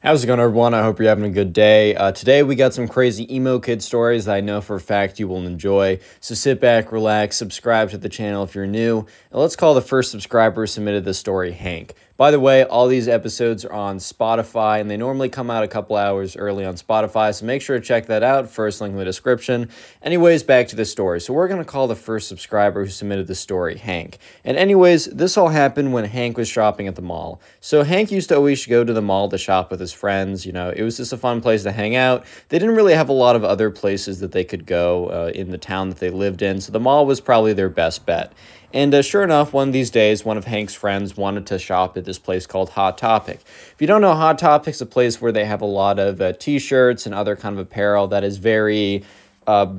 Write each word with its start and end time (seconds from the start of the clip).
How's 0.00 0.22
it 0.22 0.28
going, 0.28 0.38
everyone? 0.38 0.74
I 0.74 0.82
hope 0.84 1.00
you're 1.00 1.08
having 1.08 1.24
a 1.24 1.28
good 1.28 1.52
day. 1.52 1.96
Uh, 1.96 2.12
today, 2.12 2.44
we 2.44 2.54
got 2.54 2.72
some 2.72 2.86
crazy 2.86 3.34
emo 3.34 3.58
kid 3.58 3.82
stories 3.82 4.26
that 4.26 4.36
I 4.36 4.40
know 4.40 4.60
for 4.60 4.76
a 4.76 4.80
fact 4.80 5.18
you 5.18 5.26
will 5.26 5.44
enjoy. 5.44 5.98
So 6.20 6.36
sit 6.36 6.60
back, 6.60 6.92
relax, 6.92 7.36
subscribe 7.36 7.90
to 7.90 7.98
the 7.98 8.08
channel 8.08 8.44
if 8.44 8.54
you're 8.54 8.64
new, 8.64 9.00
and 9.00 9.40
let's 9.40 9.56
call 9.56 9.74
the 9.74 9.82
first 9.82 10.12
subscriber 10.12 10.62
who 10.62 10.66
submitted 10.68 11.04
this 11.04 11.18
story 11.18 11.50
Hank. 11.50 11.94
By 12.18 12.32
the 12.32 12.40
way, 12.40 12.64
all 12.64 12.88
these 12.88 13.06
episodes 13.06 13.64
are 13.64 13.72
on 13.72 13.98
Spotify 13.98 14.80
and 14.80 14.90
they 14.90 14.96
normally 14.96 15.28
come 15.28 15.52
out 15.52 15.62
a 15.62 15.68
couple 15.68 15.94
hours 15.94 16.36
early 16.36 16.64
on 16.64 16.74
Spotify, 16.74 17.32
so 17.32 17.46
make 17.46 17.62
sure 17.62 17.78
to 17.78 17.84
check 17.84 18.06
that 18.06 18.24
out. 18.24 18.50
First 18.50 18.80
link 18.80 18.90
in 18.90 18.98
the 18.98 19.04
description. 19.04 19.70
Anyways, 20.02 20.42
back 20.42 20.66
to 20.66 20.74
the 20.74 20.84
story. 20.84 21.20
So, 21.20 21.32
we're 21.32 21.46
going 21.46 21.60
to 21.60 21.64
call 21.64 21.86
the 21.86 21.94
first 21.94 22.26
subscriber 22.26 22.84
who 22.84 22.90
submitted 22.90 23.28
the 23.28 23.36
story 23.36 23.78
Hank. 23.78 24.18
And, 24.44 24.56
anyways, 24.56 25.04
this 25.04 25.36
all 25.36 25.50
happened 25.50 25.92
when 25.92 26.06
Hank 26.06 26.36
was 26.36 26.48
shopping 26.48 26.88
at 26.88 26.96
the 26.96 27.02
mall. 27.02 27.40
So, 27.60 27.84
Hank 27.84 28.10
used 28.10 28.30
to 28.30 28.36
always 28.36 28.66
go 28.66 28.82
to 28.82 28.92
the 28.92 29.00
mall 29.00 29.28
to 29.28 29.38
shop 29.38 29.70
with 29.70 29.78
his 29.78 29.92
friends. 29.92 30.44
You 30.44 30.50
know, 30.50 30.70
it 30.70 30.82
was 30.82 30.96
just 30.96 31.12
a 31.12 31.16
fun 31.16 31.40
place 31.40 31.62
to 31.62 31.70
hang 31.70 31.94
out. 31.94 32.24
They 32.48 32.58
didn't 32.58 32.74
really 32.74 32.94
have 32.94 33.08
a 33.08 33.12
lot 33.12 33.36
of 33.36 33.44
other 33.44 33.70
places 33.70 34.18
that 34.18 34.32
they 34.32 34.42
could 34.42 34.66
go 34.66 35.06
uh, 35.06 35.30
in 35.36 35.52
the 35.52 35.58
town 35.58 35.88
that 35.90 36.00
they 36.00 36.10
lived 36.10 36.42
in, 36.42 36.60
so 36.60 36.72
the 36.72 36.80
mall 36.80 37.06
was 37.06 37.20
probably 37.20 37.52
their 37.52 37.68
best 37.68 38.06
bet. 38.06 38.32
And 38.72 38.94
uh, 38.94 39.02
sure 39.02 39.24
enough, 39.24 39.52
one 39.52 39.68
of 39.68 39.72
these 39.72 39.90
days, 39.90 40.24
one 40.24 40.36
of 40.36 40.44
Hank's 40.44 40.74
friends 40.74 41.16
wanted 41.16 41.46
to 41.46 41.58
shop 41.58 41.96
at 41.96 42.04
this 42.04 42.18
place 42.18 42.46
called 42.46 42.70
Hot 42.70 42.98
Topic. 42.98 43.40
If 43.72 43.76
you 43.80 43.86
don't 43.86 44.02
know, 44.02 44.14
Hot 44.14 44.38
Topic's 44.38 44.80
a 44.80 44.86
place 44.86 45.20
where 45.20 45.32
they 45.32 45.46
have 45.46 45.62
a 45.62 45.66
lot 45.66 45.98
of 45.98 46.20
uh, 46.20 46.34
t-shirts 46.34 47.06
and 47.06 47.14
other 47.14 47.34
kind 47.34 47.58
of 47.58 47.66
apparel 47.66 48.08
that 48.08 48.24
is 48.24 48.36
very, 48.36 49.04
uh, 49.46 49.72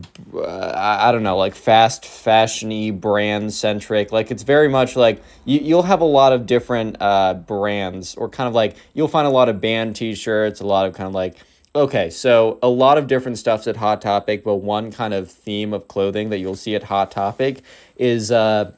I 0.43 1.11
don't 1.11 1.21
know, 1.21 1.37
like 1.37 1.53
fast 1.53 2.03
fashiony 2.03 2.99
brand 2.99 3.53
centric. 3.53 4.11
Like 4.11 4.31
it's 4.31 4.43
very 4.43 4.67
much 4.69 4.95
like 4.95 5.21
you, 5.45 5.59
you'll 5.59 5.83
have 5.83 6.01
a 6.01 6.05
lot 6.05 6.33
of 6.33 6.47
different 6.47 6.97
uh, 6.99 7.35
brands 7.35 8.15
or 8.15 8.27
kind 8.27 8.47
of 8.47 8.55
like 8.55 8.75
you'll 8.95 9.07
find 9.07 9.27
a 9.27 9.31
lot 9.31 9.49
of 9.49 9.61
band 9.61 9.95
t-shirts, 9.95 10.61
a 10.61 10.65
lot 10.65 10.87
of 10.87 10.95
kind 10.95 11.07
of 11.07 11.13
like 11.13 11.37
Okay, 11.75 12.09
so 12.09 12.57
a 12.63 12.67
lot 12.67 12.97
of 12.97 13.05
different 13.05 13.37
stuffs 13.37 13.67
at 13.67 13.77
Hot 13.77 14.01
Topic, 14.01 14.43
but 14.43 14.55
one 14.55 14.91
kind 14.91 15.13
of 15.13 15.29
theme 15.29 15.71
of 15.71 15.87
clothing 15.87 16.31
that 16.31 16.39
you'll 16.39 16.55
see 16.55 16.73
at 16.73 16.85
Hot 16.85 17.11
Topic 17.11 17.61
is 17.99 18.31
uh, 18.31 18.71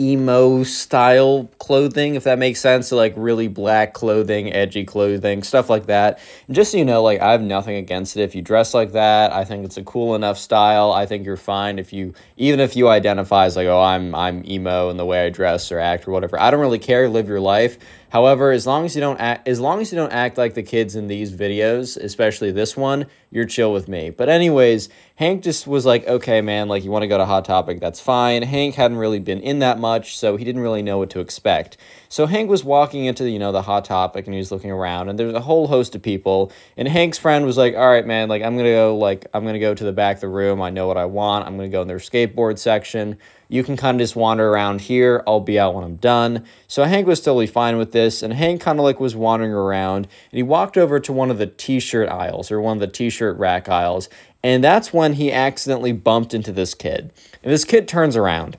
emo 0.00 0.62
style 0.62 1.50
clothing, 1.58 2.14
if 2.14 2.24
that 2.24 2.38
makes 2.38 2.60
sense. 2.60 2.88
So, 2.88 2.96
like, 2.96 3.12
really 3.16 3.46
black 3.46 3.92
clothing, 3.92 4.52
edgy 4.52 4.84
clothing, 4.84 5.42
stuff 5.42 5.68
like 5.68 5.86
that. 5.86 6.18
And 6.46 6.56
just 6.56 6.72
so 6.72 6.78
you 6.78 6.84
know, 6.84 7.02
like, 7.02 7.20
I 7.20 7.32
have 7.32 7.42
nothing 7.42 7.76
against 7.76 8.16
it. 8.16 8.22
If 8.22 8.34
you 8.34 8.40
dress 8.40 8.72
like 8.72 8.92
that, 8.92 9.32
I 9.32 9.44
think 9.44 9.64
it's 9.64 9.76
a 9.76 9.84
cool 9.84 10.14
enough 10.14 10.38
style. 10.38 10.92
I 10.92 11.04
think 11.04 11.26
you're 11.26 11.36
fine 11.36 11.78
if 11.78 11.92
you, 11.92 12.14
even 12.38 12.58
if 12.58 12.74
you 12.74 12.88
identify 12.88 13.44
as 13.44 13.56
like, 13.56 13.66
oh, 13.66 13.82
I'm, 13.82 14.14
I'm 14.14 14.44
emo 14.50 14.88
in 14.88 14.96
the 14.96 15.04
way 15.04 15.26
I 15.26 15.28
dress 15.28 15.70
or 15.70 15.78
act 15.78 16.08
or 16.08 16.12
whatever. 16.12 16.40
I 16.40 16.50
don't 16.50 16.60
really 16.60 16.78
care. 16.78 17.08
Live 17.08 17.28
your 17.28 17.40
life. 17.40 17.78
However, 18.10 18.50
as 18.50 18.66
long 18.66 18.84
as 18.84 18.96
you 18.96 19.00
don't 19.00 19.20
act, 19.20 19.46
as 19.46 19.60
long 19.60 19.80
as 19.80 19.92
you 19.92 19.96
don't 19.96 20.12
act 20.12 20.36
like 20.36 20.54
the 20.54 20.64
kids 20.64 20.96
in 20.96 21.06
these 21.06 21.32
videos, 21.32 21.96
especially 21.96 22.50
this 22.50 22.76
one, 22.76 23.06
you're 23.30 23.44
chill 23.44 23.72
with 23.72 23.86
me. 23.86 24.10
But 24.10 24.28
anyways, 24.28 24.88
Hank 25.14 25.44
just 25.44 25.68
was 25.68 25.86
like, 25.86 26.06
okay, 26.08 26.40
man, 26.40 26.66
like 26.66 26.82
you 26.82 26.90
want 26.90 27.04
to 27.04 27.08
go 27.08 27.18
to 27.18 27.24
Hot 27.24 27.44
Topic, 27.44 27.78
that's 27.78 28.00
fine. 28.00 28.42
Hank 28.42 28.74
hadn't 28.74 28.96
really 28.96 29.20
been 29.20 29.40
in 29.40 29.60
that 29.60 29.78
much, 29.78 29.89
so 29.98 30.36
he 30.36 30.44
didn't 30.44 30.62
really 30.62 30.82
know 30.82 30.98
what 30.98 31.10
to 31.10 31.20
expect. 31.20 31.76
So 32.08 32.26
Hank 32.26 32.48
was 32.48 32.64
walking 32.64 33.04
into 33.04 33.22
the, 33.22 33.30
you 33.30 33.38
know 33.38 33.52
the 33.52 33.62
Hot 33.62 33.84
Topic 33.84 34.26
and 34.26 34.34
he 34.34 34.38
was 34.38 34.50
looking 34.50 34.70
around, 34.70 35.08
and 35.08 35.18
there's 35.18 35.34
a 35.34 35.40
whole 35.40 35.66
host 35.66 35.94
of 35.94 36.02
people. 36.02 36.52
And 36.76 36.88
Hank's 36.88 37.18
friend 37.18 37.44
was 37.44 37.56
like, 37.56 37.74
all 37.74 37.88
right, 37.88 38.06
man, 38.06 38.28
like 38.28 38.42
I'm 38.42 38.56
gonna 38.56 38.70
go, 38.70 38.96
like 38.96 39.26
I'm 39.34 39.44
gonna 39.44 39.58
go 39.58 39.74
to 39.74 39.84
the 39.84 39.92
back 39.92 40.16
of 40.16 40.20
the 40.20 40.28
room. 40.28 40.62
I 40.62 40.70
know 40.70 40.86
what 40.86 40.96
I 40.96 41.04
want. 41.04 41.46
I'm 41.46 41.56
gonna 41.56 41.68
go 41.68 41.82
in 41.82 41.88
their 41.88 41.98
skateboard 41.98 42.58
section 42.58 43.18
you 43.50 43.64
can 43.64 43.76
kind 43.76 43.96
of 43.96 44.04
just 44.04 44.14
wander 44.14 44.48
around 44.48 44.82
here. 44.82 45.24
I'll 45.26 45.40
be 45.40 45.58
out 45.58 45.74
when 45.74 45.82
I'm 45.82 45.96
done. 45.96 46.44
So 46.68 46.84
Hank 46.84 47.08
was 47.08 47.20
totally 47.20 47.48
fine 47.48 47.76
with 47.76 47.90
this, 47.90 48.22
and 48.22 48.32
Hank 48.32 48.60
kind 48.60 48.78
of 48.78 48.84
like 48.84 49.00
was 49.00 49.16
wandering 49.16 49.52
around, 49.52 50.06
and 50.30 50.36
he 50.36 50.42
walked 50.42 50.78
over 50.78 51.00
to 51.00 51.12
one 51.12 51.32
of 51.32 51.38
the 51.38 51.48
t-shirt 51.48 52.08
aisles 52.08 52.52
or 52.52 52.60
one 52.60 52.76
of 52.76 52.80
the 52.80 52.86
t-shirt 52.86 53.36
rack 53.36 53.68
aisles, 53.68 54.08
and 54.42 54.62
that's 54.62 54.92
when 54.92 55.14
he 55.14 55.32
accidentally 55.32 55.92
bumped 55.92 56.32
into 56.32 56.52
this 56.52 56.74
kid. 56.74 57.10
And 57.42 57.52
this 57.52 57.64
kid 57.64 57.88
turns 57.88 58.16
around. 58.16 58.56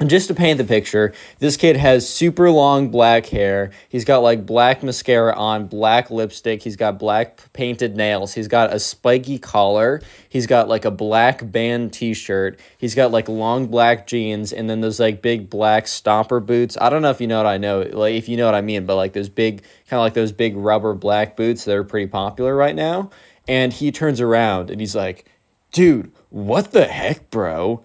And 0.00 0.08
just 0.08 0.28
to 0.28 0.34
paint 0.34 0.58
the 0.58 0.64
picture, 0.64 1.12
this 1.40 1.56
kid 1.56 1.76
has 1.76 2.08
super 2.08 2.52
long 2.52 2.88
black 2.88 3.26
hair. 3.26 3.72
He's 3.88 4.04
got 4.04 4.18
like 4.18 4.46
black 4.46 4.80
mascara 4.84 5.34
on, 5.34 5.66
black 5.66 6.08
lipstick. 6.08 6.62
He's 6.62 6.76
got 6.76 7.00
black 7.00 7.52
painted 7.52 7.96
nails. 7.96 8.34
He's 8.34 8.46
got 8.46 8.72
a 8.72 8.78
spiky 8.78 9.40
collar. 9.40 10.00
He's 10.28 10.46
got 10.46 10.68
like 10.68 10.84
a 10.84 10.92
black 10.92 11.50
band 11.50 11.92
t 11.92 12.14
shirt. 12.14 12.60
He's 12.78 12.94
got 12.94 13.10
like 13.10 13.28
long 13.28 13.66
black 13.66 14.06
jeans 14.06 14.52
and 14.52 14.70
then 14.70 14.82
those 14.82 15.00
like 15.00 15.20
big 15.20 15.50
black 15.50 15.86
stomper 15.86 16.44
boots. 16.44 16.78
I 16.80 16.90
don't 16.90 17.02
know 17.02 17.10
if 17.10 17.20
you 17.20 17.26
know 17.26 17.38
what 17.38 17.46
I 17.46 17.58
know, 17.58 17.80
like 17.80 18.14
if 18.14 18.28
you 18.28 18.36
know 18.36 18.46
what 18.46 18.54
I 18.54 18.60
mean, 18.60 18.86
but 18.86 18.94
like 18.94 19.14
those 19.14 19.28
big, 19.28 19.62
kind 19.88 19.98
of 19.98 20.04
like 20.04 20.14
those 20.14 20.30
big 20.30 20.56
rubber 20.56 20.94
black 20.94 21.36
boots 21.36 21.64
that 21.64 21.74
are 21.74 21.82
pretty 21.82 22.06
popular 22.06 22.54
right 22.54 22.76
now. 22.76 23.10
And 23.48 23.72
he 23.72 23.90
turns 23.90 24.20
around 24.20 24.70
and 24.70 24.78
he's 24.78 24.94
like, 24.94 25.28
dude, 25.72 26.12
what 26.30 26.70
the 26.70 26.84
heck, 26.84 27.30
bro? 27.30 27.82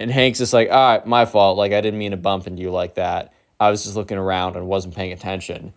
And 0.00 0.10
Hank's 0.10 0.38
just 0.38 0.52
like, 0.52 0.70
all 0.70 0.96
right, 0.96 1.06
my 1.06 1.24
fault. 1.24 1.58
Like, 1.58 1.72
I 1.72 1.80
didn't 1.80 1.98
mean 1.98 2.12
to 2.12 2.16
bump 2.16 2.46
into 2.46 2.62
you 2.62 2.70
like 2.70 2.94
that. 2.94 3.32
I 3.58 3.70
was 3.70 3.84
just 3.84 3.96
looking 3.96 4.18
around 4.18 4.56
and 4.56 4.66
wasn't 4.68 4.94
paying 4.94 5.12
attention. 5.12 5.72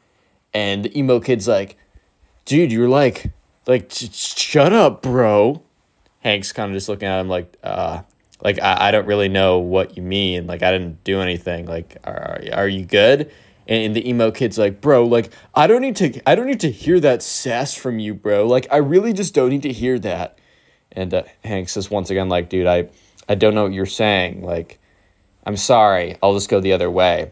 And 0.53 0.85
the 0.85 0.97
emo 0.97 1.19
kid's 1.19 1.47
like, 1.47 1.77
dude, 2.45 2.71
you're 2.71 2.89
like, 2.89 3.31
like, 3.65 3.91
shut 3.91 4.73
up, 4.73 5.01
bro. 5.01 5.63
Hank's 6.19 6.51
kind 6.51 6.71
of 6.71 6.75
just 6.75 6.89
looking 6.89 7.07
at 7.07 7.19
him 7.19 7.29
like, 7.29 7.57
uh, 7.63 8.01
like 8.43 8.59
I, 8.61 8.89
I 8.89 8.91
don't 8.91 9.07
really 9.07 9.29
know 9.29 9.59
what 9.59 9.97
you 9.97 10.03
mean. 10.03 10.45
Like, 10.45 10.61
I 10.61 10.71
didn't 10.71 11.03
do 11.03 11.21
anything. 11.21 11.65
Like, 11.65 11.97
are, 12.03 12.41
are 12.53 12.67
you 12.67 12.85
good? 12.85 13.31
And 13.67 13.95
the 13.95 14.07
emo 14.07 14.31
kid's 14.31 14.57
like, 14.57 14.81
bro, 14.81 15.05
like, 15.05 15.31
I 15.55 15.65
don't 15.67 15.81
need 15.81 15.95
to, 15.97 16.21
I 16.29 16.35
don't 16.35 16.47
need 16.47 16.59
to 16.61 16.71
hear 16.71 16.99
that 16.99 17.23
sass 17.23 17.73
from 17.73 17.99
you, 17.99 18.13
bro. 18.13 18.45
Like, 18.45 18.67
I 18.71 18.77
really 18.77 19.13
just 19.13 19.33
don't 19.33 19.49
need 19.49 19.63
to 19.63 19.71
hear 19.71 19.97
that. 19.99 20.37
And 20.91 21.13
uh, 21.13 21.23
Hank 21.43 21.69
says 21.69 21.89
once 21.89 22.09
again, 22.09 22.27
like, 22.27 22.49
dude, 22.49 22.67
I, 22.67 22.89
I 23.31 23.35
don't 23.35 23.55
know 23.55 23.63
what 23.63 23.71
you're 23.71 23.85
saying. 23.85 24.43
Like, 24.43 24.77
I'm 25.45 25.55
sorry. 25.55 26.17
I'll 26.21 26.33
just 26.33 26.49
go 26.49 26.59
the 26.59 26.73
other 26.73 26.91
way. 26.91 27.31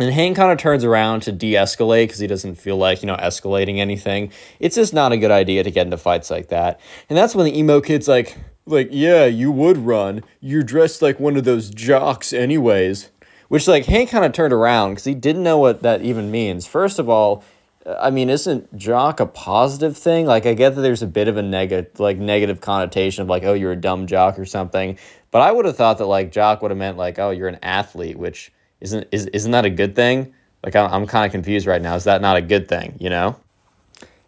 And 0.00 0.12
Hank 0.12 0.36
kind 0.36 0.50
of 0.50 0.58
turns 0.58 0.84
around 0.84 1.20
to 1.22 1.32
de 1.32 1.52
escalate 1.52 2.04
because 2.04 2.18
he 2.18 2.26
doesn't 2.26 2.54
feel 2.54 2.78
like, 2.78 3.02
you 3.02 3.08
know, 3.08 3.16
escalating 3.16 3.78
anything. 3.78 4.32
It's 4.58 4.76
just 4.76 4.94
not 4.94 5.12
a 5.12 5.18
good 5.18 5.30
idea 5.30 5.64
to 5.64 5.70
get 5.70 5.86
into 5.86 5.98
fights 5.98 6.30
like 6.30 6.48
that. 6.48 6.80
And 7.10 7.16
that's 7.18 7.34
when 7.34 7.44
the 7.44 7.58
emo 7.58 7.82
kid's 7.82 8.08
like, 8.08 8.38
like, 8.64 8.88
yeah, 8.90 9.26
you 9.26 9.52
would 9.52 9.76
run. 9.76 10.22
You're 10.40 10.62
dressed 10.62 11.02
like 11.02 11.20
one 11.20 11.36
of 11.36 11.44
those 11.44 11.68
jocks, 11.68 12.32
anyways. 12.32 13.10
Which, 13.48 13.68
like, 13.68 13.84
Hank 13.84 14.10
kind 14.10 14.24
of 14.24 14.32
turned 14.32 14.52
around 14.54 14.92
because 14.92 15.04
he 15.04 15.14
didn't 15.14 15.42
know 15.42 15.58
what 15.58 15.82
that 15.82 16.00
even 16.00 16.30
means. 16.30 16.66
First 16.66 16.98
of 16.98 17.08
all, 17.08 17.42
uh, 17.84 17.96
I 18.00 18.10
mean, 18.10 18.28
isn't 18.28 18.76
jock 18.76 19.20
a 19.20 19.26
positive 19.26 19.96
thing? 19.96 20.26
Like, 20.26 20.46
I 20.46 20.54
get 20.54 20.74
that 20.74 20.82
there's 20.82 21.02
a 21.02 21.06
bit 21.06 21.28
of 21.28 21.36
a 21.36 21.42
negative, 21.42 21.98
like, 21.98 22.18
negative 22.18 22.60
connotation 22.60 23.22
of 23.22 23.28
like, 23.28 23.44
oh, 23.44 23.54
you're 23.54 23.72
a 23.72 23.76
dumb 23.76 24.06
jock 24.06 24.38
or 24.38 24.44
something. 24.44 24.98
But 25.30 25.42
I 25.42 25.52
would 25.52 25.64
have 25.64 25.76
thought 25.76 25.98
that 25.98 26.06
like 26.06 26.32
jock 26.32 26.62
would 26.62 26.70
have 26.70 26.78
meant 26.78 26.96
like, 26.96 27.18
oh, 27.18 27.30
you're 27.30 27.48
an 27.48 27.58
athlete, 27.62 28.18
which 28.18 28.52
isn't 28.80 29.08
is 29.12 29.26
isn't 29.26 29.50
that 29.52 29.64
a 29.64 29.70
good 29.70 29.94
thing? 29.94 30.32
Like, 30.64 30.74
I'm 30.76 30.90
I'm 30.92 31.06
kind 31.06 31.26
of 31.26 31.32
confused 31.32 31.66
right 31.66 31.82
now. 31.82 31.94
Is 31.94 32.04
that 32.04 32.20
not 32.20 32.36
a 32.36 32.42
good 32.42 32.68
thing? 32.68 32.96
You 32.98 33.10
know? 33.10 33.36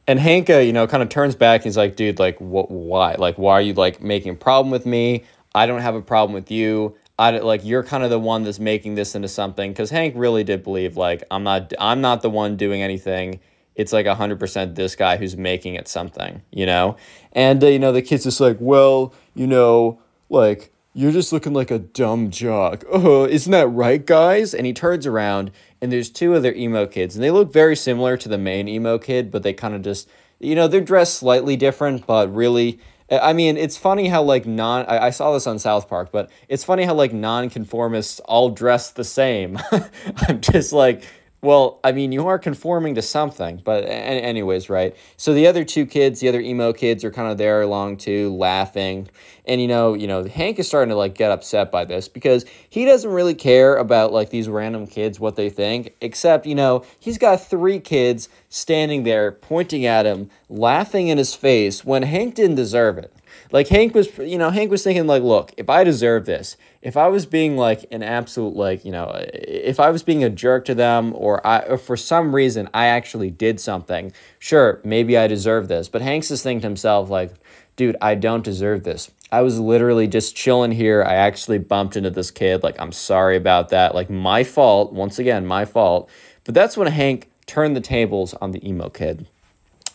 And 0.06 0.18
Hanka, 0.18 0.66
you 0.66 0.72
know, 0.72 0.86
kind 0.86 1.02
of 1.02 1.08
turns 1.08 1.36
back. 1.36 1.62
he's 1.62 1.76
like, 1.76 1.94
dude, 1.94 2.18
like, 2.18 2.38
what? 2.38 2.70
Why? 2.70 3.14
Like, 3.14 3.38
why 3.38 3.52
are 3.54 3.60
you 3.60 3.74
like 3.74 4.02
making 4.02 4.32
a 4.32 4.36
problem 4.36 4.70
with 4.70 4.86
me? 4.86 5.24
I 5.54 5.66
don't 5.66 5.80
have 5.80 5.94
a 5.94 6.02
problem 6.02 6.34
with 6.34 6.50
you. 6.50 6.96
I 7.18 7.30
like 7.38 7.64
you're 7.64 7.82
kind 7.82 8.02
of 8.02 8.10
the 8.10 8.18
one 8.18 8.44
that's 8.44 8.58
making 8.58 8.94
this 8.94 9.14
into 9.14 9.28
something 9.28 9.72
because 9.72 9.90
Hank 9.90 10.14
really 10.16 10.42
did 10.42 10.62
believe 10.62 10.96
like 10.96 11.22
I'm 11.30 11.42
not 11.42 11.72
I'm 11.78 12.00
not 12.00 12.22
the 12.22 12.30
one 12.30 12.56
doing 12.56 12.82
anything 12.82 13.40
it's 13.80 13.94
like 13.94 14.04
100% 14.04 14.74
this 14.74 14.94
guy 14.94 15.16
who's 15.16 15.38
making 15.38 15.74
it 15.74 15.88
something, 15.88 16.42
you 16.50 16.66
know? 16.66 16.96
And, 17.32 17.64
uh, 17.64 17.68
you 17.68 17.78
know, 17.78 17.92
the 17.92 18.02
kid's 18.02 18.24
just 18.24 18.38
like, 18.38 18.58
well, 18.60 19.14
you 19.34 19.46
know, 19.46 19.98
like, 20.28 20.70
you're 20.92 21.12
just 21.12 21.32
looking 21.32 21.52
like 21.52 21.70
a 21.70 21.78
dumb 21.78 22.30
jock. 22.30 22.84
Oh, 22.90 23.24
isn't 23.24 23.52
that 23.52 23.68
right, 23.68 24.04
guys? 24.04 24.52
And 24.52 24.66
he 24.66 24.72
turns 24.72 25.06
around, 25.06 25.52
and 25.80 25.92
there's 25.92 26.10
two 26.10 26.34
other 26.34 26.52
emo 26.52 26.86
kids, 26.86 27.14
and 27.14 27.22
they 27.22 27.30
look 27.30 27.52
very 27.52 27.76
similar 27.76 28.16
to 28.16 28.28
the 28.28 28.38
main 28.38 28.68
emo 28.68 28.98
kid, 28.98 29.30
but 29.30 29.42
they 29.42 29.52
kind 29.52 29.74
of 29.74 29.82
just, 29.82 30.08
you 30.40 30.54
know, 30.54 30.66
they're 30.66 30.80
dressed 30.80 31.14
slightly 31.14 31.56
different, 31.56 32.06
but 32.06 32.34
really, 32.34 32.80
I 33.10 33.32
mean, 33.32 33.56
it's 33.56 33.76
funny 33.76 34.08
how 34.08 34.22
like 34.22 34.46
non. 34.46 34.86
I, 34.86 35.06
I 35.06 35.10
saw 35.10 35.32
this 35.32 35.46
on 35.46 35.58
South 35.58 35.88
Park, 35.88 36.10
but 36.12 36.30
it's 36.48 36.62
funny 36.62 36.84
how 36.84 36.94
like 36.94 37.12
non-conformists 37.12 38.20
all 38.24 38.50
dress 38.50 38.90
the 38.90 39.04
same. 39.04 39.58
I'm 40.28 40.40
just 40.40 40.72
like 40.72 41.04
well, 41.42 41.80
I 41.82 41.92
mean, 41.92 42.12
you 42.12 42.26
are 42.26 42.38
conforming 42.38 42.94
to 42.96 43.02
something, 43.02 43.62
but 43.64 43.84
anyways, 43.84 44.68
right? 44.68 44.94
So 45.16 45.32
the 45.32 45.46
other 45.46 45.64
two 45.64 45.86
kids, 45.86 46.20
the 46.20 46.28
other 46.28 46.40
emo 46.40 46.74
kids, 46.74 47.02
are 47.02 47.10
kind 47.10 47.32
of 47.32 47.38
there 47.38 47.62
along 47.62 47.96
too, 47.96 48.34
laughing, 48.34 49.08
and 49.46 49.60
you 49.60 49.66
know, 49.66 49.94
you 49.94 50.06
know, 50.06 50.24
Hank 50.24 50.58
is 50.58 50.68
starting 50.68 50.90
to 50.90 50.96
like 50.96 51.14
get 51.14 51.30
upset 51.30 51.72
by 51.72 51.86
this 51.86 52.08
because 52.08 52.44
he 52.68 52.84
doesn't 52.84 53.10
really 53.10 53.34
care 53.34 53.76
about 53.76 54.12
like 54.12 54.28
these 54.28 54.48
random 54.48 54.86
kids 54.86 55.18
what 55.18 55.36
they 55.36 55.48
think, 55.48 55.94
except 56.02 56.46
you 56.46 56.54
know, 56.54 56.84
he's 56.98 57.16
got 57.16 57.40
three 57.40 57.80
kids 57.80 58.28
standing 58.50 59.04
there 59.04 59.32
pointing 59.32 59.86
at 59.86 60.04
him, 60.04 60.30
laughing 60.50 61.08
in 61.08 61.16
his 61.16 61.34
face 61.34 61.84
when 61.84 62.02
Hank 62.02 62.34
didn't 62.34 62.56
deserve 62.56 62.98
it. 62.98 63.12
Like 63.52 63.68
Hank 63.68 63.94
was, 63.94 64.16
you 64.18 64.38
know, 64.38 64.50
Hank 64.50 64.70
was 64.70 64.84
thinking 64.84 65.06
like, 65.06 65.22
look, 65.22 65.52
if 65.56 65.68
I 65.68 65.82
deserve 65.82 66.24
this, 66.24 66.56
if 66.82 66.96
I 66.96 67.08
was 67.08 67.26
being 67.26 67.56
like 67.56 67.84
an 67.90 68.02
absolute 68.02 68.54
like, 68.54 68.84
you 68.84 68.92
know, 68.92 69.10
if 69.34 69.80
I 69.80 69.90
was 69.90 70.02
being 70.02 70.22
a 70.22 70.30
jerk 70.30 70.64
to 70.66 70.74
them 70.74 71.12
or 71.16 71.44
I 71.46 71.60
or 71.60 71.78
for 71.78 71.96
some 71.96 72.34
reason 72.34 72.68
I 72.72 72.86
actually 72.86 73.30
did 73.30 73.58
something, 73.60 74.12
sure, 74.38 74.80
maybe 74.84 75.16
I 75.18 75.26
deserve 75.26 75.68
this. 75.68 75.88
But 75.88 76.02
Hank's 76.02 76.30
is 76.30 76.42
thinking 76.42 76.60
to 76.62 76.68
himself 76.68 77.10
like, 77.10 77.32
dude, 77.76 77.96
I 78.00 78.14
don't 78.14 78.44
deserve 78.44 78.84
this. 78.84 79.10
I 79.32 79.42
was 79.42 79.60
literally 79.60 80.08
just 80.08 80.34
chilling 80.34 80.72
here. 80.72 81.04
I 81.04 81.14
actually 81.14 81.58
bumped 81.58 81.96
into 81.96 82.10
this 82.10 82.30
kid. 82.30 82.62
Like, 82.62 82.80
I'm 82.80 82.92
sorry 82.92 83.36
about 83.36 83.68
that. 83.68 83.94
Like, 83.94 84.10
my 84.10 84.42
fault. 84.42 84.92
Once 84.92 85.20
again, 85.20 85.46
my 85.46 85.64
fault. 85.64 86.10
But 86.44 86.54
that's 86.54 86.76
when 86.76 86.88
Hank 86.88 87.30
turned 87.46 87.76
the 87.76 87.80
tables 87.80 88.34
on 88.34 88.50
the 88.50 88.66
emo 88.68 88.88
kid. 88.88 89.26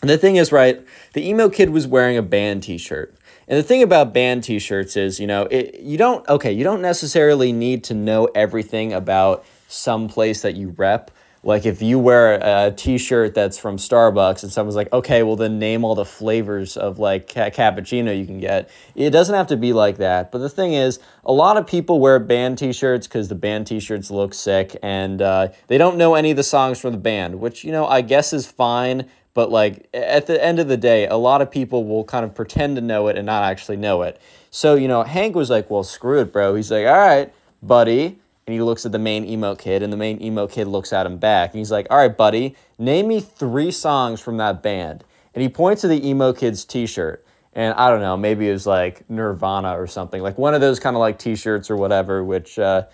And 0.00 0.10
the 0.10 0.18
thing 0.18 0.36
is, 0.36 0.52
right, 0.52 0.82
the 1.12 1.26
emo 1.26 1.48
kid 1.48 1.70
was 1.70 1.86
wearing 1.86 2.16
a 2.16 2.22
band 2.22 2.62
t 2.62 2.78
shirt. 2.78 3.14
And 3.48 3.58
the 3.58 3.62
thing 3.62 3.82
about 3.82 4.12
band 4.12 4.44
t 4.44 4.58
shirts 4.58 4.96
is, 4.96 5.20
you 5.20 5.26
know, 5.26 5.42
it, 5.44 5.80
you 5.80 5.96
don't, 5.96 6.26
okay, 6.28 6.52
you 6.52 6.64
don't 6.64 6.82
necessarily 6.82 7.52
need 7.52 7.84
to 7.84 7.94
know 7.94 8.26
everything 8.34 8.92
about 8.92 9.44
some 9.68 10.08
place 10.08 10.42
that 10.42 10.56
you 10.56 10.74
rep. 10.76 11.10
Like 11.46 11.64
if 11.64 11.80
you 11.80 12.00
wear 12.00 12.40
a 12.42 12.72
t-shirt 12.72 13.32
that's 13.32 13.56
from 13.56 13.76
Starbucks 13.76 14.42
and 14.42 14.50
someone's 14.50 14.74
like, 14.74 14.92
okay, 14.92 15.22
well 15.22 15.36
then 15.36 15.60
name 15.60 15.84
all 15.84 15.94
the 15.94 16.04
flavors 16.04 16.76
of 16.76 16.98
like 16.98 17.32
ca- 17.32 17.50
cappuccino 17.50 18.18
you 18.18 18.26
can 18.26 18.40
get. 18.40 18.68
It 18.96 19.10
doesn't 19.10 19.34
have 19.34 19.46
to 19.48 19.56
be 19.56 19.72
like 19.72 19.98
that. 19.98 20.32
But 20.32 20.38
the 20.38 20.48
thing 20.48 20.72
is, 20.72 20.98
a 21.24 21.32
lot 21.32 21.56
of 21.56 21.64
people 21.64 22.00
wear 22.00 22.18
band 22.18 22.58
t-shirts 22.58 23.06
because 23.06 23.28
the 23.28 23.36
band 23.36 23.68
t-shirts 23.68 24.10
look 24.10 24.34
sick 24.34 24.76
and 24.82 25.22
uh, 25.22 25.48
they 25.68 25.78
don't 25.78 25.96
know 25.96 26.16
any 26.16 26.32
of 26.32 26.36
the 26.36 26.42
songs 26.42 26.80
from 26.80 26.90
the 26.90 26.98
band, 26.98 27.38
which, 27.38 27.62
you 27.62 27.70
know, 27.70 27.86
I 27.86 28.00
guess 28.00 28.32
is 28.32 28.48
fine. 28.48 29.08
But 29.36 29.50
like 29.50 29.86
at 29.92 30.26
the 30.26 30.42
end 30.42 30.58
of 30.58 30.66
the 30.66 30.78
day, 30.78 31.06
a 31.06 31.16
lot 31.16 31.42
of 31.42 31.50
people 31.50 31.84
will 31.84 32.04
kind 32.04 32.24
of 32.24 32.34
pretend 32.34 32.76
to 32.76 32.82
know 32.82 33.08
it 33.08 33.16
and 33.16 33.26
not 33.26 33.44
actually 33.44 33.76
know 33.76 34.00
it. 34.00 34.18
So, 34.50 34.74
you 34.74 34.88
know, 34.88 35.02
Hank 35.02 35.36
was 35.36 35.50
like, 35.50 35.70
well, 35.70 35.84
screw 35.84 36.20
it, 36.22 36.32
bro. 36.32 36.54
He's 36.54 36.70
like, 36.70 36.86
all 36.86 36.96
right, 36.96 37.32
buddy 37.62 38.18
and 38.46 38.54
he 38.54 38.62
looks 38.62 38.86
at 38.86 38.92
the 38.92 38.98
main 38.98 39.24
emo 39.24 39.56
kid, 39.56 39.82
and 39.82 39.92
the 39.92 39.96
main 39.96 40.22
emo 40.22 40.46
kid 40.46 40.68
looks 40.68 40.92
at 40.92 41.04
him 41.04 41.16
back. 41.18 41.50
And 41.50 41.58
he's 41.58 41.72
like, 41.72 41.88
All 41.90 41.98
right, 41.98 42.16
buddy, 42.16 42.54
name 42.78 43.08
me 43.08 43.20
three 43.20 43.72
songs 43.72 44.20
from 44.20 44.36
that 44.36 44.62
band. 44.62 45.02
And 45.34 45.42
he 45.42 45.48
points 45.48 45.82
to 45.82 45.88
the 45.88 46.06
emo 46.08 46.32
kid's 46.32 46.64
t 46.64 46.86
shirt. 46.86 47.24
And 47.54 47.74
I 47.74 47.90
don't 47.90 48.00
know, 48.00 48.16
maybe 48.16 48.48
it 48.48 48.52
was 48.52 48.66
like 48.66 49.08
Nirvana 49.10 49.80
or 49.80 49.86
something, 49.86 50.22
like 50.22 50.38
one 50.38 50.54
of 50.54 50.60
those 50.60 50.78
kind 50.78 50.94
of 50.94 51.00
like 51.00 51.18
t 51.18 51.34
shirts 51.34 51.70
or 51.70 51.76
whatever, 51.76 52.22
which, 52.22 52.58
uh, 52.58 52.84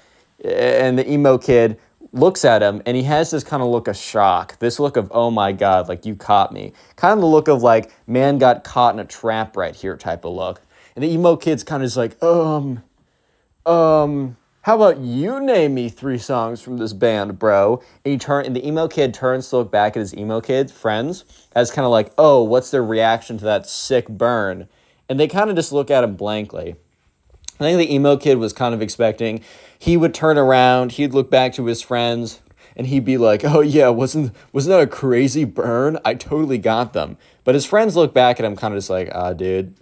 and 0.42 0.98
the 0.98 1.10
emo 1.10 1.36
kid 1.36 1.78
looks 2.12 2.44
at 2.44 2.62
him 2.62 2.82
and 2.84 2.96
he 2.96 3.04
has 3.04 3.30
this 3.30 3.42
kind 3.42 3.62
of 3.62 3.68
look 3.68 3.88
of 3.88 3.96
shock, 3.96 4.58
this 4.58 4.78
look 4.78 4.96
of, 4.96 5.10
oh 5.14 5.30
my 5.30 5.52
God, 5.52 5.88
like 5.88 6.04
you 6.04 6.14
caught 6.14 6.52
me. 6.52 6.72
Kind 6.96 7.14
of 7.14 7.20
the 7.20 7.26
look 7.26 7.48
of 7.48 7.62
like, 7.62 7.90
man 8.06 8.38
got 8.38 8.64
caught 8.64 8.94
in 8.94 9.00
a 9.00 9.04
trap 9.04 9.56
right 9.56 9.74
here 9.74 9.96
type 9.96 10.24
of 10.24 10.34
look. 10.34 10.60
And 10.94 11.02
the 11.02 11.10
emo 11.10 11.36
kid's 11.36 11.64
kind 11.64 11.82
of 11.82 11.86
just 11.86 11.96
like, 11.96 12.22
um, 12.22 12.82
um, 13.64 14.36
how 14.62 14.76
about 14.76 14.98
you 14.98 15.40
name 15.40 15.74
me 15.74 15.88
three 15.88 16.18
songs 16.18 16.60
from 16.60 16.76
this 16.76 16.92
band, 16.92 17.38
bro? 17.38 17.82
And 18.04 18.12
he 18.12 18.18
turn 18.18 18.46
and 18.46 18.54
the 18.54 18.64
emo 18.66 18.86
kid 18.88 19.14
turns 19.14 19.48
to 19.48 19.56
look 19.56 19.72
back 19.72 19.96
at 19.96 20.00
his 20.00 20.14
emo 20.14 20.40
kid 20.40 20.70
friends 20.70 21.24
as 21.54 21.70
kind 21.70 21.84
of 21.84 21.90
like, 21.90 22.12
oh, 22.18 22.42
what's 22.42 22.70
their 22.70 22.84
reaction 22.84 23.38
to 23.38 23.44
that 23.46 23.66
sick 23.66 24.08
burn? 24.08 24.68
And 25.08 25.18
they 25.18 25.26
kind 25.26 25.50
of 25.50 25.56
just 25.56 25.72
look 25.72 25.90
at 25.90 26.04
him 26.04 26.14
blankly. 26.14 26.76
I 27.64 27.72
think 27.74 27.88
the 27.88 27.94
emo 27.94 28.16
kid 28.16 28.38
was 28.38 28.52
kind 28.52 28.74
of 28.74 28.82
expecting 28.82 29.42
he 29.78 29.96
would 29.96 30.14
turn 30.14 30.38
around, 30.38 30.92
he'd 30.92 31.12
look 31.12 31.30
back 31.30 31.52
to 31.54 31.66
his 31.66 31.82
friends, 31.82 32.40
and 32.76 32.86
he'd 32.86 33.04
be 33.04 33.18
like, 33.18 33.44
"Oh 33.44 33.60
yeah, 33.60 33.88
wasn't 33.88 34.34
wasn't 34.52 34.70
that 34.70 34.82
a 34.82 34.86
crazy 34.86 35.44
burn? 35.44 35.98
I 36.04 36.14
totally 36.14 36.58
got 36.58 36.92
them." 36.92 37.16
But 37.44 37.54
his 37.54 37.66
friends 37.66 37.96
look 37.96 38.14
back 38.14 38.38
at 38.38 38.46
him, 38.46 38.56
kind 38.56 38.74
of 38.74 38.78
just 38.78 38.90
like, 38.90 39.10
"Ah, 39.12 39.32
dude, 39.32 39.74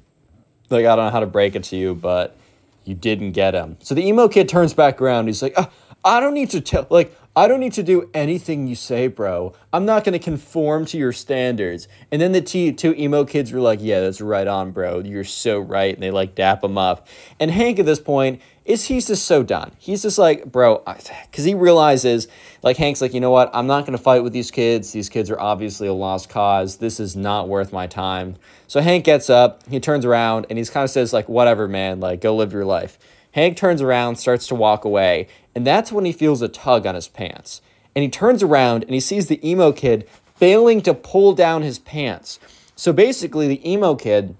like 0.71 0.87
I 0.87 0.97
don't 0.97 1.07
know 1.07 1.11
how 1.11 1.21
to 1.21 1.27
break 1.27 1.55
it 1.55 1.65
to 1.65 1.77
you, 1.77 1.95
but." 1.95 2.37
you 2.85 2.95
didn't 2.95 3.33
get 3.33 3.55
him. 3.55 3.77
So 3.81 3.95
the 3.95 4.07
emo 4.07 4.29
kid 4.29 4.49
turns 4.49 4.75
back 4.75 5.01
around. 5.01 5.27
He's 5.27 5.43
like, 5.43 5.55
oh, 5.57 5.71
I 6.05 6.21
don't 6.21 6.35
need 6.35 6.51
to 6.51 6.61
tell, 6.61 6.87
like, 6.91 7.15
I 7.37 7.47
don't 7.47 7.61
need 7.61 7.75
to 7.75 7.85
do 7.85 8.11
anything 8.13 8.67
you 8.67 8.75
say, 8.75 9.07
bro. 9.07 9.55
I'm 9.73 9.85
not 9.85 10.03
going 10.03 10.15
to 10.15 10.19
conform 10.19 10.85
to 10.87 10.99
your 10.99 11.13
standards. 11.13 11.87
And 12.11 12.21
then 12.21 12.33
the 12.33 12.41
t- 12.41 12.73
two 12.73 12.93
emo 12.95 13.25
kids 13.25 13.53
were 13.53 13.61
like, 13.61 13.79
yeah, 13.81 14.01
that's 14.01 14.21
right 14.21 14.49
on, 14.49 14.73
bro. 14.73 14.99
You're 14.99 15.23
so 15.23 15.61
right. 15.61 15.95
And 15.95 16.03
they 16.03 16.11
like 16.11 16.35
dap 16.35 16.65
him 16.65 16.77
up. 16.77 17.07
And 17.39 17.53
Hank 17.53 17.79
at 17.79 17.87
this 17.87 18.01
point 18.01 18.43
is 18.65 18.87
he's 18.87 19.07
just 19.07 19.27
so 19.27 19.45
done. 19.45 19.71
He's 19.79 20.03
just 20.03 20.19
like, 20.19 20.51
bro, 20.51 20.83
because 20.85 21.45
he 21.45 21.55
realizes, 21.55 22.27
like, 22.63 22.77
Hank's 22.77 23.01
like, 23.01 23.15
you 23.15 23.21
know 23.21 23.31
what? 23.31 23.49
I'm 23.55 23.69
not 23.69 23.87
going 23.87 23.97
to 23.97 24.03
fight 24.03 24.25
with 24.25 24.33
these 24.33 24.51
kids. 24.51 24.91
These 24.91 25.09
kids 25.09 25.31
are 25.31 25.41
obviously 25.41 25.87
a 25.87 25.93
lost 25.93 26.29
cause. 26.29 26.77
This 26.79 26.99
is 26.99 27.15
not 27.15 27.49
worth 27.49 27.73
my 27.73 27.87
time. 27.87 28.37
So 28.67 28.81
Hank 28.81 29.05
gets 29.05 29.31
up, 29.31 29.67
he 29.69 29.79
turns 29.81 30.05
around, 30.05 30.47
and 30.51 30.59
he's 30.59 30.71
kind 30.71 30.85
of 30.85 30.91
says, 30.91 31.13
like, 31.13 31.29
whatever, 31.29 31.69
man, 31.69 32.01
like, 32.01 32.21
go 32.21 32.35
live 32.35 32.53
your 32.53 32.65
life. 32.65 32.99
Hank 33.33 33.57
turns 33.57 33.81
around, 33.81 34.17
starts 34.17 34.49
to 34.49 34.57
walk 34.57 34.85
away, 34.85 35.29
and 35.55 35.67
that's 35.67 35.93
when 35.93 36.05
he 36.05 36.13
feels 36.13 36.43
a 36.43 36.49
tug 36.49 36.87
on 36.87 36.95
his 36.95 37.09
pants. 37.09 37.61
And 37.95 38.03
he 38.03 38.09
turns 38.09 38.43
around 38.43 38.85
and 38.85 38.95
he 38.95 39.01
sees 39.01 39.27
the 39.27 39.47
emo 39.49 39.73
kid 39.73 40.09
failing 40.37 40.81
to 40.83 40.95
pull 40.95 41.35
down 41.35 41.63
his 41.63 41.79
pants. 41.79 42.39
So 42.77 42.93
basically, 42.93 43.49
the 43.49 43.71
emo 43.71 43.95
kid 43.95 44.37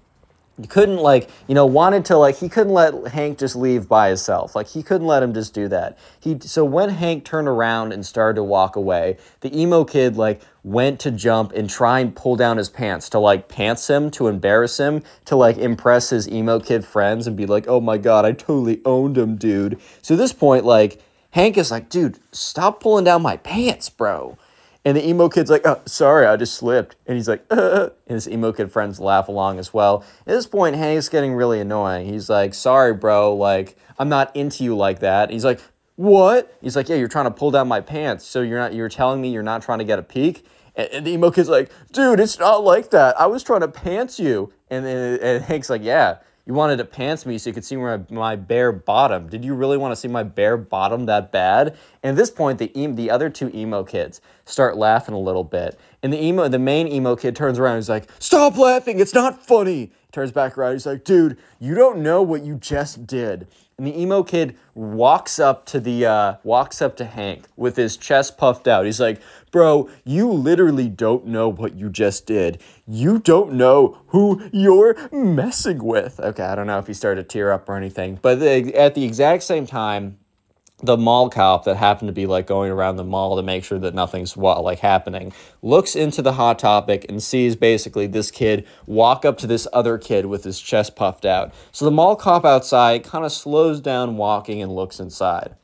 couldn't 0.69 0.97
like 0.97 1.29
you 1.47 1.55
know 1.55 1.65
wanted 1.65 2.05
to 2.05 2.17
like 2.17 2.37
he 2.37 2.47
couldn't 2.49 2.73
let 2.73 3.07
hank 3.07 3.39
just 3.39 3.55
leave 3.55 3.87
by 3.87 4.09
himself 4.09 4.55
like 4.55 4.67
he 4.67 4.83
couldn't 4.83 5.07
let 5.07 5.23
him 5.23 5.33
just 5.33 5.53
do 5.53 5.67
that 5.67 5.97
he 6.19 6.37
so 6.41 6.63
when 6.63 6.89
hank 6.89 7.25
turned 7.25 7.47
around 7.47 7.91
and 7.91 8.05
started 8.05 8.35
to 8.35 8.43
walk 8.43 8.75
away 8.75 9.17
the 9.39 9.59
emo 9.59 9.83
kid 9.83 10.17
like 10.17 10.41
went 10.63 10.99
to 10.99 11.11
jump 11.11 11.51
and 11.53 11.69
try 11.69 11.99
and 11.99 12.15
pull 12.15 12.35
down 12.35 12.57
his 12.57 12.69
pants 12.69 13.09
to 13.09 13.19
like 13.19 13.47
pants 13.47 13.89
him 13.89 14.11
to 14.11 14.27
embarrass 14.27 14.79
him 14.79 15.01
to 15.25 15.35
like 15.35 15.57
impress 15.57 16.11
his 16.11 16.29
emo 16.29 16.59
kid 16.59 16.85
friends 16.85 17.25
and 17.25 17.35
be 17.35 17.45
like 17.45 17.67
oh 17.67 17.81
my 17.81 17.97
god 17.97 18.25
i 18.25 18.31
totally 18.31 18.79
owned 18.85 19.17
him 19.17 19.35
dude 19.35 19.79
so 20.01 20.13
at 20.13 20.17
this 20.17 20.33
point 20.33 20.63
like 20.63 21.01
hank 21.31 21.57
is 21.57 21.71
like 21.71 21.89
dude 21.89 22.19
stop 22.31 22.79
pulling 22.79 23.03
down 23.03 23.21
my 23.21 23.37
pants 23.37 23.89
bro 23.89 24.37
and 24.83 24.97
the 24.97 25.07
emo 25.07 25.29
kid's 25.29 25.51
like, 25.51 25.65
oh, 25.65 25.79
sorry, 25.85 26.25
I 26.25 26.35
just 26.37 26.55
slipped. 26.55 26.95
And 27.05 27.15
he's 27.15 27.27
like, 27.27 27.45
uh, 27.51 27.89
and 28.07 28.15
his 28.15 28.27
emo 28.27 28.51
kid 28.51 28.71
friends 28.71 28.99
laugh 28.99 29.27
along 29.27 29.59
as 29.59 29.73
well. 29.73 30.03
At 30.21 30.33
this 30.33 30.47
point, 30.47 30.75
Hank's 30.75 31.07
getting 31.07 31.33
really 31.33 31.59
annoying. 31.59 32.07
He's 32.07 32.29
like, 32.29 32.53
sorry, 32.53 32.93
bro, 32.93 33.35
like, 33.35 33.77
I'm 33.99 34.09
not 34.09 34.35
into 34.35 34.63
you 34.63 34.75
like 34.75 34.99
that. 34.99 35.25
And 35.25 35.33
He's 35.33 35.45
like, 35.45 35.61
what? 36.01 36.57
He's 36.61 36.75
like, 36.75 36.89
yeah, 36.89 36.95
you're 36.95 37.07
trying 37.07 37.25
to 37.25 37.31
pull 37.31 37.51
down 37.51 37.67
my 37.67 37.79
pants. 37.79 38.25
So 38.25 38.41
you're 38.41 38.57
not, 38.57 38.73
you're 38.73 38.89
telling 38.89 39.21
me 39.21 39.29
you're 39.29 39.43
not 39.43 39.61
trying 39.61 39.79
to 39.79 39.85
get 39.85 39.99
a 39.99 40.03
peek? 40.03 40.45
And, 40.75 40.89
and 40.91 41.05
the 41.05 41.11
emo 41.11 41.29
kid's 41.29 41.47
like, 41.47 41.71
dude, 41.91 42.19
it's 42.19 42.39
not 42.39 42.63
like 42.63 42.89
that. 42.89 43.19
I 43.19 43.27
was 43.27 43.43
trying 43.43 43.61
to 43.61 43.67
pants 43.67 44.19
you. 44.19 44.51
And, 44.69 44.85
and, 44.85 45.21
and 45.21 45.43
Hank's 45.43 45.69
like, 45.69 45.83
yeah, 45.83 46.17
you 46.45 46.55
wanted 46.55 46.77
to 46.77 46.85
pants 46.85 47.25
me 47.27 47.37
so 47.37 47.51
you 47.51 47.53
could 47.53 47.63
see 47.63 47.75
my, 47.75 47.99
my 48.09 48.35
bare 48.35 48.71
bottom. 48.71 49.27
Did 49.27 49.45
you 49.45 49.53
really 49.53 49.77
want 49.77 49.91
to 49.91 49.95
see 49.95 50.07
my 50.07 50.23
bare 50.23 50.57
bottom 50.57 51.05
that 51.05 51.31
bad? 51.31 51.77
And 52.01 52.11
at 52.11 52.15
this 52.15 52.31
point, 52.31 52.57
the 52.57 52.71
em- 52.75 52.95
the 52.95 53.11
other 53.11 53.29
two 53.29 53.51
emo 53.53 53.83
kids 53.83 54.21
start 54.43 54.75
laughing 54.75 55.13
a 55.13 55.19
little 55.19 55.43
bit, 55.43 55.79
and 56.01 56.11
the 56.11 56.21
emo 56.21 56.47
the 56.47 56.57
main 56.57 56.87
emo 56.87 57.15
kid 57.15 57.35
turns 57.35 57.59
around. 57.59 57.75
and 57.75 57.83
He's 57.83 57.89
like, 57.89 58.09
"Stop 58.17 58.57
laughing! 58.57 58.99
It's 58.99 59.13
not 59.13 59.45
funny." 59.45 59.79
He 59.81 60.11
turns 60.11 60.31
back 60.31 60.57
around. 60.57 60.73
He's 60.73 60.87
like, 60.87 61.03
"Dude, 61.03 61.37
you 61.59 61.75
don't 61.75 61.99
know 61.99 62.23
what 62.23 62.41
you 62.41 62.55
just 62.55 63.05
did." 63.05 63.47
And 63.77 63.87
the 63.87 63.99
emo 63.99 64.21
kid 64.21 64.57
walks 64.75 65.39
up 65.39 65.65
to 65.67 65.79
the 65.79 66.05
uh, 66.05 66.35
walks 66.43 66.81
up 66.81 66.95
to 66.97 67.05
Hank 67.05 67.45
with 67.55 67.77
his 67.77 67.97
chest 67.97 68.37
puffed 68.37 68.67
out. 68.67 68.85
He's 68.85 68.99
like, 68.99 69.19
"Bro, 69.51 69.89
you 70.05 70.31
literally 70.31 70.87
don't 70.87 71.25
know 71.25 71.49
what 71.49 71.75
you 71.75 71.89
just 71.89 72.27
did. 72.27 72.61
You 72.85 73.17
don't 73.17 73.53
know 73.53 73.97
who 74.07 74.47
you're 74.51 74.95
messing 75.11 75.83
with." 75.83 76.19
Okay, 76.19 76.43
I 76.43 76.53
don't 76.53 76.67
know 76.67 76.77
if 76.77 76.87
he 76.87 76.93
started 76.93 77.23
to 77.23 77.27
tear 77.27 77.51
up 77.51 77.67
or 77.67 77.75
anything, 77.75 78.19
but 78.21 78.41
at 78.41 78.93
the 78.93 79.03
exact 79.03 79.43
same 79.43 79.65
time, 79.65 80.17
the 80.83 80.97
mall 80.97 81.29
cop 81.29 81.63
that 81.65 81.77
happened 81.77 82.07
to 82.07 82.13
be 82.13 82.25
like 82.25 82.47
going 82.47 82.71
around 82.71 82.95
the 82.95 83.03
mall 83.03 83.35
to 83.35 83.43
make 83.43 83.63
sure 83.63 83.79
that 83.79 83.93
nothing's 83.93 84.35
like 84.35 84.79
happening 84.79 85.31
looks 85.61 85.95
into 85.95 86.21
the 86.21 86.33
hot 86.33 86.57
topic 86.59 87.05
and 87.07 87.21
sees 87.21 87.55
basically 87.55 88.07
this 88.07 88.31
kid 88.31 88.65
walk 88.85 89.23
up 89.23 89.37
to 89.37 89.47
this 89.47 89.67
other 89.73 89.97
kid 89.97 90.25
with 90.25 90.43
his 90.43 90.59
chest 90.59 90.95
puffed 90.95 91.25
out. 91.25 91.53
So 91.71 91.85
the 91.85 91.91
mall 91.91 92.15
cop 92.15 92.45
outside 92.45 93.03
kind 93.03 93.25
of 93.25 93.31
slows 93.31 93.79
down 93.79 94.17
walking 94.17 94.61
and 94.61 94.73
looks 94.73 94.99
inside. 94.99 95.55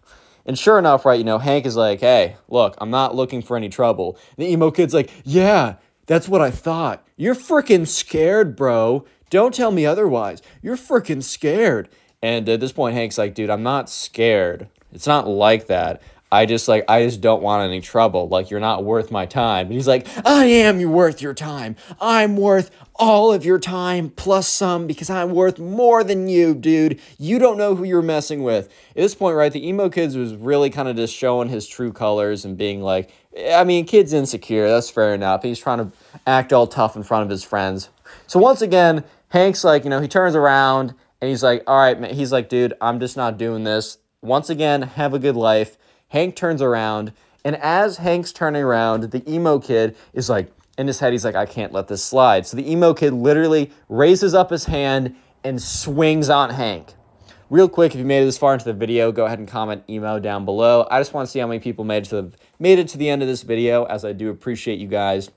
And 0.45 0.57
sure 0.57 0.79
enough 0.79 1.05
right 1.05 1.17
you 1.17 1.25
know 1.25 1.39
hank 1.39 1.65
is 1.65 1.75
like 1.75 1.99
hey 1.99 2.37
look 2.47 2.75
i'm 2.79 2.91
not 2.91 3.15
looking 3.15 3.41
for 3.41 3.57
any 3.57 3.69
trouble. 3.69 4.17
The 4.37 4.49
emo 4.51 4.71
kid's 4.71 4.93
like 4.93 5.11
yeah 5.23 5.75
that's 6.05 6.29
what 6.29 6.41
i 6.41 6.51
thought. 6.51 7.05
You're 7.15 7.35
freaking 7.35 7.87
scared 7.87 8.55
bro. 8.55 9.05
Don't 9.29 9.53
tell 9.53 9.71
me 9.71 9.85
otherwise. 9.85 10.41
You're 10.61 10.77
freaking 10.77 11.21
scared. 11.21 11.89
And 12.21 12.47
at 12.47 12.59
this 12.59 12.71
point 12.71 12.95
hank's 12.95 13.17
like 13.17 13.33
dude 13.33 13.49
i'm 13.49 13.63
not 13.63 13.89
scared 13.89 14.69
it's 14.97 15.05
not 15.05 15.27
like 15.27 15.67
that. 15.67 16.01
I 16.31 16.47
just 16.47 16.67
like 16.67 16.83
I 16.89 17.05
just 17.05 17.21
don't 17.21 17.43
want 17.43 17.69
any 17.69 17.81
trouble. 17.81 18.27
Like 18.27 18.49
you're 18.49 18.59
not 18.59 18.83
worth 18.83 19.11
my 19.11 19.27
time. 19.27 19.67
And 19.67 19.75
he's 19.75 19.87
like, 19.87 20.07
I 20.25 20.45
am 20.45 20.81
worth 20.91 21.21
your 21.21 21.35
time. 21.35 21.75
I'm 22.01 22.35
worth 22.35 22.71
all 22.95 23.31
of 23.31 23.45
your 23.45 23.59
time 23.59 24.09
plus 24.09 24.47
some 24.47 24.87
because 24.87 25.11
I'm 25.11 25.35
worth 25.35 25.59
more 25.59 26.03
than 26.03 26.27
you, 26.27 26.55
dude. 26.55 26.99
You 27.19 27.37
don't 27.37 27.59
know 27.59 27.75
who 27.75 27.83
you're 27.83 28.01
messing 28.01 28.41
with. 28.41 28.65
At 28.89 28.95
this 28.95 29.13
point, 29.13 29.37
right, 29.37 29.53
the 29.53 29.65
emo 29.67 29.87
kids 29.87 30.17
was 30.17 30.33
really 30.33 30.71
kind 30.71 30.87
of 30.87 30.95
just 30.95 31.13
showing 31.13 31.47
his 31.47 31.67
true 31.67 31.93
colors 31.93 32.43
and 32.43 32.57
being 32.57 32.81
like, 32.81 33.13
I 33.51 33.63
mean, 33.65 33.85
kid's 33.85 34.13
insecure. 34.13 34.67
That's 34.67 34.89
fair 34.89 35.13
enough. 35.13 35.43
He's 35.43 35.59
trying 35.59 35.77
to 35.77 35.91
act 36.25 36.51
all 36.51 36.65
tough 36.65 36.95
in 36.95 37.03
front 37.03 37.23
of 37.23 37.29
his 37.29 37.43
friends. 37.43 37.89
So 38.25 38.39
once 38.39 38.63
again, 38.63 39.03
Hank's 39.29 39.63
like, 39.63 39.83
you 39.83 39.91
know, 39.91 40.01
he 40.01 40.07
turns 40.07 40.35
around 40.35 40.95
and 41.21 41.29
he's 41.29 41.43
like, 41.43 41.63
all 41.67 41.77
right, 41.77 41.99
man. 42.01 42.15
He's 42.15 42.31
like, 42.31 42.49
dude, 42.49 42.73
I'm 42.81 42.99
just 42.99 43.15
not 43.15 43.37
doing 43.37 43.63
this. 43.63 43.99
Once 44.21 44.49
again, 44.49 44.81
have 44.81 45.13
a 45.13 45.19
good 45.19 45.35
life. 45.35 45.77
Hank 46.09 46.35
turns 46.35 46.61
around, 46.61 47.13
and 47.45 47.55
as 47.57 47.97
Hank's 47.97 48.31
turning 48.31 48.63
around, 48.63 49.03
the 49.11 49.31
emo 49.31 49.59
kid 49.59 49.95
is 50.13 50.29
like, 50.29 50.51
in 50.77 50.87
his 50.87 50.99
head, 50.99 51.11
he's 51.11 51.25
like, 51.25 51.35
I 51.35 51.45
can't 51.45 51.71
let 51.71 51.87
this 51.87 52.03
slide. 52.03 52.45
So 52.45 52.57
the 52.57 52.71
emo 52.71 52.93
kid 52.93 53.13
literally 53.13 53.71
raises 53.89 54.33
up 54.33 54.49
his 54.49 54.65
hand 54.65 55.15
and 55.43 55.61
swings 55.61 56.29
on 56.29 56.51
Hank. 56.51 56.93
Real 57.49 57.69
quick, 57.69 57.93
if 57.93 57.99
you 57.99 58.05
made 58.05 58.23
it 58.23 58.25
this 58.25 58.37
far 58.37 58.53
into 58.53 58.65
the 58.65 58.73
video, 58.73 59.11
go 59.11 59.25
ahead 59.25 59.39
and 59.39 59.47
comment 59.47 59.83
emo 59.89 60.19
down 60.19 60.45
below. 60.45 60.87
I 60.91 60.99
just 60.99 61.13
want 61.13 61.27
to 61.27 61.31
see 61.31 61.39
how 61.39 61.47
many 61.47 61.59
people 61.59 61.85
made 61.85 62.03
it 62.03 62.09
to 62.09 62.23
the, 62.23 62.37
made 62.59 62.79
it 62.79 62.87
to 62.89 62.97
the 62.97 63.09
end 63.09 63.21
of 63.21 63.27
this 63.27 63.43
video, 63.43 63.85
as 63.85 64.03
I 64.03 64.13
do 64.13 64.29
appreciate 64.29 64.79
you 64.79 64.87
guys. 64.87 65.31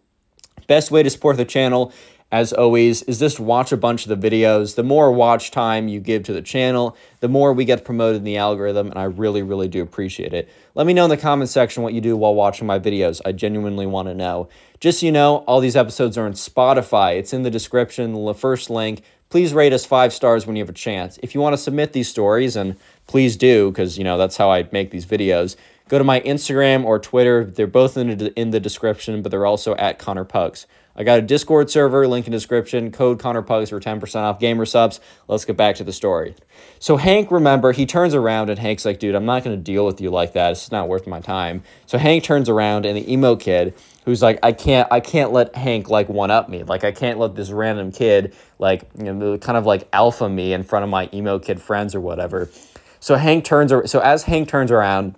Best 0.66 0.90
way 0.90 1.02
to 1.02 1.10
support 1.10 1.36
the 1.36 1.44
channel 1.44 1.92
as 2.32 2.52
always, 2.52 3.02
is 3.02 3.18
just 3.18 3.40
watch 3.40 3.72
a 3.72 3.76
bunch 3.76 4.06
of 4.06 4.20
the 4.20 4.30
videos. 4.30 4.76
The 4.76 4.84
more 4.84 5.10
watch 5.10 5.50
time 5.50 5.88
you 5.88 5.98
give 5.98 6.22
to 6.24 6.32
the 6.32 6.42
channel, 6.42 6.96
the 7.18 7.28
more 7.28 7.52
we 7.52 7.64
get 7.64 7.84
promoted 7.84 8.18
in 8.18 8.24
the 8.24 8.36
algorithm, 8.36 8.88
and 8.88 8.98
I 8.98 9.04
really, 9.04 9.42
really 9.42 9.68
do 9.68 9.82
appreciate 9.82 10.32
it. 10.32 10.48
Let 10.74 10.86
me 10.86 10.94
know 10.94 11.04
in 11.04 11.10
the 11.10 11.16
comment 11.16 11.50
section 11.50 11.82
what 11.82 11.92
you 11.92 12.00
do 12.00 12.16
while 12.16 12.34
watching 12.34 12.66
my 12.66 12.78
videos. 12.78 13.20
I 13.24 13.32
genuinely 13.32 13.86
want 13.86 14.08
to 14.08 14.14
know. 14.14 14.48
Just 14.78 15.00
so 15.00 15.06
you 15.06 15.12
know, 15.12 15.38
all 15.46 15.60
these 15.60 15.76
episodes 15.76 16.16
are 16.16 16.24
on 16.24 16.34
Spotify. 16.34 17.18
It's 17.18 17.32
in 17.32 17.42
the 17.42 17.50
description, 17.50 18.24
the 18.24 18.34
first 18.34 18.70
link. 18.70 19.02
Please 19.28 19.52
rate 19.52 19.72
us 19.72 19.84
five 19.84 20.12
stars 20.12 20.46
when 20.46 20.56
you 20.56 20.62
have 20.62 20.70
a 20.70 20.72
chance. 20.72 21.18
If 21.22 21.34
you 21.34 21.40
want 21.40 21.52
to 21.52 21.58
submit 21.58 21.92
these 21.92 22.08
stories, 22.08 22.56
and 22.56 22.76
please 23.06 23.36
do, 23.36 23.70
because, 23.70 23.98
you 23.98 24.04
know, 24.04 24.18
that's 24.18 24.36
how 24.36 24.50
I 24.50 24.68
make 24.72 24.90
these 24.90 25.06
videos, 25.06 25.56
go 25.88 25.98
to 25.98 26.04
my 26.04 26.20
Instagram 26.20 26.84
or 26.84 26.98
Twitter. 26.98 27.44
They're 27.44 27.66
both 27.66 27.96
in 27.96 28.18
the, 28.18 28.32
in 28.40 28.50
the 28.50 28.60
description, 28.60 29.22
but 29.22 29.30
they're 29.30 29.46
also 29.46 29.74
at 29.76 29.98
Connor 29.98 30.24
Pugs. 30.24 30.66
I 30.96 31.04
got 31.04 31.18
a 31.18 31.22
Discord 31.22 31.70
server, 31.70 32.06
link 32.06 32.26
in 32.26 32.32
description, 32.32 32.90
code 32.90 33.18
Connor 33.18 33.42
Pugs 33.42 33.70
for 33.70 33.80
10% 33.80 34.16
off 34.16 34.40
gamer 34.40 34.66
subs. 34.66 35.00
Let's 35.28 35.44
get 35.44 35.56
back 35.56 35.76
to 35.76 35.84
the 35.84 35.92
story. 35.92 36.34
So 36.78 36.96
Hank, 36.96 37.30
remember, 37.30 37.72
he 37.72 37.86
turns 37.86 38.14
around 38.14 38.50
and 38.50 38.58
Hank's 38.58 38.84
like, 38.84 38.98
dude, 38.98 39.14
I'm 39.14 39.24
not 39.24 39.44
going 39.44 39.56
to 39.56 39.62
deal 39.62 39.86
with 39.86 40.00
you 40.00 40.10
like 40.10 40.32
that. 40.32 40.52
It's 40.52 40.70
not 40.70 40.88
worth 40.88 41.06
my 41.06 41.20
time. 41.20 41.62
So 41.86 41.96
Hank 41.96 42.24
turns 42.24 42.48
around 42.48 42.86
and 42.86 42.96
the 42.96 43.10
emo 43.12 43.36
kid, 43.36 43.74
who's 44.04 44.22
like, 44.22 44.38
I 44.42 44.52
can't, 44.52 44.88
I 44.90 45.00
can't 45.00 45.32
let 45.32 45.54
Hank 45.54 45.88
like 45.88 46.08
one 46.08 46.30
up 46.30 46.48
me. 46.48 46.64
Like 46.64 46.84
I 46.84 46.92
can't 46.92 47.18
let 47.18 47.34
this 47.34 47.50
random 47.50 47.92
kid 47.92 48.34
like, 48.58 48.88
you 48.98 49.12
know, 49.12 49.38
kind 49.38 49.56
of 49.56 49.66
like 49.66 49.88
alpha 49.92 50.28
me 50.28 50.52
in 50.52 50.62
front 50.64 50.84
of 50.84 50.90
my 50.90 51.08
emo 51.12 51.38
kid 51.38 51.62
friends 51.62 51.94
or 51.94 52.00
whatever. 52.00 52.50
So 52.98 53.14
Hank 53.14 53.44
turns, 53.44 53.72
so 53.90 54.00
as 54.00 54.24
Hank 54.24 54.48
turns 54.48 54.70
around, 54.70 55.14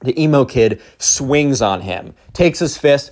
the 0.00 0.20
emo 0.20 0.44
kid 0.44 0.80
swings 0.98 1.60
on 1.60 1.80
him, 1.80 2.14
takes 2.32 2.60
his 2.60 2.78
fist, 2.78 3.10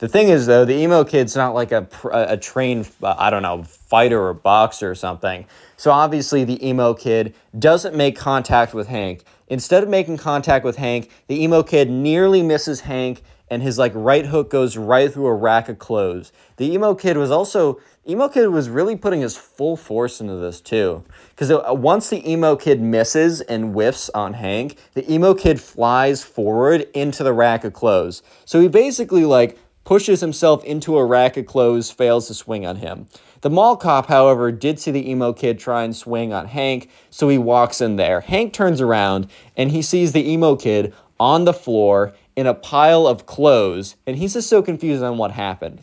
the 0.00 0.08
thing 0.08 0.28
is, 0.28 0.46
though, 0.46 0.64
the 0.64 0.74
emo 0.74 1.04
kid's 1.04 1.36
not 1.36 1.54
like 1.54 1.72
a, 1.72 1.86
a 2.12 2.36
trained, 2.36 2.90
uh, 3.02 3.14
I 3.18 3.30
don't 3.30 3.42
know, 3.42 3.62
fighter 3.62 4.20
or 4.20 4.34
boxer 4.34 4.90
or 4.90 4.94
something. 4.94 5.46
So 5.76 5.90
obviously, 5.90 6.42
the 6.44 6.66
emo 6.66 6.94
kid 6.94 7.34
doesn't 7.58 7.94
make 7.94 8.16
contact 8.16 8.74
with 8.74 8.88
Hank. 8.88 9.24
Instead 9.48 9.82
of 9.82 9.88
making 9.88 10.16
contact 10.16 10.64
with 10.64 10.76
Hank, 10.76 11.10
the 11.26 11.42
emo 11.42 11.62
kid 11.62 11.90
nearly 11.90 12.42
misses 12.42 12.80
Hank 12.80 13.22
and 13.50 13.62
his 13.62 13.78
like 13.78 13.92
right 13.94 14.26
hook 14.26 14.48
goes 14.48 14.76
right 14.76 15.12
through 15.12 15.26
a 15.26 15.34
rack 15.34 15.68
of 15.68 15.78
clothes. 15.78 16.32
The 16.56 16.72
emo 16.72 16.94
kid 16.94 17.16
was 17.16 17.30
also 17.30 17.80
emo 18.08 18.28
kid 18.28 18.46
was 18.48 18.68
really 18.68 18.96
putting 18.96 19.20
his 19.20 19.36
full 19.36 19.76
force 19.76 20.20
into 20.20 20.36
this 20.36 20.60
too, 20.60 21.04
because 21.30 21.50
uh, 21.50 21.62
once 21.74 22.08
the 22.08 22.28
emo 22.30 22.56
kid 22.56 22.80
misses 22.80 23.40
and 23.42 23.72
whiffs 23.72 24.08
on 24.10 24.34
Hank, 24.34 24.78
the 24.94 25.12
emo 25.12 25.34
kid 25.34 25.60
flies 25.60 26.22
forward 26.22 26.86
into 26.94 27.24
the 27.24 27.32
rack 27.32 27.64
of 27.64 27.72
clothes. 27.72 28.22
So 28.44 28.60
he 28.60 28.68
basically 28.68 29.24
like 29.24 29.58
pushes 29.84 30.20
himself 30.20 30.64
into 30.64 30.96
a 30.96 31.04
rack 31.04 31.36
of 31.36 31.46
clothes, 31.46 31.90
fails 31.90 32.28
to 32.28 32.34
swing 32.34 32.66
on 32.66 32.76
him. 32.76 33.06
The 33.40 33.50
mall 33.50 33.76
cop, 33.76 34.06
however, 34.06 34.52
did 34.52 34.78
see 34.78 34.90
the 34.90 35.10
emo 35.10 35.32
kid 35.32 35.58
try 35.58 35.82
and 35.82 35.96
swing 35.96 36.32
on 36.32 36.46
Hank, 36.46 36.90
so 37.08 37.28
he 37.28 37.38
walks 37.38 37.80
in 37.80 37.96
there. 37.96 38.20
Hank 38.20 38.52
turns 38.52 38.80
around 38.80 39.28
and 39.56 39.70
he 39.70 39.82
sees 39.82 40.12
the 40.12 40.30
emo 40.30 40.56
kid 40.56 40.92
on 41.18 41.44
the 41.44 41.54
floor 41.54 42.14
in 42.36 42.46
a 42.46 42.54
pile 42.54 43.06
of 43.06 43.26
clothes, 43.26 43.96
and 44.06 44.16
he's 44.16 44.34
just 44.34 44.48
so 44.48 44.62
confused 44.62 45.02
on 45.02 45.18
what 45.18 45.32
happened. 45.32 45.82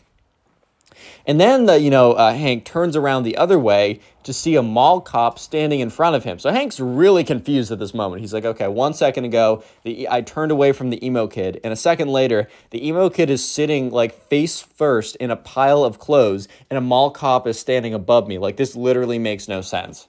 And 1.28 1.38
then 1.38 1.66
the 1.66 1.78
you 1.78 1.90
know 1.90 2.14
uh, 2.14 2.32
Hank 2.32 2.64
turns 2.64 2.96
around 2.96 3.22
the 3.22 3.36
other 3.36 3.58
way 3.58 4.00
to 4.22 4.32
see 4.32 4.56
a 4.56 4.62
mall 4.62 5.02
cop 5.02 5.38
standing 5.38 5.80
in 5.80 5.90
front 5.90 6.16
of 6.16 6.24
him. 6.24 6.38
So 6.38 6.50
Hank's 6.50 6.80
really 6.80 7.22
confused 7.22 7.70
at 7.70 7.78
this 7.78 7.92
moment. 7.92 8.22
He's 8.22 8.32
like, 8.32 8.46
okay, 8.46 8.66
one 8.66 8.94
second 8.94 9.26
ago, 9.26 9.62
the 9.84 10.08
I 10.08 10.22
turned 10.22 10.50
away 10.50 10.72
from 10.72 10.88
the 10.88 11.04
emo 11.06 11.26
kid, 11.26 11.60
and 11.62 11.70
a 11.70 11.76
second 11.76 12.08
later, 12.08 12.48
the 12.70 12.86
emo 12.88 13.10
kid 13.10 13.28
is 13.28 13.44
sitting 13.44 13.90
like 13.90 14.14
face 14.14 14.62
first 14.62 15.16
in 15.16 15.30
a 15.30 15.36
pile 15.36 15.84
of 15.84 15.98
clothes, 15.98 16.48
and 16.70 16.78
a 16.78 16.80
mall 16.80 17.10
cop 17.10 17.46
is 17.46 17.60
standing 17.60 17.92
above 17.92 18.26
me. 18.26 18.38
Like 18.38 18.56
this 18.56 18.74
literally 18.74 19.18
makes 19.18 19.48
no 19.48 19.60
sense. 19.60 20.08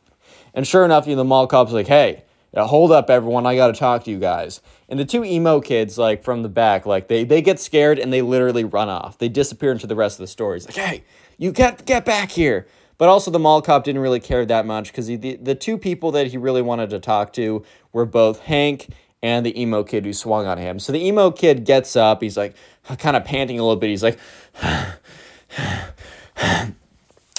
And 0.53 0.65
sure 0.65 0.85
enough, 0.85 1.05
you 1.05 1.15
know, 1.15 1.17
the 1.17 1.25
mall 1.25 1.47
cop's 1.47 1.73
like, 1.73 1.87
hey, 1.87 2.23
Uh, 2.53 2.65
hold 2.65 2.91
up, 2.91 3.09
everyone, 3.09 3.45
I 3.45 3.55
got 3.55 3.67
to 3.67 3.73
talk 3.73 4.03
to 4.05 4.11
you 4.11 4.19
guys. 4.19 4.61
And 4.87 4.99
the 4.99 5.05
two 5.05 5.23
emo 5.23 5.61
kids, 5.61 5.97
like 5.97 6.23
from 6.23 6.41
the 6.41 6.49
back, 6.49 6.85
like 6.85 7.07
they 7.07 7.23
they 7.23 7.41
get 7.41 7.59
scared 7.59 7.99
and 7.99 8.11
they 8.11 8.21
literally 8.21 8.63
run 8.63 8.89
off. 8.89 9.17
They 9.17 9.29
disappear 9.29 9.71
into 9.71 9.87
the 9.87 9.95
rest 9.95 10.19
of 10.19 10.23
the 10.23 10.27
story. 10.27 10.57
It's 10.57 10.65
like, 10.65 10.75
hey, 10.75 11.03
you 11.37 11.51
get 11.51 11.85
get 11.85 12.05
back 12.05 12.31
here. 12.31 12.67
But 12.97 13.07
also 13.07 13.31
the 13.31 13.39
mall 13.39 13.61
cop 13.61 13.83
didn't 13.83 14.01
really 14.01 14.19
care 14.19 14.45
that 14.45 14.65
much 14.65 14.91
because 14.91 15.07
the 15.07 15.35
the 15.35 15.55
two 15.55 15.77
people 15.77 16.11
that 16.11 16.27
he 16.27 16.37
really 16.37 16.61
wanted 16.61 16.89
to 16.89 16.99
talk 16.99 17.33
to 17.33 17.63
were 17.93 18.05
both 18.05 18.39
Hank 18.41 18.89
and 19.21 19.45
the 19.45 19.59
emo 19.61 19.83
kid 19.83 20.05
who 20.05 20.13
swung 20.13 20.47
on 20.47 20.57
him. 20.57 20.79
So 20.79 20.91
the 20.91 21.05
emo 21.05 21.29
kid 21.29 21.65
gets 21.65 21.95
up. 21.95 22.21
He's 22.21 22.37
like 22.37 22.55
kind 22.97 23.15
of 23.15 23.23
panting 23.25 23.59
a 23.59 23.61
little 23.61 23.75
bit. 23.75 23.89
He's 23.89 24.03
like, 24.03 24.17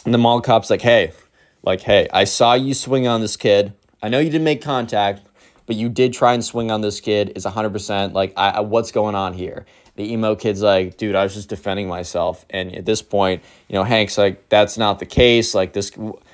and 0.05 0.14
the 0.14 0.19
mall 0.19 0.40
cop's 0.40 0.71
like, 0.71 0.83
hey, 0.83 1.12
like, 1.62 1.81
hey, 1.83 2.09
I 2.12 2.25
saw 2.25 2.55
you 2.55 2.75
swing 2.75 3.07
on 3.07 3.21
this 3.21 3.37
kid. 3.37 3.75
I 4.02 4.09
know 4.09 4.19
you 4.19 4.30
didn't 4.30 4.45
make 4.45 4.62
contact, 4.62 5.23
but 5.66 5.76
you 5.76 5.88
did 5.88 6.12
try 6.12 6.35
and 6.35 6.45
swing 6.45 6.71
on 6.71 6.80
this 6.80 7.00
kid. 7.00 7.33
Is 7.37 7.45
100% 7.45 8.12
like, 8.12 8.33
I, 8.37 8.50
I, 8.50 8.61
what's 8.61 8.92
going 8.92 9.14
on 9.14 9.35
here? 9.35 9.66
The 9.97 10.12
emo 10.12 10.35
kid's 10.35 10.62
like, 10.62 10.97
dude, 10.97 11.14
I 11.14 11.23
was 11.23 11.35
just 11.35 11.49
defending 11.49 11.88
myself. 11.88 12.47
And 12.49 12.75
at 12.75 12.87
this 12.87 13.02
point, 13.02 13.42
you 13.69 13.75
know, 13.75 13.85
Hank's 13.85 14.16
like, 14.16 14.49
that's 14.49 14.78
not 14.78 14.99
the 14.99 15.07
case. 15.07 15.54
Like 15.54 15.73
this, 15.73 15.92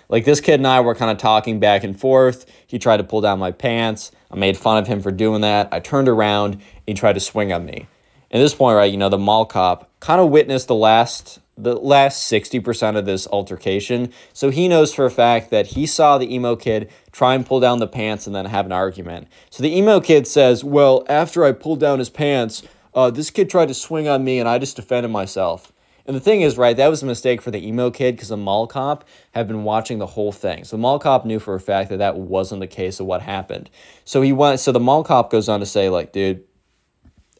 like 0.09 0.25
this 0.25 0.41
kid 0.41 0.61
and 0.61 0.67
I 0.67 0.81
were 0.81 0.95
kind 0.95 1.11
of 1.11 1.19
talking 1.19 1.59
back 1.59 1.83
and 1.83 1.99
forth. 1.99 2.47
He 2.67 2.79
tried 2.79 2.99
to 2.99 3.05
pull 3.05 3.21
down 3.21 3.39
my 3.39 3.51
pants. 3.51 4.13
I 4.31 4.37
made 4.37 4.57
fun 4.57 4.79
of 4.79 4.87
him 4.87 5.01
for 5.01 5.11
doing 5.11 5.41
that. 5.41 5.69
I 5.73 5.81
turned 5.81 6.09
around 6.09 6.61
he 6.87 6.95
tried 6.95 7.15
to 7.15 7.21
swing 7.21 7.53
on 7.53 7.65
me. 7.67 7.89
At 8.31 8.39
this 8.39 8.55
point, 8.55 8.77
right, 8.77 8.91
you 8.91 8.99
know, 8.99 9.09
the 9.09 9.19
mall 9.19 9.45
cop 9.45 9.91
kind 10.01 10.21
of 10.21 10.31
witnessed 10.31 10.69
the 10.69 10.75
last 10.75 11.41
the 11.57 11.75
last 11.75 12.31
60% 12.31 12.97
of 12.97 13.07
this 13.07 13.27
altercation. 13.29 14.13
So 14.33 14.51
he 14.51 14.69
knows 14.69 14.93
for 14.93 15.07
a 15.07 15.11
fact 15.11 15.51
that 15.51 15.69
he 15.69 15.87
saw 15.87 16.19
the 16.19 16.33
emo 16.33 16.55
kid 16.55 16.91
try 17.13 17.35
and 17.35 17.47
pull 17.47 17.61
down 17.61 17.79
the 17.79 17.87
pants 17.87 18.27
and 18.27 18.37
then 18.37 18.45
have 18.47 18.67
an 18.67 18.73
argument. 18.73 19.29
So 19.51 19.63
the 19.63 19.75
emo 19.75 20.01
kid 20.01 20.27
says, 20.27 20.63
Well, 20.63 21.05
after 21.09 21.45
I 21.45 21.53
pulled 21.53 21.81
down 21.81 21.99
his 21.99 22.11
pants, 22.11 22.63
uh, 22.95 23.11
this 23.11 23.31
kid 23.31 23.49
tried 23.49 23.69
to 23.69 23.75
swing 23.75 24.07
on 24.07 24.25
me 24.25 24.39
and 24.39 24.49
I 24.49 24.59
just 24.59 24.77
defended 24.77 25.11
myself. 25.11 25.73
And 26.07 26.15
the 26.15 26.21
thing 26.21 26.43
is, 26.43 26.57
right, 26.57 26.77
that 26.77 26.89
was 26.89 27.03
a 27.03 27.07
mistake 27.07 27.43
for 27.43 27.51
the 27.51 27.67
emo 27.67 27.91
kid 27.91 28.15
because 28.15 28.29
the 28.29 28.37
mall 28.37 28.67
cop 28.67 29.05
had 29.33 29.49
been 29.49 29.65
watching 29.65 29.99
the 29.99 30.07
whole 30.07 30.31
thing. 30.31 30.63
So 30.63 30.77
the 30.77 30.81
mall 30.81 30.99
cop 31.01 31.27
knew 31.27 31.41
for 31.41 31.55
a 31.55 31.61
fact 31.61 31.91
that 31.91 31.97
that 31.97 32.17
wasn't 32.17 32.61
the 32.61 32.69
case 32.69 33.01
of 33.01 33.07
what 33.07 33.23
happened. 33.23 33.71
So 34.05 34.23
he 34.23 34.33
went, 34.33 34.61
so 34.61 34.71
the 34.71 34.79
mall 34.79 35.03
cop 35.03 35.31
goes 35.31 35.49
on 35.49 35.59
to 35.61 35.67
say, 35.67 35.89
like, 35.89 36.13
dude, 36.13 36.45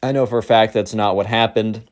I 0.03 0.11
know 0.11 0.25
for 0.25 0.37
a 0.37 0.43
fact 0.43 0.73
that's 0.73 0.93
not 0.93 1.15
what 1.15 1.27
happened. 1.27 1.89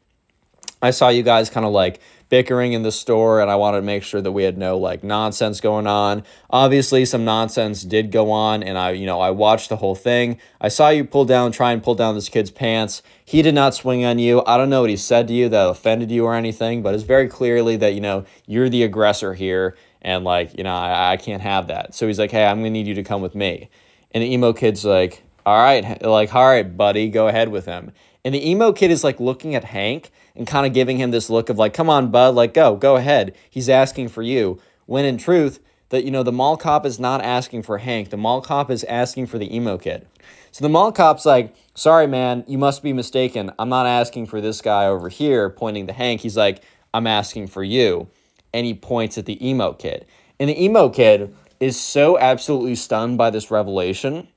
I 0.81 0.91
saw 0.91 1.09
you 1.09 1.23
guys 1.23 1.49
kind 1.49 1.65
of 1.65 1.71
like 1.71 2.01
bickering 2.29 2.73
in 2.73 2.83
the 2.83 2.91
store 2.91 3.41
and 3.41 3.49
I 3.49 3.55
wanted 3.55 3.77
to 3.77 3.83
make 3.83 4.03
sure 4.03 4.21
that 4.21 4.31
we 4.31 4.43
had 4.43 4.57
no 4.57 4.77
like 4.77 5.03
nonsense 5.03 5.61
going 5.61 5.87
on. 5.87 6.23
Obviously 6.49 7.05
some 7.05 7.23
nonsense 7.23 7.83
did 7.83 8.11
go 8.11 8.31
on 8.31 8.63
and 8.63 8.77
I 8.77 8.91
you 8.91 9.05
know 9.05 9.21
I 9.21 9.31
watched 9.31 9.69
the 9.69 9.77
whole 9.77 9.95
thing. 9.95 10.37
I 10.59 10.67
saw 10.67 10.89
you 10.89 11.05
pull 11.05 11.25
down 11.25 11.51
try 11.51 11.71
and 11.71 11.83
pull 11.83 11.95
down 11.95 12.15
this 12.15 12.29
kid's 12.29 12.51
pants. 12.51 13.01
He 13.23 13.41
did 13.41 13.55
not 13.55 13.73
swing 13.73 14.05
on 14.05 14.19
you. 14.19 14.43
I 14.45 14.57
don't 14.57 14.69
know 14.69 14.81
what 14.81 14.89
he 14.89 14.97
said 14.97 15.27
to 15.27 15.33
you 15.33 15.49
that 15.49 15.69
offended 15.69 16.11
you 16.11 16.25
or 16.25 16.35
anything, 16.35 16.81
but 16.81 16.93
it's 16.93 17.03
very 17.03 17.27
clearly 17.27 17.77
that 17.77 17.93
you 17.93 18.01
know 18.01 18.25
you're 18.45 18.69
the 18.69 18.83
aggressor 18.83 19.33
here 19.33 19.75
and 20.05 20.23
like, 20.23 20.55
you 20.55 20.63
know, 20.63 20.73
I, 20.73 21.13
I 21.13 21.17
can't 21.17 21.41
have 21.41 21.67
that. 21.67 21.95
So 21.95 22.05
he's 22.05 22.19
like, 22.19 22.31
"Hey, 22.31 22.45
I'm 22.45 22.63
to 22.63 22.69
need 22.69 22.87
you 22.87 22.93
to 22.93 23.03
come 23.03 23.21
with 23.21 23.33
me." 23.33 23.69
And 24.11 24.23
the 24.23 24.31
emo 24.31 24.53
kid's 24.53 24.85
like, 24.85 25.23
"All 25.45 25.57
right, 25.57 26.01
like 26.03 26.33
all 26.33 26.45
right, 26.45 26.77
buddy, 26.77 27.09
go 27.09 27.27
ahead 27.27 27.49
with 27.49 27.65
him." 27.65 27.91
And 28.25 28.33
the 28.33 28.49
emo 28.49 28.73
kid 28.73 28.89
is 28.89 29.03
like 29.03 29.19
looking 29.19 29.53
at 29.53 29.65
Hank 29.65 30.11
and 30.35 30.47
kind 30.47 30.65
of 30.65 30.73
giving 30.73 30.97
him 30.97 31.11
this 31.11 31.29
look 31.29 31.49
of 31.49 31.59
like, 31.59 31.73
come 31.73 31.89
on, 31.89 32.09
bud, 32.09 32.33
like 32.33 32.55
go, 32.55 32.75
go 32.75 32.95
ahead. 32.95 33.35
He's 33.49 33.69
asking 33.69 34.09
for 34.09 34.23
you. 34.23 34.59
When 34.87 35.05
in 35.05 35.17
truth, 35.17 35.59
that, 35.89 36.03
you 36.03 36.11
know, 36.11 36.23
the 36.23 36.31
mall 36.31 36.57
cop 36.57 36.85
is 36.85 36.99
not 36.99 37.21
asking 37.21 37.61
for 37.61 37.77
Hank. 37.77 38.09
The 38.09 38.17
mall 38.17 38.41
cop 38.41 38.71
is 38.71 38.83
asking 38.85 39.27
for 39.27 39.37
the 39.37 39.55
emo 39.55 39.77
kid. 39.77 40.07
So 40.51 40.65
the 40.65 40.69
mall 40.69 40.91
cop's 40.91 41.25
like, 41.25 41.55
sorry, 41.75 42.07
man, 42.07 42.43
you 42.47 42.57
must 42.57 42.81
be 42.81 42.93
mistaken. 42.93 43.51
I'm 43.59 43.69
not 43.69 43.85
asking 43.85 44.25
for 44.25 44.41
this 44.41 44.59
guy 44.59 44.87
over 44.87 45.09
here, 45.09 45.49
pointing 45.49 45.85
to 45.87 45.93
Hank. 45.93 46.21
He's 46.21 46.35
like, 46.35 46.63
I'm 46.93 47.05
asking 47.05 47.47
for 47.47 47.63
you. 47.63 48.07
And 48.53 48.65
he 48.65 48.73
points 48.73 49.17
at 49.19 49.27
the 49.27 49.47
emo 49.47 49.73
kid. 49.73 50.05
And 50.39 50.49
the 50.49 50.63
emo 50.63 50.89
kid 50.89 51.35
is 51.59 51.79
so 51.79 52.17
absolutely 52.17 52.75
stunned 52.75 53.17
by 53.19 53.29
this 53.29 53.51
revelation. 53.51 54.27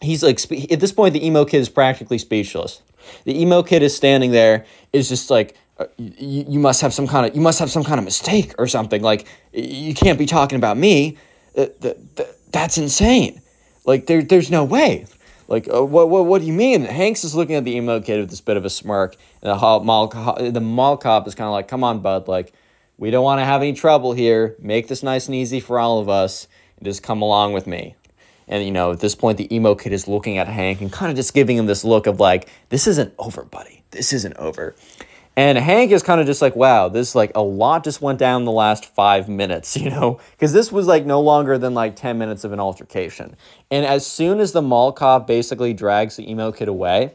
He's 0.00 0.22
like, 0.22 0.38
at 0.70 0.80
this 0.80 0.92
point, 0.92 1.14
the 1.14 1.26
emo 1.26 1.44
kid 1.44 1.58
is 1.58 1.68
practically 1.68 2.18
speechless. 2.18 2.82
The 3.24 3.40
emo 3.40 3.62
kid 3.62 3.82
is 3.82 3.96
standing 3.96 4.30
there, 4.30 4.64
is 4.92 5.08
just 5.08 5.30
like, 5.30 5.56
uh, 5.78 5.86
you, 5.96 6.44
you 6.48 6.58
must 6.58 6.80
have 6.82 6.94
some 6.94 7.06
kind 7.06 7.26
of 7.26 7.34
you 7.34 7.40
must 7.40 7.58
have 7.58 7.70
some 7.70 7.82
kind 7.82 7.98
of 7.98 8.04
mistake 8.04 8.54
or 8.58 8.68
something 8.68 9.02
like 9.02 9.26
you 9.52 9.92
can't 9.92 10.18
be 10.18 10.26
talking 10.26 10.56
about 10.56 10.76
me. 10.76 11.18
Uh, 11.56 11.66
th- 11.82 11.96
th- 12.16 12.28
that's 12.52 12.78
insane. 12.78 13.40
Like 13.84 14.06
there, 14.06 14.22
there's 14.22 14.50
no 14.50 14.64
way. 14.64 15.06
Like 15.48 15.68
uh, 15.72 15.84
what, 15.84 16.08
what, 16.08 16.26
what 16.26 16.40
do 16.40 16.46
you 16.46 16.52
mean? 16.52 16.82
Hanks 16.84 17.24
is 17.24 17.34
looking 17.34 17.56
at 17.56 17.64
the 17.64 17.76
emo 17.76 18.00
kid 18.00 18.20
with 18.20 18.30
this 18.30 18.40
bit 18.40 18.56
of 18.56 18.64
a 18.64 18.70
smirk 18.70 19.16
and 19.42 19.50
the 19.50 19.80
mall, 19.80 20.08
the 20.08 20.60
mall 20.60 20.96
cop 20.96 21.26
is 21.26 21.34
kind 21.34 21.46
of 21.46 21.52
like 21.52 21.68
come 21.68 21.82
on 21.82 22.00
bud 22.00 22.28
like 22.28 22.52
we 22.96 23.10
don't 23.10 23.24
want 23.24 23.40
to 23.40 23.44
have 23.44 23.60
any 23.60 23.72
trouble 23.72 24.12
here. 24.12 24.54
Make 24.60 24.86
this 24.86 25.02
nice 25.02 25.26
and 25.26 25.34
easy 25.34 25.58
for 25.58 25.80
all 25.80 25.98
of 25.98 26.08
us. 26.08 26.46
Just 26.82 27.02
come 27.02 27.20
along 27.20 27.52
with 27.52 27.66
me 27.66 27.96
and 28.48 28.64
you 28.64 28.70
know 28.70 28.92
at 28.92 29.00
this 29.00 29.14
point 29.14 29.38
the 29.38 29.54
emo 29.54 29.74
kid 29.74 29.92
is 29.92 30.08
looking 30.08 30.38
at 30.38 30.48
hank 30.48 30.80
and 30.80 30.92
kind 30.92 31.10
of 31.10 31.16
just 31.16 31.34
giving 31.34 31.56
him 31.56 31.66
this 31.66 31.84
look 31.84 32.06
of 32.06 32.20
like 32.20 32.48
this 32.68 32.86
isn't 32.86 33.14
over 33.18 33.44
buddy. 33.44 33.82
This 33.90 34.12
isn't 34.12 34.36
over. 34.36 34.74
And 35.36 35.58
Hank 35.58 35.90
is 35.90 36.02
kind 36.02 36.20
of 36.20 36.26
just 36.26 36.40
like, 36.40 36.54
wow, 36.54 36.88
this 36.88 37.14
like 37.14 37.32
a 37.34 37.42
lot 37.42 37.82
just 37.82 38.00
went 38.00 38.18
down 38.18 38.44
the 38.44 38.52
last 38.52 38.84
five 38.84 39.28
minutes, 39.28 39.76
you 39.80 39.90
know, 39.90 40.20
because 40.32 40.52
this 40.52 40.70
was 40.70 40.86
like 40.86 41.04
no 41.06 41.20
longer 41.20 41.58
than 41.58 41.74
like 41.74 41.96
10 41.96 42.18
minutes 42.18 42.44
of 42.44 42.52
an 42.52 42.60
altercation. 42.60 43.36
And 43.70 43.84
as 43.84 44.06
soon 44.06 44.38
as 44.40 44.52
the 44.52 44.62
mall 44.62 44.92
cop 44.92 45.26
basically 45.26 45.72
drags 45.72 46.16
the 46.16 46.30
emo 46.30 46.52
kid 46.52 46.68
away, 46.68 47.14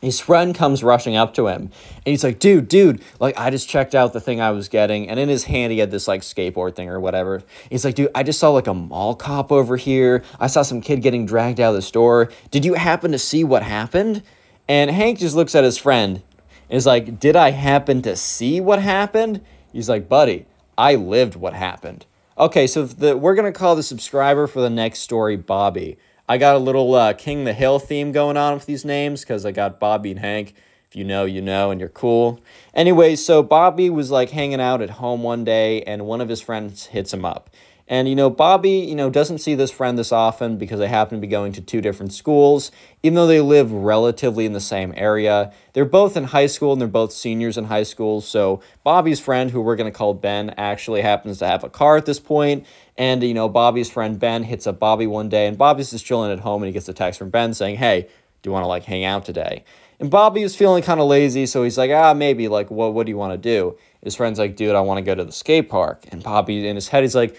his 0.00 0.20
friend 0.20 0.54
comes 0.54 0.84
rushing 0.84 1.16
up 1.16 1.34
to 1.34 1.48
him 1.48 1.62
and 1.62 2.04
he's 2.04 2.22
like, 2.22 2.38
dude, 2.38 2.68
dude, 2.68 3.02
like 3.18 3.38
I 3.38 3.50
just 3.50 3.68
checked 3.68 3.94
out 3.94 4.12
the 4.12 4.20
thing 4.20 4.40
I 4.40 4.50
was 4.50 4.68
getting. 4.68 5.08
And 5.08 5.18
in 5.18 5.28
his 5.28 5.44
hand, 5.44 5.72
he 5.72 5.78
had 5.78 5.90
this 5.90 6.06
like 6.06 6.22
skateboard 6.22 6.76
thing 6.76 6.88
or 6.88 7.00
whatever. 7.00 7.42
He's 7.68 7.84
like, 7.84 7.96
dude, 7.96 8.10
I 8.14 8.22
just 8.22 8.38
saw 8.38 8.50
like 8.50 8.66
a 8.66 8.74
mall 8.74 9.14
cop 9.14 9.50
over 9.50 9.76
here. 9.76 10.22
I 10.38 10.46
saw 10.46 10.62
some 10.62 10.80
kid 10.80 11.02
getting 11.02 11.26
dragged 11.26 11.58
out 11.58 11.70
of 11.70 11.74
the 11.74 11.82
store. 11.82 12.30
Did 12.50 12.64
you 12.64 12.74
happen 12.74 13.12
to 13.12 13.18
see 13.18 13.42
what 13.42 13.62
happened? 13.62 14.22
And 14.68 14.90
Hank 14.90 15.18
just 15.18 15.34
looks 15.34 15.54
at 15.54 15.64
his 15.64 15.78
friend 15.78 16.22
and 16.70 16.76
is 16.76 16.86
like, 16.86 17.18
Did 17.18 17.34
I 17.34 17.50
happen 17.50 18.02
to 18.02 18.14
see 18.14 18.60
what 18.60 18.80
happened? 18.80 19.40
He's 19.72 19.88
like, 19.88 20.08
Buddy, 20.08 20.46
I 20.76 20.94
lived 20.94 21.34
what 21.34 21.54
happened. 21.54 22.06
Okay, 22.38 22.68
so 22.68 22.84
the, 22.84 23.16
we're 23.16 23.34
going 23.34 23.52
to 23.52 23.58
call 23.58 23.74
the 23.74 23.82
subscriber 23.82 24.46
for 24.46 24.60
the 24.60 24.70
next 24.70 25.00
story 25.00 25.36
Bobby. 25.36 25.98
I 26.30 26.36
got 26.36 26.56
a 26.56 26.58
little 26.58 26.94
uh, 26.94 27.14
King 27.14 27.44
the 27.44 27.54
Hill 27.54 27.78
theme 27.78 28.12
going 28.12 28.36
on 28.36 28.52
with 28.52 28.66
these 28.66 28.84
names 28.84 29.22
because 29.22 29.46
I 29.46 29.50
got 29.50 29.80
Bobby 29.80 30.10
and 30.10 30.20
Hank. 30.20 30.54
If 30.86 30.94
you 30.94 31.04
know, 31.04 31.24
you 31.24 31.40
know, 31.40 31.70
and 31.70 31.80
you're 31.80 31.88
cool. 31.88 32.40
Anyway, 32.74 33.16
so 33.16 33.42
Bobby 33.42 33.88
was 33.88 34.10
like 34.10 34.30
hanging 34.30 34.60
out 34.60 34.82
at 34.82 34.90
home 34.90 35.22
one 35.22 35.44
day 35.44 35.82
and 35.82 36.06
one 36.06 36.20
of 36.20 36.28
his 36.28 36.42
friends 36.42 36.86
hits 36.86 37.14
him 37.14 37.24
up. 37.24 37.48
And, 37.90 38.06
you 38.06 38.14
know, 38.14 38.28
Bobby, 38.28 38.70
you 38.70 38.94
know, 38.94 39.08
doesn't 39.08 39.38
see 39.38 39.54
this 39.54 39.70
friend 39.70 39.98
this 39.98 40.12
often 40.12 40.58
because 40.58 40.78
they 40.78 40.88
happen 40.88 41.16
to 41.16 41.20
be 41.20 41.26
going 41.26 41.52
to 41.52 41.62
two 41.62 41.80
different 41.80 42.12
schools, 42.12 42.70
even 43.02 43.14
though 43.14 43.26
they 43.26 43.40
live 43.40 43.72
relatively 43.72 44.44
in 44.44 44.52
the 44.52 44.60
same 44.60 44.92
area. 44.94 45.52
They're 45.72 45.86
both 45.86 46.14
in 46.14 46.24
high 46.24 46.48
school 46.48 46.72
and 46.72 46.80
they're 46.80 46.86
both 46.88 47.12
seniors 47.12 47.56
in 47.56 47.64
high 47.64 47.84
school. 47.84 48.20
So 48.20 48.60
Bobby's 48.84 49.20
friend, 49.20 49.50
who 49.50 49.62
we're 49.62 49.76
going 49.76 49.90
to 49.90 49.96
call 49.96 50.12
Ben, 50.12 50.50
actually 50.58 51.00
happens 51.00 51.38
to 51.38 51.46
have 51.46 51.64
a 51.64 51.70
car 51.70 51.96
at 51.96 52.04
this 52.04 52.20
point. 52.20 52.66
And, 52.98 53.22
you 53.22 53.32
know, 53.32 53.48
Bobby's 53.48 53.90
friend 53.90 54.20
Ben 54.20 54.42
hits 54.42 54.66
up 54.66 54.78
Bobby 54.78 55.06
one 55.06 55.30
day 55.30 55.46
and 55.46 55.56
Bobby's 55.56 55.90
just 55.90 56.04
chilling 56.04 56.30
at 56.30 56.40
home 56.40 56.62
and 56.62 56.68
he 56.68 56.74
gets 56.74 56.88
a 56.90 56.94
text 56.94 57.18
from 57.18 57.30
Ben 57.30 57.54
saying, 57.54 57.76
Hey, 57.76 58.02
do 58.42 58.50
you 58.50 58.52
want 58.52 58.64
to 58.64 58.68
like 58.68 58.84
hang 58.84 59.04
out 59.04 59.24
today? 59.24 59.64
And 60.00 60.10
Bobby 60.10 60.42
is 60.42 60.54
feeling 60.54 60.82
kind 60.82 61.00
of 61.00 61.08
lazy, 61.08 61.44
so 61.46 61.64
he's 61.64 61.76
like, 61.76 61.90
ah, 61.90 62.14
maybe, 62.14 62.46
like, 62.46 62.70
what, 62.70 62.94
what 62.94 63.04
do 63.04 63.10
you 63.10 63.16
want 63.16 63.32
to 63.32 63.38
do? 63.38 63.76
His 64.02 64.14
friend's 64.14 64.38
like, 64.38 64.54
dude, 64.54 64.76
I 64.76 64.80
want 64.80 64.98
to 64.98 65.02
go 65.02 65.14
to 65.14 65.24
the 65.24 65.32
skate 65.32 65.68
park. 65.68 66.04
And 66.12 66.22
Bobby, 66.22 66.68
in 66.68 66.76
his 66.76 66.86
head, 66.86 67.02
he's 67.02 67.16
like, 67.16 67.36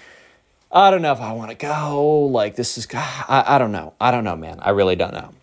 I 0.71 0.91
don't 0.91 1.01
know 1.01 1.11
if 1.11 1.19
I 1.19 1.31
want 1.31 1.49
to 1.49 1.57
go. 1.57 2.25
Like, 2.25 2.55
this 2.55 2.77
is, 2.77 2.87
I, 2.93 3.43
I 3.47 3.57
don't 3.57 3.71
know. 3.71 3.93
I 3.99 4.11
don't 4.11 4.23
know, 4.23 4.35
man. 4.35 4.59
I 4.61 4.69
really 4.69 4.95
don't 4.95 5.13
know. 5.13 5.33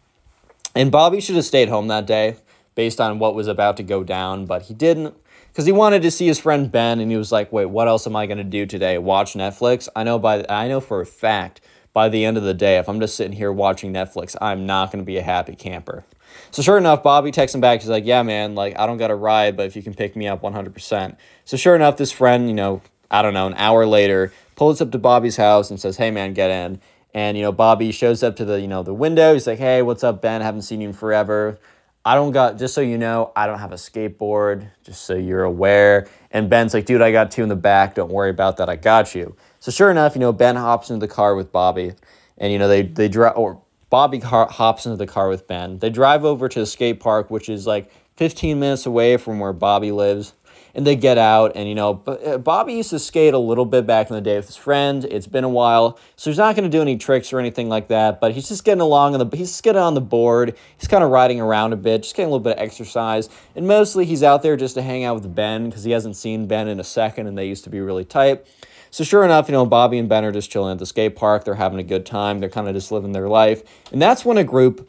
And 0.74 0.92
Bobby 0.92 1.20
should 1.20 1.36
have 1.36 1.44
stayed 1.44 1.68
home 1.68 1.88
that 1.88 2.06
day 2.06 2.36
based 2.74 3.00
on 3.00 3.18
what 3.18 3.34
was 3.34 3.48
about 3.48 3.76
to 3.78 3.82
go 3.82 4.04
down, 4.04 4.46
but 4.46 4.62
he 4.62 4.74
didn't 4.74 5.14
because 5.48 5.64
he 5.64 5.72
wanted 5.72 6.02
to 6.02 6.10
see 6.10 6.26
his 6.26 6.38
friend 6.38 6.70
Ben 6.70 7.00
and 7.00 7.10
he 7.10 7.16
was 7.16 7.32
like, 7.32 7.50
wait, 7.50 7.66
what 7.66 7.88
else 7.88 8.06
am 8.06 8.14
I 8.14 8.26
going 8.26 8.38
to 8.38 8.44
do 8.44 8.66
today? 8.66 8.98
Watch 8.98 9.32
Netflix? 9.32 9.88
I 9.96 10.04
know 10.04 10.18
by, 10.18 10.44
I 10.50 10.68
know 10.68 10.80
for 10.80 11.00
a 11.00 11.06
fact 11.06 11.62
by 11.94 12.10
the 12.10 12.26
end 12.26 12.36
of 12.36 12.42
the 12.42 12.52
day, 12.52 12.76
if 12.76 12.90
I'm 12.90 13.00
just 13.00 13.16
sitting 13.16 13.32
here 13.32 13.50
watching 13.50 13.90
Netflix, 13.90 14.36
I'm 14.38 14.66
not 14.66 14.92
going 14.92 15.02
to 15.02 15.06
be 15.06 15.16
a 15.16 15.22
happy 15.22 15.56
camper. 15.56 16.04
So 16.50 16.60
sure 16.60 16.76
enough, 16.76 17.02
Bobby 17.02 17.30
texts 17.30 17.54
him 17.54 17.62
back. 17.62 17.80
He's 17.80 17.88
like, 17.88 18.04
yeah, 18.04 18.22
man, 18.22 18.54
like, 18.54 18.78
I 18.78 18.86
don't 18.86 18.98
got 18.98 19.10
a 19.10 19.14
ride, 19.14 19.56
but 19.56 19.64
if 19.64 19.74
you 19.74 19.82
can 19.82 19.94
pick 19.94 20.14
me 20.14 20.28
up 20.28 20.42
100%. 20.42 21.16
So 21.46 21.56
sure 21.56 21.74
enough, 21.74 21.96
this 21.96 22.12
friend, 22.12 22.48
you 22.48 22.54
know, 22.54 22.82
I 23.10 23.22
don't 23.22 23.32
know, 23.32 23.46
an 23.46 23.54
hour 23.54 23.86
later, 23.86 24.32
pulls 24.56 24.80
up 24.80 24.90
to 24.90 24.98
Bobby's 24.98 25.36
house 25.36 25.70
and 25.70 25.78
says, 25.78 25.96
"Hey 25.98 26.10
man, 26.10 26.34
get 26.34 26.50
in." 26.50 26.80
And 27.14 27.36
you 27.36 27.42
know, 27.42 27.52
Bobby 27.52 27.92
shows 27.92 28.22
up 28.22 28.34
to 28.36 28.44
the 28.44 28.60
you 28.60 28.66
know 28.66 28.82
the 28.82 28.94
window. 28.94 29.34
He's 29.34 29.46
like, 29.46 29.58
"Hey, 29.58 29.82
what's 29.82 30.02
up, 30.02 30.20
Ben? 30.20 30.40
Haven't 30.40 30.62
seen 30.62 30.80
you 30.80 30.88
in 30.88 30.94
forever." 30.94 31.58
I 32.06 32.14
don't 32.14 32.30
got 32.30 32.56
just 32.56 32.72
so 32.72 32.80
you 32.80 32.98
know, 32.98 33.32
I 33.34 33.48
don't 33.48 33.58
have 33.58 33.72
a 33.72 33.76
skateboard, 33.76 34.68
just 34.84 35.06
so 35.06 35.14
you're 35.16 35.42
aware. 35.42 36.06
And 36.30 36.48
Ben's 36.48 36.72
like, 36.72 36.86
dude, 36.86 37.02
I 37.02 37.10
got 37.10 37.32
two 37.32 37.42
in 37.42 37.48
the 37.48 37.56
back. 37.56 37.96
Don't 37.96 38.12
worry 38.12 38.30
about 38.30 38.58
that. 38.58 38.68
I 38.68 38.76
got 38.76 39.12
you. 39.16 39.34
So 39.58 39.72
sure 39.72 39.90
enough, 39.90 40.14
you 40.14 40.20
know, 40.20 40.32
Ben 40.32 40.54
hops 40.54 40.88
into 40.88 41.04
the 41.04 41.12
car 41.12 41.34
with 41.34 41.50
Bobby, 41.50 41.94
and 42.38 42.52
you 42.52 42.60
know 42.60 42.68
they 42.68 42.82
they 42.82 43.08
drive 43.08 43.36
or 43.36 43.60
Bobby 43.90 44.20
hops 44.20 44.86
into 44.86 44.96
the 44.96 45.06
car 45.06 45.28
with 45.28 45.48
Ben. 45.48 45.80
They 45.80 45.90
drive 45.90 46.24
over 46.24 46.48
to 46.48 46.60
the 46.60 46.66
skate 46.66 47.00
park, 47.00 47.28
which 47.28 47.48
is 47.48 47.66
like 47.66 47.90
15 48.16 48.60
minutes 48.60 48.86
away 48.86 49.16
from 49.16 49.40
where 49.40 49.52
Bobby 49.52 49.90
lives 49.90 50.32
and 50.76 50.86
they 50.86 50.94
get 50.94 51.16
out. 51.16 51.52
And, 51.54 51.66
you 51.68 51.74
know, 51.74 52.02
uh, 52.06 52.36
Bobby 52.36 52.74
used 52.74 52.90
to 52.90 52.98
skate 52.98 53.32
a 53.32 53.38
little 53.38 53.64
bit 53.64 53.86
back 53.86 54.10
in 54.10 54.14
the 54.14 54.20
day 54.20 54.36
with 54.36 54.46
his 54.46 54.56
friend. 54.56 55.06
It's 55.06 55.26
been 55.26 55.42
a 55.42 55.48
while. 55.48 55.98
So 56.16 56.28
he's 56.28 56.36
not 56.36 56.54
going 56.54 56.70
to 56.70 56.76
do 56.76 56.82
any 56.82 56.98
tricks 56.98 57.32
or 57.32 57.40
anything 57.40 57.70
like 57.70 57.88
that, 57.88 58.20
but 58.20 58.32
he's 58.32 58.46
just 58.46 58.62
getting 58.62 58.82
along 58.82 59.14
on 59.14 59.26
the, 59.26 59.36
he's 59.36 59.48
just 59.48 59.62
getting 59.62 59.80
on 59.80 59.94
the 59.94 60.02
board. 60.02 60.54
He's 60.76 60.86
kind 60.86 61.02
of 61.02 61.10
riding 61.10 61.40
around 61.40 61.72
a 61.72 61.76
bit, 61.76 62.02
just 62.02 62.14
getting 62.14 62.28
a 62.28 62.30
little 62.30 62.44
bit 62.44 62.58
of 62.58 62.62
exercise. 62.62 63.30
And 63.56 63.66
mostly 63.66 64.04
he's 64.04 64.22
out 64.22 64.42
there 64.42 64.54
just 64.54 64.74
to 64.74 64.82
hang 64.82 65.02
out 65.02 65.14
with 65.14 65.34
Ben 65.34 65.70
because 65.70 65.84
he 65.84 65.92
hasn't 65.92 66.14
seen 66.14 66.46
Ben 66.46 66.68
in 66.68 66.78
a 66.78 66.84
second 66.84 67.26
and 67.26 67.38
they 67.38 67.48
used 67.48 67.64
to 67.64 67.70
be 67.70 67.80
really 67.80 68.04
tight. 68.04 68.46
So 68.90 69.02
sure 69.02 69.24
enough, 69.24 69.48
you 69.48 69.52
know, 69.52 69.64
Bobby 69.64 69.96
and 69.98 70.10
Ben 70.10 70.26
are 70.26 70.32
just 70.32 70.50
chilling 70.50 70.72
at 70.72 70.78
the 70.78 70.86
skate 70.86 71.16
park. 71.16 71.44
They're 71.44 71.54
having 71.54 71.78
a 71.78 71.84
good 71.84 72.04
time. 72.04 72.38
They're 72.38 72.50
kind 72.50 72.68
of 72.68 72.74
just 72.74 72.92
living 72.92 73.12
their 73.12 73.28
life. 73.28 73.62
And 73.92 74.00
that's 74.00 74.26
when 74.26 74.36
a 74.36 74.44
group, 74.44 74.86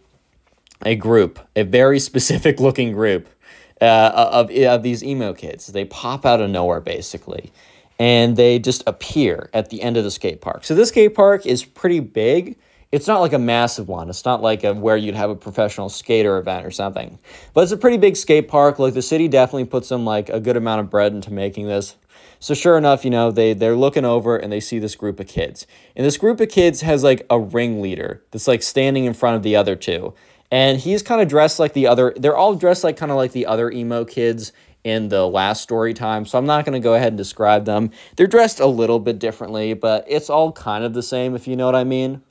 a 0.86 0.96
group, 0.96 1.40
a 1.56 1.64
very 1.64 2.00
specific 2.02 2.60
looking 2.60 2.92
group 2.92 3.30
uh, 3.82 4.30
of, 4.32 4.52
of 4.52 4.84
these 4.84 5.04
emo 5.04 5.34
kids. 5.34 5.68
They 5.68 5.86
pop 5.86 6.26
out 6.26 6.42
of 6.42 6.50
nowhere, 6.50 6.82
basically, 6.82 7.52
and 8.00 8.36
they 8.36 8.60
just 8.60 8.84
appear 8.88 9.50
at 9.54 9.70
the 9.70 9.82
end 9.82 9.98
of 9.98 10.04
the 10.04 10.12
skate 10.12 10.42
park. 10.42 10.64
So 10.64 10.76
this 10.76 10.90
skate 10.90 11.16
park 11.16 11.46
is 11.46 11.64
pretty 11.64 12.00
big. 12.00 12.58
It's 12.92 13.08
not 13.08 13.20
like 13.20 13.34
a 13.34 13.40
massive 13.40 13.90
one. 13.90 14.10
It's 14.10 14.24
not 14.24 14.42
like 14.42 14.64
a, 14.64 14.74
where 14.74 14.96
you'd 14.96 15.16
have 15.16 15.30
a 15.30 15.36
professional 15.36 15.90
skater 15.90 16.38
event 16.38 16.66
or 16.66 16.72
something. 16.72 17.20
But 17.54 17.62
it's 17.64 17.74
a 17.74 17.78
pretty 17.78 17.98
big 17.98 18.16
skate 18.16 18.48
park. 18.48 18.80
Like 18.80 18.94
the 18.94 19.02
city 19.02 19.28
definitely 19.28 19.66
put 19.66 19.84
some 19.84 20.06
like 20.06 20.30
a 20.30 20.40
good 20.40 20.56
amount 20.56 20.82
of 20.82 20.90
bread 20.90 21.12
into 21.12 21.34
making 21.34 21.68
this. 21.68 21.98
So 22.40 22.54
sure 22.54 22.78
enough, 22.78 23.04
you 23.04 23.12
know, 23.12 23.32
they 23.32 23.54
they're 23.54 23.76
looking 23.76 24.06
over 24.06 24.38
and 24.38 24.52
they 24.52 24.60
see 24.60 24.80
this 24.80 24.96
group 24.96 25.20
of 25.20 25.28
kids. 25.28 25.68
And 25.96 26.06
this 26.06 26.18
group 26.18 26.40
of 26.40 26.50
kids 26.50 26.82
has 26.82 27.04
like 27.04 27.26
a 27.30 27.40
ringleader 27.40 28.24
that's 28.32 28.48
like 28.48 28.64
standing 28.64 29.06
in 29.06 29.14
front 29.14 29.36
of 29.36 29.44
the 29.44 29.56
other 29.56 29.76
two 29.76 30.14
and 30.52 30.80
he's 30.80 31.04
kind 31.04 31.22
of 31.22 31.28
dressed 31.28 31.60
like 31.60 31.74
the 31.74 31.88
other 31.88 32.14
they're 32.18 32.38
all 32.38 32.56
dressed 32.56 32.84
like 32.84 32.98
kind 32.98 33.12
of 33.12 33.18
like 33.18 33.32
the 33.32 33.46
other 33.46 33.70
emo 33.72 34.06
kids 34.06 34.52
in 34.84 35.10
the 35.10 35.28
last 35.28 35.62
story 35.62 35.94
time 35.94 36.26
so 36.26 36.38
i'm 36.38 36.46
not 36.46 36.64
going 36.66 36.74
to 36.74 36.84
go 36.84 36.94
ahead 36.94 37.10
and 37.10 37.18
describe 37.18 37.66
them. 37.66 37.92
They're 38.16 38.28
dressed 38.28 38.60
a 38.60 38.68
little 38.68 39.00
bit 39.00 39.20
differently 39.20 39.74
but 39.74 40.06
it's 40.08 40.30
all 40.30 40.52
kind 40.52 40.84
of 40.84 40.94
the 40.94 41.04
same 41.04 41.36
if 41.36 41.48
you 41.48 41.56
know 41.56 41.66
what 41.66 41.76
i 41.76 41.84
mean. 41.84 42.22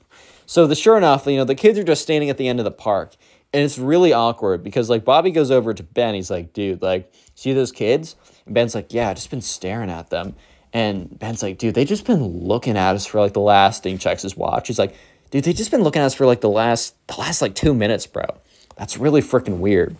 So 0.45 0.65
the 0.65 0.75
sure 0.75 0.97
enough 0.97 1.25
you 1.27 1.37
know 1.37 1.43
the 1.43 1.55
kids 1.55 1.77
are 1.77 1.83
just 1.83 2.01
standing 2.01 2.29
at 2.29 2.37
the 2.37 2.47
end 2.47 2.59
of 2.59 2.65
the 2.65 2.71
park 2.71 3.15
and 3.53 3.63
it's 3.63 3.77
really 3.77 4.13
awkward 4.13 4.63
because 4.63 4.89
like 4.89 5.05
bobby 5.05 5.31
goes 5.31 5.51
over 5.51 5.73
to 5.73 5.83
ben 5.83 6.15
he's 6.15 6.31
like 6.31 6.53
dude 6.53 6.81
like 6.81 7.11
see 7.35 7.53
those 7.53 7.71
kids? 7.71 8.15
And 8.45 8.55
ben's 8.55 8.73
like 8.73 8.93
yeah 8.93 9.09
i 9.09 9.13
just 9.13 9.29
been 9.29 9.41
staring 9.41 9.89
at 9.89 10.09
them. 10.09 10.35
And 10.73 11.17
ben's 11.17 11.43
like 11.43 11.57
dude 11.57 11.75
they 11.75 11.85
just 11.85 12.05
been 12.05 12.23
looking 12.23 12.77
at 12.77 12.95
us 12.95 13.05
for 13.05 13.21
like 13.21 13.33
the 13.33 13.39
last 13.41 13.83
thing 13.83 13.97
checks 13.97 14.23
his 14.23 14.35
watch. 14.35 14.67
He's 14.67 14.79
like 14.79 14.95
dude, 15.31 15.43
they 15.43 15.53
just 15.53 15.71
been 15.71 15.83
looking 15.83 16.01
at 16.01 16.05
us 16.05 16.13
for 16.13 16.25
like 16.25 16.41
the 16.41 16.49
last 16.49 16.95
the 17.07 17.15
last 17.17 17.41
like 17.41 17.55
two 17.55 17.73
minutes, 17.73 18.07
bro. 18.07 18.25
That's 18.77 18.97
really 18.97 19.21
freaking 19.21 19.59
weird. 19.59 19.95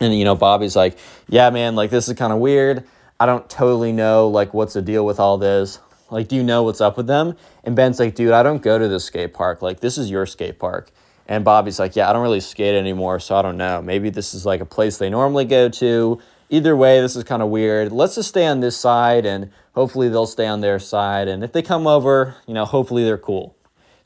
And 0.00 0.16
you 0.16 0.24
know, 0.24 0.34
Bobby's 0.34 0.76
like, 0.76 0.98
yeah, 1.28 1.50
man, 1.50 1.74
like 1.74 1.90
this 1.90 2.08
is 2.08 2.14
kind 2.16 2.32
of 2.32 2.38
weird. 2.38 2.84
I 3.18 3.26
don't 3.26 3.48
totally 3.48 3.92
know 3.92 4.28
like 4.28 4.52
what's 4.52 4.74
the 4.74 4.82
deal 4.82 5.06
with 5.06 5.18
all 5.18 5.38
this. 5.38 5.78
Like, 6.10 6.28
do 6.28 6.36
you 6.36 6.44
know 6.44 6.62
what's 6.62 6.80
up 6.80 6.96
with 6.96 7.08
them? 7.08 7.36
And 7.64 7.74
Ben's 7.74 7.98
like, 7.98 8.14
dude, 8.14 8.32
I 8.32 8.44
don't 8.44 8.62
go 8.62 8.78
to 8.78 8.86
the 8.86 9.00
skate 9.00 9.34
park. 9.34 9.60
Like, 9.60 9.80
this 9.80 9.98
is 9.98 10.08
your 10.08 10.24
skate 10.24 10.58
park. 10.58 10.92
And 11.26 11.44
Bobby's 11.44 11.80
like, 11.80 11.96
yeah, 11.96 12.08
I 12.08 12.12
don't 12.12 12.22
really 12.22 12.38
skate 12.38 12.76
anymore, 12.76 13.18
so 13.18 13.34
I 13.34 13.42
don't 13.42 13.56
know. 13.56 13.82
Maybe 13.82 14.10
this 14.10 14.32
is 14.32 14.46
like 14.46 14.60
a 14.60 14.64
place 14.64 14.98
they 14.98 15.10
normally 15.10 15.44
go 15.44 15.68
to. 15.68 16.20
either 16.48 16.76
way, 16.76 17.00
this 17.00 17.16
is 17.16 17.24
kind 17.24 17.42
of 17.42 17.48
weird. 17.48 17.90
Let's 17.90 18.14
just 18.14 18.28
stay 18.28 18.46
on 18.46 18.60
this 18.60 18.76
side 18.76 19.26
and 19.26 19.50
hopefully 19.74 20.08
they'll 20.08 20.26
stay 20.26 20.46
on 20.46 20.60
their 20.60 20.78
side. 20.78 21.26
And 21.26 21.42
if 21.42 21.52
they 21.52 21.62
come 21.62 21.86
over, 21.86 22.36
you 22.46 22.54
know, 22.54 22.64
hopefully 22.64 23.02
they're 23.02 23.18
cool. 23.18 23.55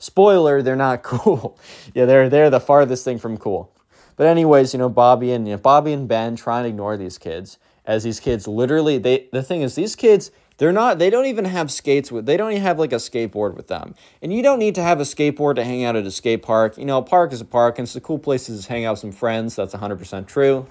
Spoiler, 0.01 0.63
they're 0.63 0.75
not 0.75 1.03
cool. 1.03 1.57
yeah, 1.93 2.05
they're 2.05 2.27
they're 2.27 2.49
the 2.49 2.59
farthest 2.59 3.05
thing 3.05 3.19
from 3.19 3.37
cool. 3.37 3.71
But 4.17 4.27
anyways, 4.27 4.73
you 4.73 4.79
know, 4.79 4.89
Bobby 4.89 5.31
and 5.31 5.47
you 5.47 5.53
know, 5.53 5.61
Bobby 5.61 5.93
and 5.93 6.07
Ben 6.07 6.35
try 6.35 6.57
and 6.57 6.67
ignore 6.67 6.97
these 6.97 7.17
kids 7.17 7.59
as 7.85 8.03
these 8.03 8.19
kids 8.19 8.47
literally 8.47 8.97
they 8.97 9.27
the 9.31 9.41
thing 9.41 9.61
is 9.61 9.73
these 9.75 9.95
kids 9.95 10.29
they're 10.57 10.71
not 10.71 10.99
they 10.99 11.09
don't 11.09 11.25
even 11.25 11.45
have 11.45 11.71
skates 11.71 12.11
with 12.11 12.25
they 12.25 12.37
don't 12.37 12.51
even 12.51 12.63
have 12.63 12.79
like 12.79 12.93
a 12.93 12.97
skateboard 12.97 13.55
with 13.55 13.67
them. 13.67 13.93
And 14.23 14.33
you 14.33 14.41
don't 14.41 14.59
need 14.59 14.75
to 14.75 14.83
have 14.83 14.99
a 14.99 15.03
skateboard 15.03 15.55
to 15.55 15.63
hang 15.63 15.83
out 15.83 15.95
at 15.95 16.05
a 16.05 16.11
skate 16.11 16.41
park. 16.41 16.77
You 16.77 16.85
know, 16.85 16.97
a 16.97 17.03
park 17.03 17.31
is 17.31 17.41
a 17.41 17.45
park 17.45 17.77
and 17.77 17.87
it's 17.87 17.95
a 17.95 18.01
cool 18.01 18.19
place 18.19 18.47
to 18.47 18.67
hang 18.67 18.85
out 18.85 18.93
with 18.93 18.99
some 18.99 19.11
friends. 19.11 19.55
That's 19.55 19.75
100% 19.75 20.27
true. 20.27 20.67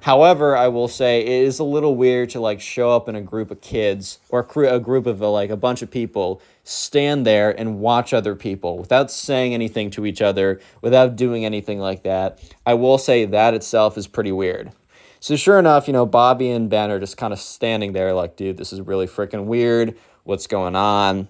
However, 0.00 0.56
I 0.56 0.68
will 0.68 0.88
say 0.88 1.22
it 1.22 1.28
is 1.28 1.58
a 1.58 1.64
little 1.64 1.96
weird 1.96 2.30
to 2.30 2.40
like 2.40 2.60
show 2.60 2.90
up 2.90 3.08
in 3.08 3.16
a 3.16 3.20
group 3.20 3.50
of 3.50 3.60
kids 3.60 4.18
or 4.28 4.46
a 4.64 4.78
group 4.78 5.06
of 5.06 5.20
like 5.20 5.50
a 5.50 5.56
bunch 5.56 5.82
of 5.82 5.90
people, 5.90 6.40
stand 6.68 7.24
there 7.24 7.56
and 7.56 7.78
watch 7.78 8.12
other 8.12 8.34
people 8.34 8.76
without 8.76 9.08
saying 9.08 9.54
anything 9.54 9.88
to 9.88 10.04
each 10.04 10.20
other, 10.20 10.60
without 10.82 11.14
doing 11.14 11.44
anything 11.44 11.78
like 11.78 12.02
that. 12.02 12.40
I 12.66 12.74
will 12.74 12.98
say 12.98 13.24
that 13.24 13.54
itself 13.54 13.96
is 13.96 14.08
pretty 14.08 14.32
weird. 14.32 14.72
So 15.20 15.36
sure 15.36 15.60
enough, 15.60 15.86
you 15.86 15.92
know, 15.92 16.06
Bobby 16.06 16.50
and 16.50 16.68
Ben 16.68 16.90
are 16.90 16.98
just 16.98 17.16
kind 17.16 17.32
of 17.32 17.38
standing 17.38 17.92
there 17.92 18.12
like, 18.12 18.34
dude, 18.34 18.56
this 18.56 18.72
is 18.72 18.80
really 18.80 19.06
freaking 19.06 19.44
weird. 19.44 19.96
What's 20.24 20.48
going 20.48 20.74
on? 20.74 21.28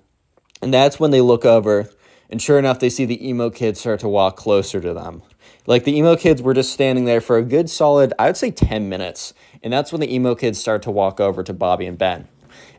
And 0.62 0.72
that's 0.72 0.98
when 0.98 1.10
they 1.10 1.20
look 1.20 1.44
over 1.44 1.90
and 2.30 2.40
sure 2.40 2.58
enough, 2.58 2.78
they 2.78 2.88
see 2.88 3.04
the 3.04 3.28
emo 3.28 3.50
kids 3.50 3.80
start 3.80 4.00
to 4.00 4.08
walk 4.08 4.36
closer 4.36 4.80
to 4.80 4.94
them. 4.94 5.22
Like 5.66 5.84
the 5.84 5.96
emo 5.96 6.16
kids 6.16 6.40
were 6.40 6.54
just 6.54 6.72
standing 6.72 7.04
there 7.04 7.20
for 7.20 7.36
a 7.36 7.42
good 7.42 7.68
solid, 7.68 8.14
I 8.18 8.26
would 8.26 8.36
say 8.36 8.50
10 8.50 8.88
minutes. 8.88 9.34
And 9.62 9.72
that's 9.72 9.92
when 9.92 10.00
the 10.00 10.12
emo 10.12 10.34
kids 10.34 10.58
start 10.58 10.82
to 10.82 10.90
walk 10.90 11.20
over 11.20 11.42
to 11.42 11.52
Bobby 11.52 11.86
and 11.86 11.98
Ben. 11.98 12.26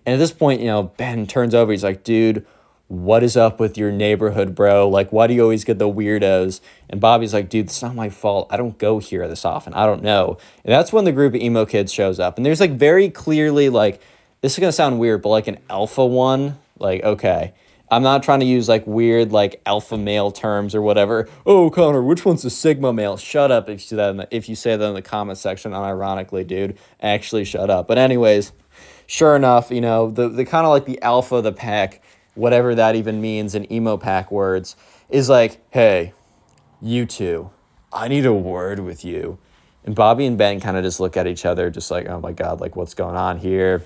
And 0.08 0.13
at 0.13 0.20
this 0.20 0.32
point, 0.32 0.62
you 0.62 0.67
know, 0.67 0.84
Ben 0.84 1.28
turns 1.28 1.54
over. 1.54 1.70
He's 1.70 1.84
like, 1.84 2.06
dude, 2.06 2.46
what 2.88 3.24
is 3.24 3.36
up 3.36 3.60
with 3.60 3.78
your 3.78 3.91
neighborhood, 3.91 4.56
bro? 4.56 4.88
Like, 4.88 5.12
why 5.12 5.28
do 5.28 5.34
you 5.34 5.41
always 5.41 5.65
get 5.65 5.80
the 5.80 5.89
weirdos? 5.89 6.62
And 6.89 7.02
Bobby's 7.02 7.34
like, 7.34 7.50
dude, 7.50 7.65
it's 7.65 7.82
not 7.82 7.93
my 7.93 8.10
fault. 8.10 8.48
I 8.50 8.56
don't 8.56 8.78
go 8.78 9.00
here 9.00 9.28
this 9.28 9.43
often. 9.43 9.74
I 9.74 9.86
don't 9.86 10.02
know. 10.02 10.38
And 10.63 10.74
that's 10.74 10.93
when 10.93 11.04
the 11.04 11.12
group 11.12 11.36
of 11.36 11.41
emo 11.41 11.65
kids 11.65 11.91
shows 11.91 12.22
up. 12.22 12.38
And 12.38 12.46
there's 12.46 12.62
like 12.62 12.72
very 12.72 13.10
clearly, 13.10 13.67
like, 13.67 14.02
this 14.39 14.54
is 14.54 14.60
going 14.60 14.70
to 14.70 14.74
sound 14.74 14.98
weird, 14.98 15.22
but 15.22 15.30
like 15.30 15.48
an 15.48 15.60
alpha 15.70 16.06
one, 16.06 16.58
like, 16.80 17.04
okay. 17.04 17.54
I'm 17.89 18.04
not 18.04 18.24
trying 18.24 18.41
to 18.41 18.46
use 18.46 18.67
like 18.67 18.86
weird 18.86 19.32
like 19.32 19.62
alpha 19.65 19.98
male 19.98 20.32
terms 20.32 20.76
or 20.76 20.82
whatever. 20.82 21.28
Oh, 21.46 21.70
Connor, 21.70 22.02
which 22.02 22.26
one's 22.26 22.43
the 22.43 22.50
sigma 22.50 22.91
male? 22.91 23.15
Shut 23.15 23.50
up 23.50 23.70
if 23.70 23.80
you 23.80 23.88
say 23.88 23.96
that 23.96 24.10
in 24.10 24.17
the, 24.17 24.28
if 24.30 24.50
you 24.50 24.56
say 24.56 24.76
that 24.76 24.86
in 24.86 24.93
the 24.93 25.02
comment 25.02 25.38
section. 25.38 25.72
Unironically, 25.72 26.46
dude, 26.46 26.78
actually 27.02 27.46
shut 27.46 27.70
up. 27.70 27.88
But 27.88 27.98
anyways, 27.98 28.52
sure 29.08 29.36
enough, 29.36 29.72
you 29.72 29.82
know 29.82 30.12
the 30.12 30.30
the 30.30 30.46
kind 30.46 30.65
of 30.65 30.72
like 30.72 30.86
the 30.86 31.02
alpha 31.02 31.38
of 31.38 31.43
the 31.43 31.52
pack, 31.52 32.04
whatever 32.36 32.76
that 32.76 32.96
even 32.96 33.20
means 33.20 33.56
in 33.56 33.72
emo 33.72 33.98
pack 33.98 34.32
words, 34.32 34.76
is 35.10 35.30
like, 35.30 35.60
hey, 35.72 36.13
you 36.80 37.08
two, 37.08 37.50
I 37.91 38.08
need 38.08 38.28
a 38.28 38.34
word 38.34 38.80
with 38.80 39.04
you. 39.04 39.39
And 39.84 39.96
Bobby 39.96 40.26
and 40.26 40.38
Ben 40.38 40.60
kind 40.60 40.78
of 40.78 40.84
just 40.84 41.00
look 41.00 41.17
at 41.17 41.26
each 41.26 41.46
other, 41.46 41.72
just 41.72 41.89
like, 41.89 42.08
oh 42.08 42.20
my 42.20 42.34
god, 42.34 42.62
like 42.62 42.76
what's 42.76 42.93
going 42.93 43.15
on 43.15 43.39
here? 43.39 43.84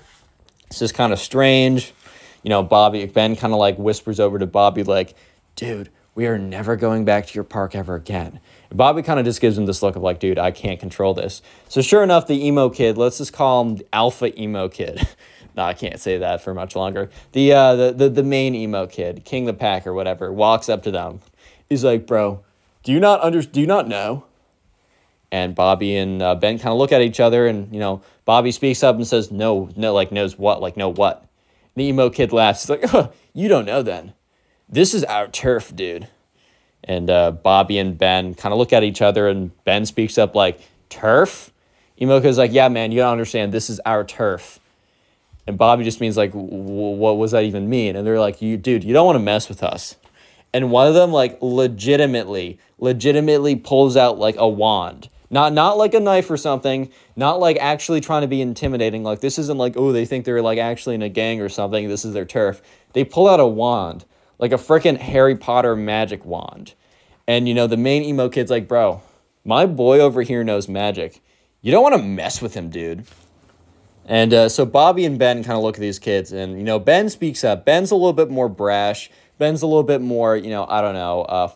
It's 0.66 0.80
just 0.80 0.94
kind 0.94 1.12
of 1.12 1.18
strange 1.18 1.94
you 2.42 2.50
know, 2.50 2.62
Bobby, 2.62 3.06
Ben 3.06 3.36
kind 3.36 3.52
of 3.52 3.58
like 3.58 3.78
whispers 3.78 4.20
over 4.20 4.38
to 4.38 4.46
Bobby, 4.46 4.82
like, 4.82 5.14
dude, 5.56 5.90
we 6.14 6.26
are 6.26 6.38
never 6.38 6.76
going 6.76 7.04
back 7.04 7.26
to 7.26 7.34
your 7.34 7.44
park 7.44 7.74
ever 7.74 7.94
again. 7.94 8.40
Bobby 8.72 9.02
kind 9.02 9.18
of 9.18 9.24
just 9.24 9.40
gives 9.40 9.56
him 9.56 9.66
this 9.66 9.82
look 9.82 9.96
of 9.96 10.02
like, 10.02 10.20
dude, 10.20 10.38
I 10.38 10.50
can't 10.50 10.80
control 10.80 11.14
this. 11.14 11.42
So 11.68 11.82
sure 11.82 12.02
enough, 12.02 12.26
the 12.26 12.46
emo 12.46 12.68
kid, 12.70 12.96
let's 12.96 13.18
just 13.18 13.32
call 13.32 13.64
him 13.64 13.80
alpha 13.92 14.38
emo 14.40 14.68
kid. 14.68 15.06
no, 15.56 15.64
I 15.64 15.74
can't 15.74 16.00
say 16.00 16.18
that 16.18 16.42
for 16.42 16.54
much 16.54 16.74
longer. 16.74 17.10
The, 17.32 17.52
uh, 17.52 17.74
the, 17.76 17.92
the, 17.92 18.08
the 18.08 18.22
main 18.22 18.54
emo 18.54 18.86
kid, 18.86 19.24
King 19.24 19.44
the 19.44 19.54
Pack 19.54 19.86
or 19.86 19.94
whatever, 19.94 20.32
walks 20.32 20.68
up 20.68 20.82
to 20.84 20.90
them. 20.90 21.20
He's 21.68 21.84
like, 21.84 22.06
bro, 22.06 22.44
do 22.82 22.92
you 22.92 23.00
not 23.00 23.20
under, 23.22 23.42
do 23.42 23.60
you 23.60 23.66
not 23.66 23.88
know? 23.88 24.24
And 25.30 25.54
Bobby 25.54 25.96
and 25.96 26.20
uh, 26.20 26.34
Ben 26.34 26.58
kind 26.58 26.72
of 26.72 26.78
look 26.78 26.92
at 26.92 27.00
each 27.00 27.20
other 27.20 27.46
and, 27.46 27.72
you 27.72 27.80
know, 27.80 28.02
Bobby 28.24 28.52
speaks 28.52 28.82
up 28.82 28.96
and 28.96 29.06
says, 29.06 29.30
no, 29.30 29.70
no, 29.76 29.94
like 29.94 30.12
knows 30.12 30.38
what, 30.38 30.60
like 30.60 30.76
no 30.76 30.88
what. 30.88 31.24
The 31.74 31.84
emo 31.84 32.10
kid 32.10 32.32
laughs. 32.32 32.62
He's 32.62 32.70
like, 32.70 32.94
oh, 32.94 33.12
you 33.32 33.48
don't 33.48 33.64
know 33.64 33.82
then. 33.82 34.12
This 34.68 34.94
is 34.94 35.04
our 35.04 35.28
turf, 35.28 35.74
dude. 35.74 36.08
And 36.84 37.10
uh, 37.10 37.30
Bobby 37.30 37.78
and 37.78 37.96
Ben 37.96 38.34
kind 38.34 38.52
of 38.52 38.58
look 38.58 38.72
at 38.72 38.82
each 38.82 39.02
other, 39.02 39.28
and 39.28 39.52
Ben 39.64 39.86
speaks 39.86 40.18
up 40.18 40.34
like, 40.34 40.60
turf? 40.88 41.52
Emo 42.00 42.20
kid's 42.20 42.38
like, 42.38 42.52
yeah, 42.52 42.68
man, 42.68 42.90
you 42.90 42.98
don't 42.98 43.12
understand. 43.12 43.52
This 43.52 43.70
is 43.70 43.80
our 43.86 44.04
turf. 44.04 44.58
And 45.46 45.56
Bobby 45.58 45.84
just 45.84 46.00
means 46.00 46.16
like, 46.16 46.32
what 46.32 47.16
was 47.16 47.32
that 47.32 47.44
even 47.44 47.68
mean? 47.68 47.96
And 47.96 48.06
they're 48.06 48.20
like, 48.20 48.42
you, 48.42 48.56
dude, 48.56 48.84
you 48.84 48.92
don't 48.92 49.06
want 49.06 49.16
to 49.16 49.22
mess 49.22 49.48
with 49.48 49.62
us. 49.62 49.96
And 50.52 50.70
one 50.70 50.86
of 50.86 50.94
them 50.94 51.12
like 51.12 51.38
legitimately, 51.40 52.58
legitimately 52.78 53.56
pulls 53.56 53.96
out 53.96 54.18
like 54.18 54.36
a 54.36 54.48
wand 54.48 55.08
not 55.32 55.54
not 55.54 55.78
like 55.78 55.94
a 55.94 56.00
knife 56.00 56.30
or 56.30 56.36
something, 56.36 56.90
not 57.16 57.40
like 57.40 57.56
actually 57.58 58.02
trying 58.02 58.20
to 58.20 58.28
be 58.28 58.42
intimidating. 58.42 59.02
Like 59.02 59.20
this 59.20 59.38
isn't 59.38 59.58
like, 59.58 59.76
oh, 59.76 59.90
they 59.90 60.04
think 60.04 60.24
they're 60.24 60.42
like 60.42 60.58
actually 60.58 60.94
in 60.94 61.02
a 61.02 61.08
gang 61.08 61.40
or 61.40 61.48
something. 61.48 61.88
This 61.88 62.04
is 62.04 62.12
their 62.12 62.26
turf. 62.26 62.60
They 62.92 63.02
pull 63.02 63.26
out 63.26 63.40
a 63.40 63.46
wand, 63.46 64.04
like 64.42 64.50
a 64.50 64.56
freaking 64.56 64.98
Harry 64.98 65.36
Potter 65.36 65.76
magic 65.76 66.24
wand. 66.24 66.74
And 67.28 67.46
you 67.46 67.54
know, 67.54 67.68
the 67.68 67.76
main 67.76 68.02
emo 68.02 68.28
kid's 68.28 68.50
like, 68.50 68.66
bro, 68.66 69.00
my 69.44 69.66
boy 69.66 70.00
over 70.00 70.22
here 70.22 70.42
knows 70.42 70.68
magic. 70.68 71.22
You 71.60 71.70
don't 71.70 71.82
want 71.84 71.94
to 71.94 72.02
mess 72.02 72.42
with 72.42 72.54
him, 72.54 72.68
dude. 72.68 73.04
And 74.04 74.34
uh, 74.34 74.48
so 74.48 74.66
Bobby 74.66 75.04
and 75.04 75.16
Ben 75.16 75.44
kind 75.44 75.56
of 75.56 75.62
look 75.62 75.76
at 75.76 75.80
these 75.80 76.00
kids, 76.00 76.32
and 76.32 76.58
you 76.58 76.64
know, 76.64 76.80
Ben 76.80 77.08
speaks 77.08 77.44
up. 77.44 77.64
Ben's 77.64 77.92
a 77.92 77.94
little 77.94 78.12
bit 78.12 78.30
more 78.30 78.48
brash. 78.48 79.12
Ben's 79.38 79.62
a 79.62 79.66
little 79.68 79.84
bit 79.84 80.00
more, 80.00 80.36
you 80.36 80.50
know, 80.50 80.66
I 80.68 80.80
don't 80.80 80.94
know, 80.94 81.22
uh, 81.22 81.52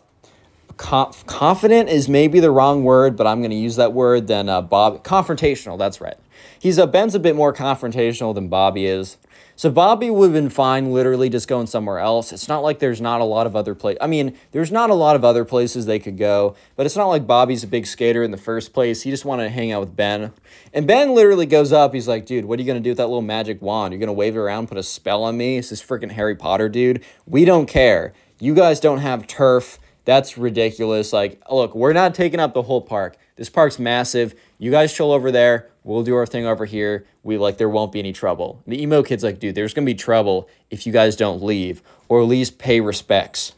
conf- 0.77 1.25
confident 1.25 1.89
is 1.89 2.07
maybe 2.07 2.39
the 2.39 2.51
wrong 2.51 2.85
word, 2.85 3.17
but 3.17 3.27
I'm 3.27 3.39
going 3.39 3.51
to 3.51 3.57
use 3.57 3.75
that 3.75 3.91
word. 3.91 4.27
Than 4.27 4.47
uh, 4.47 4.61
Bob 4.61 5.03
confrontational. 5.03 5.77
That's 5.77 5.99
right. 5.99 6.15
He's 6.57 6.77
a 6.77 6.87
Ben's 6.87 7.15
a 7.15 7.19
bit 7.19 7.35
more 7.35 7.53
confrontational 7.53 8.33
than 8.33 8.47
Bobby 8.47 8.85
is. 8.85 9.17
So 9.57 9.71
Bobby 9.71 10.11
would 10.11 10.25
have 10.25 10.33
been 10.33 10.51
fine, 10.51 10.93
literally 10.93 11.29
just 11.29 11.47
going 11.47 11.65
somewhere 11.65 11.97
else. 11.97 12.31
It's 12.31 12.47
not 12.47 12.61
like 12.61 12.77
there's 12.77 13.01
not 13.01 13.21
a 13.21 13.23
lot 13.23 13.47
of 13.47 13.55
other 13.55 13.73
places. 13.73 13.97
I 13.99 14.05
mean, 14.05 14.37
there's 14.51 14.71
not 14.71 14.91
a 14.91 14.93
lot 14.93 15.15
of 15.15 15.25
other 15.25 15.43
places 15.43 15.87
they 15.87 15.97
could 15.97 16.15
go, 16.15 16.55
but 16.75 16.85
it's 16.85 16.95
not 16.95 17.07
like 17.07 17.25
Bobby's 17.25 17.63
a 17.63 17.67
big 17.67 17.87
skater 17.87 18.21
in 18.21 18.29
the 18.29 18.37
first 18.37 18.71
place. 18.71 19.01
He 19.01 19.09
just 19.09 19.25
wanted 19.25 19.45
to 19.45 19.49
hang 19.49 19.71
out 19.71 19.79
with 19.79 19.95
Ben. 19.95 20.31
And 20.75 20.85
Ben 20.85 21.15
literally 21.15 21.47
goes 21.47 21.73
up. 21.73 21.95
He's 21.95 22.07
like, 22.07 22.27
dude, 22.27 22.45
what 22.45 22.59
are 22.59 22.61
you 22.61 22.67
going 22.67 22.79
to 22.79 22.83
do 22.83 22.91
with 22.91 22.99
that 22.99 23.07
little 23.07 23.23
magic 23.23 23.59
wand? 23.59 23.93
You're 23.93 23.99
going 23.99 24.07
to 24.07 24.13
wave 24.13 24.35
it 24.35 24.39
around, 24.39 24.67
put 24.67 24.77
a 24.77 24.83
spell 24.83 25.23
on 25.23 25.37
me? 25.37 25.57
It's 25.57 25.71
this 25.71 25.81
freaking 25.81 26.11
Harry 26.11 26.35
Potter 26.35 26.69
dude. 26.69 27.03
We 27.25 27.43
don't 27.43 27.65
care. 27.65 28.13
You 28.39 28.53
guys 28.53 28.79
don't 28.79 28.99
have 28.99 29.25
turf. 29.25 29.79
That's 30.05 30.37
ridiculous. 30.37 31.11
Like, 31.11 31.41
look, 31.49 31.73
we're 31.73 31.93
not 31.93 32.13
taking 32.13 32.39
up 32.39 32.53
the 32.53 32.61
whole 32.61 32.81
park. 32.81 33.17
This 33.37 33.49
park's 33.49 33.79
massive. 33.79 34.35
You 34.57 34.71
guys 34.71 34.93
chill 34.93 35.11
over 35.11 35.31
there. 35.31 35.69
We'll 35.83 36.03
do 36.03 36.15
our 36.15 36.25
thing 36.25 36.45
over 36.45 36.65
here. 36.65 37.05
We 37.23 37.37
like 37.37 37.57
there 37.57 37.69
won't 37.69 37.91
be 37.91 37.99
any 37.99 38.13
trouble. 38.13 38.61
The 38.67 38.81
emo 38.81 39.03
kid's 39.03 39.23
like, 39.23 39.39
dude, 39.39 39.55
there's 39.55 39.73
gonna 39.73 39.85
be 39.85 39.95
trouble 39.95 40.49
if 40.69 40.85
you 40.85 40.93
guys 40.93 41.15
don't 41.15 41.43
leave 41.43 41.81
or 42.09 42.21
at 42.21 42.27
least 42.27 42.57
pay 42.57 42.81
respects. 42.81 43.53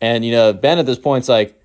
And 0.00 0.24
you 0.24 0.32
know, 0.32 0.52
Ben 0.52 0.78
at 0.78 0.86
this 0.86 0.98
point's 0.98 1.28
like, 1.28 1.60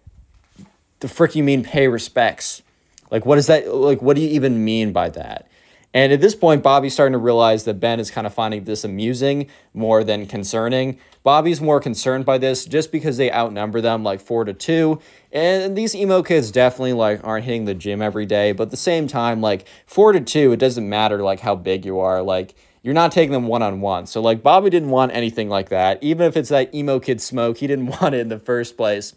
the 1.00 1.08
frick 1.08 1.36
you 1.36 1.44
mean 1.44 1.64
pay 1.64 1.88
respects? 1.88 2.62
Like, 3.10 3.26
what 3.26 3.38
is 3.38 3.48
that? 3.48 3.74
Like, 3.74 4.02
what 4.02 4.16
do 4.16 4.22
you 4.22 4.30
even 4.30 4.64
mean 4.64 4.94
by 4.94 5.10
that? 5.10 5.48
And 5.94 6.14
at 6.14 6.22
this 6.22 6.36
point, 6.36 6.64
Bobby's 6.64 6.94
starting 6.94 7.12
to 7.12 7.18
realize 7.18 7.66
that 7.66 7.80
Ben 7.82 8.00
is 8.00 8.10
kind 8.10 8.26
of 8.26 8.34
finding 8.34 8.64
this 8.64 8.86
amusing 8.86 9.48
more 9.74 10.06
than 10.06 10.26
concerning. 10.26 10.98
Bobby's 11.24 11.60
more 11.60 11.82
concerned 11.82 12.26
by 12.26 12.38
this 12.38 12.66
just 12.66 12.92
because 12.94 13.18
they 13.18 13.30
outnumber 13.32 13.82
them 13.82 14.02
like 14.02 14.22
four 14.22 14.46
to 14.46 14.54
two. 14.54 15.02
And 15.34 15.78
these 15.78 15.96
emo 15.96 16.24
kids 16.24 16.52
definitely 16.52 16.94
like 16.94 17.22
aren't 17.24 17.46
hitting 17.46 17.66
the 17.66 17.74
gym 17.74 18.02
every 18.02 18.26
day. 18.26 18.52
But 18.52 18.64
at 18.64 18.72
the 18.72 18.78
same 18.78 19.08
time, 19.08 19.42
like 19.42 19.66
four 19.86 20.12
to 20.12 20.20
two, 20.20 20.52
it 20.52 20.58
doesn't 20.58 20.88
matter 20.88 21.22
like 21.22 21.40
how 21.40 21.56
big 21.56 21.86
you 21.86 22.00
are. 22.00 22.22
Like 22.22 22.56
you're 22.84 22.94
not 22.94 23.12
taking 23.12 23.32
them 23.32 23.48
one 23.48 23.62
on 23.62 23.82
one. 23.82 24.08
So 24.08 24.22
like 24.22 24.44
Bobby 24.44 24.70
didn't 24.70 24.90
want 24.90 25.14
anything 25.14 25.50
like 25.50 25.70
that. 25.70 26.02
Even 26.02 26.28
if 26.28 26.36
it's 26.36 26.50
that 26.50 26.74
emo 26.74 27.00
kid 27.00 27.22
smoke, 27.22 27.58
he 27.58 27.68
didn't 27.68 27.88
want 28.02 28.16
it 28.16 28.20
in 28.20 28.30
the 28.30 28.40
first 28.40 28.76
place. 28.76 29.16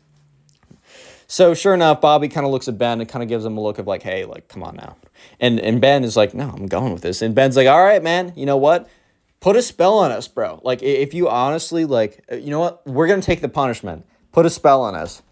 So 1.26 1.54
sure 1.54 1.74
enough, 1.74 2.00
Bobby 2.00 2.28
kind 2.28 2.46
of 2.46 2.52
looks 2.52 2.68
at 2.68 2.78
Ben 2.78 3.00
and 3.00 3.08
kind 3.08 3.22
of 3.22 3.28
gives 3.28 3.44
him 3.44 3.56
a 3.56 3.60
look 3.60 3.78
of 3.78 3.86
like, 3.86 4.02
hey, 4.02 4.24
like, 4.24 4.48
come 4.48 4.62
on 4.62 4.76
now. 4.76 4.96
And 5.40 5.58
and 5.58 5.80
Ben 5.80 6.04
is 6.04 6.16
like, 6.16 6.34
no, 6.34 6.50
I'm 6.50 6.66
going 6.66 6.92
with 6.92 7.02
this. 7.02 7.22
And 7.22 7.34
Ben's 7.34 7.56
like, 7.56 7.66
all 7.66 7.82
right, 7.82 8.02
man, 8.02 8.32
you 8.36 8.46
know 8.46 8.58
what? 8.58 8.88
Put 9.40 9.56
a 9.56 9.62
spell 9.62 9.98
on 9.98 10.10
us, 10.10 10.28
bro. 10.28 10.60
Like, 10.62 10.82
if 10.82 11.12
you 11.12 11.28
honestly, 11.28 11.84
like, 11.84 12.24
uh, 12.30 12.36
you 12.36 12.50
know 12.50 12.60
what? 12.60 12.86
We're 12.86 13.06
to 13.06 13.20
take 13.20 13.40
the 13.40 13.48
punishment. 13.48 14.06
Put 14.32 14.46
a 14.46 14.50
spell 14.50 14.82
on 14.82 14.94
us. 14.94 15.22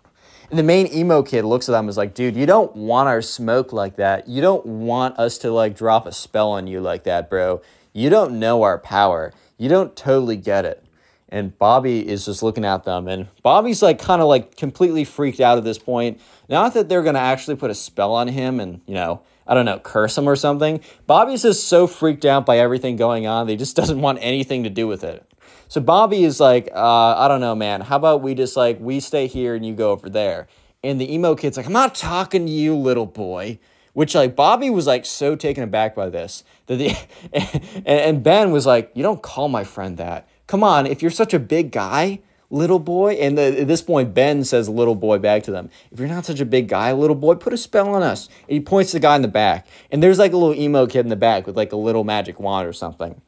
And 0.53 0.59
the 0.59 0.63
main 0.63 0.87
emo 0.93 1.23
kid 1.23 1.45
looks 1.45 1.69
at 1.69 1.73
them 1.73 1.87
and 1.87 1.89
is 1.89 1.97
like, 1.97 2.13
dude, 2.13 2.37
you 2.37 2.45
don't 2.45 2.77
want 2.77 3.09
our 3.09 3.23
smoke 3.23 3.73
like 3.73 3.97
that. 3.97 4.29
You 4.29 4.43
don't 4.43 4.65
want 4.67 5.19
us 5.19 5.39
to, 5.39 5.51
like, 5.51 5.75
drop 5.75 6.07
a 6.07 6.13
spell 6.13 6.51
on 6.51 6.67
you 6.67 6.81
like 6.81 7.05
that, 7.05 7.31
bro. 7.31 7.63
You 7.95 8.11
don't 8.11 8.39
know 8.39 8.63
our 8.63 8.79
power. 8.79 9.33
You 9.57 9.71
don't 9.71 9.97
totally 9.97 10.37
get 10.37 10.67
it 10.67 10.85
and 11.33 11.59
Bobby 11.59 12.07
is 12.07 12.27
just 12.27 12.43
looking 12.43 12.65
at 12.65 12.85
them 12.85 13.09
and 13.09 13.27
Bobby's 13.43 13.83
like 13.83 13.99
kind 13.99 14.21
of 14.21 14.29
like 14.29 14.55
completely 14.55 15.03
freaked 15.03 15.41
out 15.41 15.57
at 15.57 15.65
this 15.65 15.79
point. 15.79 16.21
Not 16.49 16.75
that 16.75 16.91
they're 16.91 17.03
going 17.03 17.15
to 17.15 17.21
actually 17.21 17.57
put 17.57 17.71
a 17.71 17.75
spell 17.75 18.13
on 18.13 18.29
him 18.29 18.61
and, 18.61 18.83
you 18.87 18.95
know, 18.95 19.23
I 19.47 19.55
don't 19.55 19.65
know, 19.65 19.79
curse 19.79 20.19
him 20.19 20.29
or 20.29 20.37
something. 20.37 20.83
Bobby's 21.07 21.43
just 21.43 21.67
so 21.69 21.87
freaked 21.87 22.27
out 22.27 22.45
by 22.45 22.59
everything 22.59 22.97
going 22.97 23.27
on 23.27 23.49
he 23.49 23.57
just 23.57 23.75
doesn't 23.77 24.01
want 24.01 24.19
anything 24.21 24.63
to 24.65 24.71
do 24.71 24.87
with 24.87 25.03
it. 25.03 25.27
So 25.73 25.81
Bobby 25.81 26.23
is 26.23 26.39
like, 26.39 26.69
uh, 26.75 27.17
I 27.17 27.29
don't 27.29 27.41
know, 27.41 27.55
man. 27.55 27.81
How 27.81 27.97
about 27.97 28.21
we 28.21 28.35
just 28.35 28.59
like 28.59 28.79
we 28.79 29.01
stay 29.01 29.27
here 29.27 29.55
and 29.55 29.65
you 29.65 29.73
go 29.73 29.91
over 29.91 30.11
there? 30.11 30.47
And 30.85 31.01
the 31.01 31.11
emo 31.11 31.35
kid's 31.35 31.57
like, 31.57 31.65
I'm 31.65 31.73
not 31.73 31.95
talking 31.95 32.45
to 32.45 32.53
you, 32.53 32.77
little 32.77 33.07
boy. 33.07 33.59
Which 33.95 34.15
like 34.15 34.37
Bobby 34.37 34.69
was 34.69 34.87
like 34.87 35.07
so 35.07 35.35
taken 35.35 35.65
aback 35.65 35.95
by 35.95 36.11
this 36.11 36.45
that 36.67 36.77
the 36.77 36.95
and, 37.33 37.87
and 37.87 38.23
Ben 38.23 38.51
was 38.51 38.67
like, 38.67 38.91
you 38.93 39.03
don't 39.03 39.23
call 39.23 39.49
my 39.49 39.65
friend 39.65 39.97
that. 39.97 40.29
Come 40.47 40.63
on, 40.63 40.87
if 40.87 41.01
you're 41.01 41.11
such 41.11 41.33
a 41.33 41.39
big 41.39 41.73
guy, 41.73 42.21
little 42.51 42.79
boy. 42.79 43.15
And 43.15 43.39
the, 43.39 43.63
at 43.63 43.67
this 43.67 43.81
point, 43.81 44.13
Ben 44.13 44.45
says 44.45 44.69
little 44.69 44.95
boy 44.95 45.21
back 45.21 45.43
to 45.45 45.51
them. 45.51 45.71
If 45.91 45.99
you're 45.99 46.07
not 46.07 46.27
such 46.27 46.41
a 46.41 46.45
big 46.45 46.69
guy, 46.69 46.93
little 46.93 47.17
boy, 47.17 47.37
put 47.37 47.55
a 47.55 47.57
spell 47.57 47.95
on 47.95 48.03
us. 48.03 48.29
And 48.47 48.51
he 48.51 48.61
points 48.61 48.91
to 48.91 48.97
the 48.97 49.01
guy 49.01 49.17
in 49.17 49.23
the 49.23 49.29
back. 49.29 49.67
And 49.91 50.03
there's 50.03 50.19
like 50.19 50.35
a 50.35 50.37
little 50.37 50.55
emo 50.55 50.87
kid 50.87 51.01
in 51.01 51.09
the 51.09 51.17
back 51.17 51.47
with 51.47 51.57
like 51.57 51.73
a 51.73 51.77
little 51.77 52.05
magic 52.05 52.39
wand 52.41 52.69
or 52.69 52.75
something. 52.75 53.23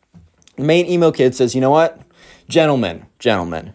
The 0.56 0.64
main 0.64 0.84
emo 0.84 1.10
kid 1.10 1.34
says, 1.34 1.54
you 1.54 1.62
know 1.62 1.70
what? 1.70 2.03
Gentlemen, 2.48 3.06
gentlemen, 3.18 3.74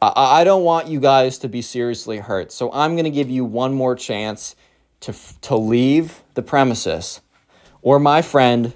I, 0.00 0.40
I 0.40 0.44
don't 0.44 0.62
want 0.62 0.86
you 0.86 1.00
guys 1.00 1.38
to 1.38 1.48
be 1.48 1.60
seriously 1.60 2.18
hurt. 2.18 2.52
So 2.52 2.70
I'm 2.72 2.92
going 2.92 3.04
to 3.04 3.10
give 3.10 3.28
you 3.28 3.44
one 3.44 3.74
more 3.74 3.96
chance 3.96 4.54
to, 5.00 5.14
to 5.42 5.56
leave 5.56 6.22
the 6.34 6.42
premises. 6.42 7.20
Or 7.82 7.98
my 7.98 8.22
friend 8.22 8.74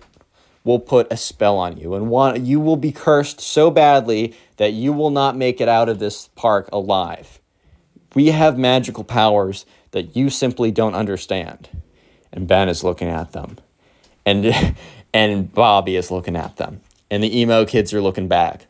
will 0.65 0.81
put 0.81 1.13
a 1.13 1.17
spell 1.17 1.57
on 1.57 1.79
you 1.79 1.95
and 1.95 2.11
one 2.11 2.45
you 2.45 2.61
will 2.61 2.77
be 2.77 2.93
cursed 2.93 3.41
so 3.41 3.71
badly 3.71 4.37
that 4.59 4.73
you 4.73 4.93
will 4.93 5.11
not 5.11 5.37
make 5.37 5.61
it 5.61 5.69
out 5.69 5.89
of 5.89 5.99
this 5.99 6.29
park 6.35 6.69
alive. 6.73 7.41
We 8.15 8.27
have 8.29 8.59
magical 8.59 9.05
powers 9.05 9.65
that 9.93 10.17
you 10.17 10.29
simply 10.29 10.71
don't 10.71 10.95
understand. 10.95 11.69
And 12.33 12.47
Ben 12.49 12.69
is 12.69 12.85
looking 12.85 13.09
at 13.09 13.33
them. 13.33 13.59
And 14.27 14.77
and 15.15 15.53
Bobby 15.53 15.97
is 15.97 16.11
looking 16.11 16.37
at 16.37 16.57
them. 16.57 16.81
And 17.11 17.23
the 17.23 17.41
emo 17.41 17.65
kids 17.65 17.95
are 17.95 18.03
looking 18.03 18.29
back. 18.29 18.67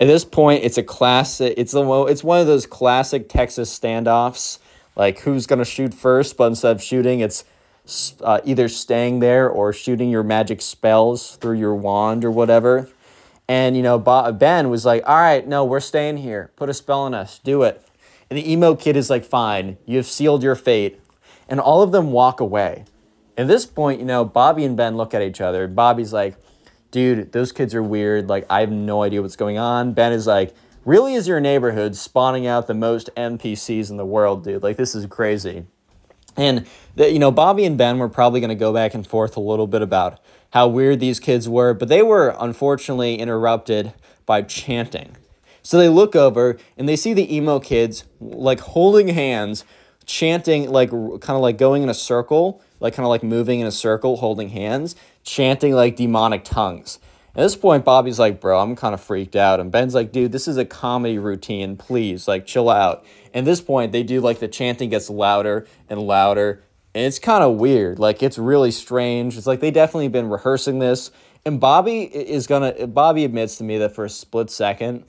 At 0.00 0.06
this 0.06 0.24
point, 0.24 0.64
it's 0.64 0.78
a 0.78 0.82
classic 0.82 1.54
it's 1.56 1.74
a, 1.74 2.04
it's 2.06 2.24
one 2.24 2.40
of 2.40 2.46
those 2.46 2.66
classic 2.66 3.28
Texas 3.28 3.76
standoffs 3.78 4.58
like 4.96 5.20
who's 5.20 5.46
to 5.46 5.64
shoot 5.64 5.94
first, 5.94 6.36
but 6.36 6.46
instead 6.46 6.74
of 6.74 6.82
shooting, 6.82 7.20
it's 7.20 7.44
uh, 8.22 8.40
either 8.44 8.68
staying 8.68 9.20
there 9.20 9.48
or 9.48 9.72
shooting 9.72 10.10
your 10.10 10.22
magic 10.22 10.60
spells 10.60 11.36
through 11.36 11.58
your 11.58 11.74
wand 11.74 12.24
or 12.24 12.30
whatever. 12.30 12.88
And, 13.48 13.76
you 13.76 13.82
know, 13.82 13.98
Ben 13.98 14.70
was 14.70 14.84
like, 14.84 15.02
all 15.08 15.16
right, 15.16 15.46
no, 15.46 15.64
we're 15.64 15.80
staying 15.80 16.18
here. 16.18 16.52
Put 16.54 16.68
a 16.68 16.74
spell 16.74 17.00
on 17.00 17.14
us. 17.14 17.40
Do 17.40 17.62
it. 17.62 17.84
And 18.28 18.38
the 18.38 18.52
emo 18.52 18.76
kid 18.76 18.96
is 18.96 19.10
like, 19.10 19.24
fine, 19.24 19.76
you've 19.86 20.06
sealed 20.06 20.42
your 20.42 20.54
fate. 20.54 21.00
And 21.48 21.58
all 21.58 21.82
of 21.82 21.90
them 21.90 22.12
walk 22.12 22.38
away. 22.38 22.84
At 23.36 23.48
this 23.48 23.66
point, 23.66 23.98
you 23.98 24.06
know, 24.06 24.24
Bobby 24.24 24.64
and 24.64 24.76
Ben 24.76 24.96
look 24.96 25.14
at 25.14 25.22
each 25.22 25.40
other. 25.40 25.66
Bobby's 25.66 26.12
like, 26.12 26.36
dude, 26.90 27.32
those 27.32 27.52
kids 27.52 27.74
are 27.74 27.82
weird. 27.82 28.28
Like, 28.28 28.46
I 28.50 28.60
have 28.60 28.70
no 28.70 29.02
idea 29.02 29.22
what's 29.22 29.36
going 29.36 29.58
on. 29.58 29.92
Ben 29.92 30.12
is 30.12 30.26
like, 30.26 30.54
really 30.84 31.14
is 31.14 31.28
your 31.28 31.40
neighborhood 31.40 31.96
spawning 31.96 32.46
out 32.46 32.66
the 32.66 32.74
most 32.74 33.10
NPCs 33.16 33.90
in 33.90 33.96
the 33.96 34.06
world, 34.06 34.44
dude? 34.44 34.62
Like, 34.62 34.76
this 34.76 34.94
is 34.94 35.06
crazy. 35.06 35.66
And 36.36 36.66
that 36.96 37.12
you 37.12 37.18
know, 37.18 37.30
Bobby 37.30 37.64
and 37.64 37.76
Ben 37.76 37.98
were 37.98 38.08
probably 38.08 38.40
going 38.40 38.50
to 38.50 38.54
go 38.54 38.72
back 38.72 38.94
and 38.94 39.06
forth 39.06 39.36
a 39.36 39.40
little 39.40 39.66
bit 39.66 39.82
about 39.82 40.20
how 40.50 40.68
weird 40.68 41.00
these 41.00 41.20
kids 41.20 41.48
were, 41.48 41.74
but 41.74 41.88
they 41.88 42.02
were 42.02 42.34
unfortunately 42.38 43.16
interrupted 43.16 43.92
by 44.26 44.42
chanting. 44.42 45.16
So 45.62 45.78
they 45.78 45.88
look 45.88 46.16
over 46.16 46.56
and 46.76 46.88
they 46.88 46.96
see 46.96 47.12
the 47.12 47.34
emo 47.34 47.60
kids 47.60 48.04
like 48.20 48.60
holding 48.60 49.08
hands, 49.08 49.64
chanting 50.06 50.70
like 50.70 50.90
kind 50.90 51.36
of 51.36 51.40
like 51.40 51.58
going 51.58 51.82
in 51.82 51.88
a 51.88 51.94
circle, 51.94 52.62
like 52.80 52.94
kind 52.94 53.04
of 53.04 53.10
like 53.10 53.22
moving 53.22 53.60
in 53.60 53.66
a 53.66 53.72
circle, 53.72 54.16
holding 54.16 54.48
hands, 54.48 54.96
chanting 55.22 55.74
like 55.74 55.96
demonic 55.96 56.44
tongues. 56.44 56.98
At 57.34 57.42
this 57.42 57.54
point, 57.54 57.84
Bobby's 57.84 58.18
like, 58.18 58.40
bro, 58.40 58.60
I'm 58.60 58.74
kind 58.74 58.92
of 58.92 59.00
freaked 59.00 59.36
out. 59.36 59.60
And 59.60 59.70
Ben's 59.70 59.94
like, 59.94 60.10
dude, 60.10 60.32
this 60.32 60.48
is 60.48 60.56
a 60.56 60.64
comedy 60.64 61.16
routine. 61.16 61.76
Please, 61.76 62.26
like, 62.26 62.44
chill 62.44 62.68
out. 62.68 63.04
And 63.32 63.46
this 63.46 63.60
point, 63.60 63.92
they 63.92 64.02
do 64.02 64.20
like 64.20 64.40
the 64.40 64.48
chanting 64.48 64.90
gets 64.90 65.08
louder 65.08 65.66
and 65.88 66.00
louder. 66.00 66.62
And 66.92 67.04
it's 67.04 67.20
kind 67.20 67.44
of 67.44 67.56
weird. 67.56 68.00
Like, 68.00 68.20
it's 68.20 68.36
really 68.36 68.72
strange. 68.72 69.38
It's 69.38 69.46
like 69.46 69.60
they 69.60 69.70
definitely 69.70 70.08
been 70.08 70.28
rehearsing 70.28 70.80
this. 70.80 71.12
And 71.46 71.60
Bobby 71.60 72.02
is 72.02 72.48
gonna, 72.48 72.88
Bobby 72.88 73.24
admits 73.24 73.56
to 73.58 73.64
me 73.64 73.78
that 73.78 73.94
for 73.94 74.04
a 74.04 74.10
split 74.10 74.50
second, 74.50 75.04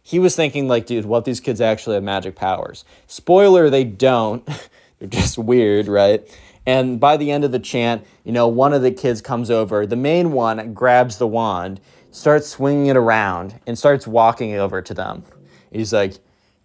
he 0.00 0.20
was 0.20 0.36
thinking, 0.36 0.68
like, 0.68 0.86
dude, 0.86 1.06
what 1.06 1.24
these 1.24 1.40
kids 1.40 1.60
actually 1.60 1.94
have 1.94 2.04
magic 2.04 2.36
powers? 2.36 2.84
Spoiler, 3.08 3.68
they 3.68 3.84
don't. 3.84 4.46
They're 5.00 5.08
just 5.08 5.38
weird, 5.38 5.88
right? 5.88 6.22
And 6.66 6.98
by 6.98 7.16
the 7.16 7.30
end 7.30 7.44
of 7.44 7.52
the 7.52 7.58
chant, 7.58 8.06
you 8.24 8.32
know, 8.32 8.48
one 8.48 8.72
of 8.72 8.82
the 8.82 8.90
kids 8.90 9.20
comes 9.20 9.50
over. 9.50 9.86
The 9.86 9.96
main 9.96 10.32
one 10.32 10.72
grabs 10.72 11.18
the 11.18 11.26
wand, 11.26 11.80
starts 12.10 12.48
swinging 12.48 12.86
it 12.86 12.96
around, 12.96 13.60
and 13.66 13.78
starts 13.78 14.06
walking 14.06 14.54
over 14.54 14.80
to 14.80 14.94
them. 14.94 15.24
He's 15.70 15.92
like, 15.92 16.14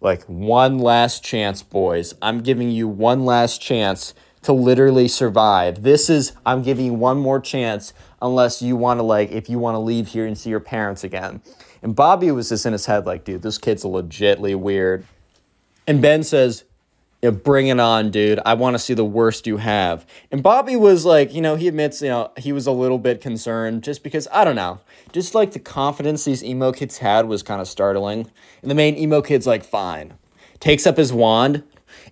like 0.00 0.22
one 0.24 0.78
last 0.78 1.22
chance, 1.22 1.62
boys. 1.62 2.14
I'm 2.22 2.40
giving 2.40 2.70
you 2.70 2.88
one 2.88 3.24
last 3.24 3.60
chance 3.60 4.14
to 4.42 4.52
literally 4.52 5.08
survive. 5.08 5.82
This 5.82 6.08
is 6.08 6.32
I'm 6.46 6.62
giving 6.62 6.86
you 6.86 6.94
one 6.94 7.18
more 7.18 7.40
chance 7.40 7.92
unless 8.22 8.62
you 8.62 8.76
want 8.76 8.98
to 8.98 9.02
like 9.02 9.30
if 9.30 9.50
you 9.50 9.58
want 9.58 9.74
to 9.74 9.80
leave 9.80 10.08
here 10.08 10.26
and 10.26 10.36
see 10.36 10.50
your 10.50 10.60
parents 10.60 11.04
again. 11.04 11.42
And 11.82 11.94
Bobby 11.94 12.30
was 12.30 12.48
just 12.48 12.66
in 12.66 12.72
his 12.72 12.86
head 12.86 13.06
like, 13.06 13.24
dude, 13.24 13.42
this 13.42 13.58
kid's 13.58 13.84
legitly 13.84 14.56
weird. 14.56 15.06
And 15.86 16.00
Ben 16.00 16.22
says, 16.22 16.64
know, 17.28 17.36
bring 17.36 17.68
it 17.68 17.78
on, 17.78 18.10
dude. 18.10 18.40
I 18.46 18.54
want 18.54 18.74
to 18.74 18.78
see 18.78 18.94
the 18.94 19.04
worst 19.04 19.46
you 19.46 19.58
have. 19.58 20.06
And 20.30 20.42
Bobby 20.42 20.76
was 20.76 21.04
like, 21.04 21.34
you 21.34 21.40
know, 21.40 21.56
he 21.56 21.68
admits, 21.68 22.00
you 22.00 22.08
know, 22.08 22.30
he 22.36 22.52
was 22.52 22.66
a 22.66 22.72
little 22.72 22.98
bit 22.98 23.20
concerned 23.20 23.82
just 23.82 24.02
because, 24.02 24.26
I 24.32 24.44
don't 24.44 24.56
know, 24.56 24.80
just 25.12 25.34
like 25.34 25.52
the 25.52 25.58
confidence 25.58 26.24
these 26.24 26.42
emo 26.42 26.72
kids 26.72 26.98
had 26.98 27.26
was 27.26 27.42
kind 27.42 27.60
of 27.60 27.68
startling. 27.68 28.30
And 28.62 28.70
the 28.70 28.74
main 28.74 28.96
emo 28.96 29.20
kid's 29.22 29.46
like, 29.46 29.64
fine. 29.64 30.14
Takes 30.60 30.86
up 30.86 30.96
his 30.96 31.12
wand. 31.12 31.62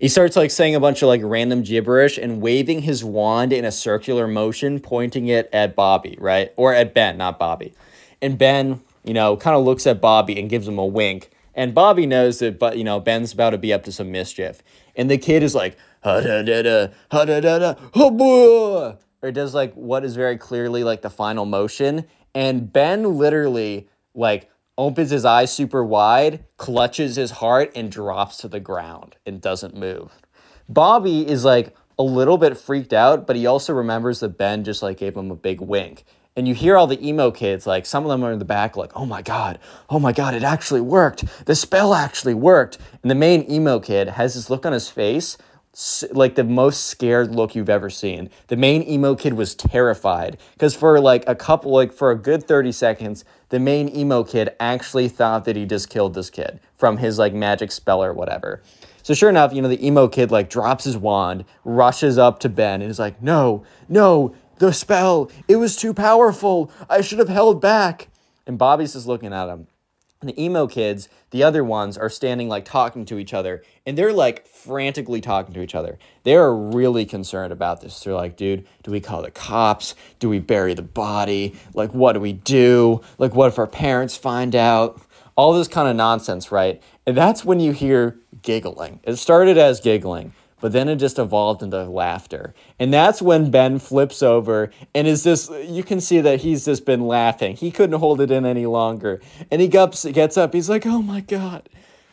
He 0.01 0.09
starts 0.09 0.37
like 0.37 0.51
saying 0.51 0.75
a 0.75 0.81
bunch 0.81 1.03
of 1.03 1.09
like 1.09 1.21
random 1.25 1.63
gibberish 1.63 2.19
and 2.19 2.41
waving 2.41 2.83
his 2.83 3.05
wand 3.05 3.53
in 3.53 3.65
a 3.65 3.73
circular 3.73 4.27
motion, 4.27 4.81
pointing 4.81 5.29
it 5.29 5.49
at 5.53 5.75
Bobby, 5.75 6.17
right? 6.21 6.53
Or 6.57 6.75
at 6.75 6.95
Ben, 6.95 7.17
not 7.17 7.39
Bobby. 7.39 7.75
And 8.21 8.37
Ben, 8.37 8.81
you 9.05 9.15
know, 9.15 9.37
kind 9.37 9.57
of 9.57 9.65
looks 9.65 9.87
at 9.87 10.01
Bobby 10.01 10.39
and 10.39 10.51
gives 10.51 10.69
him 10.69 10.79
a 10.79 10.87
wink. 10.87 11.31
And 11.55 11.75
Bobby 11.75 12.07
knows 12.07 12.39
that, 12.39 12.59
but 12.59 12.77
you 12.77 12.85
know, 12.85 13.01
Ben's 13.01 13.33
about 13.33 13.51
to 13.51 13.59
be 13.59 13.73
up 13.73 13.83
to 13.85 13.93
some 13.93 14.13
mischief 14.13 14.63
and 14.99 15.11
the 15.11 15.17
kid 15.17 15.43
is 15.43 15.55
like 15.55 15.79
ha 16.03 16.21
da 16.21 16.43
da 16.43 16.63
da 16.63 16.89
ha 17.11 17.25
da 17.25 17.41
da 17.41 17.59
da 17.59 17.75
ha 17.95 18.97
or 19.23 19.33
does 19.33 19.55
like 19.55 19.73
what 19.75 20.05
is 20.05 20.15
very 20.15 20.37
clearly 20.37 20.85
like 20.85 21.03
the 21.03 21.11
final 21.11 21.47
motion. 21.47 22.05
And 22.35 22.73
Ben 22.73 23.17
literally 23.17 23.89
like 24.15 24.51
opens 24.77 25.11
his 25.11 25.25
eyes 25.25 25.53
super 25.53 25.83
wide, 25.85 26.45
clutches 26.57 27.17
his 27.17 27.33
heart 27.33 27.73
and 27.75 27.91
drops 27.91 28.37
to 28.39 28.49
the 28.49 28.61
ground 28.61 29.17
and 29.27 29.41
doesn't 29.41 29.75
move. 29.75 30.13
Bobby 30.69 31.27
is 31.27 31.45
like 31.45 31.75
a 31.99 32.03
little 32.03 32.39
bit 32.39 32.57
freaked 32.57 32.93
out, 32.93 33.27
but 33.27 33.35
he 33.35 33.47
also 33.47 33.73
remembers 33.73 34.21
that 34.21 34.39
Ben 34.39 34.63
just 34.63 34.83
like 34.83 34.99
gave 34.99 35.17
him 35.17 35.31
a 35.31 35.37
big 35.37 35.61
wink 35.61 36.05
and 36.39 36.47
you 36.47 36.55
hear 36.55 36.77
all 36.77 36.87
the 36.87 37.05
emo 37.07 37.33
kids 37.33 37.67
like 37.67 37.85
some 37.85 38.05
of 38.05 38.09
them 38.09 38.25
are 38.25 38.31
in 38.31 38.39
the 38.39 38.45
back 38.45 38.77
like 38.77 38.93
oh 38.95 39.05
my 39.05 39.21
god 39.21 39.59
oh 39.91 39.99
my 39.99 40.13
god 40.13 40.35
it 40.35 40.45
actually 40.45 40.81
worked. 40.81 41.25
The 41.47 41.57
spell 41.57 41.95
actually 41.95 42.35
worked. 42.35 42.79
And 43.03 43.11
the 43.11 43.17
main 43.17 43.51
emo 43.51 43.81
kid 43.81 44.11
has 44.11 44.35
this 44.35 44.49
look 44.49 44.65
on 44.65 44.73
his 44.73 44.89
face 44.89 45.37
like 46.13 46.35
the 46.37 46.45
most 46.45 46.87
scared 46.87 47.35
look 47.35 47.55
you've 47.55 47.69
ever 47.69 47.91
seen. 47.91 48.31
The 48.47 48.57
main 48.57 48.89
emo 48.89 49.15
kid 49.17 49.35
was 49.35 49.55
terrified 49.55 50.39
because 50.53 50.75
for 50.77 51.01
like 51.01 51.25
a 51.27 51.35
couple 51.35 51.73
like 51.73 51.93
for 51.93 52.13
a 52.13 52.17
good 52.17 52.45
30 52.47 52.71
seconds 52.73 53.25
the 53.49 53.59
main 53.59 53.89
emo 53.95 54.23
kid 54.23 54.51
actually 54.61 55.09
thought 55.09 55.45
that 55.45 55.57
he 55.57 55.67
just 55.67 55.91
killed 55.91 56.15
this 56.15 56.31
kid 56.31 56.61
from 56.77 56.99
his 56.99 57.19
like 57.19 57.35
magic 57.35 57.73
spell 57.73 58.03
or 58.03 58.13
whatever. 58.13 58.63
So 59.03 59.15
sure 59.15 59.31
enough, 59.31 59.53
you 59.55 59.63
know, 59.63 59.69
the 59.69 59.85
emo 59.85 60.07
kid 60.07 60.31
like 60.31 60.51
drops 60.51 60.85
his 60.85 60.97
wand, 60.97 61.45
rushes 61.65 62.19
up 62.19 62.39
to 62.41 62.49
Ben, 62.49 62.83
and 62.83 62.91
is 62.91 62.99
like, 62.99 63.23
"No, 63.23 63.65
no, 63.89 64.35
the 64.59 64.73
spell, 64.73 65.31
it 65.47 65.57
was 65.57 65.77
too 65.77 65.95
powerful. 65.95 66.71
I 66.89 67.01
should 67.01 67.19
have 67.19 67.29
held 67.29 67.61
back. 67.61 68.09
And 68.47 68.59
Bobby's 68.59 68.95
just 68.95 69.07
looking 69.07 69.33
at 69.33 69.49
him. 69.49 69.67
And 70.21 70.31
the 70.31 70.43
emo 70.43 70.67
kids, 70.67 71.09
the 71.31 71.45
other 71.45 71.63
ones, 71.63 71.97
are 71.97 72.09
standing 72.09 72.49
like 72.49 72.65
talking 72.65 73.05
to 73.05 73.19
each 73.19 73.33
other. 73.33 73.63
And 73.87 73.97
they're 73.97 74.13
like 74.13 74.49
frantically 74.49 75.21
talking 75.21 75.55
to 75.55 75.63
each 75.63 75.77
other. 75.77 75.99
They're 76.25 76.53
really 76.53 77.07
concerned 77.07 77.53
about 77.53 77.81
this. 77.81 78.01
They're 78.01 78.15
like, 78.15 78.37
dude, 78.37 78.67
do 78.83 78.91
we 78.91 79.01
call 79.01 79.23
the 79.23 79.31
cops? 79.31 79.95
Do 80.19 80.29
we 80.29 80.41
bury 80.41 80.75
the 80.75 80.83
body? 80.83 81.55
Like, 81.73 81.95
what 81.95 82.15
do 82.15 82.21
we 82.21 82.33
do? 82.33 83.01
Like, 83.19 83.35
what 83.35 83.49
if 83.49 83.59
our 83.59 83.69
parents 83.69 84.17
find 84.17 84.57
out? 84.57 85.01
All 85.37 85.53
this 85.53 85.69
kind 85.69 85.89
of 85.89 85.95
nonsense, 85.95 86.51
right? 86.51 86.83
And 87.07 87.17
that's 87.17 87.45
when 87.45 87.61
you 87.61 87.71
hear 87.71 88.19
giggling. 88.43 88.99
It 89.05 89.17
started 89.17 89.57
as 89.57 89.79
giggling 89.79 90.33
but 90.61 90.73
then 90.73 90.89
it 90.89 90.97
just 90.97 91.19
evolved 91.19 91.63
into 91.63 91.85
laughter. 91.85 92.55
And 92.79 92.93
that's 92.93 93.23
when 93.23 93.51
Ben 93.51 93.79
flips 93.79 94.23
over 94.23 94.71
and 94.95 95.07
is 95.07 95.25
just, 95.25 95.51
you 95.53 95.83
can 95.83 96.01
see 96.01 96.21
that 96.21 96.41
he's 96.41 96.65
just 96.65 96.85
been 96.85 97.07
laughing. 97.07 97.57
He 97.57 97.71
couldn't 97.71 97.99
hold 97.99 98.21
it 98.21 98.31
in 98.31 98.45
any 98.45 98.67
longer. 98.67 99.21
And 99.51 99.61
he 99.61 99.69
gets, 99.69 100.05
gets 100.05 100.37
up, 100.37 100.55
he's 100.55 100.69
like, 100.69 100.87
oh 100.87 101.03
my 101.03 101.21
God, 101.21 101.69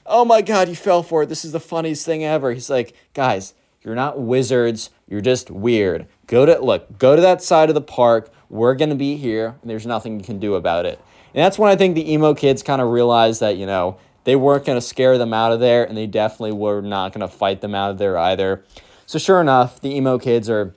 oh 0.05 0.25
my 0.25 0.41
God, 0.41 0.69
you 0.69 0.75
fell 0.75 1.03
for 1.03 1.23
it. 1.23 1.29
This 1.29 1.45
is 1.45 1.51
the 1.51 1.60
funniest 1.60 2.05
thing 2.05 2.23
ever. 2.23 2.53
He's 2.53 2.69
like, 2.69 2.95
guys, 3.13 3.53
you're 3.81 3.95
not 3.95 4.19
wizards, 4.19 4.89
you're 5.08 5.21
just 5.21 5.51
weird. 5.51 6.08
Go 6.27 6.45
to 6.45 6.60
look, 6.60 6.97
go 6.97 7.15
to 7.15 7.21
that 7.21 7.43
side 7.43 7.69
of 7.69 7.75
the 7.75 7.81
park. 7.81 8.31
We're 8.49 8.75
gonna 8.75 8.95
be 8.95 9.17
here, 9.17 9.55
and 9.62 9.69
there's 9.69 9.86
nothing 9.86 10.19
you 10.19 10.25
can 10.25 10.39
do 10.39 10.55
about 10.55 10.86
it. 10.86 10.99
And 11.34 11.43
that's 11.43 11.60
when 11.60 11.69
I 11.69 11.75
think 11.75 11.95
the 11.95 12.12
emo 12.12 12.34
kids 12.34 12.63
kind 12.63 12.81
of 12.81 12.89
realized 12.89 13.41
that, 13.41 13.58
you 13.58 13.65
know, 13.65 13.97
they 14.25 14.35
weren't 14.35 14.65
gonna 14.65 14.81
scare 14.81 15.17
them 15.17 15.33
out 15.33 15.51
of 15.51 15.59
there, 15.59 15.83
and 15.83 15.97
they 15.97 16.07
definitely 16.07 16.51
were 16.51 16.81
not 16.81 17.13
gonna 17.13 17.27
fight 17.27 17.61
them 17.61 17.73
out 17.73 17.91
of 17.91 17.97
there 17.97 18.17
either. 18.17 18.63
So 19.05 19.17
sure 19.17 19.39
enough, 19.39 19.79
the 19.79 19.95
emo 19.95 20.19
kids 20.19 20.49
are 20.49 20.75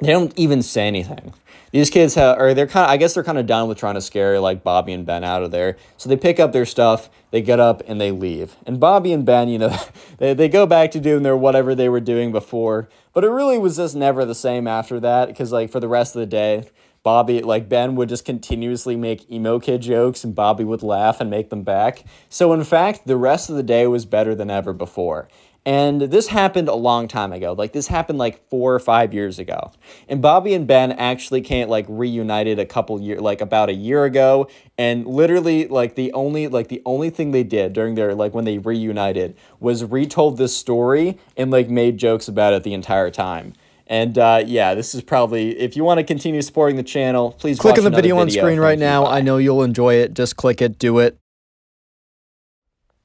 they 0.00 0.12
don't 0.12 0.32
even 0.36 0.62
say 0.62 0.86
anything. 0.86 1.32
These 1.70 1.88
kids 1.88 2.16
have, 2.16 2.38
or 2.38 2.52
they're 2.52 2.66
kind 2.66 2.84
of, 2.84 2.90
I 2.90 2.98
guess 2.98 3.14
they're 3.14 3.24
kind 3.24 3.38
of 3.38 3.46
done 3.46 3.66
with 3.66 3.78
trying 3.78 3.94
to 3.94 4.02
scare 4.02 4.38
like 4.40 4.62
Bobby 4.62 4.92
and 4.92 5.06
Ben 5.06 5.24
out 5.24 5.42
of 5.42 5.52
there. 5.52 5.78
So 5.96 6.08
they 6.08 6.16
pick 6.16 6.38
up 6.38 6.52
their 6.52 6.66
stuff, 6.66 7.08
they 7.30 7.40
get 7.40 7.60
up, 7.60 7.82
and 7.86 7.98
they 7.98 8.10
leave. 8.10 8.56
And 8.66 8.78
Bobby 8.78 9.12
and 9.12 9.24
Ben, 9.24 9.48
you 9.48 9.58
know, 9.58 9.74
they, 10.18 10.34
they 10.34 10.48
go 10.48 10.66
back 10.66 10.90
to 10.90 11.00
doing 11.00 11.22
their 11.22 11.36
whatever 11.36 11.74
they 11.74 11.88
were 11.88 12.00
doing 12.00 12.30
before. 12.30 12.90
But 13.14 13.24
it 13.24 13.30
really 13.30 13.58
was 13.58 13.78
just 13.78 13.96
never 13.96 14.26
the 14.26 14.34
same 14.34 14.66
after 14.66 15.00
that 15.00 15.28
because, 15.28 15.50
like, 15.52 15.70
for 15.70 15.80
the 15.80 15.88
rest 15.88 16.14
of 16.14 16.20
the 16.20 16.26
day, 16.26 16.68
Bobby, 17.02 17.42
like 17.42 17.68
Ben 17.68 17.96
would 17.96 18.08
just 18.08 18.24
continuously 18.24 18.96
make 18.96 19.30
emo 19.30 19.58
kid 19.58 19.82
jokes 19.82 20.22
and 20.22 20.34
Bobby 20.34 20.64
would 20.64 20.82
laugh 20.82 21.20
and 21.20 21.28
make 21.28 21.50
them 21.50 21.62
back. 21.62 22.04
So, 22.28 22.52
in 22.52 22.64
fact, 22.64 23.06
the 23.06 23.16
rest 23.16 23.50
of 23.50 23.56
the 23.56 23.62
day 23.62 23.86
was 23.86 24.04
better 24.04 24.34
than 24.34 24.50
ever 24.50 24.72
before. 24.72 25.28
And 25.64 26.02
this 26.02 26.26
happened 26.26 26.68
a 26.68 26.74
long 26.74 27.06
time 27.06 27.32
ago. 27.32 27.52
Like 27.52 27.72
this 27.72 27.86
happened 27.86 28.18
like 28.18 28.48
four 28.48 28.74
or 28.74 28.80
five 28.80 29.14
years 29.14 29.38
ago. 29.38 29.70
And 30.08 30.20
Bobby 30.20 30.54
and 30.54 30.66
Ben 30.66 30.90
actually 30.90 31.40
can't 31.40 31.70
like 31.70 31.86
reunited 31.88 32.58
a 32.58 32.66
couple 32.66 33.00
year 33.00 33.20
like 33.20 33.40
about 33.40 33.68
a 33.68 33.74
year 33.74 34.04
ago. 34.04 34.48
And 34.76 35.06
literally 35.06 35.68
like 35.68 35.94
the 35.94 36.12
only 36.14 36.48
like 36.48 36.66
the 36.66 36.82
only 36.84 37.10
thing 37.10 37.30
they 37.30 37.44
did 37.44 37.72
during 37.72 37.94
their 37.94 38.12
like 38.14 38.34
when 38.34 38.44
they 38.44 38.58
reunited 38.58 39.36
was 39.60 39.84
retold 39.84 40.36
this 40.36 40.56
story 40.56 41.18
and 41.36 41.52
like 41.52 41.68
made 41.68 41.96
jokes 41.96 42.26
about 42.26 42.54
it 42.54 42.64
the 42.64 42.74
entire 42.74 43.10
time. 43.10 43.52
And 43.92 44.16
uh, 44.16 44.42
yeah, 44.46 44.74
this 44.74 44.94
is 44.94 45.02
probably 45.02 45.50
if 45.60 45.76
you 45.76 45.84
want 45.84 45.98
to 45.98 46.04
continue 46.04 46.40
supporting 46.40 46.76
the 46.76 46.82
channel, 46.82 47.32
please 47.32 47.58
click 47.58 47.76
on 47.76 47.84
the 47.84 47.90
video, 47.90 48.16
video 48.16 48.18
on 48.20 48.30
screen 48.30 48.58
right 48.58 48.78
now. 48.78 49.04
I 49.04 49.20
know 49.20 49.36
you'll 49.36 49.62
enjoy 49.62 49.96
it. 49.96 50.14
Just 50.14 50.34
click 50.34 50.62
it, 50.62 50.78
do 50.78 50.98
it. 50.98 51.18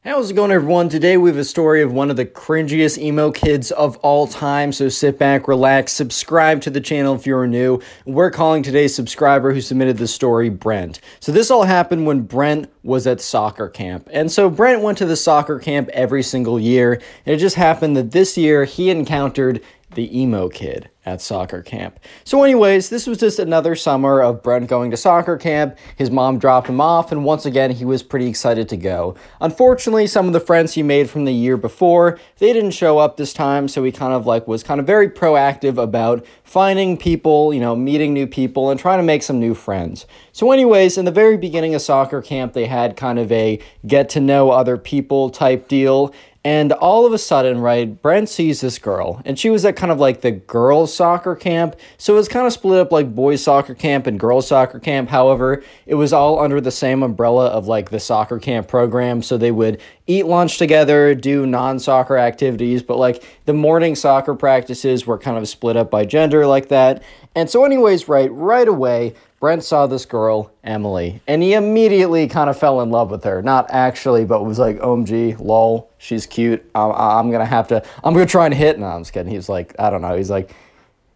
How's 0.06 0.32
it 0.32 0.36
going, 0.36 0.52
everyone? 0.52 0.88
Today 0.88 1.18
we 1.18 1.30
have 1.30 1.38
a 1.38 1.44
story 1.44 1.82
of 1.82 1.92
one 1.92 2.10
of 2.10 2.16
the 2.16 2.26
cringiest 2.26 2.98
emo 2.98 3.30
kids 3.30 3.72
of 3.72 3.98
all 3.98 4.26
time. 4.26 4.72
So 4.72 4.88
sit 4.88 5.20
back, 5.20 5.50
relax, 5.50 5.92
subscribe 5.92 6.62
to 6.62 6.70
the 6.70 6.80
channel 6.80 7.14
if 7.16 7.26
you're 7.26 7.46
new. 7.46 7.82
We're 8.06 8.32
calling 8.32 8.64
today's 8.64 8.96
subscriber 8.96 9.54
who 9.54 9.60
submitted 9.60 9.98
the 9.98 10.08
story 10.08 10.48
Brent. 10.48 11.02
So 11.20 11.34
this 11.34 11.52
all 11.52 11.64
happened 11.64 12.06
when 12.06 12.22
Brent 12.22 12.72
was 12.84 13.06
at 13.06 13.20
soccer 13.20 13.68
camp. 13.68 14.08
And 14.14 14.32
so 14.32 14.50
Brent 14.50 14.82
went 14.82 14.98
to 15.00 15.06
the 15.06 15.18
soccer 15.18 15.60
camp 15.60 15.90
every 15.90 16.24
single 16.24 16.58
year. 16.58 17.02
And 17.26 17.36
it 17.36 17.40
just 17.40 17.58
happened 17.58 17.98
that 17.98 18.12
this 18.12 18.38
year 18.38 18.64
he 18.64 18.90
encountered 18.90 19.62
the 19.98 20.22
emo 20.22 20.48
kid 20.48 20.90
at 21.08 21.22
soccer 21.22 21.64
camp. 21.64 22.00
So, 22.24 22.44
anyways, 22.44 22.90
this 22.90 23.08
was 23.08 23.18
just 23.18 23.40
another 23.40 23.76
summer 23.76 24.22
of 24.22 24.44
Brent 24.44 24.68
going 24.68 24.92
to 24.92 24.98
soccer 24.98 25.38
camp. 25.38 25.76
His 25.96 26.12
mom 26.12 26.38
dropped 26.38 26.68
him 26.68 26.80
off, 26.80 27.12
and 27.12 27.26
once 27.26 27.46
again, 27.46 27.72
he 27.72 27.84
was 27.84 28.04
pretty 28.04 28.28
excited 28.28 28.70
to 28.70 28.78
go. 28.78 29.16
Unfortunately, 29.42 30.06
some 30.06 30.28
of 30.28 30.34
the 30.34 30.40
friends 30.40 30.74
he 30.74 30.84
made 30.84 31.10
from 31.10 31.26
the 31.26 31.34
year 31.34 31.58
before, 31.58 32.20
they 32.38 32.54
didn't 32.54 32.72
show 32.72 33.00
up 33.00 33.18
this 33.18 33.34
time, 33.34 33.68
so 33.68 33.84
he 33.84 33.92
kind 33.92 34.14
of 34.14 34.28
like 34.28 34.48
was 34.48 34.62
kind 34.62 34.80
of 34.80 34.86
very 34.86 35.10
proactive 35.10 35.82
about 35.82 36.24
finding 36.44 36.96
people, 36.96 37.54
you 37.54 37.60
know, 37.60 37.76
meeting 37.76 38.14
new 38.14 38.28
people 38.28 38.70
and 38.70 38.80
trying 38.80 39.00
to 39.00 39.04
make 39.04 39.24
some 39.24 39.40
new 39.40 39.56
friends. 39.56 40.06
So, 40.32 40.52
anyways, 40.52 40.96
in 40.98 41.06
the 41.06 41.12
very 41.12 41.38
beginning 41.38 41.74
of 41.74 41.82
soccer 41.82 42.22
camp, 42.22 42.54
they 42.54 42.68
had 42.68 42.96
kind 42.96 43.18
of 43.18 43.32
a 43.32 43.60
get 43.88 44.10
to 44.10 44.20
know 44.20 44.52
other 44.52 44.78
people 44.78 45.32
type 45.32 45.68
deal. 45.68 46.14
And 46.48 46.72
all 46.72 47.06
of 47.06 47.12
a 47.12 47.18
sudden, 47.18 47.60
right, 47.60 48.02
Brent 48.02 48.30
sees 48.30 48.62
this 48.62 48.80
girl, 48.80 49.22
and 49.26 49.38
she 49.38 49.50
was 49.50 49.66
at 49.66 49.76
kind 49.76 49.92
of 49.92 50.00
like 50.00 50.22
the 50.22 50.32
girls' 50.32 50.96
soccer 50.96 51.36
camp. 51.36 51.76
So 51.98 52.14
it 52.14 52.16
was 52.20 52.30
kind 52.30 52.48
of 52.48 52.54
split 52.54 52.80
up 52.80 52.90
like 52.90 53.14
boys' 53.14 53.44
soccer 53.44 53.76
camp 53.76 54.08
and 54.08 54.18
girls' 54.18 54.48
soccer 54.48 54.80
camp. 54.80 55.10
However, 55.10 55.62
it 55.86 55.96
was 55.96 56.14
all 56.14 56.40
under 56.40 56.62
the 56.62 56.72
same 56.72 57.04
umbrella 57.04 57.48
of 57.48 57.68
like 57.68 57.90
the 57.90 58.00
soccer 58.00 58.40
camp 58.40 58.70
program. 58.70 59.22
So 59.22 59.38
they 59.38 59.52
would 59.52 59.82
eat 60.06 60.26
lunch 60.26 60.58
together, 60.58 61.14
do 61.14 61.46
non 61.46 61.80
soccer 61.80 62.18
activities, 62.18 62.82
but 62.82 62.96
like 62.96 63.22
the 63.44 63.54
morning 63.54 63.94
soccer 63.94 64.34
practices 64.34 65.06
were 65.06 65.18
kind 65.18 65.38
of 65.38 65.50
split 65.50 65.76
up 65.76 65.92
by 65.92 66.06
gender 66.06 66.48
like 66.48 66.70
that. 66.70 67.04
And 67.36 67.50
so, 67.50 67.66
anyways, 67.66 68.08
right, 68.08 68.32
right 68.32 68.70
away, 68.70 69.16
Brent 69.40 69.64
saw 69.64 69.86
this 69.86 70.06
girl, 70.06 70.52
Emily, 70.64 71.22
and 71.28 71.44
he 71.44 71.54
immediately 71.54 72.28
kind 72.28 72.50
of 72.50 72.58
fell 72.58 72.82
in 72.82 72.90
love 72.90 73.12
with 73.12 73.24
her. 73.24 73.44
Not 73.44 73.68
actually, 73.70 74.26
but 74.26 74.44
was 74.44 74.58
like, 74.58 74.80
OMG, 74.80 75.40
lol, 75.40 75.92
she's 76.00 76.26
cute. 76.26 76.68
I'm, 76.74 76.92
I'm 76.92 77.32
gonna 77.32 77.46
have 77.46 77.68
to, 77.68 77.84
I'm 78.04 78.16
gonna 78.16 78.26
try 78.26 78.46
and 78.46 78.54
hit. 78.54 78.80
No, 78.80 78.88
I'm 78.88 79.02
just 79.02 79.14
kidding. 79.14 79.32
He's 79.32 79.48
like, 79.48 79.76
I 79.78 79.92
don't 79.92 80.02
know. 80.02 80.18
He's 80.18 80.32
like, 80.32 80.56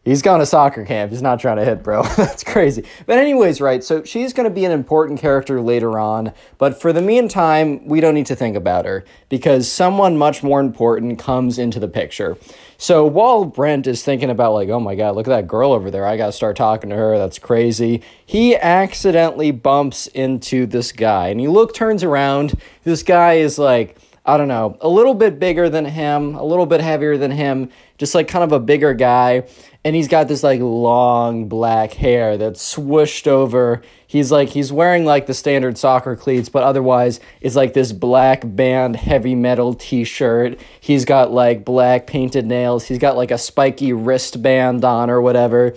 He's 0.04 0.24
gone 0.24 0.40
to 0.40 0.48
soccer 0.48 0.84
camp. 0.84 1.12
He's 1.12 1.22
not 1.22 1.40
trying 1.40 1.58
to 1.58 1.66
hit, 1.66 1.84
bro. 1.84 2.02
That's 2.18 2.44
crazy. 2.44 2.86
But, 3.06 3.20
anyways, 3.20 3.62
right, 3.62 3.84
so 3.84 4.04
she's 4.04 4.34
going 4.34 4.50
to 4.50 4.54
be 4.54 4.66
an 4.66 4.72
important 4.72 5.20
character 5.20 5.62
later 5.62 6.00
on. 6.00 6.34
But 6.58 6.82
for 6.82 6.92
the 6.92 7.04
meantime, 7.04 7.86
we 7.86 8.02
don't 8.02 8.16
need 8.16 8.26
to 8.26 8.36
think 8.36 8.56
about 8.56 8.86
her 8.86 9.06
because 9.30 9.72
someone 9.72 10.18
much 10.18 10.42
more 10.42 10.60
important 10.60 11.20
comes 11.20 11.60
into 11.60 11.80
the 11.80 11.88
picture. 11.88 12.36
So 12.80 13.06
while 13.06 13.46
Brent 13.46 13.86
is 13.86 14.04
thinking 14.04 14.32
about, 14.32 14.54
like, 14.54 14.70
oh 14.70 14.80
my 14.80 14.96
God, 14.96 15.16
look 15.16 15.28
at 15.28 15.36
that 15.36 15.46
girl 15.46 15.72
over 15.72 15.92
there. 15.92 16.04
I 16.04 16.18
got 16.18 16.26
to 16.26 16.32
start 16.32 16.56
talking 16.56 16.90
to 16.90 16.96
her. 16.96 17.20
That's 17.20 17.38
crazy. 17.38 18.02
He 18.26 18.56
accidentally 18.56 19.52
bumps 19.52 20.08
into 20.08 20.66
this 20.66 20.92
guy. 20.92 21.28
And 21.28 21.40
he 21.40 21.48
look, 21.48 21.76
turns 21.76 22.04
around. 22.04 22.60
This 22.84 23.04
guy 23.04 23.34
is 23.34 23.60
like, 23.60 23.98
I 24.24 24.38
don't 24.38 24.48
know, 24.48 24.78
a 24.82 24.88
little 24.88 25.16
bit 25.16 25.40
bigger 25.40 25.68
than 25.68 25.86
him, 25.86 26.36
a 26.36 26.44
little 26.44 26.68
bit 26.68 26.80
heavier 26.80 27.18
than 27.18 27.32
him, 27.32 27.72
just 27.98 28.14
like 28.14 28.28
kind 28.28 28.44
of 28.44 28.52
a 28.52 28.60
bigger 28.60 28.94
guy. 28.94 29.48
And 29.84 29.96
he's 29.96 30.08
got 30.08 30.28
this 30.28 30.44
like 30.44 30.60
long 30.62 31.48
black 31.48 31.94
hair 31.94 32.38
that's 32.38 32.76
swooshed 32.76 33.26
over. 33.26 33.82
He's 34.06 34.32
like, 34.32 34.50
he's 34.50 34.72
wearing 34.72 35.06
like 35.06 35.26
the 35.26 35.34
standard 35.34 35.76
soccer 35.76 36.16
cleats, 36.16 36.50
but 36.50 36.62
otherwise 36.62 37.20
it's 37.42 37.56
like 37.56 37.74
this 37.74 37.92
black 37.92 38.44
band 38.46 38.96
heavy 38.96 39.34
metal 39.34 39.74
t 39.74 40.04
shirt. 40.04 40.60
He's 40.80 41.04
got 41.04 41.32
like 41.32 41.66
black 41.66 42.06
painted 42.06 42.46
nails. 42.46 42.86
He's 42.86 43.00
got 43.00 43.18
like 43.18 43.32
a 43.32 43.40
spiky 43.40 43.92
wristband 43.92 44.86
on 44.86 45.10
or 45.10 45.20
whatever. 45.20 45.74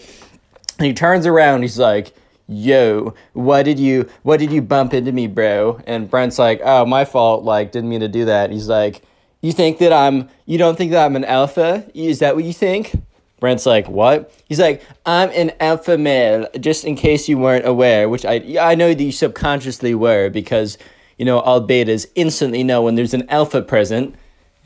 And 0.78 0.86
he 0.86 0.92
turns 0.92 1.24
around, 1.24 1.62
he's 1.62 1.78
like, 1.78 2.14
yo, 2.48 3.14
what 3.32 3.64
did 3.64 3.78
you 3.78 4.08
what 4.22 4.40
did 4.40 4.52
you 4.52 4.62
bump 4.62 4.94
into 4.94 5.12
me, 5.12 5.26
bro? 5.26 5.80
And 5.86 6.08
Brent's 6.10 6.38
like, 6.38 6.60
oh, 6.64 6.84
my 6.84 7.04
fault, 7.04 7.44
like, 7.44 7.72
didn't 7.72 7.90
mean 7.90 8.00
to 8.00 8.08
do 8.08 8.24
that. 8.26 8.50
He's 8.50 8.68
like, 8.68 9.02
you 9.40 9.52
think 9.52 9.78
that 9.78 9.92
I'm 9.92 10.28
you 10.46 10.58
don't 10.58 10.76
think 10.76 10.92
that 10.92 11.04
I'm 11.04 11.16
an 11.16 11.24
alpha? 11.24 11.90
Is 11.94 12.18
that 12.20 12.34
what 12.34 12.44
you 12.44 12.52
think? 12.52 12.92
Brent's 13.40 13.66
like, 13.66 13.88
what? 13.88 14.32
He's 14.46 14.60
like, 14.60 14.82
I'm 15.04 15.30
an 15.30 15.52
alpha 15.60 15.98
male, 15.98 16.46
just 16.58 16.84
in 16.84 16.96
case 16.96 17.28
you 17.28 17.36
weren't 17.38 17.66
aware, 17.66 18.08
which 18.08 18.24
I 18.24 18.56
I 18.60 18.74
know 18.74 18.94
that 18.94 19.02
you 19.02 19.12
subconsciously 19.12 19.94
were 19.94 20.30
because, 20.30 20.78
you 21.18 21.24
know, 21.24 21.40
all 21.40 21.66
betas 21.66 22.06
instantly 22.14 22.62
know 22.62 22.82
when 22.82 22.94
there's 22.94 23.14
an 23.14 23.28
alpha 23.28 23.62
present. 23.62 24.14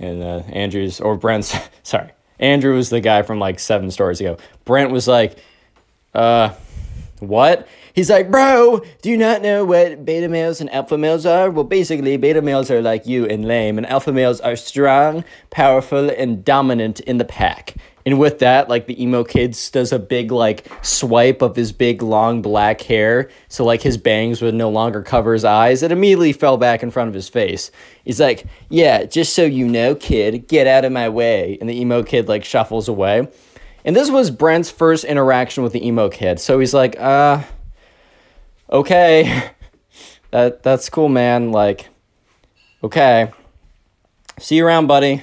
And 0.00 0.22
uh, 0.22 0.42
Andrew's 0.52 1.00
or 1.00 1.16
Brent's 1.16 1.56
sorry. 1.82 2.10
Andrew 2.40 2.76
was 2.76 2.88
the 2.90 3.00
guy 3.00 3.22
from 3.22 3.40
like 3.40 3.58
seven 3.58 3.90
stories 3.90 4.20
ago. 4.20 4.36
Brent 4.64 4.92
was 4.92 5.08
like, 5.08 5.36
uh 6.14 6.50
what? 7.20 7.66
He's 7.92 8.11
like, 8.11 8.31
bro, 8.31 8.83
do 9.02 9.11
you 9.11 9.16
not 9.16 9.42
know 9.42 9.64
what 9.64 10.04
beta 10.04 10.28
males 10.28 10.61
and 10.61 10.72
alpha 10.72 10.96
males 10.96 11.26
are? 11.26 11.50
Well, 11.50 11.64
basically, 11.64 12.16
beta 12.16 12.42
males 12.42 12.70
are 12.70 12.81
like 12.83 13.07
you 13.07 13.26
and 13.26 13.46
lame, 13.46 13.78
and 13.78 13.87
alpha 13.87 14.12
males 14.12 14.40
are 14.40 14.57
strong, 14.57 15.24
powerful, 15.50 16.11
and 16.11 16.44
dominant 16.44 17.00
in 17.00 17.18
the 17.18 17.24
pack. 17.24 17.74
And 18.09 18.18
with 18.18 18.38
that, 18.38 18.70
like 18.70 18.87
the 18.87 19.02
emo 19.02 19.22
kids 19.22 19.70
does 19.70 19.92
a 19.92 19.98
big 19.98 20.33
like 20.33 20.66
swipe 20.81 21.42
of 21.42 21.57
his 21.57 21.72
big 21.72 22.00
long 22.00 22.40
black 22.40 22.81
hair, 22.81 23.28
so 23.48 23.66
like 23.66 23.83
his 23.83 23.98
bangs 23.98 24.40
would 24.40 24.54
no 24.54 24.70
longer 24.70 25.02
cover 25.02 25.35
his 25.35 25.44
eyes. 25.44 25.83
It 25.83 25.92
immediately 25.92 26.33
fell 26.33 26.57
back 26.57 26.83
in 26.83 26.90
front 26.90 27.09
of 27.09 27.14
his 27.14 27.28
face. 27.28 27.70
He's 28.04 28.18
like, 28.18 28.46
"Yeah, 28.70 29.04
just 29.04 29.35
so 29.35 29.44
you 29.44 29.68
know, 29.68 29.94
kid, 29.94 30.48
get 30.48 30.66
out 30.66 30.87
of 30.87 30.92
my 30.92 31.11
way." 31.11 31.59
And 31.61 31.68
the 31.68 31.78
emo 31.78 32.02
kid 32.02 32.28
like 32.28 32.44
shuffles 32.46 32.88
away. 32.88 33.28
And 33.88 33.96
this 33.96 34.11
was 34.11 34.31
Brent's 34.31 34.70
first 34.70 35.05
interaction 35.05 35.62
with 35.62 35.72
the 35.72 35.87
emo 35.87 36.11
kid. 36.11 36.38
So 36.40 36.61
he's 36.61 36.74
like, 36.74 37.01
uh, 37.01 37.42
okay. 38.70 39.53
that 40.31 40.62
that's 40.62 40.90
cool, 40.90 41.09
man. 41.09 41.53
Like, 41.53 41.88
okay. 42.85 43.33
See 44.38 44.57
you 44.57 44.66
around, 44.66 44.88
buddy. 44.88 45.22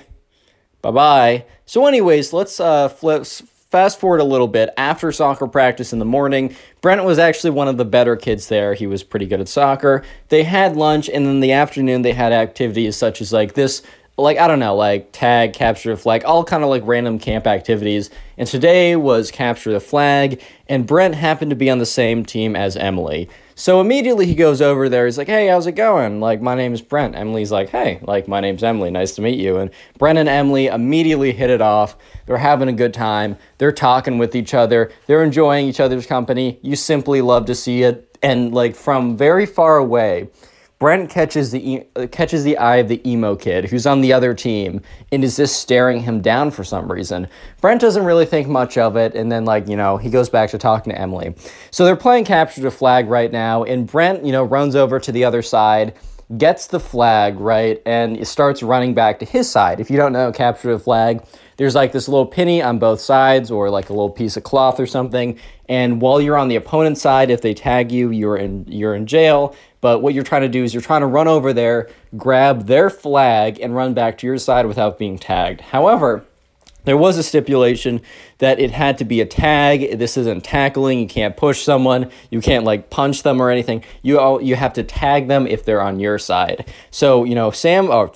Bye 0.82 0.90
bye. 0.90 1.46
So, 1.68 1.86
anyways, 1.86 2.34
let's 2.34 2.60
uh 2.60 2.90
flip 2.90 3.28
fast 3.28 4.00
forward 4.00 4.20
a 4.20 4.24
little 4.24 4.48
bit. 4.48 4.72
After 4.78 5.12
soccer 5.12 5.46
practice 5.46 5.94
in 5.94 6.00
the 6.00 6.06
morning, 6.06 6.56
Brent 6.82 7.04
was 7.04 7.20
actually 7.20 7.52
one 7.52 7.68
of 7.68 7.78
the 7.78 7.86
better 7.86 8.16
kids 8.16 8.48
there. 8.48 8.74
He 8.74 8.88
was 8.88 9.04
pretty 9.04 9.28
good 9.28 9.42
at 9.42 9.48
soccer. 9.48 10.02
They 10.30 10.42
had 10.42 10.76
lunch, 10.76 11.08
and 11.08 11.28
in 11.28 11.40
the 11.40 11.52
afternoon, 11.52 12.02
they 12.02 12.14
had 12.14 12.34
activities 12.34 12.96
such 12.96 13.22
as 13.22 13.32
like 13.32 13.54
this 13.54 13.84
like 14.18 14.38
I 14.38 14.48
don't 14.48 14.60
know, 14.60 14.76
like 14.76 15.12
tag, 15.12 15.54
capture 15.54 15.92
the 15.92 16.02
flag, 16.02 16.24
all 16.24 16.44
kind 16.44 16.64
of 16.64 16.70
like 16.70 16.84
random 16.86 17.20
camp 17.20 17.46
activities. 17.48 18.10
And 18.38 18.48
today 18.48 18.96
was 18.96 19.32
capture 19.32 19.72
the 19.74 19.80
flag, 19.80 20.42
and 20.68 20.88
Brent 20.88 21.16
happened 21.16 21.50
to 21.50 21.56
be 21.56 21.70
on 21.70 21.80
the 21.80 21.86
same 21.86 22.26
team 22.26 22.56
as 22.56 22.78
Emily. 22.78 23.30
So 23.56 23.80
immediately 23.80 24.26
he 24.26 24.36
goes 24.36 24.62
over 24.62 24.90
there. 24.90 25.06
He's 25.06 25.18
like, 25.18 25.28
"Hey, 25.28 25.48
how's 25.48 25.68
it 25.68 25.74
going? 25.74 26.20
Like, 26.20 26.42
my 26.42 26.56
name 26.56 26.74
is 26.74 26.82
Brent." 26.82 27.16
Emily's 27.16 27.52
like, 27.52 27.70
"Hey, 27.70 28.00
like 28.04 28.28
my 28.28 28.40
name's 28.40 28.64
Emily. 28.64 28.90
Nice 28.90 29.16
to 29.16 29.22
meet 29.22 29.40
you." 29.40 29.58
And 29.58 29.70
Brent 29.98 30.20
and 30.20 30.30
Emily 30.30 30.68
immediately 30.68 31.34
hit 31.34 31.50
it 31.50 31.62
off. 31.62 31.98
They're 32.26 32.38
having 32.38 32.70
a 32.70 32.74
good 32.74 32.94
time. 32.94 33.38
They're 33.58 33.72
talking 33.72 34.18
with 34.18 34.36
each 34.36 34.54
other. 34.54 34.92
They're 35.08 35.24
enjoying 35.24 35.68
each 35.68 35.80
other's 35.80 36.06
company. 36.06 36.60
You 36.62 36.76
simply 36.76 37.22
love 37.22 37.46
to 37.46 37.56
see 37.56 37.84
it. 37.84 38.18
And 38.22 38.54
like 38.54 38.76
from 38.76 39.18
very 39.18 39.46
far 39.46 39.78
away, 39.78 40.30
Brent 40.86 41.10
catches 41.10 41.50
the 41.50 41.84
catches 42.12 42.44
the 42.44 42.60
eye 42.60 42.76
of 42.76 42.90
the 42.90 43.02
emo 43.10 43.36
kid 43.36 43.66
who's 43.66 43.88
on 43.88 44.02
the 44.02 44.14
other 44.14 44.36
team 44.36 44.82
and 45.12 45.24
is 45.24 45.36
just 45.36 45.60
staring 45.60 46.02
him 46.02 46.22
down 46.22 46.52
for 46.52 46.64
some 46.64 46.92
reason. 46.92 47.28
Brent 47.60 47.82
doesn't 47.82 48.06
really 48.06 48.28
think 48.28 48.48
much 48.48 48.78
of 48.78 48.96
it, 48.96 49.16
and 49.16 49.32
then 49.32 49.46
like 49.46 49.68
you 49.68 49.78
know 49.78 49.98
he 49.98 50.12
goes 50.12 50.30
back 50.30 50.52
to 50.52 50.60
talking 50.60 50.94
to 50.94 51.02
Emily. 51.02 51.34
So 51.72 51.86
they're 51.86 51.96
playing 51.96 52.26
capture 52.26 52.62
the 52.62 52.70
flag 52.70 53.08
right 53.08 53.32
now, 53.32 53.64
and 53.64 53.88
Brent 53.88 54.24
you 54.24 54.32
know 54.32 54.44
runs 54.44 54.76
over 54.76 55.00
to 55.00 55.12
the 55.12 55.24
other 55.24 55.42
side, 55.42 55.96
gets 56.38 56.68
the 56.68 56.80
flag 56.80 57.40
right, 57.40 57.82
and 57.88 58.28
starts 58.28 58.62
running 58.62 58.94
back 58.94 59.18
to 59.22 59.26
his 59.26 59.50
side. 59.50 59.80
If 59.80 59.90
you 59.90 59.98
don't 59.98 60.14
know 60.14 60.32
capture 60.32 60.72
the 60.72 60.78
flag, 60.78 61.26
there's 61.58 61.76
like 61.76 61.92
this 61.92 62.08
little 62.08 62.26
penny 62.26 62.62
on 62.62 62.80
both 62.80 63.00
sides 63.00 63.52
or 63.52 63.70
like 63.70 63.90
a 63.90 63.94
little 63.94 64.10
piece 64.10 64.38
of 64.38 64.44
cloth 64.44 64.80
or 64.80 64.88
something 64.88 65.40
and 65.68 66.02
while 66.02 66.22
you're 66.22 66.38
on 66.38 66.48
the 66.48 66.56
opponent's 66.56 67.02
side 67.02 67.30
if 67.30 67.42
they 67.42 67.54
tag 67.54 67.92
you 67.92 68.12
you're 68.12 68.38
in 68.38 68.66
you're 68.68 68.96
in 68.96 69.06
jail 69.06 69.56
but 69.86 70.02
what 70.02 70.16
you're 70.16 70.24
trying 70.24 70.42
to 70.42 70.50
do 70.50 70.64
is 70.64 70.74
you're 70.74 70.82
trying 70.82 71.02
to 71.02 71.06
run 71.06 71.28
over 71.28 71.54
there, 71.54 71.92
grab 72.18 72.66
their 72.66 72.90
flag, 72.90 73.60
and 73.60 73.76
run 73.76 73.94
back 73.94 74.18
to 74.18 74.26
your 74.26 74.40
side 74.40 74.66
without 74.66 74.98
being 74.98 75.20
tagged. 75.20 75.62
However, 75.62 76.26
there 76.86 76.98
was 76.98 77.20
a 77.20 77.24
stipulation 77.24 78.02
that 78.40 78.60
it 78.60 78.72
had 78.72 78.98
to 78.98 79.06
be 79.06 79.22
a 79.22 79.28
tag. 79.28 80.00
This 80.00 80.18
isn't 80.18 80.44
tackling. 80.44 80.98
You 80.98 81.08
can't 81.08 81.38
push 81.38 81.62
someone. 81.62 82.10
You 82.32 82.42
can't 82.42 82.64
like 82.64 82.90
punch 82.90 83.22
them 83.22 83.40
or 83.40 83.52
anything. 83.52 83.84
You 84.02 84.20
all, 84.20 84.42
you 84.42 84.56
have 84.56 84.74
to 84.74 84.84
tag 84.84 85.28
them 85.28 85.46
if 85.46 85.66
they're 85.66 85.84
on 85.84 86.00
your 86.00 86.18
side. 86.18 86.68
So 86.90 87.24
you 87.24 87.36
know 87.36 87.52
Sam 87.52 87.92
or 87.92 88.12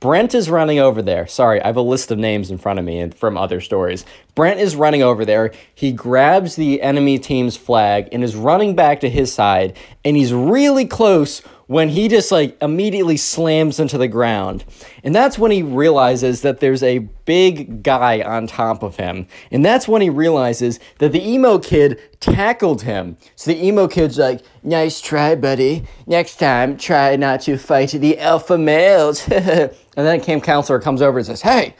Brent 0.00 0.32
is 0.32 0.48
running 0.48 0.78
over 0.78 1.02
there. 1.02 1.26
Sorry, 1.26 1.60
I 1.60 1.66
have 1.66 1.76
a 1.76 1.80
list 1.80 2.12
of 2.12 2.18
names 2.18 2.52
in 2.52 2.58
front 2.58 2.78
of 2.78 2.84
me 2.84 3.00
and 3.00 3.12
from 3.12 3.36
other 3.36 3.60
stories. 3.60 4.04
Brent 4.36 4.60
is 4.60 4.76
running 4.76 5.02
over 5.02 5.24
there. 5.24 5.52
He 5.74 5.90
grabs 5.90 6.54
the 6.54 6.80
enemy 6.82 7.18
team's 7.18 7.56
flag 7.56 8.08
and 8.12 8.22
is 8.22 8.36
running 8.36 8.76
back 8.76 9.00
to 9.00 9.10
his 9.10 9.32
side, 9.32 9.76
and 10.04 10.16
he's 10.16 10.32
really 10.32 10.86
close 10.86 11.42
when 11.68 11.90
he 11.90 12.08
just 12.08 12.32
like 12.32 12.60
immediately 12.62 13.16
slams 13.16 13.78
into 13.78 13.98
the 13.98 14.08
ground. 14.08 14.64
And 15.04 15.14
that's 15.14 15.38
when 15.38 15.50
he 15.50 15.62
realizes 15.62 16.40
that 16.40 16.60
there's 16.60 16.82
a 16.82 16.98
big 16.98 17.82
guy 17.82 18.22
on 18.22 18.46
top 18.46 18.82
of 18.82 18.96
him. 18.96 19.26
And 19.50 19.64
that's 19.64 19.86
when 19.86 20.00
he 20.00 20.08
realizes 20.08 20.80
that 20.98 21.12
the 21.12 21.22
emo 21.22 21.58
kid 21.58 22.00
tackled 22.20 22.82
him. 22.82 23.18
So 23.36 23.52
the 23.52 23.64
emo 23.64 23.86
kid's 23.86 24.18
like, 24.18 24.40
nice 24.62 25.02
try, 25.02 25.34
buddy. 25.34 25.84
Next 26.06 26.36
time, 26.36 26.78
try 26.78 27.14
not 27.16 27.42
to 27.42 27.58
fight 27.58 27.90
the 27.90 28.18
alpha 28.18 28.56
males. 28.56 29.28
and 29.30 29.70
then 29.94 30.22
camp 30.22 30.44
counselor 30.44 30.80
comes 30.80 31.02
over 31.02 31.18
and 31.18 31.26
says, 31.26 31.42
hey, 31.42 31.76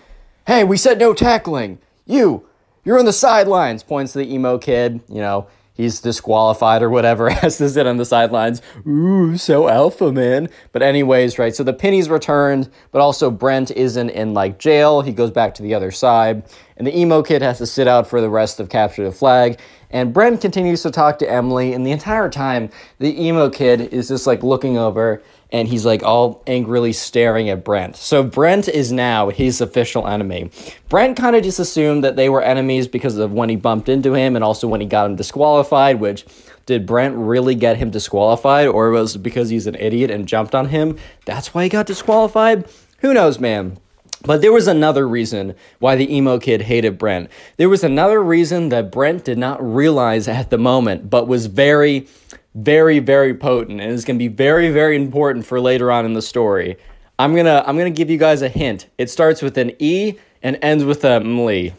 hey, 0.46 0.64
we 0.64 0.76
said 0.76 0.98
no 0.98 1.14
tackling. 1.14 1.78
You, 2.04 2.46
you're 2.84 2.98
on 2.98 3.06
the 3.06 3.12
sidelines, 3.14 3.82
points 3.82 4.12
to 4.12 4.18
the 4.18 4.32
emo 4.32 4.58
kid, 4.58 5.00
you 5.08 5.22
know 5.22 5.48
he's 5.78 6.00
disqualified 6.00 6.82
or 6.82 6.90
whatever, 6.90 7.30
has 7.30 7.56
to 7.56 7.70
sit 7.70 7.86
on 7.86 7.96
the 7.96 8.04
sidelines. 8.04 8.60
Ooh, 8.86 9.38
so 9.38 9.68
alpha, 9.68 10.12
man. 10.12 10.50
But 10.72 10.82
anyways, 10.82 11.38
right, 11.38 11.56
so 11.56 11.64
the 11.64 11.72
penny's 11.72 12.10
returned, 12.10 12.68
but 12.90 13.00
also 13.00 13.30
Brent 13.30 13.70
isn't 13.70 14.10
in 14.10 14.34
like 14.34 14.58
jail. 14.58 15.00
He 15.00 15.12
goes 15.12 15.30
back 15.30 15.54
to 15.54 15.62
the 15.62 15.72
other 15.72 15.90
side, 15.90 16.42
and 16.76 16.86
the 16.86 16.98
emo 16.98 17.22
kid 17.22 17.40
has 17.40 17.56
to 17.58 17.66
sit 17.66 17.88
out 17.88 18.06
for 18.06 18.20
the 18.20 18.28
rest 18.28 18.60
of 18.60 18.68
Capture 18.68 19.04
the 19.04 19.12
Flag. 19.12 19.58
And 19.90 20.12
Brent 20.12 20.40
continues 20.40 20.82
to 20.82 20.90
talk 20.90 21.18
to 21.20 21.30
Emily, 21.30 21.72
and 21.72 21.86
the 21.86 21.92
entire 21.92 22.28
time, 22.28 22.70
the 22.98 23.22
emo 23.22 23.48
kid 23.48 23.80
is 23.80 24.08
just 24.08 24.26
like 24.26 24.42
looking 24.42 24.76
over 24.76 25.22
and 25.50 25.68
he's 25.68 25.86
like 25.86 26.02
all 26.02 26.42
angrily 26.46 26.92
staring 26.92 27.48
at 27.48 27.64
Brent. 27.64 27.96
So 27.96 28.22
Brent 28.22 28.68
is 28.68 28.92
now 28.92 29.30
his 29.30 29.60
official 29.60 30.06
enemy. 30.06 30.50
Brent 30.88 31.16
kind 31.16 31.34
of 31.36 31.42
just 31.42 31.58
assumed 31.58 32.04
that 32.04 32.16
they 32.16 32.28
were 32.28 32.42
enemies 32.42 32.86
because 32.86 33.16
of 33.16 33.32
when 33.32 33.48
he 33.48 33.56
bumped 33.56 33.88
into 33.88 34.14
him 34.14 34.36
and 34.36 34.44
also 34.44 34.68
when 34.68 34.80
he 34.80 34.86
got 34.86 35.06
him 35.06 35.16
disqualified, 35.16 36.00
which 36.00 36.26
did 36.66 36.86
Brent 36.86 37.16
really 37.16 37.54
get 37.54 37.78
him 37.78 37.90
disqualified 37.90 38.66
or 38.66 38.90
was 38.90 39.16
it 39.16 39.20
because 39.20 39.48
he's 39.48 39.66
an 39.66 39.74
idiot 39.76 40.10
and 40.10 40.28
jumped 40.28 40.54
on 40.54 40.68
him? 40.68 40.98
That's 41.24 41.54
why 41.54 41.62
he 41.62 41.68
got 41.70 41.86
disqualified? 41.86 42.68
Who 42.98 43.14
knows, 43.14 43.38
man. 43.38 43.78
But 44.22 44.40
there 44.40 44.52
was 44.52 44.66
another 44.66 45.06
reason 45.06 45.54
why 45.78 45.94
the 45.94 46.12
emo 46.14 46.38
kid 46.38 46.62
hated 46.62 46.98
Brent. 46.98 47.30
There 47.56 47.68
was 47.68 47.84
another 47.84 48.22
reason 48.22 48.68
that 48.70 48.90
Brent 48.90 49.24
did 49.24 49.38
not 49.38 49.62
realize 49.62 50.26
at 50.26 50.50
the 50.50 50.58
moment, 50.58 51.08
but 51.08 51.28
was 51.28 51.46
very 51.46 52.06
very 52.54 52.98
very 52.98 53.34
potent 53.34 53.80
and 53.80 53.92
is 53.92 54.04
going 54.04 54.18
to 54.18 54.22
be 54.22 54.28
very 54.28 54.70
very 54.70 54.96
important 54.96 55.46
for 55.46 55.60
later 55.60 55.92
on 55.92 56.04
in 56.04 56.14
the 56.14 56.22
story. 56.22 56.76
I'm 57.18 57.32
going 57.34 57.46
to 57.46 57.62
I'm 57.66 57.76
going 57.76 57.92
to 57.92 57.96
give 57.96 58.10
you 58.10 58.18
guys 58.18 58.42
a 58.42 58.48
hint. 58.48 58.86
It 58.98 59.10
starts 59.10 59.42
with 59.42 59.56
an 59.58 59.72
E 59.78 60.14
and 60.42 60.58
ends 60.62 60.84
with 60.84 61.04
a 61.04 61.20
mly. 61.20 61.74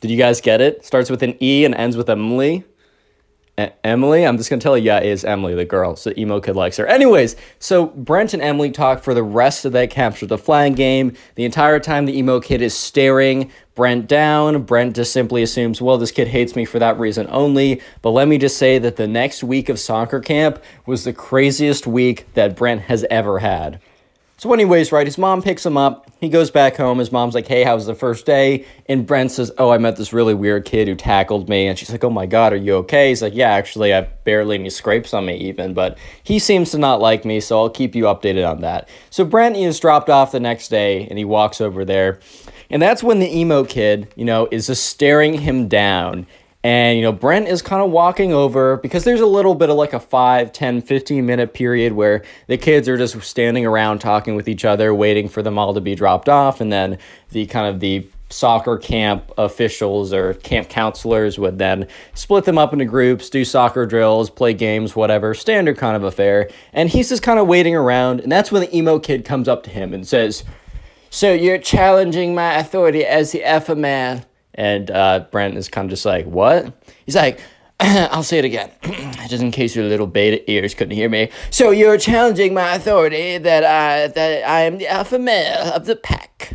Did 0.00 0.10
you 0.10 0.16
guys 0.16 0.40
get 0.40 0.60
it? 0.60 0.84
Starts 0.84 1.10
with 1.10 1.22
an 1.22 1.36
E 1.42 1.64
and 1.64 1.74
ends 1.74 1.96
with 1.96 2.08
a 2.08 2.16
Emily, 3.58 4.26
I'm 4.26 4.36
just 4.36 4.50
gonna 4.50 4.60
tell 4.60 4.76
you, 4.76 4.84
yeah, 4.84 5.00
is 5.00 5.24
Emily 5.24 5.54
the 5.54 5.64
girl. 5.64 5.96
So 5.96 6.10
the 6.10 6.20
emo 6.20 6.40
kid 6.40 6.56
likes 6.56 6.76
her. 6.76 6.86
Anyways, 6.86 7.36
so 7.58 7.86
Brent 7.86 8.34
and 8.34 8.42
Emily 8.42 8.70
talk 8.70 9.02
for 9.02 9.14
the 9.14 9.22
rest 9.22 9.64
of 9.64 9.72
that 9.72 9.88
capture 9.88 10.26
the 10.26 10.36
flag 10.36 10.76
game. 10.76 11.14
The 11.36 11.44
entire 11.44 11.80
time 11.80 12.04
the 12.04 12.18
emo 12.18 12.38
kid 12.40 12.60
is 12.60 12.74
staring 12.74 13.50
Brent 13.74 14.08
down. 14.08 14.62
Brent 14.64 14.94
just 14.96 15.12
simply 15.12 15.42
assumes, 15.42 15.80
well, 15.80 15.96
this 15.96 16.10
kid 16.10 16.28
hates 16.28 16.54
me 16.54 16.66
for 16.66 16.78
that 16.78 16.98
reason 16.98 17.26
only. 17.30 17.80
But 18.02 18.10
let 18.10 18.28
me 18.28 18.36
just 18.36 18.58
say 18.58 18.78
that 18.78 18.96
the 18.96 19.06
next 19.06 19.42
week 19.42 19.70
of 19.70 19.78
soccer 19.78 20.20
camp 20.20 20.62
was 20.84 21.04
the 21.04 21.12
craziest 21.14 21.86
week 21.86 22.26
that 22.34 22.56
Brent 22.56 22.82
has 22.82 23.06
ever 23.10 23.38
had. 23.38 23.80
So, 24.38 24.52
anyways, 24.52 24.92
right, 24.92 25.06
his 25.06 25.16
mom 25.16 25.40
picks 25.40 25.64
him 25.64 25.78
up. 25.78 26.10
He 26.20 26.28
goes 26.28 26.50
back 26.50 26.76
home. 26.76 26.98
His 26.98 27.10
mom's 27.10 27.34
like, 27.34 27.46
Hey, 27.46 27.64
how 27.64 27.74
was 27.74 27.86
the 27.86 27.94
first 27.94 28.26
day? 28.26 28.66
And 28.86 29.06
Brent 29.06 29.30
says, 29.30 29.50
Oh, 29.56 29.70
I 29.70 29.78
met 29.78 29.96
this 29.96 30.12
really 30.12 30.34
weird 30.34 30.66
kid 30.66 30.88
who 30.88 30.94
tackled 30.94 31.48
me. 31.48 31.66
And 31.66 31.78
she's 31.78 31.90
like, 31.90 32.04
Oh 32.04 32.10
my 32.10 32.26
God, 32.26 32.52
are 32.52 32.56
you 32.56 32.74
okay? 32.76 33.08
He's 33.08 33.22
like, 33.22 33.34
Yeah, 33.34 33.50
actually, 33.50 33.94
I 33.94 34.02
barely 34.02 34.56
any 34.56 34.68
scrapes 34.68 35.14
on 35.14 35.24
me, 35.24 35.36
even. 35.36 35.72
But 35.72 35.96
he 36.22 36.38
seems 36.38 36.70
to 36.72 36.78
not 36.78 37.00
like 37.00 37.24
me, 37.24 37.40
so 37.40 37.58
I'll 37.58 37.70
keep 37.70 37.94
you 37.94 38.04
updated 38.04 38.46
on 38.46 38.60
that. 38.60 38.90
So, 39.08 39.24
Brent 39.24 39.56
is 39.56 39.80
dropped 39.80 40.10
off 40.10 40.32
the 40.32 40.40
next 40.40 40.68
day 40.68 41.06
and 41.08 41.18
he 41.18 41.24
walks 41.24 41.62
over 41.62 41.84
there. 41.86 42.20
And 42.68 42.82
that's 42.82 43.02
when 43.02 43.20
the 43.20 43.34
emo 43.34 43.64
kid, 43.64 44.12
you 44.16 44.26
know, 44.26 44.48
is 44.50 44.66
just 44.66 44.84
staring 44.84 45.34
him 45.34 45.66
down 45.66 46.26
and, 46.66 46.98
you 46.98 47.02
know, 47.04 47.12
Brent 47.12 47.46
is 47.46 47.62
kind 47.62 47.80
of 47.80 47.92
walking 47.92 48.32
over 48.32 48.76
because 48.78 49.04
there's 49.04 49.20
a 49.20 49.26
little 49.26 49.54
bit 49.54 49.70
of 49.70 49.76
like 49.76 49.92
a 49.92 50.00
5, 50.00 50.50
10, 50.50 50.82
15 50.82 51.24
minute 51.24 51.54
period 51.54 51.92
where 51.92 52.24
the 52.48 52.58
kids 52.58 52.88
are 52.88 52.96
just 52.96 53.22
standing 53.22 53.64
around 53.64 54.00
talking 54.00 54.34
with 54.34 54.48
each 54.48 54.64
other, 54.64 54.92
waiting 54.92 55.28
for 55.28 55.44
them 55.44 55.60
all 55.60 55.74
to 55.74 55.80
be 55.80 55.94
dropped 55.94 56.28
off. 56.28 56.60
And 56.60 56.72
then 56.72 56.98
the 57.30 57.46
kind 57.46 57.72
of 57.72 57.78
the 57.78 58.08
soccer 58.30 58.78
camp 58.78 59.30
officials 59.38 60.12
or 60.12 60.34
camp 60.34 60.68
counselors 60.68 61.38
would 61.38 61.60
then 61.60 61.86
split 62.14 62.46
them 62.46 62.58
up 62.58 62.72
into 62.72 62.84
groups, 62.84 63.30
do 63.30 63.44
soccer 63.44 63.86
drills, 63.86 64.28
play 64.28 64.52
games, 64.52 64.96
whatever, 64.96 65.34
standard 65.34 65.78
kind 65.78 65.94
of 65.94 66.02
affair. 66.02 66.50
And 66.72 66.88
he's 66.88 67.10
just 67.10 67.22
kind 67.22 67.38
of 67.38 67.46
waiting 67.46 67.76
around. 67.76 68.18
And 68.18 68.32
that's 68.32 68.50
when 68.50 68.62
the 68.62 68.76
emo 68.76 68.98
kid 68.98 69.24
comes 69.24 69.46
up 69.46 69.62
to 69.62 69.70
him 69.70 69.94
and 69.94 70.04
says, 70.04 70.42
So 71.10 71.32
you're 71.32 71.58
challenging 71.58 72.34
my 72.34 72.54
authority 72.54 73.06
as 73.06 73.30
the 73.30 73.44
alpha 73.44 73.76
man. 73.76 74.24
And 74.56 74.90
uh, 74.90 75.26
Brent 75.30 75.56
is 75.56 75.68
kind 75.68 75.86
of 75.86 75.90
just 75.90 76.04
like, 76.04 76.24
what? 76.24 76.72
He's 77.04 77.14
like, 77.14 77.40
I'll 77.80 78.22
say 78.22 78.38
it 78.38 78.44
again, 78.46 78.70
just 79.28 79.42
in 79.42 79.50
case 79.50 79.76
your 79.76 79.84
little 79.84 80.06
beta 80.06 80.50
ears 80.50 80.72
couldn't 80.72 80.94
hear 80.94 81.10
me. 81.10 81.28
So 81.50 81.70
you're 81.70 81.98
challenging 81.98 82.54
my 82.54 82.74
authority 82.74 83.36
that 83.36 83.64
I 83.64 84.08
that 84.08 84.48
I 84.48 84.62
am 84.62 84.78
the 84.78 84.88
alpha 84.88 85.18
male 85.18 85.72
of 85.74 85.84
the 85.84 85.94
pack. 85.94 86.54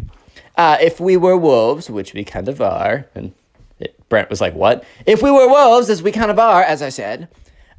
Uh, 0.58 0.78
if 0.82 1.00
we 1.00 1.18
were 1.18 1.38
wolves, 1.38 1.92
which 1.92 2.16
we 2.16 2.24
kind 2.24 2.50
of 2.50 2.60
are, 2.60 3.06
and 3.14 3.34
it, 3.80 3.96
Brent 4.10 4.32
was 4.32 4.42
like, 4.42 4.56
"What? 4.56 4.84
If 5.06 5.22
we 5.22 5.30
were 5.30 5.48
wolves, 5.48 5.92
as 5.92 6.02
we 6.02 6.12
kind 6.12 6.32
of 6.32 6.40
are, 6.40 6.64
as 6.64 6.82
I 6.82 6.90
said, 6.90 7.28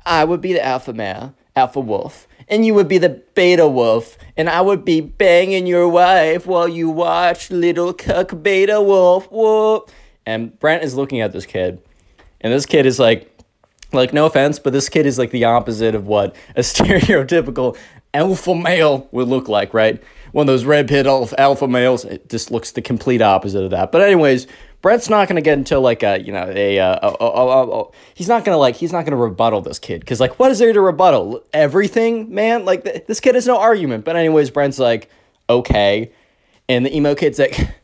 I 0.06 0.24
would 0.24 0.40
be 0.40 0.52
the 0.52 0.64
alpha 0.64 0.92
male, 0.92 1.34
alpha 1.56 1.80
wolf, 1.80 2.28
and 2.48 2.64
you 2.64 2.74
would 2.74 2.88
be 2.88 2.98
the 2.98 3.22
beta 3.34 3.66
wolf, 3.66 4.16
and 4.36 4.48
I 4.48 4.60
would 4.60 4.84
be 4.84 5.00
banging 5.00 5.66
your 5.66 5.88
wife 5.88 6.46
while 6.46 6.68
you 6.68 6.88
watch 6.90 7.50
little 7.50 7.92
cuck 7.92 8.40
beta 8.40 8.80
wolf. 8.80 9.28
Whoop." 9.32 9.90
And 10.26 10.58
Brent 10.58 10.82
is 10.82 10.94
looking 10.94 11.20
at 11.20 11.32
this 11.32 11.46
kid, 11.46 11.82
and 12.40 12.52
this 12.52 12.66
kid 12.66 12.86
is 12.86 12.98
like, 12.98 13.28
like 13.92 14.12
no 14.12 14.26
offense, 14.26 14.58
but 14.58 14.72
this 14.72 14.88
kid 14.88 15.06
is 15.06 15.18
like 15.18 15.30
the 15.30 15.44
opposite 15.44 15.94
of 15.94 16.06
what 16.06 16.34
a 16.56 16.60
stereotypical 16.60 17.76
alpha 18.14 18.54
male 18.54 19.08
would 19.12 19.28
look 19.28 19.48
like, 19.48 19.74
right? 19.74 20.02
One 20.32 20.44
of 20.44 20.46
those 20.46 20.64
red 20.64 20.88
pit 20.88 21.06
alpha 21.06 21.68
males. 21.68 22.04
It 22.04 22.28
just 22.28 22.50
looks 22.50 22.72
the 22.72 22.82
complete 22.82 23.20
opposite 23.20 23.64
of 23.64 23.70
that. 23.70 23.92
But 23.92 24.00
anyways, 24.00 24.46
Brent's 24.82 25.08
not 25.08 25.28
gonna 25.28 25.40
get 25.40 25.58
into 25.58 25.78
like 25.78 26.02
a 26.02 26.20
you 26.20 26.32
know 26.32 26.52
a, 26.54 26.78
uh, 26.78 27.10
a, 27.20 27.24
a, 27.24 27.80
a, 27.82 27.84
he's 28.14 28.28
not 28.28 28.44
gonna 28.44 28.58
like 28.58 28.74
he's 28.74 28.92
not 28.92 29.04
gonna 29.04 29.16
rebuttal 29.16 29.60
this 29.60 29.78
kid 29.78 30.00
because 30.00 30.18
like 30.18 30.38
what 30.40 30.50
is 30.50 30.58
there 30.58 30.72
to 30.72 30.80
rebuttal 30.80 31.42
everything 31.52 32.34
man 32.34 32.64
like 32.64 32.82
th- 32.82 33.06
this 33.06 33.20
kid 33.20 33.36
has 33.36 33.46
no 33.46 33.58
argument 33.58 34.04
but 34.04 34.16
anyways 34.16 34.50
Brent's 34.50 34.80
like 34.80 35.08
okay 35.48 36.10
and 36.68 36.84
the 36.84 36.94
emo 36.94 37.14
kid's 37.14 37.38
like 37.38 37.56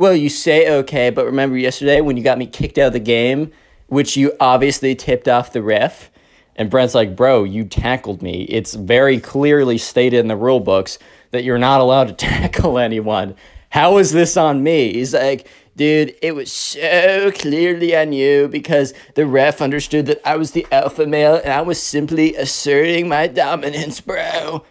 well, 0.00 0.16
you 0.16 0.30
say 0.30 0.78
okay, 0.78 1.10
but 1.10 1.26
remember 1.26 1.58
yesterday 1.58 2.00
when 2.00 2.16
you 2.16 2.22
got 2.22 2.38
me 2.38 2.46
kicked 2.46 2.78
out 2.78 2.86
of 2.86 2.92
the 2.94 3.00
game, 3.00 3.52
which 3.88 4.16
you 4.16 4.32
obviously 4.40 4.94
tipped 4.94 5.28
off 5.28 5.52
the 5.52 5.62
ref? 5.62 6.10
And 6.56 6.70
Brent's 6.70 6.94
like, 6.94 7.14
bro, 7.14 7.44
you 7.44 7.66
tackled 7.66 8.22
me. 8.22 8.44
It's 8.44 8.72
very 8.72 9.20
clearly 9.20 9.76
stated 9.76 10.20
in 10.20 10.28
the 10.28 10.36
rule 10.36 10.58
books 10.58 10.98
that 11.32 11.44
you're 11.44 11.58
not 11.58 11.82
allowed 11.82 12.08
to 12.08 12.14
tackle 12.26 12.78
anyone. 12.78 13.34
How 13.68 13.98
is 13.98 14.10
this 14.10 14.38
on 14.38 14.62
me? 14.62 14.94
He's 14.94 15.12
like, 15.12 15.46
dude, 15.76 16.16
it 16.22 16.34
was 16.34 16.50
so 16.50 17.30
clearly 17.32 17.94
on 17.94 18.14
you 18.14 18.48
because 18.48 18.94
the 19.16 19.26
ref 19.26 19.60
understood 19.60 20.06
that 20.06 20.26
I 20.26 20.36
was 20.36 20.52
the 20.52 20.66
alpha 20.72 21.06
male 21.06 21.34
and 21.34 21.52
I 21.52 21.60
was 21.60 21.78
simply 21.78 22.34
asserting 22.36 23.06
my 23.06 23.26
dominance, 23.26 24.00
bro. 24.00 24.64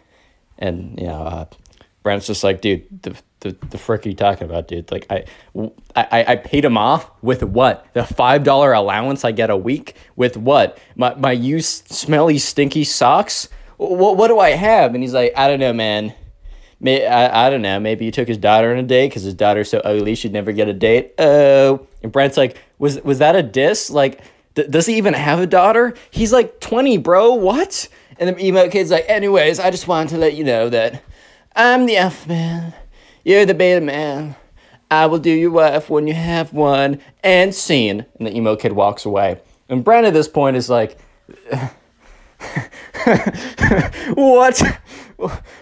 And, 0.58 1.00
you 1.00 1.06
know, 1.06 1.22
uh, 1.22 1.46
Brent's 2.02 2.26
just 2.26 2.44
like, 2.44 2.62
dude, 2.62 3.04
the, 3.04 3.16
the, 3.42 3.56
the 3.70 3.78
frick 3.78 4.06
are 4.06 4.10
you 4.10 4.16
talking 4.16 4.46
about, 4.46 4.68
dude? 4.68 4.92
Like, 4.92 5.08
I, 5.10 5.24
I, 5.96 6.26
I 6.28 6.36
paid 6.36 6.66
him 6.66 6.78
off 6.78 7.10
with 7.22 7.44
what? 7.44 7.88
The 7.94 8.02
$5 8.02 8.78
allowance 8.78 9.24
I 9.24 9.32
get 9.32 9.50
a 9.50 9.58
week? 9.58 9.96
With 10.16 10.36
what? 10.36 10.78
My, 10.96 11.16
my 11.16 11.32
used 11.32 11.88
smelly, 11.88 12.38
stinky 12.38 12.84
socks? 12.84 13.48
What, 13.78 14.18
what 14.18 14.28
do 14.28 14.40
I 14.40 14.52
have? 14.52 14.94
And 14.94 15.02
he's 15.02 15.14
like, 15.14 15.34
I 15.38 15.48
don't 15.48 15.60
know, 15.60 15.72
man. 15.72 16.14
May, 16.82 17.06
I, 17.06 17.48
I 17.48 17.50
don't 17.50 17.62
know. 17.62 17.80
Maybe 17.80 18.06
he 18.06 18.12
took 18.12 18.28
his 18.28 18.38
daughter 18.38 18.72
on 18.72 18.78
a 18.78 18.84
date 18.84 19.10
because 19.10 19.24
his 19.24 19.34
daughter's 19.34 19.70
so 19.70 19.80
ugly 19.80 20.16
she'd 20.16 20.34
never 20.34 20.52
get 20.52 20.68
a 20.68 20.74
date. 20.74 21.14
Oh. 21.18 21.88
And 22.04 22.12
Brent's 22.12 22.38
like, 22.38 22.58
was, 22.78 23.02
was 23.04 23.20
that 23.20 23.36
a 23.36 23.44
diss? 23.44 23.90
Like, 23.90 24.22
th- 24.56 24.70
does 24.70 24.86
he 24.86 24.98
even 24.98 25.14
have 25.14 25.40
a 25.40 25.48
daughter? 25.48 25.94
He's 26.12 26.34
like 26.34 26.60
20, 26.60 26.98
bro. 26.98 27.34
What? 27.34 27.88
And 28.18 28.30
the 28.30 28.46
emo 28.46 28.70
kid's 28.70 28.92
like, 28.92 29.06
anyways, 29.08 29.60
I 29.60 29.72
just 29.72 29.88
wanted 29.88 30.10
to 30.10 30.18
let 30.18 30.36
you 30.36 30.44
know 30.44 30.70
that 30.70 31.04
I'm 31.56 31.86
the 31.86 31.98
alpha 31.98 32.28
man. 32.28 32.74
You're 33.24 33.46
the 33.46 33.54
beta 33.54 33.82
man. 33.82 34.36
I 34.92 35.06
will 35.06 35.20
do 35.20 35.32
your 35.32 35.52
wife 35.52 35.90
when 35.90 36.08
you 36.08 36.14
have 36.14 36.54
one. 36.54 37.00
And 37.24 37.54
scene. 37.54 38.06
And 38.18 38.28
the 38.28 38.36
emo 38.36 38.56
kid 38.56 38.72
walks 38.74 39.06
away. 39.06 39.40
And 39.68 39.84
Brent 39.84 40.08
at 40.08 40.14
this 40.14 40.28
point 40.28 40.58
is 40.58 40.70
like, 40.70 40.98
what? 44.14 44.62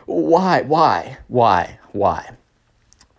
Why? 0.05 0.61
Why? 0.61 1.17
Why? 1.27 1.79
Why? 1.91 2.29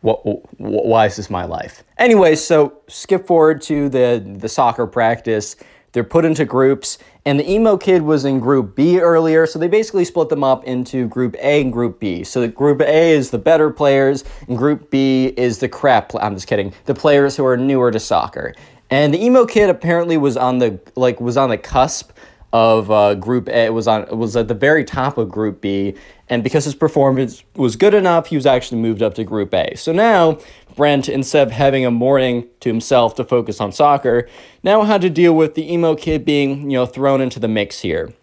What, 0.01 0.25
why 0.59 1.07
is 1.07 1.17
this 1.17 1.29
my 1.29 1.45
life? 1.45 1.83
Anyway, 1.99 2.37
so 2.37 2.81
skip 2.89 3.27
forward 3.27 3.61
to 3.63 3.89
the, 3.89 4.25
the 4.39 4.49
soccer 4.49 4.87
practice. 4.87 5.57
They're 5.93 6.05
put 6.05 6.25
into 6.25 6.45
groups, 6.45 6.99
and 7.29 7.39
the 7.39 7.51
emo 7.51 7.77
kid 7.77 8.01
was 8.01 8.25
in 8.25 8.41
group 8.41 8.75
B 8.75 8.99
earlier, 9.01 9.45
so 9.45 9.59
they 9.59 9.69
basically 9.69 10.07
split 10.07 10.31
them 10.31 10.43
up 10.43 10.65
into 10.65 11.07
group 11.09 11.37
A 11.41 11.61
and 11.61 11.71
group 11.71 12.01
B. 12.01 12.25
So 12.25 12.49
group 12.49 12.81
A 12.81 13.11
is 13.11 13.29
the 13.29 13.37
better 13.37 13.69
players, 13.69 14.25
and 14.49 14.57
group 14.57 14.91
B 14.91 15.27
is 15.37 15.59
the 15.59 15.69
crap. 15.69 16.13
I'm 16.15 16.33
just 16.33 16.47
kidding. 16.47 16.73
The 16.87 16.95
players 16.95 17.37
who 17.37 17.45
are 17.45 17.59
newer 17.59 17.91
to 17.91 18.01
soccer. 18.01 18.55
And 18.89 19.13
the 19.13 19.23
emo 19.23 19.45
kid 19.45 19.69
apparently 19.69 20.17
was 20.17 20.39
on 20.39 20.57
the 20.57 20.81
like 20.97 21.21
was 21.21 21.37
on 21.37 21.51
the 21.51 21.59
cusp 21.59 22.13
of 22.55 22.91
uh, 22.91 23.15
Group 23.15 23.49
A. 23.49 23.67
It 23.67 23.75
was 23.75 23.87
on 23.87 24.05
it 24.05 24.17
was 24.17 24.35
at 24.35 24.49
the 24.49 24.55
very 24.55 24.83
top 24.83 25.19
of 25.19 25.29
Group 25.29 25.61
B, 25.61 25.97
and 26.31 26.43
because 26.43 26.65
his 26.65 26.75
performance 26.75 27.45
was 27.57 27.77
good 27.77 27.93
enough, 27.93 28.29
he 28.29 28.37
was 28.37 28.47
actually 28.47 28.81
moved 28.81 29.03
up 29.03 29.13
to 29.17 29.25
Group 29.25 29.53
A. 29.53 29.77
So 29.77 29.93
now 29.93 30.39
Brent, 30.79 31.09
instead 31.09 31.49
of 31.49 31.53
having 31.53 31.85
a 31.85 31.91
morning 31.91 32.47
to 32.61 32.69
himself 32.69 33.17
to 33.17 33.25
focus 33.25 33.61
on 33.61 33.73
soccer, 33.73 34.29
now 34.63 34.85
had 34.85 35.01
to 35.01 35.11
deal 35.11 35.35
with 35.35 35.57
the 35.57 35.71
emo 35.71 35.97
kid 35.97 36.25
being 36.25 36.71
you 36.71 36.79
know 36.79 36.87
thrown 36.87 37.21
into 37.21 37.41
the 37.41 37.49
mix 37.49 37.81
here. 37.81 38.15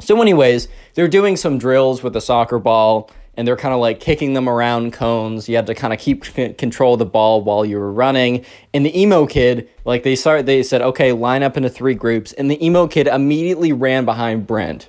So, 0.00 0.20
anyways, 0.20 0.66
they're 0.94 1.06
doing 1.06 1.36
some 1.36 1.56
drills 1.56 2.02
with 2.02 2.12
the 2.12 2.20
soccer 2.20 2.58
ball 2.58 3.10
and 3.36 3.46
they're 3.46 3.56
kind 3.56 3.72
of 3.72 3.80
like 3.80 4.00
kicking 4.00 4.32
them 4.32 4.48
around 4.48 4.92
cones. 4.92 5.48
You 5.48 5.54
had 5.54 5.68
to 5.68 5.74
kind 5.74 5.92
of 5.92 6.00
keep 6.00 6.24
c- 6.24 6.52
control 6.54 6.94
of 6.94 6.98
the 6.98 7.06
ball 7.06 7.42
while 7.42 7.64
you 7.64 7.78
were 7.78 7.92
running. 7.92 8.44
And 8.72 8.84
the 8.84 9.00
emo 9.00 9.26
kid, 9.26 9.68
like 9.84 10.02
they 10.02 10.16
started, 10.16 10.46
they 10.46 10.64
said, 10.64 10.82
okay, 10.82 11.12
line 11.12 11.44
up 11.44 11.56
into 11.56 11.70
three 11.70 11.94
groups. 11.94 12.32
And 12.32 12.50
the 12.50 12.64
emo 12.64 12.88
kid 12.88 13.06
immediately 13.06 13.72
ran 13.72 14.04
behind 14.04 14.48
Brent. 14.48 14.88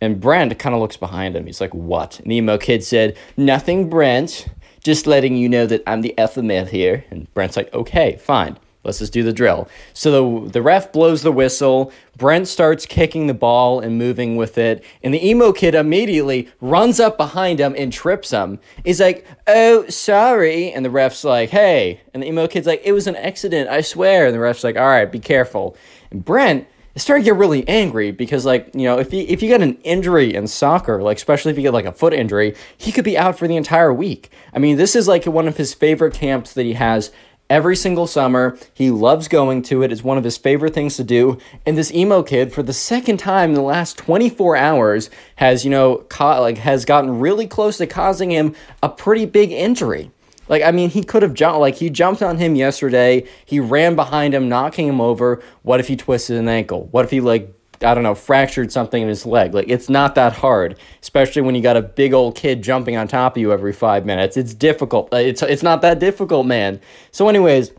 And 0.00 0.20
Brent 0.20 0.58
kind 0.58 0.74
of 0.74 0.80
looks 0.80 0.96
behind 0.96 1.36
him. 1.36 1.46
He's 1.46 1.60
like, 1.60 1.74
what? 1.74 2.20
And 2.20 2.30
the 2.30 2.36
emo 2.36 2.58
kid 2.58 2.82
said, 2.82 3.16
nothing, 3.36 3.88
Brent. 3.88 4.46
Just 4.86 5.08
letting 5.08 5.34
you 5.34 5.48
know 5.48 5.66
that 5.66 5.82
I'm 5.84 6.02
the 6.02 6.14
male 6.36 6.64
here. 6.64 7.04
And 7.10 7.26
Brent's 7.34 7.56
like, 7.56 7.74
okay, 7.74 8.18
fine. 8.22 8.56
Let's 8.84 9.00
just 9.00 9.12
do 9.12 9.24
the 9.24 9.32
drill. 9.32 9.68
So 9.92 10.44
the, 10.44 10.50
the 10.52 10.62
ref 10.62 10.92
blows 10.92 11.22
the 11.22 11.32
whistle. 11.32 11.90
Brent 12.16 12.46
starts 12.46 12.86
kicking 12.86 13.26
the 13.26 13.34
ball 13.34 13.80
and 13.80 13.98
moving 13.98 14.36
with 14.36 14.58
it. 14.58 14.84
And 15.02 15.12
the 15.12 15.28
emo 15.28 15.52
kid 15.52 15.74
immediately 15.74 16.48
runs 16.60 17.00
up 17.00 17.16
behind 17.16 17.58
him 17.58 17.74
and 17.76 17.92
trips 17.92 18.30
him. 18.30 18.60
He's 18.84 19.00
like, 19.00 19.26
oh, 19.48 19.88
sorry. 19.88 20.70
And 20.70 20.84
the 20.84 20.90
ref's 20.90 21.24
like, 21.24 21.50
hey. 21.50 22.00
And 22.14 22.22
the 22.22 22.28
emo 22.28 22.46
kid's 22.46 22.68
like, 22.68 22.82
it 22.84 22.92
was 22.92 23.08
an 23.08 23.16
accident, 23.16 23.68
I 23.68 23.80
swear. 23.80 24.26
And 24.26 24.34
the 24.36 24.38
ref's 24.38 24.62
like, 24.62 24.76
all 24.76 24.86
right, 24.86 25.10
be 25.10 25.18
careful. 25.18 25.76
And 26.12 26.24
Brent 26.24 26.68
is 26.96 27.02
starting 27.02 27.22
to 27.22 27.30
get 27.30 27.38
really 27.38 27.66
angry 27.68 28.10
because, 28.10 28.44
like, 28.44 28.70
you 28.74 28.82
know, 28.82 28.98
if 28.98 29.12
you, 29.12 29.24
if 29.28 29.42
you 29.42 29.48
get 29.48 29.62
an 29.62 29.78
injury 29.84 30.34
in 30.34 30.48
soccer, 30.48 31.00
like, 31.02 31.18
especially 31.18 31.52
if 31.52 31.56
you 31.58 31.62
get 31.62 31.74
like 31.74 31.84
a 31.84 31.92
foot 31.92 32.12
injury, 32.12 32.56
he 32.76 32.90
could 32.90 33.04
be 33.04 33.16
out 33.16 33.38
for 33.38 33.46
the 33.46 33.56
entire 33.56 33.92
week. 33.92 34.30
I 34.52 34.58
mean, 34.58 34.76
this 34.76 34.96
is 34.96 35.06
like 35.06 35.26
one 35.26 35.46
of 35.46 35.58
his 35.58 35.74
favorite 35.74 36.14
camps 36.14 36.54
that 36.54 36.64
he 36.64 36.72
has 36.72 37.12
every 37.48 37.76
single 37.76 38.06
summer. 38.06 38.58
He 38.74 38.90
loves 38.90 39.28
going 39.28 39.62
to 39.64 39.82
it. 39.82 39.92
It's 39.92 40.02
one 40.02 40.18
of 40.18 40.24
his 40.24 40.36
favorite 40.36 40.74
things 40.74 40.96
to 40.96 41.04
do. 41.04 41.38
And 41.64 41.76
this 41.76 41.92
emo 41.92 42.22
kid, 42.22 42.52
for 42.52 42.62
the 42.62 42.72
second 42.72 43.18
time 43.18 43.50
in 43.50 43.54
the 43.54 43.62
last 43.62 43.98
24 43.98 44.56
hours, 44.56 45.10
has 45.36 45.64
you 45.64 45.70
know 45.70 45.98
ca- 46.08 46.40
like 46.40 46.58
has 46.58 46.84
gotten 46.84 47.20
really 47.20 47.46
close 47.46 47.76
to 47.78 47.86
causing 47.86 48.30
him 48.30 48.54
a 48.82 48.88
pretty 48.88 49.26
big 49.26 49.52
injury. 49.52 50.10
Like 50.48 50.62
I 50.62 50.70
mean, 50.70 50.90
he 50.90 51.02
could 51.02 51.22
have 51.22 51.34
jumped. 51.34 51.60
Like 51.60 51.76
he 51.76 51.90
jumped 51.90 52.22
on 52.22 52.38
him 52.38 52.54
yesterday. 52.54 53.26
He 53.44 53.60
ran 53.60 53.96
behind 53.96 54.34
him, 54.34 54.48
knocking 54.48 54.86
him 54.86 55.00
over. 55.00 55.42
What 55.62 55.80
if 55.80 55.88
he 55.88 55.96
twisted 55.96 56.36
an 56.36 56.48
ankle? 56.48 56.86
What 56.90 57.04
if 57.04 57.10
he 57.10 57.20
like 57.20 57.52
I 57.82 57.94
don't 57.94 58.04
know, 58.04 58.14
fractured 58.14 58.72
something 58.72 59.02
in 59.02 59.08
his 59.08 59.26
leg. 59.26 59.54
Like 59.54 59.68
it's 59.68 59.88
not 59.88 60.14
that 60.14 60.34
hard, 60.34 60.78
especially 61.02 61.42
when 61.42 61.54
you 61.54 61.62
got 61.62 61.76
a 61.76 61.82
big 61.82 62.12
old 62.12 62.34
kid 62.34 62.62
jumping 62.62 62.96
on 62.96 63.08
top 63.08 63.36
of 63.36 63.40
you 63.40 63.52
every 63.52 63.72
five 63.72 64.06
minutes. 64.06 64.36
It's 64.36 64.54
difficult. 64.54 65.12
Uh, 65.12 65.18
it's 65.18 65.42
it's 65.42 65.62
not 65.62 65.82
that 65.82 65.98
difficult, 65.98 66.46
man. 66.46 66.80
So, 67.10 67.28
anyways, 67.28 67.72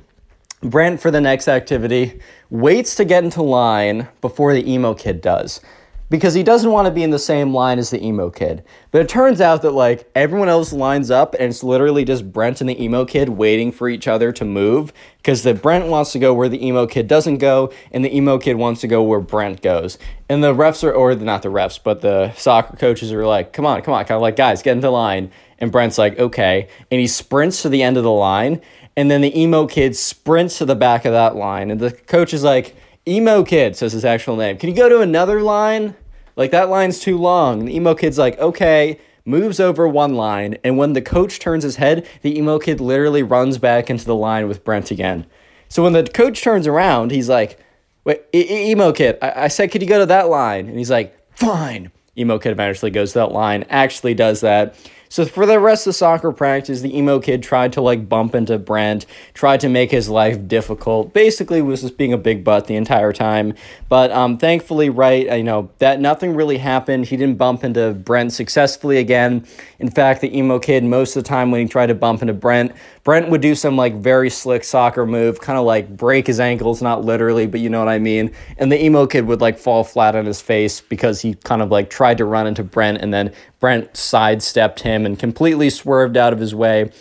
Brent 0.62 1.02
for 1.02 1.12
the 1.12 1.22
next 1.22 1.48
activity 1.48 2.20
waits 2.50 2.96
to 2.96 3.06
get 3.06 3.24
into 3.24 3.42
line 3.42 4.08
before 4.22 4.54
the 4.54 4.72
emo 4.72 4.94
kid 4.94 5.22
does 5.22 5.62
because 6.10 6.34
he 6.34 6.44
doesn't 6.44 6.72
want 6.72 6.86
to 6.86 6.92
be 6.92 7.04
in 7.04 7.10
the 7.10 7.20
same 7.20 7.54
line 7.54 7.80
as 7.80 7.90
the 7.90 8.04
emo 8.04 8.30
kid. 8.30 8.64
But 8.92 9.02
it 9.02 9.10
turns 9.10 9.42
out 9.42 9.62
that 9.62 9.72
like 9.72 10.10
everyone 10.16 10.48
else 10.48 10.72
lines 10.72 11.12
up 11.12 11.34
and 11.34 11.44
it's 11.44 11.64
literally 11.64 12.06
just 12.06 12.32
Brent 12.32 12.62
and 12.62 12.70
the 12.70 12.82
emo 12.82 13.06
kid 13.06 13.30
waiting 13.30 13.72
for 13.72 13.90
each 13.90 14.08
other 14.08 14.32
to 14.32 14.46
move 14.46 14.94
because 15.18 15.44
the 15.44 15.54
Brent 15.54 15.88
wants 15.88 16.12
to 16.14 16.20
go 16.20 16.34
where 16.34 16.50
the 16.50 16.66
emo 16.66 16.88
kid 16.88 17.08
doesn't 17.08 17.40
go 17.40 17.72
and 17.92 18.06
the 18.06 18.16
emo 18.16 18.38
kid 18.38 18.56
wants 18.56 18.82
to 18.82 18.88
go 18.88 19.04
where 19.04 19.20
Brent 19.20 19.62
goes. 19.62 19.98
And 20.30 20.44
the 20.44 20.54
refs 20.54 20.84
are 20.84 20.94
or 20.94 21.14
not 21.16 21.42
the 21.42 21.50
refs, 21.50 21.80
but 21.82 22.02
the 22.02 22.34
soccer 22.34 22.78
coaches 22.78 23.12
are 23.12 23.26
like, 23.26 23.54
"Come 23.54 23.66
on, 23.66 23.82
come 23.82 23.94
on." 23.94 24.06
Kind 24.06 24.16
of 24.16 24.22
like, 24.22 24.36
"Guys, 24.36 24.62
get 24.62 24.74
into 24.74 24.90
line." 24.90 25.32
And 25.60 25.72
Brent's 25.72 25.98
like, 25.98 26.18
"Okay." 26.20 26.68
And 26.92 27.02
he 27.02 27.08
sprints 27.08 27.62
to 27.64 27.70
the 27.70 27.84
end 27.84 27.98
of 27.98 28.04
the 28.04 28.12
line 28.12 28.62
and 28.98 29.12
then 29.12 29.22
the 29.22 29.40
emo 29.40 29.68
kid 29.68 29.96
sprints 29.96 30.58
to 30.58 30.66
the 30.66 30.76
back 30.76 31.06
of 31.06 31.14
that 31.14 31.36
line 31.36 31.70
and 31.70 31.80
the 31.80 31.92
coach 31.92 32.34
is 32.34 32.44
like, 32.44 32.76
Emo 33.08 33.44
Kid 33.44 33.76
says 33.76 33.94
his 33.94 34.04
actual 34.06 34.36
name. 34.36 34.58
Can 34.58 34.70
you 34.70 34.76
go 34.76 34.90
to 34.90 35.00
another 35.00 35.42
line? 35.42 35.96
Like 36.36 36.52
that 36.52 36.70
line's 36.70 37.00
too 37.00 37.18
long. 37.18 37.60
And 37.60 37.68
the 37.68 37.76
emo 37.76 37.96
kid's 37.96 38.18
like, 38.18 38.38
okay, 38.40 39.00
moves 39.26 39.60
over 39.60 39.88
one 39.88 40.16
line, 40.16 40.58
and 40.64 40.78
when 40.78 40.94
the 40.94 41.02
coach 41.02 41.40
turns 41.40 41.64
his 41.64 41.76
head, 41.76 42.08
the 42.22 42.38
emo 42.38 42.60
kid 42.60 42.80
literally 42.80 43.24
runs 43.24 43.58
back 43.58 43.90
into 43.90 44.06
the 44.06 44.16
line 44.16 44.48
with 44.48 44.64
Brent 44.64 44.90
again. 44.92 45.26
So 45.68 45.84
when 45.84 45.94
the 45.94 46.04
coach 46.04 46.42
turns 46.42 46.66
around, 46.66 47.12
he's 47.12 47.28
like, 47.28 47.60
wait, 48.06 48.22
e- 48.34 48.72
emo 48.72 48.94
kid, 48.94 49.18
I-, 49.22 49.44
I 49.44 49.48
said, 49.50 49.72
could 49.72 49.82
you 49.82 49.88
go 49.88 50.00
to 50.00 50.06
that 50.06 50.30
line? 50.30 50.68
And 50.70 50.78
he's 50.78 50.92
like, 50.92 51.18
fine. 51.36 51.92
Emo 52.18 52.40
kid 52.40 52.52
eventually 52.52 52.90
goes 52.90 53.12
to 53.14 53.20
that 53.20 53.32
line, 53.32 53.66
actually 53.70 54.14
does 54.14 54.42
that. 54.42 54.76
So 55.10 55.26
for 55.26 55.46
the 55.46 55.60
rest 55.60 55.88
of 55.88 55.92
the 55.92 55.94
soccer 55.94 56.32
practice, 56.32 56.82
the 56.82 56.96
emo 56.98 57.20
kid 57.20 57.44
tried 57.44 57.74
to 57.74 57.82
like 57.82 58.10
bump 58.10 58.36
into 58.36 58.58
Brent, 58.58 59.06
tried 59.34 59.60
to 59.62 59.70
make 59.70 59.92
his 59.92 60.10
life 60.10 60.48
difficult. 60.48 61.14
Basically, 61.14 61.62
was 61.62 61.82
just 61.82 61.98
being 61.98 62.14
a 62.14 62.18
big 62.18 62.44
butt 62.44 62.68
the 62.68 62.76
entire 62.76 63.14
time. 63.14 63.54
But 63.90 64.12
um, 64.12 64.38
thankfully, 64.38 64.90
right, 64.90 65.38
you 65.38 65.44
know 65.44 65.70
that 65.80 66.00
nothing 66.00 66.36
really 66.36 66.58
happened. 66.58 67.06
He 67.06 67.18
didn't 67.18 67.38
bump 67.38 67.64
into 67.64 67.94
Brent 67.94 68.34
successfully 68.34 68.98
again. 68.98 69.46
In 69.80 69.90
fact, 69.90 70.22
the 70.22 70.36
emo 70.38 70.60
kid 70.60 70.84
most 70.84 71.16
of 71.16 71.24
the 71.24 71.28
time 71.28 71.52
when 71.52 71.62
he 71.62 71.68
tried 71.68 71.88
to 71.88 71.96
bump 71.96 72.22
into 72.22 72.34
Brent, 72.34 72.74
Brent 73.04 73.30
would 73.30 73.42
do 73.42 73.56
some 73.56 73.78
like 73.78 73.96
very 73.96 74.30
slick 74.30 74.66
soccer 74.66 75.06
move, 75.06 75.40
kind 75.40 75.58
of 75.58 75.66
like 75.66 75.96
break 75.96 76.28
his 76.28 76.42
ankles, 76.42 76.82
not 76.82 77.06
literally, 77.06 77.48
but 77.48 77.62
you 77.62 77.70
know 77.70 77.80
what 77.80 77.88
I 77.88 78.00
mean. 78.00 78.34
And 78.58 78.70
the 78.70 78.84
emo 78.84 79.08
kid 79.08 79.26
would 79.28 79.40
like 79.40 79.58
fall 79.58 79.86
flat 79.86 80.16
on 80.16 80.26
his 80.26 80.42
face 80.42 80.82
because 80.82 81.22
he 81.22 81.36
kind 81.36 81.62
of 81.62 81.72
like 81.72 81.90
tried 81.90 82.18
to 82.18 82.26
run 82.26 82.48
into 82.48 82.66
Brent 82.66 82.98
and 82.98 83.14
then 83.14 83.34
Brent 83.60 83.98
sidestepped 83.98 84.82
him 84.82 85.06
and 85.06 85.18
completely 85.18 85.70
swerved 85.70 86.18
out 86.18 86.34
of 86.34 86.40
his 86.40 86.54
way. 86.54 86.92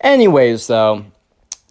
Anyways, 0.00 0.66
though, 0.66 1.06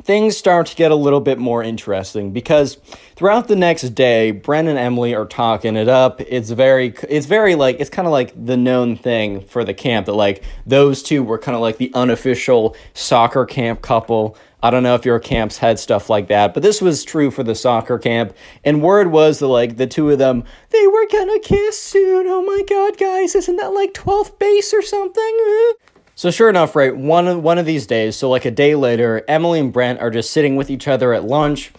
things 0.01 0.36
start 0.36 0.68
to 0.68 0.76
get 0.76 0.91
a 0.91 0.95
little 0.95 1.20
bit 1.20 1.38
more 1.38 1.62
interesting 1.62 2.32
because 2.32 2.78
throughout 3.16 3.47
the 3.47 3.55
next 3.55 3.84
day 3.89 4.32
brent 4.32 4.68
and 4.68 4.78
emily 4.78 5.14
are 5.14 5.26
talking 5.26 5.76
it 5.76 5.88
up 5.88 6.20
it's 6.22 6.49
very 6.49 6.93
it's 7.07 7.28
very 7.28 7.53
like 7.55 7.80
it's 7.80 7.89
kind 7.89 8.07
of 8.07 8.12
like 8.12 8.34
the 8.45 8.57
known 8.57 8.95
thing 8.95 9.41
for 9.41 9.64
the 9.64 9.74
camp 9.74 10.07
that 10.07 10.14
like 10.14 10.43
those 10.66 11.03
two 11.03 11.22
were 11.24 11.38
kind 11.38 11.55
of 11.55 11.62
like 11.62 11.78
the 11.78 11.91
unofficial 11.93 12.76
soccer 12.93 13.45
camp 13.45 13.82
couple 13.82 14.36
I 14.64 14.70
don't 14.70 14.84
know 14.84 14.95
if 14.95 15.05
your 15.05 15.20
camps 15.20 15.57
had 15.57 15.80
stuff 15.80 16.09
like 16.09 16.28
that, 16.28 16.53
but 16.53 16.62
this 16.62 16.82
was 16.82 17.03
true 17.03 17.32
for 17.32 17.43
the 17.43 17.55
soccer 17.55 17.97
camp. 17.97 18.36
And 18.64 18.84
word 18.84 19.07
was 19.12 19.39
that 19.39 19.47
like 19.47 19.78
the 19.78 19.88
two 19.88 20.09
of 20.12 20.20
them, 20.20 20.43
they 20.70 20.86
were 20.88 21.07
gonna 21.07 21.39
kiss 21.39 21.82
soon. 21.82 22.28
Oh 22.28 22.43
my 22.43 22.64
god, 22.70 22.97
guys, 22.97 23.34
isn't 23.36 23.55
that 23.55 23.74
like 23.74 23.93
12th 23.93 24.38
base 24.38 24.74
or 24.74 24.82
something? 24.82 25.74
So 26.14 26.30
sure 26.30 26.49
enough, 26.49 26.76
right, 26.76 26.95
one 26.95 27.28
of, 27.28 27.41
one 27.41 27.57
of 27.57 27.66
these 27.66 27.88
days, 27.88 28.16
so 28.16 28.30
like 28.30 28.45
a 28.45 28.51
day 28.51 28.76
later, 28.76 29.24
Emily 29.28 29.59
and 29.59 29.74
Brent 29.74 29.99
are 29.99 30.12
just 30.12 30.30
sitting 30.32 30.55
with 30.55 30.70
each 30.70 30.88
other 30.88 31.14
at 31.14 31.24
lunch. 31.24 31.72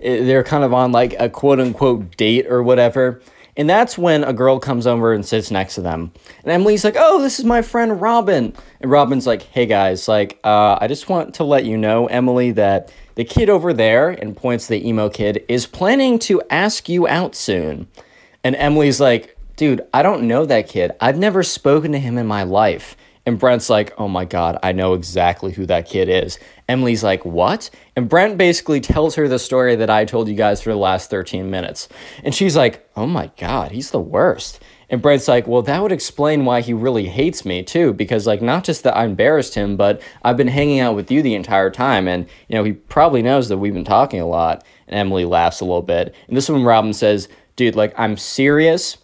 Eh, 0.00 0.24
they're 0.24 0.42
kind 0.42 0.64
of 0.64 0.72
on 0.72 0.90
like 0.90 1.14
a 1.20 1.28
quote 1.28 1.60
unquote 1.60 2.16
date 2.16 2.46
or 2.48 2.62
whatever. 2.62 3.20
And 3.56 3.70
that's 3.70 3.96
when 3.96 4.24
a 4.24 4.32
girl 4.32 4.58
comes 4.58 4.86
over 4.86 5.12
and 5.12 5.24
sits 5.24 5.50
next 5.50 5.76
to 5.76 5.80
them. 5.80 6.12
And 6.42 6.52
Emily's 6.52 6.84
like, 6.84 6.96
"Oh, 6.98 7.22
this 7.22 7.38
is 7.38 7.44
my 7.44 7.62
friend 7.62 8.00
Robin." 8.00 8.52
And 8.80 8.90
Robin's 8.90 9.26
like, 9.26 9.42
"Hey 9.42 9.66
guys, 9.66 10.08
like, 10.08 10.38
uh, 10.42 10.78
I 10.80 10.88
just 10.88 11.08
want 11.08 11.34
to 11.34 11.44
let 11.44 11.64
you 11.64 11.76
know, 11.76 12.06
Emily, 12.06 12.50
that 12.52 12.92
the 13.14 13.24
kid 13.24 13.48
over 13.48 13.72
there, 13.72 14.10
and 14.10 14.36
points 14.36 14.66
the 14.66 14.86
emo 14.86 15.08
kid, 15.08 15.44
is 15.48 15.66
planning 15.66 16.18
to 16.20 16.42
ask 16.50 16.88
you 16.88 17.06
out 17.06 17.36
soon." 17.36 17.86
And 18.42 18.56
Emily's 18.56 19.00
like, 19.00 19.36
"Dude, 19.56 19.82
I 19.94 20.02
don't 20.02 20.26
know 20.26 20.44
that 20.46 20.68
kid. 20.68 20.92
I've 21.00 21.18
never 21.18 21.42
spoken 21.44 21.92
to 21.92 21.98
him 21.98 22.18
in 22.18 22.26
my 22.26 22.42
life." 22.42 22.96
And 23.26 23.38
Brent's 23.38 23.70
like, 23.70 23.94
oh 23.96 24.08
my 24.08 24.24
God, 24.24 24.58
I 24.62 24.72
know 24.72 24.94
exactly 24.94 25.52
who 25.52 25.64
that 25.66 25.88
kid 25.88 26.08
is. 26.08 26.38
Emily's 26.68 27.02
like, 27.02 27.24
what? 27.24 27.70
And 27.96 28.08
Brent 28.08 28.36
basically 28.36 28.80
tells 28.80 29.14
her 29.14 29.28
the 29.28 29.38
story 29.38 29.76
that 29.76 29.88
I 29.88 30.04
told 30.04 30.28
you 30.28 30.34
guys 30.34 30.60
for 30.60 30.70
the 30.70 30.76
last 30.76 31.10
13 31.10 31.50
minutes. 31.50 31.88
And 32.22 32.34
she's 32.34 32.56
like, 32.56 32.88
oh 32.96 33.06
my 33.06 33.30
God, 33.38 33.72
he's 33.72 33.90
the 33.90 34.00
worst. 34.00 34.60
And 34.90 35.00
Brent's 35.00 35.28
like, 35.28 35.46
well, 35.46 35.62
that 35.62 35.82
would 35.82 35.92
explain 35.92 36.44
why 36.44 36.60
he 36.60 36.72
really 36.72 37.06
hates 37.06 37.44
me 37.44 37.62
too, 37.62 37.92
because 37.92 38.26
like 38.26 38.42
not 38.42 38.64
just 38.64 38.84
that 38.84 38.96
I 38.96 39.04
embarrassed 39.04 39.54
him, 39.54 39.76
but 39.76 40.00
I've 40.22 40.36
been 40.36 40.48
hanging 40.48 40.80
out 40.80 40.94
with 40.94 41.10
you 41.10 41.22
the 41.22 41.34
entire 41.34 41.70
time, 41.70 42.06
and 42.06 42.26
you 42.48 42.56
know 42.56 42.64
he 42.64 42.72
probably 42.72 43.22
knows 43.22 43.48
that 43.48 43.58
we've 43.58 43.74
been 43.74 43.84
talking 43.84 44.20
a 44.20 44.26
lot. 44.26 44.64
And 44.86 44.96
Emily 44.96 45.24
laughs 45.24 45.60
a 45.60 45.64
little 45.64 45.82
bit, 45.82 46.14
and 46.28 46.36
this 46.36 46.44
is 46.44 46.50
when 46.50 46.64
Robin 46.64 46.92
says, 46.92 47.28
"Dude, 47.56 47.74
like 47.74 47.94
I'm 47.98 48.16
serious. 48.16 48.98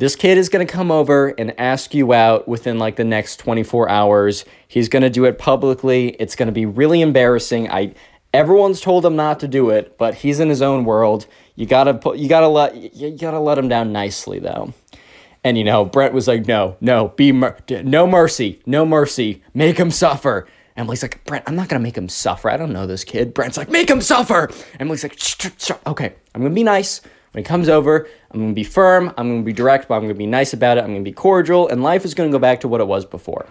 This 0.00 0.16
kid 0.16 0.38
is 0.38 0.48
going 0.48 0.66
to 0.66 0.72
come 0.72 0.90
over 0.90 1.34
and 1.36 1.52
ask 1.60 1.92
you 1.92 2.14
out 2.14 2.48
within 2.48 2.78
like 2.78 2.96
the 2.96 3.04
next 3.04 3.36
24 3.36 3.90
hours. 3.90 4.46
He's 4.66 4.88
going 4.88 5.02
to 5.02 5.10
do 5.10 5.26
it 5.26 5.38
publicly. 5.38 6.16
It's 6.18 6.34
going 6.34 6.46
to 6.46 6.52
be 6.52 6.64
really 6.64 7.02
embarrassing. 7.02 7.70
I 7.70 7.92
everyone's 8.32 8.80
told 8.80 9.04
him 9.04 9.14
not 9.14 9.40
to 9.40 9.48
do 9.48 9.68
it, 9.68 9.98
but 9.98 10.14
he's 10.14 10.40
in 10.40 10.48
his 10.48 10.62
own 10.62 10.86
world. 10.86 11.26
You 11.54 11.66
got 11.66 11.84
to 11.84 11.92
put 11.92 12.16
you 12.16 12.30
got 12.30 12.40
to 12.40 12.48
let 12.48 12.94
you 12.94 13.10
got 13.10 13.32
to 13.32 13.40
let 13.40 13.58
him 13.58 13.68
down 13.68 13.92
nicely 13.92 14.38
though. 14.38 14.72
And 15.44 15.58
you 15.58 15.64
know, 15.64 15.84
Brent 15.84 16.14
was 16.14 16.26
like, 16.26 16.46
"No, 16.46 16.78
no, 16.80 17.08
be 17.08 17.30
mer- 17.30 17.58
no 17.68 18.06
mercy. 18.06 18.62
No 18.64 18.86
mercy. 18.86 19.42
Make 19.52 19.76
him 19.76 19.90
suffer." 19.90 20.48
Emily's 20.78 21.02
like, 21.02 21.22
Brent, 21.24 21.44
I'm 21.46 21.56
not 21.56 21.68
gonna 21.68 21.82
make 21.82 21.98
him 21.98 22.08
suffer. 22.08 22.48
I 22.48 22.56
don't 22.56 22.72
know 22.72 22.86
this 22.86 23.04
kid. 23.04 23.34
Brent's 23.34 23.58
like, 23.58 23.68
make 23.68 23.90
him 23.90 24.00
suffer. 24.00 24.50
Emily's 24.78 25.02
like, 25.02 25.18
shh, 25.18 25.36
shh, 25.38 25.50
shh. 25.58 25.72
okay, 25.86 26.14
I'm 26.34 26.40
gonna 26.40 26.54
be 26.54 26.64
nice. 26.64 27.02
When 27.32 27.44
he 27.44 27.46
comes 27.46 27.68
over, 27.68 28.08
I'm 28.30 28.40
going 28.40 28.50
to 28.50 28.54
be 28.54 28.64
firm, 28.64 29.12
I'm 29.16 29.28
going 29.28 29.42
to 29.42 29.44
be 29.44 29.52
direct, 29.52 29.86
but 29.86 29.94
I'm 29.94 30.02
going 30.02 30.14
to 30.14 30.18
be 30.18 30.26
nice 30.26 30.52
about 30.52 30.78
it, 30.78 30.80
I'm 30.80 30.88
going 30.88 31.04
to 31.04 31.08
be 31.08 31.14
cordial, 31.14 31.68
and 31.68 31.82
life 31.82 32.04
is 32.04 32.14
going 32.14 32.28
to 32.28 32.34
go 32.34 32.40
back 32.40 32.60
to 32.60 32.68
what 32.68 32.80
it 32.80 32.86
was 32.88 33.04
before. 33.04 33.46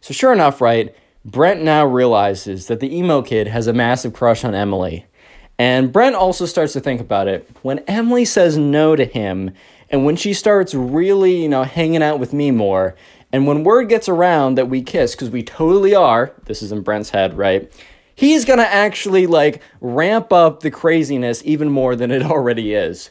So, 0.00 0.14
sure 0.14 0.32
enough, 0.32 0.60
right, 0.60 0.94
Brent 1.24 1.60
now 1.60 1.84
realizes 1.84 2.68
that 2.68 2.78
the 2.78 2.96
emo 2.96 3.22
kid 3.22 3.48
has 3.48 3.66
a 3.66 3.72
massive 3.72 4.12
crush 4.12 4.44
on 4.44 4.54
Emily. 4.54 5.06
And 5.58 5.92
Brent 5.92 6.14
also 6.14 6.46
starts 6.46 6.72
to 6.74 6.80
think 6.80 7.00
about 7.00 7.26
it. 7.26 7.50
When 7.62 7.80
Emily 7.88 8.24
says 8.24 8.56
no 8.56 8.94
to 8.94 9.04
him, 9.04 9.52
and 9.90 10.04
when 10.04 10.14
she 10.14 10.32
starts 10.32 10.74
really, 10.74 11.42
you 11.42 11.48
know, 11.48 11.64
hanging 11.64 12.02
out 12.02 12.20
with 12.20 12.32
me 12.32 12.52
more, 12.52 12.94
and 13.32 13.46
when 13.46 13.64
word 13.64 13.88
gets 13.88 14.08
around 14.08 14.56
that 14.56 14.68
we 14.68 14.82
kiss, 14.82 15.14
because 15.14 15.30
we 15.30 15.42
totally 15.42 15.94
are, 15.94 16.32
this 16.44 16.62
is 16.62 16.70
in 16.70 16.82
Brent's 16.82 17.10
head, 17.10 17.36
right? 17.36 17.72
He's 18.14 18.44
gonna 18.44 18.62
actually 18.62 19.26
like 19.26 19.62
ramp 19.80 20.32
up 20.32 20.60
the 20.60 20.70
craziness 20.70 21.42
even 21.44 21.70
more 21.70 21.96
than 21.96 22.10
it 22.10 22.22
already 22.30 22.72
is. 22.74 23.10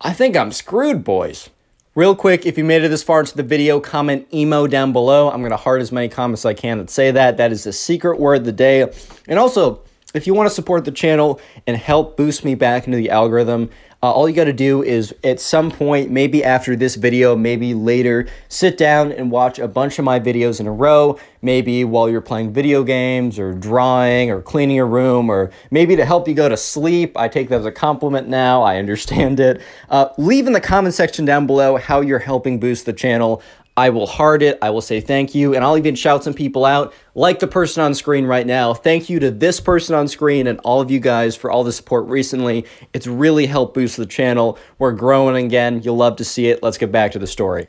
I 0.00 0.12
think 0.12 0.36
I'm 0.36 0.52
screwed, 0.52 1.04
boys. 1.04 1.48
Real 1.94 2.14
quick, 2.14 2.44
if 2.44 2.58
you 2.58 2.64
made 2.64 2.84
it 2.84 2.88
this 2.88 3.02
far 3.02 3.20
into 3.20 3.34
the 3.34 3.42
video, 3.42 3.80
comment 3.80 4.28
emo 4.32 4.66
down 4.66 4.92
below. 4.92 5.30
I'm 5.30 5.40
to 5.50 5.56
heart 5.56 5.80
as 5.80 5.90
many 5.90 6.10
comments 6.10 6.42
as 6.42 6.46
I 6.46 6.52
can 6.52 6.76
that 6.78 6.90
say 6.90 7.10
that. 7.10 7.38
That 7.38 7.50
is 7.50 7.64
the 7.64 7.72
secret 7.72 8.20
word 8.20 8.40
of 8.40 8.44
the 8.44 8.52
day. 8.52 8.92
And 9.26 9.38
also, 9.38 9.80
if 10.12 10.26
you 10.26 10.34
want 10.34 10.50
to 10.50 10.54
support 10.54 10.84
the 10.84 10.92
channel 10.92 11.40
and 11.66 11.78
help 11.78 12.18
boost 12.18 12.44
me 12.44 12.54
back 12.54 12.86
into 12.86 12.98
the 12.98 13.08
algorithm, 13.08 13.70
uh, 14.02 14.12
all 14.12 14.28
you 14.28 14.34
got 14.34 14.44
to 14.44 14.52
do 14.52 14.82
is 14.82 15.14
at 15.24 15.40
some 15.40 15.70
point, 15.70 16.10
maybe 16.10 16.44
after 16.44 16.76
this 16.76 16.96
video, 16.96 17.34
maybe 17.34 17.72
later, 17.72 18.28
sit 18.48 18.76
down 18.76 19.10
and 19.10 19.30
watch 19.30 19.58
a 19.58 19.66
bunch 19.66 19.98
of 19.98 20.04
my 20.04 20.20
videos 20.20 20.60
in 20.60 20.66
a 20.66 20.72
row. 20.72 21.18
Maybe 21.40 21.82
while 21.84 22.08
you're 22.08 22.20
playing 22.20 22.52
video 22.52 22.84
games 22.84 23.38
or 23.38 23.54
drawing 23.54 24.30
or 24.30 24.42
cleaning 24.42 24.76
your 24.76 24.86
room 24.86 25.30
or 25.30 25.50
maybe 25.70 25.96
to 25.96 26.04
help 26.04 26.28
you 26.28 26.34
go 26.34 26.48
to 26.48 26.56
sleep. 26.56 27.16
I 27.16 27.28
take 27.28 27.48
that 27.48 27.60
as 27.60 27.66
a 27.66 27.72
compliment 27.72 28.28
now. 28.28 28.62
I 28.62 28.76
understand 28.78 29.40
it. 29.40 29.62
Uh, 29.88 30.10
leave 30.18 30.46
in 30.46 30.52
the 30.52 30.60
comment 30.60 30.94
section 30.94 31.24
down 31.24 31.46
below 31.46 31.76
how 31.76 32.00
you're 32.02 32.18
helping 32.18 32.60
boost 32.60 32.84
the 32.84 32.92
channel. 32.92 33.42
I 33.76 33.90
will 33.90 34.06
heart 34.06 34.42
it. 34.42 34.58
I 34.62 34.70
will 34.70 34.80
say 34.80 35.00
thank 35.00 35.34
you. 35.34 35.54
And 35.54 35.62
I'll 35.62 35.76
even 35.76 35.94
shout 35.94 36.24
some 36.24 36.32
people 36.32 36.64
out, 36.64 36.94
like 37.14 37.40
the 37.40 37.46
person 37.46 37.82
on 37.82 37.94
screen 37.94 38.24
right 38.24 38.46
now. 38.46 38.72
Thank 38.72 39.10
you 39.10 39.20
to 39.20 39.30
this 39.30 39.60
person 39.60 39.94
on 39.94 40.08
screen 40.08 40.46
and 40.46 40.58
all 40.60 40.80
of 40.80 40.90
you 40.90 40.98
guys 40.98 41.36
for 41.36 41.50
all 41.50 41.62
the 41.62 41.72
support 41.72 42.06
recently. 42.06 42.64
It's 42.94 43.06
really 43.06 43.46
helped 43.46 43.74
boost 43.74 43.98
the 43.98 44.06
channel. 44.06 44.58
We're 44.78 44.92
growing 44.92 45.44
again. 45.44 45.82
You'll 45.82 45.96
love 45.96 46.16
to 46.16 46.24
see 46.24 46.48
it. 46.48 46.62
Let's 46.62 46.78
get 46.78 46.90
back 46.90 47.12
to 47.12 47.18
the 47.18 47.26
story. 47.26 47.68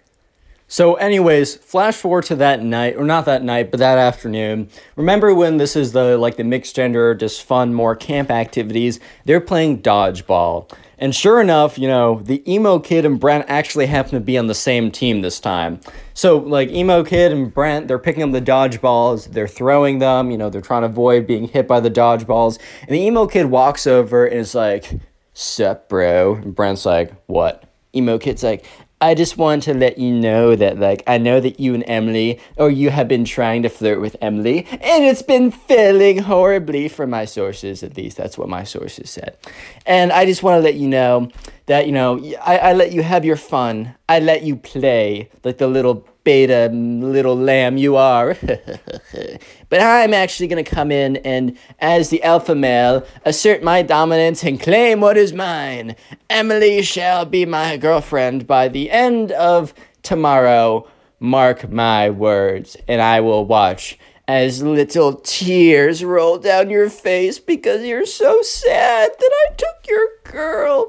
So, 0.70 0.96
anyways, 0.96 1.56
flash 1.56 1.96
forward 1.96 2.26
to 2.26 2.36
that 2.36 2.62
night, 2.62 2.98
or 2.98 3.06
not 3.06 3.24
that 3.24 3.42
night, 3.42 3.72
but 3.72 3.80
that 3.80 3.98
afternoon. 3.98 4.68
Remember 4.98 5.34
when 5.34 5.56
this 5.56 5.78
is 5.78 5.94
the 5.94 6.18
like 6.18 6.36
the 6.36 6.44
mixed 6.44 6.76
gender, 6.76 7.16
just 7.16 7.42
fun, 7.42 7.74
more 7.74 7.96
camp 7.96 8.30
activities? 8.30 9.00
They're 9.24 9.40
playing 9.40 9.82
dodgeball. 9.82 10.70
And 11.00 11.16
sure 11.16 11.40
enough, 11.40 11.78
you 11.78 11.88
know, 11.88 12.22
the 12.24 12.42
emo 12.52 12.80
kid 12.80 13.06
and 13.06 13.20
Brent 13.20 13.46
actually 13.48 13.86
happen 13.86 14.14
to 14.14 14.20
be 14.20 14.38
on 14.38 14.48
the 14.48 14.56
same 14.56 14.92
team 14.92 15.22
this 15.22 15.40
time. 15.40 15.80
So, 16.14 16.38
like, 16.38 16.70
emo 16.70 17.04
kid 17.04 17.32
and 17.32 17.54
Brent, 17.54 17.88
they're 17.88 18.00
picking 18.00 18.24
up 18.24 18.32
the 18.32 18.42
dodgeballs, 18.42 19.32
they're 19.32 19.48
throwing 19.48 20.00
them, 20.00 20.32
you 20.32 20.38
know, 20.38 20.50
they're 20.50 20.62
trying 20.62 20.82
to 20.82 20.88
avoid 20.88 21.28
being 21.28 21.48
hit 21.48 21.68
by 21.68 21.80
the 21.80 21.92
dodgeballs. 21.92 22.58
And 22.82 22.90
the 22.90 23.02
emo 23.02 23.28
kid 23.28 23.46
walks 23.46 23.86
over 23.86 24.26
and 24.26 24.40
is 24.40 24.56
like, 24.56 24.92
Sup, 25.34 25.88
bro? 25.88 26.36
And 26.36 26.56
Brent's 26.56 26.86
like, 26.86 27.14
What? 27.28 27.64
Emo 27.96 28.18
kid's 28.18 28.44
like, 28.44 28.66
I 29.00 29.14
just 29.14 29.38
want 29.38 29.62
to 29.64 29.76
let 29.76 30.00
you 30.00 30.12
know 30.12 30.56
that, 30.56 30.80
like, 30.80 31.04
I 31.06 31.20
know 31.20 31.40
that 31.40 31.60
you 31.60 31.76
and 31.76 31.84
Emily, 31.86 32.40
or 32.56 32.72
you 32.72 32.90
have 32.90 33.08
been 33.08 33.26
trying 33.26 33.62
to 33.62 33.70
flirt 33.70 34.02
with 34.02 34.16
Emily, 34.22 34.66
and 34.72 35.04
it's 35.04 35.22
been 35.22 35.52
failing 35.52 36.20
horribly 36.20 36.88
from 36.88 37.12
my 37.12 37.26
sources, 37.26 37.84
at 37.84 37.96
least. 37.96 38.18
That's 38.18 38.40
what 38.40 38.50
my 38.50 38.64
sources 38.64 39.12
said. 39.12 39.38
And 39.86 40.12
I 40.12 40.26
just 40.26 40.42
want 40.42 40.58
to 40.58 40.64
let 40.64 40.76
you 40.76 40.88
know 40.88 41.30
that, 41.68 41.86
you 41.86 41.92
know, 41.92 42.18
I, 42.44 42.58
I 42.58 42.74
let 42.74 42.92
you 42.92 43.04
have 43.04 43.24
your 43.24 43.36
fun. 43.36 43.94
I 44.10 44.20
let 44.20 44.42
you 44.42 44.56
play 44.56 45.30
like 45.44 45.60
the 45.60 45.68
little 45.68 46.08
beta 46.28 46.68
little 46.74 47.38
lamb 47.38 47.78
you 47.78 47.96
are. 47.96 48.36
but 49.70 49.80
I'm 49.80 50.14
actually 50.14 50.48
going 50.48 50.62
to 50.62 50.70
come 50.70 50.92
in 50.92 51.16
and, 51.18 51.58
as 51.80 52.10
the 52.10 52.22
alpha 52.22 52.54
male, 52.54 53.08
assert 53.24 53.64
my 53.64 53.82
dominance 53.82 54.44
and 54.44 54.60
claim 54.60 55.00
what 55.00 55.16
is 55.16 55.32
mine. 55.32 55.96
Emily 56.30 56.82
shall 56.82 57.24
be 57.24 57.46
my 57.46 57.78
girlfriend 57.78 58.46
by 58.46 58.68
the 58.68 58.92
end 58.92 59.32
of 59.32 59.74
tomorrow. 60.04 60.86
Mark 61.22 61.72
my 61.72 62.10
words, 62.10 62.76
and 62.90 63.02
I 63.02 63.22
will 63.22 63.46
watch 63.46 63.98
as 64.28 64.62
little 64.62 65.14
tears 65.14 66.04
roll 66.04 66.38
down 66.38 66.70
your 66.70 66.90
face 66.90 67.40
because 67.40 67.84
you're 67.86 68.06
so 68.06 68.42
sad 68.42 69.12
that 69.18 69.32
I 69.48 69.54
took 69.56 69.88
your 69.88 70.08
girl. 70.26 70.88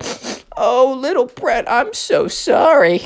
Oh, 0.57 0.97
little 0.99 1.27
Brent, 1.27 1.69
I'm 1.69 1.95
so 1.95 2.27
sorry. 2.27 3.01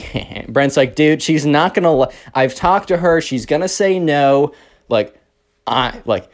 Brent's 0.48 0.76
like, 0.76 0.94
dude, 0.94 1.22
she's 1.22 1.44
not 1.44 1.74
gonna. 1.74 1.90
L- 1.90 2.12
I've 2.34 2.54
talked 2.54 2.88
to 2.88 2.96
her. 2.96 3.20
She's 3.20 3.44
gonna 3.44 3.68
say 3.68 3.98
no. 3.98 4.52
Like, 4.88 5.14
I 5.66 6.00
like, 6.06 6.30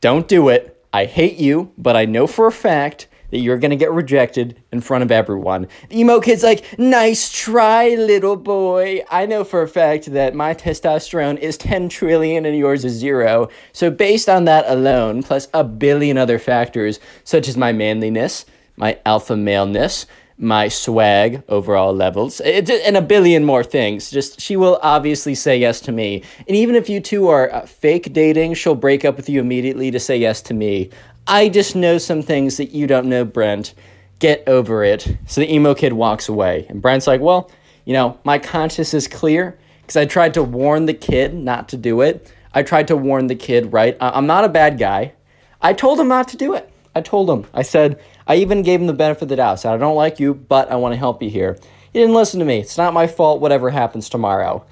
don't 0.00 0.26
do 0.26 0.48
it. 0.48 0.84
I 0.92 1.04
hate 1.06 1.36
you, 1.36 1.72
but 1.78 1.96
I 1.96 2.04
know 2.04 2.26
for 2.26 2.46
a 2.46 2.52
fact 2.52 3.08
that 3.34 3.40
you're 3.40 3.58
gonna 3.58 3.74
get 3.74 3.90
rejected 3.90 4.62
in 4.70 4.80
front 4.80 5.02
of 5.02 5.10
everyone. 5.10 5.66
The 5.88 5.98
emo 5.98 6.20
kid's 6.20 6.44
like, 6.44 6.78
nice 6.78 7.32
try, 7.32 7.96
little 7.96 8.36
boy. 8.36 9.02
I 9.10 9.26
know 9.26 9.42
for 9.42 9.60
a 9.60 9.66
fact 9.66 10.12
that 10.12 10.36
my 10.36 10.54
testosterone 10.54 11.38
is 11.38 11.56
10 11.56 11.88
trillion 11.88 12.46
and 12.46 12.56
yours 12.56 12.84
is 12.84 12.92
zero. 12.92 13.48
So, 13.72 13.90
based 13.90 14.28
on 14.28 14.44
that 14.44 14.66
alone, 14.68 15.24
plus 15.24 15.48
a 15.52 15.64
billion 15.64 16.16
other 16.16 16.38
factors, 16.38 17.00
such 17.24 17.48
as 17.48 17.56
my 17.56 17.72
manliness, 17.72 18.46
my 18.76 19.00
alpha 19.04 19.36
maleness, 19.36 20.06
my 20.38 20.68
swag 20.68 21.42
overall 21.48 21.92
levels, 21.92 22.40
and 22.40 22.96
a 22.96 23.02
billion 23.02 23.44
more 23.44 23.64
things. 23.64 24.12
Just 24.12 24.40
she 24.40 24.56
will 24.56 24.78
obviously 24.80 25.34
say 25.34 25.56
yes 25.56 25.80
to 25.82 25.92
me. 25.92 26.22
And 26.46 26.56
even 26.56 26.76
if 26.76 26.88
you 26.88 27.00
two 27.00 27.26
are 27.28 27.52
uh, 27.52 27.66
fake 27.66 28.12
dating, 28.12 28.54
she'll 28.54 28.74
break 28.76 29.04
up 29.04 29.16
with 29.16 29.28
you 29.28 29.40
immediately 29.40 29.90
to 29.90 29.98
say 29.98 30.16
yes 30.16 30.40
to 30.42 30.54
me. 30.54 30.90
I 31.26 31.48
just 31.48 31.74
know 31.74 31.98
some 31.98 32.22
things 32.22 32.58
that 32.58 32.72
you 32.72 32.86
don't 32.86 33.06
know, 33.06 33.24
Brent. 33.24 33.74
Get 34.18 34.46
over 34.46 34.84
it. 34.84 35.16
So 35.26 35.40
the 35.40 35.52
emo 35.52 35.74
kid 35.74 35.92
walks 35.92 36.28
away. 36.28 36.66
And 36.68 36.82
Brent's 36.82 37.06
like, 37.06 37.20
well, 37.20 37.50
you 37.84 37.92
know, 37.92 38.18
my 38.24 38.38
conscience 38.38 38.94
is 38.94 39.08
clear 39.08 39.58
because 39.82 39.96
I 39.96 40.04
tried 40.04 40.34
to 40.34 40.42
warn 40.42 40.86
the 40.86 40.94
kid 40.94 41.34
not 41.34 41.68
to 41.70 41.76
do 41.76 42.00
it. 42.00 42.30
I 42.52 42.62
tried 42.62 42.88
to 42.88 42.96
warn 42.96 43.26
the 43.26 43.34
kid, 43.34 43.72
right? 43.72 43.96
I'm 44.00 44.26
not 44.26 44.44
a 44.44 44.48
bad 44.48 44.78
guy. 44.78 45.14
I 45.60 45.72
told 45.72 45.98
him 45.98 46.08
not 46.08 46.28
to 46.28 46.36
do 46.36 46.54
it. 46.54 46.70
I 46.94 47.00
told 47.00 47.28
him. 47.28 47.46
I 47.52 47.62
said, 47.62 48.00
I 48.26 48.36
even 48.36 48.62
gave 48.62 48.80
him 48.80 48.86
the 48.86 48.92
benefit 48.92 49.22
of 49.22 49.28
the 49.28 49.36
doubt. 49.36 49.52
I 49.52 49.56
said, 49.56 49.74
I 49.74 49.76
don't 49.78 49.96
like 49.96 50.20
you, 50.20 50.34
but 50.34 50.70
I 50.70 50.76
want 50.76 50.92
to 50.92 50.98
help 50.98 51.22
you 51.22 51.30
here. 51.30 51.58
He 51.92 51.98
didn't 51.98 52.14
listen 52.14 52.38
to 52.40 52.46
me. 52.46 52.60
It's 52.60 52.78
not 52.78 52.94
my 52.94 53.06
fault, 53.06 53.40
whatever 53.40 53.70
happens 53.70 54.08
tomorrow. 54.08 54.64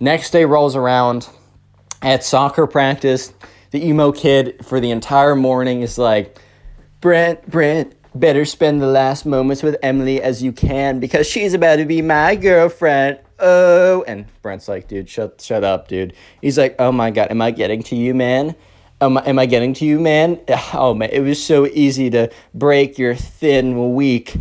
Next 0.00 0.30
day 0.30 0.44
rolls 0.44 0.76
around 0.76 1.28
at 2.02 2.24
soccer 2.24 2.66
practice. 2.66 3.32
The 3.70 3.86
emo 3.86 4.12
kid 4.12 4.64
for 4.64 4.80
the 4.80 4.90
entire 4.90 5.36
morning 5.36 5.82
is 5.82 5.98
like, 5.98 6.38
Brent, 7.00 7.48
Brent, 7.50 7.94
better 8.14 8.44
spend 8.44 8.80
the 8.80 8.86
last 8.86 9.26
moments 9.26 9.62
with 9.62 9.76
Emily 9.82 10.22
as 10.22 10.42
you 10.42 10.52
can 10.52 11.00
because 11.00 11.26
she's 11.26 11.54
about 11.54 11.76
to 11.76 11.84
be 11.84 12.00
my 12.00 12.34
girlfriend. 12.34 13.18
Oh, 13.38 14.02
and 14.08 14.26
Brent's 14.42 14.68
like, 14.68 14.88
dude, 14.88 15.08
shut, 15.08 15.40
shut 15.40 15.64
up, 15.64 15.86
dude. 15.88 16.14
He's 16.40 16.58
like, 16.58 16.76
oh 16.78 16.92
my 16.92 17.10
god, 17.10 17.30
am 17.30 17.42
I 17.42 17.50
getting 17.50 17.82
to 17.84 17.96
you, 17.96 18.14
man? 18.14 18.56
Am 19.00 19.18
I, 19.18 19.26
am 19.26 19.38
I 19.38 19.46
getting 19.46 19.74
to 19.74 19.84
you, 19.84 20.00
man? 20.00 20.40
Oh 20.72 20.94
man, 20.94 21.10
it 21.12 21.20
was 21.20 21.42
so 21.42 21.66
easy 21.66 22.10
to 22.10 22.30
break 22.54 22.98
your 22.98 23.14
thin, 23.14 23.94
weak 23.94 24.36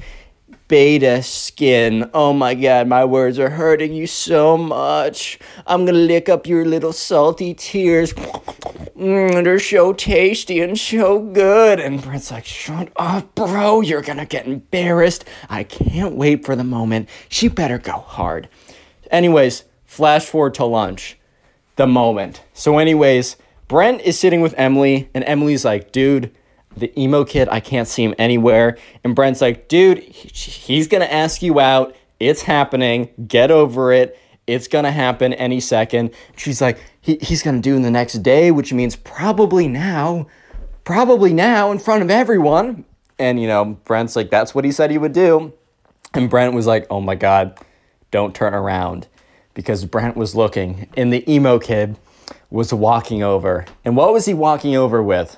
beta 0.68 1.24
skin. 1.24 2.10
Oh 2.14 2.34
my 2.34 2.54
god, 2.54 2.88
my 2.88 3.06
words 3.06 3.40
are 3.40 3.52
hurting 3.52 3.94
you 3.94 4.08
so 4.08 4.58
much. 4.58 5.40
I'm 5.66 5.86
gonna 5.86 5.98
lick 5.98 6.30
up 6.30 6.48
your 6.48 6.66
little 6.66 6.94
salty 6.94 7.54
tears. 7.54 8.14
Mm, 8.14 9.44
they're 9.44 9.60
so 9.60 9.94
tasty 9.94 10.60
and 10.60 10.78
so 10.78 11.20
good. 11.20 11.80
And 11.80 12.02
Brent's 12.02 12.32
like, 12.32 12.46
shut 12.46 12.90
up, 12.96 13.36
bro. 13.36 13.82
You're 13.82 14.02
gonna 14.02 14.26
get 14.26 14.48
embarrassed. 14.48 15.26
I 15.50 15.64
can't 15.64 16.16
wait 16.16 16.46
for 16.46 16.56
the 16.56 16.64
moment. 16.64 17.10
She 17.30 17.48
better 17.48 17.78
go 17.78 18.00
hard. 18.00 18.50
Anyways, 19.12 19.64
flash 19.86 20.26
forward 20.26 20.56
to 20.56 20.66
lunch. 20.66 21.18
The 21.76 21.88
moment. 21.88 22.42
So, 22.54 22.80
anyways, 22.80 23.38
Brent 23.68 24.02
is 24.02 24.18
sitting 24.18 24.42
with 24.42 24.56
Emily, 24.58 25.10
and 25.14 25.24
Emily's 25.26 25.64
like, 25.64 25.92
dude, 25.92 26.32
the 26.80 27.00
emo 27.00 27.24
kid, 27.24 27.48
I 27.50 27.60
can't 27.60 27.88
see 27.88 28.04
him 28.04 28.16
anywhere. 28.18 28.78
And 29.04 29.16
Brent's 29.16 29.42
like, 29.42 29.68
dude, 29.68 30.00
he's 30.00 30.88
gonna 30.88 31.06
ask 31.06 31.42
you 31.42 31.60
out. 31.60 31.96
It's 32.20 32.44
happening. 32.44 33.10
Get 33.28 33.52
over 33.52 33.92
it. 33.92 34.18
It's 34.48 34.68
gonna 34.68 34.92
happen 34.92 35.34
any 35.34 35.60
second. 35.60 36.12
She's 36.36 36.62
like, 36.62 36.80
he, 37.02 37.18
he's 37.22 37.44
gonna 37.44 37.60
do 37.60 37.76
in 37.76 37.82
the 37.82 37.92
next 37.92 38.14
day, 38.24 38.52
which 38.52 38.74
means 38.74 38.96
probably 38.96 39.68
now, 39.68 40.28
probably 40.84 41.34
now 41.34 41.72
in 41.72 41.80
front 41.80 42.02
of 42.02 42.10
everyone. 42.10 42.86
And 43.20 43.40
you 43.40 43.48
know, 43.48 43.78
Brent's 43.84 44.16
like, 44.16 44.30
that's 44.30 44.54
what 44.56 44.66
he 44.66 44.72
said 44.72 44.92
he 44.92 44.98
would 44.98 45.14
do. 45.14 45.54
And 46.14 46.30
Brent 46.30 46.54
was 46.54 46.66
like, 46.66 46.88
oh 46.90 47.02
my 47.02 47.16
God, 47.16 47.60
don't 48.12 48.34
turn 48.34 48.54
around. 48.54 49.08
Because 49.54 49.86
Brent 49.86 50.16
was 50.16 50.36
looking, 50.36 50.88
and 50.96 51.12
the 51.12 51.30
emo 51.32 51.58
kid 51.58 51.98
was 52.50 52.74
walking 52.74 53.24
over. 53.24 53.66
And 53.84 53.98
what 53.98 54.14
was 54.14 54.26
he 54.26 54.34
walking 54.34 54.76
over 54.76 55.02
with? 55.02 55.38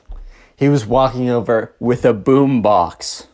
He 0.60 0.68
was 0.68 0.86
walking 0.86 1.30
over 1.30 1.74
with 1.80 2.04
a 2.04 2.14
boom 2.14 2.62
box. 2.62 3.28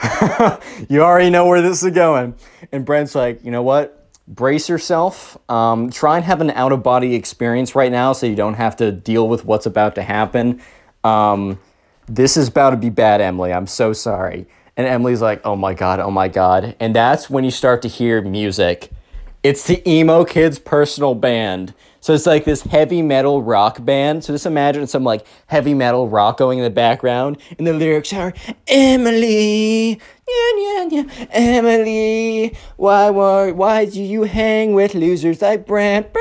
you 0.88 1.02
already 1.02 1.28
know 1.28 1.44
where 1.48 1.60
this 1.60 1.82
is 1.82 1.92
going. 1.92 2.36
And 2.70 2.84
Brent's 2.84 3.16
like, 3.16 3.44
you 3.44 3.50
know 3.50 3.64
what? 3.64 4.08
Brace 4.28 4.68
yourself. 4.68 5.36
Um, 5.50 5.90
try 5.90 6.14
and 6.14 6.24
have 6.24 6.40
an 6.40 6.52
out 6.52 6.70
of 6.70 6.84
body 6.84 7.16
experience 7.16 7.74
right 7.74 7.90
now 7.90 8.12
so 8.12 8.26
you 8.26 8.36
don't 8.36 8.54
have 8.54 8.76
to 8.76 8.92
deal 8.92 9.28
with 9.28 9.44
what's 9.44 9.66
about 9.66 9.96
to 9.96 10.02
happen. 10.02 10.62
Um, 11.02 11.58
this 12.06 12.36
is 12.36 12.46
about 12.46 12.70
to 12.70 12.76
be 12.76 12.90
bad, 12.90 13.20
Emily. 13.20 13.52
I'm 13.52 13.66
so 13.66 13.92
sorry. 13.92 14.46
And 14.76 14.86
Emily's 14.86 15.20
like, 15.20 15.40
oh 15.44 15.56
my 15.56 15.74
God, 15.74 15.98
oh 15.98 16.12
my 16.12 16.28
God. 16.28 16.76
And 16.78 16.94
that's 16.94 17.28
when 17.28 17.42
you 17.42 17.50
start 17.50 17.82
to 17.82 17.88
hear 17.88 18.22
music. 18.22 18.92
It's 19.42 19.66
the 19.66 19.82
emo 19.88 20.24
kids' 20.24 20.60
personal 20.60 21.16
band. 21.16 21.74
So 22.06 22.12
it's 22.12 22.24
like 22.24 22.44
this 22.44 22.62
heavy 22.62 23.02
metal 23.02 23.42
rock 23.42 23.84
band. 23.84 24.22
So 24.22 24.32
just 24.32 24.46
imagine 24.46 24.86
some 24.86 25.02
like 25.02 25.26
heavy 25.48 25.74
metal 25.74 26.08
rock 26.08 26.38
going 26.38 26.60
in 26.60 26.62
the 26.62 26.70
background, 26.70 27.36
and 27.58 27.66
the 27.66 27.72
lyrics 27.72 28.12
are 28.12 28.32
Emily, 28.68 30.00
yeah, 30.28 30.56
yeah, 30.56 30.88
yeah, 30.90 31.26
Emily, 31.30 32.56
why, 32.76 33.10
why, 33.10 33.52
why 33.52 33.84
do 33.84 34.02
you 34.02 34.24
hang 34.24 34.74
with 34.74 34.92
losers 34.94 35.40
like 35.40 35.66
Brent? 35.66 36.12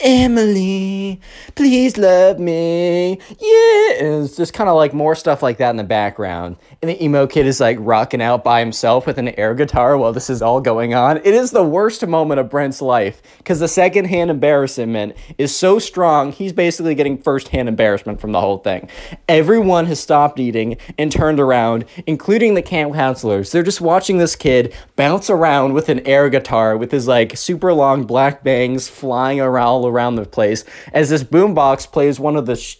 Emily, 0.00 1.18
please 1.54 1.96
love 1.96 2.38
me. 2.38 3.18
Yeah, 3.40 4.04
and 4.04 4.24
it's 4.24 4.36
just 4.36 4.52
kind 4.52 4.68
of 4.68 4.76
like 4.76 4.92
more 4.92 5.14
stuff 5.14 5.42
like 5.42 5.56
that 5.58 5.70
in 5.70 5.76
the 5.76 5.84
background. 5.84 6.56
And 6.82 6.90
the 6.90 7.02
emo 7.02 7.26
kid 7.26 7.46
is 7.46 7.58
like 7.58 7.78
rocking 7.80 8.20
out 8.20 8.44
by 8.44 8.60
himself 8.60 9.06
with 9.06 9.16
an 9.16 9.28
air 9.38 9.54
guitar 9.54 9.96
while 9.96 10.12
this 10.12 10.28
is 10.28 10.42
all 10.42 10.60
going 10.60 10.92
on. 10.92 11.18
It 11.18 11.32
is 11.32 11.52
the 11.52 11.64
worst 11.64 12.06
moment 12.06 12.38
of 12.38 12.50
Brent's 12.50 12.82
life 12.82 13.22
because 13.38 13.60
the 13.60 13.68
secondhand 13.68 14.30
embarrassment 14.30 15.16
is 15.38 15.56
so 15.56 15.78
strong, 15.78 16.32
he's 16.32 16.52
basically 16.52 16.94
getting 16.94 17.16
firsthand 17.16 17.68
embarrassment 17.68 18.20
from 18.20 18.32
the 18.32 18.40
whole 18.40 18.58
thing. 18.58 18.90
Everyone 19.26 19.86
has 19.86 20.00
stopped 20.00 20.38
eating 20.38 20.76
and 20.98 21.10
turned 21.10 21.40
around, 21.40 21.86
including 22.06 22.41
the 22.50 22.62
camp 22.62 22.94
counselors. 22.94 23.50
They're 23.50 23.62
just 23.62 23.80
watching 23.80 24.18
this 24.18 24.36
kid 24.36 24.74
bounce 24.96 25.28
around 25.28 25.72
with 25.72 25.88
an 25.88 26.06
air 26.06 26.28
guitar 26.28 26.76
with 26.76 26.92
his 26.92 27.08
like 27.08 27.36
super 27.36 27.72
long 27.72 28.04
black 28.04 28.44
bangs 28.44 28.88
flying 28.88 29.40
around 29.40 29.62
all 29.72 29.88
around 29.88 30.16
the 30.16 30.26
place 30.26 30.64
as 30.92 31.08
this 31.08 31.24
boombox 31.24 31.90
plays 31.90 32.20
one 32.20 32.36
of 32.36 32.46
the 32.46 32.56
sh- 32.56 32.76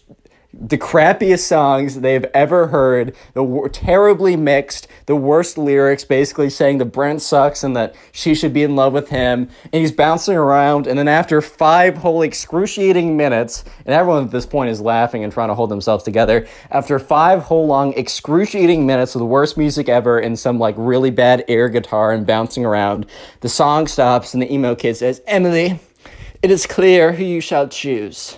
the 0.53 0.77
crappiest 0.77 1.47
songs 1.47 2.01
they've 2.01 2.25
ever 2.33 2.67
heard, 2.67 3.15
the 3.33 3.69
terribly 3.73 4.35
mixed, 4.35 4.87
the 5.07 5.15
worst 5.15 5.57
lyrics, 5.57 6.03
basically 6.03 6.49
saying 6.49 6.77
that 6.77 6.85
Brent 6.85 7.23
sucks 7.23 7.63
and 7.63 7.75
that 7.75 7.95
she 8.11 8.35
should 8.35 8.53
be 8.53 8.61
in 8.61 8.75
love 8.75 8.93
with 8.93 9.09
him. 9.09 9.49
And 9.63 9.81
he's 9.81 9.91
bouncing 9.91 10.35
around, 10.35 10.85
and 10.85 10.97
then 10.97 11.07
after 11.07 11.41
five 11.41 11.97
whole 11.97 12.21
excruciating 12.21 13.17
minutes, 13.17 13.63
and 13.85 13.95
everyone 13.95 14.25
at 14.25 14.31
this 14.31 14.45
point 14.45 14.69
is 14.69 14.79
laughing 14.79 15.23
and 15.23 15.33
trying 15.33 15.49
to 15.49 15.55
hold 15.55 15.71
themselves 15.71 16.03
together, 16.03 16.47
after 16.69 16.99
five 16.99 17.41
whole 17.41 17.65
long 17.65 17.93
excruciating 17.93 18.85
minutes 18.85 19.15
of 19.15 19.19
the 19.19 19.25
worst 19.25 19.57
music 19.57 19.89
ever 19.89 20.19
and 20.19 20.37
some 20.37 20.59
like 20.59 20.75
really 20.77 21.09
bad 21.09 21.43
air 21.47 21.67
guitar 21.67 22.11
and 22.11 22.27
bouncing 22.27 22.63
around, 22.63 23.07
the 23.41 23.49
song 23.49 23.87
stops 23.87 24.35
and 24.35 24.43
the 24.43 24.53
emo 24.53 24.75
kid 24.75 24.95
says, 24.95 25.21
Emily, 25.25 25.79
it 26.43 26.51
is 26.51 26.67
clear 26.67 27.13
who 27.13 27.23
you 27.23 27.41
shall 27.41 27.67
choose. 27.67 28.37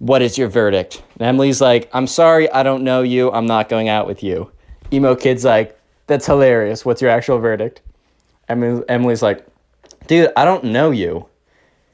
What 0.00 0.22
is 0.22 0.38
your 0.38 0.48
verdict? 0.48 1.02
And 1.18 1.22
Emily's 1.22 1.60
like, 1.60 1.90
I'm 1.92 2.06
sorry, 2.06 2.50
I 2.50 2.62
don't 2.62 2.84
know 2.84 3.02
you. 3.02 3.30
I'm 3.30 3.46
not 3.46 3.68
going 3.68 3.90
out 3.90 4.06
with 4.06 4.22
you. 4.22 4.50
Emo 4.90 5.14
kid's 5.14 5.44
like, 5.44 5.78
that's 6.06 6.24
hilarious. 6.24 6.84
What's 6.86 7.02
your 7.02 7.10
actual 7.10 7.38
verdict? 7.38 7.82
Emily's 8.48 9.22
like, 9.22 9.46
dude, 10.06 10.32
I 10.36 10.46
don't 10.46 10.64
know 10.64 10.90
you. 10.90 11.28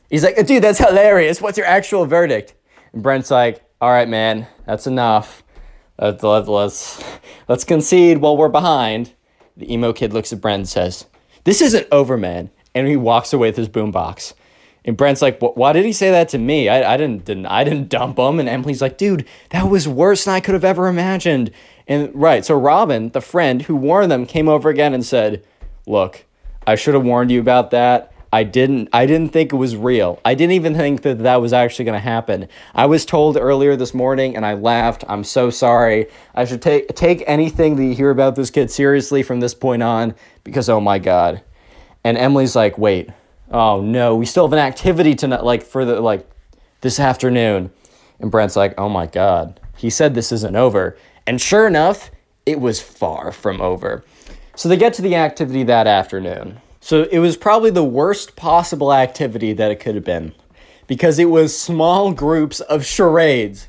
He's 0.09 0.23
like, 0.23 0.37
dude, 0.47 0.63
that's 0.63 0.79
hilarious. 0.79 1.41
What's 1.41 1.59
your 1.59 1.67
actual 1.67 2.07
verdict? 2.07 2.55
And 2.93 3.03
Brent's 3.03 3.31
like, 3.31 3.63
all 3.81 3.91
right, 3.91 4.09
man, 4.09 4.47
that's 4.65 4.87
enough. 4.87 5.43
Uh, 5.99 6.15
let's, 6.23 6.49
let's, 6.49 7.05
let's 7.49 7.65
concede 7.65 8.19
while 8.19 8.37
we're 8.37 8.49
behind. 8.49 9.15
The 9.57 9.71
emo 9.73 9.93
kid 9.93 10.13
looks 10.13 10.33
at 10.33 10.41
Brent 10.41 10.61
and 10.61 10.69
says, 10.69 11.07
this 11.43 11.61
isn't 11.61 11.89
over, 11.91 12.17
man. 12.17 12.51
And 12.73 12.87
he 12.87 12.97
walks 12.97 13.33
away 13.33 13.49
with 13.49 13.57
his 13.57 13.69
boombox. 13.69 14.35
And 14.87 14.97
Brent's 14.97 15.21
like, 15.21 15.41
"Why 15.41 15.73
did 15.73 15.85
he 15.85 15.93
say 15.93 16.11
that 16.13 16.29
to 16.31 16.39
me? 16.39 16.69
I, 16.69 16.95
I 16.95 16.97
didn't, 16.97 17.25
didn't 17.25 17.47
I 17.47 17.65
didn't 17.65 17.89
dump 17.91 18.19
him." 18.19 18.39
And 18.41 18.49
Emily's 18.49 18.81
like, 18.81 18.97
"Dude, 18.97 19.27
that 19.51 19.69
was 19.69 19.89
worse 19.89 20.25
than 20.25 20.35
I 20.35 20.41
could 20.41 20.55
have 20.55 20.65
ever 20.65 20.87
imagined." 20.87 21.51
And 21.89 22.11
right, 22.15 22.45
so 22.45 22.57
Robin, 22.57 23.11
the 23.11 23.21
friend 23.21 23.63
who 23.63 23.77
warned 23.77 24.11
them, 24.11 24.27
came 24.27 24.49
over 24.49 24.71
again 24.71 24.95
and 24.95 25.05
said, 25.05 25.45
"Look, 25.87 26.25
I 26.67 26.77
should 26.77 26.95
have 26.95 27.05
warned 27.05 27.31
you 27.31 27.41
about 27.41 27.71
that. 27.73 28.13
I 28.33 28.43
didn't 28.43 28.89
I 28.93 29.07
didn't 29.07 29.33
think 29.33 29.53
it 29.53 29.57
was 29.57 29.77
real. 29.77 30.21
I 30.25 30.35
didn't 30.35 30.53
even 30.53 30.75
think 30.75 31.03
that 31.03 31.21
that 31.21 31.41
was 31.41 31.53
actually 31.53 31.85
going 31.85 31.95
to 31.95 32.01
happen. 32.01 32.49
I 32.75 32.87
was 32.87 33.07
told 33.07 33.37
earlier 33.37 33.77
this 33.77 33.95
morning 33.95 34.37
and 34.37 34.45
I 34.45 34.55
laughed. 34.55 35.05
I'm 35.09 35.25
so 35.25 35.49
sorry. 35.49 36.07
I 36.35 36.45
should 36.45 36.61
take 36.61 36.89
take 36.95 37.25
anything 37.27 37.77
that 37.77 37.85
you 37.85 37.95
hear 37.95 38.11
about 38.11 38.37
this 38.37 38.51
kid 38.51 38.71
seriously 38.71 39.23
from 39.23 39.41
this 39.41 39.55
point 39.55 39.83
on 39.83 40.15
because 40.45 40.69
oh 40.69 40.81
my 40.81 40.99
god." 40.99 41.43
And 42.05 42.19
Emily's 42.19 42.55
like, 42.55 42.79
"Wait, 42.79 43.11
oh 43.51 43.81
no, 43.81 44.17
we 44.17 44.27
still 44.27 44.47
have 44.47 44.53
an 44.53 44.59
activity 44.59 45.15
tonight, 45.15 45.45
like 45.45 45.63
for 45.63 45.85
the 45.85 46.01
like 46.01 46.29
this 46.81 47.01
afternoon. 47.01 47.71
And 48.19 48.31
Brent's 48.31 48.57
like, 48.57 48.75
oh 48.79 48.89
my 48.89 49.07
god, 49.07 49.61
he 49.77 49.91
said 49.91 50.15
this 50.15 50.33
isn't 50.33 50.57
over. 50.57 50.97
And 51.27 51.41
sure 51.41 51.67
enough, 51.67 52.11
it 52.45 52.61
was 52.61 52.81
far 52.81 53.33
from 53.33 53.61
over. 53.61 54.05
So 54.55 54.69
they 54.69 54.77
get 54.77 54.95
to 54.95 55.03
the 55.03 55.17
activity 55.17 55.65
that 55.65 55.87
afternoon. 55.87 56.61
So 56.81 57.03
it 57.05 57.19
was 57.19 57.37
probably 57.37 57.71
the 57.71 57.85
worst 57.85 58.37
possible 58.37 58.93
activity 58.93 59.53
that 59.53 59.71
it 59.71 59.81
could 59.81 59.97
have 59.97 60.05
been 60.05 60.33
because 60.87 61.19
it 61.19 61.27
was 61.27 61.59
small 61.59 62.13
groups 62.13 62.61
of 62.61 62.87
charades. 62.87 63.67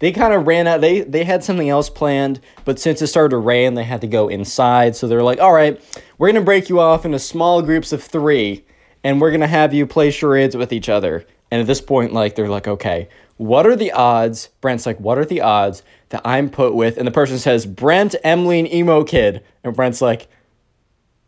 They 0.00 0.12
kind 0.12 0.32
of 0.32 0.46
ran 0.46 0.66
out. 0.66 0.80
They 0.80 1.00
they 1.00 1.24
had 1.24 1.42
something 1.42 1.68
else 1.68 1.90
planned, 1.90 2.40
but 2.64 2.78
since 2.78 3.02
it 3.02 3.08
started 3.08 3.30
to 3.30 3.38
rain, 3.38 3.74
they 3.74 3.84
had 3.84 4.00
to 4.02 4.06
go 4.06 4.28
inside. 4.28 4.94
So 4.94 5.08
they're 5.08 5.22
like, 5.22 5.40
"All 5.40 5.52
right, 5.52 5.80
we're 6.18 6.28
gonna 6.28 6.44
break 6.44 6.68
you 6.68 6.78
off 6.78 7.04
into 7.04 7.18
small 7.18 7.62
groups 7.62 7.92
of 7.92 8.02
three, 8.02 8.64
and 9.04 9.20
we're 9.20 9.30
gonna 9.30 9.46
have 9.46 9.74
you 9.74 9.86
play 9.86 10.10
charades 10.10 10.56
with 10.56 10.72
each 10.72 10.88
other. 10.88 11.26
And 11.50 11.60
at 11.60 11.66
this 11.66 11.80
point, 11.80 12.12
like 12.12 12.34
they're 12.34 12.48
like, 12.48 12.68
okay, 12.68 13.08
what 13.36 13.66
are 13.66 13.76
the 13.76 13.92
odds? 13.92 14.50
Brent's 14.60 14.84
like, 14.84 15.00
what 15.00 15.18
are 15.18 15.24
the 15.24 15.40
odds 15.40 15.82
that 16.10 16.22
I'm 16.24 16.50
put 16.50 16.74
with? 16.74 16.98
And 16.98 17.06
the 17.06 17.12
person 17.12 17.38
says, 17.38 17.66
Brent, 17.66 18.14
Emily, 18.22 18.72
emo 18.74 19.04
kid. 19.04 19.42
And 19.64 19.74
Brent's 19.74 20.02
like, 20.02 20.28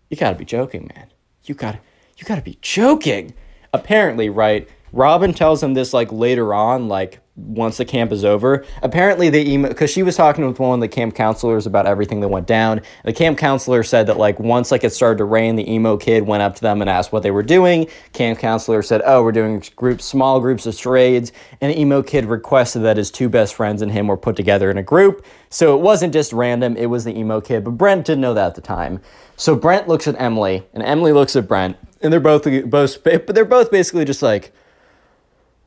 you 0.09 0.17
gotta 0.17 0.37
be 0.37 0.45
joking, 0.45 0.91
man. 0.95 1.07
You 1.45 1.55
gotta, 1.55 1.81
you 2.19 2.25
gotta 2.25 2.43
be 2.43 2.59
joking. 2.61 3.35
Apparently, 3.73 4.29
right? 4.29 4.69
Robin 4.93 5.33
tells 5.33 5.63
him 5.63 5.75
this 5.75 5.95
like 5.95 6.11
later 6.11 6.53
on, 6.53 6.89
like 6.89 7.21
once 7.47 7.77
the 7.77 7.85
camp 7.85 8.13
is 8.13 8.25
over. 8.25 8.65
Apparently, 8.83 9.31
they 9.31 9.45
email 9.45 9.71
because 9.71 9.91
she 9.91 10.03
was 10.03 10.17
talking 10.17 10.47
with 10.47 10.59
one 10.59 10.75
of 10.75 10.81
the 10.81 10.89
camp 10.89 11.15
counselors 11.15 11.67
about 11.67 11.87
everything 11.87 12.21
that 12.21 12.29
went 12.29 12.47
down. 12.47 12.81
The 13.05 13.13
camp 13.13 13.39
counselor 13.39 13.83
said 13.83 14.07
that 14.07 14.19
like 14.19 14.39
once 14.39 14.71
like 14.71 14.85
it 14.85 14.93
started 14.93 15.19
to 15.19 15.25
rain, 15.25 15.57
the 15.57 15.71
emo 15.71 15.97
kid 15.97 16.27
went 16.27 16.43
up 16.43 16.55
to 16.57 16.61
them 16.61 16.81
and 16.81 16.91
asked 16.91 17.13
what 17.13 17.23
they 17.23 17.31
were 17.31 17.43
doing. 17.43 17.89
Camp 18.13 18.39
counselor 18.39 18.83
said, 18.83 19.03
"Oh, 19.05 19.23
we're 19.23 19.33
doing 19.33 19.63
groups, 19.77 20.05
small 20.05 20.41
groups 20.41 20.67
of 20.67 20.75
charades." 20.75 21.33
And 21.61 21.73
the 21.73 21.81
emo 21.81 22.03
kid 22.03 22.27
requested 22.27 22.83
that 22.83 22.97
his 22.97 23.11
two 23.11 23.29
best 23.29 23.55
friends 23.55 23.83
and 23.83 23.93
him 23.93 24.07
were 24.07 24.17
put 24.17 24.37
together 24.37 24.71
in 24.71 24.79
a 24.79 24.83
group. 24.83 25.25
So 25.49 25.77
it 25.77 25.81
wasn't 25.81 26.13
just 26.13 26.33
random; 26.33 26.77
it 26.77 26.87
was 26.87 27.05
the 27.05 27.17
emo 27.19 27.41
kid. 27.41 27.65
But 27.65 27.73
Brent 27.73 28.07
didn't 28.07 28.21
know 28.21 28.35
that 28.35 28.47
at 28.49 28.55
the 28.55 28.61
time. 28.61 29.01
So 29.37 29.57
Brent 29.57 29.89
looks 29.89 30.07
at 30.07 30.21
Emily, 30.21 30.67
and 30.75 30.83
Emily 30.83 31.13
looks 31.13 31.35
at 31.35 31.49
Brent, 31.49 31.77
and 32.03 32.13
they're 32.13 32.21
both 32.21 32.45
both, 32.69 33.03
but 33.03 33.35
they're 33.35 33.45
both 33.45 33.71
basically 33.71 34.05
just 34.05 34.23
like 34.23 34.53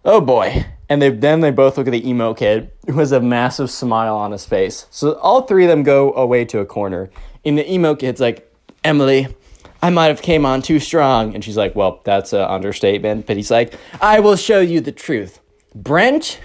oh 0.06 0.22
boy. 0.22 0.66
And 0.94 1.02
they 1.02 1.10
then 1.10 1.40
they 1.40 1.50
both 1.50 1.76
look 1.76 1.88
at 1.88 1.90
the 1.90 2.08
emo 2.08 2.36
kid 2.36 2.70
who 2.86 3.00
has 3.00 3.12
a 3.12 3.20
massive 3.20 3.72
smile 3.72 4.16
on 4.16 4.32
his 4.32 4.46
face. 4.46 4.86
So 4.92 5.14
all 5.14 5.42
three 5.42 5.64
of 5.64 5.70
them 5.72 5.82
go 5.82 6.14
away 6.14 6.46
to 6.46 6.60
a 6.60 6.68
corner. 6.68 7.10
And 7.44 7.58
the 7.58 7.68
emo 7.68 7.96
kid's 7.96 8.22
like, 8.22 8.48
Emily, 8.84 9.36
I 9.82 9.90
might 9.90 10.10
have 10.10 10.22
came 10.22 10.46
on 10.46 10.62
too 10.62 10.80
strong. 10.80 11.34
And 11.34 11.44
she's 11.44 11.58
like, 11.58 11.76
well, 11.76 12.00
that's 12.04 12.32
an 12.32 12.42
understatement. 12.42 13.26
But 13.26 13.38
he's 13.38 13.50
like, 13.50 13.74
I 14.02 14.20
will 14.20 14.36
show 14.36 14.60
you 14.60 14.82
the 14.82 14.92
truth. 14.92 15.40
Brent, 15.74 16.40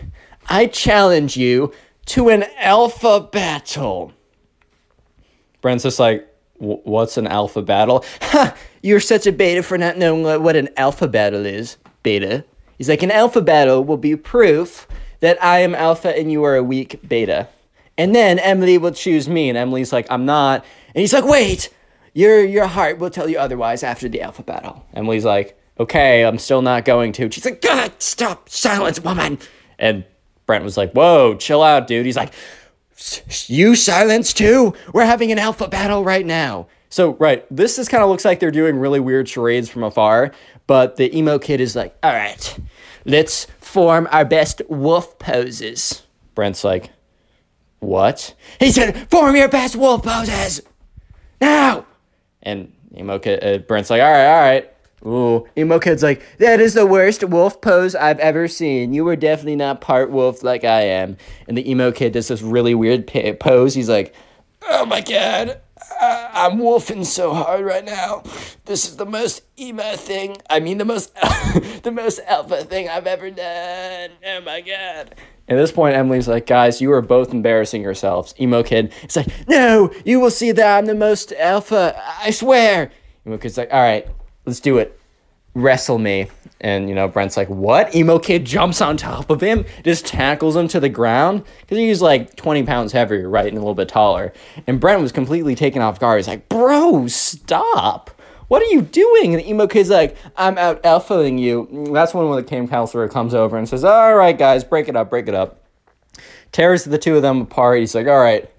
I 0.46 0.64
challenge 0.64 1.36
you 1.36 1.74
to 2.06 2.30
an 2.30 2.46
alpha 2.56 3.20
battle. 3.20 4.14
Brent's 5.60 5.82
just 5.82 5.98
like, 5.98 6.26
what's 6.54 7.18
an 7.18 7.26
alpha 7.26 7.60
battle? 7.60 8.02
Ha! 8.22 8.56
You're 8.80 9.00
such 9.00 9.26
a 9.26 9.32
beta 9.32 9.62
for 9.62 9.76
not 9.76 9.98
knowing 9.98 10.42
what 10.42 10.56
an 10.56 10.70
alpha 10.78 11.06
battle 11.06 11.44
is. 11.44 11.76
Beta. 12.02 12.46
He's 12.78 12.88
like, 12.88 13.02
an 13.02 13.10
alpha 13.10 13.42
battle 13.42 13.84
will 13.84 13.96
be 13.96 14.16
proof 14.16 14.86
that 15.20 15.42
I 15.42 15.58
am 15.58 15.74
alpha 15.74 16.16
and 16.16 16.32
you 16.32 16.44
are 16.44 16.56
a 16.56 16.62
weak 16.62 17.06
beta. 17.06 17.48
And 17.98 18.14
then 18.14 18.38
Emily 18.38 18.78
will 18.78 18.92
choose 18.92 19.28
me, 19.28 19.48
and 19.48 19.58
Emily's 19.58 19.92
like, 19.92 20.06
I'm 20.08 20.24
not. 20.24 20.64
And 20.94 21.00
he's 21.00 21.12
like, 21.12 21.24
wait, 21.24 21.68
your 22.14 22.44
your 22.44 22.68
heart 22.68 22.98
will 22.98 23.10
tell 23.10 23.28
you 23.28 23.38
otherwise 23.38 23.82
after 23.82 24.08
the 24.08 24.22
alpha 24.22 24.44
battle. 24.44 24.86
Emily's 24.94 25.24
like, 25.24 25.60
okay, 25.80 26.24
I'm 26.24 26.38
still 26.38 26.62
not 26.62 26.84
going 26.84 27.12
to. 27.14 27.30
She's 27.30 27.44
like, 27.44 27.60
God, 27.60 27.92
stop, 27.98 28.48
silence, 28.48 29.00
woman. 29.00 29.38
And 29.80 30.04
Brent 30.46 30.64
was 30.64 30.76
like, 30.76 30.92
whoa, 30.92 31.34
chill 31.36 31.62
out, 31.62 31.88
dude. 31.88 32.06
He's 32.06 32.16
like, 32.16 32.32
you 33.46 33.74
silence 33.74 34.32
too? 34.32 34.74
We're 34.92 35.04
having 35.04 35.32
an 35.32 35.38
alpha 35.38 35.68
battle 35.68 36.04
right 36.04 36.26
now. 36.26 36.68
So, 36.90 37.14
right, 37.14 37.44
this 37.50 37.76
just 37.76 37.90
kind 37.90 38.02
of 38.02 38.08
looks 38.08 38.24
like 38.24 38.40
they're 38.40 38.50
doing 38.50 38.78
really 38.78 39.00
weird 39.00 39.28
charades 39.28 39.68
from 39.68 39.82
afar, 39.82 40.32
but 40.66 40.96
the 40.96 41.16
emo 41.16 41.38
kid 41.38 41.60
is 41.60 41.76
like, 41.76 41.96
all 42.02 42.12
right, 42.12 42.58
let's 43.04 43.46
form 43.60 44.08
our 44.10 44.24
best 44.24 44.62
wolf 44.68 45.18
poses. 45.18 46.02
Brent's 46.34 46.64
like, 46.64 46.90
what? 47.80 48.34
He 48.58 48.70
said, 48.70 49.10
form 49.10 49.36
your 49.36 49.48
best 49.48 49.76
wolf 49.76 50.02
poses 50.02 50.62
now. 51.40 51.84
And 52.42 52.72
emo 52.96 53.18
kid, 53.18 53.44
uh, 53.44 53.58
Brent's 53.58 53.90
like, 53.90 54.02
all 54.02 54.10
right, 54.10 54.26
all 54.26 54.40
right. 54.40 54.72
Ooh, 55.06 55.46
emo 55.56 55.78
kid's 55.78 56.02
like, 56.02 56.22
that 56.38 56.58
is 56.60 56.74
the 56.74 56.86
worst 56.86 57.22
wolf 57.22 57.60
pose 57.60 57.94
I've 57.94 58.18
ever 58.18 58.48
seen. 58.48 58.92
You 58.92 59.04
were 59.04 59.14
definitely 59.14 59.56
not 59.56 59.80
part 59.80 60.10
wolf 60.10 60.42
like 60.42 60.64
I 60.64 60.82
am. 60.82 61.16
And 61.46 61.56
the 61.56 61.70
emo 61.70 61.92
kid 61.92 62.14
does 62.14 62.28
this 62.28 62.42
really 62.42 62.74
weird 62.74 63.06
pose. 63.38 63.74
He's 63.74 63.88
like, 63.88 64.14
oh 64.68 64.84
my 64.86 65.00
god, 65.00 65.60
I'm 66.00 66.58
wolfing 66.58 67.04
so 67.04 67.34
hard 67.34 67.64
right 67.64 67.84
now. 67.84 68.22
This 68.64 68.88
is 68.88 68.96
the 68.96 69.06
most 69.06 69.42
emo 69.58 69.96
thing. 69.96 70.36
I 70.48 70.60
mean, 70.60 70.78
the 70.78 70.84
most, 70.84 71.14
the 71.82 71.90
most 71.92 72.20
alpha 72.26 72.64
thing 72.64 72.88
I've 72.88 73.06
ever 73.06 73.30
done. 73.30 74.10
Oh 74.24 74.40
my 74.42 74.60
god. 74.60 75.14
At 75.48 75.56
this 75.56 75.72
point, 75.72 75.96
Emily's 75.96 76.28
like, 76.28 76.46
guys, 76.46 76.80
you 76.80 76.92
are 76.92 77.00
both 77.00 77.32
embarrassing 77.32 77.82
yourselves. 77.82 78.34
Emo 78.38 78.62
kid, 78.62 78.92
it's 79.02 79.16
like, 79.16 79.28
no, 79.48 79.90
you 80.04 80.20
will 80.20 80.30
see 80.30 80.52
that 80.52 80.78
I'm 80.78 80.86
the 80.86 80.94
most 80.94 81.32
alpha. 81.32 82.00
I 82.20 82.30
swear. 82.30 82.90
Emo 83.26 83.38
kid's 83.38 83.56
like, 83.56 83.72
all 83.72 83.80
right, 83.80 84.06
let's 84.44 84.60
do 84.60 84.78
it. 84.78 84.97
Wrestle 85.62 85.98
me. 85.98 86.28
And, 86.60 86.88
you 86.88 86.94
know, 86.94 87.06
Brent's 87.06 87.36
like, 87.36 87.48
what? 87.48 87.94
Emo 87.94 88.18
kid 88.18 88.44
jumps 88.44 88.80
on 88.80 88.96
top 88.96 89.30
of 89.30 89.40
him, 89.40 89.64
just 89.84 90.06
tackles 90.06 90.56
him 90.56 90.66
to 90.68 90.80
the 90.80 90.88
ground. 90.88 91.44
Because 91.60 91.78
he's 91.78 92.02
like 92.02 92.34
20 92.34 92.64
pounds 92.64 92.92
heavier, 92.92 93.28
right? 93.28 93.46
And 93.46 93.56
a 93.56 93.60
little 93.60 93.74
bit 93.74 93.88
taller. 93.88 94.32
And 94.66 94.80
Brent 94.80 95.00
was 95.00 95.12
completely 95.12 95.54
taken 95.54 95.82
off 95.82 96.00
guard. 96.00 96.18
He's 96.18 96.28
like, 96.28 96.48
bro, 96.48 97.06
stop. 97.06 98.10
What 98.48 98.62
are 98.62 98.66
you 98.66 98.82
doing? 98.82 99.34
And 99.34 99.44
the 99.44 99.48
emo 99.48 99.66
kid's 99.66 99.90
like, 99.90 100.16
I'm 100.36 100.58
out 100.58 100.82
alphaing 100.82 101.38
you. 101.38 101.90
That's 101.92 102.14
when, 102.14 102.30
the 102.34 102.42
camp 102.42 102.70
counselor 102.70 103.06
comes 103.08 103.34
over 103.34 103.56
and 103.56 103.68
says, 103.68 103.84
all 103.84 104.16
right, 104.16 104.36
guys, 104.36 104.64
break 104.64 104.88
it 104.88 104.96
up, 104.96 105.10
break 105.10 105.28
it 105.28 105.34
up. 105.34 105.62
Tears 106.50 106.84
the 106.84 106.98
two 106.98 107.14
of 107.14 107.22
them 107.22 107.42
apart. 107.42 107.80
He's 107.80 107.94
like, 107.94 108.06
all 108.06 108.18
right, 108.18 108.50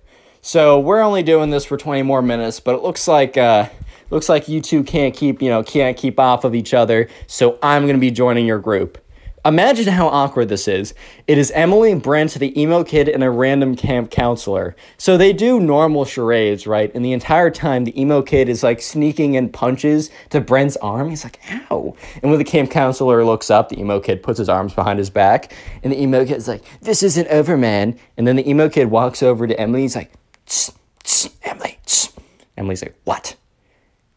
so 0.41 0.79
we're 0.79 1.01
only 1.01 1.23
doing 1.23 1.49
this 1.49 1.65
for 1.65 1.75
20 1.75 2.03
more 2.03 2.21
minutes, 2.21 2.59
but 2.59 2.75
it 2.75 2.83
looks 2.83 3.07
like, 3.07 3.35
uh, 3.35 3.69
looks 4.09 4.29
like 4.29 4.47
you 4.47 4.61
two 4.61 4.83
can't 4.83 5.15
keep, 5.15 5.41
you 5.41 5.49
know, 5.49 5.63
can't 5.63 5.97
keep 5.97 6.19
off 6.19 6.43
of 6.43 6.55
each 6.55 6.73
other, 6.73 7.07
so 7.27 7.59
I'm 7.61 7.83
going 7.83 7.95
to 7.95 7.99
be 7.99 8.11
joining 8.11 8.45
your 8.45 8.59
group. 8.59 8.97
Imagine 9.45 9.87
how 9.87 10.09
awkward 10.09 10.49
this 10.49 10.67
is. 10.67 10.93
It 11.25 11.37
is 11.37 11.49
Emily, 11.51 11.95
Brent, 11.95 12.33
the 12.33 12.61
emo 12.61 12.83
kid, 12.83 13.07
and 13.07 13.23
a 13.23 13.29
random 13.29 13.77
camp 13.77 14.11
counselor. 14.11 14.75
So 14.97 15.15
they 15.15 15.31
do 15.31 15.61
normal 15.61 16.03
charades, 16.03 16.67
right? 16.67 16.93
And 16.93 17.05
the 17.05 17.13
entire 17.13 17.49
time, 17.49 17.85
the 17.85 17.99
emo 17.99 18.21
kid 18.21 18.49
is 18.49 18.63
like 18.63 18.81
sneaking 18.81 19.35
in 19.35 19.49
punches 19.49 20.11
to 20.31 20.41
Brent's 20.41 20.75
arm. 20.77 21.09
He's 21.09 21.23
like, 21.23 21.39
ow. 21.49 21.95
And 22.21 22.29
when 22.31 22.37
the 22.37 22.43
camp 22.43 22.69
counselor 22.69 23.23
looks 23.23 23.49
up, 23.49 23.69
the 23.69 23.79
emo 23.79 24.01
kid 24.01 24.21
puts 24.21 24.39
his 24.39 24.49
arms 24.49 24.73
behind 24.73 24.99
his 24.99 25.09
back. 25.09 25.53
And 25.83 25.93
the 25.93 26.01
emo 26.01 26.25
kid 26.25 26.35
is 26.35 26.49
like, 26.49 26.63
this 26.81 27.01
isn't 27.01 27.29
over, 27.29 27.55
man. 27.55 27.97
And 28.17 28.27
then 28.27 28.35
the 28.35 28.47
emo 28.47 28.67
kid 28.67 28.91
walks 28.91 29.23
over 29.23 29.47
to 29.47 29.57
Emily. 29.57 29.83
He's 29.83 29.95
like, 29.95 30.11
tss, 30.47 30.73
tss, 31.05 31.29
Emily, 31.43 31.79
tss. 31.85 32.11
Emily's 32.57 32.81
like, 32.81 32.99
what? 33.05 33.37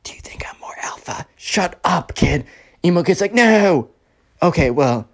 Do 0.05 0.15
you 0.15 0.21
think 0.21 0.45
I'm 0.49 0.59
more 0.61 0.75
alpha? 0.83 1.27
Shut 1.37 1.79
up, 1.85 2.15
kid. 2.15 2.45
Emo 2.85 3.03
kid's 3.03 3.21
like, 3.21 3.35
no. 3.35 3.91
Okay, 4.43 4.71
well, 4.71 5.09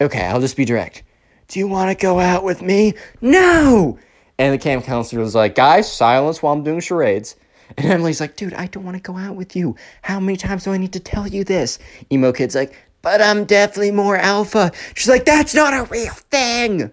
okay, 0.00 0.26
I'll 0.26 0.40
just 0.40 0.56
be 0.56 0.64
direct. 0.64 1.02
Do 1.48 1.58
you 1.58 1.66
want 1.66 1.96
to 1.96 2.02
go 2.02 2.20
out 2.20 2.44
with 2.44 2.62
me? 2.62 2.94
No. 3.20 3.98
And 4.38 4.52
the 4.52 4.58
camp 4.58 4.84
counselor 4.84 5.22
was 5.22 5.34
like, 5.34 5.54
guys, 5.54 5.90
silence 5.90 6.42
while 6.42 6.52
I'm 6.52 6.64
doing 6.64 6.80
charades. 6.80 7.36
And 7.78 7.86
Emily's 7.86 8.20
like, 8.20 8.36
dude, 8.36 8.54
I 8.54 8.66
don't 8.66 8.84
want 8.84 8.96
to 8.96 9.02
go 9.02 9.16
out 9.16 9.36
with 9.36 9.56
you. 9.56 9.76
How 10.02 10.20
many 10.20 10.36
times 10.36 10.64
do 10.64 10.72
I 10.72 10.76
need 10.76 10.92
to 10.92 11.00
tell 11.00 11.26
you 11.26 11.44
this? 11.44 11.78
Emo 12.12 12.32
kid's 12.32 12.54
like, 12.54 12.74
but 13.00 13.22
I'm 13.22 13.44
definitely 13.44 13.90
more 13.90 14.16
alpha. 14.16 14.72
She's 14.94 15.08
like, 15.08 15.24
that's 15.24 15.54
not 15.54 15.72
a 15.72 15.84
real 15.90 16.12
thing. 16.12 16.90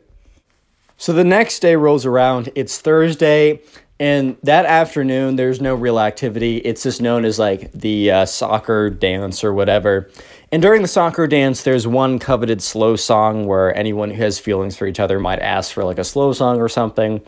So 0.97 1.13
the 1.13 1.23
next 1.23 1.59
day 1.59 1.75
rolls 1.75 2.05
around. 2.05 2.49
It's 2.55 2.79
Thursday. 2.79 3.61
And 4.01 4.35
that 4.41 4.65
afternoon, 4.65 5.35
there's 5.35 5.61
no 5.61 5.75
real 5.75 5.99
activity. 5.99 6.57
It's 6.57 6.81
just 6.81 7.03
known 7.03 7.23
as 7.23 7.37
like 7.37 7.71
the 7.71 8.09
uh, 8.09 8.25
soccer 8.25 8.89
dance 8.89 9.43
or 9.43 9.53
whatever. 9.53 10.09
And 10.51 10.59
during 10.59 10.81
the 10.81 10.87
soccer 10.87 11.27
dance, 11.27 11.61
there's 11.61 11.85
one 11.85 12.17
coveted 12.17 12.63
slow 12.63 12.95
song 12.95 13.45
where 13.45 13.77
anyone 13.77 14.09
who 14.09 14.23
has 14.23 14.39
feelings 14.39 14.75
for 14.75 14.87
each 14.87 14.99
other 14.99 15.19
might 15.19 15.37
ask 15.37 15.71
for 15.71 15.83
like 15.83 15.99
a 15.99 16.03
slow 16.03 16.33
song 16.33 16.59
or 16.59 16.67
something. 16.67 17.21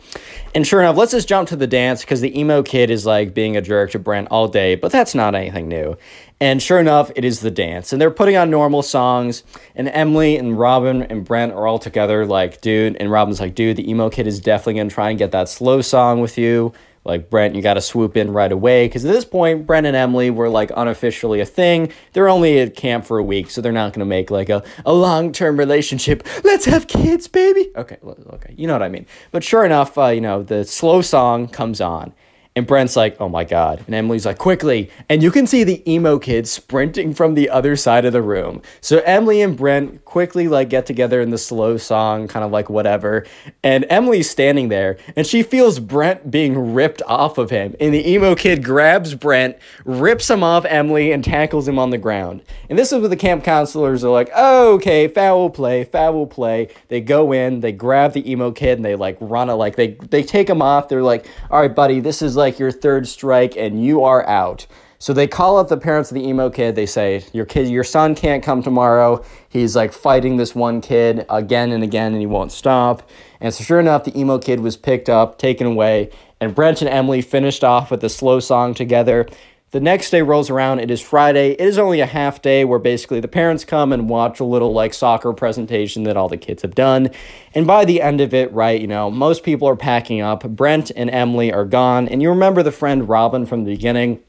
And 0.52 0.66
sure 0.66 0.80
enough, 0.80 0.96
let's 0.96 1.12
just 1.12 1.28
jump 1.28 1.48
to 1.50 1.56
the 1.56 1.68
dance 1.68 2.00
because 2.00 2.20
the 2.20 2.36
emo 2.36 2.64
kid 2.64 2.90
is 2.90 3.06
like 3.06 3.34
being 3.34 3.56
a 3.56 3.62
jerk 3.62 3.92
to 3.92 4.00
Brent 4.00 4.26
all 4.32 4.48
day, 4.48 4.74
but 4.74 4.90
that's 4.90 5.14
not 5.14 5.36
anything 5.36 5.68
new. 5.68 5.96
And 6.40 6.62
sure 6.62 6.78
enough, 6.78 7.10
it 7.14 7.24
is 7.24 7.40
the 7.40 7.50
dance. 7.50 7.92
And 7.92 8.00
they're 8.02 8.10
putting 8.10 8.36
on 8.36 8.50
normal 8.50 8.82
songs. 8.82 9.44
And 9.74 9.88
Emily 9.88 10.36
and 10.36 10.58
Robin 10.58 11.02
and 11.02 11.24
Brent 11.24 11.52
are 11.52 11.66
all 11.66 11.78
together, 11.78 12.26
like, 12.26 12.60
dude. 12.60 12.96
And 12.96 13.10
Robin's 13.10 13.40
like, 13.40 13.54
dude, 13.54 13.76
the 13.76 13.88
emo 13.88 14.10
kid 14.10 14.26
is 14.26 14.40
definitely 14.40 14.74
going 14.74 14.88
to 14.88 14.94
try 14.94 15.10
and 15.10 15.18
get 15.18 15.30
that 15.32 15.48
slow 15.48 15.80
song 15.80 16.20
with 16.20 16.36
you. 16.36 16.72
Like, 17.04 17.28
Brent, 17.28 17.54
you 17.54 17.60
got 17.60 17.74
to 17.74 17.82
swoop 17.82 18.16
in 18.16 18.32
right 18.32 18.50
away. 18.50 18.88
Because 18.88 19.04
at 19.04 19.12
this 19.12 19.24
point, 19.24 19.66
Brent 19.66 19.86
and 19.86 19.94
Emily 19.94 20.30
were 20.30 20.48
like 20.48 20.70
unofficially 20.74 21.40
a 21.40 21.46
thing. 21.46 21.92
They're 22.14 22.28
only 22.28 22.58
at 22.60 22.74
camp 22.74 23.04
for 23.04 23.18
a 23.18 23.22
week, 23.22 23.50
so 23.50 23.60
they're 23.60 23.72
not 23.72 23.92
going 23.92 24.00
to 24.00 24.06
make 24.06 24.30
like 24.30 24.48
a, 24.48 24.62
a 24.84 24.92
long 24.92 25.30
term 25.30 25.58
relationship. 25.58 26.26
Let's 26.42 26.64
have 26.64 26.88
kids, 26.88 27.28
baby. 27.28 27.70
Okay, 27.76 27.98
okay, 28.02 28.54
you 28.56 28.66
know 28.66 28.72
what 28.72 28.82
I 28.82 28.88
mean. 28.88 29.06
But 29.30 29.44
sure 29.44 29.64
enough, 29.64 29.96
uh, 29.98 30.08
you 30.08 30.22
know, 30.22 30.42
the 30.42 30.64
slow 30.64 31.02
song 31.02 31.46
comes 31.46 31.80
on. 31.80 32.14
And 32.56 32.68
Brent's 32.68 32.94
like, 32.94 33.20
oh 33.20 33.28
my 33.28 33.42
God. 33.42 33.82
And 33.86 33.96
Emily's 33.96 34.24
like, 34.24 34.38
quickly. 34.38 34.88
And 35.08 35.24
you 35.24 35.32
can 35.32 35.44
see 35.44 35.64
the 35.64 35.82
emo 35.90 36.20
kid 36.20 36.46
sprinting 36.46 37.12
from 37.12 37.34
the 37.34 37.50
other 37.50 37.74
side 37.74 38.04
of 38.04 38.12
the 38.12 38.22
room. 38.22 38.62
So 38.80 38.98
Emily 38.98 39.42
and 39.42 39.56
Brent 39.56 40.04
quickly 40.04 40.46
like 40.46 40.70
get 40.70 40.86
together 40.86 41.20
in 41.20 41.30
the 41.30 41.38
slow 41.38 41.76
song, 41.78 42.28
kind 42.28 42.44
of 42.44 42.52
like 42.52 42.70
whatever. 42.70 43.26
And 43.64 43.84
Emily's 43.90 44.30
standing 44.30 44.68
there 44.68 44.98
and 45.16 45.26
she 45.26 45.42
feels 45.42 45.80
Brent 45.80 46.30
being 46.30 46.74
ripped 46.74 47.02
off 47.08 47.38
of 47.38 47.50
him. 47.50 47.74
And 47.80 47.92
the 47.92 48.08
emo 48.08 48.36
kid 48.36 48.62
grabs 48.62 49.16
Brent, 49.16 49.56
rips 49.84 50.30
him 50.30 50.44
off 50.44 50.64
Emily, 50.64 51.10
and 51.10 51.24
tackles 51.24 51.66
him 51.66 51.80
on 51.80 51.90
the 51.90 51.98
ground. 51.98 52.42
And 52.70 52.78
this 52.78 52.92
is 52.92 53.00
where 53.00 53.08
the 53.08 53.16
camp 53.16 53.42
counselors 53.42 54.04
are 54.04 54.12
like, 54.12 54.30
oh, 54.32 54.74
okay, 54.74 55.08
foul 55.08 55.50
play, 55.50 55.82
foul 55.82 56.26
play. 56.26 56.68
They 56.86 57.00
go 57.00 57.32
in, 57.32 57.60
they 57.60 57.72
grab 57.72 58.12
the 58.12 58.30
emo 58.30 58.52
kid, 58.52 58.78
and 58.78 58.84
they 58.84 58.94
like 58.94 59.16
run 59.20 59.50
it, 59.50 59.54
like 59.54 59.74
they, 59.74 59.88
they 59.88 60.22
take 60.22 60.48
him 60.48 60.62
off. 60.62 60.88
They're 60.88 61.02
like, 61.02 61.26
all 61.50 61.60
right, 61.60 61.74
buddy, 61.74 61.98
this 61.98 62.22
is 62.22 62.36
like, 62.36 62.43
like 62.44 62.58
your 62.58 62.70
third 62.70 63.08
strike 63.08 63.56
and 63.56 63.82
you 63.82 64.04
are 64.04 64.26
out. 64.28 64.66
So 64.98 65.12
they 65.12 65.26
call 65.26 65.58
up 65.58 65.68
the 65.68 65.76
parents 65.76 66.10
of 66.10 66.14
the 66.14 66.26
emo 66.26 66.50
kid. 66.50 66.76
They 66.76 66.86
say, 66.86 67.24
"Your 67.32 67.44
kid, 67.44 67.68
your 67.68 67.84
son 67.84 68.14
can't 68.14 68.42
come 68.42 68.62
tomorrow. 68.62 69.22
He's 69.48 69.74
like 69.74 69.92
fighting 69.92 70.36
this 70.36 70.54
one 70.54 70.80
kid 70.80 71.26
again 71.28 71.72
and 71.72 71.82
again, 71.82 72.12
and 72.12 72.20
he 72.20 72.26
won't 72.26 72.52
stop." 72.52 73.02
And 73.40 73.52
so, 73.52 73.64
sure 73.64 73.80
enough, 73.80 74.04
the 74.04 74.18
emo 74.18 74.38
kid 74.38 74.60
was 74.60 74.76
picked 74.76 75.08
up, 75.08 75.38
taken 75.38 75.66
away, 75.66 76.10
and 76.40 76.54
Brent 76.54 76.80
and 76.80 76.90
Emily 76.90 77.20
finished 77.22 77.64
off 77.64 77.90
with 77.90 78.02
a 78.04 78.08
slow 78.08 78.40
song 78.40 78.72
together. 78.72 79.26
The 79.74 79.80
next 79.80 80.10
day 80.10 80.22
rolls 80.22 80.50
around. 80.50 80.78
It 80.78 80.88
is 80.88 81.00
Friday. 81.00 81.50
It 81.50 81.60
is 81.60 81.78
only 81.78 81.98
a 81.98 82.06
half 82.06 82.40
day 82.40 82.64
where 82.64 82.78
basically 82.78 83.18
the 83.18 83.26
parents 83.26 83.64
come 83.64 83.92
and 83.92 84.08
watch 84.08 84.38
a 84.38 84.44
little 84.44 84.72
like 84.72 84.94
soccer 84.94 85.32
presentation 85.32 86.04
that 86.04 86.16
all 86.16 86.28
the 86.28 86.36
kids 86.36 86.62
have 86.62 86.76
done. 86.76 87.10
And 87.56 87.66
by 87.66 87.84
the 87.84 88.00
end 88.00 88.20
of 88.20 88.32
it, 88.32 88.52
right, 88.52 88.80
you 88.80 88.86
know, 88.86 89.10
most 89.10 89.42
people 89.42 89.66
are 89.66 89.74
packing 89.74 90.20
up. 90.20 90.44
Brent 90.44 90.92
and 90.94 91.10
Emily 91.10 91.52
are 91.52 91.64
gone. 91.64 92.06
And 92.06 92.22
you 92.22 92.28
remember 92.28 92.62
the 92.62 92.70
friend 92.70 93.08
Robin 93.08 93.46
from 93.46 93.64
the 93.64 93.72
beginning? 93.72 94.20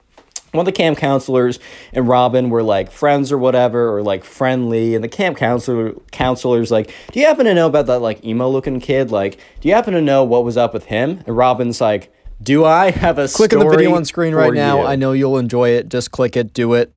one 0.51 0.61
of 0.61 0.65
the 0.65 0.71
camp 0.71 0.97
counselors 0.97 1.59
and 1.93 2.07
Robin 2.07 2.49
were 2.49 2.63
like 2.63 2.89
friends 2.89 3.31
or 3.31 3.37
whatever, 3.37 3.95
or 3.95 4.01
like 4.01 4.23
friendly. 4.23 4.95
And 4.95 5.03
the 5.03 5.09
camp 5.09 5.37
counselor 5.37 5.93
counselor's 6.11 6.71
like, 6.71 6.91
"Do 7.11 7.19
you 7.19 7.27
happen 7.27 7.45
to 7.45 7.53
know 7.53 7.67
about 7.67 7.85
that 7.87 7.99
like 7.99 8.23
emo 8.25 8.49
looking 8.49 8.79
kid? 8.79 9.11
Like, 9.11 9.37
do 9.59 9.67
you 9.67 9.75
happen 9.75 9.93
to 9.93 10.01
know 10.01 10.23
what 10.23 10.43
was 10.43 10.57
up 10.57 10.73
with 10.73 10.85
him?" 10.85 11.21
And 11.27 11.37
Robin's 11.37 11.81
like, 11.81 12.09
"Do 12.41 12.65
I 12.65 12.91
have 12.91 13.17
a 13.17 13.27
click 13.27 13.53
on 13.53 13.59
the 13.59 13.69
video 13.69 13.95
on 13.95 14.05
screen 14.05 14.33
right 14.35 14.53
now? 14.53 14.81
you?" 14.81 14.87
I 14.87 14.95
know 14.95 15.13
you'll 15.13 15.37
enjoy 15.37 15.69
it. 15.69 15.89
Just 15.89 16.11
click 16.11 16.35
it. 16.35 16.53
Do 16.53 16.73
it. 16.73 16.91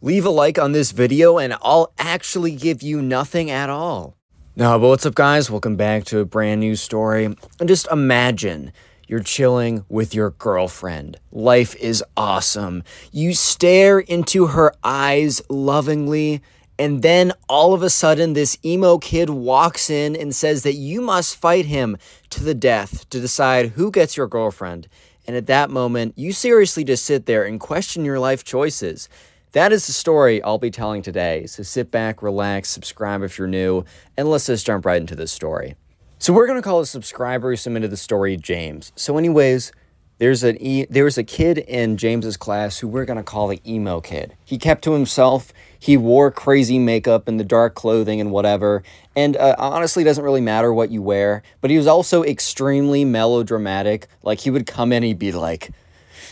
Leave 0.00 0.26
a 0.26 0.30
like 0.30 0.58
on 0.58 0.72
this 0.72 0.90
video, 0.90 1.38
and 1.38 1.54
I'll 1.62 1.92
actually 1.98 2.52
give 2.52 2.82
you 2.82 3.00
nothing 3.00 3.50
at 3.50 3.70
all. 3.70 4.16
No, 4.56 4.78
but 4.78 4.88
what's 4.88 5.06
up, 5.06 5.14
guys? 5.14 5.50
Welcome 5.50 5.76
back 5.76 6.04
to 6.06 6.18
a 6.18 6.24
brand 6.24 6.60
new 6.60 6.76
story. 6.76 7.24
And 7.24 7.68
just 7.68 7.86
imagine 7.90 8.72
you're 9.08 9.20
chilling 9.20 9.84
with 9.88 10.14
your 10.14 10.30
girlfriend. 10.30 11.18
Life 11.30 11.74
is 11.76 12.04
awesome. 12.16 12.82
You 13.12 13.32
stare 13.32 14.00
into 14.00 14.48
her 14.48 14.74
eyes 14.82 15.40
lovingly, 15.48 16.42
and 16.78 17.02
then 17.02 17.32
all 17.48 17.74
of 17.74 17.82
a 17.82 17.90
sudden, 17.90 18.32
this 18.32 18.56
emo 18.64 18.98
kid 18.98 19.30
walks 19.30 19.90
in 19.90 20.16
and 20.16 20.34
says 20.34 20.62
that 20.62 20.74
you 20.74 21.00
must 21.00 21.36
fight 21.36 21.66
him 21.66 21.96
to 22.30 22.42
the 22.42 22.54
death 22.54 23.08
to 23.10 23.20
decide 23.20 23.70
who 23.70 23.90
gets 23.90 24.16
your 24.16 24.26
girlfriend. 24.26 24.88
And 25.26 25.36
at 25.36 25.46
that 25.46 25.70
moment, 25.70 26.14
you 26.16 26.32
seriously 26.32 26.82
just 26.82 27.04
sit 27.04 27.26
there 27.26 27.44
and 27.44 27.60
question 27.60 28.04
your 28.04 28.18
life 28.18 28.42
choices. 28.42 29.08
That 29.52 29.70
is 29.70 29.86
the 29.86 29.92
story 29.92 30.42
I'll 30.42 30.58
be 30.58 30.70
telling 30.70 31.02
today. 31.02 31.46
So 31.46 31.62
sit 31.62 31.90
back, 31.90 32.22
relax, 32.22 32.70
subscribe 32.70 33.22
if 33.22 33.38
you're 33.38 33.46
new, 33.46 33.84
and 34.16 34.28
let's 34.28 34.46
just 34.46 34.66
jump 34.66 34.86
right 34.86 35.00
into 35.00 35.14
this 35.14 35.30
story. 35.30 35.76
So 36.18 36.32
we're 36.32 36.46
gonna 36.46 36.62
call 36.62 36.80
a 36.80 36.86
subscriber 36.86 37.50
who 37.50 37.56
submitted 37.56 37.90
the 37.90 37.96
story 37.96 38.36
James. 38.36 38.92
So, 38.96 39.18
anyways, 39.18 39.72
there's 40.18 40.44
an 40.44 40.56
e- 40.62 40.86
there 40.88 41.04
was 41.04 41.18
a 41.18 41.24
kid 41.24 41.58
in 41.58 41.96
James's 41.96 42.36
class 42.36 42.78
who 42.78 42.88
we're 42.88 43.04
gonna 43.04 43.24
call 43.24 43.48
the 43.48 43.60
emo 43.66 44.00
kid. 44.00 44.36
He 44.44 44.56
kept 44.56 44.84
to 44.84 44.92
himself. 44.92 45.52
He 45.82 45.96
wore 45.96 46.30
crazy 46.30 46.78
makeup 46.78 47.26
and 47.26 47.40
the 47.40 47.44
dark 47.44 47.74
clothing 47.74 48.20
and 48.20 48.30
whatever. 48.30 48.84
And 49.16 49.36
uh, 49.36 49.56
honestly, 49.58 50.04
doesn't 50.04 50.22
really 50.22 50.40
matter 50.40 50.72
what 50.72 50.92
you 50.92 51.02
wear. 51.02 51.42
But 51.60 51.72
he 51.72 51.76
was 51.76 51.88
also 51.88 52.22
extremely 52.22 53.04
melodramatic. 53.04 54.06
Like 54.22 54.38
he 54.38 54.50
would 54.50 54.64
come 54.64 54.92
in, 54.92 54.98
and 54.98 55.06
he'd 55.06 55.18
be 55.18 55.32
like, 55.32 55.72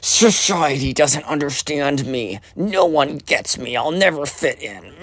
Society 0.03 0.92
doesn't 0.92 1.24
understand 1.24 2.07
me. 2.07 2.38
No 2.55 2.86
one 2.86 3.18
gets 3.18 3.59
me. 3.59 3.76
I'll 3.76 3.90
never 3.90 4.24
fit 4.24 4.62
in. 4.62 4.94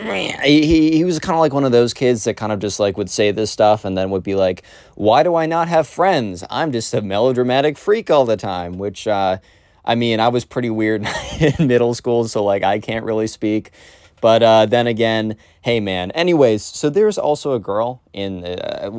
He, 0.41 0.65
he, 0.65 0.91
he 0.95 1.03
was 1.03 1.19
kind 1.19 1.33
of 1.33 1.41
like 1.41 1.51
one 1.51 1.65
of 1.65 1.73
those 1.73 1.93
kids 1.93 2.23
that 2.23 2.35
kind 2.35 2.53
of 2.53 2.59
just 2.59 2.79
like 2.79 2.97
would 2.97 3.09
say 3.09 3.31
this 3.31 3.51
stuff 3.51 3.83
and 3.83 3.97
then 3.97 4.11
would 4.11 4.23
be 4.23 4.33
like, 4.35 4.63
why 4.95 5.23
do 5.23 5.35
I 5.35 5.45
not 5.45 5.67
have 5.67 5.89
friends? 5.89 6.45
I'm 6.49 6.71
just 6.71 6.93
a 6.93 7.01
melodramatic 7.01 7.77
freak 7.77 8.09
all 8.09 8.23
the 8.23 8.37
time, 8.37 8.77
which, 8.77 9.09
uh, 9.09 9.39
I 9.83 9.95
mean, 9.95 10.21
I 10.21 10.29
was 10.29 10.45
pretty 10.45 10.69
weird 10.69 11.05
in 11.41 11.67
middle 11.67 11.93
school, 11.93 12.29
so 12.29 12.45
like 12.45 12.63
I 12.63 12.79
can't 12.79 13.03
really 13.03 13.27
speak. 13.27 13.71
But 14.21 14.43
uh, 14.43 14.65
then 14.65 14.87
again, 14.87 15.37
hey 15.61 15.79
man. 15.79 16.11
Anyways, 16.11 16.63
so 16.63 16.89
there's 16.89 17.17
also 17.17 17.53
a 17.53 17.59
girl 17.59 18.01
in, 18.13 18.45
uh, 18.45 18.89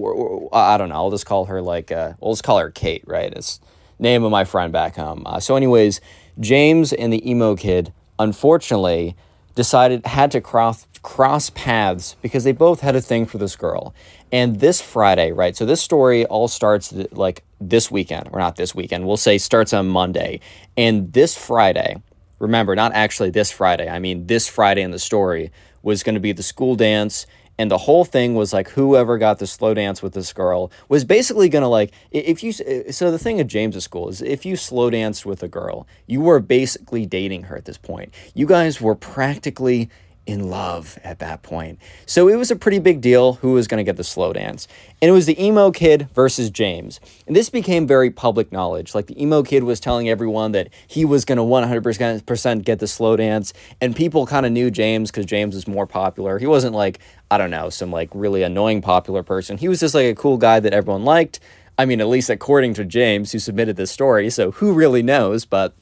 I 0.53 0.79
don't 0.79 0.89
know, 0.89 0.95
I'll 0.95 1.11
just 1.11 1.27
call 1.27 1.47
her 1.47 1.61
like, 1.61 1.91
uh, 1.91 2.12
we'll 2.21 2.35
just 2.35 2.45
call 2.45 2.59
her 2.59 2.71
Kate, 2.71 3.03
right? 3.07 3.33
It's, 3.33 3.61
name 3.99 4.25
of 4.25 4.31
my 4.31 4.45
friend 4.45 4.73
back 4.73 4.97
home. 4.97 5.23
Uh, 5.27 5.41
so, 5.41 5.57
anyways, 5.57 6.01
James 6.41 6.93
and 6.93 7.12
the 7.12 7.29
emo 7.29 7.57
kid, 7.57 7.93
unfortunately, 8.19 9.16
decided 9.55 10.07
had 10.07 10.31
to 10.31 10.41
cross 10.41 10.87
cross 11.03 11.51
paths 11.51 12.16
because 12.23 12.45
they 12.45 12.53
both 12.53 12.81
had 12.81 12.95
a 12.95 13.01
thing 13.01 13.27
for 13.27 13.39
this 13.39 13.57
girl. 13.57 13.95
And 14.31 14.61
this 14.61 14.81
Friday, 14.81 15.33
right? 15.33 15.57
So 15.57 15.64
this 15.64 15.81
story 15.81 16.27
all 16.27 16.49
starts 16.49 16.93
like 17.12 17.45
this 17.61 17.91
weekend, 17.91 18.29
or 18.33 18.39
not 18.39 18.57
this 18.57 18.75
weekend. 18.75 19.07
We'll 19.07 19.16
say 19.16 19.39
starts 19.39 19.73
on 19.73 19.89
Monday, 19.89 20.41
and 20.77 21.12
this 21.12 21.37
Friday. 21.37 22.03
Remember, 22.39 22.74
not 22.74 22.93
actually 22.93 23.30
this 23.30 23.51
Friday. 23.51 23.89
I 23.89 23.99
mean, 23.99 24.26
this 24.26 24.49
Friday 24.49 24.82
in 24.82 24.91
the 24.91 24.99
story 24.99 25.51
was 25.82 26.03
going 26.03 26.14
to 26.14 26.20
be 26.20 26.32
the 26.32 26.43
school 26.43 26.76
dance 26.76 27.26
and 27.59 27.70
the 27.70 27.78
whole 27.78 28.05
thing 28.05 28.34
was 28.34 28.53
like 28.53 28.70
whoever 28.70 29.18
got 29.18 29.41
the 29.41 29.47
slow 29.47 29.74
dance 29.74 30.01
with 30.01 30.14
this 30.14 30.32
girl 30.32 30.70
was 30.89 31.05
basically 31.05 31.49
gonna 31.49 31.68
like 31.68 31.93
if 32.12 32.43
you 32.43 32.51
uh, 32.51 32.93
so 32.93 33.11
the 33.11 33.18
thing 33.18 33.41
at 33.41 33.49
James's 33.49 33.84
school 33.84 34.09
is 34.09 34.22
if 34.22 34.47
you 34.47 34.57
slow 34.57 34.89
danced 34.89 35.26
with 35.26 35.43
a 35.43 35.49
girl 35.49 35.86
you 36.07 36.20
were 36.20 36.41
basically 36.41 37.05
dating 37.05 37.45
her 37.45 37.57
at 37.57 37.64
this 37.64 37.78
point 37.78 38.14
you 38.34 38.47
guys 38.47 38.80
were 38.80 38.95
practically 38.95 39.91
in 40.29 40.51
love 40.51 40.99
at 41.03 41.20
that 41.20 41.43
point. 41.43 41.79
So 42.05 42.29
it 42.29 42.37
was 42.37 42.51
a 42.51 42.57
pretty 42.57 42.79
big 42.79 43.01
deal 43.01 43.35
who 43.35 43.53
was 43.53 43.66
going 43.66 43.79
to 43.79 43.85
get 43.85 43.97
the 43.97 44.05
slow 44.05 44.35
dance. 44.35 44.68
And 45.01 45.09
it 45.09 45.12
was 45.12 45.24
the 45.24 45.43
emo 45.43 45.70
kid 45.70 46.09
versus 46.14 46.51
James. 46.51 47.01
And 47.26 47.35
this 47.35 47.49
became 47.49 47.87
very 47.87 48.11
public 48.11 48.53
knowledge. 48.53 48.95
Like 48.95 49.07
the 49.07 49.20
emo 49.20 49.43
kid 49.43 49.64
was 49.64 49.81
telling 49.81 50.07
everyone 50.07 50.53
that 50.53 50.68
he 50.87 51.07
was 51.07 51.24
going 51.24 51.39
to 51.39 51.43
100% 51.43 52.62
get 52.62 52.79
the 52.79 52.87
slow 52.87 53.16
dance. 53.16 53.55
And 53.81 53.97
people 53.97 54.26
kind 54.26 54.45
of 54.45 54.53
knew 54.53 54.70
James 54.70 55.11
because 55.11 55.24
James 55.24 55.55
was 55.55 55.66
more 55.66 55.87
popular. 55.87 56.39
He 56.39 56.47
wasn't 56.47 56.74
like, 56.74 57.01
I 57.31 57.39
don't 57.39 57.51
know, 57.51 57.70
some 57.70 57.91
like 57.91 58.11
really 58.12 58.43
annoying 58.43 58.83
popular 58.83 59.22
person. 59.22 59.57
He 59.57 59.68
was 59.68 59.81
just 59.81 59.95
like 59.95 60.07
a 60.07 60.14
cool 60.14 60.37
guy 60.37 60.61
that 60.61 60.74
everyone 60.74 61.07
liked. 61.07 61.41
I 61.79 61.87
mean, 61.87 62.03
at 62.03 62.09
least 62.09 62.29
according 62.29 62.74
to 62.74 62.85
James, 62.85 63.33
who 63.33 63.39
submitted 63.39 63.76
this 63.76 63.91
story. 63.91 64.29
So 64.29 64.51
who 64.51 64.74
really 64.74 65.03
knows? 65.03 65.47
But 65.47 65.74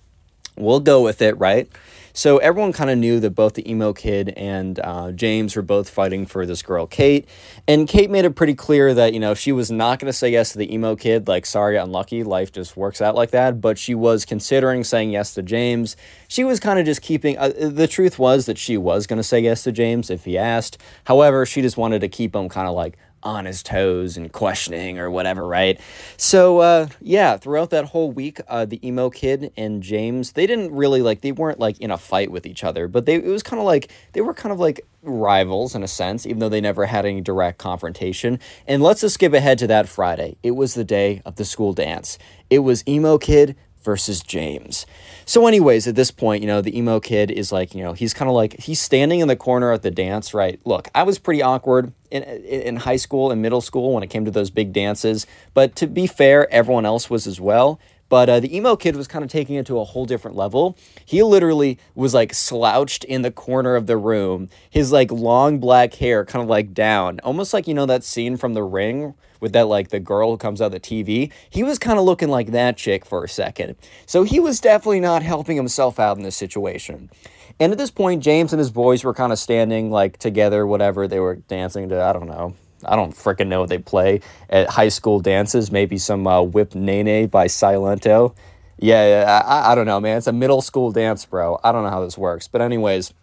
we'll 0.56 0.78
go 0.78 1.02
with 1.02 1.20
it, 1.20 1.36
right? 1.36 1.68
So 2.16 2.38
everyone 2.38 2.72
kind 2.72 2.88
of 2.88 2.96
knew 2.96 3.20
that 3.20 3.32
both 3.32 3.52
the 3.52 3.70
emo 3.70 3.92
kid 3.92 4.30
and 4.38 4.80
uh, 4.80 5.12
James 5.12 5.54
were 5.54 5.60
both 5.60 5.90
fighting 5.90 6.24
for 6.24 6.46
this 6.46 6.62
girl, 6.62 6.86
Kate. 6.86 7.28
And 7.68 7.86
Kate 7.86 8.10
made 8.10 8.24
it 8.24 8.34
pretty 8.34 8.54
clear 8.54 8.94
that, 8.94 9.12
you 9.12 9.20
know, 9.20 9.34
she 9.34 9.52
was 9.52 9.70
not 9.70 9.98
going 9.98 10.06
to 10.06 10.14
say 10.14 10.30
yes 10.30 10.52
to 10.52 10.58
the 10.58 10.72
emo 10.72 10.96
kid. 10.96 11.28
Like, 11.28 11.44
sorry, 11.44 11.76
unlucky. 11.76 12.24
Life 12.24 12.52
just 12.52 12.74
works 12.74 13.02
out 13.02 13.16
like 13.16 13.32
that. 13.32 13.60
But 13.60 13.76
she 13.76 13.94
was 13.94 14.24
considering 14.24 14.82
saying 14.82 15.10
yes 15.10 15.34
to 15.34 15.42
James. 15.42 15.94
She 16.26 16.42
was 16.42 16.58
kind 16.58 16.78
of 16.78 16.86
just 16.86 17.02
keeping, 17.02 17.36
uh, 17.36 17.50
the 17.54 17.86
truth 17.86 18.18
was 18.18 18.46
that 18.46 18.56
she 18.56 18.78
was 18.78 19.06
going 19.06 19.18
to 19.18 19.22
say 19.22 19.40
yes 19.40 19.62
to 19.64 19.72
James 19.72 20.08
if 20.08 20.24
he 20.24 20.38
asked. 20.38 20.78
However, 21.04 21.44
she 21.44 21.60
just 21.60 21.76
wanted 21.76 22.00
to 22.00 22.08
keep 22.08 22.34
him 22.34 22.48
kind 22.48 22.66
of 22.66 22.74
like 22.74 22.96
on 23.22 23.44
his 23.44 23.62
toes 23.62 24.16
and 24.16 24.32
questioning 24.32 24.98
or 24.98 25.10
whatever, 25.10 25.46
right? 25.46 25.80
So, 26.16 26.58
uh, 26.58 26.88
yeah, 27.00 27.36
throughout 27.36 27.70
that 27.70 27.86
whole 27.86 28.10
week, 28.10 28.40
uh, 28.48 28.64
the 28.64 28.86
emo 28.86 29.10
kid 29.10 29.52
and 29.56 29.82
James, 29.82 30.32
they 30.32 30.46
didn't 30.46 30.72
really 30.72 31.02
like, 31.02 31.22
they 31.22 31.32
weren't 31.32 31.58
like 31.58 31.78
in 31.80 31.90
a 31.90 31.98
fight 31.98 32.30
with 32.30 32.46
each 32.46 32.62
other, 32.62 32.88
but 32.88 33.06
they, 33.06 33.16
it 33.16 33.26
was 33.26 33.42
kind 33.42 33.60
of 33.60 33.66
like, 33.66 33.90
they 34.12 34.20
were 34.20 34.34
kind 34.34 34.52
of 34.52 34.60
like 34.60 34.86
rivals 35.02 35.74
in 35.74 35.82
a 35.82 35.88
sense, 35.88 36.26
even 36.26 36.38
though 36.38 36.48
they 36.48 36.60
never 36.60 36.86
had 36.86 37.04
any 37.04 37.20
direct 37.20 37.58
confrontation. 37.58 38.38
And 38.66 38.82
let's 38.82 39.00
just 39.00 39.14
skip 39.14 39.32
ahead 39.32 39.58
to 39.58 39.66
that 39.66 39.88
Friday. 39.88 40.36
It 40.42 40.52
was 40.52 40.74
the 40.74 40.84
day 40.84 41.22
of 41.24 41.36
the 41.36 41.44
school 41.44 41.72
dance. 41.72 42.18
It 42.50 42.60
was 42.60 42.86
emo 42.86 43.18
kid 43.18 43.56
versus 43.82 44.20
James. 44.20 44.84
So, 45.24 45.46
anyways, 45.46 45.86
at 45.86 45.94
this 45.94 46.10
point, 46.10 46.42
you 46.42 46.48
know, 46.48 46.60
the 46.60 46.76
emo 46.76 46.98
kid 46.98 47.30
is 47.30 47.52
like, 47.52 47.72
you 47.72 47.84
know, 47.84 47.92
he's 47.92 48.12
kind 48.12 48.28
of 48.28 48.34
like, 48.34 48.58
he's 48.58 48.80
standing 48.80 49.20
in 49.20 49.28
the 49.28 49.36
corner 49.36 49.72
at 49.72 49.82
the 49.82 49.92
dance, 49.92 50.34
right? 50.34 50.60
Look, 50.64 50.88
I 50.94 51.04
was 51.04 51.20
pretty 51.20 51.40
awkward 51.40 51.92
in, 52.10 52.22
in 52.22 52.76
high 52.76 52.96
school 52.96 53.30
and 53.30 53.42
middle 53.42 53.60
school 53.60 53.92
when 53.94 54.02
it 54.02 54.08
came 54.08 54.24
to 54.24 54.30
those 54.30 54.50
big 54.50 54.72
dances, 54.72 55.26
but 55.54 55.76
to 55.76 55.86
be 55.86 56.06
fair, 56.06 56.52
everyone 56.52 56.86
else 56.86 57.08
was 57.10 57.26
as 57.26 57.40
well. 57.40 57.80
But 58.08 58.28
uh, 58.28 58.40
the 58.40 58.56
emo 58.56 58.76
kid 58.76 58.94
was 58.94 59.08
kind 59.08 59.24
of 59.24 59.30
taking 59.30 59.56
it 59.56 59.66
to 59.66 59.80
a 59.80 59.84
whole 59.84 60.06
different 60.06 60.36
level. 60.36 60.76
He 61.04 61.22
literally 61.22 61.78
was 61.94 62.14
like 62.14 62.32
slouched 62.34 63.04
in 63.04 63.22
the 63.22 63.32
corner 63.32 63.74
of 63.74 63.86
the 63.86 63.96
room, 63.96 64.48
his 64.70 64.92
like 64.92 65.10
long 65.10 65.58
black 65.58 65.94
hair 65.94 66.24
kind 66.24 66.42
of 66.42 66.48
like 66.48 66.72
down, 66.72 67.18
almost 67.24 67.52
like, 67.52 67.66
you 67.66 67.74
know, 67.74 67.86
that 67.86 68.04
scene 68.04 68.36
from 68.36 68.54
The 68.54 68.62
Ring 68.62 69.14
with 69.40 69.52
that 69.52 69.66
like 69.66 69.88
the 69.88 70.00
girl 70.00 70.30
who 70.30 70.36
comes 70.36 70.62
out 70.62 70.66
of 70.66 70.72
the 70.72 70.80
TV. 70.80 71.32
He 71.50 71.62
was 71.62 71.78
kind 71.78 71.98
of 71.98 72.04
looking 72.04 72.28
like 72.28 72.52
that 72.52 72.76
chick 72.76 73.04
for 73.04 73.24
a 73.24 73.28
second. 73.28 73.76
So 74.06 74.22
he 74.22 74.40
was 74.40 74.60
definitely 74.60 75.00
not 75.00 75.22
helping 75.22 75.56
himself 75.56 75.98
out 75.98 76.16
in 76.16 76.22
this 76.22 76.36
situation. 76.36 77.10
And 77.58 77.72
at 77.72 77.78
this 77.78 77.90
point, 77.90 78.22
James 78.22 78.52
and 78.52 78.58
his 78.58 78.70
boys 78.70 79.02
were 79.02 79.14
kind 79.14 79.32
of 79.32 79.38
standing 79.38 79.90
like 79.90 80.18
together, 80.18 80.66
whatever. 80.66 81.08
They 81.08 81.20
were 81.20 81.36
dancing 81.36 81.88
to, 81.88 82.02
I 82.02 82.12
don't 82.12 82.28
know, 82.28 82.54
I 82.84 82.96
don't 82.96 83.12
freaking 83.12 83.46
know 83.48 83.60
what 83.60 83.70
they 83.70 83.78
play 83.78 84.20
at 84.50 84.68
high 84.68 84.90
school 84.90 85.20
dances. 85.20 85.72
Maybe 85.72 85.96
some 85.96 86.26
uh, 86.26 86.42
Whip 86.42 86.74
Nae 86.74 87.02
Nae 87.02 87.26
by 87.26 87.46
Silento. 87.46 88.34
Yeah, 88.78 89.42
I, 89.46 89.72
I 89.72 89.74
don't 89.74 89.86
know, 89.86 90.00
man. 90.00 90.18
It's 90.18 90.26
a 90.26 90.32
middle 90.32 90.60
school 90.60 90.92
dance, 90.92 91.24
bro. 91.24 91.58
I 91.64 91.72
don't 91.72 91.82
know 91.82 91.88
how 91.88 92.04
this 92.04 92.18
works. 92.18 92.46
But, 92.46 92.60
anyways, 92.60 93.14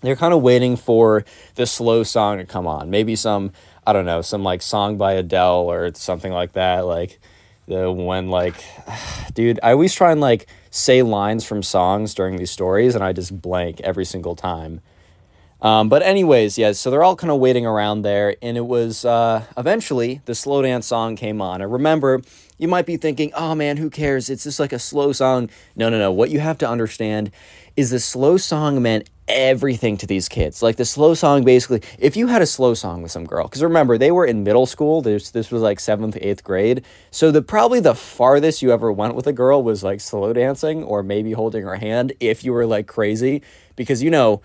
they're 0.00 0.16
kind 0.16 0.32
of 0.32 0.40
waiting 0.40 0.76
for 0.76 1.26
the 1.56 1.66
slow 1.66 2.04
song 2.04 2.38
to 2.38 2.46
come 2.46 2.66
on. 2.66 2.88
Maybe 2.88 3.14
some, 3.14 3.52
I 3.86 3.92
don't 3.92 4.06
know, 4.06 4.22
some 4.22 4.42
like 4.42 4.62
song 4.62 4.96
by 4.96 5.12
Adele 5.12 5.70
or 5.70 5.92
something 5.94 6.32
like 6.32 6.52
that. 6.52 6.86
Like, 6.86 7.20
the 7.66 7.90
when 7.90 8.28
like 8.28 8.54
dude 9.34 9.58
i 9.62 9.72
always 9.72 9.94
try 9.94 10.12
and 10.12 10.20
like 10.20 10.46
say 10.70 11.02
lines 11.02 11.44
from 11.44 11.62
songs 11.62 12.14
during 12.14 12.36
these 12.36 12.50
stories 12.50 12.94
and 12.94 13.04
i 13.04 13.12
just 13.12 13.40
blank 13.40 13.80
every 13.80 14.04
single 14.04 14.36
time. 14.36 14.80
Um, 15.62 15.88
but 15.88 16.02
anyways 16.02 16.58
yeah 16.58 16.72
so 16.72 16.90
they're 16.90 17.02
all 17.02 17.16
kind 17.16 17.30
of 17.30 17.38
waiting 17.38 17.64
around 17.64 18.02
there 18.02 18.36
and 18.42 18.56
it 18.56 18.66
was 18.66 19.04
uh, 19.04 19.44
eventually 19.56 20.20
the 20.26 20.34
slow 20.34 20.60
dance 20.62 20.86
song 20.86 21.16
came 21.16 21.40
on. 21.40 21.62
And 21.62 21.72
remember 21.72 22.20
you 22.58 22.68
might 22.68 22.84
be 22.86 22.98
thinking 22.98 23.32
oh 23.34 23.54
man 23.54 23.78
who 23.78 23.88
cares? 23.88 24.28
It's 24.28 24.44
just 24.44 24.60
like 24.60 24.72
a 24.74 24.78
slow 24.78 25.12
song. 25.12 25.48
No 25.74 25.88
no 25.88 25.98
no. 25.98 26.12
What 26.12 26.30
you 26.30 26.40
have 26.40 26.58
to 26.58 26.68
understand 26.68 27.30
is 27.76 27.90
the 27.90 28.00
slow 28.00 28.36
song 28.36 28.82
meant 28.82 29.08
everything 29.28 29.96
to 29.98 30.06
these 30.06 30.28
kids. 30.28 30.62
Like 30.62 30.76
the 30.76 30.84
slow 30.84 31.14
song, 31.14 31.44
basically, 31.44 31.82
if 31.98 32.16
you 32.16 32.26
had 32.26 32.42
a 32.42 32.46
slow 32.46 32.74
song 32.74 33.02
with 33.02 33.10
some 33.10 33.24
girl, 33.24 33.44
because 33.44 33.62
remember 33.62 33.96
they 33.98 34.10
were 34.10 34.26
in 34.26 34.44
middle 34.44 34.66
school. 34.66 35.02
This 35.02 35.30
this 35.30 35.50
was 35.50 35.62
like 35.62 35.80
seventh, 35.80 36.16
eighth 36.20 36.44
grade. 36.44 36.84
So 37.10 37.30
the 37.30 37.42
probably 37.42 37.80
the 37.80 37.94
farthest 37.94 38.62
you 38.62 38.72
ever 38.72 38.92
went 38.92 39.14
with 39.14 39.26
a 39.26 39.32
girl 39.32 39.62
was 39.62 39.82
like 39.82 40.00
slow 40.00 40.32
dancing 40.32 40.82
or 40.82 41.02
maybe 41.02 41.32
holding 41.32 41.64
her 41.64 41.76
hand 41.76 42.12
if 42.20 42.44
you 42.44 42.52
were 42.52 42.66
like 42.66 42.86
crazy, 42.86 43.42
because 43.76 44.02
you 44.02 44.10
know. 44.10 44.42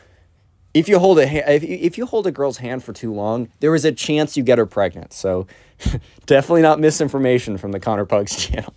If 0.71 0.87
you 0.87 0.99
hold 0.99 1.17
a 1.17 1.51
if, 1.51 1.63
if 1.63 1.97
you 1.97 2.05
hold 2.05 2.27
a 2.27 2.31
girl's 2.31 2.59
hand 2.59 2.83
for 2.83 2.93
too 2.93 3.11
long, 3.11 3.49
there 3.59 3.73
is 3.73 3.85
a 3.85 3.91
chance 3.91 4.37
you 4.37 4.43
get 4.43 4.59
her 4.59 4.67
pregnant. 4.67 5.13
So, 5.13 5.47
definitely 6.27 6.61
not 6.61 6.79
misinformation 6.79 7.57
from 7.57 7.71
the 7.71 7.79
Connor 7.79 8.05
Pugs 8.05 8.35
channel. 8.45 8.75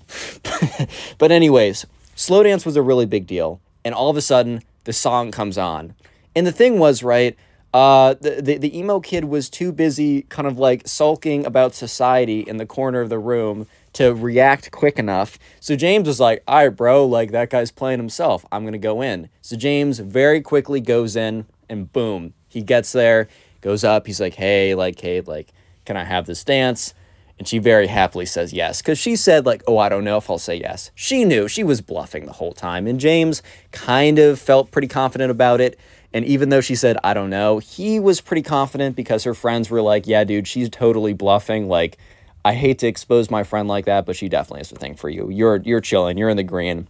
but 1.18 1.30
anyways, 1.30 1.84
slow 2.14 2.42
dance 2.44 2.64
was 2.64 2.76
a 2.76 2.82
really 2.82 3.04
big 3.04 3.26
deal, 3.26 3.60
and 3.84 3.94
all 3.94 4.08
of 4.08 4.16
a 4.16 4.22
sudden, 4.22 4.62
the 4.84 4.92
song 4.92 5.30
comes 5.30 5.58
on. 5.58 5.94
And 6.34 6.46
the 6.46 6.52
thing 6.52 6.78
was, 6.78 7.02
right, 7.02 7.36
uh, 7.74 8.14
the, 8.20 8.42
the, 8.42 8.58
the 8.58 8.78
emo 8.78 9.00
kid 9.00 9.24
was 9.24 9.48
too 9.48 9.72
busy 9.72 10.22
kind 10.22 10.46
of 10.46 10.58
like 10.58 10.86
sulking 10.86 11.46
about 11.46 11.74
society 11.74 12.40
in 12.40 12.58
the 12.58 12.66
corner 12.66 13.00
of 13.00 13.08
the 13.08 13.18
room 13.18 13.66
to 13.94 14.14
react 14.14 14.70
quick 14.70 14.98
enough. 14.98 15.38
So 15.60 15.76
James 15.76 16.06
was 16.06 16.20
like, 16.20 16.42
all 16.46 16.56
right, 16.56 16.68
bro, 16.68 17.06
like 17.06 17.30
that 17.32 17.50
guy's 17.50 17.70
playing 17.70 17.98
himself. 17.98 18.44
I'm 18.52 18.62
going 18.62 18.72
to 18.72 18.78
go 18.78 19.02
in. 19.02 19.28
So 19.40 19.56
James 19.56 19.98
very 19.98 20.40
quickly 20.40 20.80
goes 20.80 21.16
in 21.16 21.46
and 21.68 21.90
boom, 21.92 22.34
he 22.48 22.62
gets 22.62 22.92
there, 22.92 23.28
goes 23.62 23.84
up. 23.84 24.06
He's 24.06 24.20
like, 24.20 24.34
hey, 24.34 24.74
like, 24.74 25.00
hey, 25.00 25.22
like, 25.22 25.48
can 25.86 25.96
I 25.96 26.04
have 26.04 26.26
this 26.26 26.44
dance? 26.44 26.94
And 27.42 27.48
she 27.48 27.58
very 27.58 27.88
happily 27.88 28.24
says 28.24 28.52
yes 28.52 28.80
because 28.80 29.00
she 29.00 29.16
said, 29.16 29.46
like, 29.46 29.64
oh, 29.66 29.76
I 29.76 29.88
don't 29.88 30.04
know 30.04 30.16
if 30.16 30.30
I'll 30.30 30.38
say 30.38 30.54
yes. 30.54 30.92
She 30.94 31.24
knew 31.24 31.48
she 31.48 31.64
was 31.64 31.80
bluffing 31.80 32.24
the 32.24 32.34
whole 32.34 32.52
time. 32.52 32.86
And 32.86 33.00
James 33.00 33.42
kind 33.72 34.20
of 34.20 34.38
felt 34.38 34.70
pretty 34.70 34.86
confident 34.86 35.32
about 35.32 35.60
it. 35.60 35.76
And 36.12 36.24
even 36.24 36.50
though 36.50 36.60
she 36.60 36.76
said, 36.76 36.98
I 37.02 37.14
don't 37.14 37.30
know, 37.30 37.58
he 37.58 37.98
was 37.98 38.20
pretty 38.20 38.42
confident 38.42 38.94
because 38.94 39.24
her 39.24 39.34
friends 39.34 39.70
were 39.70 39.82
like, 39.82 40.06
yeah, 40.06 40.22
dude, 40.22 40.46
she's 40.46 40.70
totally 40.70 41.14
bluffing. 41.14 41.66
Like, 41.66 41.98
I 42.44 42.54
hate 42.54 42.78
to 42.78 42.86
expose 42.86 43.28
my 43.28 43.42
friend 43.42 43.66
like 43.66 43.86
that, 43.86 44.06
but 44.06 44.14
she 44.14 44.28
definitely 44.28 44.60
has 44.60 44.70
a 44.70 44.76
thing 44.76 44.94
for 44.94 45.08
you. 45.08 45.28
You're 45.28 45.56
you're 45.56 45.80
chilling, 45.80 46.18
you're 46.18 46.28
in 46.28 46.36
the 46.36 46.44
green. 46.44 46.86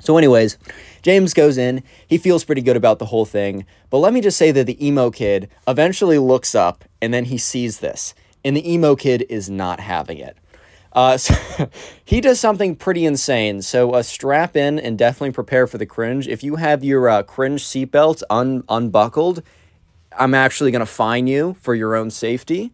So, 0.00 0.18
anyways, 0.18 0.58
James 1.02 1.34
goes 1.34 1.56
in. 1.56 1.84
He 2.08 2.18
feels 2.18 2.42
pretty 2.42 2.62
good 2.62 2.76
about 2.76 2.98
the 2.98 3.06
whole 3.06 3.26
thing. 3.26 3.64
But 3.90 3.98
let 3.98 4.12
me 4.12 4.20
just 4.20 4.38
say 4.38 4.50
that 4.50 4.66
the 4.66 4.84
emo 4.84 5.12
kid 5.12 5.48
eventually 5.68 6.18
looks 6.18 6.52
up 6.52 6.84
and 7.00 7.14
then 7.14 7.26
he 7.26 7.38
sees 7.38 7.78
this 7.78 8.12
and 8.44 8.56
the 8.56 8.72
emo 8.72 8.94
kid 8.96 9.24
is 9.28 9.48
not 9.48 9.80
having 9.80 10.18
it. 10.18 10.36
Uh, 10.92 11.16
so 11.18 11.34
he 12.04 12.20
does 12.20 12.38
something 12.38 12.76
pretty 12.76 13.04
insane. 13.04 13.62
So 13.62 13.92
uh, 13.92 14.02
strap 14.02 14.56
in 14.56 14.78
and 14.78 14.98
definitely 14.98 15.32
prepare 15.32 15.66
for 15.66 15.78
the 15.78 15.86
cringe. 15.86 16.28
If 16.28 16.42
you 16.42 16.56
have 16.56 16.84
your 16.84 17.08
uh, 17.08 17.22
cringe 17.22 17.64
seatbelt 17.64 18.22
un- 18.30 18.64
unbuckled, 18.68 19.42
I'm 20.16 20.34
actually 20.34 20.70
going 20.70 20.80
to 20.80 20.86
fine 20.86 21.26
you 21.26 21.56
for 21.60 21.74
your 21.74 21.94
own 21.96 22.10
safety. 22.10 22.72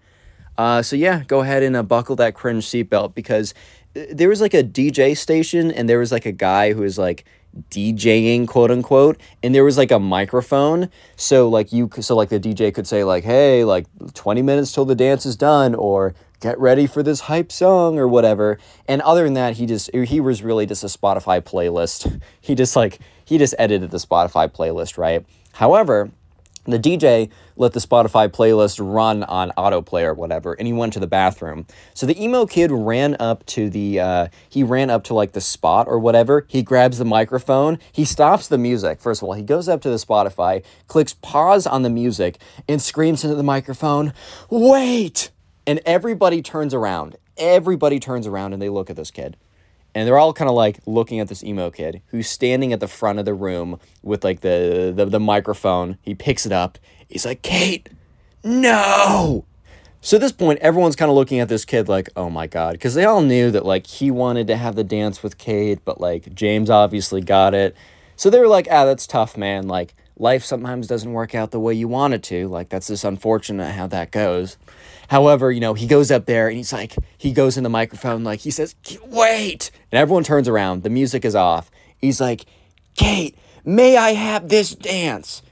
Uh, 0.59 0.83
so 0.83 0.95
yeah, 0.95 1.25
go 1.27 1.41
ahead 1.41 1.63
and 1.63 1.75
uh, 1.75 1.83
buckle 1.83 2.17
that 2.17 2.35
cringe 2.35 2.67
seatbelt 2.67 3.15
because 3.15 3.55
uh, 3.97 4.03
there 4.13 4.29
was 4.29 4.41
like 4.41 4.55
a 4.55 4.63
DJ 4.63 5.17
station 5.17 5.71
and 5.71 5.89
there 5.89 5.99
was 5.99 6.13
like 6.13 6.27
a 6.27 6.33
guy 6.33 6.75
who 6.75 6.83
was 6.83 6.99
like 6.99 7.25
DJing 7.71 8.47
quote 8.47 8.71
unquote 8.71 9.21
and 9.43 9.55
there 9.55 9.65
was 9.65 9.77
like 9.77 9.91
a 9.91 9.99
microphone. 9.99 10.91
So 11.17 11.49
like 11.49 11.73
you 11.73 11.91
so 12.01 12.17
like 12.17 12.29
the 12.29 12.41
DJ 12.41 12.73
could 12.73 12.87
say 12.87 13.05
like 13.05 13.25
hey 13.25 13.65
like 13.65 13.87
20 14.15 14.43
minutes 14.43 14.73
till 14.73 14.85
the 14.85 14.95
dance 14.95 15.27
is 15.27 15.37
done 15.37 15.75
or 15.75 16.15
get 16.41 16.59
ready 16.59 16.87
for 16.87 17.03
this 17.03 17.21
hype 17.21 17.53
song 17.53 17.99
or 17.99 18.09
whatever. 18.09 18.59
And 18.89 19.03
other 19.03 19.25
than 19.25 19.35
that 19.35 19.57
he 19.57 19.67
just 19.67 19.95
he 19.95 20.21
was 20.21 20.43
really 20.43 20.67
just 20.67 20.85
a 20.85 20.89
Spotify 20.89 21.41
playlist. 21.41 22.21
He 22.41 22.55
just 22.55 22.75
like 22.75 22.99
he 23.25 23.39
just 23.39 23.55
edited 23.59 23.91
the 23.91 23.99
Spotify 23.99 24.49
playlist 24.49 24.97
right? 24.99 25.25
However 25.53 26.11
the 26.71 26.79
DJ 26.79 27.31
let 27.57 27.73
the 27.73 27.81
Spotify 27.81 28.29
playlist 28.29 28.81
run 28.83 29.23
on 29.25 29.53
autoplay 29.57 30.05
or 30.05 30.15
whatever, 30.15 30.55
and 30.55 30.67
he 30.67 30.73
went 30.73 30.93
to 30.95 31.01
the 31.01 31.07
bathroom. 31.07 31.67
So 31.95 32.07
the 32.07 32.23
emo 32.23 32.47
kid 32.47 32.71
ran 32.73 33.17
up 33.21 33.45
to 33.47 33.69
the 33.69 34.01
uh, 34.01 34.29
he 34.49 34.63
ran 34.63 34.91
up 34.91 35.05
to 35.05 35.15
like 35.15 35.33
the 35.33 35.41
spot 35.41 35.87
or 35.87 35.99
whatever. 35.99 36.47
He 36.49 36.63
grabs 36.63 36.99
the 36.99 37.05
microphone. 37.05 37.79
He 37.93 38.05
stops 38.05 38.49
the 38.49 38.59
music. 38.59 39.01
First 39.01 39.23
of 39.23 39.29
all, 39.29 39.35
he 39.35 39.43
goes 39.43 39.69
up 39.69 39.81
to 39.83 39.91
the 39.91 39.97
Spotify, 39.97 40.65
clicks 40.87 41.15
pause 41.15 41.67
on 41.67 41.83
the 41.83 41.91
music, 41.91 42.39
and 42.69 42.81
screams 42.81 43.25
into 43.25 43.37
the 43.37 43.43
microphone, 43.43 44.13
"Wait!" 44.49 45.31
And 45.67 45.81
everybody 45.85 46.43
turns 46.43 46.75
around. 46.75 47.17
Everybody 47.37 48.01
turns 48.01 48.27
around 48.27 48.53
and 48.53 48.61
they 48.61 48.69
look 48.69 48.91
at 48.91 48.97
this 48.97 49.11
kid 49.11 49.37
and 49.95 50.07
they're 50.07 50.19
all 50.19 50.33
kind 50.33 50.49
of 50.49 50.55
like 50.55 50.79
looking 50.87 51.21
at 51.21 51.29
this 51.29 51.43
emo 51.43 51.71
kid 51.71 52.03
who's 52.09 52.29
standing 52.29 52.73
at 52.73 52.81
the 52.81 52.89
front 52.89 53.19
of 53.19 53.25
the 53.25 53.35
room 53.35 53.79
with 54.03 54.25
like 54.25 54.41
the, 54.41 54.93
the 54.95 55.05
the 55.07 55.21
microphone. 55.21 55.99
He 56.03 56.15
picks 56.15 56.47
it 56.47 56.53
up. 56.53 56.79
He's 57.09 57.27
like, 57.27 57.43
"Kate, 57.43 57.89
no!" 58.45 59.45
So 60.03 60.17
at 60.17 60.21
this 60.23 60.33
point, 60.33 60.61
everyone's 60.61 60.97
kind 60.97 61.11
of 61.11 61.15
looking 61.15 61.41
at 61.41 61.49
this 61.49 61.65
kid 61.65 61.89
like, 61.89 62.09
"Oh 62.17 62.31
my 62.31 62.47
god," 62.47 62.73
because 62.73 62.95
they 62.95 63.05
all 63.05 63.21
knew 63.21 63.51
that 63.51 63.67
like 63.67 63.87
he 63.87 64.11
wanted 64.11 64.47
to 64.47 64.57
have 64.57 64.77
the 64.77 64.85
dance 64.85 65.23
with 65.23 65.39
Kate, 65.39 65.85
but 65.85 66.01
like 66.01 66.35
James 66.35 66.71
obviously 66.71 67.21
got 67.21 67.55
it. 67.55 67.77
So 68.17 68.31
they 68.31 68.39
were 68.39 68.49
like, 68.49 68.69
"Ah, 68.71 68.85
that's 68.85 69.07
tough, 69.07 69.37
man. 69.37 69.69
Like 69.69 69.95
life 70.17 70.45
sometimes 70.45 70.87
doesn't 70.87 71.13
work 71.13 71.35
out 71.35 71.51
the 71.51 71.61
way 71.61 71.75
you 71.75 71.89
want 71.89 72.15
it 72.15 72.23
to. 72.25 72.49
Like 72.49 72.69
that's 72.69 72.87
just 72.89 73.05
unfortunate 73.05 73.73
how 73.73 73.87
that 73.89 74.11
goes." 74.11 74.57
However, 75.11 75.51
you 75.51 75.59
know, 75.59 75.75
he 75.75 75.89
goes 75.89 76.13
up 76.13 76.27
there 76.27 76.47
and 76.47 76.57
he's 76.57 76.73
like, 76.73 76.95
he 77.19 77.33
goes 77.33 77.57
in 77.57 77.65
the 77.65 77.69
microphone, 77.69 78.23
like, 78.23 78.41
he 78.41 78.53
says, 78.53 78.77
wait. 79.05 79.73
And 79.91 79.99
everyone 79.99 80.23
turns 80.23 80.47
around. 80.47 80.85
The 80.85 80.89
music 80.89 81.25
is 81.25 81.35
off. 81.35 81.69
He's 81.99 82.21
like, 82.21 82.45
Kate, 82.95 83.37
may 83.65 83.97
I 83.97 84.13
have 84.13 84.49
this 84.49 84.73
dance? 84.73 85.43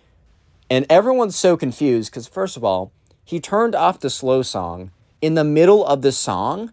And 0.71 0.87
everyone's 0.89 1.35
so 1.35 1.57
confused 1.57 2.13
because, 2.13 2.29
first 2.29 2.57
of 2.57 2.63
all, 2.63 2.93
he 3.25 3.41
turned 3.41 3.75
off 3.75 3.99
the 3.99 4.11
slow 4.11 4.43
song 4.43 4.93
in 5.21 5.35
the 5.35 5.43
middle 5.43 5.85
of 5.85 6.03
the 6.03 6.13
song. 6.13 6.73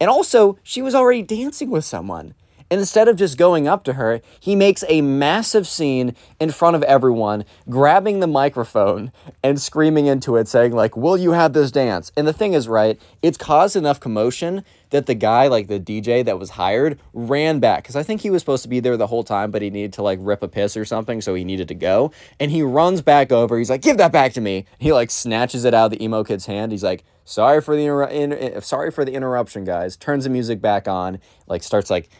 And 0.00 0.10
also, 0.10 0.58
she 0.64 0.82
was 0.82 0.96
already 0.96 1.22
dancing 1.22 1.70
with 1.70 1.84
someone. 1.84 2.34
Instead 2.70 3.08
of 3.08 3.16
just 3.16 3.36
going 3.36 3.66
up 3.66 3.82
to 3.84 3.94
her, 3.94 4.20
he 4.38 4.54
makes 4.54 4.84
a 4.88 5.00
massive 5.02 5.66
scene 5.66 6.14
in 6.38 6.50
front 6.52 6.76
of 6.76 6.82
everyone, 6.84 7.44
grabbing 7.68 8.20
the 8.20 8.26
microphone 8.26 9.10
and 9.42 9.60
screaming 9.60 10.06
into 10.06 10.36
it, 10.36 10.46
saying, 10.46 10.72
like, 10.72 10.96
will 10.96 11.16
you 11.16 11.32
have 11.32 11.52
this 11.52 11.70
dance? 11.72 12.12
And 12.16 12.28
the 12.28 12.32
thing 12.32 12.52
is, 12.52 12.68
right, 12.68 13.00
it's 13.22 13.36
caused 13.36 13.74
enough 13.74 13.98
commotion 13.98 14.64
that 14.90 15.06
the 15.06 15.14
guy, 15.14 15.46
like 15.48 15.68
the 15.68 15.80
DJ 15.80 16.24
that 16.24 16.38
was 16.38 16.50
hired, 16.50 16.98
ran 17.12 17.58
back. 17.58 17.82
Because 17.82 17.96
I 17.96 18.02
think 18.02 18.20
he 18.20 18.30
was 18.30 18.42
supposed 18.42 18.62
to 18.64 18.68
be 18.68 18.80
there 18.80 18.96
the 18.96 19.06
whole 19.06 19.24
time, 19.24 19.50
but 19.50 19.62
he 19.62 19.70
needed 19.70 19.92
to 19.94 20.02
like 20.02 20.18
rip 20.20 20.42
a 20.42 20.48
piss 20.48 20.76
or 20.76 20.84
something, 20.84 21.20
so 21.20 21.34
he 21.34 21.44
needed 21.44 21.68
to 21.68 21.74
go. 21.74 22.12
And 22.38 22.50
he 22.50 22.62
runs 22.62 23.00
back 23.00 23.32
over. 23.32 23.58
He's 23.58 23.70
like, 23.70 23.82
give 23.82 23.96
that 23.98 24.12
back 24.12 24.32
to 24.34 24.40
me. 24.40 24.66
He 24.78 24.92
like 24.92 25.10
snatches 25.10 25.64
it 25.64 25.74
out 25.74 25.86
of 25.86 25.98
the 25.98 26.04
emo 26.04 26.24
kid's 26.24 26.46
hand. 26.46 26.72
He's 26.72 26.84
like, 26.84 27.04
sorry 27.24 27.60
for 27.60 27.76
the 27.76 27.82
inter- 27.82 28.04
in- 28.04 28.62
sorry 28.62 28.90
for 28.90 29.04
the 29.04 29.12
interruption, 29.12 29.64
guys. 29.64 29.96
Turns 29.96 30.24
the 30.24 30.30
music 30.30 30.60
back 30.60 30.88
on, 30.88 31.20
like 31.46 31.62
starts 31.62 31.90
like 31.90 32.10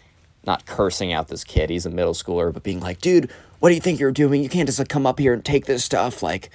not 0.45 0.67
cursing 0.67 1.13
out 1.13 1.29
this 1.29 1.45
kid, 1.45 1.71
he's 1.71 1.87
a 1.87 1.91
middle 1.91 2.15
schooler, 2.15 2.53
but 2.53 2.63
being 2.63 2.81
like, 2.81 3.01
dude, 3.01 3.31
what 3.59 3.69
do 3.69 3.75
you 3.75 3.81
think 3.81 4.01
you're 4.01 4.13
doing? 4.13 4.43
You 4.43 4.49
can't 4.49 4.67
just 4.67 4.79
like 4.79 4.89
come 4.89 5.07
up 5.07 5.19
here 5.19 5.33
and 5.33 5.45
take 5.45 5.67
this 5.67 5.85
stuff. 5.85 6.23
Like, 6.23 6.51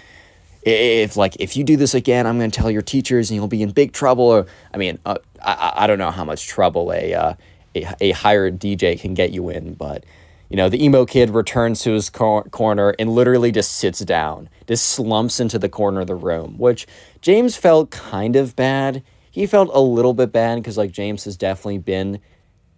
if 0.63 1.15
like 1.15 1.37
if 1.39 1.55
you 1.55 1.63
do 1.63 1.77
this 1.77 1.93
again, 1.93 2.25
I'm 2.25 2.39
gonna 2.39 2.51
tell 2.51 2.71
your 2.71 2.81
teachers 2.81 3.29
and 3.29 3.35
you'll 3.35 3.47
be 3.47 3.61
in 3.61 3.71
big 3.71 3.93
trouble. 3.93 4.25
Or 4.25 4.47
I 4.73 4.77
mean, 4.77 4.97
uh, 5.05 5.17
I 5.41 5.73
I 5.75 5.87
don't 5.87 5.99
know 5.99 6.11
how 6.11 6.25
much 6.25 6.47
trouble 6.47 6.91
a 6.91 7.13
uh, 7.13 7.33
a 7.75 7.87
a 8.01 8.11
hired 8.11 8.59
DJ 8.59 8.99
can 8.99 9.13
get 9.13 9.31
you 9.31 9.49
in, 9.49 9.75
but 9.75 10.03
you 10.49 10.57
know 10.57 10.67
the 10.67 10.83
emo 10.83 11.05
kid 11.05 11.29
returns 11.29 11.81
to 11.83 11.91
his 11.91 12.09
cor- 12.09 12.45
corner 12.45 12.95
and 12.97 13.11
literally 13.11 13.51
just 13.51 13.73
sits 13.73 13.99
down, 13.99 14.49
just 14.67 14.87
slumps 14.87 15.39
into 15.39 15.59
the 15.59 15.69
corner 15.69 16.01
of 16.01 16.07
the 16.07 16.15
room, 16.15 16.57
which 16.57 16.87
James 17.21 17.55
felt 17.55 17.91
kind 17.91 18.35
of 18.35 18.55
bad. 18.55 19.03
He 19.29 19.45
felt 19.45 19.69
a 19.73 19.81
little 19.81 20.13
bit 20.13 20.31
bad 20.31 20.55
because 20.55 20.77
like 20.77 20.91
James 20.91 21.25
has 21.25 21.37
definitely 21.37 21.77
been 21.77 22.19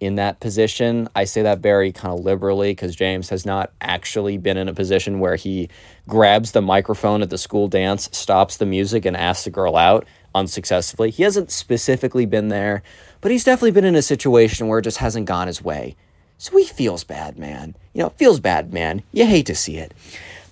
in 0.00 0.14
that 0.16 0.40
position. 0.40 1.08
I 1.14 1.24
say 1.24 1.42
that 1.42 1.58
very 1.58 1.92
kind 1.92 2.18
of 2.18 2.24
liberally 2.24 2.70
because 2.70 2.94
James 2.94 3.30
has 3.30 3.44
not 3.44 3.72
actually 3.80 4.38
been 4.38 4.56
in 4.56 4.68
a 4.68 4.74
position 4.74 5.18
where 5.18 5.36
he 5.36 5.68
grabs 6.06 6.52
the 6.52 6.62
microphone 6.62 7.22
at 7.22 7.30
the 7.30 7.38
school 7.38 7.68
dance, 7.68 8.08
stops 8.12 8.56
the 8.56 8.66
music, 8.66 9.04
and 9.04 9.16
asks 9.16 9.44
the 9.44 9.50
girl 9.50 9.76
out 9.76 10.06
unsuccessfully. 10.34 11.10
He 11.10 11.22
hasn't 11.22 11.50
specifically 11.50 12.26
been 12.26 12.48
there, 12.48 12.82
but 13.20 13.30
he's 13.30 13.44
definitely 13.44 13.72
been 13.72 13.84
in 13.84 13.96
a 13.96 14.02
situation 14.02 14.68
where 14.68 14.78
it 14.78 14.82
just 14.82 14.98
hasn't 14.98 15.26
gone 15.26 15.46
his 15.46 15.62
way. 15.62 15.96
So 16.38 16.56
he 16.56 16.64
feels 16.64 17.02
bad, 17.02 17.36
man. 17.36 17.74
You 17.92 18.04
know, 18.04 18.10
feels 18.10 18.38
bad, 18.38 18.72
man. 18.72 19.02
You 19.12 19.26
hate 19.26 19.46
to 19.46 19.56
see 19.56 19.76
it. 19.76 19.92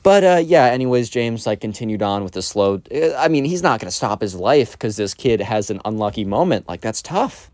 But 0.02 0.24
uh, 0.24 0.42
yeah, 0.44 0.66
anyways, 0.66 1.08
James 1.08 1.46
like 1.46 1.60
continued 1.60 2.02
on 2.02 2.24
with 2.24 2.32
the 2.32 2.42
slow. 2.42 2.80
Uh, 2.92 3.14
I 3.16 3.28
mean, 3.28 3.44
he's 3.44 3.62
not 3.62 3.80
going 3.80 3.88
to 3.88 3.96
stop 3.96 4.20
his 4.20 4.34
life 4.34 4.72
because 4.72 4.96
this 4.96 5.14
kid 5.14 5.40
has 5.40 5.70
an 5.70 5.80
unlucky 5.84 6.24
moment. 6.24 6.68
Like 6.68 6.80
that's 6.80 7.02
tough. 7.02 7.50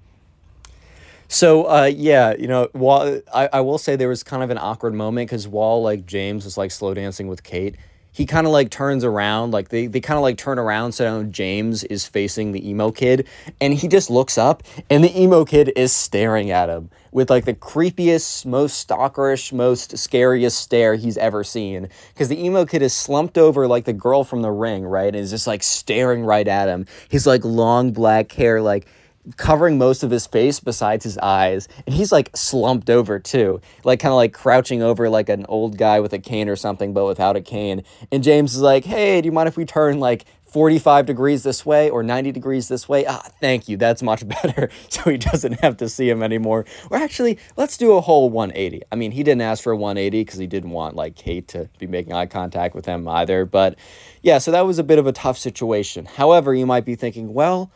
So 1.32 1.64
uh, 1.64 1.84
yeah, 1.84 2.34
you 2.38 2.46
know, 2.46 2.68
while 2.72 3.22
I, 3.32 3.48
I 3.54 3.60
will 3.62 3.78
say 3.78 3.96
there 3.96 4.10
was 4.10 4.22
kind 4.22 4.42
of 4.42 4.50
an 4.50 4.58
awkward 4.58 4.92
moment 4.92 5.30
because 5.30 5.48
while 5.48 5.82
like 5.82 6.04
James 6.04 6.44
was 6.44 6.58
like 6.58 6.70
slow 6.70 6.92
dancing 6.92 7.26
with 7.26 7.42
Kate, 7.42 7.74
he 8.12 8.26
kind 8.26 8.46
of 8.46 8.52
like 8.52 8.68
turns 8.68 9.02
around, 9.02 9.50
like 9.50 9.70
they, 9.70 9.86
they 9.86 9.98
kind 9.98 10.18
of 10.18 10.22
like 10.22 10.36
turn 10.36 10.58
around 10.58 10.92
so 10.92 11.22
James 11.24 11.84
is 11.84 12.06
facing 12.06 12.52
the 12.52 12.68
emo 12.68 12.90
kid, 12.90 13.26
and 13.62 13.72
he 13.72 13.88
just 13.88 14.10
looks 14.10 14.36
up, 14.36 14.62
and 14.90 15.02
the 15.02 15.18
emo 15.18 15.46
kid 15.46 15.72
is 15.74 15.90
staring 15.90 16.50
at 16.50 16.68
him 16.68 16.90
with 17.12 17.30
like 17.30 17.46
the 17.46 17.54
creepiest, 17.54 18.44
most 18.44 18.86
stalkerish, 18.86 19.54
most 19.54 19.96
scariest 19.96 20.60
stare 20.60 20.96
he's 20.96 21.16
ever 21.16 21.42
seen. 21.42 21.88
Because 22.12 22.28
the 22.28 22.44
emo 22.44 22.66
kid 22.66 22.82
is 22.82 22.92
slumped 22.92 23.38
over 23.38 23.66
like 23.66 23.86
the 23.86 23.94
girl 23.94 24.22
from 24.22 24.42
the 24.42 24.50
ring, 24.50 24.84
right? 24.84 25.06
And 25.06 25.16
is 25.16 25.30
just 25.30 25.46
like 25.46 25.62
staring 25.62 26.26
right 26.26 26.46
at 26.46 26.68
him. 26.68 26.84
His 27.08 27.26
like 27.26 27.42
long 27.42 27.92
black 27.92 28.32
hair, 28.32 28.60
like 28.60 28.86
covering 29.36 29.78
most 29.78 30.02
of 30.02 30.10
his 30.10 30.26
face 30.26 30.58
besides 30.58 31.04
his 31.04 31.16
eyes 31.18 31.68
and 31.86 31.94
he's 31.94 32.10
like 32.10 32.30
slumped 32.36 32.90
over 32.90 33.18
too. 33.18 33.60
Like 33.84 34.00
kind 34.00 34.10
of 34.10 34.16
like 34.16 34.32
crouching 34.32 34.82
over 34.82 35.08
like 35.08 35.28
an 35.28 35.46
old 35.48 35.78
guy 35.78 36.00
with 36.00 36.12
a 36.12 36.18
cane 36.18 36.48
or 36.48 36.56
something 36.56 36.92
but 36.92 37.06
without 37.06 37.36
a 37.36 37.40
cane. 37.40 37.84
And 38.10 38.24
james 38.24 38.54
is 38.54 38.62
like 38.62 38.84
hey 38.84 39.20
do 39.20 39.26
you 39.26 39.32
mind 39.32 39.48
if 39.48 39.56
we 39.56 39.64
turn 39.64 40.00
like 40.00 40.24
45 40.44 41.06
degrees 41.06 41.44
this 41.44 41.64
way 41.64 41.88
or 41.88 42.02
90 42.02 42.32
degrees 42.32 42.66
this 42.66 42.88
way? 42.88 43.06
Ah 43.06 43.22
thank 43.40 43.68
you. 43.68 43.76
That's 43.76 44.02
much 44.02 44.26
better. 44.42 44.70
So 44.88 45.10
he 45.10 45.18
doesn't 45.18 45.60
have 45.60 45.76
to 45.78 45.88
see 45.88 46.10
him 46.10 46.22
anymore. 46.22 46.66
Or 46.90 46.96
actually 46.96 47.38
let's 47.56 47.76
do 47.76 47.92
a 47.92 48.00
whole 48.00 48.28
180 48.28 48.82
i 48.90 48.96
mean 48.96 49.12
he 49.12 49.22
didn't 49.22 49.42
ask 49.42 49.62
for 49.62 49.72
a 49.72 49.76
180 49.76 50.24
because 50.24 50.38
he 50.38 50.48
didn't 50.48 50.70
want 50.70 50.96
like 50.96 51.14
kate 51.14 51.46
to 51.48 51.68
be 51.78 51.86
making 51.86 52.12
eye 52.12 52.26
contact 52.26 52.74
with 52.74 52.86
him 52.86 53.06
either. 53.06 53.44
But 53.44 53.76
yeah 54.20 54.38
so 54.38 54.50
that 54.50 54.66
was 54.66 54.80
a 54.80 54.84
bit 54.84 54.98
of 54.98 55.06
a 55.06 55.12
tough 55.12 55.38
situation. 55.38 56.06
However 56.06 56.52
you 56.52 56.66
might 56.66 56.84
be 56.84 56.96
thinking 56.96 57.32
well 57.32 57.70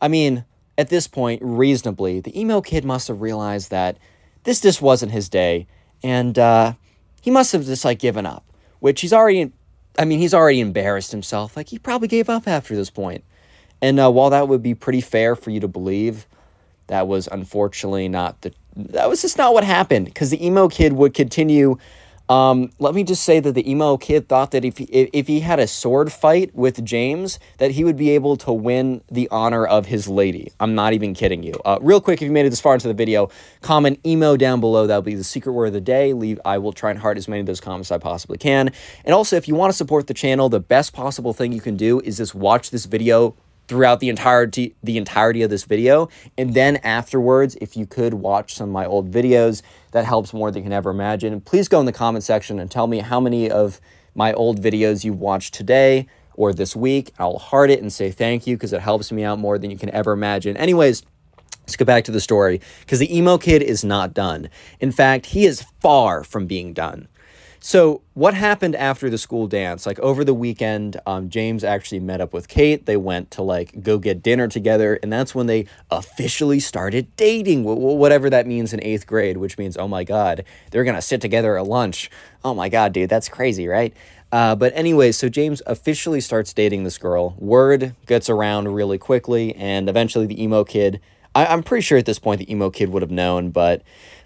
i 0.00 0.08
mean 0.08 0.44
at 0.80 0.88
this 0.88 1.06
point, 1.06 1.42
reasonably, 1.44 2.20
the 2.20 2.38
emo 2.40 2.62
kid 2.62 2.86
must 2.86 3.08
have 3.08 3.20
realized 3.20 3.70
that 3.70 3.98
this 4.44 4.62
just 4.62 4.80
wasn't 4.80 5.12
his 5.12 5.28
day, 5.28 5.66
and 6.02 6.38
uh, 6.38 6.72
he 7.20 7.30
must 7.30 7.52
have 7.52 7.66
just 7.66 7.84
like 7.84 7.98
given 7.98 8.24
up. 8.24 8.44
Which 8.78 9.02
he's 9.02 9.12
already, 9.12 9.52
I 9.98 10.06
mean, 10.06 10.20
he's 10.20 10.32
already 10.32 10.58
embarrassed 10.58 11.12
himself. 11.12 11.54
Like 11.54 11.68
he 11.68 11.78
probably 11.78 12.08
gave 12.08 12.30
up 12.30 12.48
after 12.48 12.74
this 12.74 12.88
point. 12.88 13.24
And 13.82 14.00
uh, 14.00 14.10
while 14.10 14.30
that 14.30 14.48
would 14.48 14.62
be 14.62 14.74
pretty 14.74 15.02
fair 15.02 15.36
for 15.36 15.50
you 15.50 15.60
to 15.60 15.68
believe, 15.68 16.26
that 16.86 17.06
was 17.06 17.28
unfortunately 17.30 18.08
not 18.08 18.40
the. 18.40 18.54
That 18.74 19.10
was 19.10 19.20
just 19.20 19.36
not 19.36 19.52
what 19.52 19.64
happened 19.64 20.06
because 20.06 20.30
the 20.30 20.44
emo 20.44 20.68
kid 20.68 20.94
would 20.94 21.12
continue 21.12 21.76
um, 22.30 22.70
let 22.78 22.94
me 22.94 23.02
just 23.02 23.24
say 23.24 23.40
that 23.40 23.52
the 23.56 23.68
emo 23.68 23.96
kid 23.96 24.28
thought 24.28 24.52
that 24.52 24.64
if 24.64 24.78
he, 24.78 24.84
if 24.84 25.26
he 25.26 25.40
had 25.40 25.58
a 25.58 25.66
sword 25.66 26.12
fight 26.12 26.54
with 26.54 26.84
James, 26.84 27.40
that 27.58 27.72
he 27.72 27.82
would 27.82 27.96
be 27.96 28.10
able 28.10 28.36
to 28.36 28.52
win 28.52 29.02
the 29.10 29.28
honor 29.32 29.66
of 29.66 29.86
his 29.86 30.06
lady. 30.06 30.52
I'm 30.60 30.76
not 30.76 30.92
even 30.92 31.12
kidding 31.12 31.42
you. 31.42 31.54
Uh, 31.64 31.78
real 31.82 32.00
quick, 32.00 32.22
if 32.22 32.26
you 32.26 32.30
made 32.30 32.46
it 32.46 32.50
this 32.50 32.60
far 32.60 32.74
into 32.74 32.86
the 32.86 32.94
video, 32.94 33.30
comment 33.62 33.98
emo 34.06 34.36
down 34.36 34.60
below. 34.60 34.86
That'll 34.86 35.02
be 35.02 35.16
the 35.16 35.24
secret 35.24 35.52
word 35.52 35.66
of 35.66 35.72
the 35.72 35.80
day. 35.80 36.12
Leave. 36.12 36.38
I 36.44 36.58
will 36.58 36.72
try 36.72 36.90
and 36.90 37.00
heart 37.00 37.18
as 37.18 37.26
many 37.26 37.40
of 37.40 37.46
those 37.46 37.60
comments 37.60 37.90
as 37.90 37.96
I 37.96 37.98
possibly 37.98 38.38
can. 38.38 38.70
And 39.04 39.12
also, 39.12 39.34
if 39.34 39.48
you 39.48 39.56
want 39.56 39.72
to 39.72 39.76
support 39.76 40.06
the 40.06 40.14
channel, 40.14 40.48
the 40.48 40.60
best 40.60 40.92
possible 40.92 41.32
thing 41.32 41.50
you 41.50 41.60
can 41.60 41.76
do 41.76 41.98
is 41.98 42.18
just 42.18 42.36
watch 42.36 42.70
this 42.70 42.84
video 42.84 43.34
throughout 43.70 44.00
the 44.00 44.08
entirety 44.08 44.74
the 44.82 44.96
entirety 44.96 45.42
of 45.42 45.48
this 45.48 45.62
video 45.62 46.08
and 46.36 46.54
then 46.54 46.76
afterwards 46.78 47.56
if 47.60 47.76
you 47.76 47.86
could 47.86 48.14
watch 48.14 48.52
some 48.52 48.68
of 48.68 48.72
my 48.72 48.84
old 48.84 49.12
videos 49.12 49.62
that 49.92 50.04
helps 50.04 50.34
more 50.34 50.50
than 50.50 50.60
you 50.60 50.64
can 50.64 50.72
ever 50.72 50.90
imagine 50.90 51.40
please 51.40 51.68
go 51.68 51.78
in 51.78 51.86
the 51.86 51.92
comment 51.92 52.24
section 52.24 52.58
and 52.58 52.68
tell 52.68 52.88
me 52.88 52.98
how 52.98 53.20
many 53.20 53.48
of 53.48 53.80
my 54.12 54.32
old 54.32 54.60
videos 54.60 55.04
you 55.04 55.12
watched 55.12 55.54
today 55.54 56.04
or 56.34 56.52
this 56.52 56.74
week 56.74 57.12
i'll 57.20 57.38
heart 57.38 57.70
it 57.70 57.80
and 57.80 57.92
say 57.92 58.10
thank 58.10 58.44
you 58.44 58.56
because 58.56 58.72
it 58.72 58.80
helps 58.80 59.12
me 59.12 59.22
out 59.22 59.38
more 59.38 59.56
than 59.56 59.70
you 59.70 59.78
can 59.78 59.90
ever 59.90 60.10
imagine 60.10 60.56
anyways 60.56 61.04
Let's 61.62 61.76
go 61.76 61.84
back 61.84 62.02
to 62.06 62.10
the 62.10 62.20
story 62.20 62.60
because 62.80 62.98
the 62.98 63.16
emo 63.16 63.38
kid 63.38 63.62
is 63.62 63.84
not 63.84 64.12
done. 64.12 64.50
In 64.80 64.90
fact, 64.90 65.26
he 65.26 65.46
is 65.46 65.64
far 65.78 66.24
from 66.24 66.48
being 66.48 66.72
done. 66.72 67.06
So, 67.62 68.00
what 68.14 68.32
happened 68.32 68.74
after 68.74 69.10
the 69.10 69.18
school 69.18 69.46
dance? 69.46 69.84
Like 69.84 69.98
over 69.98 70.24
the 70.24 70.32
weekend, 70.32 70.98
um, 71.04 71.28
James 71.28 71.62
actually 71.62 72.00
met 72.00 72.22
up 72.22 72.32
with 72.32 72.48
Kate. 72.48 72.86
They 72.86 72.96
went 72.96 73.30
to 73.32 73.42
like 73.42 73.82
go 73.82 73.98
get 73.98 74.22
dinner 74.22 74.48
together, 74.48 74.98
and 75.02 75.12
that's 75.12 75.34
when 75.34 75.46
they 75.46 75.66
officially 75.90 76.58
started 76.58 77.14
dating, 77.16 77.64
whatever 77.64 78.30
that 78.30 78.46
means 78.46 78.72
in 78.72 78.82
eighth 78.82 79.06
grade, 79.06 79.36
which 79.36 79.58
means, 79.58 79.76
oh 79.76 79.86
my 79.86 80.04
God, 80.04 80.42
they're 80.70 80.84
gonna 80.84 81.02
sit 81.02 81.20
together 81.20 81.58
at 81.58 81.66
lunch. 81.66 82.10
Oh 82.42 82.54
my 82.54 82.70
God, 82.70 82.94
dude, 82.94 83.10
that's 83.10 83.28
crazy, 83.28 83.68
right? 83.68 83.94
Uh, 84.32 84.56
but 84.56 84.72
anyway, 84.74 85.12
so 85.12 85.28
James 85.28 85.60
officially 85.66 86.22
starts 86.22 86.54
dating 86.54 86.84
this 86.84 86.96
girl. 86.96 87.34
Word 87.38 87.94
gets 88.06 88.30
around 88.30 88.68
really 88.68 88.96
quickly, 88.96 89.54
and 89.54 89.86
eventually 89.86 90.24
the 90.24 90.42
emo 90.42 90.64
kid. 90.64 90.98
I, 91.34 91.44
I'm 91.44 91.62
pretty 91.62 91.82
sure 91.82 91.98
at 91.98 92.06
this 92.06 92.18
point 92.18 92.38
the 92.38 92.50
emo 92.50 92.70
kid 92.70 92.88
would 92.88 93.02
have 93.02 93.10
known, 93.10 93.50
but 93.50 93.82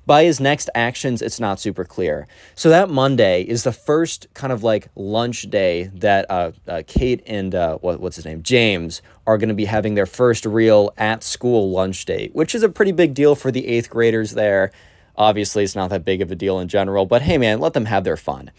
by 0.06 0.24
his 0.24 0.40
next 0.40 0.68
actions, 0.74 1.22
it's 1.22 1.40
not 1.40 1.60
super 1.60 1.84
clear. 1.84 2.26
So 2.54 2.68
that 2.68 2.90
Monday 2.90 3.42
is 3.42 3.62
the 3.64 3.72
first 3.72 4.26
kind 4.34 4.52
of 4.52 4.62
like 4.62 4.88
lunch 4.94 5.42
day 5.50 5.90
that 5.94 6.26
uh, 6.30 6.52
uh, 6.68 6.82
Kate 6.86 7.22
and 7.26 7.54
uh, 7.54 7.78
what, 7.78 8.00
what's 8.00 8.16
his 8.16 8.24
name, 8.24 8.42
James, 8.42 9.02
are 9.26 9.38
going 9.38 9.48
to 9.48 9.54
be 9.54 9.64
having 9.64 9.94
their 9.94 10.06
first 10.06 10.44
real 10.44 10.92
at 10.98 11.22
school 11.22 11.70
lunch 11.70 12.04
date, 12.04 12.34
which 12.34 12.54
is 12.54 12.62
a 12.62 12.68
pretty 12.68 12.92
big 12.92 13.14
deal 13.14 13.34
for 13.34 13.50
the 13.50 13.66
eighth 13.66 13.88
graders 13.90 14.32
there. 14.32 14.70
Obviously, 15.16 15.64
it's 15.64 15.76
not 15.76 15.90
that 15.90 16.04
big 16.04 16.20
of 16.20 16.30
a 16.30 16.34
deal 16.34 16.58
in 16.58 16.68
general, 16.68 17.06
but 17.06 17.22
hey, 17.22 17.38
man, 17.38 17.60
let 17.60 17.72
them 17.72 17.84
have 17.84 18.04
their 18.04 18.16
fun. 18.16 18.50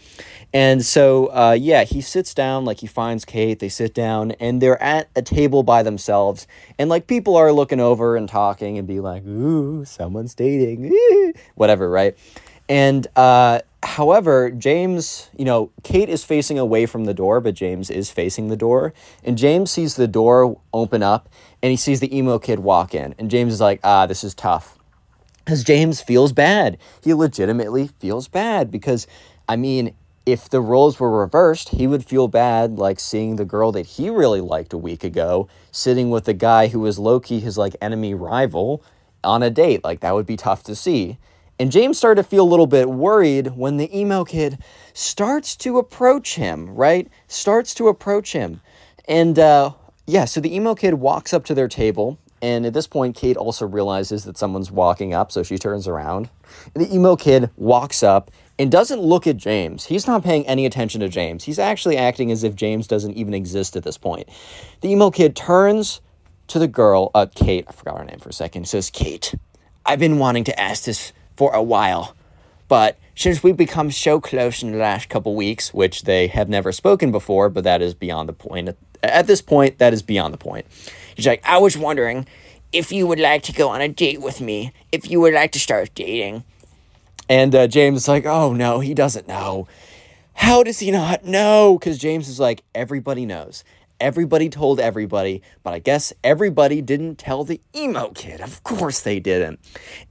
And 0.52 0.84
so, 0.84 1.26
uh, 1.26 1.56
yeah, 1.58 1.84
he 1.84 2.00
sits 2.00 2.32
down, 2.32 2.64
like 2.64 2.80
he 2.80 2.86
finds 2.86 3.24
Kate, 3.24 3.58
they 3.58 3.68
sit 3.68 3.92
down, 3.92 4.32
and 4.32 4.60
they're 4.60 4.82
at 4.82 5.08
a 5.14 5.22
table 5.22 5.62
by 5.62 5.82
themselves. 5.82 6.46
And 6.78 6.88
like 6.88 7.06
people 7.06 7.36
are 7.36 7.52
looking 7.52 7.80
over 7.80 8.16
and 8.16 8.28
talking 8.28 8.78
and 8.78 8.86
be 8.86 9.00
like, 9.00 9.24
ooh, 9.26 9.84
someone's 9.84 10.34
dating, 10.34 10.92
whatever, 11.56 11.90
right? 11.90 12.16
And 12.68 13.06
uh, 13.16 13.60
however, 13.82 14.50
James, 14.50 15.30
you 15.36 15.44
know, 15.44 15.70
Kate 15.82 16.08
is 16.08 16.24
facing 16.24 16.58
away 16.58 16.86
from 16.86 17.04
the 17.04 17.14
door, 17.14 17.40
but 17.40 17.54
James 17.54 17.90
is 17.90 18.10
facing 18.10 18.48
the 18.48 18.56
door. 18.56 18.92
And 19.22 19.38
James 19.38 19.70
sees 19.70 19.96
the 19.96 20.08
door 20.08 20.58
open 20.72 21.02
up 21.02 21.28
and 21.62 21.70
he 21.70 21.76
sees 21.76 22.00
the 22.00 22.16
emo 22.16 22.38
kid 22.38 22.60
walk 22.60 22.94
in. 22.94 23.14
And 23.18 23.30
James 23.30 23.52
is 23.52 23.60
like, 23.60 23.80
ah, 23.84 24.06
this 24.06 24.24
is 24.24 24.34
tough. 24.34 24.75
Because 25.46 25.62
James 25.62 26.00
feels 26.00 26.32
bad. 26.32 26.76
He 27.04 27.14
legitimately 27.14 27.86
feels 28.00 28.26
bad 28.26 28.68
because, 28.68 29.06
I 29.48 29.54
mean, 29.54 29.94
if 30.26 30.50
the 30.50 30.60
roles 30.60 30.98
were 30.98 31.20
reversed, 31.20 31.68
he 31.68 31.86
would 31.86 32.04
feel 32.04 32.26
bad 32.26 32.80
like 32.80 32.98
seeing 32.98 33.36
the 33.36 33.44
girl 33.44 33.70
that 33.70 33.86
he 33.86 34.10
really 34.10 34.40
liked 34.40 34.72
a 34.72 34.78
week 34.78 35.04
ago 35.04 35.46
sitting 35.70 36.10
with 36.10 36.24
the 36.24 36.34
guy 36.34 36.66
who 36.66 36.80
was 36.80 36.98
low 36.98 37.20
key 37.20 37.38
his 37.38 37.56
like 37.56 37.76
enemy 37.80 38.12
rival 38.12 38.82
on 39.22 39.44
a 39.44 39.48
date. 39.48 39.84
Like 39.84 40.00
that 40.00 40.14
would 40.14 40.26
be 40.26 40.36
tough 40.36 40.64
to 40.64 40.74
see. 40.74 41.16
And 41.60 41.70
James 41.70 41.96
started 41.96 42.24
to 42.24 42.28
feel 42.28 42.42
a 42.42 42.50
little 42.50 42.66
bit 42.66 42.90
worried 42.90 43.56
when 43.56 43.76
the 43.76 43.96
emo 43.96 44.24
kid 44.24 44.58
starts 44.92 45.54
to 45.58 45.78
approach 45.78 46.34
him, 46.34 46.74
right? 46.74 47.08
Starts 47.28 47.72
to 47.74 47.86
approach 47.86 48.32
him. 48.32 48.62
And 49.06 49.38
uh, 49.38 49.74
yeah, 50.08 50.24
so 50.24 50.40
the 50.40 50.54
emo 50.54 50.74
kid 50.74 50.94
walks 50.94 51.32
up 51.32 51.44
to 51.44 51.54
their 51.54 51.68
table. 51.68 52.18
And 52.42 52.66
at 52.66 52.74
this 52.74 52.86
point, 52.86 53.16
Kate 53.16 53.36
also 53.36 53.66
realizes 53.66 54.24
that 54.24 54.36
someone's 54.36 54.70
walking 54.70 55.14
up, 55.14 55.32
so 55.32 55.42
she 55.42 55.56
turns 55.56 55.88
around. 55.88 56.28
And 56.74 56.84
the 56.84 56.94
emo 56.94 57.16
kid 57.16 57.50
walks 57.56 58.02
up 58.02 58.30
and 58.58 58.70
doesn't 58.70 59.00
look 59.00 59.26
at 59.26 59.36
James. 59.36 59.86
He's 59.86 60.06
not 60.06 60.22
paying 60.22 60.46
any 60.46 60.66
attention 60.66 61.00
to 61.00 61.08
James. 61.08 61.44
He's 61.44 61.58
actually 61.58 61.96
acting 61.96 62.30
as 62.30 62.44
if 62.44 62.54
James 62.54 62.86
doesn't 62.86 63.14
even 63.14 63.34
exist 63.34 63.76
at 63.76 63.84
this 63.84 63.98
point. 63.98 64.28
The 64.80 64.90
emo 64.90 65.10
kid 65.10 65.34
turns 65.34 66.00
to 66.48 66.58
the 66.58 66.68
girl, 66.68 67.10
uh, 67.14 67.26
Kate, 67.34 67.64
I 67.68 67.72
forgot 67.72 67.98
her 67.98 68.04
name 68.04 68.18
for 68.18 68.28
a 68.28 68.32
second, 68.32 68.68
says, 68.68 68.90
Kate, 68.90 69.34
I've 69.84 69.98
been 69.98 70.18
wanting 70.18 70.44
to 70.44 70.60
ask 70.60 70.84
this 70.84 71.12
for 71.36 71.52
a 71.54 71.62
while, 71.62 72.14
but 72.68 72.98
since 73.14 73.42
we've 73.42 73.56
become 73.56 73.90
so 73.90 74.20
close 74.20 74.62
in 74.62 74.72
the 74.72 74.78
last 74.78 75.08
couple 75.08 75.34
weeks, 75.34 75.72
which 75.72 76.02
they 76.02 76.26
have 76.28 76.48
never 76.48 76.70
spoken 76.70 77.10
before, 77.10 77.48
but 77.48 77.64
that 77.64 77.82
is 77.82 77.94
beyond 77.94 78.28
the 78.28 78.32
point. 78.32 78.76
At 79.02 79.26
this 79.26 79.42
point, 79.42 79.78
that 79.78 79.92
is 79.92 80.02
beyond 80.02 80.34
the 80.34 80.38
point. 80.38 80.66
He's 81.16 81.26
like, 81.26 81.44
I 81.44 81.58
was 81.58 81.76
wondering 81.76 82.26
if 82.72 82.92
you 82.92 83.06
would 83.06 83.18
like 83.18 83.42
to 83.44 83.52
go 83.52 83.70
on 83.70 83.80
a 83.80 83.88
date 83.88 84.20
with 84.20 84.40
me, 84.40 84.72
if 84.92 85.10
you 85.10 85.20
would 85.20 85.34
like 85.34 85.52
to 85.52 85.58
start 85.58 85.90
dating. 85.94 86.44
And 87.28 87.54
uh, 87.54 87.66
James 87.66 88.02
is 88.02 88.08
like, 88.08 88.26
oh 88.26 88.52
no, 88.52 88.80
he 88.80 88.94
doesn't 88.94 89.26
know. 89.26 89.66
How 90.34 90.62
does 90.62 90.78
he 90.80 90.90
not 90.90 91.24
know? 91.24 91.78
Because 91.78 91.98
James 91.98 92.28
is 92.28 92.38
like, 92.38 92.62
everybody 92.74 93.24
knows. 93.24 93.64
Everybody 93.98 94.50
told 94.50 94.78
everybody, 94.78 95.40
but 95.62 95.72
I 95.72 95.78
guess 95.78 96.12
everybody 96.22 96.82
didn't 96.82 97.16
tell 97.16 97.44
the 97.44 97.62
emo 97.74 98.10
kid. 98.10 98.42
Of 98.42 98.62
course 98.62 99.00
they 99.00 99.18
didn't. 99.18 99.58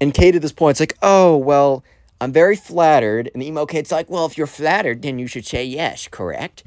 And 0.01 0.11
Kate 0.11 0.35
at 0.35 0.41
this 0.41 0.51
point 0.51 0.77
is 0.77 0.79
like, 0.79 0.97
oh, 1.03 1.37
well, 1.37 1.83
I'm 2.19 2.31
very 2.31 2.55
flattered. 2.55 3.29
And 3.31 3.43
the 3.43 3.47
emo 3.47 3.67
kid's 3.67 3.91
like, 3.91 4.09
well, 4.09 4.25
if 4.25 4.39
you're 4.39 4.47
flattered, 4.47 5.03
then 5.03 5.19
you 5.19 5.27
should 5.27 5.45
say 5.45 5.63
yes, 5.63 6.07
correct? 6.07 6.63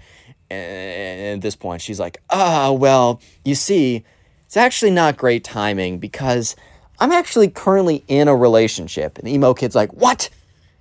And 0.48 1.38
at 1.38 1.40
this 1.40 1.56
point, 1.56 1.82
she's 1.82 1.98
like, 1.98 2.22
oh, 2.30 2.72
well, 2.72 3.20
you 3.44 3.56
see, 3.56 4.04
it's 4.48 4.56
actually 4.56 4.92
not 4.92 5.18
great 5.18 5.44
timing 5.44 5.98
because 5.98 6.56
I'm 6.98 7.12
actually 7.12 7.48
currently 7.48 8.02
in 8.08 8.28
a 8.28 8.34
relationship. 8.34 9.18
And 9.18 9.26
the 9.26 9.34
emo 9.34 9.52
kid's 9.52 9.74
like, 9.74 9.92
what? 9.92 10.30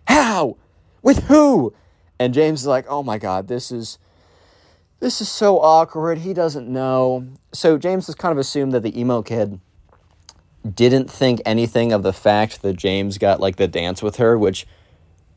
How? 0.07 0.55
With 1.01 1.25
who? 1.25 1.73
And 2.17 2.33
James 2.33 2.61
is 2.61 2.65
like, 2.65 2.85
oh 2.87 3.03
my 3.03 3.17
God, 3.17 3.49
this 3.49 3.69
is 3.69 3.99
this 5.01 5.19
is 5.19 5.27
so 5.27 5.59
awkward. 5.59 6.19
He 6.19 6.33
doesn't 6.33 6.69
know. 6.69 7.27
So 7.51 7.77
James 7.77 8.05
has 8.07 8.15
kind 8.15 8.31
of 8.31 8.37
assumed 8.37 8.71
that 8.71 8.83
the 8.83 8.97
emo 8.97 9.21
kid 9.21 9.59
didn't 10.73 11.11
think 11.11 11.41
anything 11.45 11.91
of 11.91 12.03
the 12.03 12.13
fact 12.13 12.61
that 12.61 12.77
James 12.77 13.17
got 13.17 13.41
like 13.41 13.57
the 13.57 13.67
dance 13.67 14.01
with 14.01 14.15
her, 14.15 14.37
which 14.37 14.65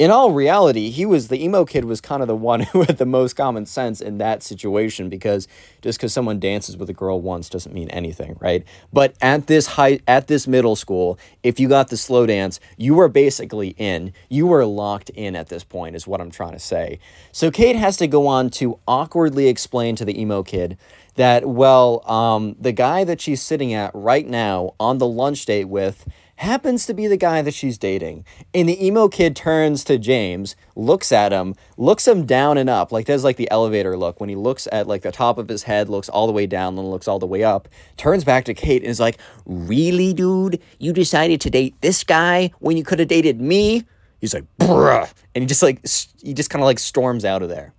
in 0.01 0.11
all 0.11 0.33
reality, 0.33 0.89
he 0.89 1.05
was 1.05 1.29
the 1.29 1.45
emo 1.45 1.67
kid 1.67 1.85
was 1.85 2.01
kind 2.01 2.23
of 2.23 2.27
the 2.27 2.35
one 2.35 2.61
who 2.73 2.81
had 2.81 2.97
the 2.97 3.05
most 3.05 3.35
common 3.35 3.67
sense 3.67 4.01
in 4.01 4.17
that 4.17 4.43
situation 4.43 5.11
because 5.11 5.47
just 5.83 5.99
because 5.99 6.11
someone 6.11 6.41
dances 6.41 6.75
with 6.75 6.89
a 6.89 6.95
girl 6.95 7.21
once 7.21 7.51
doesn't 7.51 7.75
mean 7.75 7.91
anything, 7.91 8.35
right? 8.41 8.65
But 8.95 9.15
at 9.21 9.47
this 9.47 9.67
high 9.67 10.01
at 10.09 10.27
this 10.27 10.47
middle 10.47 10.75
school, 10.75 11.19
if 11.43 11.61
you 11.61 11.69
got 11.69 11.89
the 11.89 11.99
slow 11.99 12.25
dance, 12.25 12.61
you 12.79 12.95
were 12.95 13.09
basically 13.09 13.75
in. 13.77 14.15
You 14.31 14.47
were 14.47 14.65
locked 14.65 15.11
in 15.11 15.37
at 15.37 15.51
this 15.51 15.65
point, 15.65 15.95
is 15.95 16.07
what 16.07 16.23
I'm 16.23 16.31
trying 16.31 16.53
to 16.53 16.59
say. 16.59 16.99
So 17.31 17.51
Kate 17.51 17.77
has 17.77 17.99
to 17.99 18.07
go 18.07 18.27
on 18.27 18.49
to 18.53 18.79
awkwardly 18.89 19.49
explain 19.49 19.97
to 19.97 20.07
the 20.07 20.19
emo 20.19 20.43
kid 20.43 20.79
that 21.17 21.45
well, 21.45 22.11
um, 22.11 22.57
the 22.59 22.73
guy 22.73 23.05
that 23.05 23.21
she's 23.21 23.43
sitting 23.43 23.75
at 23.75 23.91
right 23.93 24.27
now 24.27 24.75
on 24.81 24.97
the 24.97 25.07
lunch 25.07 25.45
date 25.45 25.67
with 25.67 26.07
happens 26.41 26.87
to 26.87 26.95
be 26.95 27.07
the 27.07 27.19
guy 27.19 27.43
that 27.43 27.53
she's 27.53 27.77
dating. 27.77 28.25
And 28.55 28.69
the 28.69 28.85
emo 28.87 29.09
kid 29.09 29.37
turns 29.37 29.85
to 29.85 29.99
James, 29.99 30.57
looks 30.75 31.13
at 31.13 31.33
him, 31.33 31.55
looks 31.77 32.09
him 32.09 32.25
down 32.25 32.57
and 32.57 32.71
up, 32.71 32.93
like 32.93 33.07
does 33.07 33.25
like 33.25 33.37
the 33.37 33.51
elevator 33.51 33.97
look 33.97 34.21
when 34.21 34.31
he 34.31 34.37
looks 34.37 34.67
at 34.73 34.87
like 34.87 35.03
the 35.03 35.13
top 35.13 35.37
of 35.37 35.49
his 35.49 35.65
head, 35.65 35.91
looks 35.91 36.09
all 36.09 36.27
the 36.27 36.33
way 36.33 36.47
down, 36.47 36.77
then 36.77 36.87
looks 36.87 37.07
all 37.07 37.19
the 37.19 37.27
way 37.27 37.45
up, 37.45 37.69
turns 37.99 38.25
back 38.25 38.47
to 38.47 38.55
Kate 38.55 38.83
and 38.83 38.91
is 38.91 38.99
like, 38.99 39.19
Really, 39.45 40.15
dude? 40.15 40.61
You 40.79 40.95
decided 40.95 41.43
to 41.43 41.51
date 41.51 41.75
this 41.83 42.05
guy 42.05 42.53
when 42.59 42.77
you 42.77 42.85
could 42.85 43.01
have 43.01 43.09
dated 43.09 43.41
me? 43.41 43.85
He's 44.21 44.33
like, 44.33 44.45
bruh. 44.59 45.11
And 45.35 45.43
he 45.43 45.47
just 45.47 45.63
like, 45.63 45.87
he 46.23 46.35
just 46.35 46.51
kind 46.51 46.63
of 46.63 46.67
like 46.67 46.79
storms 46.79 47.25
out 47.25 47.43
of 47.43 47.49
there. 47.49 47.75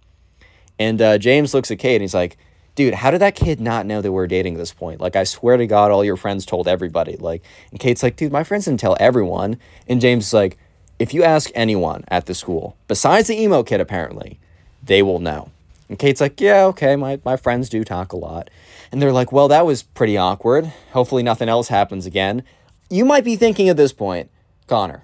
And 0.78 1.02
uh, 1.02 1.18
James 1.18 1.54
looks 1.54 1.72
at 1.72 1.80
Kate 1.80 1.96
and 1.96 2.02
he's 2.02 2.14
like, 2.14 2.38
dude, 2.76 2.96
how 2.96 3.12
did 3.12 3.22
that 3.22 3.36
kid 3.36 3.60
not 3.60 3.86
know 3.86 4.02
that 4.02 4.12
we're 4.12 4.28
dating 4.28 4.56
at 4.56 4.60
this 4.60 4.74
point? 4.74 5.02
Like, 5.02 5.16
I 5.16 5.24
swear 5.24 5.58
to 5.58 5.68
God, 5.68 5.92
all 5.92 6.06
your 6.06 6.18
friends 6.18 6.46
told 6.46 6.68
everybody. 6.68 7.18
Like, 7.18 7.44
and 7.72 7.80
Kate's 7.80 8.04
like, 8.04 8.16
dude, 8.16 8.32
my 8.32 8.44
friends 8.44 8.66
didn't 8.66 8.80
tell 8.80 8.98
everyone. 9.00 9.58
And 9.88 10.02
James 10.02 10.28
is 10.28 10.34
like, 10.34 10.58
if 11.00 11.14
you 11.14 11.24
ask 11.24 11.50
anyone 11.56 12.06
at 12.08 12.28
the 12.28 12.34
school, 12.34 12.78
besides 12.88 13.28
the 13.28 13.40
emo 13.40 13.64
kid, 13.64 13.82
apparently, 13.82 14.40
they 14.84 15.02
will 15.02 15.20
know. 15.20 15.52
And 15.90 16.00
Kate's 16.00 16.22
like, 16.22 16.40
yeah, 16.40 16.64
okay, 16.68 16.96
my, 16.96 17.20
my 17.26 17.36
friends 17.36 17.68
do 17.68 17.84
talk 17.84 18.14
a 18.14 18.18
lot. 18.18 18.50
And 18.92 19.02
they're 19.02 19.12
like, 19.12 19.32
well, 19.32 19.50
that 19.50 19.66
was 19.66 19.84
pretty 19.84 20.18
awkward. 20.18 20.72
Hopefully, 20.92 21.24
nothing 21.24 21.50
else 21.50 21.68
happens 21.68 22.06
again. 22.06 22.44
You 22.90 23.04
might 23.04 23.26
be 23.26 23.36
thinking 23.36 23.68
at 23.68 23.78
this 23.78 23.92
point, 23.92 24.30
Connor, 24.68 25.04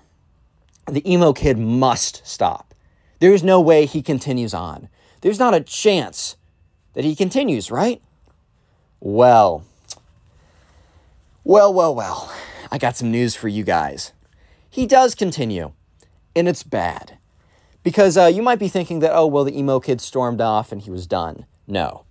the 0.85 1.09
emo 1.11 1.33
kid 1.33 1.57
must 1.57 2.25
stop. 2.25 2.73
There's 3.19 3.43
no 3.43 3.59
way 3.59 3.85
he 3.85 4.01
continues 4.01 4.53
on. 4.53 4.87
There's 5.21 5.39
not 5.39 5.53
a 5.53 5.59
chance 5.59 6.36
that 6.97 7.05
he 7.05 7.15
continues, 7.15 7.69
right? 7.69 8.01
Well, 8.99 9.63
well, 11.43 11.71
well, 11.71 11.93
well. 11.93 12.33
I 12.71 12.79
got 12.79 12.97
some 12.97 13.11
news 13.11 13.35
for 13.35 13.47
you 13.47 13.63
guys. 13.63 14.13
He 14.67 14.87
does 14.87 15.13
continue, 15.13 15.73
and 16.35 16.47
it's 16.47 16.63
bad. 16.63 17.19
Because 17.83 18.17
uh, 18.17 18.25
you 18.25 18.41
might 18.41 18.57
be 18.57 18.67
thinking 18.67 18.97
that, 19.01 19.13
oh, 19.13 19.27
well, 19.27 19.43
the 19.43 19.55
emo 19.55 19.79
kid 19.79 20.01
stormed 20.01 20.41
off 20.41 20.71
and 20.71 20.81
he 20.81 20.89
was 20.89 21.05
done. 21.05 21.45
No. 21.67 22.05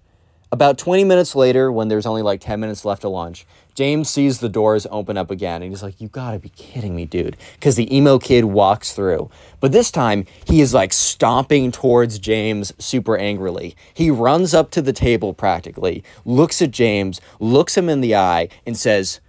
About 0.53 0.79
20 0.79 1.03
minutes 1.03 1.35
later, 1.35 1.73
when 1.73 1.89
there's 1.89 2.07
only 2.07 2.23
like 2.23 2.41
10 2.41 2.61
minutes 2.61 2.85
left 2.85 3.03
to 3.03 3.09
lunch, 3.09 3.45
James 3.77 4.09
sees 4.09 4.41
the 4.41 4.49
doors 4.49 4.87
open 4.91 5.19
up 5.19 5.31
again 5.31 5.63
and 5.63 5.71
he's 5.71 5.83
like, 5.83 6.01
You 6.01 6.09
gotta 6.09 6.39
be 6.39 6.49
kidding 6.49 6.97
me, 6.97 7.05
dude. 7.05 7.37
Because 7.55 7.77
the 7.77 7.95
emo 7.95 8.19
kid 8.19 8.47
walks 8.47 8.95
through. 8.95 9.31
But 9.61 9.73
this 9.73 9.91
time, 9.91 10.25
he 10.47 10.63
is 10.63 10.73
like 10.73 10.95
stomping 10.95 11.71
towards 11.71 12.19
James 12.19 12.73
super 12.79 13.19
angrily. 13.19 13.77
He 13.93 14.11
runs 14.11 14.55
up 14.55 14.71
to 14.73 14.83
the 14.83 14.95
table 14.95 15.35
practically, 15.35 16.03
looks 16.25 16.63
at 16.63 16.71
James, 16.71 17.21
looks 17.39 17.77
him 17.77 17.91
in 17.91 18.01
the 18.01 18.17
eye, 18.17 18.49
and 18.67 18.79
says, 18.79 19.21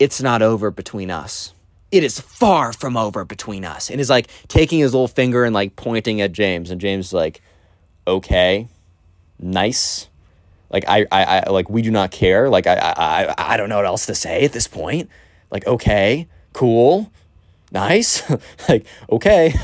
It's 0.00 0.20
not 0.20 0.42
over 0.42 0.72
between 0.72 1.10
us. 1.10 1.54
It 1.92 2.02
is 2.02 2.20
far 2.20 2.72
from 2.72 2.96
over 2.96 3.24
between 3.24 3.64
us. 3.64 3.90
And 3.90 4.00
is 4.00 4.10
like 4.10 4.28
taking 4.48 4.80
his 4.80 4.92
little 4.92 5.08
finger 5.08 5.44
and 5.44 5.54
like 5.54 5.76
pointing 5.76 6.20
at 6.20 6.32
James. 6.32 6.72
And 6.72 6.80
James 6.80 7.06
is 7.06 7.12
like, 7.12 7.40
Okay, 8.08 8.66
nice 9.38 10.08
like 10.70 10.84
I, 10.88 11.06
I, 11.10 11.24
I 11.24 11.50
like 11.50 11.70
we 11.70 11.82
do 11.82 11.90
not 11.90 12.10
care. 12.10 12.48
Like 12.48 12.66
I, 12.66 12.74
I, 12.74 13.34
I 13.54 13.56
don't 13.56 13.68
know 13.68 13.76
what 13.76 13.86
else 13.86 14.06
to 14.06 14.14
say 14.14 14.44
at 14.44 14.52
this 14.52 14.68
point. 14.68 15.08
Like 15.50 15.66
okay, 15.66 16.28
cool, 16.52 17.10
nice. 17.72 18.22
like 18.68 18.86
okay, 19.10 19.54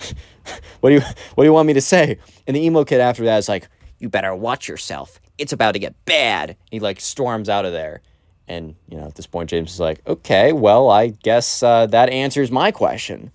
what 0.80 0.90
do 0.90 0.94
you 0.96 1.00
what 1.34 1.44
do 1.44 1.48
you 1.48 1.52
want 1.52 1.66
me 1.66 1.74
to 1.74 1.80
say? 1.80 2.18
And 2.46 2.56
the 2.56 2.64
emo 2.64 2.84
kid 2.84 3.00
after 3.00 3.24
that 3.24 3.38
is 3.38 3.48
like, 3.48 3.68
you 3.98 4.08
better 4.08 4.34
watch 4.34 4.68
yourself. 4.68 5.20
It's 5.38 5.52
about 5.52 5.72
to 5.72 5.78
get 5.78 6.04
bad. 6.04 6.56
He 6.70 6.80
like 6.80 7.00
storms 7.00 7.48
out 7.48 7.64
of 7.64 7.72
there. 7.72 8.02
And 8.48 8.74
you 8.88 8.96
know 8.96 9.06
at 9.06 9.14
this 9.14 9.26
point 9.26 9.50
James 9.50 9.74
is 9.74 9.80
like, 9.80 10.00
okay, 10.06 10.52
well 10.52 10.90
I 10.90 11.08
guess 11.08 11.62
uh, 11.62 11.86
that 11.86 12.08
answers 12.10 12.50
my 12.50 12.70
question. 12.70 13.30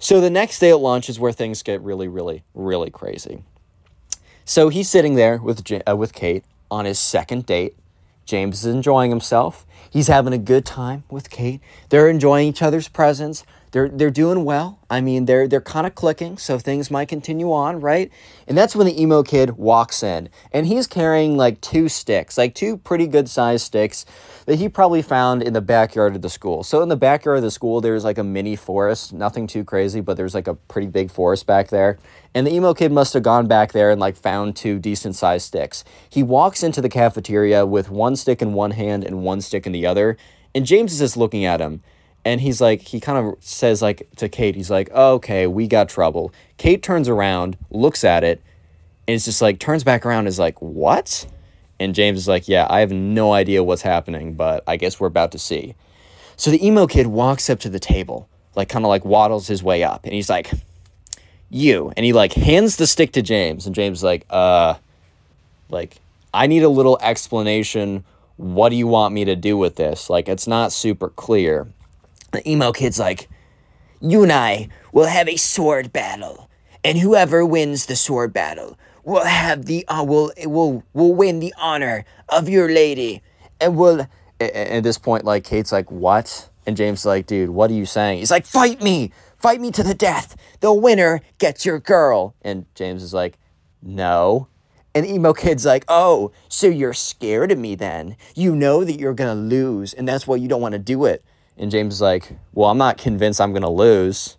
So 0.00 0.20
the 0.20 0.30
next 0.30 0.60
day 0.60 0.70
at 0.70 0.78
lunch 0.78 1.08
is 1.08 1.18
where 1.18 1.32
things 1.32 1.62
get 1.64 1.80
really, 1.82 2.06
really, 2.06 2.44
really 2.54 2.88
crazy. 2.88 3.42
So 4.48 4.70
he's 4.70 4.88
sitting 4.88 5.14
there 5.14 5.36
with 5.36 5.62
uh, 5.86 5.94
with 5.94 6.14
Kate 6.14 6.42
on 6.70 6.86
his 6.86 6.98
second 6.98 7.44
date. 7.44 7.76
James 8.24 8.64
is 8.64 8.74
enjoying 8.74 9.10
himself. 9.10 9.66
He's 9.90 10.06
having 10.08 10.32
a 10.32 10.38
good 10.38 10.64
time 10.64 11.04
with 11.10 11.28
Kate. 11.28 11.60
They're 11.90 12.08
enjoying 12.08 12.48
each 12.48 12.62
other's 12.62 12.88
presence. 12.88 13.44
They're 13.70 13.88
they're 13.88 14.10
doing 14.10 14.44
well. 14.44 14.78
I 14.90 15.00
mean, 15.00 15.26
they're 15.26 15.46
they're 15.46 15.60
kind 15.60 15.86
of 15.86 15.94
clicking, 15.94 16.38
so 16.38 16.58
things 16.58 16.90
might 16.90 17.08
continue 17.08 17.52
on, 17.52 17.80
right? 17.80 18.10
And 18.46 18.56
that's 18.56 18.74
when 18.74 18.86
the 18.86 19.00
emo 19.00 19.22
kid 19.22 19.52
walks 19.52 20.02
in, 20.02 20.30
and 20.52 20.66
he's 20.66 20.86
carrying 20.86 21.36
like 21.36 21.60
two 21.60 21.88
sticks, 21.88 22.38
like 22.38 22.54
two 22.54 22.76
pretty 22.78 23.06
good 23.06 23.28
sized 23.28 23.66
sticks 23.66 24.06
that 24.46 24.58
he 24.58 24.68
probably 24.68 25.02
found 25.02 25.42
in 25.42 25.52
the 25.52 25.60
backyard 25.60 26.16
of 26.16 26.22
the 26.22 26.30
school. 26.30 26.62
So 26.62 26.82
in 26.82 26.88
the 26.88 26.96
backyard 26.96 27.36
of 27.38 27.42
the 27.42 27.50
school, 27.50 27.80
there's 27.80 28.04
like 28.04 28.16
a 28.16 28.24
mini 28.24 28.56
forest, 28.56 29.12
nothing 29.12 29.46
too 29.46 29.64
crazy, 29.64 30.00
but 30.00 30.16
there's 30.16 30.34
like 30.34 30.48
a 30.48 30.54
pretty 30.54 30.88
big 30.88 31.10
forest 31.10 31.46
back 31.46 31.68
there. 31.68 31.98
And 32.34 32.46
the 32.46 32.54
emo 32.54 32.72
kid 32.72 32.90
must 32.90 33.12
have 33.12 33.22
gone 33.22 33.46
back 33.46 33.72
there 33.72 33.90
and 33.90 34.00
like 34.00 34.16
found 34.16 34.56
two 34.56 34.78
decent 34.78 35.16
sized 35.16 35.46
sticks. 35.46 35.84
He 36.08 36.22
walks 36.22 36.62
into 36.62 36.80
the 36.80 36.88
cafeteria 36.88 37.66
with 37.66 37.90
one 37.90 38.16
stick 38.16 38.40
in 38.40 38.54
one 38.54 38.70
hand 38.70 39.04
and 39.04 39.22
one 39.22 39.42
stick 39.42 39.66
in 39.66 39.72
the 39.72 39.86
other, 39.86 40.16
and 40.54 40.64
James 40.64 40.94
is 40.94 41.00
just 41.00 41.16
looking 41.16 41.44
at 41.44 41.60
him 41.60 41.82
and 42.28 42.42
he's 42.42 42.60
like 42.60 42.82
he 42.82 43.00
kind 43.00 43.18
of 43.26 43.42
says 43.42 43.80
like 43.80 44.06
to 44.16 44.28
kate 44.28 44.54
he's 44.54 44.70
like 44.70 44.90
oh, 44.92 45.14
okay 45.14 45.46
we 45.46 45.66
got 45.66 45.88
trouble. 45.88 46.32
Kate 46.58 46.82
turns 46.82 47.08
around 47.08 47.56
looks 47.70 48.04
at 48.04 48.22
it 48.22 48.42
and 49.06 49.14
it's 49.14 49.24
just 49.24 49.40
like 49.40 49.58
turns 49.58 49.82
back 49.82 50.04
around 50.04 50.26
is 50.26 50.38
like 50.38 50.60
what? 50.60 51.26
And 51.80 51.94
james 51.94 52.18
is 52.18 52.28
like 52.28 52.48
yeah 52.48 52.66
i 52.68 52.80
have 52.80 52.92
no 52.92 53.32
idea 53.32 53.64
what's 53.64 53.82
happening 53.82 54.34
but 54.34 54.62
i 54.66 54.76
guess 54.76 55.00
we're 55.00 55.06
about 55.06 55.32
to 55.32 55.38
see. 55.38 55.74
So 56.36 56.50
the 56.50 56.64
emo 56.64 56.86
kid 56.86 57.06
walks 57.06 57.48
up 57.48 57.60
to 57.60 57.70
the 57.70 57.80
table 57.80 58.28
like 58.54 58.68
kind 58.68 58.84
of 58.84 58.88
like 58.90 59.04
waddles 59.04 59.46
his 59.46 59.62
way 59.62 59.82
up 59.82 60.04
and 60.04 60.12
he's 60.12 60.28
like 60.28 60.50
you 61.48 61.92
and 61.96 62.04
he 62.04 62.12
like 62.12 62.34
hands 62.34 62.76
the 62.76 62.86
stick 62.86 63.12
to 63.12 63.22
james 63.22 63.64
and 63.64 63.74
james 63.74 63.98
is 63.98 64.04
like 64.04 64.26
uh 64.28 64.74
like 65.70 65.96
i 66.34 66.46
need 66.46 66.62
a 66.62 66.68
little 66.68 66.98
explanation. 67.00 68.04
What 68.36 68.68
do 68.68 68.76
you 68.76 68.86
want 68.86 69.12
me 69.14 69.24
to 69.24 69.34
do 69.34 69.56
with 69.56 69.74
this? 69.74 70.08
Like 70.08 70.28
it's 70.28 70.46
not 70.46 70.70
super 70.70 71.08
clear 71.08 71.66
the 72.32 72.48
emo 72.48 72.72
kid's 72.72 72.98
like, 72.98 73.28
You 74.00 74.22
and 74.22 74.32
I 74.32 74.68
will 74.92 75.06
have 75.06 75.28
a 75.28 75.36
sword 75.36 75.92
battle, 75.92 76.48
and 76.84 76.98
whoever 76.98 77.44
wins 77.44 77.86
the 77.86 77.96
sword 77.96 78.32
battle 78.32 78.78
will 79.08 79.24
have 79.24 79.64
the 79.64 79.86
uh, 79.88 80.04
will 80.04 80.30
will 80.44 80.84
will 80.92 81.14
win 81.14 81.40
the 81.40 81.54
honor 81.58 82.04
of 82.28 82.48
your 82.48 82.68
lady, 82.70 83.22
and 83.60 83.76
will. 83.76 84.06
At 84.40 84.84
this 84.84 84.98
point, 84.98 85.24
like 85.24 85.42
Kate's 85.42 85.72
like, 85.72 85.90
"What?" 85.90 86.48
And 86.64 86.76
James 86.76 87.04
like, 87.04 87.26
"Dude, 87.26 87.50
what 87.50 87.70
are 87.70 87.74
you 87.74 87.86
saying?" 87.86 88.18
He's 88.18 88.30
like, 88.30 88.46
"Fight 88.46 88.80
me, 88.80 89.10
fight 89.36 89.60
me 89.60 89.72
to 89.72 89.82
the 89.82 89.94
death. 89.94 90.36
The 90.60 90.72
winner 90.72 91.20
gets 91.38 91.66
your 91.66 91.80
girl." 91.80 92.34
And 92.42 92.66
James 92.76 93.02
is 93.02 93.12
like, 93.12 93.36
"No." 93.82 94.46
And 94.94 95.04
emo 95.04 95.32
kid's 95.32 95.66
like, 95.66 95.84
"Oh, 95.88 96.30
so 96.48 96.68
you're 96.68 96.94
scared 96.94 97.50
of 97.50 97.58
me 97.58 97.74
then? 97.74 98.16
You 98.36 98.54
know 98.54 98.84
that 98.84 99.00
you're 99.00 99.14
gonna 99.14 99.34
lose, 99.34 99.92
and 99.92 100.06
that's 100.06 100.26
why 100.26 100.36
you 100.36 100.46
don't 100.46 100.60
want 100.60 100.72
to 100.72 100.78
do 100.78 101.04
it." 101.04 101.24
And 101.58 101.70
James 101.70 101.94
is 101.94 102.00
like, 102.00 102.30
Well, 102.54 102.70
I'm 102.70 102.78
not 102.78 102.98
convinced 102.98 103.40
I'm 103.40 103.52
going 103.52 103.62
to 103.62 103.68
lose. 103.68 104.36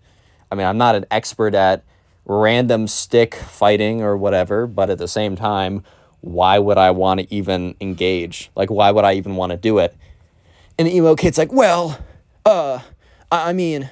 I 0.52 0.56
mean, 0.56 0.66
I'm 0.66 0.78
not 0.78 0.96
an 0.96 1.06
expert 1.12 1.54
at 1.54 1.84
random 2.26 2.88
stick 2.88 3.36
fighting 3.36 4.02
or 4.02 4.18
whatever, 4.18 4.68
but 4.68 4.90
at 4.90 4.98
the 4.98 5.08
same 5.08 5.36
time, 5.36 5.84
why 6.22 6.60
would 6.60 6.78
I 6.78 6.92
want 6.92 7.20
to 7.20 7.34
even 7.34 7.76
engage? 7.82 8.52
Like, 8.56 8.70
why 8.70 8.92
would 8.92 9.06
I 9.06 9.14
even 9.14 9.36
want 9.36 9.52
to 9.52 9.58
do 9.58 9.80
it? 9.80 9.96
And 10.78 10.88
the 10.88 10.96
emo 10.96 11.16
kid's 11.16 11.38
like, 11.38 11.52
Well, 11.52 12.00
uh, 12.46 12.80
I, 13.32 13.50
I 13.50 13.54
mean, 13.54 13.90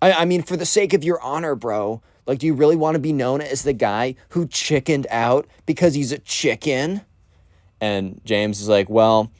I, 0.00 0.12
I 0.12 0.24
mean, 0.24 0.42
for 0.42 0.56
the 0.56 0.66
sake 0.66 0.94
of 0.94 1.04
your 1.04 1.20
honor, 1.20 1.54
bro, 1.54 2.00
like, 2.26 2.38
do 2.38 2.46
you 2.46 2.54
really 2.54 2.76
want 2.76 2.94
to 2.94 2.98
be 2.98 3.12
known 3.12 3.40
as 3.40 3.62
the 3.62 3.72
guy 3.72 4.14
who 4.30 4.46
chickened 4.46 5.06
out 5.10 5.46
because 5.66 5.94
he's 5.94 6.12
a 6.12 6.18
chicken? 6.18 7.02
And 7.80 8.20
James 8.24 8.60
is 8.60 8.68
like, 8.68 8.88
Well, 8.88 9.30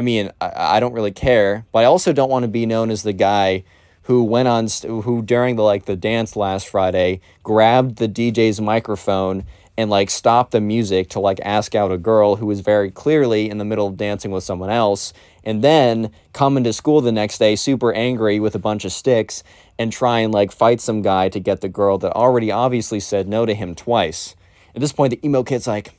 I 0.00 0.02
mean, 0.02 0.30
I, 0.40 0.76
I 0.76 0.80
don't 0.80 0.94
really 0.94 1.10
care, 1.10 1.66
but 1.72 1.80
I 1.80 1.84
also 1.84 2.14
don't 2.14 2.30
want 2.30 2.44
to 2.44 2.48
be 2.48 2.64
known 2.64 2.90
as 2.90 3.02
the 3.02 3.12
guy 3.12 3.64
who 4.04 4.24
went 4.24 4.48
on 4.48 4.66
st- 4.66 5.04
who 5.04 5.20
during 5.20 5.56
the 5.56 5.62
like 5.62 5.84
the 5.84 5.94
dance 5.94 6.36
last 6.36 6.68
Friday 6.70 7.20
grabbed 7.42 7.96
the 7.96 8.08
DJ's 8.08 8.62
microphone 8.62 9.44
and 9.76 9.90
like 9.90 10.08
stopped 10.08 10.52
the 10.52 10.60
music 10.60 11.10
to 11.10 11.20
like 11.20 11.38
ask 11.42 11.74
out 11.74 11.92
a 11.92 11.98
girl 11.98 12.36
who 12.36 12.46
was 12.46 12.60
very 12.60 12.90
clearly 12.90 13.50
in 13.50 13.58
the 13.58 13.64
middle 13.66 13.88
of 13.88 13.98
dancing 13.98 14.30
with 14.30 14.42
someone 14.42 14.70
else 14.70 15.12
and 15.44 15.62
then 15.62 16.10
come 16.32 16.56
into 16.56 16.72
school 16.72 17.02
the 17.02 17.12
next 17.12 17.36
day 17.36 17.54
super 17.54 17.92
angry 17.92 18.40
with 18.40 18.54
a 18.54 18.58
bunch 18.58 18.86
of 18.86 18.92
sticks 18.92 19.42
and 19.78 19.92
try 19.92 20.20
and 20.20 20.32
like 20.32 20.50
fight 20.50 20.80
some 20.80 21.02
guy 21.02 21.28
to 21.28 21.38
get 21.38 21.60
the 21.60 21.68
girl 21.68 21.98
that 21.98 22.12
already 22.12 22.50
obviously 22.50 23.00
said 23.00 23.28
no 23.28 23.44
to 23.44 23.52
him 23.52 23.74
twice. 23.74 24.34
At 24.74 24.80
this 24.80 24.92
point 24.92 25.10
the 25.10 25.26
emo 25.26 25.42
kid's 25.42 25.66
like 25.66 25.92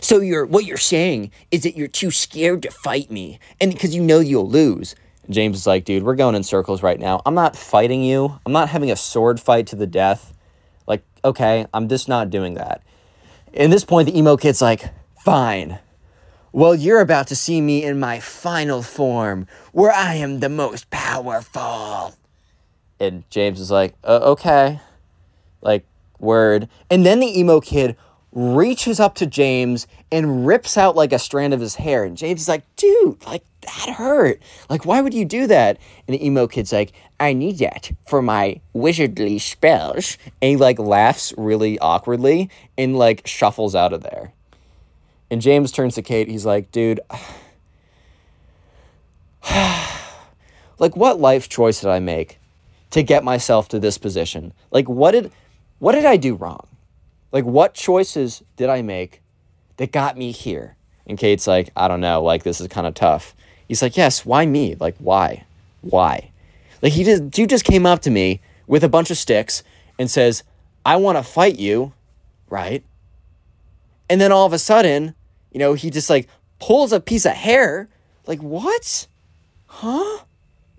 so 0.00 0.20
you're 0.20 0.46
what 0.46 0.64
you're 0.64 0.76
saying 0.76 1.30
is 1.50 1.62
that 1.62 1.76
you're 1.76 1.88
too 1.88 2.10
scared 2.10 2.62
to 2.62 2.70
fight 2.70 3.10
me 3.10 3.38
and 3.60 3.72
because 3.72 3.94
you 3.94 4.02
know 4.02 4.20
you'll 4.20 4.48
lose. 4.48 4.94
James 5.30 5.58
is 5.58 5.66
like, 5.66 5.84
dude, 5.84 6.04
we're 6.04 6.14
going 6.14 6.34
in 6.34 6.42
circles 6.42 6.82
right 6.82 6.98
now. 6.98 7.20
I'm 7.26 7.34
not 7.34 7.54
fighting 7.54 8.02
you. 8.02 8.38
I'm 8.46 8.52
not 8.52 8.70
having 8.70 8.90
a 8.90 8.96
sword 8.96 9.40
fight 9.40 9.66
to 9.68 9.76
the 9.76 9.86
death. 9.86 10.32
Like, 10.86 11.04
okay, 11.24 11.66
I'm 11.74 11.88
just 11.88 12.08
not 12.08 12.30
doing 12.30 12.54
that. 12.54 12.82
At 13.54 13.70
this 13.70 13.84
point, 13.84 14.06
the 14.06 14.18
emo 14.18 14.36
kid's 14.36 14.62
like, 14.62 14.84
fine. 15.20 15.78
Well, 16.50 16.74
you're 16.74 17.00
about 17.00 17.26
to 17.28 17.36
see 17.36 17.60
me 17.60 17.84
in 17.84 18.00
my 18.00 18.20
final 18.20 18.82
form, 18.82 19.46
where 19.72 19.92
I 19.92 20.14
am 20.14 20.40
the 20.40 20.48
most 20.48 20.88
powerful. 20.88 22.14
And 22.98 23.28
James 23.28 23.60
is 23.60 23.70
like, 23.70 23.94
uh, 24.02 24.20
okay. 24.32 24.80
Like, 25.60 25.84
word. 26.18 26.68
And 26.90 27.04
then 27.04 27.20
the 27.20 27.38
emo 27.38 27.60
kid 27.60 27.96
reaches 28.32 29.00
up 29.00 29.14
to 29.16 29.26
James 29.26 29.86
and 30.12 30.46
rips 30.46 30.76
out 30.76 30.96
like 30.96 31.12
a 31.12 31.18
strand 31.18 31.54
of 31.54 31.60
his 31.60 31.76
hair. 31.76 32.04
And 32.04 32.16
James 32.16 32.42
is 32.42 32.48
like, 32.48 32.64
dude, 32.76 33.24
like 33.26 33.42
that 33.62 33.94
hurt. 33.96 34.40
Like, 34.68 34.84
why 34.84 35.00
would 35.00 35.14
you 35.14 35.24
do 35.24 35.46
that? 35.46 35.78
And 36.06 36.14
the 36.14 36.24
emo 36.24 36.46
kid's 36.46 36.72
like, 36.72 36.92
I 37.18 37.32
need 37.32 37.58
that 37.58 37.90
for 38.06 38.22
my 38.22 38.60
wizardly 38.74 39.40
spells. 39.40 40.18
And 40.40 40.50
he 40.50 40.56
like 40.56 40.78
laughs 40.78 41.34
really 41.36 41.78
awkwardly 41.78 42.50
and 42.76 42.96
like 42.96 43.26
shuffles 43.26 43.74
out 43.74 43.92
of 43.92 44.02
there. 44.02 44.32
And 45.30 45.40
James 45.42 45.72
turns 45.72 45.94
to 45.96 46.02
Kate. 46.02 46.28
He's 46.28 46.46
like, 46.46 46.70
dude, 46.70 47.00
like 50.78 50.96
what 50.96 51.20
life 51.20 51.48
choice 51.48 51.80
did 51.80 51.90
I 51.90 51.98
make 51.98 52.38
to 52.90 53.02
get 53.02 53.24
myself 53.24 53.68
to 53.68 53.78
this 53.78 53.98
position? 53.98 54.52
Like 54.70 54.88
what 54.88 55.10
did 55.12 55.32
what 55.80 55.92
did 55.92 56.04
I 56.04 56.16
do 56.16 56.34
wrong? 56.34 56.67
Like, 57.32 57.44
what 57.44 57.74
choices 57.74 58.42
did 58.56 58.68
I 58.68 58.82
make 58.82 59.22
that 59.76 59.92
got 59.92 60.16
me 60.16 60.32
here? 60.32 60.76
And 61.06 61.18
Kate's 61.18 61.46
like, 61.46 61.70
I 61.76 61.88
don't 61.88 62.00
know. 62.00 62.22
Like, 62.22 62.42
this 62.42 62.60
is 62.60 62.68
kind 62.68 62.86
of 62.86 62.94
tough. 62.94 63.34
He's 63.66 63.82
like, 63.82 63.96
Yes, 63.96 64.24
why 64.24 64.46
me? 64.46 64.76
Like, 64.76 64.96
why? 64.98 65.44
Why? 65.82 66.30
Like, 66.82 66.92
he 66.92 67.04
just, 67.04 67.36
you 67.36 67.46
just 67.46 67.64
came 67.64 67.86
up 67.86 68.00
to 68.00 68.10
me 68.10 68.40
with 68.66 68.84
a 68.84 68.88
bunch 68.88 69.10
of 69.10 69.18
sticks 69.18 69.62
and 69.98 70.10
says, 70.10 70.42
I 70.84 70.96
want 70.96 71.18
to 71.18 71.22
fight 71.22 71.58
you, 71.58 71.92
right? 72.48 72.82
And 74.08 74.20
then 74.20 74.32
all 74.32 74.46
of 74.46 74.52
a 74.52 74.58
sudden, 74.58 75.14
you 75.52 75.58
know, 75.58 75.74
he 75.74 75.90
just 75.90 76.08
like 76.08 76.28
pulls 76.60 76.92
a 76.92 77.00
piece 77.00 77.26
of 77.26 77.32
hair. 77.32 77.88
Like, 78.26 78.40
what? 78.40 79.06
Huh? 79.66 80.24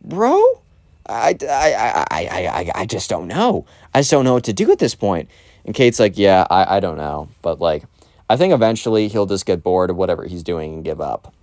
Bro? 0.04 0.62
I, 1.08 1.36
I, 1.42 1.46
I, 1.48 2.06
I, 2.12 2.48
I, 2.48 2.72
I 2.76 2.86
just 2.86 3.10
don't 3.10 3.28
know. 3.28 3.66
I 3.94 4.00
just 4.00 4.12
don't 4.12 4.26
know 4.26 4.36
what 4.36 4.44
to 4.46 4.54
do 4.54 4.72
at 4.72 4.80
this 4.80 4.96
point. 4.96 5.30
And 5.66 5.76
Kate's 5.76 6.00
like, 6.00 6.18
yeah, 6.18 6.46
I, 6.50 6.78
I 6.78 6.80
don't 6.80 6.98
know. 6.98 7.30
But 7.42 7.60
like, 7.60 7.84
I 8.30 8.38
think 8.38 8.54
eventually 8.54 9.08
he'll 9.08 9.26
just 9.26 9.46
get 9.46 9.64
bored 9.64 9.90
of 9.90 9.96
whatever 9.96 10.26
he's 10.26 10.44
doing 10.44 10.74
and 10.74 10.84
give 10.84 11.02
up. 11.02 11.34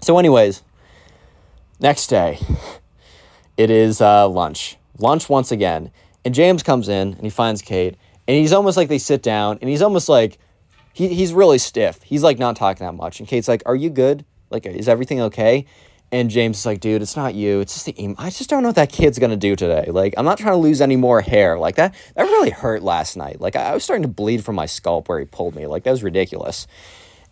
So, 0.00 0.18
anyways, 0.18 0.62
next 1.78 2.08
day, 2.08 2.38
it 3.56 3.70
is 3.70 4.00
uh, 4.00 4.28
lunch. 4.28 4.76
Lunch 4.98 5.28
once 5.28 5.50
again. 5.50 5.90
And 6.24 6.34
James 6.34 6.62
comes 6.62 6.88
in 6.88 7.14
and 7.14 7.22
he 7.22 7.30
finds 7.30 7.62
Kate. 7.62 7.96
And 8.28 8.36
he's 8.36 8.52
almost 8.52 8.76
like 8.76 8.88
they 8.88 8.98
sit 8.98 9.22
down 9.22 9.58
and 9.60 9.70
he's 9.70 9.82
almost 9.82 10.08
like, 10.08 10.38
he, 10.92 11.08
he's 11.08 11.32
really 11.32 11.58
stiff. 11.58 12.02
He's 12.02 12.22
like 12.22 12.38
not 12.38 12.56
talking 12.56 12.86
that 12.86 12.94
much. 12.94 13.20
And 13.20 13.28
Kate's 13.28 13.48
like, 13.48 13.62
Are 13.66 13.76
you 13.76 13.90
good? 13.90 14.24
Like, 14.50 14.66
is 14.66 14.88
everything 14.88 15.20
okay? 15.22 15.66
And 16.12 16.28
James 16.28 16.58
is 16.58 16.66
like, 16.66 16.80
dude, 16.80 17.02
it's 17.02 17.16
not 17.16 17.34
you. 17.34 17.60
It's 17.60 17.74
just 17.74 17.86
the 17.86 18.02
emo. 18.02 18.16
I 18.18 18.30
just 18.30 18.50
don't 18.50 18.62
know 18.62 18.70
what 18.70 18.76
that 18.76 18.90
kid's 18.90 19.18
gonna 19.18 19.36
do 19.36 19.54
today. 19.54 19.86
Like, 19.88 20.14
I'm 20.16 20.24
not 20.24 20.38
trying 20.38 20.54
to 20.54 20.58
lose 20.58 20.80
any 20.80 20.96
more 20.96 21.20
hair. 21.20 21.58
Like 21.58 21.76
that. 21.76 21.94
That 22.16 22.24
really 22.24 22.50
hurt 22.50 22.82
last 22.82 23.16
night. 23.16 23.40
Like, 23.40 23.54
I 23.54 23.72
was 23.72 23.84
starting 23.84 24.02
to 24.02 24.08
bleed 24.08 24.44
from 24.44 24.56
my 24.56 24.66
scalp 24.66 25.08
where 25.08 25.20
he 25.20 25.24
pulled 25.24 25.54
me. 25.54 25.66
Like, 25.66 25.84
that 25.84 25.92
was 25.92 26.02
ridiculous. 26.02 26.66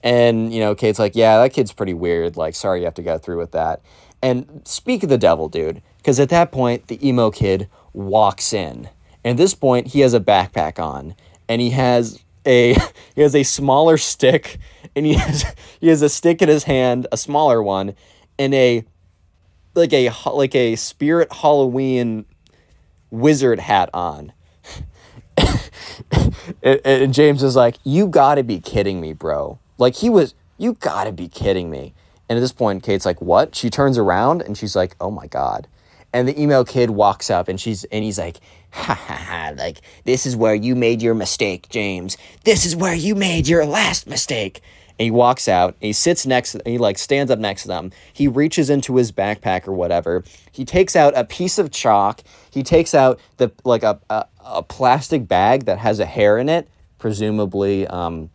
And 0.02 0.52
you 0.52 0.60
know, 0.60 0.74
Kate's 0.74 0.98
like, 0.98 1.16
yeah, 1.16 1.38
that 1.42 1.52
kid's 1.52 1.72
pretty 1.72 1.94
weird. 1.94 2.36
Like, 2.36 2.54
sorry 2.54 2.80
you 2.80 2.84
have 2.84 2.94
to 2.94 3.02
go 3.02 3.18
through 3.18 3.38
with 3.38 3.52
that. 3.52 3.80
And 4.22 4.62
speak 4.64 5.02
of 5.02 5.08
the 5.08 5.18
devil, 5.18 5.48
dude, 5.48 5.82
because 5.98 6.18
at 6.18 6.28
that 6.30 6.50
point 6.52 6.88
the 6.88 7.06
emo 7.06 7.30
kid 7.30 7.68
walks 7.92 8.52
in. 8.52 8.88
And 9.24 9.32
at 9.32 9.36
this 9.36 9.54
point, 9.54 9.88
he 9.88 10.00
has 10.00 10.14
a 10.14 10.20
backpack 10.20 10.78
on, 10.78 11.14
and 11.48 11.60
he 11.60 11.70
has 11.70 12.22
a 12.46 12.74
he 13.14 13.22
has 13.22 13.34
a 13.34 13.42
smaller 13.42 13.98
stick, 13.98 14.58
and 14.96 15.04
he 15.04 15.14
has 15.14 15.54
he 15.80 15.88
has 15.88 16.02
a 16.02 16.08
stick 16.08 16.40
in 16.42 16.48
his 16.48 16.64
hand, 16.64 17.06
a 17.12 17.16
smaller 17.16 17.62
one 17.62 17.94
in 18.38 18.54
a 18.54 18.84
like 19.74 19.92
a 19.92 20.10
like 20.30 20.54
a 20.54 20.76
spirit 20.76 21.32
Halloween 21.32 22.24
wizard 23.10 23.60
hat 23.60 23.90
on. 23.92 24.32
and, 26.62 26.80
and, 26.84 27.14
James 27.14 27.42
is 27.42 27.56
like, 27.56 27.76
"You 27.84 28.06
got 28.06 28.36
to 28.36 28.42
be 28.42 28.60
kidding 28.60 29.00
me, 29.00 29.12
bro!" 29.12 29.58
Like 29.76 29.96
he 29.96 30.08
was, 30.08 30.34
"You 30.56 30.74
got 30.74 31.04
to 31.04 31.12
be 31.12 31.28
kidding 31.28 31.70
me!" 31.70 31.94
And 32.28 32.36
at 32.36 32.40
this 32.40 32.52
point, 32.52 32.82
Kate's 32.82 33.06
like, 33.06 33.20
"What?" 33.20 33.54
She 33.54 33.70
turns 33.70 33.98
around 33.98 34.42
and 34.42 34.56
she's 34.56 34.74
like, 34.74 34.96
"Oh 35.00 35.10
my 35.10 35.26
god!" 35.26 35.68
And 36.12 36.26
the 36.26 36.40
emo 36.40 36.64
kid 36.64 36.90
walks 36.90 37.30
up 37.30 37.48
and 37.48 37.60
she's 37.60 37.84
and 37.84 38.02
he's 38.02 38.18
like, 38.18 38.38
"Ha 38.70 38.94
ha 38.94 39.14
ha! 39.14 39.52
Like 39.56 39.80
this 40.04 40.26
is 40.26 40.36
where 40.36 40.54
you 40.54 40.74
made 40.74 41.02
your 41.02 41.14
mistake, 41.14 41.68
James. 41.68 42.16
This 42.44 42.66
is 42.66 42.74
where 42.74 42.94
you 42.94 43.14
made 43.14 43.46
your 43.46 43.64
last 43.64 44.06
mistake." 44.06 44.60
And 44.98 45.04
he 45.04 45.10
walks 45.10 45.48
out 45.48 45.76
he 45.80 45.92
sits 45.92 46.26
next 46.26 46.56
he 46.64 46.78
like 46.78 46.98
stands 46.98 47.30
up 47.30 47.38
next 47.38 47.62
to 47.62 47.68
them. 47.68 47.92
He 48.12 48.28
reaches 48.28 48.70
into 48.70 48.96
his 48.96 49.12
backpack 49.12 49.68
or 49.68 49.72
whatever. 49.72 50.24
He 50.50 50.64
takes 50.64 50.96
out 50.96 51.16
a 51.16 51.24
piece 51.24 51.58
of 51.58 51.70
chalk. 51.70 52.22
He 52.50 52.62
takes 52.62 52.94
out 52.94 53.20
the 53.36 53.52
like 53.64 53.82
a, 53.82 54.00
a, 54.10 54.26
a 54.44 54.62
plastic 54.62 55.28
bag 55.28 55.64
that 55.66 55.78
has 55.78 56.00
a 56.00 56.06
hair 56.06 56.38
in 56.38 56.48
it 56.48 56.68
presumably 56.98 57.86
um, 57.86 58.30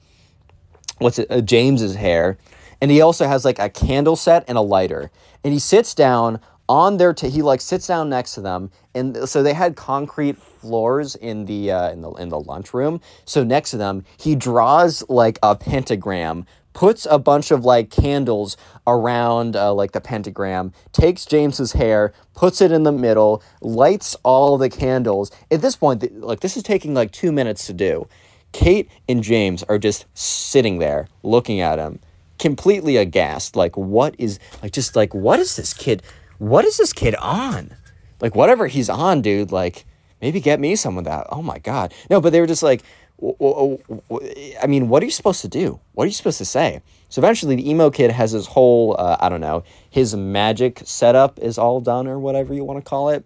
what's 0.98 1.20
it 1.20 1.30
uh, 1.30 1.42
james's 1.42 1.96
hair. 1.96 2.38
And 2.82 2.92
he 2.92 3.02
also 3.02 3.28
has 3.28 3.46
like 3.46 3.60
a 3.60 3.70
candle 3.70 4.16
set 4.16 4.44
and 4.48 4.58
a 4.58 4.62
lighter. 4.62 5.12
And 5.44 5.54
he 5.54 5.60
sits 5.60 5.94
down 5.94 6.40
on 6.70 6.98
their 6.98 7.14
t- 7.14 7.30
he 7.30 7.42
like 7.42 7.62
sits 7.62 7.88
down 7.88 8.10
next 8.10 8.34
to 8.36 8.42
them 8.42 8.72
and 8.96 9.28
so 9.28 9.44
they 9.44 9.54
had 9.54 9.76
concrete 9.76 10.38
floors 10.38 11.16
in 11.16 11.46
the 11.46 11.72
uh, 11.72 11.92
in 11.92 12.02
the 12.02 12.12
in 12.14 12.30
the 12.30 12.40
lunchroom. 12.40 13.02
So 13.26 13.44
next 13.44 13.72
to 13.72 13.78
them 13.78 14.06
he 14.18 14.36
draws 14.36 15.04
like 15.10 15.40
a 15.44 15.56
pentagram 15.56 16.46
puts 16.74 17.06
a 17.10 17.20
bunch 17.20 17.52
of 17.52 17.64
like 17.64 17.92
candles 17.92 18.58
around 18.88 19.56
uh, 19.56 19.74
like 19.74 19.92
the 19.92 20.02
pentagram 20.02 20.74
takes 20.92 21.24
james's 21.24 21.74
hair 21.74 22.12
puts 22.34 22.62
it 22.62 22.72
in 22.72 22.82
the 22.82 22.92
middle 22.92 23.44
lights 23.62 24.16
all 24.24 24.58
the 24.58 24.70
candles. 24.70 25.32
At 25.52 25.62
this 25.62 25.76
point 25.76 26.02
th- 26.02 26.14
like 26.14 26.40
this 26.40 26.58
is 26.58 26.64
taking 26.64 26.94
like 26.94 27.12
two 27.12 27.32
minutes 27.32 27.68
to 27.68 27.74
do. 27.74 28.08
Kate 28.54 28.90
and 29.10 29.24
james 29.24 29.64
are 29.64 29.80
just 29.80 30.06
sitting 30.14 30.80
there 30.80 31.08
looking 31.24 31.60
at 31.60 31.80
him 31.80 32.00
completely 32.40 32.98
aghast 32.98 33.56
like 33.56 33.78
what 33.78 34.16
is 34.18 34.40
like 34.62 34.72
just 34.72 34.96
like 34.96 35.14
what 35.14 35.40
is 35.40 35.56
this 35.56 35.74
kid 35.74 36.02
what 36.50 36.66
is 36.66 36.78
this 36.78 36.94
kid 36.94 37.16
on? 37.16 37.76
Like, 38.20 38.36
whatever 38.36 38.68
he's 38.68 38.90
on, 38.90 39.22
dude, 39.22 39.52
like, 39.52 39.86
maybe 40.22 40.40
get 40.40 40.60
me 40.60 40.76
some 40.76 40.98
of 40.98 41.06
that. 41.06 41.28
Oh 41.30 41.42
my 41.42 41.60
God. 41.60 41.94
No, 42.10 42.22
but 42.22 42.32
they 42.32 42.40
were 42.40 42.48
just 42.48 42.64
like, 42.64 42.84
I 43.22 44.68
mean, 44.68 44.90
what 44.90 45.02
are 45.02 45.06
you 45.06 45.12
supposed 45.12 45.42
to 45.42 45.48
do? 45.48 45.80
What 45.94 46.04
are 46.04 46.08
you 46.08 46.14
supposed 46.14 46.40
to 46.40 46.46
say? 46.46 46.82
So 47.10 47.20
eventually, 47.20 47.56
the 47.56 47.70
emo 47.70 47.90
kid 47.90 48.12
has 48.12 48.32
his 48.32 48.48
whole, 48.48 48.96
uh, 48.98 49.18
I 49.20 49.30
don't 49.30 49.42
know, 49.42 49.64
his 49.90 50.16
magic 50.16 50.82
setup 50.84 51.40
is 51.40 51.58
all 51.58 51.80
done 51.80 52.08
or 52.08 52.20
whatever 52.20 52.54
you 52.54 52.64
want 52.64 52.84
to 52.84 52.90
call 52.90 53.10
it. 53.10 53.24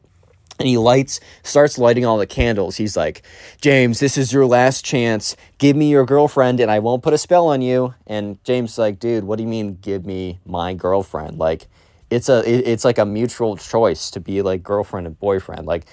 And 0.59 0.67
he 0.67 0.77
lights, 0.77 1.19
starts 1.43 1.77
lighting 1.77 2.05
all 2.05 2.17
the 2.17 2.25
candles. 2.27 2.77
He's 2.77 2.97
like, 2.97 3.21
James, 3.61 3.99
this 3.99 4.17
is 4.17 4.33
your 4.33 4.45
last 4.45 4.83
chance. 4.83 5.35
Give 5.59 5.75
me 5.75 5.89
your 5.89 6.05
girlfriend 6.05 6.59
and 6.59 6.71
I 6.71 6.79
won't 6.79 7.03
put 7.03 7.13
a 7.13 7.17
spell 7.17 7.47
on 7.47 7.61
you. 7.61 7.93
And 8.07 8.43
James 8.43 8.77
like, 8.77 8.99
dude, 8.99 9.23
what 9.23 9.37
do 9.37 9.43
you 9.43 9.49
mean, 9.49 9.77
give 9.81 10.05
me 10.05 10.39
my 10.45 10.73
girlfriend? 10.73 11.37
Like, 11.37 11.67
it's 12.09 12.29
a 12.29 12.39
it, 12.49 12.67
it's 12.67 12.85
like 12.85 12.97
a 12.97 13.05
mutual 13.05 13.57
choice 13.57 14.09
to 14.11 14.19
be 14.19 14.41
like 14.41 14.63
girlfriend 14.63 15.07
and 15.07 15.19
boyfriend 15.19 15.65
like 15.65 15.85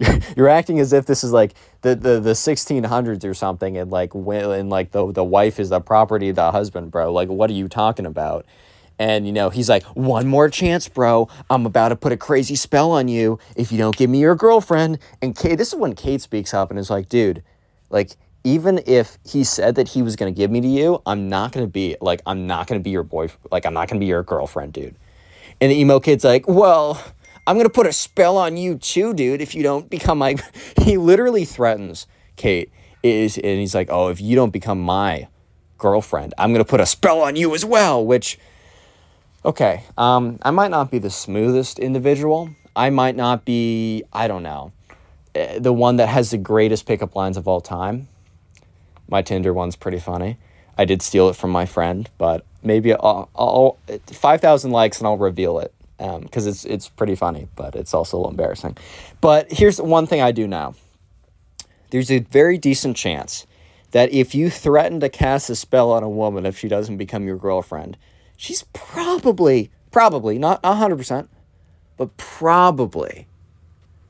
you're, 0.00 0.18
you're 0.36 0.48
acting 0.48 0.78
as 0.80 0.92
if 0.92 1.06
this 1.06 1.22
is 1.22 1.32
like 1.32 1.54
the, 1.82 1.94
the 1.94 2.20
the 2.20 2.32
1600s 2.32 3.24
or 3.24 3.34
something 3.34 3.76
and 3.76 3.90
like 3.90 4.14
when 4.14 4.50
and 4.50 4.70
like 4.70 4.92
the 4.92 5.12
the 5.12 5.24
wife 5.24 5.60
is 5.60 5.68
the 5.68 5.80
property 5.80 6.30
of 6.30 6.36
the 6.36 6.50
husband 6.50 6.90
bro 6.90 7.12
like 7.12 7.28
what 7.28 7.50
are 7.50 7.54
you 7.54 7.68
talking 7.68 8.06
about? 8.06 8.46
And 9.00 9.26
you 9.26 9.32
know 9.32 9.50
he's 9.50 9.68
like 9.68 9.84
one 9.94 10.26
more 10.26 10.48
chance 10.48 10.88
bro. 10.88 11.28
I'm 11.48 11.66
about 11.66 11.90
to 11.90 11.96
put 11.96 12.10
a 12.10 12.16
crazy 12.16 12.56
spell 12.56 12.90
on 12.90 13.06
you 13.06 13.38
if 13.54 13.70
you 13.70 13.78
don't 13.78 13.96
give 13.96 14.10
me 14.10 14.18
your 14.18 14.34
girlfriend. 14.34 14.98
And 15.22 15.36
kate 15.36 15.56
this 15.56 15.68
is 15.68 15.78
when 15.78 15.94
kate 15.94 16.20
speaks 16.20 16.52
up 16.52 16.70
and 16.70 16.78
is 16.78 16.90
like 16.90 17.08
dude 17.08 17.42
like 17.90 18.16
even 18.44 18.80
if 18.86 19.18
he 19.24 19.44
said 19.44 19.74
that 19.74 19.88
he 19.88 20.02
was 20.02 20.16
going 20.16 20.32
to 20.32 20.36
give 20.36 20.50
me 20.50 20.60
to 20.60 20.68
you, 20.68 21.02
I'm 21.06 21.28
not 21.28 21.52
going 21.52 21.66
to 21.66 21.70
be 21.70 21.96
like, 22.00 22.22
I'm 22.26 22.46
not 22.46 22.66
going 22.66 22.80
to 22.80 22.82
be 22.82 22.90
your 22.90 23.02
boyfriend. 23.02 23.50
Like, 23.50 23.66
I'm 23.66 23.74
not 23.74 23.88
going 23.88 24.00
to 24.00 24.04
be 24.04 24.08
your 24.08 24.22
girlfriend, 24.22 24.72
dude. 24.72 24.96
And 25.60 25.70
the 25.72 25.76
emo 25.76 26.00
kid's 26.00 26.24
like, 26.24 26.46
well, 26.46 27.02
I'm 27.48 27.56
going 27.56 27.66
to 27.66 27.72
put 27.72 27.86
a 27.86 27.94
spell 27.94 28.36
on 28.36 28.58
you 28.58 28.76
too, 28.76 29.14
dude, 29.14 29.40
if 29.40 29.54
you 29.54 29.62
don't 29.62 29.88
become 29.88 30.18
my. 30.18 30.36
he 30.82 30.98
literally 30.98 31.46
threatens 31.46 32.06
Kate. 32.36 32.70
is 33.02 33.38
and 33.38 33.58
he's 33.58 33.74
like, 33.74 33.88
"Oh, 33.90 34.08
if 34.08 34.20
you 34.20 34.36
don't 34.36 34.52
become 34.52 34.78
my 34.82 35.28
girlfriend, 35.78 36.34
I'm 36.36 36.52
going 36.52 36.62
to 36.62 36.68
put 36.68 36.80
a 36.80 36.84
spell 36.86 37.22
on 37.22 37.36
you 37.36 37.54
as 37.54 37.64
well," 37.64 38.04
which 38.04 38.38
okay, 39.46 39.84
um 39.96 40.38
I 40.42 40.50
might 40.50 40.70
not 40.70 40.90
be 40.90 40.98
the 40.98 41.08
smoothest 41.08 41.78
individual. 41.78 42.50
I 42.76 42.90
might 42.90 43.16
not 43.16 43.46
be, 43.46 44.04
I 44.12 44.28
don't 44.28 44.42
know, 44.42 44.72
eh, 45.34 45.58
the 45.58 45.72
one 45.72 45.96
that 45.96 46.08
has 46.08 46.30
the 46.30 46.38
greatest 46.38 46.84
pickup 46.84 47.16
lines 47.16 47.38
of 47.38 47.48
all 47.48 47.62
time. 47.62 48.08
My 49.08 49.22
Tinder 49.22 49.52
one's 49.52 49.76
pretty 49.76 49.98
funny. 49.98 50.38
I 50.76 50.84
did 50.84 51.02
steal 51.02 51.28
it 51.28 51.36
from 51.36 51.50
my 51.50 51.66
friend, 51.66 52.08
but 52.18 52.44
maybe 52.62 52.94
I'll, 52.94 53.28
I'll 53.34 53.78
5,000 54.06 54.70
likes 54.70 54.98
and 54.98 55.06
I'll 55.06 55.16
reveal 55.16 55.58
it 55.58 55.74
because 55.96 56.46
um, 56.46 56.50
it's 56.50 56.64
it's 56.64 56.88
pretty 56.88 57.16
funny, 57.16 57.48
but 57.56 57.74
it's 57.74 57.92
also 57.92 58.16
a 58.16 58.18
little 58.18 58.30
embarrassing. 58.30 58.76
But 59.20 59.50
here's 59.50 59.80
one 59.80 60.06
thing 60.06 60.20
I 60.20 60.30
do 60.30 60.46
know. 60.46 60.76
There's 61.90 62.10
a 62.10 62.20
very 62.20 62.56
decent 62.56 62.96
chance 62.96 63.46
that 63.90 64.12
if 64.12 64.34
you 64.34 64.50
threaten 64.50 65.00
to 65.00 65.08
cast 65.08 65.50
a 65.50 65.56
spell 65.56 65.90
on 65.90 66.02
a 66.02 66.08
woman 66.08 66.46
if 66.46 66.56
she 66.58 66.68
doesn't 66.68 66.98
become 66.98 67.26
your 67.26 67.36
girlfriend, 67.36 67.96
she's 68.36 68.62
probably 68.72 69.70
probably 69.90 70.38
not 70.38 70.62
100%, 70.62 71.28
but 71.96 72.16
probably 72.16 73.26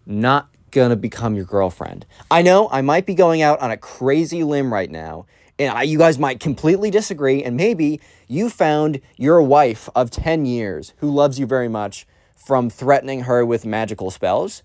not 0.05 0.49
going 0.81 0.91
to 0.91 0.97
become 0.97 1.35
your 1.35 1.45
girlfriend. 1.45 2.07
I 2.31 2.43
know 2.43 2.69
I 2.71 2.81
might 2.83 3.07
be 3.07 3.15
going 3.15 3.43
out 3.43 3.61
on 3.61 3.71
a 3.71 3.77
crazy 3.77 4.45
limb 4.45 4.73
right 4.73 4.91
now 4.91 5.27
and 5.59 5.77
I, 5.77 5.83
you 5.83 5.99
guys 5.99 6.19
might 6.19 6.39
completely 6.41 6.91
disagree, 6.91 7.43
and 7.43 7.57
maybe 7.57 8.01
you 8.29 8.49
found 8.49 9.01
your 9.17 9.43
wife 9.43 9.89
of 9.95 10.11
10 10.11 10.47
years 10.47 10.95
who 10.99 11.11
loves 11.11 11.39
you 11.39 11.47
very 11.47 11.69
much 11.69 12.07
from 12.37 12.71
threatening 12.71 13.23
her 13.23 13.45
with 13.45 13.67
magical 13.67 14.11
spells. 14.11 14.63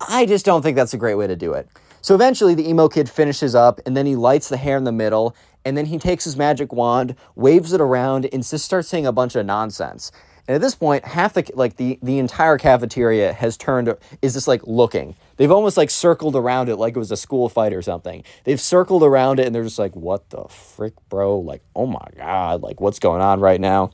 I 0.00 0.24
just 0.24 0.46
don't 0.46 0.62
think 0.62 0.76
that's 0.76 0.94
a 0.94 0.98
great 0.98 1.16
way 1.16 1.26
to 1.26 1.36
do 1.36 1.52
it. 1.52 1.68
So 2.00 2.14
eventually, 2.14 2.54
the 2.54 2.66
emo 2.66 2.88
kid 2.88 3.10
finishes 3.10 3.54
up, 3.54 3.80
and 3.84 3.94
then 3.94 4.06
he 4.06 4.16
lights 4.16 4.48
the 4.48 4.56
hair 4.56 4.78
in 4.78 4.84
the 4.84 4.92
middle, 4.92 5.36
and 5.66 5.76
then 5.76 5.84
he 5.86 5.98
takes 5.98 6.24
his 6.24 6.36
magic 6.36 6.72
wand, 6.72 7.14
waves 7.36 7.74
it 7.74 7.80
around, 7.82 8.26
and 8.32 8.42
just 8.42 8.64
starts 8.64 8.88
saying 8.88 9.06
a 9.06 9.12
bunch 9.12 9.36
of 9.36 9.44
nonsense. 9.44 10.10
And 10.48 10.54
at 10.54 10.62
this 10.62 10.74
point, 10.74 11.04
half 11.04 11.34
the 11.34 11.48
like 11.54 11.76
the 11.76 11.98
the 12.02 12.18
entire 12.18 12.56
cafeteria 12.56 13.34
has 13.34 13.58
turned 13.58 13.94
is 14.22 14.32
just 14.32 14.48
like 14.48 14.62
looking. 14.66 15.14
They've 15.40 15.50
almost 15.50 15.78
like 15.78 15.88
circled 15.88 16.36
around 16.36 16.68
it 16.68 16.76
like 16.76 16.94
it 16.94 16.98
was 16.98 17.10
a 17.10 17.16
school 17.16 17.48
fight 17.48 17.72
or 17.72 17.80
something. 17.80 18.24
They've 18.44 18.60
circled 18.60 19.02
around 19.02 19.40
it 19.40 19.46
and 19.46 19.54
they're 19.54 19.64
just 19.64 19.78
like, 19.78 19.96
"What 19.96 20.28
the 20.28 20.44
frick, 20.50 20.92
bro? 21.08 21.38
Like, 21.38 21.62
oh 21.74 21.86
my 21.86 22.06
god, 22.14 22.60
like 22.60 22.78
what's 22.78 22.98
going 22.98 23.22
on 23.22 23.40
right 23.40 23.58
now?" 23.58 23.92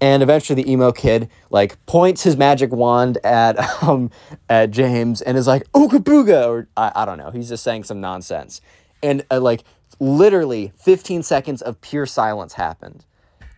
And 0.00 0.22
eventually, 0.22 0.62
the 0.62 0.72
emo 0.72 0.90
kid 0.90 1.28
like 1.50 1.76
points 1.84 2.22
his 2.22 2.38
magic 2.38 2.72
wand 2.72 3.18
at 3.22 3.58
um 3.82 4.10
at 4.48 4.70
James 4.70 5.20
and 5.20 5.36
is 5.36 5.46
like, 5.46 5.70
"Ooga 5.72 5.98
booga," 5.98 6.48
or 6.48 6.68
I, 6.74 6.90
I 6.94 7.04
don't 7.04 7.18
know. 7.18 7.32
He's 7.32 7.50
just 7.50 7.62
saying 7.62 7.84
some 7.84 8.00
nonsense, 8.00 8.62
and 9.02 9.26
uh, 9.30 9.40
like 9.40 9.64
literally 10.00 10.72
15 10.78 11.22
seconds 11.22 11.60
of 11.60 11.82
pure 11.82 12.06
silence 12.06 12.54
happened, 12.54 13.04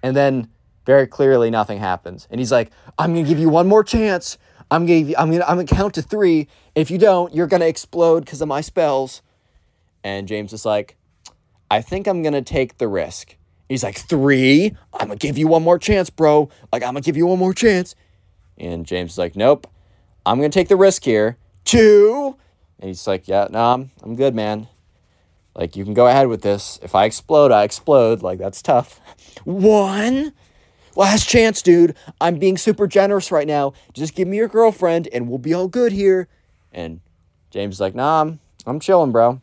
and 0.03 0.17
then 0.17 0.49
very 0.85 1.07
clearly, 1.07 1.49
nothing 1.49 1.79
happens. 1.79 2.27
And 2.29 2.41
he's 2.41 2.51
like, 2.51 2.73
I'm 2.99 3.15
gonna 3.15 3.29
give 3.29 3.39
you 3.39 3.51
one 3.51 3.69
more 3.69 3.85
chance. 3.85 4.37
I'm 4.71 4.87
gonna, 4.87 5.13
I'm 5.19 5.31
gonna, 5.31 5.45
I'm 5.45 5.57
gonna 5.57 5.65
count 5.65 5.95
to 5.95 6.03
three. 6.03 6.49
If 6.75 6.91
you 6.91 6.99
don't, 6.99 7.35
you're 7.35 7.47
gonna 7.47 7.67
explode 7.67 8.25
because 8.25 8.41
of 8.41 8.49
my 8.49 8.61
spells. 8.61 9.23
And 10.05 10.29
James 10.29 10.53
is 10.53 10.65
like, 10.65 10.97
I 11.71 11.81
think 11.81 12.07
I'm 12.07 12.23
gonna 12.23 12.43
take 12.43 12.79
the 12.79 12.89
risk. 12.89 13.37
He's 13.69 13.83
like, 13.83 13.99
three? 13.99 14.77
I'm 14.93 15.09
gonna 15.09 15.17
give 15.17 15.39
you 15.39 15.49
one 15.49 15.63
more 15.63 15.79
chance, 15.79 16.11
bro. 16.11 16.49
Like, 16.73 16.83
I'm 16.83 16.91
gonna 16.91 17.01
give 17.01 17.17
you 17.17 17.27
one 17.27 17.39
more 17.39 17.55
chance. 17.55 17.95
And 18.59 18.87
James 18.87 19.13
is 19.13 19.19
like, 19.19 19.37
nope. 19.37 19.67
I'm 20.25 20.39
gonna 20.39 20.51
take 20.51 20.69
the 20.69 20.77
risk 20.77 21.05
here. 21.05 21.37
Two. 21.65 22.37
And 22.79 22.89
he's 22.89 23.07
like, 23.07 23.29
yeah, 23.29 23.49
no, 23.51 23.59
nah, 23.59 23.75
I'm, 23.75 23.91
I'm 24.03 24.17
good, 24.17 24.35
man. 24.35 24.69
Like, 25.55 25.77
you 25.77 25.85
can 25.85 25.95
go 25.95 26.07
ahead 26.07 26.29
with 26.29 26.43
this. 26.43 26.79
If 26.83 26.95
I 26.95 27.05
explode, 27.05 27.51
I 27.51 27.65
explode. 27.65 28.23
Like, 28.23 28.39
that's 28.39 28.63
tough. 28.63 29.01
One. 29.45 30.33
Last 30.97 31.29
chance, 31.29 31.63
dude. 31.63 31.95
I'm 32.21 32.39
being 32.39 32.57
super 32.57 32.87
generous 32.87 33.31
right 33.31 33.47
now. 33.47 33.73
Just 33.93 34.15
give 34.15 34.27
me 34.29 34.37
your 34.37 34.49
girlfriend 34.49 35.09
and 35.13 35.29
we'll 35.29 35.39
be 35.39 35.55
all 35.55 35.69
good 35.69 35.93
here. 35.93 36.29
And 36.73 37.01
James 37.51 37.77
is 37.77 37.81
like, 37.81 37.95
nah, 37.95 38.23
I'm, 38.23 38.41
I'm 38.67 38.81
chilling, 38.81 39.13
bro. 39.13 39.41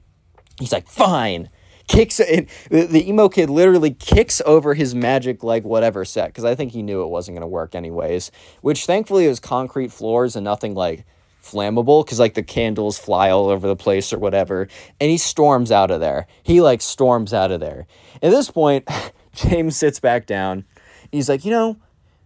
He's 0.59 0.71
like, 0.71 0.87
fine. 0.87 1.49
Kicks 1.87 2.19
it. 2.19 2.49
The, 2.69 2.85
the 2.85 3.07
emo 3.07 3.29
kid 3.29 3.49
literally 3.49 3.91
kicks 3.91 4.41
over 4.45 4.73
his 4.73 4.93
magic, 4.93 5.41
like, 5.41 5.63
whatever 5.63 6.03
set, 6.03 6.27
because 6.27 6.43
I 6.43 6.53
think 6.53 6.73
he 6.73 6.81
knew 6.81 7.01
it 7.03 7.07
wasn't 7.07 7.39
to 7.39 7.47
work 7.47 7.75
anyways. 7.75 8.31
Which 8.61 8.85
thankfully 8.85 9.25
it 9.25 9.29
was 9.29 9.39
concrete 9.39 9.91
floors 9.91 10.35
and 10.35 10.43
nothing 10.43 10.75
like 10.75 11.05
flammable 11.41 12.03
because 12.03 12.19
like 12.19 12.33
the 12.33 12.43
candles 12.43 12.97
fly 12.99 13.29
all 13.29 13.47
over 13.47 13.67
the 13.67 13.75
place 13.75 14.11
or 14.11 14.19
whatever 14.19 14.67
and 14.99 15.09
he 15.09 15.17
storms 15.17 15.71
out 15.71 15.91
of 15.91 16.01
there 16.01 16.27
he 16.43 16.59
like 16.59 16.81
storms 16.81 17.33
out 17.33 17.51
of 17.51 17.61
there 17.61 17.87
at 18.21 18.31
this 18.31 18.51
point 18.51 18.85
james 19.33 19.77
sits 19.77 19.99
back 19.99 20.25
down 20.25 20.65
He's 21.11 21.29
like, 21.29 21.45
you 21.45 21.51
know, 21.51 21.77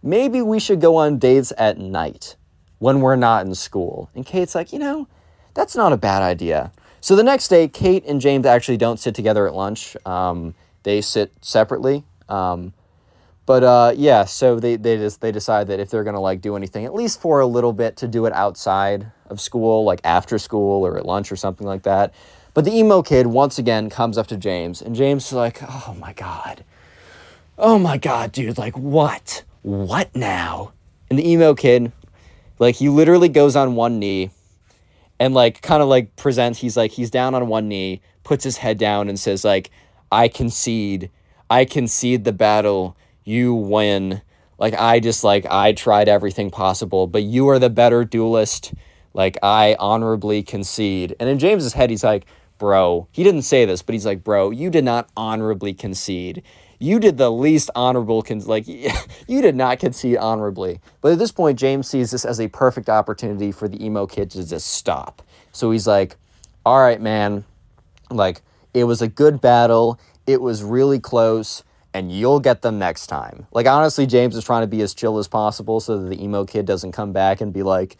maybe 0.02 0.42
we 0.42 0.58
should 0.58 0.80
go 0.80 0.96
on 0.96 1.18
dates 1.18 1.52
at 1.56 1.78
night 1.78 2.36
when 2.78 3.00
we're 3.00 3.16
not 3.16 3.46
in 3.46 3.54
school. 3.54 4.10
And 4.14 4.26
Kate's 4.26 4.54
like, 4.54 4.72
you 4.72 4.78
know, 4.78 5.06
that's 5.54 5.76
not 5.76 5.92
a 5.92 5.96
bad 5.96 6.22
idea. 6.22 6.72
So 7.00 7.16
the 7.16 7.22
next 7.22 7.48
day, 7.48 7.68
Kate 7.68 8.04
and 8.06 8.20
James 8.20 8.46
actually 8.46 8.76
don't 8.76 8.98
sit 8.98 9.14
together 9.14 9.46
at 9.46 9.54
lunch. 9.54 9.96
Um, 10.06 10.54
they 10.82 11.00
sit 11.00 11.32
separately. 11.40 12.04
Um, 12.28 12.72
but 13.44 13.64
uh, 13.64 13.92
yeah, 13.96 14.24
so 14.24 14.60
they, 14.60 14.76
they 14.76 14.96
just 14.96 15.20
they 15.20 15.32
decide 15.32 15.66
that 15.66 15.80
if 15.80 15.90
they're 15.90 16.04
gonna 16.04 16.20
like 16.20 16.40
do 16.40 16.56
anything, 16.56 16.84
at 16.84 16.94
least 16.94 17.20
for 17.20 17.40
a 17.40 17.46
little 17.46 17.72
bit, 17.72 17.96
to 17.98 18.08
do 18.08 18.26
it 18.26 18.32
outside 18.32 19.10
of 19.26 19.40
school, 19.40 19.84
like 19.84 20.00
after 20.04 20.38
school 20.38 20.86
or 20.86 20.96
at 20.96 21.04
lunch 21.04 21.32
or 21.32 21.36
something 21.36 21.66
like 21.66 21.82
that. 21.82 22.14
But 22.54 22.64
the 22.64 22.72
emo 22.76 23.02
kid 23.02 23.26
once 23.26 23.58
again 23.58 23.90
comes 23.90 24.16
up 24.16 24.26
to 24.28 24.36
James, 24.36 24.80
and 24.80 24.94
James 24.94 25.26
is 25.26 25.32
like, 25.32 25.60
"Oh 25.62 25.96
my 25.98 26.12
god, 26.12 26.64
oh 27.58 27.78
my 27.78 27.98
god, 27.98 28.32
dude, 28.32 28.58
like 28.58 28.76
what? 28.76 29.44
What 29.62 30.14
now? 30.14 30.72
And 31.10 31.18
the 31.18 31.28
emo 31.28 31.54
kid, 31.54 31.92
like 32.58 32.76
he 32.76 32.88
literally 32.88 33.28
goes 33.28 33.56
on 33.56 33.74
one 33.74 33.98
knee 33.98 34.30
and 35.20 35.34
like 35.34 35.62
kind 35.62 35.82
of 35.82 35.88
like 35.88 36.16
presents, 36.16 36.58
he's 36.58 36.76
like, 36.76 36.92
he's 36.92 37.10
down 37.10 37.34
on 37.34 37.46
one 37.48 37.68
knee, 37.68 38.00
puts 38.24 38.44
his 38.44 38.56
head 38.58 38.78
down 38.78 39.08
and 39.08 39.18
says, 39.18 39.44
like, 39.44 39.70
I 40.10 40.28
concede. 40.28 41.10
I 41.48 41.64
concede 41.64 42.24
the 42.24 42.32
battle. 42.32 42.96
You 43.24 43.54
win. 43.54 44.22
Like 44.58 44.74
I 44.74 45.00
just 45.00 45.24
like 45.24 45.46
I 45.50 45.72
tried 45.72 46.08
everything 46.08 46.50
possible, 46.50 47.06
but 47.06 47.22
you 47.22 47.48
are 47.48 47.58
the 47.58 47.70
better 47.70 48.04
duelist. 48.04 48.74
Like 49.14 49.36
I 49.42 49.76
honorably 49.78 50.42
concede. 50.42 51.14
And 51.20 51.28
in 51.28 51.38
James's 51.38 51.74
head, 51.74 51.90
he's 51.90 52.04
like, 52.04 52.26
bro, 52.58 53.08
he 53.12 53.22
didn't 53.24 53.42
say 53.42 53.64
this, 53.64 53.82
but 53.82 53.92
he's 53.92 54.06
like, 54.06 54.24
bro, 54.24 54.50
you 54.50 54.70
did 54.70 54.84
not 54.84 55.08
honorably 55.16 55.74
concede 55.74 56.42
you 56.82 56.98
did 56.98 57.16
the 57.16 57.30
least 57.30 57.70
honorable, 57.76 58.22
con- 58.22 58.40
like, 58.40 58.66
you 58.66 59.40
did 59.40 59.54
not 59.54 59.78
concede 59.78 60.16
honorably. 60.16 60.80
But 61.00 61.12
at 61.12 61.18
this 61.18 61.30
point, 61.30 61.58
James 61.58 61.88
sees 61.88 62.10
this 62.10 62.24
as 62.24 62.40
a 62.40 62.48
perfect 62.48 62.88
opportunity 62.88 63.52
for 63.52 63.68
the 63.68 63.82
emo 63.84 64.06
kid 64.06 64.30
to 64.32 64.46
just 64.46 64.66
stop. 64.66 65.22
So 65.52 65.70
he's 65.70 65.86
like, 65.86 66.16
all 66.66 66.80
right, 66.80 67.00
man, 67.00 67.44
like, 68.10 68.42
it 68.74 68.84
was 68.84 69.00
a 69.00 69.08
good 69.08 69.40
battle. 69.40 70.00
It 70.26 70.40
was 70.40 70.64
really 70.64 70.98
close, 70.98 71.62
and 71.94 72.10
you'll 72.10 72.40
get 72.40 72.62
them 72.62 72.78
next 72.78 73.06
time. 73.06 73.46
Like, 73.52 73.66
honestly, 73.66 74.06
James 74.06 74.34
is 74.34 74.44
trying 74.44 74.62
to 74.62 74.66
be 74.66 74.82
as 74.82 74.92
chill 74.92 75.18
as 75.18 75.28
possible 75.28 75.78
so 75.78 75.98
that 75.98 76.08
the 76.08 76.22
emo 76.22 76.44
kid 76.44 76.66
doesn't 76.66 76.92
come 76.92 77.12
back 77.12 77.40
and 77.40 77.52
be 77.52 77.62
like, 77.62 77.96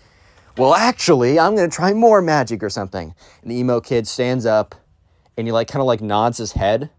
well, 0.59 0.75
actually, 0.75 1.39
I'm 1.39 1.55
going 1.55 1.71
to 1.71 1.75
try 1.75 1.93
more 1.93 2.21
magic 2.21 2.63
or 2.63 2.71
something. 2.71 3.15
And 3.43 3.51
the 3.51 3.57
emo 3.57 3.81
kid 3.81 4.09
stands 4.09 4.45
up 4.45 4.75
and 5.37 5.47
he, 5.47 5.53
like, 5.53 5.69
kind 5.69 5.81
of 5.81 5.87
like 5.87 6.01
nods 6.01 6.39
his 6.39 6.53
head 6.53 6.91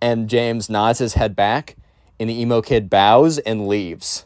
and 0.00 0.28
James 0.28 0.68
nods 0.68 0.98
his 0.98 1.14
head 1.14 1.34
back, 1.34 1.76
and 2.18 2.28
the 2.28 2.40
emo 2.40 2.62
kid 2.62 2.88
bows 2.90 3.38
and 3.38 3.66
leaves. 3.66 4.24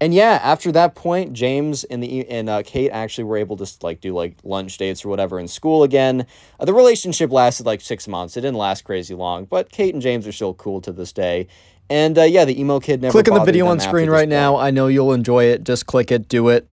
And 0.00 0.12
yeah, 0.12 0.38
after 0.42 0.72
that 0.72 0.94
point, 0.94 1.32
James 1.32 1.84
and 1.84 2.02
the 2.02 2.28
and 2.28 2.50
uh, 2.50 2.62
Kate 2.64 2.90
actually 2.90 3.24
were 3.24 3.36
able 3.36 3.56
to 3.56 3.66
like 3.80 4.00
do 4.00 4.12
like 4.12 4.36
lunch 4.44 4.76
dates 4.76 5.04
or 5.04 5.08
whatever 5.08 5.38
in 5.38 5.48
school 5.48 5.82
again. 5.82 6.26
Uh, 6.58 6.64
the 6.64 6.74
relationship 6.74 7.30
lasted 7.30 7.64
like 7.64 7.80
six 7.80 8.06
months. 8.08 8.36
It 8.36 8.42
didn't 8.42 8.58
last 8.58 8.82
crazy 8.82 9.14
long, 9.14 9.44
but 9.44 9.70
Kate 9.70 9.94
and 9.94 10.02
James 10.02 10.26
are 10.26 10.32
still 10.32 10.54
cool 10.54 10.80
to 10.82 10.92
this 10.92 11.12
day. 11.12 11.46
And 11.88 12.18
uh, 12.18 12.24
yeah, 12.24 12.44
the 12.44 12.58
emo 12.60 12.80
kid 12.80 13.02
never. 13.02 13.12
Click 13.12 13.30
on 13.30 13.38
the 13.38 13.44
video 13.44 13.66
on 13.66 13.78
screen 13.78 14.10
right 14.10 14.28
now. 14.28 14.56
I 14.56 14.70
know 14.70 14.88
you'll 14.88 15.12
enjoy 15.12 15.44
it. 15.44 15.64
Just 15.64 15.86
click 15.86 16.10
it. 16.10 16.28
Do 16.28 16.48
it. 16.48 16.68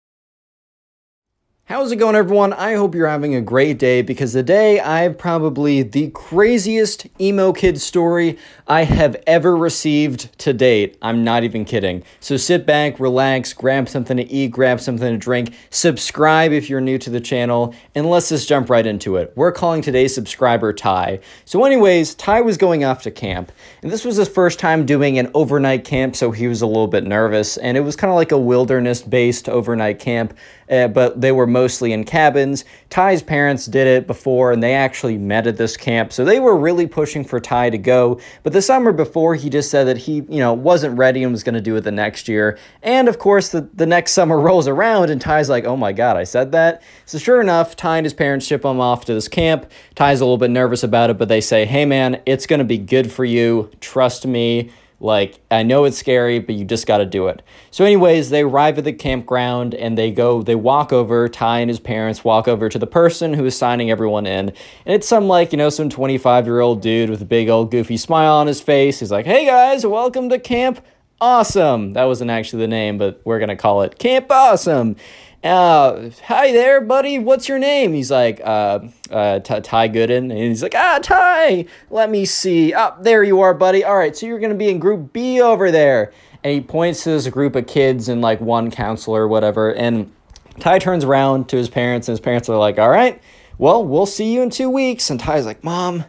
How's 1.69 1.91
it 1.91 1.97
going, 1.97 2.15
everyone? 2.15 2.51
I 2.51 2.73
hope 2.73 2.95
you're 2.95 3.07
having 3.07 3.35
a 3.35 3.41
great 3.41 3.77
day 3.77 4.01
because 4.01 4.33
today 4.33 4.79
I 4.79 5.01
have 5.01 5.19
probably 5.19 5.83
the 5.83 6.09
craziest 6.09 7.05
emo 7.21 7.53
kid 7.53 7.79
story 7.79 8.39
I 8.67 8.85
have 8.85 9.15
ever 9.27 9.55
received 9.55 10.35
to 10.39 10.51
date. 10.51 10.97
I'm 10.99 11.23
not 11.23 11.43
even 11.43 11.65
kidding. 11.65 12.03
So 12.19 12.37
sit 12.37 12.65
back, 12.65 12.99
relax, 12.99 13.53
grab 13.53 13.87
something 13.87 14.17
to 14.17 14.27
eat, 14.31 14.49
grab 14.49 14.81
something 14.81 15.11
to 15.11 15.17
drink, 15.19 15.53
subscribe 15.69 16.53
if 16.53 16.71
you're 16.71 16.81
new 16.81 16.97
to 16.97 17.11
the 17.11 17.21
channel, 17.21 17.75
and 17.93 18.09
let's 18.09 18.29
just 18.29 18.49
jump 18.49 18.71
right 18.71 18.87
into 18.87 19.17
it. 19.17 19.31
We're 19.35 19.51
calling 19.51 19.83
today's 19.83 20.15
subscriber 20.15 20.73
Ty. 20.73 21.19
So, 21.45 21.63
anyways, 21.65 22.15
Ty 22.15 22.41
was 22.41 22.57
going 22.57 22.83
off 22.83 23.03
to 23.03 23.11
camp, 23.11 23.51
and 23.83 23.91
this 23.91 24.03
was 24.03 24.15
his 24.15 24.27
first 24.27 24.57
time 24.57 24.87
doing 24.87 25.19
an 25.19 25.29
overnight 25.35 25.85
camp, 25.85 26.15
so 26.15 26.31
he 26.31 26.47
was 26.47 26.63
a 26.63 26.67
little 26.67 26.87
bit 26.87 27.03
nervous, 27.03 27.57
and 27.57 27.77
it 27.77 27.81
was 27.81 27.95
kind 27.95 28.09
of 28.09 28.15
like 28.15 28.31
a 28.31 28.39
wilderness 28.39 29.03
based 29.03 29.47
overnight 29.47 29.99
camp, 29.99 30.35
uh, 30.69 30.87
but 30.87 31.19
they 31.19 31.31
were 31.31 31.47
mostly 31.47 31.91
in 31.91 32.03
cabins. 32.03 32.65
Ty's 32.89 33.21
parents 33.21 33.65
did 33.65 33.87
it 33.87 34.07
before 34.07 34.51
and 34.51 34.61
they 34.61 34.73
actually 34.73 35.17
met 35.17 35.47
at 35.47 35.57
this 35.57 35.75
camp. 35.75 36.13
So 36.13 36.23
they 36.23 36.39
were 36.39 36.55
really 36.55 36.87
pushing 36.87 37.23
for 37.23 37.39
Ty 37.39 37.71
to 37.71 37.77
go. 37.77 38.19
But 38.43 38.53
the 38.53 38.61
summer 38.61 38.91
before, 38.91 39.35
he 39.35 39.49
just 39.49 39.71
said 39.71 39.85
that 39.85 39.97
he, 39.97 40.15
you 40.29 40.39
know, 40.39 40.53
wasn't 40.53 40.97
ready 40.97 41.23
and 41.23 41.31
was 41.31 41.43
going 41.43 41.55
to 41.55 41.61
do 41.61 41.75
it 41.75 41.81
the 41.81 41.91
next 41.91 42.27
year. 42.27 42.57
And 42.83 43.07
of 43.07 43.17
course, 43.19 43.49
the, 43.49 43.69
the 43.73 43.85
next 43.85 44.11
summer 44.11 44.39
rolls 44.49 44.67
around 44.67 45.09
and 45.09 45.19
Ty's 45.19 45.49
like, 45.49 45.65
oh 45.65 45.77
my 45.77 45.91
God, 45.91 46.17
I 46.17 46.23
said 46.23 46.51
that. 46.51 46.81
So 47.05 47.17
sure 47.17 47.41
enough, 47.41 47.75
Ty 47.75 47.97
and 47.97 48.05
his 48.05 48.13
parents 48.13 48.45
ship 48.45 48.63
him 48.63 48.79
off 48.79 49.05
to 49.05 49.13
this 49.13 49.27
camp. 49.27 49.69
Ty's 49.95 50.21
a 50.21 50.25
little 50.25 50.37
bit 50.37 50.51
nervous 50.51 50.83
about 50.83 51.09
it, 51.09 51.17
but 51.17 51.27
they 51.27 51.41
say, 51.41 51.65
hey 51.65 51.85
man, 51.85 52.21
it's 52.25 52.45
going 52.45 52.59
to 52.59 52.65
be 52.65 52.77
good 52.77 53.11
for 53.11 53.25
you. 53.25 53.71
Trust 53.79 54.25
me. 54.25 54.71
Like, 54.99 55.39
I 55.49 55.63
know 55.63 55.85
it's 55.85 55.97
scary, 55.97 56.39
but 56.39 56.55
you 56.55 56.65
just 56.65 56.85
got 56.85 56.97
to 56.97 57.05
do 57.05 57.27
it. 57.27 57.41
So, 57.71 57.85
anyways, 57.85 58.29
they 58.29 58.41
arrive 58.41 58.77
at 58.77 58.83
the 58.83 58.93
campground 58.93 59.73
and 59.73 59.97
they 59.97 60.11
go, 60.11 60.41
they 60.41 60.55
walk 60.55 60.91
over, 60.91 61.29
Ty 61.29 61.59
and 61.59 61.69
his 61.69 61.79
parents 61.79 62.23
walk 62.23 62.47
over 62.47 62.67
to 62.67 62.77
the 62.77 62.87
person 62.87 63.33
who 63.33 63.45
is 63.45 63.57
signing 63.57 63.89
everyone 63.89 64.25
in. 64.25 64.49
And 64.49 64.95
it's 64.95 65.07
some, 65.07 65.27
like, 65.27 65.53
you 65.53 65.57
know, 65.57 65.69
some 65.69 65.89
25 65.89 66.45
year 66.45 66.59
old 66.59 66.81
dude 66.81 67.09
with 67.09 67.21
a 67.21 67.25
big 67.25 67.47
old 67.47 67.71
goofy 67.71 67.97
smile 67.97 68.33
on 68.33 68.47
his 68.47 68.59
face. 68.59 68.99
He's 68.99 69.11
like, 69.11 69.25
hey 69.25 69.45
guys, 69.45 69.85
welcome 69.85 70.29
to 70.29 70.39
Camp 70.39 70.85
Awesome. 71.21 71.93
That 71.93 72.05
wasn't 72.05 72.31
actually 72.31 72.61
the 72.61 72.69
name, 72.69 72.97
but 72.97 73.21
we're 73.25 73.39
going 73.39 73.49
to 73.49 73.57
call 73.57 73.81
it 73.81 73.99
Camp 73.99 74.27
Awesome 74.29 74.95
uh, 75.43 76.09
hi 76.25 76.51
there, 76.51 76.81
buddy. 76.81 77.17
What's 77.17 77.47
your 77.47 77.59
name? 77.59 77.93
He's 77.93 78.11
like, 78.11 78.41
uh, 78.43 78.79
uh, 79.09 79.39
Ty 79.39 79.89
Gooden. 79.89 80.31
And 80.31 80.31
he's 80.31 80.61
like, 80.61 80.75
ah, 80.75 80.99
Ty, 81.01 81.65
let 81.89 82.09
me 82.09 82.25
see. 82.25 82.73
Up 82.73 82.97
oh, 82.99 83.03
there 83.03 83.23
you 83.23 83.39
are, 83.41 83.53
buddy. 83.53 83.83
All 83.83 83.97
right, 83.97 84.15
so 84.15 84.25
you're 84.25 84.39
going 84.39 84.51
to 84.51 84.57
be 84.57 84.69
in 84.69 84.79
group 84.79 85.13
B 85.13 85.41
over 85.41 85.71
there. 85.71 86.11
And 86.43 86.53
he 86.53 86.61
points 86.61 87.03
to 87.03 87.11
this 87.11 87.27
group 87.27 87.55
of 87.55 87.67
kids 87.67 88.09
and 88.09 88.21
like 88.21 88.41
one 88.41 88.71
counselor 88.71 89.23
or 89.23 89.27
whatever. 89.27 89.73
And 89.73 90.11
Ty 90.59 90.79
turns 90.79 91.03
around 91.03 91.47
to 91.49 91.57
his 91.57 91.69
parents, 91.69 92.07
and 92.07 92.13
his 92.13 92.19
parents 92.19 92.49
are 92.49 92.57
like, 92.57 92.77
all 92.77 92.89
right, 92.89 93.21
well, 93.57 93.83
we'll 93.83 94.05
see 94.05 94.33
you 94.33 94.41
in 94.41 94.49
two 94.49 94.69
weeks. 94.69 95.09
And 95.09 95.19
Ty's 95.19 95.45
like, 95.45 95.63
mom, 95.63 96.05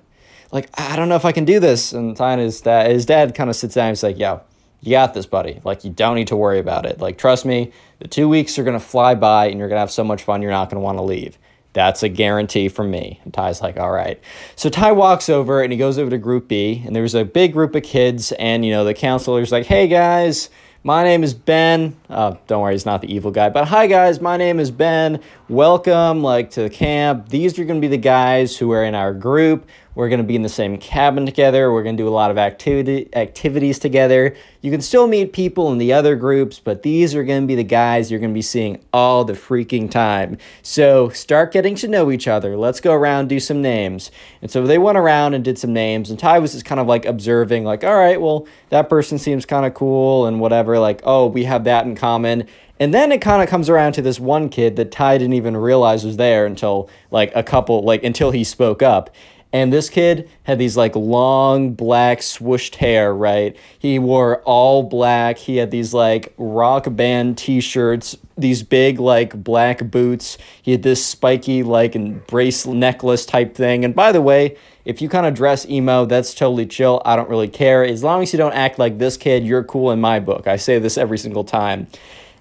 like, 0.52 0.68
I 0.74 0.96
don't 0.96 1.08
know 1.08 1.16
if 1.16 1.24
I 1.24 1.32
can 1.32 1.44
do 1.44 1.60
this. 1.60 1.92
And 1.92 2.16
Ty 2.16 2.32
and 2.32 2.40
his 2.40 2.60
dad, 2.60 2.90
his 2.90 3.06
dad 3.06 3.34
kind 3.34 3.50
of 3.50 3.56
sits 3.56 3.74
down 3.74 3.88
and 3.88 3.96
he's 3.96 4.02
like, 4.02 4.18
yo, 4.18 4.42
you 4.80 4.92
got 4.92 5.14
this, 5.14 5.26
buddy. 5.26 5.60
Like, 5.64 5.84
you 5.84 5.90
don't 5.90 6.14
need 6.16 6.28
to 6.28 6.36
worry 6.36 6.58
about 6.58 6.86
it. 6.86 7.00
Like, 7.00 7.18
trust 7.18 7.44
me, 7.44 7.72
the 7.98 8.08
two 8.08 8.28
weeks 8.28 8.58
are 8.58 8.64
going 8.64 8.78
to 8.78 8.84
fly 8.84 9.14
by 9.14 9.46
and 9.46 9.58
you're 9.58 9.68
going 9.68 9.76
to 9.76 9.80
have 9.80 9.90
so 9.90 10.04
much 10.04 10.22
fun, 10.22 10.42
you're 10.42 10.50
not 10.50 10.70
going 10.70 10.80
to 10.80 10.84
want 10.84 10.98
to 10.98 11.02
leave. 11.02 11.38
That's 11.72 12.02
a 12.02 12.08
guarantee 12.08 12.68
from 12.68 12.90
me. 12.90 13.20
And 13.24 13.32
Ty's 13.32 13.60
like, 13.62 13.78
all 13.78 13.92
right. 13.92 14.20
So 14.56 14.68
Ty 14.68 14.92
walks 14.92 15.28
over 15.28 15.62
and 15.62 15.72
he 15.72 15.78
goes 15.78 15.98
over 15.98 16.10
to 16.10 16.18
Group 16.18 16.48
B, 16.48 16.82
and 16.84 16.96
there's 16.96 17.14
a 17.14 17.24
big 17.24 17.52
group 17.52 17.74
of 17.74 17.82
kids, 17.84 18.32
and 18.32 18.64
you 18.64 18.72
know, 18.72 18.84
the 18.84 18.94
counselor's 18.94 19.52
like, 19.52 19.66
hey 19.66 19.86
guys, 19.86 20.50
my 20.82 21.04
name 21.04 21.22
is 21.22 21.34
Ben. 21.34 21.94
Uh, 22.08 22.36
don't 22.46 22.62
worry, 22.62 22.72
he's 22.72 22.86
not 22.86 23.02
the 23.02 23.14
evil 23.14 23.30
guy. 23.30 23.50
But 23.50 23.68
hi, 23.68 23.86
guys. 23.86 24.20
My 24.20 24.38
name 24.38 24.58
is 24.58 24.70
Ben. 24.70 25.20
Welcome, 25.50 26.22
like 26.22 26.50
to 26.52 26.62
the 26.62 26.70
camp. 26.70 27.30
These 27.30 27.58
are 27.58 27.64
going 27.64 27.80
to 27.80 27.84
be 27.84 27.90
the 27.90 28.00
guys 28.00 28.56
who 28.56 28.70
are 28.70 28.84
in 28.84 28.94
our 28.94 29.12
group. 29.12 29.68
We're 29.96 30.08
going 30.08 30.20
to 30.20 30.24
be 30.24 30.36
in 30.36 30.42
the 30.42 30.48
same 30.48 30.78
cabin 30.78 31.26
together. 31.26 31.72
We're 31.72 31.82
going 31.82 31.96
to 31.96 32.02
do 32.04 32.08
a 32.08 32.14
lot 32.14 32.30
of 32.30 32.38
activity 32.38 33.08
activities 33.16 33.80
together. 33.80 34.36
You 34.60 34.70
can 34.70 34.80
still 34.80 35.08
meet 35.08 35.32
people 35.32 35.72
in 35.72 35.78
the 35.78 35.92
other 35.92 36.14
groups, 36.14 36.60
but 36.60 36.84
these 36.84 37.16
are 37.16 37.24
going 37.24 37.42
to 37.42 37.46
be 37.48 37.56
the 37.56 37.64
guys 37.64 38.12
you're 38.12 38.20
going 38.20 38.30
to 38.30 38.34
be 38.34 38.42
seeing 38.42 38.80
all 38.92 39.24
the 39.24 39.32
freaking 39.32 39.90
time. 39.90 40.38
So 40.62 41.08
start 41.08 41.50
getting 41.50 41.74
to 41.76 41.88
know 41.88 42.12
each 42.12 42.28
other. 42.28 42.56
Let's 42.56 42.80
go 42.80 42.94
around 42.94 43.28
do 43.28 43.40
some 43.40 43.60
names. 43.60 44.12
And 44.42 44.52
so 44.52 44.68
they 44.68 44.78
went 44.78 44.98
around 44.98 45.34
and 45.34 45.44
did 45.44 45.58
some 45.58 45.72
names, 45.72 46.10
and 46.10 46.18
Ty 46.18 46.38
was 46.38 46.52
just 46.52 46.64
kind 46.64 46.80
of 46.80 46.86
like 46.86 47.06
observing, 47.06 47.64
like, 47.64 47.82
all 47.82 47.96
right, 47.96 48.20
well, 48.20 48.46
that 48.68 48.88
person 48.88 49.18
seems 49.18 49.44
kind 49.46 49.66
of 49.66 49.74
cool 49.74 50.26
and 50.26 50.38
whatever. 50.38 50.78
Like, 50.78 51.00
oh, 51.02 51.26
we 51.26 51.42
have 51.42 51.64
that 51.64 51.86
in 51.86 51.96
common. 51.96 52.46
And 52.80 52.94
then 52.94 53.12
it 53.12 53.20
kind 53.20 53.42
of 53.42 53.48
comes 53.50 53.68
around 53.68 53.92
to 53.92 54.02
this 54.02 54.18
one 54.18 54.48
kid 54.48 54.76
that 54.76 54.90
Ty 54.90 55.18
didn't 55.18 55.34
even 55.34 55.54
realize 55.54 56.02
was 56.02 56.16
there 56.16 56.46
until 56.46 56.88
like 57.10 57.30
a 57.36 57.42
couple, 57.42 57.82
like 57.82 58.02
until 58.02 58.30
he 58.30 58.42
spoke 58.42 58.82
up. 58.82 59.14
And 59.52 59.72
this 59.72 59.90
kid 59.90 60.30
had 60.44 60.58
these 60.58 60.76
like 60.76 60.94
long 60.94 61.74
black 61.74 62.20
swooshed 62.20 62.76
hair, 62.76 63.12
right? 63.12 63.56
He 63.78 63.98
wore 63.98 64.40
all 64.42 64.82
black. 64.82 65.38
He 65.38 65.56
had 65.56 65.70
these 65.72 65.92
like 65.92 66.32
rock 66.38 66.86
band 66.88 67.36
t 67.36 67.60
shirts, 67.60 68.16
these 68.38 68.62
big 68.62 68.98
like 68.98 69.42
black 69.42 69.90
boots. 69.90 70.38
He 70.62 70.72
had 70.72 70.82
this 70.82 71.04
spiky 71.04 71.62
like 71.62 71.94
and 71.94 72.24
bracelet 72.28 72.76
necklace 72.76 73.26
type 73.26 73.54
thing. 73.56 73.84
And 73.84 73.94
by 73.94 74.12
the 74.12 74.22
way, 74.22 74.56
if 74.84 75.02
you 75.02 75.08
kind 75.08 75.26
of 75.26 75.34
dress 75.34 75.68
emo, 75.68 76.06
that's 76.06 76.32
totally 76.32 76.64
chill. 76.64 77.02
I 77.04 77.16
don't 77.16 77.28
really 77.28 77.48
care. 77.48 77.84
As 77.84 78.04
long 78.04 78.22
as 78.22 78.32
you 78.32 78.38
don't 78.38 78.54
act 78.54 78.78
like 78.78 78.98
this 78.98 79.16
kid, 79.16 79.44
you're 79.44 79.64
cool 79.64 79.90
in 79.90 80.00
my 80.00 80.20
book. 80.20 80.46
I 80.46 80.56
say 80.56 80.78
this 80.78 80.96
every 80.96 81.18
single 81.18 81.44
time. 81.44 81.88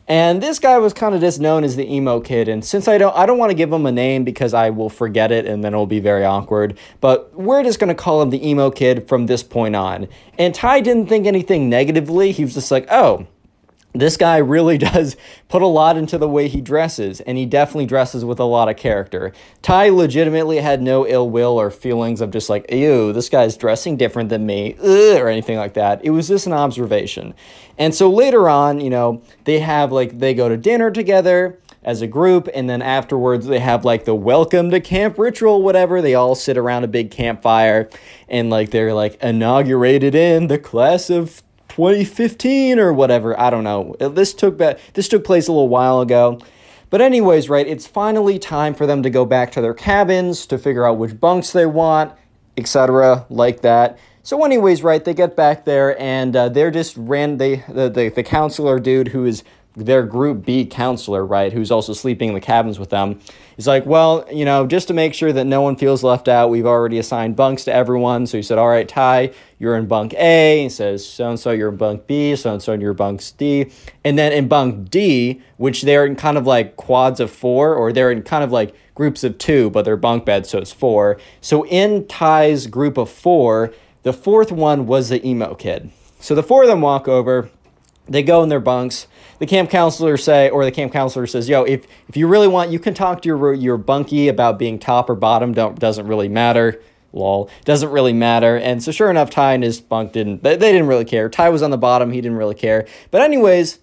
And 0.09 0.41
this 0.41 0.57
guy 0.57 0.79
was 0.79 0.91
kind 0.91 1.13
of 1.13 1.21
just 1.21 1.39
known 1.39 1.63
as 1.63 1.75
the 1.75 1.87
emo 1.93 2.19
kid. 2.19 2.47
And 2.47 2.65
since 2.65 2.87
I 2.87 2.97
don't 2.97 3.15
I 3.15 3.27
don't 3.27 3.37
want 3.37 3.51
to 3.51 3.55
give 3.55 3.71
him 3.71 3.85
a 3.85 3.91
name 3.91 4.23
because 4.23 4.55
I 4.55 4.71
will 4.71 4.89
forget 4.89 5.31
it 5.31 5.45
and 5.45 5.63
then 5.63 5.73
it'll 5.73 5.85
be 5.85 5.99
very 5.99 6.25
awkward. 6.25 6.77
But 6.99 7.31
we're 7.35 7.61
just 7.61 7.79
gonna 7.79 7.93
call 7.93 8.19
him 8.23 8.31
the 8.31 8.45
emo 8.45 8.71
kid 8.71 9.07
from 9.07 9.27
this 9.27 9.43
point 9.43 9.75
on. 9.75 10.07
And 10.39 10.55
Ty 10.55 10.81
didn't 10.81 11.07
think 11.07 11.27
anything 11.27 11.69
negatively. 11.69 12.31
He 12.31 12.43
was 12.43 12.55
just 12.55 12.71
like, 12.71 12.87
oh, 12.89 13.27
this 13.93 14.17
guy 14.17 14.37
really 14.37 14.77
does 14.89 15.15
put 15.47 15.61
a 15.61 15.67
lot 15.67 15.97
into 15.97 16.17
the 16.17 16.29
way 16.29 16.47
he 16.47 16.61
dresses, 16.61 17.21
and 17.21 17.37
he 17.37 17.45
definitely 17.45 17.85
dresses 17.85 18.23
with 18.23 18.39
a 18.39 18.45
lot 18.45 18.69
of 18.69 18.77
character. 18.77 19.33
Ty 19.61 19.89
legitimately 19.89 20.57
had 20.57 20.81
no 20.81 21.07
ill 21.07 21.29
will 21.29 21.59
or 21.59 21.71
feelings 21.71 22.21
of 22.21 22.31
just 22.31 22.49
like, 22.49 22.71
ew, 22.71 23.13
this 23.13 23.29
guy's 23.29 23.57
dressing 23.57 23.97
different 23.97 24.29
than 24.29 24.45
me, 24.45 24.75
or 24.79 25.27
anything 25.27 25.57
like 25.57 25.73
that. 25.73 26.03
It 26.03 26.11
was 26.11 26.27
just 26.27 26.47
an 26.47 26.53
observation. 26.53 27.33
And 27.77 27.95
so 27.95 28.11
later 28.11 28.49
on, 28.49 28.81
you 28.81 28.89
know, 28.89 29.21
they 29.45 29.59
have 29.59 29.91
like, 29.91 30.19
they 30.19 30.33
go 30.33 30.49
to 30.49 30.57
dinner 30.57 30.91
together 30.91 31.57
as 31.83 32.01
a 32.01 32.07
group, 32.07 32.49
and 32.53 32.69
then 32.69 32.81
afterwards 32.81 33.47
they 33.47 33.59
have 33.59 33.85
like 33.85 34.05
the 34.05 34.13
welcome 34.13 34.69
to 34.69 34.79
camp 34.81 35.17
ritual, 35.17 35.63
whatever. 35.63 36.01
They 36.01 36.13
all 36.13 36.35
sit 36.35 36.57
around 36.57 36.83
a 36.83 36.87
big 36.87 37.09
campfire 37.09 37.89
and 38.27 38.49
like 38.49 38.71
they're 38.71 38.93
like 38.93 39.15
inaugurated 39.23 40.13
in 40.13 40.47
the 40.47 40.59
class 40.59 41.09
of 41.09 41.41
2015 41.79 42.77
or 42.77 42.91
whatever. 42.91 43.39
I 43.39 43.49
don't 43.49 43.63
know. 43.63 43.95
This 44.01 44.33
took 44.33 44.57
this 44.57 45.07
took 45.07 45.23
place 45.23 45.47
a 45.47 45.53
little 45.53 45.69
while 45.69 46.01
ago. 46.01 46.41
But 46.89 46.99
anyways, 46.99 47.47
right, 47.47 47.65
it's 47.65 47.87
finally 47.87 48.37
time 48.37 48.73
for 48.73 48.85
them 48.85 49.01
to 49.03 49.09
go 49.09 49.23
back 49.23 49.53
to 49.53 49.61
their 49.61 49.73
cabins 49.73 50.45
to 50.47 50.57
figure 50.57 50.85
out 50.85 50.97
which 50.97 51.17
bunks 51.21 51.53
they 51.53 51.65
want, 51.65 52.11
etc., 52.57 53.25
like 53.29 53.61
that. 53.61 53.97
So 54.23 54.43
anyways, 54.43 54.83
right, 54.83 55.01
they 55.01 55.13
get 55.13 55.37
back 55.37 55.63
there 55.63 55.97
and 56.01 56.35
uh, 56.35 56.49
they're 56.49 56.69
just 56.69 56.97
ran 56.97 57.37
they 57.37 57.63
the, 57.69 57.89
the 57.89 58.11
the 58.13 58.23
counselor 58.23 58.79
dude 58.81 59.09
who 59.09 59.25
is 59.25 59.45
their 59.85 60.03
group 60.03 60.45
B 60.45 60.65
counselor, 60.65 61.25
right, 61.25 61.51
who's 61.51 61.71
also 61.71 61.93
sleeping 61.93 62.29
in 62.29 62.35
the 62.35 62.41
cabins 62.41 62.79
with 62.79 62.89
them, 62.89 63.19
is 63.57 63.67
like, 63.67 63.85
well, 63.85 64.25
you 64.31 64.45
know, 64.45 64.65
just 64.65 64.87
to 64.87 64.93
make 64.93 65.13
sure 65.13 65.33
that 65.33 65.45
no 65.45 65.61
one 65.61 65.75
feels 65.75 66.03
left 66.03 66.27
out, 66.27 66.49
we've 66.49 66.65
already 66.65 66.97
assigned 66.97 67.35
bunks 67.35 67.63
to 67.65 67.73
everyone. 67.73 68.25
So 68.25 68.37
he 68.37 68.43
said, 68.43 68.57
all 68.57 68.69
right, 68.69 68.87
Ty, 68.87 69.31
you're 69.57 69.75
in 69.75 69.87
bunk 69.87 70.13
A. 70.13 70.63
He 70.63 70.69
says, 70.69 71.07
so 71.07 71.29
and 71.29 71.39
so, 71.39 71.51
you're 71.51 71.69
in 71.69 71.77
bunk 71.77 72.07
B. 72.07 72.35
So 72.35 72.53
and 72.53 72.61
so, 72.61 72.73
you're 72.73 72.91
in 72.91 72.97
bunk 72.97 73.21
D. 73.37 73.71
And 74.03 74.17
then 74.17 74.31
in 74.31 74.47
bunk 74.47 74.89
D, 74.89 75.41
which 75.57 75.81
they're 75.81 76.05
in 76.05 76.15
kind 76.15 76.37
of 76.37 76.47
like 76.47 76.77
quads 76.77 77.19
of 77.19 77.31
four, 77.31 77.73
or 77.75 77.91
they're 77.91 78.11
in 78.11 78.23
kind 78.23 78.43
of 78.43 78.51
like 78.51 78.73
groups 78.95 79.23
of 79.23 79.37
two, 79.37 79.69
but 79.69 79.85
they're 79.85 79.97
bunk 79.97 80.25
beds, 80.25 80.49
so 80.49 80.57
it's 80.57 80.73
four. 80.73 81.17
So 81.39 81.65
in 81.67 82.05
Ty's 82.07 82.67
group 82.67 82.97
of 82.97 83.09
four, 83.09 83.73
the 84.03 84.13
fourth 84.13 84.51
one 84.51 84.87
was 84.87 85.09
the 85.09 85.25
emo 85.25 85.55
kid. 85.55 85.91
So 86.19 86.35
the 86.35 86.43
four 86.43 86.63
of 86.63 86.69
them 86.69 86.81
walk 86.81 87.07
over, 87.07 87.49
they 88.09 88.23
go 88.23 88.43
in 88.43 88.49
their 88.49 88.59
bunks 88.59 89.07
the 89.39 89.47
camp 89.47 89.69
counselor 89.69 90.17
say, 90.17 90.49
or 90.49 90.63
the 90.63 90.71
camp 90.71 90.93
counselor 90.93 91.25
says, 91.27 91.49
"Yo, 91.49 91.63
if 91.63 91.87
if 92.07 92.15
you 92.15 92.27
really 92.27 92.47
want, 92.47 92.71
you 92.71 92.79
can 92.79 92.93
talk 92.93 93.21
to 93.23 93.27
your 93.27 93.53
your 93.53 93.77
bunkie 93.77 94.27
about 94.27 94.59
being 94.59 94.79
top 94.79 95.09
or 95.09 95.15
bottom. 95.15 95.53
Don't 95.53 95.79
doesn't 95.79 96.07
really 96.07 96.29
matter." 96.29 96.81
Lol, 97.11 97.49
doesn't 97.65 97.89
really 97.89 98.13
matter. 98.13 98.55
And 98.55 98.83
so, 98.83 98.91
sure 98.91 99.09
enough, 99.09 99.31
Ty 99.31 99.53
and 99.53 99.63
his 99.63 99.81
bunk 99.81 100.11
didn't. 100.11 100.43
They, 100.43 100.55
they 100.55 100.71
didn't 100.71 100.85
really 100.85 101.05
care. 101.05 101.27
Ty 101.27 101.49
was 101.49 101.63
on 101.63 101.71
the 101.71 101.77
bottom. 101.77 102.11
He 102.11 102.21
didn't 102.21 102.37
really 102.37 102.53
care. 102.53 102.85
But 103.09 103.21
anyways, 103.21 103.79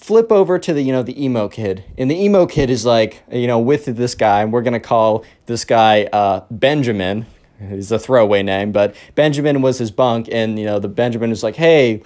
flip 0.00 0.32
over 0.32 0.58
to 0.58 0.72
the 0.72 0.82
you 0.82 0.92
know 0.92 1.02
the 1.02 1.22
emo 1.22 1.46
kid 1.46 1.84
and 1.98 2.10
the 2.10 2.18
emo 2.18 2.46
kid 2.46 2.70
is 2.70 2.86
like 2.86 3.22
you 3.30 3.46
know 3.46 3.58
with 3.58 3.84
this 3.84 4.14
guy 4.14 4.40
and 4.40 4.50
we're 4.52 4.62
gonna 4.62 4.80
call 4.80 5.24
this 5.44 5.64
guy 5.64 6.04
uh, 6.04 6.42
benjamin 6.50 7.26
he's 7.68 7.92
a 7.92 7.98
throwaway 7.98 8.42
name 8.42 8.72
but 8.72 8.94
benjamin 9.14 9.60
was 9.60 9.78
his 9.78 9.90
bunk 9.90 10.26
and 10.32 10.58
you 10.58 10.64
know 10.64 10.78
the 10.78 10.88
benjamin 10.88 11.30
is 11.30 11.42
like 11.42 11.56
hey 11.56 12.02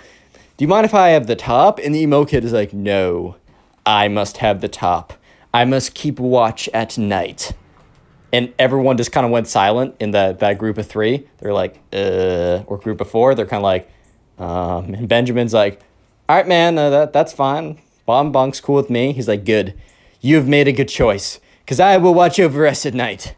do 0.57 0.65
you 0.65 0.69
mind 0.69 0.85
if 0.85 0.95
I 0.95 1.11
have 1.11 1.27
the 1.27 1.37
top? 1.37 1.79
And 1.79 1.95
the 1.95 2.01
emo 2.01 2.25
kid 2.25 2.45
is 2.45 2.53
like, 2.53 2.73
No, 2.73 3.37
I 3.85 4.09
must 4.09 4.39
have 4.39 4.61
the 4.61 4.69
top. 4.69 5.15
I 5.53 5.65
must 5.65 5.95
keep 5.95 6.19
watch 6.19 6.69
at 6.73 6.99
night. 6.99 7.53
And 8.33 8.53
everyone 8.59 8.97
just 8.97 9.13
kind 9.13 9.25
of 9.25 9.31
went 9.31 9.47
silent 9.47 9.95
in 10.01 10.11
that, 10.11 10.41
that 10.41 10.59
group 10.59 10.77
of 10.77 10.89
three. 10.89 11.29
They're 11.39 11.53
like, 11.53 11.81
uh, 11.93 12.65
or 12.67 12.79
group 12.79 13.01
of 13.01 13.09
four. 13.09 13.35
They're 13.37 13.47
kind 13.47 13.61
of 13.61 13.63
like, 13.63 13.89
um, 14.39 14.93
and 14.95 15.09
Benjamin's 15.09 15.55
like, 15.55 15.81
all 16.29 16.37
right, 16.37 16.49
man, 16.49 16.77
uh, 16.77 16.91
that, 16.91 17.13
that's 17.13 17.33
fine. 17.33 17.81
Bomb 18.07 18.33
Bunk's 18.33 18.61
cool 18.61 18.75
with 18.75 18.91
me. 18.91 19.13
He's 19.13 19.29
like, 19.29 19.45
good. 19.45 19.75
You 20.21 20.37
have 20.37 20.49
made 20.49 20.67
a 20.67 20.73
good 20.73 20.89
choice, 20.89 21.39
because 21.61 21.79
I 21.79 21.97
will 21.99 22.15
watch 22.15 22.41
over 22.41 22.67
us 22.67 22.85
at 22.85 22.95
night. 22.95 23.37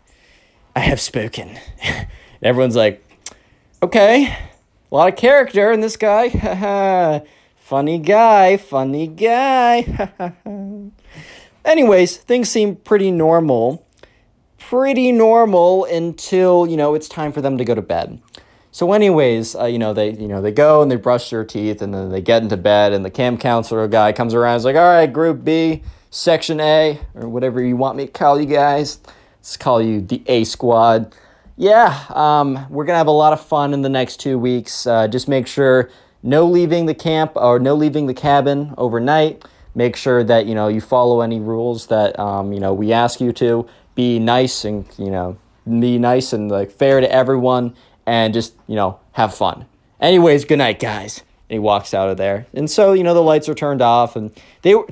I 0.75 0.81
have 0.81 1.01
spoken. 1.01 1.59
everyone's 2.43 2.77
like, 2.77 3.05
okay. 3.83 4.37
A 4.91 4.95
lot 4.95 5.09
of 5.09 5.17
character 5.17 5.73
in 5.73 5.81
this 5.81 5.97
guy. 5.97 7.23
funny 7.57 7.99
guy, 7.99 8.57
funny 8.57 9.09
guy. 9.09 10.11
Anyways, 11.65 12.17
things 12.19 12.49
seem 12.49 12.77
pretty 12.77 13.11
normal. 13.11 13.85
Pretty 14.59 15.11
normal 15.11 15.85
until, 15.85 16.67
you 16.67 16.77
know, 16.77 16.95
it's 16.95 17.09
time 17.09 17.33
for 17.33 17.41
them 17.41 17.59
to 17.59 17.65
go 17.65 17.75
to 17.75 17.83
bed. 17.83 18.21
So, 18.71 18.93
anyways, 18.93 19.57
uh, 19.57 19.65
you 19.65 19.79
know 19.79 19.95
they 19.95 20.11
you 20.11 20.29
know 20.29 20.43
they 20.43 20.53
go 20.53 20.83
and 20.83 20.91
they 20.91 20.97
brush 20.97 21.31
their 21.31 21.45
teeth 21.47 21.81
and 21.81 21.95
then 21.95 22.11
they 22.11 22.21
get 22.21 22.43
into 22.43 22.59
bed 22.59 22.93
and 22.93 23.07
the 23.07 23.11
camp 23.11 23.41
counselor 23.41 23.89
guy 23.89 24.13
comes 24.13 24.35
around. 24.35 24.57
He's 24.57 24.67
like, 24.67 24.77
"All 24.77 24.83
right, 24.83 25.11
Group 25.11 25.43
B, 25.45 25.83
Section 26.11 26.61
A, 26.61 27.01
or 27.15 27.27
whatever 27.27 27.63
you 27.63 27.75
want 27.75 27.97
me 27.97 28.05
to 28.05 28.13
call 28.13 28.39
you 28.39 28.45
guys. 28.45 28.99
Let's 29.39 29.57
call 29.57 29.81
you 29.81 30.03
the 30.03 30.23
A 30.27 30.45
Squad. 30.45 31.15
Yeah, 31.57 32.05
um, 32.11 32.67
we're 32.69 32.85
gonna 32.85 32.99
have 32.99 33.07
a 33.07 33.11
lot 33.11 33.33
of 33.33 33.41
fun 33.41 33.73
in 33.73 33.83
the 33.83 33.89
next 33.89 34.19
two 34.19 34.39
weeks. 34.39 34.87
Uh, 34.87 35.09
just 35.09 35.27
make 35.29 35.47
sure 35.47 35.91
no 36.23 36.47
leaving 36.47 36.87
the 36.87 36.95
camp 36.95 37.33
or 37.35 37.59
no 37.59 37.75
leaving 37.75 38.07
the 38.07 38.15
cabin 38.15 38.75
overnight. 38.77 39.45
Make 39.75 39.97
sure 39.97 40.23
that 40.25 40.47
you 40.47 40.55
know 40.55 40.69
you 40.69 40.81
follow 40.81 41.23
any 41.23 41.41
rules 41.41 41.87
that 41.87 42.19
um, 42.19 42.53
you 42.53 42.61
know 42.61 42.75
we 42.75 42.93
ask 42.93 43.21
you 43.21 43.33
to. 43.35 43.67
Be 43.95 44.19
nice 44.19 44.67
and 44.67 44.85
you 44.99 45.11
know 45.11 45.39
be 45.67 45.99
nice 45.99 46.33
and 46.33 46.51
like 46.51 46.71
fair 46.71 47.01
to 47.01 47.11
everyone 47.11 47.75
and 48.07 48.33
just, 48.33 48.55
you 48.67 48.77
know, 48.77 49.01
have 49.13 49.35
fun. 49.35 49.67
Anyways, 50.01 50.45
good 50.45 50.59
night, 50.59 50.79
guys. 50.79 51.21
And 51.49 51.55
he 51.55 51.59
walks 51.59 51.93
out 51.93 52.09
of 52.09 52.17
there. 52.17 52.47
And 52.55 52.71
so, 52.71 52.93
you 52.93 53.03
know, 53.03 53.15
the 53.15 53.23
lights 53.23 53.49
are 53.49 53.55
turned 53.55 53.83
off 53.83 54.17
and 54.17 54.31
they 54.63 54.75
were 54.75 54.87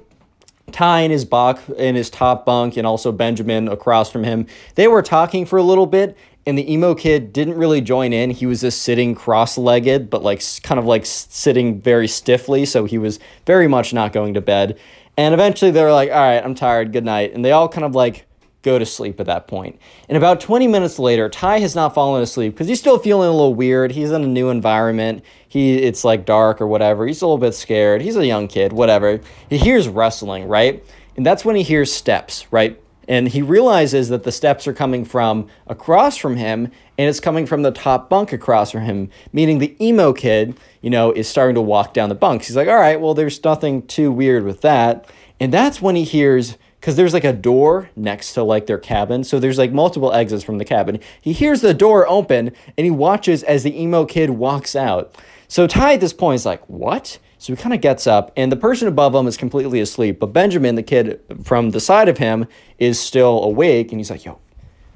Ty 0.73 1.01
in 1.01 1.11
his 1.11 1.25
bunk 1.25 1.61
in 1.77 1.95
his 1.95 2.11
top 2.11 2.45
bunk 2.45 2.77
and 2.77 2.87
also 2.87 3.13
Benjamin 3.13 3.69
across 3.69 4.11
from 4.11 4.25
him. 4.25 4.47
They 4.75 4.89
were 4.89 5.03
talking 5.03 5.47
for 5.47 5.59
a 5.59 5.63
little 5.63 5.87
bit 5.87 6.17
and 6.47 6.59
the 6.59 6.73
emo 6.73 6.95
kid 6.95 7.33
didn't 7.33 7.55
really 7.55 7.81
join 7.81 8.13
in. 8.13 8.31
He 8.31 8.47
was 8.47 8.61
just 8.61 8.83
sitting 8.83 9.15
cross-legged, 9.15 10.11
but 10.11 10.23
like 10.23 10.43
kind 10.63 10.79
of 10.79 10.85
like 10.85 11.07
sitting 11.07 11.81
very 11.81 12.09
stiffly, 12.09 12.65
so 12.65 12.85
he 12.85 12.99
was 12.99 13.19
very 13.47 13.67
much 13.67 13.93
not 13.93 14.13
going 14.13 14.35
to 14.35 14.41
bed. 14.41 14.79
And 15.17 15.33
eventually 15.33 15.71
they 15.71 15.83
were 15.83 15.93
like, 15.93 16.11
"All 16.11 16.17
right, 16.17 16.45
I'm 16.45 16.55
tired. 16.55 16.93
Good 16.93 17.05
night." 17.05 17.33
And 17.35 17.45
they 17.45 17.53
all 17.53 17.69
kind 17.69 17.85
of 17.85 17.95
like 17.95 18.27
go 18.65 18.79
to 18.79 18.87
sleep 18.87 19.21
at 19.21 19.27
that 19.27 19.47
point. 19.47 19.79
And 20.09 20.17
about 20.17 20.41
20 20.41 20.67
minutes 20.67 20.99
later, 20.99 21.29
Ty 21.29 21.61
has 21.61 21.75
not 21.75 21.95
fallen 21.95 22.23
asleep 22.23 22.55
because 22.55 22.67
he's 22.67 22.81
still 22.81 22.99
feeling 22.99 23.29
a 23.29 23.33
little 23.33 23.55
weird. 23.55 23.93
He's 23.93 24.11
in 24.11 24.25
a 24.25 24.27
new 24.27 24.49
environment. 24.49 25.23
He 25.47 25.77
it's 25.77 26.03
like 26.03 26.25
dark 26.25 26.61
or 26.61 26.67
whatever. 26.67 27.07
He's 27.07 27.23
a 27.23 27.27
little 27.27 27.39
bit 27.39 27.55
scared. 27.55 28.03
He's 28.03 28.17
a 28.17 28.27
young 28.27 28.49
kid, 28.49 28.73
whatever. 28.73 29.21
He 29.49 29.59
hears 29.59 29.89
wrestling, 29.89 30.49
right? 30.49 30.85
And 31.17 31.25
that's 31.25 31.45
when 31.45 31.55
he 31.55 31.63
hears 31.63 31.93
steps, 31.93 32.51
right? 32.51 32.81
And 33.09 33.29
he 33.29 33.43
realizes 33.43 34.09
that 34.09 34.23
the 34.23 34.33
steps 34.33 34.67
are 34.67 34.73
coming 34.73 35.05
from 35.05 35.49
across 35.67 36.17
from 36.17 36.37
him 36.37 36.71
and 36.97 37.09
it's 37.09 37.21
coming 37.21 37.47
from 37.47 37.63
the 37.63 37.71
top 37.71 38.09
bunk 38.09 38.33
across 38.33 38.71
from 38.71 38.83
him, 38.83 39.11
meaning 39.33 39.59
the 39.59 39.77
emo 39.85 40.13
kid, 40.13 40.57
you 40.81 40.91
know, 40.91 41.13
is 41.13 41.29
starting 41.29 41.55
to 41.55 41.61
walk 41.61 41.93
down 41.93 42.09
the 42.09 42.15
bunks. 42.15 42.47
He's 42.47 42.57
like, 42.57 42.69
all 42.69 42.77
right, 42.77 43.01
well, 43.01 43.15
there's 43.15 43.43
nothing 43.43 43.87
too 43.87 44.13
weird 44.13 44.45
with 44.45 44.61
that. 44.61 45.11
And 45.41 45.53
that's 45.53 45.83
when 45.83 45.97
he 45.97 46.05
hears 46.05 46.57
because 46.81 46.97
there's 46.97 47.15
like 47.15 47.25
a 47.25 47.33
door 47.33 47.89
next 47.97 48.35
to 48.35 48.43
like 48.43 48.67
their 48.67 48.79
cabin. 48.79 49.25
So 49.25 49.41
there's 49.41 49.57
like 49.57 49.73
multiple 49.73 50.13
exits 50.13 50.45
from 50.45 50.59
the 50.59 50.67
cabin. 50.67 51.01
He 51.21 51.33
hears 51.33 51.63
the 51.63 51.73
door 51.73 52.07
open 52.07 52.53
and 52.77 52.85
he 52.85 52.91
watches 52.91 53.43
as 53.43 53.63
the 53.63 53.81
emo 53.81 54.05
kid 54.05 54.31
walks 54.31 54.77
out. 54.77 55.17
So 55.49 55.67
Ty 55.67 55.95
at 55.95 56.01
this 56.01 56.13
point 56.13 56.37
is 56.37 56.47
like, 56.47 56.69
what? 56.69 57.19
So 57.45 57.53
he 57.53 57.61
kind 57.61 57.75
of 57.75 57.83
gets 57.83 58.07
up, 58.07 58.33
and 58.39 58.51
the 58.51 58.57
person 58.57 58.89
above 58.89 59.15
him 59.15 59.27
is 59.27 59.37
completely 59.37 59.79
asleep. 59.79 60.19
But 60.19 60.29
Benjamin, 60.29 60.77
the 60.77 60.83
kid 60.83 61.21
from 61.43 61.73
the 61.73 61.79
side 61.79 62.09
of 62.09 62.17
him, 62.17 62.47
is 62.79 62.99
still 62.99 63.45
awake, 63.45 63.93
and 63.93 64.01
he's 64.01 64.09
like, 64.09 64.25
yo, 64.25 64.39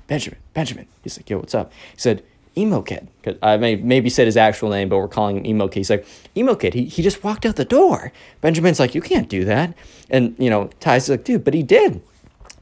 Benjamin, 0.06 0.38
Benjamin. 0.54 0.86
He's 1.04 1.18
like, 1.18 1.28
yo, 1.28 1.40
what's 1.40 1.54
up? 1.54 1.70
He 1.92 1.98
said, 1.98 2.24
emo 2.56 2.80
kid. 2.80 3.06
I 3.42 3.58
may 3.58 3.76
maybe 3.76 4.08
said 4.08 4.24
his 4.24 4.38
actual 4.38 4.70
name, 4.70 4.88
but 4.88 4.96
we're 4.96 5.08
calling 5.08 5.36
him 5.36 5.44
emo 5.44 5.68
kid. 5.68 5.80
He's 5.80 5.90
like, 5.90 6.06
emo 6.38 6.54
kid. 6.54 6.72
He, 6.72 6.86
he 6.86 7.02
just 7.02 7.22
walked 7.22 7.44
out 7.44 7.56
the 7.56 7.66
door. 7.66 8.12
Benjamin's 8.40 8.80
like, 8.80 8.94
you 8.94 9.02
can't 9.02 9.28
do 9.28 9.44
that. 9.44 9.74
And 10.08 10.34
you 10.38 10.48
know, 10.48 10.70
Ty's 10.80 11.10
like, 11.10 11.24
dude, 11.24 11.44
but 11.44 11.52
he 11.52 11.62
did. 11.62 12.00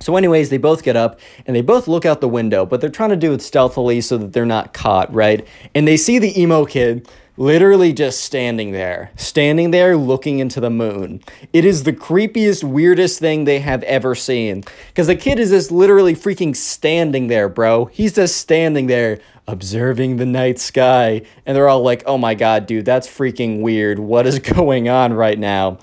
So, 0.00 0.16
anyways, 0.16 0.50
they 0.50 0.58
both 0.58 0.82
get 0.82 0.96
up 0.96 1.20
and 1.46 1.54
they 1.54 1.62
both 1.62 1.86
look 1.86 2.04
out 2.04 2.20
the 2.20 2.28
window, 2.28 2.66
but 2.66 2.80
they're 2.80 2.90
trying 2.90 3.10
to 3.10 3.16
do 3.16 3.32
it 3.32 3.40
stealthily 3.40 4.00
so 4.00 4.18
that 4.18 4.32
they're 4.32 4.44
not 4.44 4.74
caught, 4.74 5.14
right? 5.14 5.46
And 5.76 5.86
they 5.86 5.96
see 5.96 6.18
the 6.18 6.38
emo 6.38 6.64
kid 6.64 7.08
literally 7.36 7.92
just 7.92 8.20
standing 8.20 8.72
there, 8.72 9.10
standing 9.16 9.70
there 9.70 9.96
looking 9.96 10.38
into 10.38 10.60
the 10.60 10.70
moon. 10.70 11.22
It 11.52 11.64
is 11.64 11.84
the 11.84 11.92
creepiest, 11.92 12.64
weirdest 12.64 13.20
thing 13.20 13.44
they 13.44 13.60
have 13.60 13.82
ever 13.84 14.14
seen. 14.14 14.64
Because 14.88 15.06
the 15.06 15.16
kid 15.16 15.38
is 15.38 15.50
just 15.50 15.70
literally 15.70 16.14
freaking 16.14 16.56
standing 16.56 17.28
there, 17.28 17.48
bro. 17.48 17.86
He's 17.86 18.14
just 18.14 18.36
standing 18.36 18.86
there 18.86 19.20
observing 19.46 20.16
the 20.16 20.26
night 20.26 20.58
sky. 20.58 21.22
And 21.44 21.56
they're 21.56 21.68
all 21.68 21.82
like, 21.82 22.02
oh 22.06 22.18
my 22.18 22.34
god, 22.34 22.66
dude, 22.66 22.84
that's 22.84 23.06
freaking 23.06 23.60
weird. 23.60 23.98
What 23.98 24.26
is 24.26 24.38
going 24.56 24.88
on 24.88 25.12
right 25.12 25.38
now? 25.38 25.78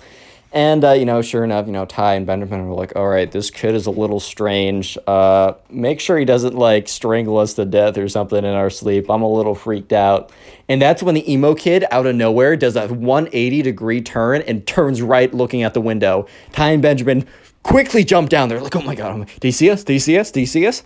And, 0.54 0.86
uh, 0.86 0.92
you 0.92 1.06
know, 1.06 1.24
sure 1.24 1.44
enough, 1.44 1.66
you 1.66 1.74
know, 1.74 1.86
Ty 1.86 2.14
and 2.14 2.28
Benjamin 2.28 2.68
were 2.68 2.76
like, 2.76 2.96
all 2.96 3.08
right, 3.08 3.30
this 3.30 3.50
kid 3.50 3.74
is 3.74 3.88
a 3.88 3.92
little 3.92 4.20
strange. 4.20 5.00
Uh, 5.08 5.54
make 5.72 6.00
sure 6.00 6.16
he 6.16 6.26
doesn't, 6.26 6.54
like, 6.54 6.88
strangle 6.88 7.40
us 7.40 7.56
to 7.56 7.66
death 7.66 7.98
or 7.98 8.08
something 8.08 8.38
in 8.38 8.54
our 8.54 8.70
sleep. 8.70 9.10
I'm 9.10 9.24
a 9.24 9.28
little 9.28 9.56
freaked 9.56 9.92
out. 9.92 10.32
And 10.70 10.80
that's 10.80 11.02
when 11.02 11.16
the 11.16 11.32
emo 11.32 11.56
kid, 11.56 11.86
out 11.90 12.06
of 12.06 12.16
nowhere, 12.16 12.56
does 12.56 12.76
a 12.76 12.88
180 12.88 13.64
degree 13.64 14.00
turn 14.00 14.44
and 14.44 14.66
turns 14.68 15.02
right 15.02 15.34
looking 15.34 15.64
at 15.64 15.74
the 15.74 15.82
window. 15.82 16.28
Ty 16.52 16.70
and 16.70 16.84
Benjamin 16.84 17.26
quickly 17.64 18.04
jump 18.04 18.30
down 18.30 18.50
there, 18.50 18.62
like, 18.62 18.76
oh 18.76 18.82
my 18.82 18.94
God, 18.94 19.28
do 19.40 19.48
you 19.48 19.52
see 19.52 19.72
us? 19.72 19.84
Do 19.84 19.94
you 19.94 20.00
see 20.00 20.20
us? 20.20 20.30
Do 20.30 20.40
you 20.40 20.46
see 20.46 20.68
us? 20.68 20.84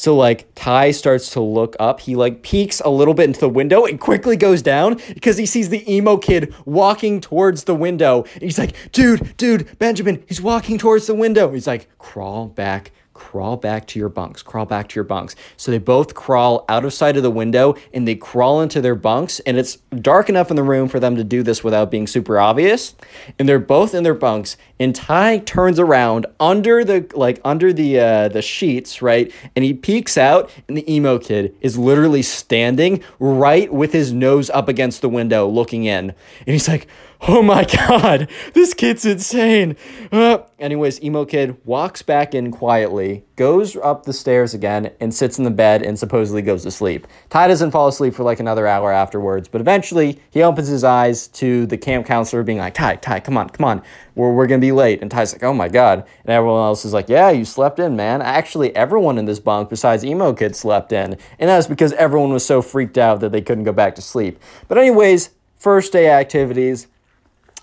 So 0.00 0.16
like 0.16 0.46
Ty 0.54 0.92
starts 0.92 1.28
to 1.32 1.42
look 1.42 1.76
up. 1.78 2.00
He 2.00 2.16
like 2.16 2.42
peeks 2.42 2.80
a 2.80 2.88
little 2.88 3.12
bit 3.12 3.24
into 3.24 3.40
the 3.40 3.50
window 3.50 3.84
and 3.84 4.00
quickly 4.00 4.34
goes 4.34 4.62
down 4.62 4.98
because 5.12 5.36
he 5.36 5.44
sees 5.44 5.68
the 5.68 5.94
emo 5.94 6.16
kid 6.16 6.54
walking 6.64 7.20
towards 7.20 7.64
the 7.64 7.74
window. 7.74 8.24
He's 8.40 8.58
like, 8.58 8.74
dude, 8.92 9.36
dude, 9.36 9.78
Benjamin, 9.78 10.24
he's 10.26 10.40
walking 10.40 10.78
towards 10.78 11.06
the 11.06 11.14
window. 11.14 11.52
He's 11.52 11.66
like, 11.66 11.86
crawl 11.98 12.46
back 12.46 12.92
crawl 13.20 13.58
back 13.58 13.86
to 13.86 13.98
your 13.98 14.08
bunks, 14.08 14.42
crawl 14.42 14.64
back 14.64 14.88
to 14.88 14.94
your 14.94 15.04
bunks. 15.04 15.36
So 15.58 15.70
they 15.70 15.78
both 15.78 16.14
crawl 16.14 16.64
out 16.70 16.86
of 16.86 16.94
sight 16.94 17.18
of 17.18 17.22
the 17.22 17.30
window 17.30 17.76
and 17.92 18.08
they 18.08 18.14
crawl 18.14 18.62
into 18.62 18.80
their 18.80 18.94
bunks. 18.94 19.40
And 19.40 19.58
it's 19.58 19.76
dark 20.00 20.30
enough 20.30 20.48
in 20.48 20.56
the 20.56 20.62
room 20.62 20.88
for 20.88 20.98
them 20.98 21.16
to 21.16 21.22
do 21.22 21.42
this 21.42 21.62
without 21.62 21.90
being 21.90 22.06
super 22.06 22.40
obvious. 22.40 22.94
And 23.38 23.46
they're 23.46 23.58
both 23.58 23.94
in 23.94 24.04
their 24.04 24.14
bunks. 24.14 24.56
And 24.80 24.94
Ty 24.94 25.40
turns 25.40 25.78
around 25.78 26.26
under 26.40 26.82
the 26.82 27.06
like 27.14 27.38
under 27.44 27.74
the 27.74 28.00
uh, 28.00 28.28
the 28.28 28.40
sheets, 28.40 29.02
right? 29.02 29.30
And 29.54 29.62
he 29.62 29.74
peeks 29.74 30.16
out, 30.16 30.50
and 30.66 30.74
the 30.74 30.90
emo 30.90 31.18
kid 31.18 31.54
is 31.60 31.76
literally 31.76 32.22
standing 32.22 33.04
right 33.18 33.70
with 33.70 33.92
his 33.92 34.14
nose 34.14 34.48
up 34.48 34.66
against 34.66 35.02
the 35.02 35.10
window, 35.10 35.46
looking 35.46 35.84
in. 35.84 36.10
And 36.10 36.46
he's 36.46 36.66
like, 36.66 36.86
oh 37.28 37.42
my 37.42 37.64
god, 37.88 38.28
this 38.54 38.74
kid's 38.74 39.04
insane. 39.04 39.76
Uh, 40.10 40.38
anyways, 40.60 41.02
emo 41.02 41.24
kid 41.24 41.56
walks 41.64 42.02
back 42.02 42.34
in 42.34 42.50
quietly, 42.50 43.24
goes 43.36 43.76
up 43.76 44.04
the 44.04 44.12
stairs 44.12 44.54
again, 44.54 44.92
and 45.00 45.14
sits 45.14 45.38
in 45.38 45.44
the 45.44 45.50
bed 45.50 45.82
and 45.82 45.98
supposedly 45.98 46.42
goes 46.42 46.62
to 46.62 46.70
sleep. 46.70 47.06
Ty 47.30 47.48
doesn't 47.48 47.70
fall 47.70 47.88
asleep 47.88 48.14
for 48.14 48.22
like 48.22 48.38
another 48.38 48.66
hour 48.66 48.92
afterwards, 48.92 49.48
but 49.48 49.60
eventually 49.60 50.20
he 50.30 50.42
opens 50.42 50.68
his 50.68 50.84
eyes 50.84 51.26
to 51.28 51.66
the 51.66 51.78
camp 51.78 52.06
counselor 52.06 52.42
being 52.42 52.58
like, 52.58 52.74
Ty, 52.74 52.96
Ty, 52.96 53.20
come 53.20 53.36
on, 53.36 53.48
come 53.48 53.64
on, 53.64 53.82
we're, 54.14 54.32
we're 54.32 54.46
gonna 54.46 54.60
be 54.60 54.72
late. 54.72 55.00
And 55.02 55.10
Ty's 55.10 55.32
like, 55.32 55.42
oh 55.42 55.54
my 55.54 55.68
god. 55.68 56.06
And 56.24 56.30
everyone 56.30 56.60
else 56.60 56.84
is 56.84 56.92
like, 56.92 57.08
yeah, 57.08 57.30
you 57.30 57.44
slept 57.44 57.78
in, 57.78 57.96
man. 57.96 58.22
Actually, 58.22 58.74
everyone 58.76 59.18
in 59.18 59.24
this 59.24 59.40
bunk 59.40 59.70
besides 59.70 60.04
emo 60.04 60.32
kid 60.32 60.54
slept 60.54 60.92
in. 60.92 61.16
And 61.38 61.48
that's 61.48 61.66
because 61.66 61.92
everyone 61.94 62.32
was 62.32 62.44
so 62.44 62.62
freaked 62.62 62.98
out 62.98 63.20
that 63.20 63.32
they 63.32 63.40
couldn't 63.40 63.64
go 63.64 63.72
back 63.72 63.94
to 63.96 64.02
sleep. 64.02 64.38
But 64.68 64.78
anyways, 64.78 65.30
first 65.56 65.92
day 65.92 66.10
activities 66.10 66.86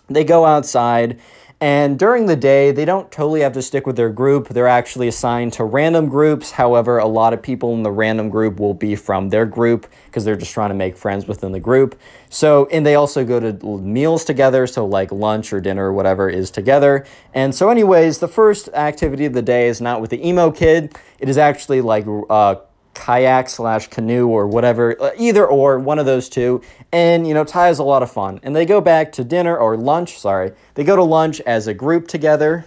they 0.10 0.24
go 0.24 0.46
outside, 0.46 1.20
and 1.60 1.98
during 1.98 2.28
the 2.28 2.36
day, 2.36 2.72
they 2.72 2.86
don't 2.86 3.12
totally 3.12 3.42
have 3.42 3.54
to 3.54 3.64
stick 3.64 3.88
with 3.88 3.96
their 3.96 4.12
group. 4.12 4.50
They're 4.50 4.68
actually 4.68 5.08
assigned 5.08 5.54
to 5.54 5.64
random 5.64 6.08
groups. 6.08 6.52
However, 6.52 7.00
a 7.00 7.08
lot 7.08 7.34
of 7.34 7.42
people 7.42 7.74
in 7.74 7.82
the 7.82 7.90
random 7.90 8.30
group 8.30 8.60
will 8.60 8.76
be 8.76 8.96
from 8.96 9.30
their 9.30 9.48
group 9.48 9.88
because 10.06 10.24
they're 10.24 10.36
just 10.36 10.54
trying 10.54 10.70
to 10.70 10.76
make 10.76 10.96
friends 10.96 11.26
within 11.26 11.52
the 11.52 11.60
group. 11.60 12.00
So, 12.30 12.68
and 12.68 12.86
they 12.86 12.94
also 12.94 13.26
go 13.26 13.40
to 13.40 13.80
meals 13.80 14.24
together. 14.24 14.68
So, 14.68 14.86
like 14.86 15.12
lunch 15.12 15.52
or 15.52 15.60
dinner 15.60 15.88
or 15.88 15.94
whatever 15.94 16.30
is 16.30 16.52
together. 16.52 17.08
And 17.34 17.56
so, 17.56 17.72
anyways, 17.72 18.20
the 18.20 18.28
first 18.28 18.70
activity 18.76 19.26
of 19.26 19.34
the 19.34 19.42
day 19.42 19.68
is 19.68 19.82
not 19.82 20.00
with 20.00 20.12
the 20.12 20.28
emo 20.28 20.52
kid. 20.52 20.96
It 21.18 21.28
is 21.28 21.40
actually 21.40 21.82
like 21.82 22.06
uh, 22.30 22.58
kayak 22.98 23.48
slash 23.50 23.88
canoe 23.88 24.28
or 24.28 24.48
whatever, 24.48 25.00
uh, 25.02 25.12
either 25.18 25.46
or, 25.46 25.78
one 25.78 26.00
of 26.00 26.06
those 26.06 26.28
two. 26.28 26.62
And, 26.92 27.28
you 27.28 27.34
know, 27.34 27.44
Ty 27.44 27.68
has 27.68 27.80
a 27.80 27.84
lot 27.84 28.02
of 28.02 28.12
fun. 28.12 28.40
And 28.44 28.56
they 28.56 28.66
go 28.66 28.82
back 28.82 29.12
to 29.14 29.24
dinner 29.24 29.56
or 29.56 29.78
lunch, 29.78 30.20
sorry. 30.20 30.54
They 30.74 30.84
go 30.84 30.96
to 30.96 31.04
lunch 31.04 31.40
as 31.42 31.68
a 31.68 31.74
group 31.74 32.08
together. 32.08 32.66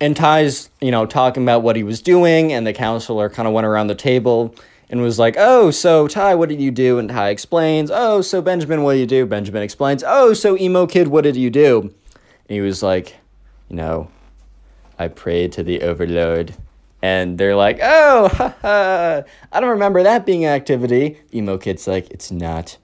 And 0.00 0.16
Ty's, 0.16 0.70
you 0.80 0.90
know, 0.90 1.06
talking 1.06 1.42
about 1.42 1.62
what 1.62 1.76
he 1.76 1.82
was 1.82 2.00
doing, 2.00 2.52
and 2.52 2.66
the 2.66 2.72
counselor 2.72 3.28
kind 3.28 3.46
of 3.46 3.52
went 3.52 3.66
around 3.66 3.88
the 3.88 3.94
table 3.94 4.54
and 4.88 5.02
was 5.02 5.18
like, 5.18 5.36
Oh, 5.38 5.70
so 5.70 6.08
Ty, 6.08 6.34
what 6.34 6.48
did 6.48 6.60
you 6.60 6.70
do? 6.70 6.98
And 6.98 7.08
Ty 7.08 7.30
explains, 7.30 7.90
Oh, 7.92 8.20
so 8.20 8.42
Benjamin, 8.42 8.82
what 8.82 8.94
do 8.94 9.00
you 9.00 9.06
do? 9.06 9.26
Benjamin 9.26 9.62
explains, 9.62 10.02
Oh, 10.06 10.32
so 10.32 10.56
emo 10.58 10.86
kid, 10.86 11.08
what 11.08 11.24
did 11.24 11.36
you 11.36 11.50
do? 11.50 11.80
And 11.80 11.92
he 12.48 12.60
was 12.60 12.82
like, 12.82 13.16
You 13.68 13.76
know, 13.76 14.10
I 14.98 15.08
prayed 15.08 15.52
to 15.52 15.62
the 15.62 15.82
overlord 15.82 16.54
and 17.02 17.38
they're 17.38 17.56
like, 17.56 17.78
"Oh, 17.82 18.28
haha, 18.32 19.22
I 19.52 19.60
don't 19.60 19.70
remember 19.70 20.02
that 20.02 20.26
being 20.26 20.44
an 20.44 20.52
activity." 20.52 21.18
Emo 21.34 21.58
kid's 21.58 21.86
like, 21.86 22.10
"It's 22.10 22.30
not. 22.30 22.78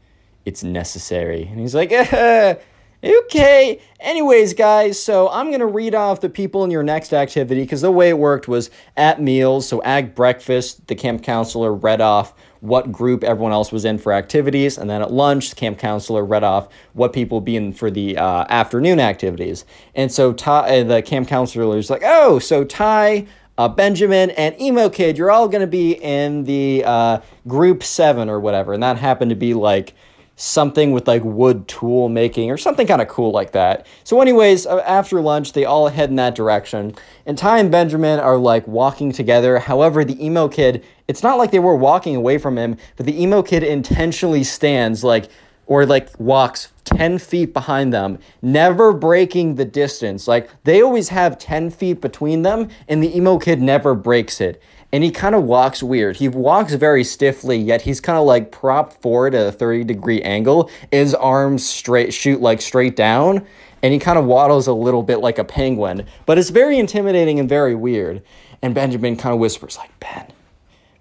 It's 0.45 0.63
necessary." 0.63 1.49
And 1.51 1.59
he's 1.61 1.75
like, 1.75 1.93
Okay. 3.05 3.81
Anyways, 4.01 4.55
guys, 4.55 5.01
so 5.01 5.29
I'm 5.29 5.51
to 5.53 5.67
read 5.67 5.95
off 5.95 6.21
the 6.21 6.29
people 6.29 6.65
in 6.65 6.71
your 6.71 6.83
next 6.83 7.13
activity 7.13 7.61
because 7.61 7.83
the 7.83 7.91
way 7.91 8.09
it 8.09 8.19
worked 8.19 8.49
was 8.49 8.71
at 8.97 9.21
meals. 9.21 9.69
So 9.69 9.83
at 9.83 10.15
breakfast, 10.15 10.87
the 10.89 10.95
camp 10.95 11.23
counselor 11.23 11.73
read 11.73 12.01
off 12.01 12.35
what 12.61 12.91
group 12.91 13.23
everyone 13.23 13.53
else 13.53 13.71
was 13.71 13.85
in 13.85 13.99
for 13.99 14.13
activities. 14.13 14.79
And 14.79 14.89
then 14.89 15.03
at 15.03 15.13
lunch, 15.13 15.51
the 15.51 15.57
camp 15.57 15.79
counselor 15.79 16.25
read 16.25 16.43
off 16.43 16.69
what 16.95 17.13
people 17.13 17.41
be 17.41 17.57
in 17.57 17.73
for 17.73 17.91
the 17.91 18.17
uh, 18.17 18.45
afternoon 18.49 18.99
activities. 18.99 19.65
And 19.95 20.11
so 20.11 20.33
Ty, 20.33 20.81
uh, 20.81 20.85
the 20.85 21.03
camp 21.03 21.29
counselor 21.29 21.67
was 21.67 21.91
like, 21.91 22.03
oh, 22.05 22.39
so 22.39 22.65
Ty, 22.65 23.27
uh, 23.59 23.69
Benjamin, 23.69 24.31
and 24.31 24.61
Emo 24.61 24.89
Kid, 24.89 25.17
you're 25.17 25.31
all 25.31 25.49
going 25.49 25.61
to 25.61 25.67
be 25.67 25.93
in 25.93 26.45
the 26.45 26.85
uh, 26.85 27.21
group 27.49 27.83
seven 27.83 28.29
or 28.29 28.41
whatever. 28.41 28.73
And 28.73 28.83
that 28.83 28.99
happened 28.99 29.31
to 29.31 29.37
be 29.37 29.55
like 29.55 29.95
something 30.39 30.93
with 30.93 31.09
like 31.09 31.25
wood 31.25 31.67
tool 31.67 32.11
making 32.11 32.51
or 32.51 32.59
something 32.59 32.87
kind 32.87 33.01
of 33.01 33.09
cool 33.09 33.31
like 33.31 33.53
that. 33.53 33.87
So, 34.05 34.21
anyways, 34.21 34.67
uh, 34.67 34.79
after 34.81 35.21
lunch, 35.21 35.55
they 35.55 35.65
all 35.65 35.89
head 35.89 36.11
in 36.11 36.17
that 36.17 36.35
direction. 36.35 36.95
And 37.25 37.39
Ty 37.39 37.59
and 37.59 37.71
Benjamin 37.71 38.21
are 38.21 38.37
like 38.37 38.69
walking 38.69 39.13
together. 39.13 39.59
However, 39.59 40.05
the 40.05 40.23
emo 40.25 40.49
kid, 40.49 40.85
it's 41.09 41.23
not 41.23 41.39
like 41.39 41.51
they 41.51 41.59
were 41.59 41.75
walking 41.77 42.15
away 42.15 42.37
from 42.37 42.59
him, 42.59 42.77
but 42.97 43.07
the 43.07 43.21
emo 43.21 43.43
kid 43.43 43.63
intentionally 43.63 44.45
stands 44.45 45.03
like 45.03 45.31
or 45.67 45.85
like 45.85 46.09
walks 46.19 46.73
10 46.85 47.19
feet 47.19 47.53
behind 47.53 47.93
them, 47.93 48.19
never 48.41 48.93
breaking 48.93 49.57
the 49.57 49.65
distance. 49.65 50.29
Like 50.29 50.49
they 50.65 50.81
always 50.81 51.11
have 51.11 51.39
10 51.39 51.71
feet 51.71 52.01
between 52.01 52.43
them, 52.43 52.69
and 52.89 53.03
the 53.03 53.17
emo 53.17 53.39
kid 53.39 53.61
never 53.61 53.95
breaks 53.95 54.41
it 54.41 54.63
and 54.93 55.03
he 55.03 55.11
kind 55.11 55.35
of 55.35 55.45
walks 55.45 55.83
weird. 55.83 56.17
He 56.17 56.29
walks 56.29 56.75
very 56.75 57.05
stiffly, 57.05 57.59
yet 57.59 57.83
he's 57.83 58.01
kind 58.01 58.19
of 58.19 58.25
like 58.25 58.53
propped 58.53 59.03
forward 59.03 59.35
at 59.35 59.47
a 59.47 59.53
30 59.53 59.85
degree 59.85 60.23
angle. 60.23 60.71
His 60.91 61.15
arms 61.15 61.69
straight 61.69 62.15
shoot 62.15 62.41
like 62.41 62.61
straight 62.61 62.97
down, 62.97 63.47
and 63.83 63.93
he 63.93 63.99
kind 63.99 64.19
of 64.19 64.25
waddles 64.25 64.67
a 64.67 64.73
little 64.73 65.03
bit 65.03 65.19
like 65.19 65.39
a 65.39 65.45
penguin. 65.45 66.07
But 66.25 66.39
it's 66.39 66.51
very 66.51 66.79
intimidating 66.79 67.41
and 67.41 67.49
very 67.49 67.75
weird. 67.75 68.23
And 68.63 68.75
Benjamin 68.75 69.17
kind 69.17 69.35
of 69.35 69.39
whispers 69.39 69.77
like, 69.77 69.99
Ben, 70.01 70.33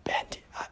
Ben, 0.03 0.25
I, 0.59 0.67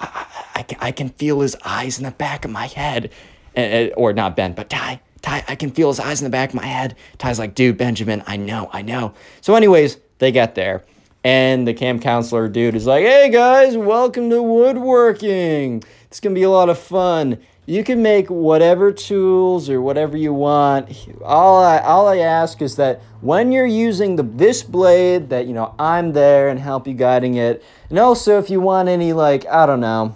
I, 0.00 0.26
I, 0.54 0.66
I 0.80 0.90
can 0.92 1.10
feel 1.10 1.40
his 1.40 1.56
eyes 1.64 1.98
in 1.98 2.04
the 2.04 2.10
back 2.10 2.44
of 2.44 2.50
my 2.50 2.66
head. 2.66 3.10
And, 3.54 3.92
or 3.96 4.12
not 4.12 4.36
Ben, 4.36 4.52
but 4.52 4.68
Ty. 4.68 5.00
Ty, 5.22 5.44
I 5.48 5.54
can 5.54 5.70
feel 5.70 5.88
his 5.88 6.00
eyes 6.00 6.20
in 6.20 6.24
the 6.24 6.30
back 6.30 6.50
of 6.50 6.54
my 6.54 6.66
head. 6.66 6.96
Ty's 7.16 7.38
like, 7.38 7.54
dude, 7.54 7.78
Benjamin, 7.78 8.22
I 8.26 8.36
know, 8.36 8.68
I 8.72 8.82
know. 8.82 9.14
So, 9.40 9.54
anyways, 9.54 9.96
they 10.18 10.32
get 10.32 10.54
there. 10.54 10.84
And 11.22 11.66
the 11.66 11.72
camp 11.72 12.02
counselor 12.02 12.48
dude 12.48 12.74
is 12.74 12.86
like, 12.86 13.02
hey 13.04 13.30
guys, 13.30 13.78
welcome 13.78 14.28
to 14.28 14.42
woodworking. 14.42 15.82
It's 16.04 16.20
to 16.20 16.30
be 16.30 16.42
a 16.42 16.50
lot 16.50 16.68
of 16.68 16.78
fun. 16.78 17.38
You 17.64 17.82
can 17.82 18.02
make 18.02 18.28
whatever 18.28 18.92
tools 18.92 19.70
or 19.70 19.80
whatever 19.80 20.18
you 20.18 20.34
want. 20.34 20.90
All 21.24 21.64
I, 21.64 21.78
all 21.78 22.06
I 22.06 22.18
ask 22.18 22.60
is 22.60 22.76
that 22.76 23.00
when 23.22 23.52
you're 23.52 23.64
using 23.64 24.16
the 24.16 24.22
this 24.22 24.62
blade, 24.62 25.30
that 25.30 25.46
you 25.46 25.54
know 25.54 25.74
I'm 25.78 26.12
there 26.12 26.50
and 26.50 26.60
help 26.60 26.86
you 26.86 26.92
guiding 26.92 27.36
it. 27.36 27.64
And 27.88 27.98
also, 27.98 28.38
if 28.38 28.50
you 28.50 28.60
want 28.60 28.90
any 28.90 29.14
like 29.14 29.46
I 29.46 29.64
don't 29.64 29.80
know, 29.80 30.14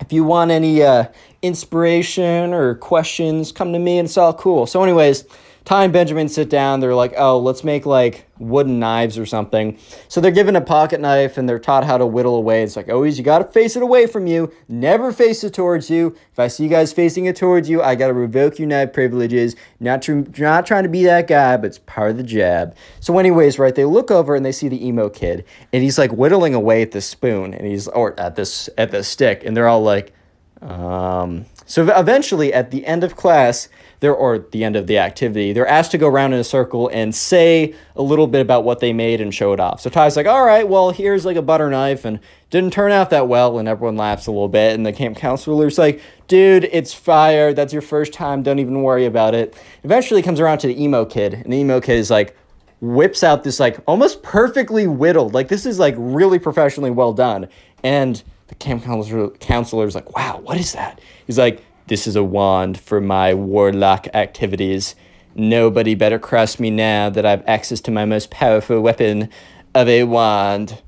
if 0.00 0.12
you 0.12 0.24
want 0.24 0.50
any 0.50 0.82
uh, 0.82 1.04
inspiration 1.42 2.52
or 2.52 2.74
questions, 2.74 3.52
come 3.52 3.72
to 3.72 3.78
me 3.78 3.98
and 3.98 4.06
it's 4.06 4.16
all 4.16 4.34
cool. 4.34 4.66
So, 4.66 4.82
anyways, 4.82 5.24
Ty 5.64 5.84
and 5.84 5.92
Benjamin 5.92 6.28
sit 6.28 6.48
down. 6.48 6.80
They're 6.80 6.94
like, 6.94 7.12
oh, 7.16 7.38
let's 7.38 7.62
make 7.62 7.84
like 7.84 8.26
wooden 8.38 8.78
knives 8.78 9.18
or 9.18 9.26
something. 9.26 9.78
So 10.08 10.20
they're 10.20 10.30
given 10.30 10.56
a 10.56 10.60
pocket 10.60 11.00
knife 11.00 11.36
and 11.36 11.48
they're 11.48 11.58
taught 11.58 11.84
how 11.84 11.98
to 11.98 12.06
whittle 12.06 12.34
away. 12.34 12.62
It's 12.62 12.76
like, 12.76 12.88
oh, 12.88 12.94
always, 12.94 13.18
you 13.18 13.24
got 13.24 13.38
to 13.38 13.44
face 13.44 13.76
it 13.76 13.82
away 13.82 14.06
from 14.06 14.26
you. 14.26 14.52
Never 14.68 15.12
face 15.12 15.44
it 15.44 15.52
towards 15.52 15.90
you. 15.90 16.16
If 16.32 16.38
I 16.38 16.48
see 16.48 16.64
you 16.64 16.70
guys 16.70 16.92
facing 16.92 17.26
it 17.26 17.36
towards 17.36 17.68
you, 17.68 17.82
I 17.82 17.94
got 17.94 18.08
to 18.08 18.14
revoke 18.14 18.58
your 18.58 18.68
knife 18.68 18.92
privileges. 18.92 19.54
Not, 19.78 20.02
tr- 20.02 20.22
not 20.38 20.66
trying 20.66 20.84
to 20.84 20.88
be 20.88 21.04
that 21.04 21.28
guy, 21.28 21.56
but 21.56 21.66
it's 21.66 21.78
part 21.78 22.10
of 22.12 22.16
the 22.16 22.22
jab. 22.22 22.74
So, 23.00 23.18
anyways, 23.18 23.58
right, 23.58 23.74
they 23.74 23.84
look 23.84 24.10
over 24.10 24.34
and 24.34 24.44
they 24.44 24.52
see 24.52 24.68
the 24.68 24.84
emo 24.84 25.08
kid 25.08 25.44
and 25.72 25.82
he's 25.82 25.98
like 25.98 26.10
whittling 26.10 26.54
away 26.54 26.82
at 26.82 26.92
the 26.92 27.00
spoon 27.00 27.52
and 27.52 27.66
he's, 27.66 27.86
or 27.88 28.18
at 28.18 28.34
this, 28.34 28.70
at 28.78 28.90
the 28.90 29.04
stick. 29.04 29.44
And 29.44 29.56
they're 29.56 29.68
all 29.68 29.82
like, 29.82 30.14
um, 30.62 31.46
so 31.66 31.88
eventually 31.96 32.52
at 32.52 32.70
the 32.70 32.84
end 32.86 33.04
of 33.04 33.16
class, 33.16 33.68
they're 34.00 34.14
or 34.14 34.38
the 34.38 34.64
end 34.64 34.76
of 34.76 34.86
the 34.86 34.98
activity, 34.98 35.52
they're 35.52 35.66
asked 35.66 35.90
to 35.92 35.98
go 35.98 36.08
around 36.08 36.32
in 36.32 36.40
a 36.40 36.44
circle 36.44 36.88
and 36.88 37.14
say 37.14 37.74
a 37.94 38.02
little 38.02 38.26
bit 38.26 38.40
about 38.40 38.64
what 38.64 38.80
they 38.80 38.92
made 38.92 39.20
and 39.20 39.34
show 39.34 39.52
it 39.52 39.60
off. 39.60 39.80
So 39.80 39.90
Ty's 39.90 40.16
like, 40.16 40.26
all 40.26 40.44
right, 40.44 40.68
well, 40.68 40.90
here's 40.90 41.24
like 41.24 41.36
a 41.36 41.42
butter 41.42 41.70
knife 41.70 42.04
and 42.04 42.18
didn't 42.48 42.72
turn 42.72 42.92
out 42.92 43.10
that 43.10 43.28
well, 43.28 43.58
and 43.58 43.68
everyone 43.68 43.96
laughs 43.96 44.26
a 44.26 44.30
little 44.30 44.48
bit. 44.48 44.74
And 44.74 44.84
the 44.84 44.92
camp 44.92 45.16
counselor's 45.16 45.78
like, 45.78 46.00
dude, 46.28 46.64
it's 46.72 46.92
fire. 46.92 47.52
That's 47.52 47.72
your 47.72 47.82
first 47.82 48.12
time. 48.12 48.42
Don't 48.42 48.58
even 48.58 48.82
worry 48.82 49.04
about 49.04 49.34
it. 49.34 49.56
Eventually 49.84 50.22
comes 50.22 50.40
around 50.40 50.58
to 50.58 50.66
the 50.66 50.82
emo 50.82 51.04
kid, 51.04 51.34
and 51.34 51.52
the 51.52 51.58
emo 51.58 51.80
kid 51.80 51.96
is 51.96 52.10
like, 52.10 52.36
whips 52.80 53.22
out 53.22 53.44
this 53.44 53.60
like 53.60 53.78
almost 53.86 54.22
perfectly 54.22 54.86
whittled, 54.86 55.34
like 55.34 55.48
this 55.48 55.66
is 55.66 55.78
like 55.78 55.94
really 55.98 56.38
professionally 56.38 56.90
well 56.90 57.12
done. 57.12 57.46
And 57.82 58.22
the 58.50 58.56
camp 58.56 58.82
counselor 58.84 59.30
counselor's 59.30 59.94
like, 59.94 60.14
wow, 60.16 60.40
what 60.42 60.58
is 60.58 60.72
that? 60.72 61.00
He's 61.24 61.38
like, 61.38 61.64
this 61.86 62.06
is 62.08 62.16
a 62.16 62.24
wand 62.24 62.78
for 62.78 63.00
my 63.00 63.32
warlock 63.32 64.08
activities. 64.12 64.96
Nobody 65.36 65.94
better 65.94 66.18
cross 66.18 66.58
me 66.58 66.68
now 66.68 67.10
that 67.10 67.24
I 67.24 67.30
have 67.30 67.44
access 67.46 67.80
to 67.82 67.92
my 67.92 68.04
most 68.04 68.28
powerful 68.30 68.80
weapon 68.80 69.30
of 69.72 69.88
a 69.88 70.02
wand. 70.02 70.82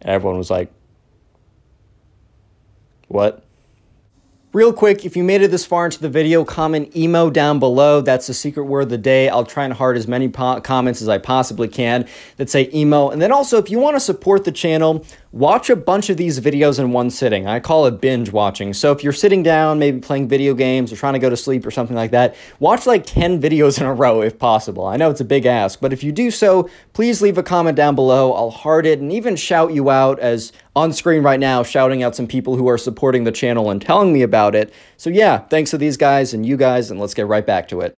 And 0.00 0.10
everyone 0.10 0.38
was 0.38 0.50
like, 0.50 0.72
What? 3.08 3.44
Real 4.54 4.74
quick, 4.74 5.06
if 5.06 5.16
you 5.16 5.24
made 5.24 5.40
it 5.40 5.50
this 5.50 5.64
far 5.64 5.86
into 5.86 5.98
the 5.98 6.10
video, 6.10 6.44
comment 6.44 6.94
emo 6.94 7.30
down 7.30 7.58
below. 7.58 8.02
That's 8.02 8.26
the 8.26 8.34
secret 8.34 8.64
word 8.64 8.82
of 8.82 8.88
the 8.90 8.98
day. 8.98 9.30
I'll 9.30 9.46
try 9.46 9.64
and 9.64 9.72
heart 9.72 9.96
as 9.96 10.06
many 10.06 10.28
comments 10.28 11.00
as 11.00 11.08
I 11.08 11.16
possibly 11.16 11.68
can 11.68 12.06
that 12.36 12.50
say 12.50 12.68
emo. 12.74 13.08
And 13.08 13.22
then 13.22 13.32
also, 13.32 13.56
if 13.56 13.70
you 13.70 13.78
want 13.78 13.96
to 13.96 14.00
support 14.00 14.44
the 14.44 14.52
channel, 14.52 15.06
watch 15.32 15.70
a 15.70 15.76
bunch 15.76 16.10
of 16.10 16.18
these 16.18 16.38
videos 16.38 16.78
in 16.78 16.92
one 16.92 17.08
sitting. 17.08 17.46
I 17.46 17.60
call 17.60 17.86
it 17.86 18.02
binge 18.02 18.30
watching. 18.30 18.74
So 18.74 18.92
if 18.92 19.02
you're 19.02 19.14
sitting 19.14 19.42
down, 19.42 19.78
maybe 19.78 20.00
playing 20.00 20.28
video 20.28 20.52
games 20.52 20.92
or 20.92 20.96
trying 20.96 21.14
to 21.14 21.18
go 21.18 21.30
to 21.30 21.36
sleep 21.36 21.64
or 21.64 21.70
something 21.70 21.96
like 21.96 22.10
that, 22.10 22.36
watch 22.60 22.86
like 22.86 23.06
10 23.06 23.40
videos 23.40 23.80
in 23.80 23.86
a 23.86 23.94
row 23.94 24.20
if 24.20 24.38
possible. 24.38 24.84
I 24.84 24.98
know 24.98 25.08
it's 25.08 25.22
a 25.22 25.24
big 25.24 25.46
ask, 25.46 25.80
but 25.80 25.94
if 25.94 26.04
you 26.04 26.12
do 26.12 26.30
so, 26.30 26.68
please 26.92 27.22
leave 27.22 27.38
a 27.38 27.42
comment 27.42 27.78
down 27.78 27.94
below. 27.94 28.34
I'll 28.34 28.50
heart 28.50 28.84
it 28.84 28.98
and 28.98 29.10
even 29.10 29.34
shout 29.34 29.72
you 29.72 29.88
out 29.88 30.20
as 30.20 30.52
on 30.76 30.92
screen 30.92 31.22
right 31.22 31.40
now, 31.40 31.62
shouting 31.62 32.02
out 32.02 32.16
some 32.16 32.26
people 32.26 32.56
who 32.56 32.68
are 32.68 32.78
supporting 32.78 33.24
the 33.24 33.32
channel 33.32 33.70
and 33.70 33.80
telling 33.80 34.12
me 34.12 34.20
about 34.22 34.41
it. 34.50 34.72
So 34.96 35.10
yeah, 35.10 35.38
thanks 35.38 35.70
to 35.70 35.78
these 35.78 35.96
guys 35.96 36.34
and 36.34 36.44
you 36.44 36.56
guys, 36.56 36.90
and 36.90 36.98
let's 37.00 37.14
get 37.14 37.26
right 37.26 37.46
back 37.46 37.68
to 37.68 37.80
it. 37.80 37.96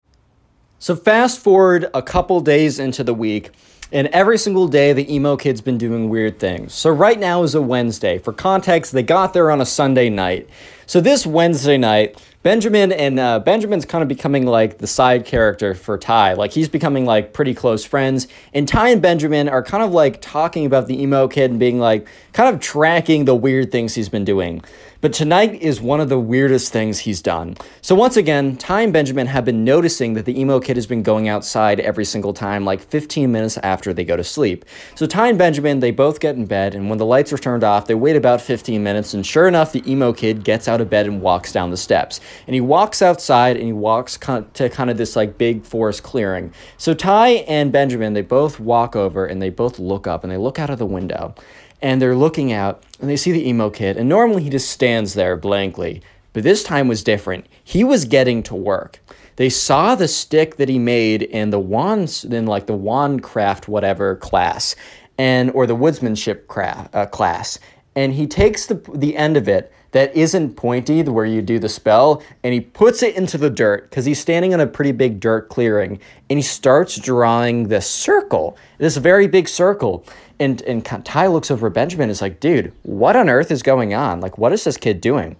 So 0.78 0.96
fast 0.96 1.40
forward 1.40 1.88
a 1.94 2.02
couple 2.02 2.40
days 2.40 2.78
into 2.78 3.04
the 3.04 3.14
week, 3.14 3.50
and 3.92 4.08
every 4.08 4.38
single 4.38 4.68
day, 4.68 4.94
the 4.94 5.14
emo 5.14 5.36
kid's 5.36 5.60
been 5.60 5.76
doing 5.76 6.08
weird 6.08 6.38
things. 6.38 6.72
So 6.72 6.90
right 6.90 7.18
now 7.18 7.42
is 7.42 7.54
a 7.54 7.60
Wednesday. 7.60 8.18
For 8.18 8.32
context, 8.32 8.92
they 8.92 9.02
got 9.02 9.34
there 9.34 9.50
on 9.50 9.60
a 9.60 9.66
Sunday 9.66 10.08
night. 10.08 10.48
So 10.86 11.00
this 11.00 11.26
Wednesday 11.26 11.76
night, 11.76 12.20
Benjamin 12.42 12.90
and 12.90 13.20
uh, 13.20 13.38
Benjamin's 13.38 13.84
kind 13.84 14.02
of 14.02 14.08
becoming 14.08 14.46
like 14.46 14.78
the 14.78 14.86
side 14.86 15.26
character 15.26 15.74
for 15.74 15.96
Ty. 15.96 16.32
Like 16.32 16.52
he's 16.52 16.68
becoming 16.68 17.04
like 17.04 17.32
pretty 17.32 17.54
close 17.54 17.84
friends. 17.84 18.26
And 18.52 18.66
Ty 18.66 18.88
and 18.88 19.02
Benjamin 19.02 19.48
are 19.48 19.62
kind 19.62 19.82
of 19.82 19.92
like 19.92 20.20
talking 20.20 20.66
about 20.66 20.88
the 20.88 21.00
emo 21.00 21.28
kid 21.28 21.50
and 21.50 21.60
being 21.60 21.78
like 21.78 22.08
kind 22.32 22.52
of 22.52 22.60
tracking 22.60 23.26
the 23.26 23.34
weird 23.34 23.70
things 23.70 23.94
he's 23.94 24.08
been 24.08 24.24
doing. 24.24 24.64
But 25.02 25.12
tonight 25.12 25.60
is 25.60 25.80
one 25.80 25.98
of 25.98 26.08
the 26.08 26.20
weirdest 26.20 26.72
things 26.72 27.00
he's 27.00 27.20
done. 27.20 27.56
So 27.80 27.96
once 27.96 28.16
again, 28.16 28.56
Ty 28.56 28.82
and 28.82 28.92
Benjamin 28.92 29.26
have 29.26 29.44
been 29.44 29.64
noticing 29.64 30.14
that 30.14 30.26
the 30.26 30.40
emo 30.40 30.60
kid 30.60 30.76
has 30.76 30.86
been 30.86 31.02
going 31.02 31.28
outside 31.28 31.80
every 31.80 32.04
single 32.04 32.32
time, 32.32 32.64
like 32.64 32.80
15 32.80 33.32
minutes 33.32 33.58
after 33.64 33.92
they 33.92 34.04
go 34.04 34.16
to 34.16 34.22
sleep. 34.22 34.64
So 34.94 35.06
Ty 35.06 35.30
and 35.30 35.38
Benjamin, 35.38 35.80
they 35.80 35.90
both 35.90 36.20
get 36.20 36.36
in 36.36 36.46
bed, 36.46 36.76
and 36.76 36.88
when 36.88 36.98
the 36.98 37.04
lights 37.04 37.32
are 37.32 37.38
turned 37.38 37.64
off, 37.64 37.88
they 37.88 37.96
wait 37.96 38.14
about 38.14 38.40
15 38.40 38.80
minutes, 38.80 39.12
and 39.12 39.26
sure 39.26 39.48
enough, 39.48 39.72
the 39.72 39.82
emo 39.90 40.12
kid 40.12 40.44
gets 40.44 40.68
out 40.68 40.80
of 40.80 40.88
bed 40.88 41.06
and 41.06 41.20
walks 41.20 41.50
down 41.50 41.72
the 41.72 41.76
steps. 41.76 42.20
And 42.46 42.54
he 42.54 42.60
walks 42.60 43.02
outside 43.02 43.56
and 43.56 43.66
he 43.66 43.72
walks 43.72 44.16
to 44.16 44.68
kind 44.70 44.88
of 44.88 44.98
this 44.98 45.16
like 45.16 45.36
big 45.36 45.64
forest 45.64 46.04
clearing. 46.04 46.54
So 46.76 46.94
Ty 46.94 47.28
and 47.48 47.72
Benjamin, 47.72 48.12
they 48.12 48.22
both 48.22 48.60
walk 48.60 48.94
over 48.94 49.26
and 49.26 49.42
they 49.42 49.50
both 49.50 49.80
look 49.80 50.06
up 50.06 50.22
and 50.22 50.30
they 50.30 50.36
look 50.36 50.60
out 50.60 50.70
of 50.70 50.78
the 50.78 50.86
window 50.86 51.34
and 51.82 52.00
they're 52.00 52.16
looking 52.16 52.52
out 52.52 52.82
and 53.00 53.10
they 53.10 53.16
see 53.16 53.32
the 53.32 53.48
emo 53.48 53.68
kid 53.68 53.96
and 53.96 54.08
normally 54.08 54.42
he 54.42 54.50
just 54.50 54.70
stands 54.70 55.14
there 55.14 55.36
blankly 55.36 56.00
but 56.32 56.42
this 56.42 56.62
time 56.62 56.88
was 56.88 57.04
different. 57.04 57.46
He 57.62 57.84
was 57.84 58.04
getting 58.04 58.42
to 58.44 58.54
work. 58.54 59.00
They 59.36 59.48
saw 59.48 59.94
the 59.94 60.08
stick 60.08 60.56
that 60.56 60.68
he 60.68 60.78
made 60.78 61.22
in 61.22 61.50
the 61.50 61.58
wands 61.58 62.24
in 62.24 62.46
like 62.46 62.66
the 62.66 62.74
wand 62.74 63.22
craft 63.22 63.66
whatever 63.68 64.16
class 64.16 64.76
and 65.18 65.50
or 65.52 65.66
the 65.66 65.76
woodsmanship 65.76 66.46
craft 66.46 66.94
uh, 66.94 67.06
class 67.06 67.58
and 67.94 68.14
he 68.14 68.26
takes 68.26 68.66
the 68.66 68.74
the 68.94 69.16
end 69.16 69.36
of 69.36 69.48
it 69.48 69.72
that 69.92 70.14
isn't 70.16 70.56
pointy 70.56 71.02
the 71.02 71.12
where 71.12 71.26
you 71.26 71.42
do 71.42 71.58
the 71.58 71.68
spell 71.68 72.22
and 72.42 72.54
he 72.54 72.60
puts 72.60 73.02
it 73.02 73.14
into 73.14 73.36
the 73.36 73.50
dirt 73.50 73.88
because 73.90 74.04
he's 74.04 74.18
standing 74.18 74.52
in 74.52 74.60
a 74.60 74.66
pretty 74.66 74.92
big 74.92 75.20
dirt 75.20 75.48
clearing 75.48 75.98
and 76.30 76.38
he 76.38 76.42
starts 76.42 76.96
drawing 76.96 77.68
this 77.68 77.86
circle 77.86 78.56
this 78.78 78.96
very 78.96 79.26
big 79.26 79.48
circle 79.48 80.04
and 80.42 80.60
and 80.62 80.84
Ty 80.84 81.28
looks 81.28 81.50
over 81.50 81.70
Benjamin 81.70 82.10
is 82.10 82.20
like, 82.20 82.40
dude, 82.40 82.72
what 82.82 83.16
on 83.16 83.28
earth 83.28 83.50
is 83.50 83.62
going 83.62 83.94
on? 83.94 84.20
Like, 84.20 84.38
what 84.38 84.52
is 84.52 84.64
this 84.64 84.76
kid 84.76 85.00
doing? 85.00 85.36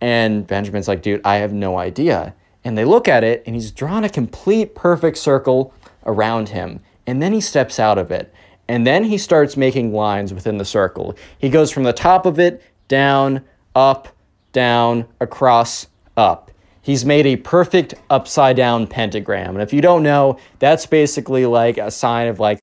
And 0.00 0.46
Benjamin's 0.46 0.88
like, 0.88 1.02
dude, 1.02 1.20
I 1.24 1.36
have 1.36 1.52
no 1.52 1.78
idea. 1.78 2.34
And 2.64 2.76
they 2.76 2.84
look 2.84 3.08
at 3.08 3.24
it, 3.24 3.42
and 3.46 3.54
he's 3.54 3.70
drawn 3.70 4.04
a 4.04 4.08
complete 4.08 4.74
perfect 4.74 5.18
circle 5.18 5.74
around 6.04 6.50
him. 6.50 6.80
And 7.06 7.22
then 7.22 7.32
he 7.32 7.40
steps 7.40 7.78
out 7.78 7.98
of 7.98 8.10
it. 8.10 8.32
And 8.68 8.86
then 8.86 9.04
he 9.04 9.18
starts 9.18 9.56
making 9.56 9.92
lines 9.92 10.32
within 10.32 10.58
the 10.58 10.64
circle. 10.64 11.16
He 11.38 11.48
goes 11.48 11.70
from 11.70 11.82
the 11.82 11.92
top 11.92 12.24
of 12.24 12.38
it 12.38 12.62
down, 12.88 13.42
up, 13.74 14.08
down, 14.52 15.06
across, 15.20 15.88
up. 16.16 16.50
He's 16.82 17.04
made 17.04 17.26
a 17.26 17.36
perfect 17.36 17.94
upside 18.08 18.56
down 18.56 18.86
pentagram. 18.86 19.50
And 19.50 19.62
if 19.62 19.72
you 19.72 19.80
don't 19.80 20.02
know, 20.02 20.38
that's 20.60 20.86
basically 20.86 21.46
like 21.46 21.78
a 21.78 21.90
sign 21.90 22.28
of 22.28 22.40
like 22.40 22.58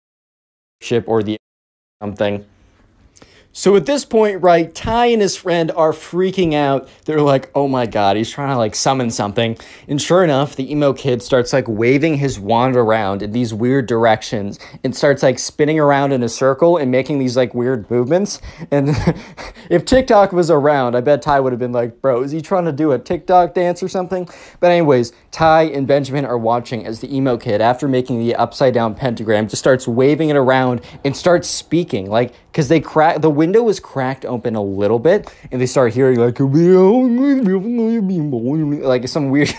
ship 0.82 1.06
or 1.08 1.24
the 1.24 1.38
something. 2.00 2.46
So 3.52 3.76
at 3.76 3.88
this 3.88 4.06
point, 4.06 4.44
right, 4.44 4.74
Ty 4.76 5.08
and 5.08 5.20
his 5.20 5.36
friend 5.36 5.72
are 5.72 5.92
freaking 5.92 6.54
out. 6.54 6.88
They're 7.06 7.22
like, 7.22 7.50
oh 7.56 7.68
my 7.68 7.88
god, 7.88 8.16
he's 8.16 8.30
trying 8.30 8.50
to 8.50 8.56
like 8.56 8.76
summon 8.76 9.10
something. 9.10 9.58
And 9.88 10.00
sure 10.00 10.24
enough, 10.24 10.56
the 10.56 10.72
emo 10.72 10.94
kid 10.94 11.24
starts 11.24 11.54
like 11.54 11.68
waving 11.68 12.18
his 12.18 12.40
wand 12.40 12.76
around 12.76 13.24
in 13.24 13.32
these 13.32 13.56
weird 13.56 13.88
directions 13.88 14.60
and 14.84 14.96
starts 14.96 15.24
like 15.24 15.40
spinning 15.40 15.80
around 15.80 16.12
in 16.12 16.22
a 16.22 16.30
circle 16.30 16.78
and 16.78 16.92
making 16.92 17.18
these 17.18 17.36
like 17.36 17.56
weird 17.56 17.90
movements. 17.90 18.40
And 18.70 18.90
if 19.72 19.86
TikTok 19.86 20.34
was 20.34 20.52
around, 20.52 20.94
I 20.94 21.02
bet 21.02 21.24
Ty 21.24 21.40
would 21.40 21.52
have 21.52 21.60
been 21.60 21.72
like, 21.72 22.00
bro, 22.00 22.22
is 22.22 22.32
he 22.32 22.42
trying 22.42 22.66
to 22.66 22.72
do 22.72 22.92
a 22.92 23.00
TikTok 23.00 23.56
dance 23.56 23.82
or 23.82 23.88
something? 23.88 24.30
But, 24.60 24.70
anyways, 24.70 25.14
Ty 25.38 25.66
and 25.66 25.86
Benjamin 25.86 26.26
are 26.26 26.36
watching 26.36 26.88
as 26.88 27.00
the 27.00 27.16
emo 27.16 27.38
kid, 27.38 27.62
after 27.62 27.88
making 27.88 28.18
the 28.18 28.34
upside 28.34 28.74
down 28.74 28.96
pentagram, 28.96 29.48
just 29.48 29.60
starts 29.60 29.88
waving 29.88 30.32
it 30.32 30.36
around 30.36 30.82
and 31.06 31.16
starts 31.16 31.48
speaking. 31.48 32.10
Like, 32.10 32.34
because 32.58 32.70
they 32.70 32.80
crack 32.80 33.22
the 33.22 33.30
window 33.30 33.62
was 33.62 33.80
cracked 33.80 34.26
open 34.26 34.56
a 34.56 34.64
little 34.64 34.98
bit 34.98 35.32
and 35.52 35.62
they 35.62 35.68
start 35.68 35.94
hearing 35.94 36.18
like 36.18 36.40
like 38.82 39.08
some 39.08 39.30
weird 39.30 39.54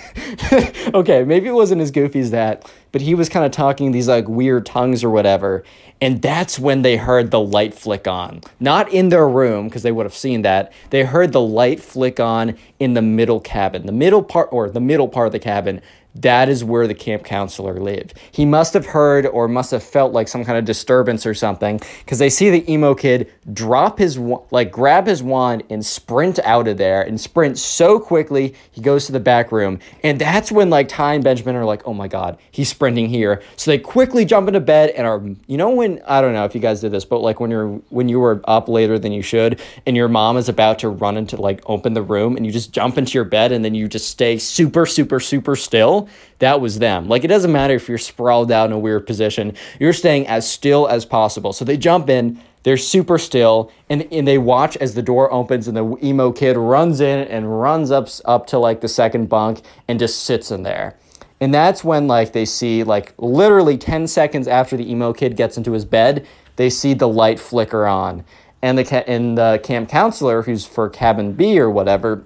okay 0.94 1.22
maybe 1.22 1.46
it 1.46 1.52
wasn't 1.52 1.80
as 1.80 1.92
goofy 1.92 2.18
as 2.18 2.32
that 2.32 2.68
but 2.92 3.02
he 3.02 3.14
was 3.14 3.28
kind 3.28 3.44
of 3.44 3.52
talking 3.52 3.92
these 3.92 4.08
like 4.08 4.28
weird 4.28 4.66
tongues 4.66 5.02
or 5.04 5.10
whatever 5.10 5.64
and 6.00 6.22
that's 6.22 6.58
when 6.58 6.82
they 6.82 6.96
heard 6.96 7.30
the 7.30 7.40
light 7.40 7.74
flick 7.74 8.06
on. 8.06 8.42
Not 8.60 8.88
in 8.92 9.08
their 9.08 9.28
room 9.28 9.68
because 9.68 9.82
they 9.82 9.92
would 9.92 10.06
have 10.06 10.14
seen 10.14 10.42
that. 10.42 10.72
They 10.90 11.04
heard 11.04 11.32
the 11.32 11.40
light 11.40 11.80
flick 11.80 12.20
on 12.20 12.56
in 12.78 12.94
the 12.94 13.02
middle 13.02 13.40
cabin 13.40 13.86
the 13.86 13.92
middle 13.92 14.22
part 14.22 14.48
or 14.52 14.70
the 14.70 14.80
middle 14.80 15.08
part 15.08 15.26
of 15.26 15.32
the 15.32 15.38
cabin 15.38 15.80
that 16.22 16.48
is 16.48 16.64
where 16.64 16.86
the 16.86 16.94
camp 16.94 17.24
counselor 17.24 17.78
lived. 17.78 18.14
He 18.32 18.44
must 18.44 18.74
have 18.74 18.86
heard 18.86 19.26
or 19.26 19.46
must 19.46 19.70
have 19.70 19.82
felt 19.82 20.12
like 20.12 20.28
some 20.28 20.44
kind 20.44 20.58
of 20.58 20.64
disturbance 20.64 21.24
or 21.24 21.34
something 21.34 21.80
because 22.00 22.18
they 22.18 22.30
see 22.30 22.50
the 22.50 22.70
emo 22.70 22.94
kid 22.94 23.32
drop 23.52 23.98
his 23.98 24.18
like 24.50 24.72
grab 24.72 25.06
his 25.06 25.22
wand 25.22 25.62
and 25.70 25.84
sprint 25.84 26.38
out 26.40 26.66
of 26.66 26.76
there 26.76 27.02
and 27.02 27.20
sprint 27.20 27.58
so 27.58 28.00
quickly 28.00 28.54
he 28.70 28.80
goes 28.80 29.06
to 29.06 29.12
the 29.12 29.20
back 29.20 29.52
room. 29.52 29.78
And 30.02 30.20
that's 30.20 30.50
when 30.50 30.70
like 30.70 30.88
Ty 30.88 31.14
and 31.14 31.24
Benjamin 31.24 31.54
are 31.54 31.64
like 31.64 31.86
oh 31.86 31.94
my 31.94 32.08
god 32.08 32.38
he's 32.50 32.68
sprinting 32.68 33.08
here. 33.08 33.42
So 33.56 33.70
they 33.70 33.78
quickly 33.78 34.24
jump 34.24 34.48
into 34.48 34.60
bed 34.60 34.90
and 34.90 35.06
are 35.06 35.22
you 35.46 35.56
know 35.56 35.70
when 35.70 36.00
I 36.06 36.20
don't 36.20 36.32
know 36.32 36.44
if 36.44 36.54
you 36.54 36.60
guys 36.60 36.80
did 36.80 36.90
this 36.90 37.04
but 37.04 37.20
like 37.20 37.38
when 37.38 37.50
you're 37.50 37.68
when 37.90 38.08
you 38.08 38.18
were 38.18 38.40
up 38.44 38.68
later 38.68 38.98
than 38.98 39.12
you 39.12 39.22
should 39.22 39.60
and 39.86 39.96
your 39.96 40.08
mom 40.08 40.36
is 40.36 40.48
about 40.48 40.80
to 40.80 40.88
run 40.88 41.16
into 41.16 41.36
like 41.36 41.62
open 41.66 41.94
the 41.94 42.02
room 42.02 42.36
and 42.36 42.44
you 42.44 42.50
just 42.50 42.72
jump 42.72 42.98
into 42.98 43.12
your 43.12 43.24
bed 43.24 43.52
and 43.52 43.64
then 43.64 43.74
you 43.74 43.86
just 43.86 44.08
stay 44.08 44.36
super 44.36 44.84
super 44.84 45.20
super 45.20 45.54
still 45.54 46.07
that 46.38 46.60
was 46.60 46.78
them. 46.78 47.08
Like 47.08 47.24
it 47.24 47.28
doesn't 47.28 47.52
matter 47.52 47.74
if 47.74 47.88
you're 47.88 47.98
sprawled 47.98 48.52
out 48.52 48.66
in 48.66 48.72
a 48.72 48.78
weird 48.78 49.06
position, 49.06 49.54
you're 49.78 49.92
staying 49.92 50.26
as 50.26 50.48
still 50.50 50.86
as 50.88 51.04
possible. 51.04 51.52
So 51.52 51.64
they 51.64 51.76
jump 51.76 52.08
in, 52.08 52.40
they're 52.62 52.76
super 52.76 53.18
still, 53.18 53.72
and, 53.88 54.06
and 54.12 54.26
they 54.26 54.38
watch 54.38 54.76
as 54.76 54.94
the 54.94 55.02
door 55.02 55.32
opens 55.32 55.68
and 55.68 55.76
the 55.76 55.96
emo 56.02 56.32
kid 56.32 56.56
runs 56.56 57.00
in 57.00 57.26
and 57.28 57.60
runs 57.60 57.90
up 57.90 58.08
up 58.24 58.46
to 58.48 58.58
like 58.58 58.80
the 58.80 58.88
second 58.88 59.28
bunk 59.28 59.62
and 59.86 59.98
just 59.98 60.22
sits 60.22 60.50
in 60.50 60.62
there. 60.62 60.96
And 61.40 61.54
that's 61.54 61.84
when 61.84 62.06
like 62.06 62.32
they 62.32 62.44
see 62.44 62.82
like 62.82 63.14
literally 63.18 63.78
10 63.78 64.06
seconds 64.06 64.48
after 64.48 64.76
the 64.76 64.90
emo 64.90 65.12
kid 65.12 65.36
gets 65.36 65.56
into 65.56 65.72
his 65.72 65.84
bed, 65.84 66.26
they 66.56 66.68
see 66.70 66.94
the 66.94 67.08
light 67.08 67.38
flicker 67.38 67.86
on. 67.86 68.24
And 68.60 68.76
the 68.76 68.84
ca- 68.84 69.04
and 69.06 69.38
the 69.38 69.60
camp 69.62 69.88
counselor 69.88 70.42
who's 70.42 70.66
for 70.66 70.88
cabin 70.90 71.32
B 71.32 71.60
or 71.60 71.70
whatever 71.70 72.24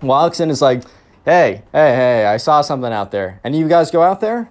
walks 0.00 0.40
in 0.40 0.48
is 0.48 0.62
like, 0.62 0.82
hey, 1.24 1.62
hey, 1.72 1.94
hey, 1.94 2.26
I 2.26 2.36
saw 2.36 2.60
something 2.60 2.92
out 2.92 3.10
there. 3.10 3.40
Any 3.44 3.58
of 3.58 3.62
you 3.62 3.68
guys 3.68 3.90
go 3.90 4.02
out 4.02 4.20
there? 4.20 4.50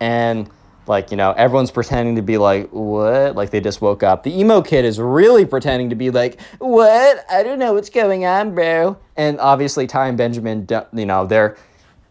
And 0.00 0.50
like, 0.86 1.10
you 1.10 1.16
know, 1.16 1.32
everyone's 1.32 1.70
pretending 1.70 2.16
to 2.16 2.22
be 2.22 2.38
like, 2.38 2.70
what? 2.70 3.34
Like 3.34 3.50
they 3.50 3.60
just 3.60 3.80
woke 3.80 4.02
up. 4.02 4.22
The 4.22 4.38
emo 4.38 4.62
kid 4.62 4.84
is 4.84 4.98
really 4.98 5.44
pretending 5.44 5.90
to 5.90 5.96
be 5.96 6.10
like, 6.10 6.40
what? 6.58 7.24
I 7.30 7.42
don't 7.42 7.58
know 7.58 7.74
what's 7.74 7.90
going 7.90 8.24
on, 8.24 8.54
bro. 8.54 8.96
And 9.16 9.38
obviously, 9.40 9.86
Ty 9.86 10.08
and 10.08 10.18
Benjamin, 10.18 10.66
you 10.92 11.06
know, 11.06 11.26
they're 11.26 11.56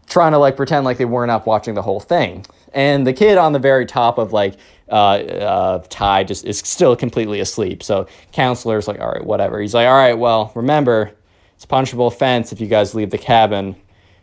trying 0.06 0.32
to 0.32 0.38
like 0.38 0.56
pretend 0.56 0.84
like 0.84 0.98
they 0.98 1.04
weren't 1.04 1.30
up 1.30 1.46
watching 1.46 1.74
the 1.74 1.82
whole 1.82 2.00
thing. 2.00 2.44
And 2.72 3.06
the 3.06 3.12
kid 3.12 3.38
on 3.38 3.52
the 3.52 3.58
very 3.58 3.86
top 3.86 4.18
of 4.18 4.32
like 4.32 4.56
uh, 4.88 4.94
uh, 4.94 5.82
Ty 5.88 6.24
just 6.24 6.44
is 6.44 6.58
still 6.58 6.94
completely 6.94 7.40
asleep. 7.40 7.82
So 7.82 8.06
counselor's 8.32 8.86
like, 8.86 9.00
all 9.00 9.10
right, 9.10 9.24
whatever. 9.24 9.60
He's 9.60 9.74
like, 9.74 9.88
all 9.88 9.94
right, 9.94 10.14
well, 10.14 10.52
remember, 10.54 11.12
it's 11.54 11.64
punishable 11.64 12.08
offense 12.08 12.52
if 12.52 12.60
you 12.60 12.66
guys 12.66 12.94
leave 12.94 13.10
the 13.10 13.18
cabin 13.18 13.74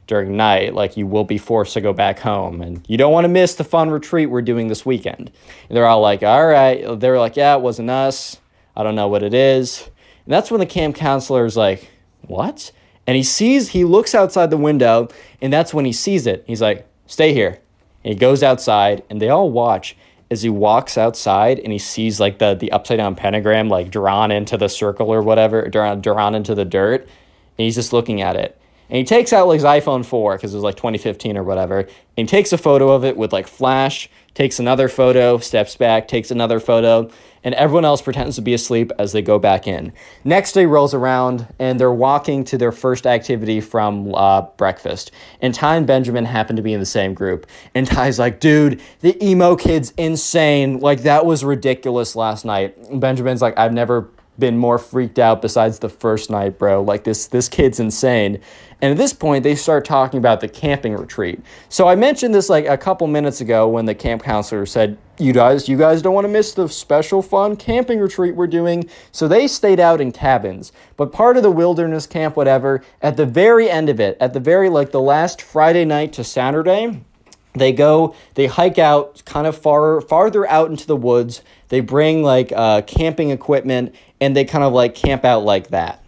during 0.08 0.36
night, 0.36 0.74
like 0.74 0.98
you 0.98 1.08
will 1.08 1.24
be 1.24 1.38
forced 1.38 1.74
to 1.74 1.82
go 1.82 1.94
back 1.94 2.20
home. 2.20 2.62
And 2.62 2.84
you 2.88 2.98
don't 2.98 3.14
want 3.14 3.26
to 3.26 3.30
miss 3.30 3.56
the 3.56 3.64
fun 3.64 3.90
retreat 3.90 4.30
we're 4.30 4.42
doing 4.42 4.68
this 4.68 4.86
weekend. 4.86 5.32
And 5.68 5.78
they're 5.78 5.88
all 5.88 6.02
like, 6.02 6.24
all 6.24 6.46
right. 6.46 7.00
They're 7.00 7.20
like, 7.20 7.36
yeah, 7.36 7.56
it 7.56 7.62
wasn't 7.62 7.90
us. 7.90 8.40
I 8.76 8.84
don't 8.84 8.96
know 8.96 9.08
what 9.08 9.24
it 9.24 9.34
is. 9.34 9.90
And 10.26 10.34
that's 10.34 10.52
when 10.52 10.60
the 10.60 10.66
camp 10.66 10.96
counselor 10.96 11.46
is 11.46 11.58
like, 11.58 11.90
what? 12.22 12.72
And 13.06 13.18
he 13.18 13.24
sees, 13.24 13.70
he 13.70 13.84
looks 13.84 14.16
outside 14.16 14.50
the 14.50 14.58
window, 14.58 15.10
and 15.42 15.52
that's 15.52 15.74
when 15.74 15.84
he 15.84 15.92
sees 15.92 16.26
it. 16.26 16.44
He's 16.48 16.62
like, 16.62 16.88
stay 17.06 17.34
here. 17.34 17.60
And 18.04 18.14
he 18.14 18.16
goes 18.16 18.42
outside, 18.42 19.04
and 19.10 19.22
they 19.22 19.30
all 19.30 19.52
watch 19.52 19.98
as 20.34 20.42
he 20.42 20.50
walks 20.50 20.98
outside 20.98 21.60
and 21.60 21.72
he 21.72 21.78
sees 21.78 22.20
like 22.20 22.40
the, 22.40 22.56
the 22.56 22.72
upside 22.72 22.98
down 22.98 23.16
pentagram 23.16 23.70
like 23.70 23.90
drawn 23.92 24.32
into 24.32 24.58
the 24.58 24.68
circle 24.68 25.14
or 25.14 25.22
whatever, 25.22 25.70
drawn, 25.70 26.02
drawn 26.02 26.36
into 26.36 26.56
the 26.56 26.66
dirt. 26.66 27.02
And 27.04 27.66
he's 27.66 27.76
just 27.76 27.94
looking 27.94 28.22
at 28.22 28.36
it. 28.36 28.60
And 28.90 28.98
he 28.98 29.04
takes 29.04 29.34
out 29.34 29.48
like 29.48 29.56
his 29.56 29.64
iPhone 29.64 30.06
4 30.06 30.36
because 30.36 30.54
it 30.54 30.58
was 30.58 30.64
like 30.64 30.76
2015 30.76 31.38
or 31.38 31.44
whatever. 31.44 31.80
And 31.80 31.90
he 32.16 32.26
takes 32.26 32.54
a 32.54 32.58
photo 32.58 32.92
of 32.92 33.04
it 33.04 33.18
with 33.18 33.34
like 33.34 33.48
flash, 33.48 34.10
takes 34.34 34.60
another 34.60 34.88
photo, 34.88 35.38
steps 35.38 35.76
back, 35.76 36.08
takes 36.08 36.32
another 36.32 36.60
photo, 36.60 37.10
and 37.44 37.54
everyone 37.56 37.86
else 37.86 38.02
pretends 38.02 38.36
to 38.38 38.42
be 38.42 38.54
asleep 38.54 38.92
as 38.98 39.12
they 39.12 39.22
go 39.22 39.38
back 39.38 39.68
in. 39.68 39.92
Next 40.24 40.54
day 40.54 40.66
rolls 40.66 40.94
around 40.94 41.48
and 41.60 41.80
they're 41.80 41.92
walking 41.92 42.44
to 42.46 42.58
their 42.58 42.72
first 42.72 43.06
activity 43.06 43.62
from 43.62 44.14
uh, 44.16 44.44
breakfast. 44.58 45.12
And 45.42 45.54
Ty 45.54 45.78
and 45.78 45.88
Benjamin 45.88 46.26
happen 46.26 46.56
to 46.56 46.62
be 46.62 46.74
in 46.74 46.80
the 46.80 46.86
same 46.86 47.14
group. 47.14 47.48
And 47.76 47.86
Ty's 47.86 48.20
like, 48.20 48.40
dude, 48.40 48.82
the 49.02 49.22
emo 49.24 49.56
kid's 49.56 49.92
insane. 49.98 50.80
Like, 50.80 51.04
that 51.04 51.26
was 51.26 51.44
ridiculous 51.44 52.16
last 52.16 52.46
night. 52.46 52.78
And 52.90 53.02
Benjamin's 53.02 53.42
like, 53.42 53.58
I've 53.58 53.74
never 53.74 54.10
been 54.40 54.58
more 54.58 54.78
freaked 54.78 55.20
out 55.20 55.42
besides 55.42 55.80
the 55.80 55.90
first 55.90 56.30
night, 56.30 56.58
bro. 56.58 56.82
Like 56.82 57.04
this 57.04 57.28
this 57.28 57.48
kid's 57.48 57.80
insane. 57.80 58.42
And 58.84 58.92
at 58.92 58.98
this 58.98 59.14
point, 59.14 59.46
they 59.46 59.56
start 59.56 59.86
talking 59.86 60.18
about 60.18 60.42
the 60.42 60.50
camping 60.50 60.94
retreat. 60.94 61.40
So 61.70 61.88
I 61.88 61.96
mentioned 61.96 62.36
this 62.36 62.50
like 62.50 62.66
a 62.66 62.78
couple 62.78 63.08
minutes 63.08 63.40
ago 63.40 63.66
when 63.66 63.86
the 63.86 63.96
camp 63.96 64.24
counselor 64.24 64.66
said, 64.66 64.98
"You 65.18 65.32
guys, 65.32 65.70
you 65.70 65.78
guys 65.78 66.02
don't 66.02 66.14
want 66.14 66.26
to 66.26 66.30
miss 66.30 66.52
the 66.52 66.68
special 66.68 67.22
fun 67.22 67.56
camping 67.56 68.02
retreat 68.02 68.36
we're 68.36 68.46
doing." 68.46 68.90
So 69.14 69.30
they 69.30 69.48
stayed 69.48 69.80
out 69.80 70.02
in 70.02 70.12
cabins. 70.12 70.74
But 70.98 71.14
part 71.14 71.38
of 71.38 71.44
the 71.44 71.50
wilderness 71.50 72.06
camp 72.06 72.36
whatever, 72.36 72.84
at 73.02 73.16
the 73.16 73.26
very 73.26 73.70
end 73.70 73.88
of 73.88 74.02
it, 74.02 74.18
at 74.20 74.34
the 74.34 74.42
very 74.42 74.68
like 74.68 74.92
the 74.92 75.00
last 75.00 75.42
Friday 75.42 75.86
night 75.86 76.12
to 76.14 76.24
Saturday, 76.26 77.06
they 77.54 77.72
go 77.72 78.14
they 78.34 78.48
hike 78.48 78.78
out 78.78 79.24
kind 79.24 79.48
of 79.48 79.58
far 79.58 80.02
farther 80.02 80.46
out 80.50 80.70
into 80.70 80.86
the 80.88 80.98
woods 80.98 81.42
they 81.70 81.80
bring 81.80 82.22
like 82.22 82.52
uh, 82.54 82.82
camping 82.82 83.30
equipment 83.30 83.96
and 84.20 84.36
they 84.36 84.44
kind 84.44 84.64
of 84.64 84.74
like 84.74 84.94
camp 84.94 85.24
out 85.24 85.46
like 85.46 85.70
that 85.70 86.03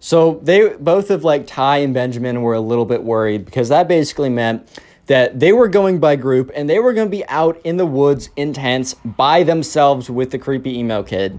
so 0.00 0.40
they 0.42 0.70
both 0.70 1.10
of 1.10 1.22
like 1.22 1.46
ty 1.46 1.76
and 1.78 1.94
benjamin 1.94 2.42
were 2.42 2.54
a 2.54 2.60
little 2.60 2.84
bit 2.84 3.04
worried 3.04 3.44
because 3.44 3.68
that 3.68 3.86
basically 3.86 4.28
meant 4.28 4.66
that 5.06 5.40
they 5.40 5.52
were 5.52 5.68
going 5.68 5.98
by 5.98 6.16
group 6.16 6.50
and 6.54 6.68
they 6.70 6.78
were 6.78 6.92
going 6.92 7.06
to 7.06 7.10
be 7.10 7.26
out 7.26 7.60
in 7.64 7.76
the 7.76 7.86
woods 7.86 8.30
in 8.36 8.52
tents 8.52 8.94
by 9.04 9.42
themselves 9.42 10.08
with 10.08 10.30
the 10.30 10.38
creepy 10.38 10.78
emo 10.78 11.02
kid. 11.02 11.38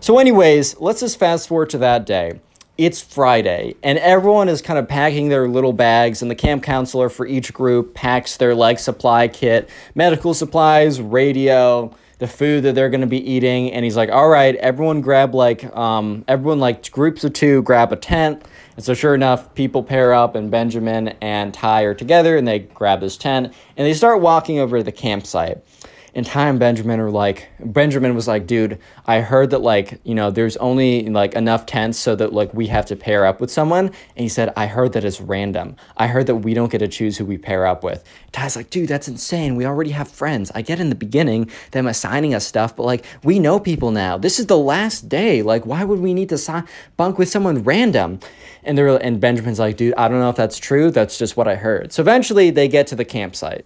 So 0.00 0.18
anyways 0.18 0.78
let's 0.80 1.00
just 1.00 1.18
fast 1.18 1.48
forward 1.48 1.70
to 1.70 1.78
that 1.78 2.04
day. 2.04 2.40
It's 2.78 3.02
Friday, 3.02 3.76
and 3.82 3.98
everyone 3.98 4.48
is 4.48 4.62
kind 4.62 4.78
of 4.78 4.88
packing 4.88 5.28
their 5.28 5.46
little 5.46 5.74
bags, 5.74 6.22
and 6.22 6.30
the 6.30 6.34
camp 6.34 6.62
counselor 6.62 7.10
for 7.10 7.26
each 7.26 7.52
group 7.52 7.92
packs 7.92 8.38
their 8.38 8.54
like 8.54 8.78
supply 8.78 9.28
kit, 9.28 9.68
medical 9.94 10.32
supplies, 10.32 10.98
radio, 10.98 11.94
the 12.22 12.28
food 12.28 12.62
that 12.62 12.76
they're 12.76 12.88
going 12.88 13.00
to 13.00 13.06
be 13.08 13.18
eating, 13.18 13.72
and 13.72 13.84
he's 13.84 13.96
like, 13.96 14.08
"All 14.08 14.28
right, 14.28 14.54
everyone 14.54 15.00
grab 15.00 15.34
like 15.34 15.64
um, 15.76 16.24
everyone 16.28 16.60
like 16.60 16.88
groups 16.92 17.24
of 17.24 17.32
two, 17.32 17.62
grab 17.62 17.92
a 17.92 17.96
tent." 17.96 18.44
And 18.76 18.84
so, 18.84 18.94
sure 18.94 19.16
enough, 19.16 19.52
people 19.56 19.82
pair 19.82 20.14
up, 20.14 20.36
and 20.36 20.48
Benjamin 20.48 21.08
and 21.20 21.52
Ty 21.52 21.82
are 21.82 21.94
together, 21.94 22.36
and 22.36 22.46
they 22.46 22.60
grab 22.60 23.00
this 23.00 23.16
tent, 23.16 23.52
and 23.76 23.84
they 23.84 23.92
start 23.92 24.20
walking 24.20 24.60
over 24.60 24.78
to 24.78 24.84
the 24.84 24.92
campsite. 24.92 25.64
And 26.14 26.26
Ty 26.26 26.48
and 26.48 26.58
Benjamin 26.58 27.00
are 27.00 27.10
like, 27.10 27.48
Benjamin 27.58 28.14
was 28.14 28.28
like, 28.28 28.46
dude, 28.46 28.78
I 29.06 29.20
heard 29.20 29.50
that 29.50 29.60
like, 29.60 29.98
you 30.04 30.14
know, 30.14 30.30
there's 30.30 30.58
only 30.58 31.08
like 31.08 31.34
enough 31.34 31.64
tents 31.64 31.98
so 31.98 32.14
that 32.16 32.34
like 32.34 32.52
we 32.52 32.66
have 32.66 32.84
to 32.86 32.96
pair 32.96 33.24
up 33.24 33.40
with 33.40 33.50
someone. 33.50 33.86
And 33.86 33.96
he 34.16 34.28
said, 34.28 34.52
I 34.54 34.66
heard 34.66 34.92
that 34.92 35.04
it's 35.04 35.22
random. 35.22 35.76
I 35.96 36.08
heard 36.08 36.26
that 36.26 36.36
we 36.36 36.52
don't 36.52 36.70
get 36.70 36.78
to 36.78 36.88
choose 36.88 37.16
who 37.16 37.24
we 37.24 37.38
pair 37.38 37.66
up 37.66 37.82
with. 37.82 38.04
Ty's 38.30 38.56
like, 38.56 38.68
dude, 38.68 38.88
that's 38.88 39.08
insane. 39.08 39.56
We 39.56 39.64
already 39.64 39.90
have 39.90 40.08
friends. 40.08 40.52
I 40.54 40.60
get 40.60 40.80
in 40.80 40.90
the 40.90 40.94
beginning 40.94 41.50
them 41.70 41.86
assigning 41.86 42.34
us 42.34 42.46
stuff, 42.46 42.76
but 42.76 42.84
like 42.84 43.06
we 43.24 43.38
know 43.38 43.58
people 43.58 43.90
now. 43.90 44.18
This 44.18 44.38
is 44.38 44.46
the 44.46 44.58
last 44.58 45.08
day. 45.08 45.40
Like, 45.40 45.64
why 45.64 45.82
would 45.84 46.00
we 46.00 46.12
need 46.12 46.28
to 46.28 46.38
sign 46.38 46.68
bunk 46.98 47.16
with 47.16 47.30
someone 47.30 47.62
random? 47.62 48.20
And 48.64 48.76
they're 48.76 48.88
and 49.02 49.18
Benjamin's 49.18 49.58
like, 49.58 49.78
dude, 49.78 49.94
I 49.94 50.08
don't 50.08 50.20
know 50.20 50.30
if 50.30 50.36
that's 50.36 50.58
true. 50.58 50.90
That's 50.90 51.16
just 51.16 51.38
what 51.38 51.48
I 51.48 51.54
heard. 51.54 51.92
So 51.92 52.02
eventually 52.02 52.50
they 52.50 52.68
get 52.68 52.86
to 52.88 52.96
the 52.96 53.04
campsite. 53.04 53.64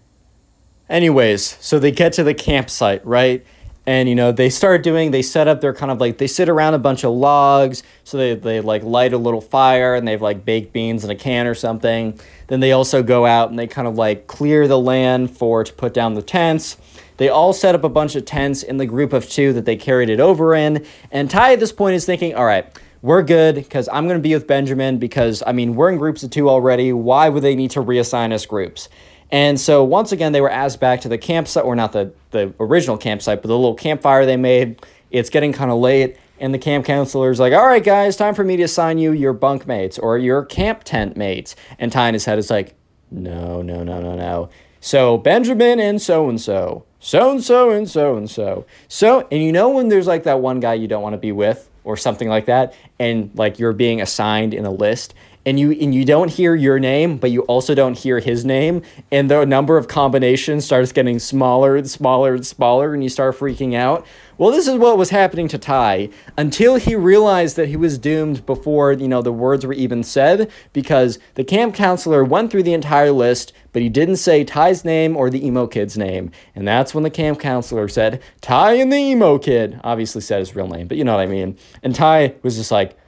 Anyways, 0.89 1.57
so 1.61 1.79
they 1.79 1.91
get 1.91 2.13
to 2.15 2.23
the 2.23 2.35
campsite, 2.35 3.05
right? 3.05 3.45
And 3.87 4.09
you 4.09 4.15
know, 4.15 4.33
they 4.33 4.51
start 4.51 4.83
doing, 4.83 5.13
they 5.13 5.23
set 5.23 5.47
up 5.47 5.61
their 5.61 5.73
kind 5.73 5.93
of 5.93 6.01
like 6.01 6.19
they 6.19 6.27
sit 6.27 6.49
around 6.49 6.75
a 6.75 6.79
bunch 6.79 7.05
of 7.05 7.13
logs, 7.13 7.85
so 8.03 8.19
they, 8.19 8.35
they 8.35 8.61
like 8.61 8.83
light 8.83 9.13
a 9.13 9.19
little 9.19 9.41
fire 9.41 9.95
and 9.95 10.07
they 10.07 10.13
have 10.13 10.23
like 10.23 10.45
baked 10.45 10.73
beans 10.73 11.05
in 11.05 11.11
a 11.11 11.15
can 11.15 11.47
or 11.47 11.55
something. 11.55 12.19
Then 12.49 12.61
they 12.61 12.73
also 12.73 13.03
go 13.03 13.27
out 13.27 13.51
and 13.51 13.59
they 13.59 13.67
kind 13.67 13.87
of 13.87 13.97
like 13.97 14.27
clear 14.27 14.67
the 14.67 14.79
land 14.79 15.37
for 15.37 15.63
to 15.63 15.73
put 15.73 15.95
down 15.95 16.15
the 16.15 16.23
tents. 16.23 16.77
They 17.17 17.29
all 17.29 17.53
set 17.53 17.75
up 17.75 17.85
a 17.85 17.89
bunch 17.89 18.15
of 18.15 18.25
tents 18.25 18.63
in 18.63 18.77
the 18.77 18.87
group 18.87 19.13
of 19.13 19.29
two 19.29 19.53
that 19.55 19.65
they 19.65 19.77
carried 19.77 20.11
it 20.11 20.21
over 20.21 20.55
in. 20.55 20.85
And 21.11 21.31
Ty 21.31 21.55
at 21.55 21.61
this 21.61 21.73
point 21.73 21.95
is 21.95 22.05
thinking, 22.05 22.35
all 22.35 22.45
right, 22.45 22.67
we're 23.03 23.23
good 23.23 23.55
because 23.55 23.89
I'm 23.89 24.07
going 24.07 24.19
to 24.19 24.23
be 24.23 24.35
with 24.35 24.47
Benjamin 24.47 24.99
because, 24.99 25.43
I 25.47 25.53
mean, 25.53 25.77
we're 25.77 25.91
in 25.91 25.97
groups 25.97 26.23
of 26.23 26.31
two 26.31 26.51
already. 26.51 26.93
Why 26.93 27.29
would 27.29 27.43
they 27.43 27.55
need 27.55 27.71
to 27.73 27.83
reassign 27.83 28.33
us 28.33 28.45
groups? 28.47 28.89
And 29.31 29.61
so 29.61 29.83
once 29.83 30.13
again, 30.13 30.33
they 30.33 30.41
were 30.41 30.51
asked 30.51 30.81
back 30.81 31.01
to 31.03 31.09
the 31.09 31.19
campsite, 31.19 31.65
or 31.65 31.75
not 31.75 31.93
the, 31.93 32.13
the 32.31 32.55
original 32.61 32.97
campsite, 32.97 33.43
but 33.43 33.49
the 33.49 33.57
little 33.57 33.75
campfire 33.75 34.25
they 34.25 34.37
made. 34.37 34.81
It's 35.11 35.31
getting 35.31 35.53
kind 35.53 35.71
of 35.71 35.79
late, 35.79 36.17
and 36.39 36.53
the 36.53 36.59
camp 36.59 36.85
counselor's 36.85 37.41
like, 37.41 37.53
all 37.53 37.67
right, 37.67 37.83
guys, 37.83 38.17
time 38.17 38.35
for 38.35 38.45
me 38.45 38.57
to 38.57 38.65
assign 38.65 38.99
you 38.99 39.13
your 39.13 39.33
bunk 39.33 39.67
mates 39.67 39.99
or 39.99 40.19
your 40.19 40.45
camp 40.45 40.85
tent 40.85 41.17
mates. 41.17 41.57
And 41.79 41.91
Ty 41.91 42.09
in 42.09 42.15
his 42.15 42.25
head 42.25 42.39
is 42.39 42.51
like, 42.51 42.75
no, 43.11 43.63
no, 43.63 43.83
no, 43.83 44.01
no, 44.01 44.17
no. 44.17 44.51
So 44.81 45.19
Benjamin 45.19 45.81
and 45.81 46.01
so 46.01 46.29
and 46.29 46.41
so, 46.41 46.85
so 47.01 47.33
and 47.33 47.43
so 47.43 47.71
and 47.71 47.89
so 47.89 48.17
and 48.17 48.31
so. 48.31 48.67
So, 48.89 49.27
and 49.31 49.43
you 49.43 49.53
know 49.53 49.71
when 49.71 49.89
there's 49.89 50.07
like 50.07 50.25
that 50.25 50.41
one 50.41 50.61
guy 50.61 50.75
you 50.75 50.87
don't 50.89 51.03
want 51.03 51.15
to 51.15 51.19
be 51.19 51.33
with 51.33 51.71
or 51.85 51.97
something 51.97 52.29
like 52.29 52.47
that, 52.47 52.75
and 52.99 53.31
like 53.35 53.59
you're 53.59 53.73
being 53.73 54.01
assigned 54.01 54.55
in 54.55 54.65
a 54.65 54.71
list, 54.71 55.15
and 55.47 55.61
you 55.61 55.71
and 55.71 55.95
you 55.95 56.05
don't 56.05 56.31
hear 56.31 56.55
your 56.55 56.79
name, 56.81 57.17
but 57.17 57.31
you 57.31 57.43
also 57.43 57.75
don't 57.75 57.97
hear 57.97 58.19
his 58.19 58.45
name, 58.45 58.83
and 59.13 59.31
the 59.31 59.47
number 59.47 59.79
of 59.79 59.87
combinations 59.89 60.65
starts 60.65 60.93
getting 60.93 61.21
smaller 61.21 61.77
and 61.77 61.89
smaller 61.89 62.35
and 62.35 62.45
smaller, 62.45 62.93
and 62.93 63.03
you 63.03 63.09
start 63.09 63.37
freaking 63.37 63.75
out. 63.75 64.05
Well, 64.39 64.51
this 64.51 64.69
is 64.69 64.77
what 64.77 64.99
was 64.99 65.09
happening 65.09 65.49
to 65.49 65.57
Ty 65.57 66.11
until 66.37 66.77
he 66.77 66.95
realized 66.95 67.57
that 67.57 67.69
he 67.69 67.77
was 67.77 67.97
doomed 67.97 68.45
before, 68.45 68.93
you 68.93 69.09
know, 69.09 69.23
the 69.23 69.33
words 69.33 69.65
were 69.65 69.73
even 69.73 70.03
said 70.03 70.51
because 70.75 71.19
the 71.37 71.45
camp 71.45 71.75
counselor 71.75 72.23
went 72.23 72.51
through 72.51 72.65
the 72.65 72.75
entire 72.75 73.13
list, 73.13 73.55
but 73.73 73.81
he 73.81 73.89
didn't 73.89 74.17
say 74.17 74.45
Ty's 74.45 74.85
name 74.85 75.17
or 75.17 75.31
the 75.31 75.47
emo 75.47 75.67
kid's 75.67 75.97
name. 75.97 76.33
And 76.55 76.69
that's 76.69 76.93
when 76.93 77.03
the 77.03 77.09
camp 77.09 77.41
counselor 77.41 77.89
said, 77.89 78.21
Ty 78.43 78.75
and 78.75 78.93
the 78.93 78.99
emo 78.99 79.39
kid. 79.39 79.81
Obviously 79.83 80.21
said 80.21 80.41
his 80.41 80.55
real 80.55 80.69
name, 80.69 80.87
but 80.87 80.99
you 80.99 81.05
know 81.05 81.17
what 81.17 81.23
I 81.23 81.27
mean. 81.27 81.57
And 81.83 81.95
Ty 81.95 82.35
was 82.43 82.57
just 82.57 82.71
like, 82.71 82.99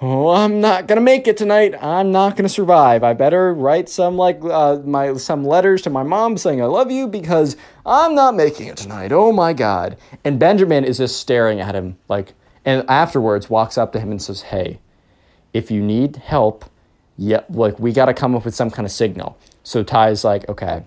oh, 0.00 0.30
I'm 0.30 0.60
not 0.60 0.86
gonna 0.86 1.00
make 1.00 1.26
it 1.26 1.36
tonight. 1.36 1.74
I'm 1.82 2.12
not 2.12 2.36
gonna 2.36 2.48
survive. 2.48 3.02
I 3.02 3.14
better 3.14 3.52
write 3.52 3.88
some 3.88 4.16
like 4.16 4.40
uh, 4.42 4.80
my 4.84 5.14
some 5.14 5.44
letters 5.44 5.82
to 5.82 5.90
my 5.90 6.02
mom 6.02 6.36
saying 6.36 6.62
I 6.62 6.66
love 6.66 6.90
you 6.90 7.06
because 7.06 7.56
I'm 7.84 8.14
not 8.14 8.34
making 8.34 8.68
it 8.68 8.76
tonight. 8.76 9.12
Oh 9.12 9.32
my 9.32 9.52
god! 9.52 9.96
And 10.24 10.38
Benjamin 10.38 10.84
is 10.84 10.98
just 10.98 11.18
staring 11.20 11.60
at 11.60 11.74
him 11.74 11.98
like, 12.08 12.34
and 12.64 12.88
afterwards 12.88 13.50
walks 13.50 13.78
up 13.78 13.92
to 13.92 14.00
him 14.00 14.10
and 14.10 14.22
says, 14.22 14.42
"Hey, 14.42 14.78
if 15.52 15.70
you 15.70 15.82
need 15.82 16.16
help, 16.16 16.64
yeah, 17.16 17.42
like 17.48 17.78
we 17.78 17.92
gotta 17.92 18.14
come 18.14 18.34
up 18.34 18.44
with 18.44 18.54
some 18.54 18.70
kind 18.70 18.86
of 18.86 18.92
signal." 18.92 19.38
So 19.62 19.82
Ty's 19.82 20.24
like, 20.24 20.48
"Okay, 20.48 20.84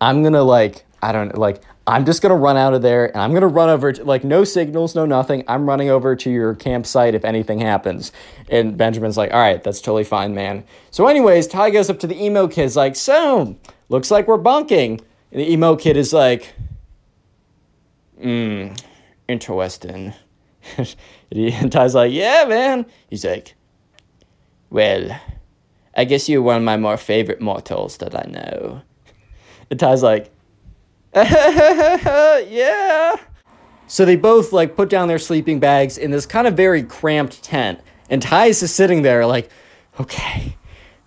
I'm 0.00 0.22
gonna 0.22 0.42
like 0.42 0.84
I 1.02 1.12
don't 1.12 1.36
like 1.36 1.62
I'm 1.90 2.04
just 2.04 2.22
gonna 2.22 2.36
run 2.36 2.56
out 2.56 2.72
of 2.72 2.82
there 2.82 3.06
and 3.06 3.20
I'm 3.20 3.34
gonna 3.34 3.48
run 3.48 3.68
over 3.68 3.92
to 3.92 4.04
like 4.04 4.22
no 4.22 4.44
signals, 4.44 4.94
no 4.94 5.06
nothing. 5.06 5.42
I'm 5.48 5.68
running 5.68 5.90
over 5.90 6.14
to 6.14 6.30
your 6.30 6.54
campsite 6.54 7.16
if 7.16 7.24
anything 7.24 7.58
happens. 7.58 8.12
And 8.48 8.76
Benjamin's 8.76 9.16
like, 9.16 9.32
all 9.32 9.40
right, 9.40 9.62
that's 9.62 9.80
totally 9.80 10.04
fine, 10.04 10.32
man. 10.32 10.62
So, 10.92 11.08
anyways, 11.08 11.48
Ty 11.48 11.70
goes 11.70 11.90
up 11.90 11.98
to 12.00 12.06
the 12.06 12.22
emo 12.22 12.46
kid's 12.46 12.76
like, 12.76 12.94
so 12.94 13.56
looks 13.88 14.10
like 14.10 14.28
we're 14.28 14.36
bunking. 14.36 15.00
And 15.32 15.40
the 15.40 15.50
emo 15.50 15.74
kid 15.74 15.96
is 15.96 16.12
like, 16.12 16.54
hmm, 18.20 18.68
interesting. 19.26 20.14
and 21.32 21.72
Ty's 21.72 21.96
like, 21.96 22.12
yeah, 22.12 22.44
man. 22.48 22.86
He's 23.08 23.24
like, 23.24 23.56
well, 24.70 25.20
I 25.96 26.04
guess 26.04 26.28
you're 26.28 26.40
one 26.40 26.58
of 26.58 26.62
my 26.62 26.76
more 26.76 26.96
favorite 26.96 27.40
mortals 27.40 27.96
that 27.96 28.14
I 28.14 28.30
know. 28.30 28.82
And 29.70 29.80
Ty's 29.80 30.04
like, 30.04 30.32
yeah. 31.14 33.16
So 33.88 34.04
they 34.04 34.16
both 34.16 34.52
like 34.52 34.76
put 34.76 34.88
down 34.88 35.08
their 35.08 35.18
sleeping 35.18 35.58
bags 35.58 35.98
in 35.98 36.12
this 36.12 36.24
kind 36.24 36.46
of 36.46 36.56
very 36.56 36.84
cramped 36.84 37.42
tent. 37.42 37.80
And 38.08 38.22
Ty's 38.22 38.62
is 38.62 38.72
sitting 38.72 39.02
there 39.02 39.26
like, 39.26 39.50
okay, 39.98 40.56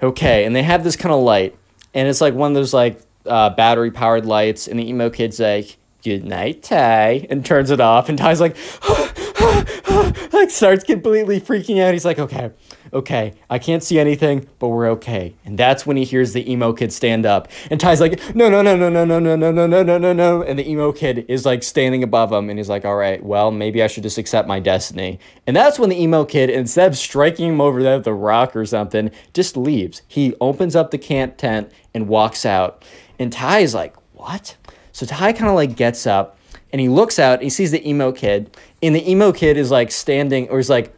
okay. 0.02 0.44
And 0.44 0.56
they 0.56 0.64
have 0.64 0.84
this 0.84 0.98
kind 0.98 1.14
of 1.14 1.22
light. 1.22 1.56
And 1.94 2.08
it's 2.08 2.22
like 2.22 2.34
one 2.34 2.52
of 2.52 2.56
those 2.56 2.74
like 2.74 3.00
uh, 3.26 3.52
battery 3.52 3.92
powered 3.92 4.26
lights. 4.26 4.68
And 4.68 4.78
the 4.78 4.90
emo 4.90 5.10
kid's 5.10 5.40
like, 5.40 5.78
good 6.04 6.26
night, 6.26 6.64
Ty. 6.64 7.28
And 7.30 7.46
turns 7.46 7.72
it 7.72 7.80
off. 7.80 8.10
And 8.10 8.18
Ty's 8.18 8.42
like, 8.42 8.56
like 10.31 10.49
starts 10.49 10.84
completely 10.84 11.40
freaking 11.40 11.81
out. 11.81 11.94
He's 11.94 12.06
like, 12.06 12.19
okay, 12.19 12.52
okay, 12.91 13.34
I 13.49 13.60
can't 13.60 13.84
see 13.84 13.99
anything, 13.99 14.48
but 14.60 14.69
we're 14.69 14.90
okay. 14.91 15.35
And 15.45 15.57
that's 15.57 15.85
when 15.85 15.98
he 15.98 16.03
hears 16.03 16.34
the 16.34 16.49
emo 16.52 16.73
kid 16.73 16.94
stand 16.94 17.26
up. 17.26 17.48
And 17.72 17.80
Ty's 17.80 18.02
like, 18.02 18.35
no, 18.35 18.49
no, 18.49 18.61
no, 18.61 18.76
no, 18.76 18.90
no, 18.90 19.03
no, 19.06 19.19
no, 19.19 19.35
no, 19.35 19.52
no, 19.52 19.84
no, 19.84 19.98
no, 19.98 20.14
no. 20.14 20.41
And 20.44 20.60
the 20.60 20.69
emo 20.69 20.91
kid 20.91 21.26
is 21.27 21.45
like 21.45 21.64
standing 21.64 22.03
above 22.03 22.31
him 22.31 22.49
and 22.49 22.60
he's 22.60 22.69
like, 22.69 22.85
all 22.85 22.95
right, 22.95 23.23
well, 23.23 23.52
maybe 23.52 23.81
I 23.81 23.88
should 23.88 24.03
just 24.03 24.18
accept 24.18 24.48
my 24.48 24.60
destiny. 24.60 25.19
And 25.48 25.56
that's 25.56 25.80
when 25.80 25.90
the 25.90 26.02
emo 26.02 26.26
kid, 26.26 26.49
instead 26.49 26.91
of 26.91 26.98
striking 26.98 27.49
him 27.49 27.61
over 27.61 27.81
there 27.81 27.98
with 27.98 28.07
a 28.07 28.14
rock 28.14 28.56
or 28.56 28.65
something, 28.65 29.11
just 29.34 29.57
leaves. 29.57 30.02
He 30.07 30.35
opens 30.40 30.76
up 30.76 30.91
the 30.91 30.98
camp 30.98 31.38
tent 31.38 31.72
and 31.94 32.07
walks 32.07 32.45
out. 32.45 32.84
And 33.19 33.31
Ty 33.31 33.60
is 33.60 33.73
like, 33.73 33.95
what? 34.14 34.56
So 34.91 35.06
Ty 35.06 35.34
kind 35.34 35.49
of 35.49 35.56
like 35.56 35.76
gets 35.76 36.06
up 36.06 36.38
and 36.72 36.81
he 36.81 36.90
looks 36.90 37.19
out 37.19 37.41
he 37.41 37.49
sees 37.49 37.72
the 37.72 37.88
emo 37.88 38.11
kid. 38.11 38.56
And 38.84 38.95
the 38.95 39.10
emo 39.10 39.31
kid 39.31 39.57
is 39.57 39.72
like 39.72 39.91
standing 39.91 40.49
or 40.49 40.60
is 40.60 40.69
like 40.69 40.93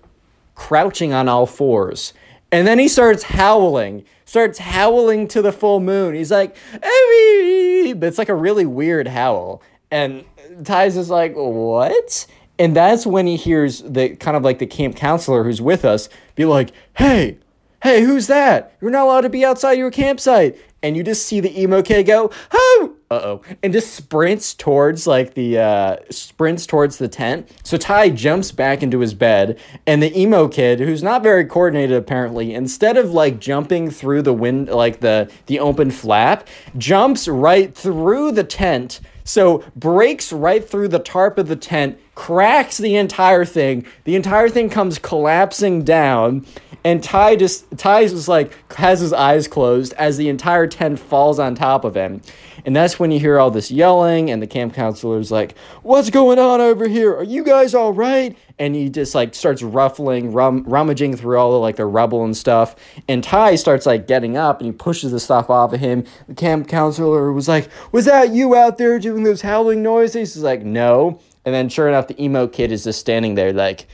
crouching 0.56 1.14
on 1.14 1.30
all 1.30 1.46
fours. 1.46 2.14
And 2.52 2.68
then 2.68 2.80
he 2.80 2.88
starts 2.88 3.24
howling, 3.24 4.04
starts 4.26 4.58
howling 4.60 5.28
to 5.30 5.42
the 5.42 5.52
full 5.52 5.80
moon. 5.80 6.16
He's 6.16 6.32
like, 6.32 6.56
but 6.74 8.08
it's 8.08 8.18
like 8.18 8.30
a 8.30 8.36
really 8.36 8.66
weird 8.66 9.08
howl. 9.08 9.62
And 9.92 10.26
Ty's 10.64 10.98
is 10.98 11.10
like, 11.10 11.34
what? 11.36 12.26
And 12.58 12.76
that's 12.76 13.06
when 13.06 13.28
he 13.28 13.36
hears 13.36 13.82
the 13.82 14.16
kind 14.16 14.36
of 14.36 14.44
like 14.44 14.60
the 14.60 14.66
camp 14.66 14.96
counselor 14.96 15.44
who's 15.44 15.62
with 15.62 15.86
us 15.86 16.10
be 16.36 16.46
like, 16.46 16.72
hey, 16.98 17.38
hey, 17.84 18.02
who's 18.02 18.28
that? 18.28 18.76
You're 18.82 18.92
not 18.92 19.06
allowed 19.06 19.22
to 19.22 19.30
be 19.30 19.46
outside 19.46 19.74
your 19.74 19.92
campsite. 19.92 20.58
And 20.82 20.96
you 20.96 21.04
just 21.04 21.26
see 21.26 21.40
the 21.40 21.62
emo 21.62 21.82
kid 21.82 22.04
go, 22.04 22.32
oh, 22.52 22.96
uh 23.12 23.22
oh, 23.24 23.42
and 23.62 23.72
just 23.72 23.94
sprints 23.94 24.54
towards 24.56 25.06
like 25.06 25.36
the 25.36 25.60
uh, 25.60 25.98
sprints 26.10 26.66
towards 26.66 26.98
the 26.98 27.08
tent. 27.08 27.50
So 27.64 27.78
Ty 27.78 28.10
jumps 28.10 28.52
back 28.52 28.82
into 28.82 29.00
his 29.00 29.14
bed, 29.14 29.60
and 29.86 30.02
the 30.02 30.20
emo 30.20 30.48
kid, 30.48 30.80
who's 30.80 31.04
not 31.04 31.22
very 31.22 31.46
coordinated 31.46 31.96
apparently, 31.96 32.54
instead 32.54 32.98
of 32.98 33.12
like 33.12 33.40
jumping 33.40 33.92
through 33.92 34.24
the 34.24 34.34
wind, 34.34 34.70
like 34.70 35.02
the 35.02 35.32
the 35.46 35.60
open 35.60 35.92
flap, 35.92 36.48
jumps 36.78 37.28
right 37.28 37.76
through 37.76 38.32
the 38.32 38.44
tent. 38.44 39.02
So 39.28 39.64
breaks 39.76 40.32
right 40.32 40.68
through 40.68 40.90
the 40.90 41.00
tarp 41.00 41.40
of 41.40 41.48
the 41.48 41.56
tent, 41.56 42.00
cracks 42.14 42.78
the 42.78 42.96
entire 42.96 43.44
thing. 43.44 43.86
The 44.04 44.16
entire 44.16 44.50
thing 44.50 44.70
comes 44.70 45.00
collapsing 45.00 45.84
down, 45.84 46.46
and 46.84 47.04
Ty 47.04 47.36
just 47.38 47.76
Ty 47.78 48.08
just 48.08 48.28
like 48.28 48.72
has 48.74 49.00
his 49.00 49.14
eyes 49.14 49.48
closed 49.48 49.94
as 49.94 50.18
the 50.18 50.30
entire 50.30 50.68
tent 50.68 51.00
falls 51.00 51.40
on 51.40 51.56
top 51.56 51.84
of 51.84 51.96
him. 51.96 52.22
And 52.66 52.76
that's 52.76 53.00
when 53.00 53.12
you 53.12 53.20
hear 53.20 53.40
all 53.40 53.52
this 53.52 53.70
yelling, 53.70 54.32
and 54.32 54.42
the 54.42 54.48
camp 54.48 54.74
counselor's 54.74 55.32
like, 55.32 55.56
What's 55.84 56.10
going 56.10 56.40
on 56.40 56.62
over 56.62 56.88
here? 56.88 57.16
Are 57.16 57.24
you 57.24 57.44
guys 57.44 57.76
all 57.76 57.94
right? 57.94 58.36
And 58.58 58.74
he 58.74 58.90
just 58.90 59.14
like 59.14 59.36
starts 59.36 59.62
ruffling, 59.62 60.34
rum- 60.34 60.64
rummaging 60.64 61.16
through 61.16 61.38
all 61.38 61.52
the 61.52 61.60
like 61.60 61.76
the 61.76 61.86
rubble 61.86 62.26
and 62.26 62.36
stuff. 62.36 62.76
And 63.08 63.24
Ty 63.24 63.56
starts 63.56 63.86
like 63.86 64.08
getting 64.08 64.36
up 64.36 64.60
and 64.60 64.66
he 64.66 64.72
pushes 64.72 65.12
the 65.12 65.20
stuff 65.20 65.50
off 65.50 65.74
of 65.74 65.80
him. 65.80 66.06
The 66.28 66.34
camp 66.34 66.68
counselor 66.68 67.32
was 67.32 67.48
like, 67.48 67.70
Was 67.92 68.06
that 68.06 68.32
you 68.32 68.56
out 68.56 68.80
there 68.80 68.98
doing 68.98 69.24
those 69.24 69.42
howling 69.42 69.84
noises? 69.84 70.34
He's 70.34 70.44
like, 70.44 70.64
No. 70.64 71.20
And 71.46 71.54
then 71.54 71.70
sure 71.70 71.88
enough, 71.88 72.08
the 72.08 72.22
emo 72.22 72.48
kid 72.48 72.72
is 72.72 72.86
just 72.86 73.00
standing 73.00 73.36
there 73.36 73.54
like, 73.54 73.86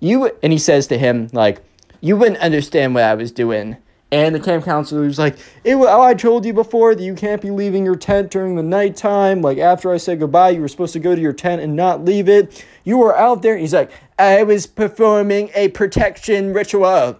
You, 0.00 0.32
and 0.42 0.52
he 0.52 0.58
says 0.58 0.88
to 0.88 0.98
him, 0.98 1.28
like, 1.32 1.62
You 2.00 2.16
wouldn't 2.16 2.40
understand 2.40 2.94
what 2.94 3.04
I 3.04 3.14
was 3.14 3.30
doing 3.30 3.76
And 4.12 4.34
the 4.34 4.40
camp 4.40 4.64
counselor 4.64 5.02
was 5.02 5.18
like, 5.18 5.36
it, 5.64 5.74
"Oh, 5.74 6.00
I 6.00 6.14
told 6.14 6.44
you 6.44 6.52
before 6.52 6.94
that 6.94 7.02
you 7.02 7.14
can't 7.14 7.42
be 7.42 7.50
leaving 7.50 7.84
your 7.84 7.96
tent 7.96 8.30
during 8.30 8.54
the 8.54 8.62
nighttime. 8.62 9.42
Like 9.42 9.58
after 9.58 9.92
I 9.92 9.96
said 9.96 10.20
goodbye, 10.20 10.50
you 10.50 10.60
were 10.60 10.68
supposed 10.68 10.92
to 10.92 11.00
go 11.00 11.14
to 11.14 11.20
your 11.20 11.32
tent 11.32 11.60
and 11.60 11.74
not 11.74 12.04
leave 12.04 12.28
it. 12.28 12.64
You 12.84 12.98
were 12.98 13.16
out 13.16 13.42
there." 13.42 13.56
He's 13.56 13.74
like, 13.74 13.90
"I 14.16 14.44
was 14.44 14.66
performing 14.66 15.50
a 15.54 15.68
protection 15.68 16.52
ritual." 16.52 17.16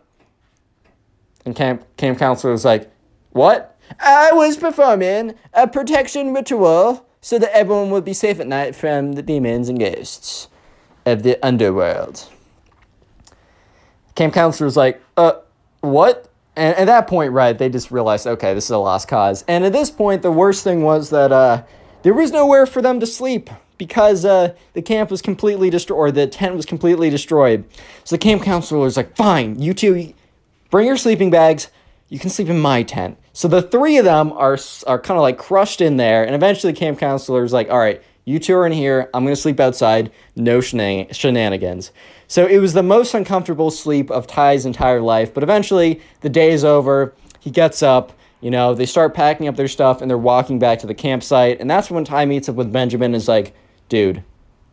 And 1.45 1.57
camp 1.57 1.85
camp 1.97 2.19
counselor 2.19 2.53
was 2.53 2.65
like, 2.65 2.89
"What?" 3.31 3.77
I 3.99 4.31
was 4.33 4.57
performing 4.57 5.35
a 5.55 5.67
protection 5.67 6.33
ritual 6.33 7.05
so 7.21 7.39
that 7.41 7.57
everyone 7.57 7.91
would 7.91 8.05
be 8.05 8.13
safe 8.13 8.39
at 8.39 8.47
night 8.47 8.77
from 8.77 9.15
the 9.15 9.23
demons 9.23 9.69
and 9.69 9.79
ghosts 9.81 10.49
of 11.05 11.25
the 11.25 11.45
underworld. 11.45 12.29
Camp 14.15 14.35
counselor 14.35 14.67
was 14.67 14.77
like, 14.77 15.01
"Uh, 15.17 15.33
what?" 15.81 16.26
And 16.57 16.75
at 16.77 16.87
that 16.87 17.07
point, 17.07 17.33
right, 17.33 17.57
they 17.57 17.69
just 17.69 17.91
realized, 17.91 18.27
okay, 18.27 18.55
this 18.55 18.65
is 18.65 18.71
a 18.71 18.79
lost 18.79 19.09
cause. 19.09 19.45
And 19.47 19.65
at 19.65 19.73
this 19.73 19.91
point, 19.91 20.23
the 20.23 20.33
worst 20.33 20.65
thing 20.65 20.83
was 20.83 21.11
that 21.11 21.31
uh, 21.31 21.65
there 22.03 22.15
was 22.15 22.33
nowhere 22.33 22.65
for 22.65 22.81
them 22.81 22.99
to 23.01 23.07
sleep 23.07 23.51
because 23.77 24.25
uh, 24.25 24.55
the 24.73 24.81
camp 24.81 25.11
was 25.11 25.21
completely 25.21 25.69
destroyed, 25.69 25.99
or 25.99 26.11
the 26.11 26.27
tent 26.27 26.57
was 26.57 26.65
completely 26.65 27.11
destroyed. 27.11 27.65
So 28.05 28.17
the 28.17 28.21
camp 28.21 28.43
counselor 28.43 28.81
was 28.81 28.97
like, 28.97 29.15
fine, 29.17 29.61
you 29.61 29.75
two, 29.75 30.15
bring 30.71 30.87
your 30.87 30.97
sleeping 30.97 31.31
bags. 31.31 31.69
You 32.09 32.19
can 32.19 32.31
sleep 32.31 32.49
in 32.49 32.59
my 32.59 32.83
tent. 32.83 33.19
So 33.35 33.49
the 33.49 33.61
three 33.61 33.99
of 33.99 34.07
them 34.07 34.33
are, 34.33 34.57
are 34.87 34.99
kind 34.99 35.19
of 35.19 35.23
like 35.23 35.37
crushed 35.37 35.83
in 35.83 35.99
there. 35.99 36.25
And 36.25 36.35
eventually, 36.35 36.73
the 36.73 36.79
camp 36.79 36.99
counselor 36.99 37.45
is 37.45 37.53
like, 37.53 37.69
all 37.69 37.79
right, 37.79 38.03
you 38.25 38.39
two 38.39 38.55
are 38.55 38.65
in 38.65 38.73
here. 38.73 39.11
I'm 39.13 39.25
going 39.25 39.35
to 39.35 39.41
sleep 39.41 39.61
outside. 39.61 40.11
No 40.35 40.61
shenanigans. 40.61 41.93
So 42.29 42.47
it 42.47 42.59
was 42.59 42.73
the 42.73 42.83
most 42.83 43.15
uncomfortable 43.15 43.71
sleep 43.71 44.11
of 44.11 44.27
Ty's 44.27 44.67
entire 44.67 45.01
life. 45.01 45.33
But 45.33 45.43
eventually, 45.43 46.01
the 46.21 46.29
day 46.29 46.51
is 46.51 46.65
over. 46.65 47.15
He 47.41 47.51
gets 47.51 47.83
up. 47.83 48.13
You 48.41 48.51
know, 48.51 48.75
they 48.75 48.87
start 48.87 49.15
packing 49.15 49.49
up 49.49 49.57
their 49.57 49.69
stuff 49.69 50.01
and 50.03 50.11
they're 50.11 50.19
walking 50.19 50.59
back 50.59 50.81
to 50.81 50.87
the 50.87 50.95
campsite. 50.95 51.61
And 51.61 51.71
that's 51.71 51.91
when 51.91 52.05
Ty 52.05 52.27
meets 52.27 52.49
up 52.49 52.55
with 52.55 52.73
Benjamin 52.73 53.07
and 53.07 53.17
is 53.17 53.29
like, 53.29 53.55
dude, 53.89 54.23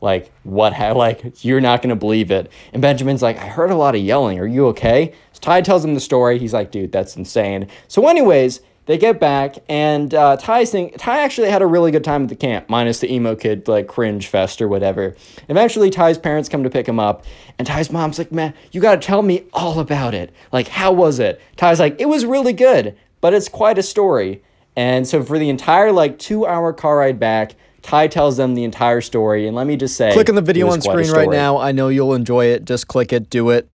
like, 0.02 0.32
what? 0.44 0.74
Ha- 0.74 0.92
like, 0.96 1.44
you're 1.44 1.62
not 1.62 1.82
going 1.82 1.90
to 1.90 1.96
believe 1.96 2.30
it. 2.30 2.52
And 2.74 2.82
Benjamin's 2.82 3.22
like, 3.22 3.38
I 3.38 3.48
heard 3.48 3.72
a 3.72 3.76
lot 3.76 3.96
of 3.96 4.02
yelling. 4.02 4.38
Are 4.40 4.46
you 4.46 4.68
okay? 4.68 5.14
So 5.32 5.40
Ty 5.40 5.62
tells 5.62 5.86
him 5.86 5.94
the 5.94 6.02
story. 6.02 6.38
He's 6.40 6.54
like, 6.54 6.72
dude, 6.72 6.92
that's 6.92 7.16
insane. 7.16 7.68
So, 7.88 8.08
anyways, 8.08 8.60
they 8.86 8.98
get 8.98 9.20
back, 9.20 9.58
and 9.70 10.14
uh, 10.14 10.36
Ty's 10.38 10.72
thing, 10.72 10.92
Ty 10.98 11.22
actually 11.22 11.50
had 11.50 11.62
a 11.62 11.66
really 11.66 11.92
good 11.92 12.04
time 12.04 12.24
at 12.24 12.30
the 12.30 12.36
camp, 12.36 12.70
minus 12.70 13.00
the 13.00 13.12
emo 13.12 13.36
kid, 13.36 13.68
like 13.68 13.88
cringe 13.88 14.28
fest 14.28 14.62
or 14.62 14.68
whatever. 14.68 15.16
Eventually, 15.48 15.90
Ty's 15.90 16.18
parents 16.18 16.50
come 16.50 16.64
to 16.64 16.70
pick 16.70 16.88
him 16.88 17.00
up, 17.00 17.24
and 17.58 17.66
Ty's 17.66 17.92
mom's 17.92 18.18
like, 18.18 18.32
man, 18.32 18.54
you 18.72 18.82
gotta 18.82 19.00
tell 19.00 19.22
me 19.22 19.46
all 19.54 19.80
about 19.80 20.14
it. 20.14 20.34
Like, 20.52 20.68
how 20.68 20.92
was 20.92 21.20
it? 21.20 21.40
Ty's 21.56 21.80
like, 21.80 22.00
it 22.00 22.08
was 22.08 22.26
really 22.26 22.54
good, 22.54 22.98
but 23.22 23.34
it's 23.34 23.48
quite 23.48 23.78
a 23.78 23.84
story. 23.84 24.44
And 24.76 25.08
so, 25.08 25.24
for 25.24 25.40
the 25.40 25.50
entire, 25.50 25.92
like, 25.92 26.20
two 26.20 26.46
hour 26.46 26.74
car 26.74 26.98
ride 26.98 27.20
back, 27.20 27.56
Ty 27.84 28.08
tells 28.08 28.38
them 28.38 28.56
the 28.56 28.64
entire 28.64 29.02
story, 29.02 29.46
and 29.46 29.56
let 29.56 29.68
me 29.68 29.78
just 29.78 29.96
say, 29.96 30.14
click 30.14 30.30
on 30.30 30.36
the 30.36 30.42
video 30.42 30.70
on 30.70 30.82
screen 30.82 31.12
right 31.12 31.30
now. 31.30 31.58
I 31.58 31.72
know 31.72 31.90
you'll 31.90 32.14
enjoy 32.14 32.46
it. 32.46 32.66
Just 32.66 32.88
click 32.88 33.14
it, 33.14 33.30
do 33.30 33.50
it. 33.50 33.70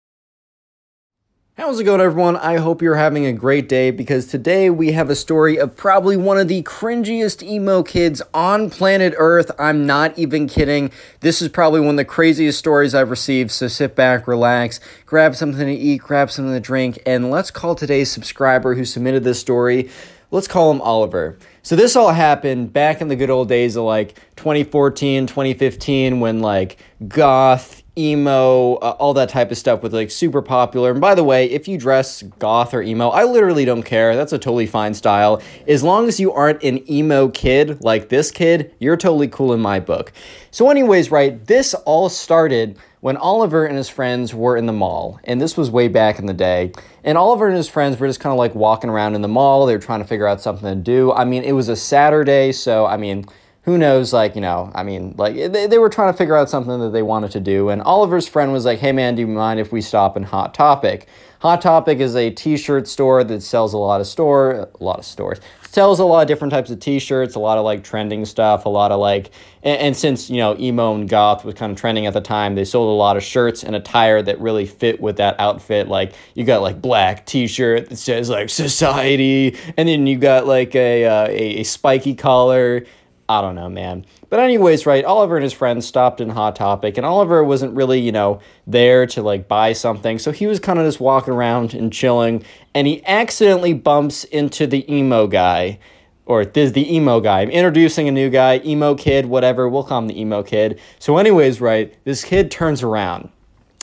How's 1.59 1.79
it 1.79 1.85
going, 1.85 2.01
everyone? 2.01 2.35
I 2.35 2.57
hope 2.57 2.83
you're 2.83 2.97
having 2.97 3.25
a 3.25 3.33
great 3.33 3.67
day 3.67 3.89
because 3.89 4.27
today 4.27 4.69
we 4.69 4.91
have 4.91 5.09
a 5.09 5.15
story 5.15 5.57
of 5.57 5.75
probably 5.75 6.15
one 6.15 6.37
of 6.37 6.47
the 6.47 6.61
cringiest 6.61 7.41
emo 7.41 7.81
kids 7.81 8.21
on 8.31 8.69
planet 8.69 9.15
Earth. 9.17 9.49
I'm 9.57 9.83
not 9.83 10.15
even 10.19 10.47
kidding. 10.47 10.91
This 11.21 11.41
is 11.41 11.49
probably 11.49 11.79
one 11.79 11.89
of 11.89 11.97
the 11.97 12.05
craziest 12.05 12.59
stories 12.59 12.93
I've 12.93 13.09
received. 13.09 13.49
So 13.49 13.67
sit 13.67 13.95
back, 13.95 14.27
relax, 14.27 14.79
grab 15.07 15.35
something 15.35 15.65
to 15.65 15.73
eat, 15.73 16.03
grab 16.03 16.29
something 16.29 16.53
to 16.53 16.59
drink, 16.59 16.99
and 17.07 17.31
let's 17.31 17.49
call 17.49 17.73
today's 17.73 18.11
subscriber 18.11 18.75
who 18.75 18.85
submitted 18.85 19.23
this 19.23 19.39
story. 19.39 19.89
Let's 20.29 20.47
call 20.47 20.69
him 20.69 20.79
Oliver. 20.81 21.39
So 21.63 21.75
this 21.75 21.95
all 21.95 22.11
happened 22.11 22.71
back 22.71 23.01
in 23.01 23.07
the 23.07 23.15
good 23.15 23.31
old 23.31 23.49
days 23.49 23.75
of 23.75 23.83
like 23.83 24.13
2014, 24.35 25.25
2015 25.25 26.19
when 26.19 26.39
like 26.39 26.77
goth 27.07 27.81
emo, 27.97 28.75
uh, 28.75 28.95
all 28.99 29.13
that 29.15 29.29
type 29.29 29.51
of 29.51 29.57
stuff 29.57 29.81
with 29.81 29.93
like 29.93 30.11
super 30.11 30.41
popular. 30.41 30.91
And 30.91 31.01
by 31.01 31.15
the 31.15 31.23
way, 31.23 31.49
if 31.49 31.67
you 31.67 31.77
dress 31.77 32.23
goth 32.39 32.73
or 32.73 32.81
emo, 32.81 33.09
I 33.09 33.23
literally 33.23 33.65
don't 33.65 33.83
care. 33.83 34.15
That's 34.15 34.33
a 34.33 34.37
totally 34.37 34.67
fine 34.67 34.93
style. 34.93 35.41
As 35.67 35.83
long 35.83 36.07
as 36.07 36.19
you 36.19 36.31
aren't 36.31 36.63
an 36.63 36.89
emo 36.89 37.29
kid 37.29 37.83
like 37.83 38.09
this 38.09 38.31
kid, 38.31 38.73
you're 38.79 38.97
totally 38.97 39.27
cool 39.27 39.53
in 39.53 39.59
my 39.59 39.79
book. 39.79 40.11
So, 40.51 40.69
anyways, 40.69 41.11
right, 41.11 41.45
this 41.45 41.73
all 41.73 42.09
started 42.09 42.77
when 42.99 43.15
Oliver 43.17 43.65
and 43.65 43.77
his 43.77 43.89
friends 43.89 44.33
were 44.33 44.57
in 44.57 44.65
the 44.65 44.73
mall. 44.73 45.19
And 45.23 45.39
this 45.39 45.55
was 45.55 45.69
way 45.69 45.87
back 45.87 46.19
in 46.19 46.25
the 46.25 46.33
day. 46.33 46.71
And 47.03 47.17
Oliver 47.17 47.47
and 47.47 47.55
his 47.55 47.69
friends 47.69 47.99
were 47.99 48.07
just 48.07 48.19
kind 48.19 48.31
of 48.31 48.37
like 48.37 48.55
walking 48.55 48.89
around 48.89 49.15
in 49.15 49.21
the 49.21 49.27
mall. 49.27 49.65
They 49.65 49.73
were 49.73 49.81
trying 49.81 50.01
to 50.01 50.07
figure 50.07 50.27
out 50.27 50.41
something 50.41 50.67
to 50.67 50.75
do. 50.75 51.11
I 51.13 51.23
mean, 51.23 51.43
it 51.43 51.53
was 51.53 51.69
a 51.69 51.75
Saturday, 51.75 52.51
so 52.51 52.85
I 52.85 52.97
mean, 52.97 53.25
who 53.67 53.77
knows, 53.77 54.13
like, 54.13 54.33
you 54.33 54.39
know, 54.39 54.71
I 54.73 54.83
mean, 54.83 55.13
like, 55.17 55.35
they, 55.35 55.67
they 55.67 55.77
were 55.77 55.89
trying 55.89 56.13
to 56.13 56.17
figure 56.17 56.37
out 56.37 56.49
something 56.49 56.79
that 56.79 56.91
they 56.91 57.01
wanted 57.01 57.31
to 57.31 57.41
do. 57.41 57.67
And 57.67 57.81
Oliver's 57.81 58.25
friend 58.25 58.53
was 58.53 58.63
like, 58.63 58.79
hey, 58.79 58.93
man, 58.93 59.15
do 59.15 59.23
you 59.23 59.27
mind 59.27 59.59
if 59.59 59.73
we 59.73 59.81
stop 59.81 60.15
in 60.15 60.23
Hot 60.23 60.53
Topic? 60.53 61.05
Hot 61.41 61.61
Topic 61.61 61.99
is 61.99 62.15
a 62.15 62.29
t-shirt 62.29 62.87
store 62.87 63.25
that 63.25 63.43
sells 63.43 63.73
a 63.73 63.77
lot 63.77 63.99
of 63.99 64.07
store, 64.07 64.69
a 64.73 64.83
lot 64.83 64.99
of 64.99 65.05
stores, 65.05 65.41
sells 65.69 65.99
a 65.99 66.05
lot 66.05 66.21
of 66.21 66.29
different 66.29 66.53
types 66.53 66.69
of 66.71 66.79
t-shirts, 66.79 67.35
a 67.35 67.39
lot 67.39 67.57
of, 67.57 67.65
like, 67.65 67.83
trending 67.83 68.23
stuff, 68.23 68.65
a 68.65 68.69
lot 68.69 68.93
of, 68.93 69.01
like, 69.01 69.31
and, 69.63 69.77
and 69.81 69.97
since, 69.97 70.29
you 70.29 70.37
know, 70.37 70.55
emo 70.57 70.95
and 70.95 71.09
goth 71.09 71.43
was 71.43 71.53
kind 71.53 71.73
of 71.73 71.77
trending 71.77 72.05
at 72.05 72.13
the 72.13 72.21
time, 72.21 72.55
they 72.55 72.63
sold 72.63 72.87
a 72.87 72.97
lot 72.97 73.17
of 73.17 73.23
shirts 73.23 73.65
and 73.65 73.75
attire 73.75 74.21
that 74.21 74.39
really 74.39 74.65
fit 74.65 75.01
with 75.01 75.17
that 75.17 75.37
outfit. 75.41 75.89
Like, 75.89 76.13
you 76.35 76.45
got, 76.45 76.61
like, 76.61 76.81
black 76.81 77.25
t-shirt 77.25 77.89
that 77.89 77.97
says, 77.97 78.29
like, 78.29 78.49
society, 78.49 79.57
and 79.75 79.89
then 79.89 80.07
you 80.07 80.17
got, 80.17 80.47
like, 80.47 80.73
a, 80.73 81.03
uh, 81.03 81.27
a, 81.27 81.59
a 81.59 81.63
spiky 81.63 82.15
collar, 82.15 82.85
I 83.29 83.41
don't 83.41 83.55
know, 83.55 83.69
man. 83.69 84.05
But 84.29 84.39
anyways, 84.39 84.85
right, 84.85 85.03
Oliver 85.03 85.35
and 85.35 85.43
his 85.43 85.53
friends 85.53 85.85
stopped 85.85 86.21
in 86.21 86.29
Hot 86.29 86.55
Topic, 86.55 86.97
and 86.97 87.05
Oliver 87.05 87.43
wasn't 87.43 87.75
really, 87.75 87.99
you 87.99 88.11
know, 88.11 88.39
there 88.65 89.05
to 89.07 89.21
like 89.21 89.47
buy 89.47 89.73
something. 89.73 90.17
So 90.17 90.31
he 90.31 90.47
was 90.47 90.59
kind 90.59 90.79
of 90.79 90.85
just 90.85 90.99
walking 90.99 91.33
around 91.33 91.73
and 91.73 91.91
chilling, 91.91 92.43
and 92.73 92.87
he 92.87 93.03
accidentally 93.05 93.73
bumps 93.73 94.23
into 94.23 94.65
the 94.65 94.91
emo 94.93 95.27
guy. 95.27 95.79
Or 96.25 96.43
this 96.43 96.71
the 96.71 96.93
emo 96.93 97.21
guy. 97.21 97.39
I'm 97.39 97.49
introducing 97.49 98.09
a 98.09 98.11
new 98.11 98.29
guy, 98.29 98.59
emo 98.65 98.95
kid, 98.95 99.27
whatever. 99.27 99.69
We'll 99.69 99.83
call 99.83 99.99
him 99.99 100.07
the 100.07 100.19
emo 100.19 100.43
kid. 100.43 100.77
So, 100.99 101.17
anyways, 101.17 101.61
right, 101.61 101.95
this 102.03 102.25
kid 102.25 102.51
turns 102.51 102.83
around 102.83 103.29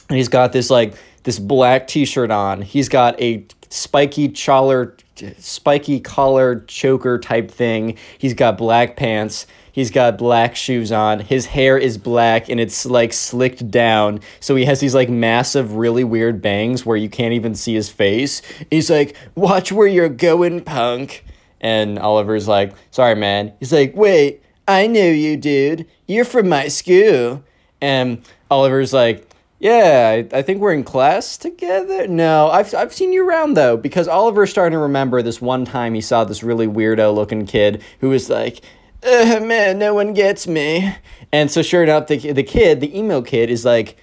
and 0.08 0.18
he's 0.18 0.28
got 0.28 0.52
this 0.52 0.70
like 0.70 0.94
this 1.22 1.38
black 1.38 1.86
t-shirt 1.86 2.30
on. 2.30 2.62
He's 2.62 2.88
got 2.88 3.20
a 3.20 3.46
spiky 3.70 4.28
collar 4.28 4.96
spiky 5.38 6.00
collar 6.00 6.60
choker 6.60 7.18
type 7.18 7.50
thing. 7.50 7.96
He's 8.18 8.34
got 8.34 8.58
black 8.58 8.96
pants. 8.96 9.46
He's 9.74 9.90
got 9.90 10.16
black 10.16 10.54
shoes 10.54 10.92
on. 10.92 11.20
His 11.20 11.46
hair 11.46 11.76
is 11.76 11.98
black 11.98 12.48
and 12.48 12.60
it's 12.60 12.86
like 12.86 13.12
slicked 13.12 13.70
down. 13.72 14.20
So 14.38 14.54
he 14.54 14.66
has 14.66 14.78
these 14.78 14.94
like 14.94 15.08
massive, 15.08 15.74
really 15.74 16.04
weird 16.04 16.40
bangs 16.40 16.86
where 16.86 16.96
you 16.96 17.08
can't 17.08 17.34
even 17.34 17.56
see 17.56 17.74
his 17.74 17.88
face. 17.88 18.40
He's 18.70 18.88
like, 18.88 19.16
Watch 19.34 19.72
where 19.72 19.88
you're 19.88 20.08
going, 20.08 20.62
punk. 20.62 21.24
And 21.60 21.98
Oliver's 21.98 22.46
like, 22.46 22.72
Sorry, 22.92 23.16
man. 23.16 23.52
He's 23.58 23.72
like, 23.72 23.96
Wait, 23.96 24.44
I 24.68 24.86
know 24.86 25.10
you, 25.10 25.36
dude. 25.36 25.86
You're 26.06 26.24
from 26.24 26.48
my 26.48 26.68
school. 26.68 27.42
And 27.80 28.22
Oliver's 28.50 28.92
like, 28.92 29.28
yeah, 29.64 30.10
I, 30.10 30.36
I, 30.36 30.42
think 30.42 30.60
we're 30.60 30.74
in 30.74 30.84
class 30.84 31.38
together. 31.38 32.06
No, 32.06 32.50
I've, 32.50 32.74
I've 32.74 32.92
seen 32.92 33.14
you 33.14 33.26
around 33.26 33.54
though, 33.54 33.78
because 33.78 34.06
Oliver's 34.06 34.50
starting 34.50 34.76
to 34.76 34.78
remember 34.78 35.22
this 35.22 35.40
one 35.40 35.64
time 35.64 35.94
he 35.94 36.02
saw 36.02 36.22
this 36.22 36.42
really 36.42 36.66
weirdo 36.66 37.14
looking 37.14 37.46
kid 37.46 37.82
who 38.00 38.10
was 38.10 38.28
like, 38.28 38.60
uh, 39.02 39.40
man, 39.42 39.78
no 39.78 39.94
one 39.94 40.12
gets 40.12 40.46
me. 40.46 40.94
And 41.32 41.50
so, 41.50 41.62
sure 41.62 41.82
enough, 41.82 42.08
the, 42.08 42.32
the 42.32 42.42
kid, 42.42 42.82
the 42.82 42.94
emo 42.94 43.22
kid, 43.22 43.48
is 43.48 43.64
like, 43.64 43.96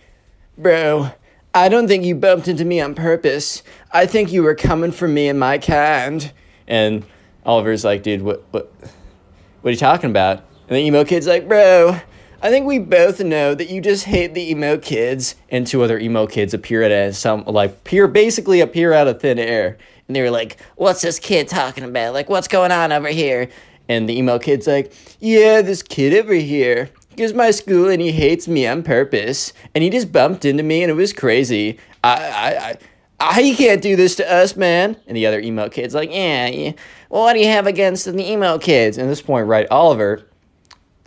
bro, 0.58 1.12
I 1.54 1.70
don't 1.70 1.88
think 1.88 2.06
you 2.06 2.16
bumped 2.16 2.48
into 2.48 2.66
me 2.66 2.82
on 2.82 2.96
purpose. 2.96 3.62
I 3.92 4.08
think 4.08 4.32
you 4.32 4.42
were 4.42 4.56
coming 4.56 4.92
for 4.92 5.08
me 5.08 5.30
and 5.30 5.40
my 5.40 5.60
kind. 5.60 6.32
And 6.68 7.06
Oliver's 7.46 7.86
like, 7.86 8.02
dude, 8.02 8.24
what, 8.24 8.44
what, 8.50 8.74
what 9.62 9.70
are 9.70 9.72
you 9.72 9.78
talking 9.78 10.10
about? 10.10 10.40
And 10.68 10.78
the 10.78 10.82
emo 10.82 11.06
kid's 11.06 11.28
like, 11.28 11.48
bro, 11.48 12.00
I 12.44 12.50
think 12.50 12.66
we 12.66 12.80
both 12.80 13.20
know 13.20 13.54
that 13.54 13.70
you 13.70 13.82
just 13.82 14.06
hate 14.06 14.34
the 14.34 14.50
emo 14.50 14.78
kids. 14.78 15.36
And 15.50 15.68
two 15.68 15.84
other 15.84 16.00
emo 16.00 16.26
kids 16.26 16.56
appear 16.56 16.82
at 16.82 17.14
some 17.14 17.44
like 17.46 17.72
appear 17.72 18.08
basically 18.08 18.62
appear 18.62 18.94
out 18.94 19.08
of 19.08 19.22
thin 19.22 19.38
air. 19.38 19.78
And 20.08 20.16
they 20.16 20.24
were 20.24 20.32
like, 20.32 20.60
What's 20.76 21.04
this 21.04 21.20
kid 21.20 21.48
talking 21.48 21.84
about? 21.84 22.14
Like, 22.14 22.30
what's 22.30 22.48
going 22.48 22.72
on 22.72 22.92
over 22.92 23.10
here? 23.10 23.48
And 23.88 24.10
the 24.10 24.18
emo 24.18 24.40
kid's 24.40 24.66
like, 24.66 24.92
Yeah, 25.20 25.62
this 25.62 25.84
kid 25.84 26.16
over 26.16 26.34
here. 26.34 26.90
He 27.10 27.18
goes 27.18 27.34
my 27.34 27.52
school 27.52 27.90
and 27.90 28.02
he 28.02 28.12
hates 28.12 28.48
me 28.48 28.66
on 28.66 28.82
purpose. 28.82 29.54
And 29.76 29.84
he 29.84 29.92
just 29.92 30.12
bumped 30.12 30.44
into 30.44 30.64
me 30.64 30.82
and 30.82 30.90
it 30.90 30.96
was 30.96 31.14
crazy. 31.14 31.78
I 32.04 32.16
I 32.16 32.70
I 32.70 32.78
I, 33.24 33.54
can't 33.54 33.84
do 33.84 33.96
this 33.96 34.16
to 34.16 34.34
us, 34.34 34.56
man. 34.56 34.98
And 35.06 35.16
the 35.16 35.28
other 35.28 35.40
emo 35.40 35.70
kid's 35.70 35.94
like, 35.94 36.10
yeah, 36.10 36.48
yeah. 36.48 36.72
Well, 37.08 37.22
what 37.22 37.34
do 37.34 37.40
you 37.40 37.50
have 37.50 37.68
against 37.68 38.06
the 38.06 38.32
emo 38.32 38.58
kids? 38.58 38.98
And 38.98 39.06
at 39.06 39.10
this 39.12 39.22
point, 39.22 39.46
right, 39.46 39.68
Oliver, 39.70 40.26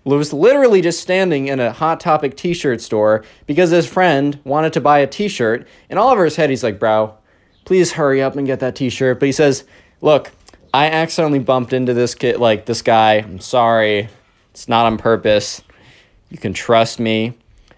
was 0.04 0.32
literally 0.32 0.80
just 0.80 1.00
standing 1.00 1.48
in 1.48 1.60
a 1.60 1.72
Hot 1.72 2.00
Topic 2.00 2.36
t 2.36 2.54
shirt 2.54 2.80
store 2.80 3.24
because 3.46 3.70
his 3.70 3.86
friend 3.86 4.38
wanted 4.44 4.72
to 4.74 4.80
buy 4.80 4.98
a 4.98 5.06
t 5.06 5.28
shirt. 5.28 5.66
And 5.88 5.98
Oliver's 5.98 6.36
head, 6.36 6.50
he's 6.50 6.62
like, 6.62 6.78
bro, 6.78 7.16
please 7.64 7.92
hurry 7.92 8.22
up 8.22 8.36
and 8.36 8.46
get 8.46 8.60
that 8.60 8.76
t-shirt. 8.76 9.18
But 9.18 9.26
he 9.26 9.32
says, 9.32 9.64
look, 10.00 10.32
I 10.72 10.86
accidentally 10.86 11.38
bumped 11.38 11.72
into 11.72 11.94
this 11.94 12.14
kid, 12.14 12.38
like 12.38 12.66
this 12.66 12.82
guy. 12.82 13.14
I'm 13.14 13.40
sorry. 13.40 14.08
It's 14.50 14.68
not 14.68 14.86
on 14.86 14.98
purpose. 14.98 15.62
You 16.30 16.38
can 16.38 16.52
trust 16.52 17.00
me. 17.00 17.34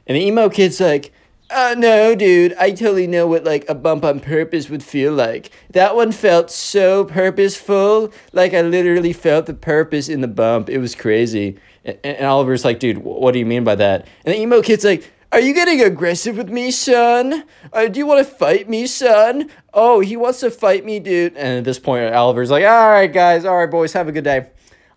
And 0.07 0.17
the 0.17 0.23
emo 0.23 0.49
kid's 0.49 0.81
like, 0.81 1.13
uh, 1.51 1.75
no, 1.79 2.15
dude, 2.15 2.55
I 2.59 2.71
totally 2.71 3.07
know 3.07 3.27
what 3.27 3.45
like 3.45 3.65
a 3.69 3.75
bump 3.75 4.05
on 4.05 4.21
purpose 4.21 4.69
would 4.69 4.83
feel 4.83 5.13
like. 5.13 5.51
That 5.71 5.95
one 5.95 6.13
felt 6.13 6.51
so 6.51 7.05
purposeful. 7.05 8.13
Like 8.33 8.53
I 8.53 8.63
literally 8.63 9.13
felt 9.13 9.47
the 9.47 9.55
purpose 9.55 10.09
in 10.09 10.21
the 10.21 10.29
bump. 10.29 10.69
It 10.69 10.79
was 10.79 10.95
crazy. 10.95 11.59
And, 11.85 11.99
and 12.03 12.27
Oliver's 12.27 12.65
like, 12.65 12.81
dude, 12.81 12.99
what 12.99 13.33
do 13.33 13.39
you 13.39 13.47
mean 13.47 13.65
by 13.65 13.77
that? 13.77 14.07
And 14.25 14.35
the 14.35 14.41
emo 14.41 14.61
kid's 14.61 14.85
like, 14.85 15.11
are 15.33 15.41
you 15.41 15.55
getting 15.55 15.83
aggressive 15.83 16.37
with 16.37 16.49
me, 16.49 16.71
son? 16.71 17.45
Uh, 17.73 17.89
do 17.89 17.99
you 17.99 18.07
want 18.07 18.27
to 18.27 18.33
fight 18.33 18.69
me, 18.69 18.87
son? 18.87 19.51
Oh, 19.75 20.01
he 20.01 20.17
wants 20.17 20.41
to 20.41 20.51
fight 20.51 20.85
me, 20.85 20.99
dude. 20.99 21.37
And 21.37 21.59
at 21.59 21.65
this 21.65 21.79
point, 21.79 22.15
Oliver's 22.15 22.51
like, 22.51 22.65
all 22.65 22.89
right, 22.89 23.13
guys, 23.13 23.45
all 23.45 23.57
right, 23.57 23.71
boys, 23.71 23.93
have 23.93 24.09
a 24.09 24.13
good 24.13 24.25
day. 24.25 24.47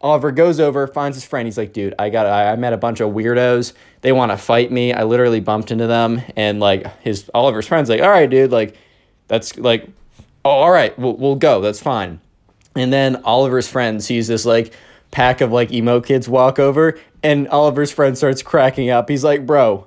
Oliver 0.02 0.32
goes 0.32 0.60
over, 0.60 0.88
finds 0.88 1.18
his 1.18 1.26
friend. 1.26 1.46
He's 1.46 1.58
like, 1.58 1.74
dude, 1.74 1.94
I 2.00 2.10
got, 2.10 2.26
I, 2.26 2.54
I 2.54 2.56
met 2.56 2.72
a 2.72 2.78
bunch 2.78 3.02
of 3.02 3.12
weirdos. 3.12 3.74
They 4.02 4.12
want 4.12 4.32
to 4.32 4.38
fight 4.38 4.72
me. 4.72 4.94
I 4.94 5.04
literally 5.04 5.42
bumped 5.42 5.72
into 5.72 5.88
them, 5.88 6.22
and 6.38 6.60
like 6.60 6.88
his 7.02 7.30
Oliver's 7.34 7.68
friend's 7.68 7.90
like, 7.90 8.02
all 8.02 8.10
right, 8.10 8.30
dude, 8.30 8.52
like 8.52 8.78
that's 9.28 9.58
like, 9.58 9.90
oh, 10.46 10.50
all 10.50 10.72
right, 10.72 10.98
we'll 10.98 11.18
we'll 11.18 11.36
go. 11.36 11.60
That's 11.62 11.82
fine. 11.82 12.22
And 12.76 12.94
then 12.94 13.18
Oliver's 13.24 13.68
friend 13.68 14.02
sees 14.02 14.28
this 14.30 14.46
like 14.46 14.74
pack 15.12 15.42
of 15.42 15.52
like 15.52 15.72
emo 15.72 16.00
kids 16.00 16.30
walk 16.30 16.60
over, 16.60 16.98
and 17.22 17.48
Oliver's 17.50 17.92
friend 17.92 18.18
starts 18.18 18.42
cracking 18.42 18.90
up. 18.90 19.10
He's 19.10 19.24
like, 19.26 19.46
bro, 19.46 19.86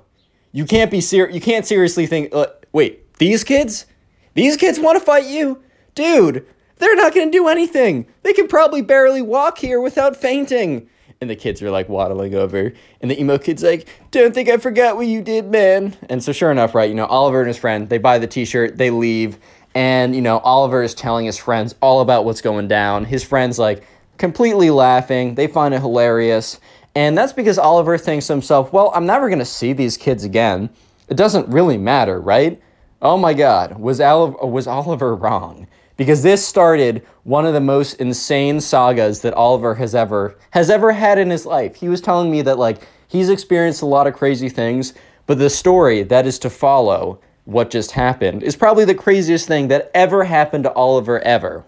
you 0.51 0.65
can't 0.65 0.91
be 0.91 1.01
ser- 1.01 1.29
You 1.31 1.41
can't 1.41 1.65
seriously 1.65 2.05
think. 2.05 2.33
Uh, 2.35 2.47
wait, 2.71 3.17
these 3.17 3.43
kids, 3.43 3.87
these 4.35 4.57
kids 4.57 4.79
want 4.79 4.99
to 4.99 5.03
fight 5.03 5.25
you, 5.25 5.63
dude. 5.95 6.45
They're 6.77 6.95
not 6.95 7.13
going 7.13 7.31
to 7.31 7.37
do 7.37 7.47
anything. 7.47 8.07
They 8.23 8.33
can 8.33 8.47
probably 8.47 8.81
barely 8.81 9.21
walk 9.21 9.57
here 9.57 9.79
without 9.79 10.15
fainting. 10.15 10.89
And 11.21 11.29
the 11.29 11.35
kids 11.35 11.61
are 11.61 11.71
like 11.71 11.87
waddling 11.87 12.35
over. 12.35 12.73
And 13.01 13.09
the 13.09 13.19
emo 13.19 13.37
kid's 13.37 13.63
like, 13.63 13.87
Don't 14.11 14.33
think 14.33 14.49
I 14.49 14.57
forgot 14.57 14.97
what 14.97 15.07
you 15.07 15.21
did, 15.21 15.49
man. 15.49 15.95
And 16.09 16.23
so, 16.23 16.33
sure 16.33 16.51
enough, 16.51 16.75
right, 16.75 16.89
you 16.89 16.95
know, 16.95 17.05
Oliver 17.05 17.39
and 17.39 17.47
his 17.47 17.57
friend, 17.57 17.87
they 17.87 17.97
buy 17.97 18.19
the 18.19 18.27
t 18.27 18.43
shirt, 18.45 18.77
they 18.77 18.89
leave. 18.89 19.37
And, 19.75 20.15
you 20.15 20.21
know, 20.21 20.39
Oliver 20.39 20.83
is 20.83 20.93
telling 20.93 21.25
his 21.25 21.37
friends 21.37 21.75
all 21.81 22.01
about 22.01 22.25
what's 22.25 22.41
going 22.41 22.67
down. 22.67 23.05
His 23.05 23.23
friends, 23.23 23.57
like, 23.57 23.83
completely 24.17 24.69
laughing. 24.69 25.35
They 25.35 25.47
find 25.47 25.73
it 25.73 25.79
hilarious. 25.79 26.59
And 26.95 27.17
that's 27.17 27.33
because 27.33 27.57
Oliver 27.57 27.97
thinks 27.97 28.27
to 28.27 28.33
himself, 28.33 28.73
Well, 28.73 28.91
I'm 28.93 29.05
never 29.05 29.29
going 29.29 29.39
to 29.39 29.45
see 29.45 29.73
these 29.73 29.97
kids 29.97 30.23
again. 30.23 30.69
It 31.07 31.17
doesn't 31.17 31.47
really 31.47 31.77
matter, 31.77 32.19
right? 32.19 32.61
Oh 33.01 33.17
my 33.17 33.33
God, 33.33 33.79
was, 33.79 33.99
Al- 33.99 34.31
was 34.31 34.67
Oliver 34.67 35.15
wrong? 35.15 35.67
Because 35.97 36.23
this 36.23 36.45
started 36.45 37.05
one 37.23 37.45
of 37.45 37.53
the 37.53 37.61
most 37.61 37.93
insane 37.95 38.59
sagas 38.59 39.21
that 39.21 39.33
Oliver 39.33 39.75
has 39.75 39.93
ever 39.95 40.37
has 40.51 40.69
ever 40.69 40.91
had 40.91 41.17
in 41.17 41.29
his 41.29 41.45
life. 41.45 41.75
He 41.75 41.89
was 41.89 42.01
telling 42.01 42.31
me 42.31 42.41
that 42.41 42.57
like 42.57 42.87
he's 43.07 43.29
experienced 43.29 43.81
a 43.81 43.87
lot 43.87 44.07
of 44.07 44.13
crazy 44.13 44.49
things, 44.49 44.93
but 45.25 45.39
the 45.39 45.49
story 45.49 46.03
that 46.03 46.25
is 46.25 46.39
to 46.39 46.49
follow 46.49 47.19
what 47.45 47.69
just 47.69 47.91
happened 47.91 48.43
is 48.43 48.55
probably 48.55 48.85
the 48.85 48.95
craziest 48.95 49.47
thing 49.47 49.67
that 49.67 49.91
ever 49.93 50.23
happened 50.23 50.63
to 50.63 50.73
Oliver 50.73 51.19
ever. 51.21 51.65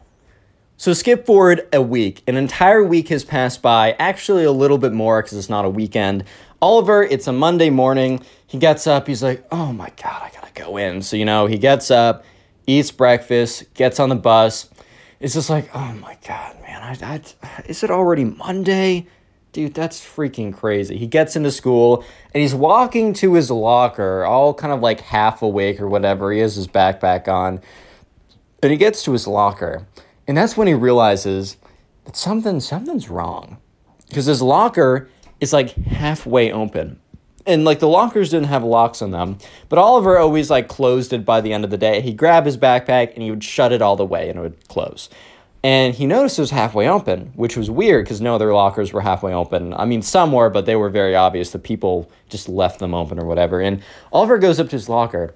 So 0.77 0.91
skip 0.91 1.25
forward 1.25 1.67
a 1.71 1.81
week. 1.81 2.21
An 2.27 2.35
entire 2.35 2.83
week 2.83 3.07
has 3.07 3.23
passed 3.23 3.61
by, 3.61 3.93
actually 3.93 4.43
a 4.43 4.51
little 4.51 4.77
bit 4.77 4.91
more 4.91 5.21
because 5.21 5.37
it's 5.37 5.49
not 5.49 5.63
a 5.63 5.69
weekend. 5.69 6.25
Oliver, 6.61 7.03
it's 7.03 7.27
a 7.27 7.31
Monday 7.31 7.69
morning. 7.69 8.21
He 8.45 8.57
gets 8.57 8.85
up, 8.87 9.07
he's 9.07 9.23
like, 9.23 9.45
"Oh 9.51 9.71
my 9.71 9.91
god, 10.01 10.21
I 10.21 10.31
got 10.33 10.53
to 10.53 10.61
go 10.61 10.77
in." 10.77 11.01
So, 11.01 11.15
you 11.15 11.25
know, 11.25 11.45
he 11.45 11.57
gets 11.57 11.91
up, 11.91 12.25
eats 12.67 12.91
breakfast, 12.91 13.73
gets 13.73 13.99
on 13.99 14.09
the 14.09 14.15
bus. 14.15 14.69
It's 15.19 15.33
just 15.33 15.49
like, 15.49 15.69
oh 15.73 15.93
my 15.93 16.17
God, 16.27 16.61
man, 16.61 16.81
I, 16.81 17.21
I, 17.43 17.63
is 17.67 17.83
it 17.83 17.91
already 17.91 18.25
Monday? 18.25 19.07
Dude, 19.53 19.73
that's 19.73 20.01
freaking 20.01 20.53
crazy. 20.53 20.97
He 20.97 21.07
gets 21.07 21.35
into 21.35 21.49
school 21.49 22.03
and 22.33 22.41
he's 22.41 22.53
walking 22.53 23.13
to 23.13 23.35
his 23.35 23.49
locker, 23.49 24.25
all 24.25 24.53
kind 24.53 24.73
of 24.73 24.81
like 24.81 24.99
half 24.99 25.41
awake 25.41 25.79
or 25.79 25.87
whatever. 25.87 26.31
He 26.31 26.39
has 26.39 26.55
his 26.55 26.67
backpack 26.67 27.29
on. 27.29 27.61
And 28.61 28.71
he 28.71 28.77
gets 28.77 29.03
to 29.03 29.13
his 29.13 29.27
locker. 29.27 29.87
And 30.27 30.35
that's 30.35 30.57
when 30.57 30.67
he 30.67 30.73
realizes 30.73 31.55
that 32.03 32.17
something 32.17 32.59
something's 32.59 33.09
wrong. 33.09 33.57
Because 34.09 34.25
his 34.25 34.41
locker 34.41 35.09
is 35.39 35.53
like 35.53 35.73
halfway 35.75 36.51
open 36.51 36.99
and 37.45 37.63
like 37.63 37.79
the 37.79 37.87
lockers 37.87 38.31
didn't 38.31 38.47
have 38.47 38.63
locks 38.63 39.01
on 39.01 39.11
them 39.11 39.37
but 39.69 39.79
oliver 39.79 40.17
always 40.17 40.49
like 40.49 40.67
closed 40.67 41.13
it 41.13 41.25
by 41.25 41.41
the 41.41 41.53
end 41.53 41.63
of 41.63 41.69
the 41.69 41.77
day. 41.77 42.01
He'd 42.01 42.17
grab 42.17 42.45
his 42.45 42.57
backpack 42.57 43.13
and 43.13 43.23
he 43.23 43.29
would 43.29 43.43
shut 43.43 43.71
it 43.71 43.81
all 43.81 43.95
the 43.95 44.05
way 44.05 44.29
and 44.29 44.39
it 44.39 44.41
would 44.41 44.67
close. 44.67 45.09
And 45.63 45.95
he 45.95 46.05
noticed 46.05 46.37
it 46.37 46.43
was 46.43 46.51
halfway 46.51 46.87
open 46.87 47.31
which 47.35 47.57
was 47.57 47.69
weird 47.69 48.05
because 48.05 48.21
no 48.21 48.35
other 48.35 48.53
lockers 48.53 48.93
were 48.93 49.01
halfway 49.01 49.33
open. 49.33 49.73
I 49.73 49.85
mean 49.85 50.01
some 50.01 50.31
were 50.31 50.49
but 50.49 50.65
they 50.65 50.75
were 50.75 50.89
very 50.89 51.15
obvious. 51.15 51.51
The 51.51 51.59
people 51.59 52.09
just 52.29 52.49
left 52.49 52.79
them 52.79 52.93
open 52.93 53.19
or 53.19 53.25
whatever. 53.25 53.59
And 53.59 53.81
oliver 54.11 54.37
goes 54.37 54.59
up 54.59 54.69
to 54.69 54.75
his 54.75 54.89
locker 54.89 55.33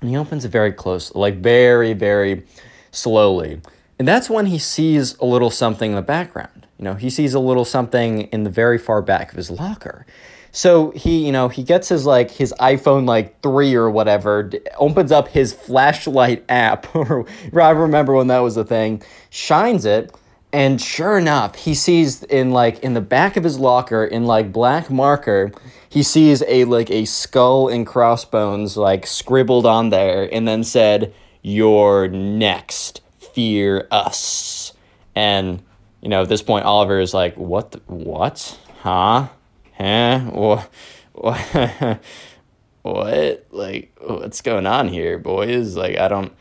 and 0.00 0.10
he 0.10 0.16
opens 0.16 0.44
it 0.44 0.48
very 0.50 0.72
close 0.72 1.14
like 1.14 1.36
very 1.36 1.92
very 1.92 2.44
slowly. 2.90 3.60
And 3.98 4.08
that's 4.08 4.28
when 4.28 4.46
he 4.46 4.58
sees 4.58 5.16
a 5.18 5.24
little 5.24 5.50
something 5.50 5.92
in 5.92 5.96
the 5.96 6.02
background. 6.02 6.66
You 6.78 6.84
know 6.84 6.94
he 6.94 7.10
sees 7.10 7.34
a 7.34 7.40
little 7.40 7.64
something 7.64 8.22
in 8.22 8.42
the 8.44 8.50
very 8.50 8.78
far 8.78 9.02
back 9.02 9.30
of 9.30 9.36
his 9.36 9.50
locker 9.50 10.04
so 10.52 10.90
he, 10.90 11.24
you 11.24 11.32
know, 11.32 11.48
he 11.48 11.62
gets 11.62 11.88
his 11.88 12.04
like 12.04 12.30
his 12.30 12.54
iPhone 12.60 13.06
like 13.06 13.40
3 13.40 13.74
or 13.74 13.90
whatever, 13.90 14.44
d- 14.44 14.60
opens 14.78 15.10
up 15.10 15.28
his 15.28 15.52
flashlight 15.54 16.44
app 16.48 16.94
or 16.94 17.26
I 17.54 17.70
remember 17.70 18.14
when 18.14 18.26
that 18.28 18.40
was 18.40 18.58
a 18.58 18.64
thing, 18.64 19.02
shines 19.30 19.86
it, 19.86 20.14
and 20.52 20.80
sure 20.80 21.16
enough, 21.16 21.54
he 21.54 21.74
sees 21.74 22.22
in 22.24 22.50
like 22.50 22.78
in 22.80 22.92
the 22.92 23.00
back 23.00 23.38
of 23.38 23.44
his 23.44 23.58
locker 23.58 24.04
in 24.04 24.26
like 24.26 24.52
black 24.52 24.90
marker, 24.90 25.50
he 25.88 26.02
sees 26.02 26.42
a 26.46 26.64
like 26.64 26.90
a 26.90 27.06
skull 27.06 27.68
and 27.68 27.86
crossbones 27.86 28.76
like 28.76 29.06
scribbled 29.06 29.64
on 29.64 29.88
there 29.88 30.28
and 30.32 30.46
then 30.46 30.62
said, 30.62 31.14
"You're 31.40 32.08
next. 32.08 33.00
Fear 33.18 33.88
us." 33.90 34.74
And 35.14 35.62
you 36.02 36.10
know, 36.10 36.22
at 36.22 36.28
this 36.28 36.42
point 36.42 36.66
Oliver 36.66 37.00
is 37.00 37.14
like, 37.14 37.34
"What 37.38 37.72
the, 37.72 37.80
what? 37.86 38.58
Huh?" 38.80 39.28
Huh? 39.76 40.20
What, 40.30 40.70
what, 41.12 42.00
what? 42.82 43.46
Like, 43.50 43.96
what's 44.00 44.40
going 44.40 44.66
on 44.66 44.88
here, 44.88 45.18
boys? 45.18 45.76
Like, 45.76 45.98
I 45.98 46.08
don't, 46.08 46.32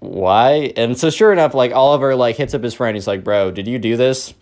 why? 0.00 0.72
And 0.76 0.98
so, 0.98 1.10
sure 1.10 1.32
enough, 1.32 1.54
like, 1.54 1.72
Oliver, 1.72 2.14
like, 2.14 2.36
hits 2.36 2.54
up 2.54 2.62
his 2.62 2.74
friend. 2.74 2.96
He's 2.96 3.06
like, 3.06 3.24
bro, 3.24 3.50
did 3.50 3.66
you 3.66 3.78
do 3.78 3.96
this? 3.96 4.34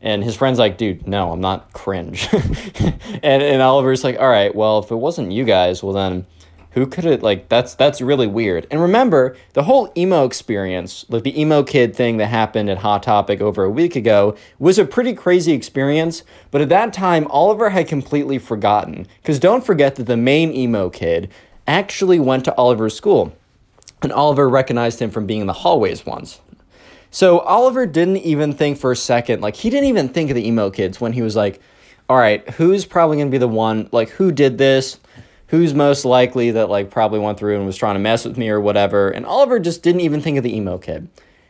And 0.00 0.24
his 0.24 0.34
friend's 0.34 0.58
like, 0.58 0.78
dude, 0.78 1.06
no, 1.06 1.30
I'm 1.30 1.40
not 1.40 1.72
cringe. 1.72 2.28
and, 2.32 3.42
and 3.42 3.62
Oliver's 3.62 4.02
like, 4.02 4.18
all 4.18 4.28
right, 4.28 4.52
well, 4.52 4.80
if 4.80 4.90
it 4.90 4.96
wasn't 4.96 5.30
you 5.30 5.44
guys, 5.44 5.82
well, 5.82 5.92
then 5.92 6.26
who 6.72 6.86
could 6.86 7.04
it 7.04 7.22
like 7.22 7.48
that's 7.48 7.74
that's 7.74 8.00
really 8.00 8.26
weird. 8.26 8.66
And 8.70 8.80
remember 8.80 9.36
the 9.52 9.64
whole 9.64 9.92
emo 9.96 10.24
experience 10.24 11.04
like 11.08 11.22
the 11.22 11.38
emo 11.38 11.62
kid 11.62 11.94
thing 11.94 12.16
that 12.16 12.26
happened 12.26 12.70
at 12.70 12.78
hot 12.78 13.02
topic 13.02 13.40
over 13.40 13.64
a 13.64 13.70
week 13.70 13.94
ago 13.94 14.36
was 14.58 14.78
a 14.78 14.84
pretty 14.84 15.12
crazy 15.12 15.52
experience 15.52 16.22
but 16.50 16.60
at 16.60 16.68
that 16.70 16.92
time 16.92 17.26
oliver 17.28 17.70
had 17.70 17.88
completely 17.88 18.38
forgotten. 18.38 19.06
Because 19.20 19.38
don't 19.38 19.64
forget 19.64 19.96
that 19.96 20.04
the 20.04 20.16
main 20.16 20.52
emo 20.52 20.88
kid 20.88 21.30
actually 21.66 22.18
went 22.18 22.44
to 22.46 22.54
oliver's 22.56 22.96
school 22.96 23.36
and 24.00 24.12
oliver 24.12 24.48
recognized 24.48 25.00
him 25.00 25.10
from 25.10 25.26
being 25.26 25.42
in 25.42 25.46
the 25.46 25.52
hallways 25.52 26.06
once. 26.06 26.40
So 27.10 27.40
oliver 27.40 27.84
didn't 27.84 28.18
even 28.18 28.54
think 28.54 28.78
for 28.78 28.92
a 28.92 28.96
second 28.96 29.42
like 29.42 29.56
he 29.56 29.68
didn't 29.68 29.88
even 29.88 30.08
think 30.08 30.30
of 30.30 30.36
the 30.36 30.46
emo 30.46 30.70
kids 30.70 31.00
when 31.00 31.12
he 31.12 31.20
was 31.20 31.36
like 31.36 31.60
all 32.08 32.16
right 32.16 32.48
who's 32.50 32.86
probably 32.86 33.18
going 33.18 33.28
to 33.28 33.30
be 33.30 33.38
the 33.38 33.46
one 33.46 33.90
like 33.92 34.08
who 34.10 34.32
did 34.32 34.56
this 34.56 34.98
who's 35.52 35.74
most 35.74 36.06
likely 36.06 36.50
that 36.50 36.70
like 36.70 36.90
probably 36.90 37.18
went 37.20 37.38
through 37.38 37.54
and 37.56 37.66
was 37.66 37.76
trying 37.76 37.94
to 37.94 38.00
mess 38.00 38.24
with 38.24 38.38
me 38.38 38.48
or 38.48 38.58
whatever. 38.58 39.10
And 39.10 39.26
Oliver 39.26 39.60
just 39.60 39.82
didn't 39.82 40.00
even 40.00 40.22
think 40.22 40.38
of 40.38 40.42
the 40.42 40.56
emo 40.56 40.78
kid. 40.78 41.08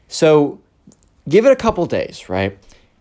So 0.09 0.61
give 1.29 1.47
it 1.47 1.53
a 1.53 1.57
couple 1.57 1.87
days, 1.87 2.29
right? 2.29 2.59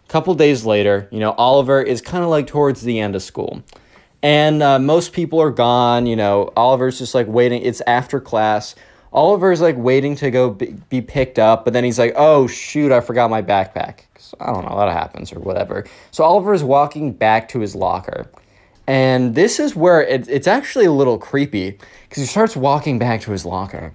A 0.07 0.11
couple 0.11 0.35
days 0.35 0.63
later, 0.63 1.09
you 1.11 1.19
know, 1.19 1.31
Oliver 1.31 1.81
is 1.81 2.01
kind 2.01 2.23
of 2.23 2.29
like 2.29 2.45
towards 2.45 2.83
the 2.83 2.99
end 2.99 3.15
of 3.15 3.23
school. 3.23 3.63
And 4.21 4.61
uh, 4.61 4.77
most 4.77 5.11
people 5.11 5.41
are 5.41 5.49
gone, 5.49 6.05
you 6.05 6.15
know, 6.15 6.53
Oliver's 6.55 6.99
just 6.99 7.15
like 7.15 7.25
waiting. 7.27 7.63
It's 7.63 7.81
after 7.87 8.19
class. 8.19 8.75
Oliver's 9.11 9.59
like 9.59 9.77
waiting 9.77 10.15
to 10.17 10.29
go 10.29 10.51
be, 10.51 10.75
be 10.89 11.01
picked 11.01 11.39
up, 11.39 11.65
but 11.65 11.73
then 11.73 11.83
he's 11.83 11.97
like, 11.97 12.13
oh 12.15 12.45
shoot, 12.45 12.91
I 12.91 13.01
forgot 13.01 13.31
my 13.31 13.41
backpack. 13.41 14.01
I 14.39 14.53
don't 14.53 14.69
know, 14.69 14.77
that 14.77 14.91
happens 14.93 15.33
or 15.33 15.39
whatever. 15.39 15.83
So 16.11 16.23
Oliver's 16.23 16.63
walking 16.63 17.11
back 17.11 17.49
to 17.49 17.59
his 17.59 17.73
locker. 17.73 18.29
And 18.91 19.35
this 19.35 19.57
is 19.57 19.73
where 19.73 20.03
it, 20.05 20.27
it's 20.27 20.47
actually 20.47 20.83
a 20.83 20.91
little 20.91 21.17
creepy 21.17 21.77
because 22.09 22.23
he 22.23 22.27
starts 22.27 22.57
walking 22.57 22.99
back 22.99 23.21
to 23.21 23.31
his 23.31 23.45
locker. 23.45 23.93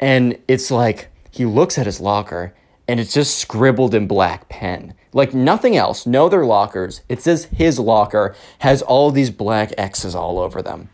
And 0.00 0.36
it's 0.48 0.68
like 0.68 1.10
he 1.30 1.44
looks 1.44 1.78
at 1.78 1.86
his 1.86 2.00
locker 2.00 2.52
and 2.88 2.98
it's 2.98 3.14
just 3.14 3.38
scribbled 3.38 3.94
in 3.94 4.08
black 4.08 4.48
pen. 4.48 4.94
Like 5.12 5.32
nothing 5.32 5.76
else, 5.76 6.06
no 6.06 6.26
other 6.26 6.44
lockers. 6.44 7.02
It 7.08 7.22
says 7.22 7.44
his 7.44 7.78
locker 7.78 8.34
has 8.58 8.82
all 8.82 9.12
these 9.12 9.30
black 9.30 9.74
X's 9.78 10.16
all 10.16 10.40
over 10.40 10.60
them. 10.60 10.88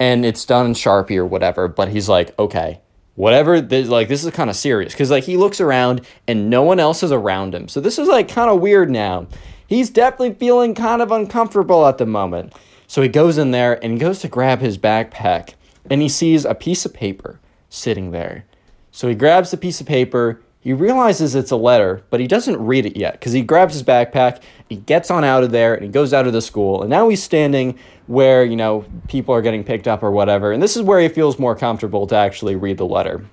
And 0.00 0.24
it's 0.24 0.46
done 0.46 0.64
in 0.64 0.72
Sharpie 0.72 1.18
or 1.18 1.26
whatever, 1.26 1.68
but 1.68 1.90
he's 1.90 2.08
like, 2.08 2.38
okay, 2.38 2.80
whatever 3.16 3.60
this, 3.60 3.88
like 3.88 4.08
this 4.08 4.24
is 4.24 4.30
kind 4.30 4.48
of 4.48 4.56
serious 4.56 4.94
because 4.94 5.10
like 5.10 5.24
he 5.24 5.36
looks 5.36 5.60
around 5.60 6.00
and 6.26 6.48
no 6.48 6.62
one 6.62 6.80
else 6.80 7.02
is 7.02 7.10
around 7.10 7.52
him 7.52 7.66
so 7.66 7.80
this 7.80 7.98
is 7.98 8.06
like 8.06 8.28
kind 8.28 8.48
of 8.48 8.60
weird 8.60 8.88
now 8.88 9.26
he's 9.66 9.90
definitely 9.90 10.32
feeling 10.34 10.72
kind 10.72 11.02
of 11.02 11.10
uncomfortable 11.10 11.84
at 11.84 11.98
the 11.98 12.06
moment 12.06 12.52
so 12.88 13.00
he 13.00 13.08
goes 13.08 13.38
in 13.38 13.52
there 13.52 13.82
and 13.84 13.92
he 13.92 13.98
goes 14.00 14.18
to 14.18 14.28
grab 14.28 14.58
his 14.58 14.76
backpack 14.76 15.54
and 15.88 16.02
he 16.02 16.08
sees 16.08 16.44
a 16.44 16.54
piece 16.56 16.84
of 16.84 16.92
paper 16.92 17.38
sitting 17.70 18.10
there 18.10 18.44
so 18.90 19.06
he 19.06 19.14
grabs 19.14 19.52
the 19.52 19.56
piece 19.56 19.80
of 19.80 19.86
paper 19.86 20.40
he 20.60 20.72
realizes 20.72 21.34
it's 21.34 21.50
a 21.50 21.56
letter, 21.56 22.02
but 22.10 22.20
he 22.20 22.26
doesn't 22.26 22.58
read 22.58 22.84
it 22.84 22.96
yet 22.96 23.12
because 23.12 23.32
he 23.32 23.42
grabs 23.42 23.74
his 23.74 23.82
backpack, 23.82 24.42
he 24.68 24.76
gets 24.76 25.10
on 25.10 25.24
out 25.24 25.44
of 25.44 25.50
there, 25.50 25.74
and 25.74 25.84
he 25.84 25.88
goes 25.88 26.12
out 26.12 26.26
of 26.26 26.32
the 26.32 26.42
school. 26.42 26.82
And 26.82 26.90
now 26.90 27.08
he's 27.08 27.22
standing 27.22 27.78
where, 28.06 28.44
you 28.44 28.56
know, 28.56 28.84
people 29.06 29.34
are 29.34 29.40
getting 29.40 29.62
picked 29.62 29.86
up 29.86 30.02
or 30.02 30.10
whatever. 30.10 30.52
And 30.52 30.62
this 30.62 30.76
is 30.76 30.82
where 30.82 31.00
he 31.00 31.08
feels 31.08 31.38
more 31.38 31.54
comfortable 31.54 32.06
to 32.08 32.16
actually 32.16 32.56
read 32.56 32.76
the 32.76 32.86
letter. 32.86 33.24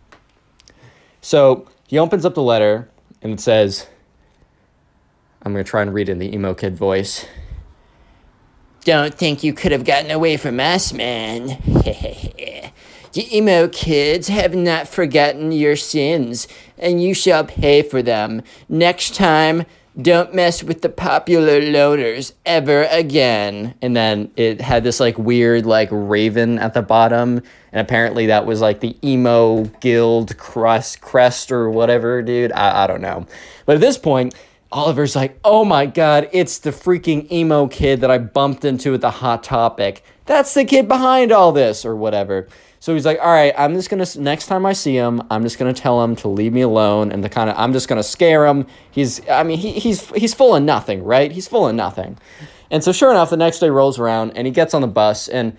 So 1.19 1.67
he 1.87 1.97
opens 1.97 2.25
up 2.25 2.35
the 2.35 2.41
letter 2.41 2.89
and 3.21 3.33
it 3.33 3.39
says, 3.39 3.87
I'm 5.41 5.51
going 5.51 5.65
to 5.65 5.69
try 5.69 5.81
and 5.81 5.93
read 5.93 6.09
in 6.09 6.19
the 6.19 6.33
emo 6.33 6.53
kid 6.53 6.77
voice. 6.77 7.25
Don't 8.85 9.15
think 9.15 9.43
you 9.43 9.51
could 9.51 9.71
have 9.71 9.83
gotten 9.83 10.11
away 10.11 10.37
from 10.37 10.59
us, 10.59 10.93
man. 10.93 11.47
the 11.65 12.71
emo 13.35 13.67
kids 13.67 14.27
have 14.27 14.53
not 14.53 14.87
forgotten 14.87 15.51
your 15.51 15.75
sins, 15.75 16.47
and 16.77 17.01
you 17.01 17.15
shall 17.15 17.43
pay 17.43 17.81
for 17.81 18.03
them. 18.03 18.43
Next 18.69 19.15
time, 19.15 19.65
don't 19.99 20.35
mess 20.35 20.61
with 20.61 20.83
the 20.83 20.89
popular 20.89 21.59
loners 21.59 22.33
ever 22.45 22.83
again. 22.91 23.73
And 23.81 23.95
then 23.95 24.29
it 24.35 24.61
had 24.61 24.83
this 24.83 24.99
like 24.99 25.17
weird 25.17 25.65
like 25.65 25.89
raven 25.91 26.59
at 26.59 26.75
the 26.75 26.83
bottom. 26.83 27.41
And 27.71 27.81
apparently 27.81 28.27
that 28.27 28.45
was 28.45 28.61
like 28.61 28.81
the 28.81 28.95
emo 29.03 29.63
guild 29.81 30.37
crest 30.37 31.01
crest 31.01 31.51
or 31.51 31.71
whatever, 31.71 32.21
dude. 32.21 32.51
I, 32.51 32.83
I 32.83 32.87
don't 32.87 33.01
know. 33.01 33.25
But 33.65 33.75
at 33.75 33.81
this 33.81 33.97
point, 33.97 34.35
Oliver's 34.71 35.15
like, 35.15 35.39
oh 35.43 35.63
my 35.63 35.85
god, 35.85 36.29
it's 36.31 36.57
the 36.57 36.71
freaking 36.71 37.31
emo 37.31 37.67
kid 37.67 38.01
that 38.01 38.11
I 38.11 38.17
bumped 38.17 38.65
into 38.65 38.93
at 38.93 39.01
the 39.01 39.11
Hot 39.11 39.43
Topic. 39.43 40.03
That's 40.25 40.53
the 40.53 40.65
kid 40.65 40.87
behind 40.87 41.31
all 41.31 41.51
this, 41.51 41.85
or 41.85 41.95
whatever. 41.95 42.47
So 42.79 42.93
he's 42.93 43.05
like, 43.05 43.19
all 43.19 43.31
right, 43.31 43.53
I'm 43.57 43.73
just 43.73 43.89
gonna 43.89 44.05
next 44.17 44.45
time 44.45 44.65
I 44.65 44.73
see 44.73 44.95
him, 44.95 45.23
I'm 45.31 45.43
just 45.43 45.57
gonna 45.57 45.73
tell 45.73 46.03
him 46.03 46.15
to 46.17 46.27
leave 46.27 46.53
me 46.53 46.61
alone 46.61 47.11
and 47.11 47.23
to 47.23 47.29
kind 47.29 47.49
of 47.49 47.57
I'm 47.57 47.73
just 47.73 47.87
gonna 47.87 48.03
scare 48.03 48.45
him. 48.45 48.67
He's 48.91 49.27
I 49.27 49.41
mean 49.43 49.57
he, 49.57 49.71
he's 49.73 50.07
he's 50.11 50.35
full 50.35 50.55
of 50.55 50.61
nothing, 50.61 51.03
right? 51.03 51.31
He's 51.31 51.47
full 51.47 51.67
of 51.67 51.73
nothing. 51.73 52.17
And 52.69 52.83
so 52.83 52.91
sure 52.91 53.09
enough, 53.09 53.31
the 53.31 53.37
next 53.37 53.57
day 53.59 53.69
rolls 53.69 53.97
around 53.97 54.33
and 54.35 54.45
he 54.45 54.51
gets 54.51 54.73
on 54.73 54.81
the 54.81 54.87
bus 54.87 55.27
and 55.27 55.57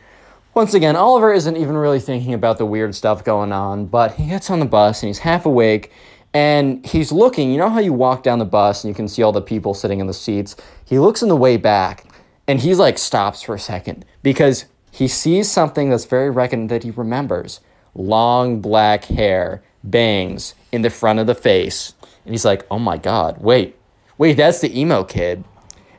once 0.55 0.73
again, 0.73 0.97
Oliver 0.97 1.35
isn't 1.35 1.57
even 1.57 1.77
really 1.77 2.01
thinking 2.01 2.33
about 2.33 2.57
the 2.57 2.65
weird 2.65 2.95
stuff 2.95 3.23
going 3.23 3.53
on, 3.53 3.87
but 3.87 4.15
he 4.15 4.29
gets 4.29 4.49
on 4.49 4.59
the 4.59 4.65
bus 4.65 5.03
and 5.03 5.09
he's 5.09 5.19
half 5.19 5.45
awake 5.45 5.93
and 6.37 6.85
he's 6.85 7.13
looking. 7.13 7.51
You 7.51 7.57
know 7.57 7.71
how 7.71 7.81
you 7.81 7.95
walk 7.95 8.23
down 8.23 8.39
the 8.39 8.45
bus 8.45 8.85
and 8.85 8.91
you 8.91 8.95
can 8.95 9.09
see 9.09 9.23
all 9.23 9.33
the 9.33 9.41
people 9.41 9.73
sitting 9.73 10.01
in 10.01 10.07
the 10.07 10.13
seats? 10.13 10.55
He 10.85 10.99
looks 10.99 11.23
in 11.23 11.31
the 11.31 11.37
way 11.37 11.57
back 11.57 12.05
and 12.47 12.61
he's 12.61 12.79
like 12.79 12.99
stops 12.99 13.41
for 13.41 13.55
a 13.55 13.59
second 13.59 14.05
because 14.23 14.67
he 14.91 15.09
sees 15.09 15.51
something 15.51 15.89
that's 15.89 16.05
very 16.05 16.29
reckoned 16.29 16.69
that 16.69 16.83
he 16.83 16.91
remembers 16.91 17.61
long 17.95 18.61
black 18.61 19.07
hair, 19.07 19.63
bangs 19.83 20.55
in 20.73 20.83
the 20.83 20.91
front 20.91 21.21
of 21.21 21.27
the 21.27 21.35
face. 21.35 21.95
And 22.27 22.35
he's 22.35 22.45
like, 22.45 22.67
oh 22.71 22.79
my 22.79 22.99
God, 22.99 23.39
wait, 23.41 23.75
wait, 24.19 24.37
that's 24.37 24.61
the 24.61 24.79
emo 24.79 25.05
kid. 25.05 25.43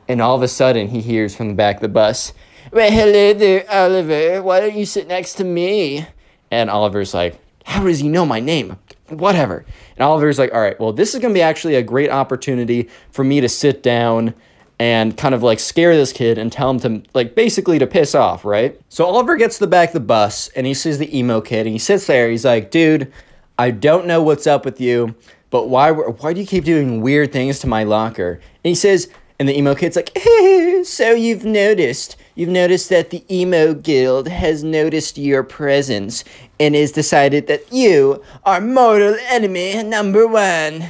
And 0.06 0.22
all 0.22 0.36
of 0.36 0.42
a 0.42 0.48
sudden, 0.48 0.86
he 0.86 1.00
hears 1.00 1.34
from 1.34 1.48
the 1.48 1.54
back 1.54 1.76
of 1.76 1.82
the 1.82 1.88
bus, 1.88 2.32
Well, 2.70 2.92
hello 2.92 3.34
there, 3.34 3.64
Oliver. 3.68 4.40
Why 4.40 4.60
don't 4.60 4.76
you 4.76 4.86
sit 4.86 5.08
next 5.08 5.34
to 5.34 5.44
me? 5.44 6.06
And 6.48 6.70
Oliver's 6.70 7.12
like, 7.12 7.40
How 7.64 7.82
does 7.82 7.98
he 7.98 8.08
know 8.08 8.24
my 8.24 8.38
name? 8.38 8.78
Whatever. 9.08 9.64
And 9.96 10.04
Oliver's 10.04 10.38
like, 10.38 10.52
All 10.52 10.60
right, 10.60 10.78
well, 10.78 10.92
this 10.92 11.14
is 11.14 11.20
going 11.20 11.32
to 11.32 11.38
be 11.38 11.42
actually 11.42 11.74
a 11.74 11.82
great 11.82 12.10
opportunity 12.10 12.88
for 13.10 13.24
me 13.24 13.40
to 13.40 13.48
sit 13.48 13.82
down 13.82 14.34
and 14.78 15.16
kind 15.16 15.34
of 15.34 15.42
like 15.42 15.58
scare 15.58 15.96
this 15.96 16.12
kid 16.12 16.38
and 16.38 16.52
tell 16.52 16.70
him 16.70 16.80
to 16.80 17.02
like 17.14 17.34
basically 17.34 17.78
to 17.78 17.86
piss 17.86 18.14
off, 18.14 18.44
right? 18.44 18.80
So 18.88 19.04
Oliver 19.06 19.36
gets 19.36 19.56
to 19.58 19.64
the 19.64 19.70
back 19.70 19.90
of 19.90 19.94
the 19.94 20.00
bus 20.00 20.48
and 20.48 20.66
he 20.66 20.74
sees 20.74 20.98
the 20.98 21.16
emo 21.16 21.40
kid 21.40 21.66
and 21.66 21.72
he 21.74 21.78
sits 21.78 22.06
there. 22.06 22.30
He's 22.30 22.44
like, 22.44 22.70
dude, 22.70 23.12
I 23.58 23.72
don't 23.72 24.06
know 24.06 24.22
what's 24.22 24.46
up 24.46 24.64
with 24.64 24.80
you, 24.80 25.16
but 25.50 25.68
why 25.68 25.90
why 25.90 26.32
do 26.32 26.40
you 26.40 26.46
keep 26.46 26.64
doing 26.64 27.00
weird 27.00 27.32
things 27.32 27.58
to 27.60 27.66
my 27.66 27.82
locker? 27.82 28.40
And 28.64 28.68
he 28.70 28.74
says, 28.74 29.08
and 29.38 29.48
the 29.48 29.56
emo 29.56 29.74
kid's 29.74 29.96
like, 29.96 30.16
so 30.84 31.12
you've 31.12 31.44
noticed. 31.44 32.16
You've 32.34 32.48
noticed 32.48 32.88
that 32.90 33.10
the 33.10 33.24
emo 33.34 33.74
guild 33.74 34.28
has 34.28 34.62
noticed 34.62 35.18
your 35.18 35.42
presence 35.42 36.24
and 36.60 36.74
has 36.74 36.92
decided 36.92 37.46
that 37.46 37.72
you 37.72 38.22
are 38.44 38.60
mortal 38.60 39.16
enemy 39.28 39.82
number 39.82 40.26
one. 40.26 40.86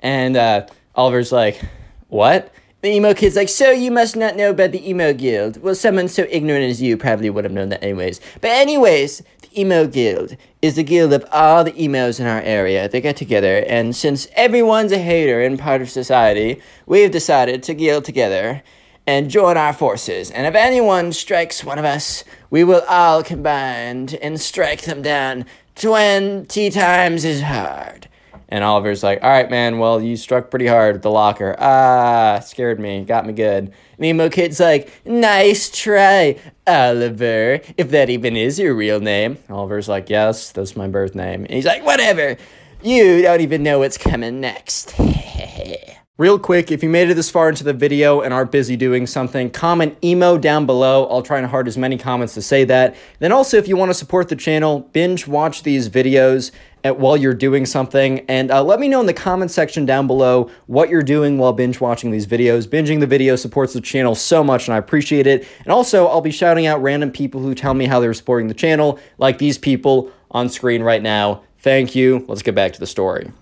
And 0.00 0.36
uh, 0.36 0.66
Oliver's 0.94 1.32
like, 1.32 1.60
what? 2.08 2.52
The 2.82 2.90
emo 2.90 3.14
kid's 3.14 3.34
like, 3.34 3.48
so 3.48 3.70
you 3.70 3.90
must 3.90 4.14
not 4.14 4.36
know 4.36 4.50
about 4.50 4.72
the 4.72 4.88
emo 4.88 5.14
guild. 5.14 5.62
Well, 5.62 5.74
someone 5.74 6.06
so 6.06 6.26
ignorant 6.28 6.64
as 6.64 6.82
you 6.82 6.98
probably 6.98 7.30
would 7.30 7.44
have 7.44 7.52
known 7.52 7.70
that 7.70 7.82
anyways. 7.82 8.20
But 8.42 8.50
anyways, 8.50 9.22
the 9.40 9.60
emo 9.60 9.86
guild 9.86 10.36
is 10.60 10.76
the 10.76 10.82
guild 10.82 11.14
of 11.14 11.24
all 11.32 11.64
the 11.64 11.82
emos 11.82 12.20
in 12.20 12.26
our 12.26 12.42
area. 12.42 12.86
They 12.86 13.00
get 13.00 13.16
together, 13.16 13.64
and 13.66 13.96
since 13.96 14.28
everyone's 14.34 14.92
a 14.92 14.98
hater 14.98 15.40
and 15.40 15.58
part 15.58 15.80
of 15.80 15.88
society, 15.88 16.60
we've 16.84 17.10
decided 17.10 17.62
to 17.62 17.72
guild 17.72 18.04
together 18.04 18.62
and 19.06 19.30
join 19.30 19.56
our 19.56 19.72
forces. 19.72 20.30
And 20.30 20.46
if 20.46 20.54
anyone 20.54 21.12
strikes 21.12 21.64
one 21.64 21.78
of 21.78 21.84
us, 21.84 22.24
we 22.50 22.64
will 22.64 22.82
all 22.88 23.22
combine 23.22 24.08
and 24.22 24.40
strike 24.40 24.82
them 24.82 25.02
down 25.02 25.44
twenty 25.74 26.70
times 26.70 27.24
as 27.24 27.42
hard. 27.42 28.08
And 28.48 28.62
Oliver's 28.62 29.02
like, 29.02 29.22
all 29.22 29.30
right, 29.30 29.50
man, 29.50 29.78
well, 29.78 30.00
you 30.00 30.16
struck 30.16 30.50
pretty 30.50 30.66
hard 30.66 30.94
with 30.94 31.02
the 31.02 31.10
locker. 31.10 31.56
Ah, 31.58 32.40
scared 32.40 32.78
me, 32.78 33.04
got 33.04 33.26
me 33.26 33.32
good. 33.32 33.72
And 33.96 34.06
Emo 34.06 34.28
Kid's 34.28 34.60
like, 34.60 34.92
nice 35.04 35.70
try, 35.70 36.38
Oliver, 36.66 37.60
if 37.76 37.90
that 37.90 38.10
even 38.10 38.36
is 38.36 38.58
your 38.58 38.74
real 38.74 39.00
name. 39.00 39.38
Oliver's 39.48 39.88
like, 39.88 40.10
yes, 40.10 40.52
that's 40.52 40.76
my 40.76 40.86
birth 40.86 41.14
name. 41.14 41.44
And 41.44 41.52
he's 41.52 41.64
like, 41.66 41.84
whatever, 41.84 42.36
you 42.82 43.22
don't 43.22 43.40
even 43.40 43.62
know 43.62 43.80
what's 43.80 43.98
coming 43.98 44.40
next. 44.40 44.94
Real 46.16 46.38
quick, 46.38 46.70
if 46.70 46.80
you 46.80 46.88
made 46.88 47.10
it 47.10 47.14
this 47.14 47.28
far 47.28 47.48
into 47.48 47.64
the 47.64 47.72
video 47.72 48.20
and 48.20 48.32
are 48.32 48.44
busy 48.44 48.76
doing 48.76 49.04
something, 49.04 49.50
comment 49.50 49.98
emo 50.04 50.38
down 50.38 50.64
below. 50.64 51.08
I'll 51.08 51.22
try 51.22 51.38
and 51.38 51.46
hard 51.48 51.66
as 51.66 51.76
many 51.76 51.98
comments 51.98 52.34
to 52.34 52.42
say 52.42 52.62
that. 52.66 52.94
Then 53.18 53.32
also, 53.32 53.56
if 53.56 53.66
you 53.66 53.76
want 53.76 53.90
to 53.90 53.94
support 53.94 54.28
the 54.28 54.36
channel, 54.36 54.88
binge 54.92 55.26
watch 55.26 55.64
these 55.64 55.88
videos 55.88 56.52
at, 56.84 57.00
while 57.00 57.16
you're 57.16 57.34
doing 57.34 57.66
something. 57.66 58.20
And 58.28 58.52
uh, 58.52 58.62
let 58.62 58.78
me 58.78 58.86
know 58.86 59.00
in 59.00 59.06
the 59.06 59.12
comment 59.12 59.50
section 59.50 59.86
down 59.86 60.06
below 60.06 60.52
what 60.66 60.88
you're 60.88 61.02
doing 61.02 61.36
while 61.36 61.52
binge 61.52 61.80
watching 61.80 62.12
these 62.12 62.28
videos. 62.28 62.68
Binging 62.68 63.00
the 63.00 63.08
video 63.08 63.34
supports 63.34 63.72
the 63.72 63.80
channel 63.80 64.14
so 64.14 64.44
much, 64.44 64.68
and 64.68 64.74
I 64.76 64.78
appreciate 64.78 65.26
it. 65.26 65.44
And 65.64 65.72
also, 65.72 66.06
I'll 66.06 66.20
be 66.20 66.30
shouting 66.30 66.64
out 66.64 66.80
random 66.80 67.10
people 67.10 67.40
who 67.40 67.56
tell 67.56 67.74
me 67.74 67.86
how 67.86 67.98
they're 67.98 68.14
supporting 68.14 68.46
the 68.46 68.54
channel, 68.54 69.00
like 69.18 69.38
these 69.38 69.58
people 69.58 70.12
on 70.30 70.48
screen 70.48 70.84
right 70.84 71.02
now. 71.02 71.42
Thank 71.58 71.96
you. 71.96 72.24
Let's 72.28 72.42
get 72.42 72.54
back 72.54 72.72
to 72.74 72.78
the 72.78 72.86
story. 72.86 73.32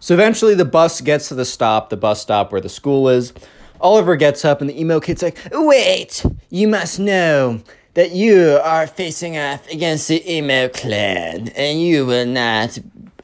So 0.00 0.14
eventually 0.14 0.54
the 0.54 0.64
bus 0.64 1.00
gets 1.00 1.28
to 1.28 1.34
the 1.34 1.44
stop, 1.44 1.90
the 1.90 1.96
bus 1.96 2.22
stop 2.22 2.52
where 2.52 2.60
the 2.60 2.68
school 2.68 3.08
is. 3.08 3.32
Oliver 3.80 4.16
gets 4.16 4.44
up 4.44 4.60
and 4.60 4.70
the 4.70 4.80
emo 4.80 5.00
kid's 5.00 5.22
like, 5.22 5.38
Wait, 5.52 6.24
you 6.50 6.68
must 6.68 6.98
know 6.98 7.60
that 7.94 8.12
you 8.12 8.60
are 8.62 8.86
facing 8.86 9.36
off 9.36 9.68
against 9.70 10.08
the 10.08 10.32
emo 10.32 10.68
clan 10.68 11.48
and 11.48 11.80
you 11.80 12.06
will 12.06 12.26
not 12.26 12.78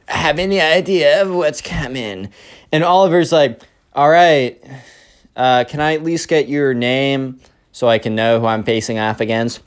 have 0.07 0.37
any 0.37 0.59
idea 0.59 1.21
of 1.21 1.33
what's 1.33 1.61
coming. 1.61 2.29
And 2.71 2.83
Oliver's 2.83 3.31
like, 3.31 3.61
All 3.93 4.09
right, 4.09 4.61
uh, 5.35 5.63
can 5.67 5.79
I 5.79 5.93
at 5.93 6.03
least 6.03 6.27
get 6.27 6.47
your 6.47 6.73
name 6.73 7.39
so 7.71 7.87
I 7.87 7.99
can 7.99 8.15
know 8.15 8.39
who 8.39 8.45
I'm 8.45 8.63
facing 8.63 8.99
off 8.99 9.19
against? 9.21 9.61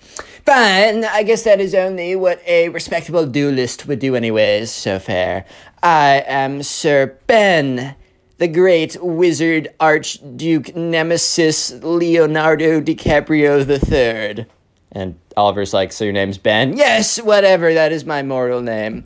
Fine, 0.46 1.04
I 1.04 1.24
guess 1.24 1.42
that 1.44 1.60
is 1.60 1.74
only 1.74 2.16
what 2.16 2.40
a 2.46 2.70
respectable 2.70 3.26
duelist 3.26 3.86
would 3.86 3.98
do, 3.98 4.14
anyways, 4.14 4.70
so 4.70 4.98
fair. 4.98 5.44
I 5.82 6.24
am 6.26 6.62
Sir 6.62 7.18
Ben, 7.26 7.94
the 8.38 8.48
great 8.48 8.96
wizard 9.02 9.68
archduke 9.78 10.74
nemesis 10.74 11.72
Leonardo 11.82 12.80
DiCaprio 12.80 13.66
III. 13.68 14.46
And 14.92 15.18
Oliver's 15.36 15.72
like, 15.72 15.92
So 15.92 16.04
your 16.04 16.12
name's 16.12 16.38
Ben? 16.38 16.76
Yes, 16.76 17.20
whatever, 17.20 17.74
that 17.74 17.92
is 17.92 18.04
my 18.04 18.22
mortal 18.22 18.60
name. 18.60 19.04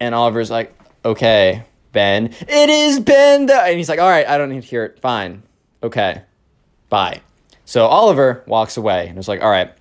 And 0.00 0.14
Oliver's 0.14 0.50
like, 0.50 0.78
Okay, 1.04 1.64
Ben. 1.92 2.26
It 2.26 2.70
is 2.70 3.00
Ben! 3.00 3.46
The-. 3.46 3.62
And 3.62 3.76
he's 3.76 3.88
like, 3.88 3.98
All 4.00 4.08
right, 4.08 4.26
I 4.26 4.38
don't 4.38 4.48
need 4.50 4.62
to 4.62 4.68
hear 4.68 4.84
it. 4.84 5.00
Fine. 5.00 5.42
Okay. 5.82 6.22
Bye. 6.88 7.20
So 7.64 7.86
Oliver 7.86 8.42
walks 8.46 8.76
away 8.76 9.08
and 9.08 9.18
is 9.18 9.28
like, 9.28 9.42
All 9.42 9.50
right. 9.50 9.72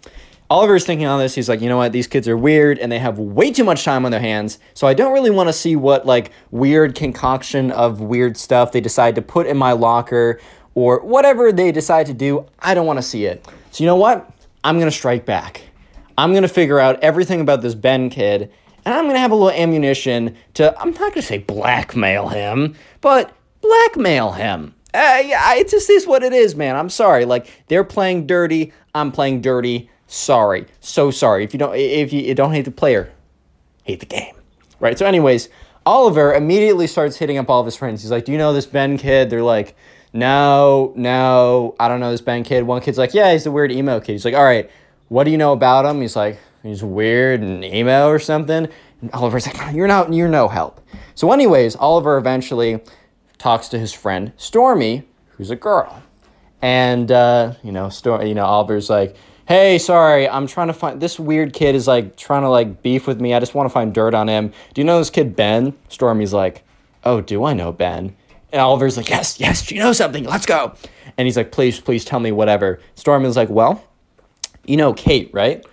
Oliver's 0.49 0.85
thinking 0.85 1.07
on 1.07 1.19
this. 1.19 1.35
He's 1.35 1.49
like, 1.49 1.61
you 1.61 1.69
know 1.69 1.77
what? 1.77 1.91
These 1.91 2.07
kids 2.07 2.27
are 2.27 2.37
weird 2.37 2.77
and 2.77 2.91
they 2.91 2.99
have 2.99 3.17
way 3.17 3.51
too 3.51 3.63
much 3.63 3.83
time 3.83 4.05
on 4.05 4.11
their 4.11 4.19
hands. 4.19 4.59
So 4.73 4.87
I 4.87 4.93
don't 4.93 5.13
really 5.13 5.31
want 5.31 5.49
to 5.49 5.53
see 5.53 5.75
what 5.75 6.05
like 6.05 6.31
weird 6.51 6.95
concoction 6.95 7.71
of 7.71 8.01
weird 8.01 8.37
stuff 8.37 8.71
they 8.71 8.81
decide 8.81 9.15
to 9.15 9.21
put 9.21 9.47
in 9.47 9.57
my 9.57 9.71
locker 9.71 10.39
or 10.75 10.99
whatever 11.01 11.51
they 11.51 11.71
decide 11.71 12.05
to 12.07 12.13
do. 12.13 12.45
I 12.59 12.73
don't 12.73 12.85
want 12.85 12.97
to 12.97 13.03
see 13.03 13.25
it. 13.25 13.45
So 13.71 13.83
you 13.83 13.87
know 13.87 13.95
what? 13.95 14.29
I'm 14.63 14.77
going 14.77 14.89
to 14.89 14.95
strike 14.95 15.25
back. 15.25 15.61
I'm 16.17 16.31
going 16.31 16.43
to 16.43 16.49
figure 16.49 16.79
out 16.79 17.03
everything 17.03 17.41
about 17.41 17.61
this 17.61 17.73
Ben 17.73 18.09
kid 18.09 18.51
and 18.85 18.93
I'm 18.93 19.07
gonna 19.07 19.19
have 19.19 19.31
a 19.31 19.35
little 19.35 19.51
ammunition 19.51 20.35
to, 20.55 20.77
I'm 20.79 20.91
not 20.91 21.13
gonna 21.13 21.21
say 21.21 21.37
blackmail 21.37 22.29
him, 22.29 22.75
but 23.01 23.33
blackmail 23.61 24.33
him. 24.33 24.75
Uh, 24.93 25.21
yeah, 25.25 25.55
it 25.55 25.69
just 25.69 25.89
is 25.89 26.05
what 26.05 26.21
it 26.21 26.33
is, 26.33 26.55
man. 26.55 26.75
I'm 26.75 26.89
sorry. 26.89 27.25
Like 27.25 27.47
they're 27.67 27.83
playing 27.83 28.27
dirty, 28.27 28.73
I'm 28.93 29.11
playing 29.11 29.41
dirty. 29.41 29.89
Sorry, 30.07 30.65
so 30.79 31.11
sorry. 31.11 31.43
If 31.43 31.53
you 31.53 31.59
don't, 31.59 31.75
if 31.75 32.13
you 32.13 32.33
don't 32.35 32.53
hate 32.53 32.65
the 32.65 32.71
player, 32.71 33.11
hate 33.83 33.99
the 33.99 34.05
game, 34.05 34.35
right? 34.79 34.97
So, 34.97 35.05
anyways, 35.05 35.49
Oliver 35.85 36.33
immediately 36.33 36.87
starts 36.87 37.17
hitting 37.17 37.37
up 37.37 37.49
all 37.49 37.59
of 37.59 37.65
his 37.65 37.75
friends. 37.75 38.01
He's 38.01 38.11
like, 38.11 38.25
"Do 38.25 38.31
you 38.31 38.37
know 38.37 38.53
this 38.53 38.65
Ben 38.65 38.97
kid?" 38.97 39.29
They're 39.29 39.43
like, 39.43 39.75
"No, 40.13 40.93
no, 40.95 41.75
I 41.79 41.87
don't 41.87 41.99
know 41.99 42.11
this 42.11 42.21
Ben 42.21 42.43
kid." 42.43 42.63
One 42.63 42.81
kid's 42.81 42.97
like, 42.97 43.13
"Yeah, 43.13 43.31
he's 43.31 43.43
the 43.43 43.51
weird 43.51 43.71
emo 43.71 43.99
kid." 43.99 44.13
He's 44.13 44.25
like, 44.25 44.35
"All 44.35 44.43
right, 44.43 44.69
what 45.09 45.23
do 45.25 45.31
you 45.31 45.37
know 45.37 45.51
about 45.51 45.85
him?" 45.85 46.01
He's 46.01 46.15
like, 46.15 46.39
"He's 46.61 46.83
weird 46.83 47.41
and 47.41 47.63
emo 47.63 48.07
or 48.07 48.19
something." 48.19 48.67
And 49.01 49.11
Oliver's 49.11 49.47
like, 49.47 49.73
"You're 49.73 49.87
not, 49.87 50.13
you're 50.13 50.29
no 50.29 50.47
help." 50.47 50.79
So, 51.15 51.31
anyways, 51.31 51.75
Oliver 51.75 52.17
eventually 52.17 52.81
talks 53.37 53.67
to 53.69 53.79
his 53.79 53.93
friend 53.93 54.31
Stormy, 54.37 55.03
who's 55.31 55.51
a 55.51 55.55
girl, 55.55 56.03
and 56.61 57.11
uh, 57.11 57.53
you 57.63 57.71
know, 57.71 57.89
Storm, 57.89 58.25
you 58.25 58.35
know, 58.35 58.45
Oliver's 58.45 58.89
like 58.89 59.15
hey 59.45 59.77
sorry 59.77 60.27
i'm 60.29 60.47
trying 60.47 60.67
to 60.67 60.73
find 60.73 61.01
this 61.01 61.19
weird 61.19 61.51
kid 61.51 61.75
is 61.75 61.85
like 61.85 62.15
trying 62.15 62.43
to 62.43 62.49
like 62.49 62.81
beef 62.81 63.05
with 63.05 63.19
me. 63.19 63.33
I 63.33 63.39
just 63.41 63.53
want 63.53 63.67
to 63.67 63.73
find 63.73 63.93
dirt 63.93 64.13
on 64.13 64.29
him. 64.29 64.53
Do 64.73 64.79
you 64.79 64.85
know 64.85 64.99
this 64.99 65.09
kid 65.09 65.35
ben? 65.35 65.73
Stormy's 65.89 66.31
like 66.33 66.63
oh 67.03 67.19
do 67.19 67.43
i 67.43 67.53
know 67.53 67.71
ben? 67.73 68.15
And 68.53 68.61
oliver's 68.61 68.95
like 68.95 69.09
yes 69.09 69.39
yes 69.39 69.69
you 69.69 69.79
know 69.79 69.91
something. 69.91 70.23
Let's 70.23 70.45
go. 70.45 70.75
And 71.17 71.25
he's 71.25 71.35
like 71.35 71.51
please 71.51 71.79
please 71.81 72.05
tell 72.05 72.19
me 72.21 72.31
whatever. 72.31 72.79
Stormy's 72.95 73.35
like 73.35 73.49
well 73.49 73.83
you 74.65 74.77
know 74.77 74.93
kate 74.93 75.29
right? 75.33 75.65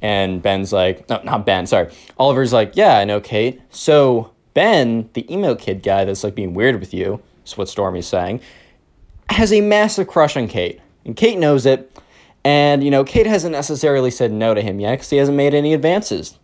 And 0.00 0.40
ben's 0.40 0.72
like 0.72 1.08
no 1.08 1.20
not 1.24 1.44
ben 1.44 1.66
sorry. 1.66 1.92
Oliver's 2.18 2.52
like 2.52 2.76
yeah 2.76 2.98
i 2.98 3.04
know 3.04 3.20
kate. 3.20 3.60
So 3.70 4.32
ben 4.54 5.10
the 5.14 5.32
emo 5.32 5.56
kid 5.56 5.82
guy 5.82 6.04
that's 6.04 6.22
like 6.22 6.36
being 6.36 6.54
weird 6.54 6.78
with 6.78 6.94
you 6.94 7.20
is 7.44 7.58
what 7.58 7.68
stormy's 7.68 8.06
saying 8.06 8.40
has 9.30 9.52
a 9.52 9.60
massive 9.60 10.06
crush 10.06 10.36
on 10.36 10.46
kate. 10.46 10.80
And 11.04 11.16
kate 11.16 11.38
knows 11.38 11.66
it 11.66 11.98
and, 12.44 12.82
you 12.82 12.90
know, 12.90 13.04
Kate 13.04 13.26
hasn't 13.26 13.52
necessarily 13.52 14.10
said 14.10 14.32
no 14.32 14.54
to 14.54 14.62
him 14.62 14.80
yet 14.80 14.92
because 14.92 15.10
he 15.10 15.16
hasn't 15.16 15.36
made 15.36 15.54
any 15.54 15.74
advances. 15.74 16.38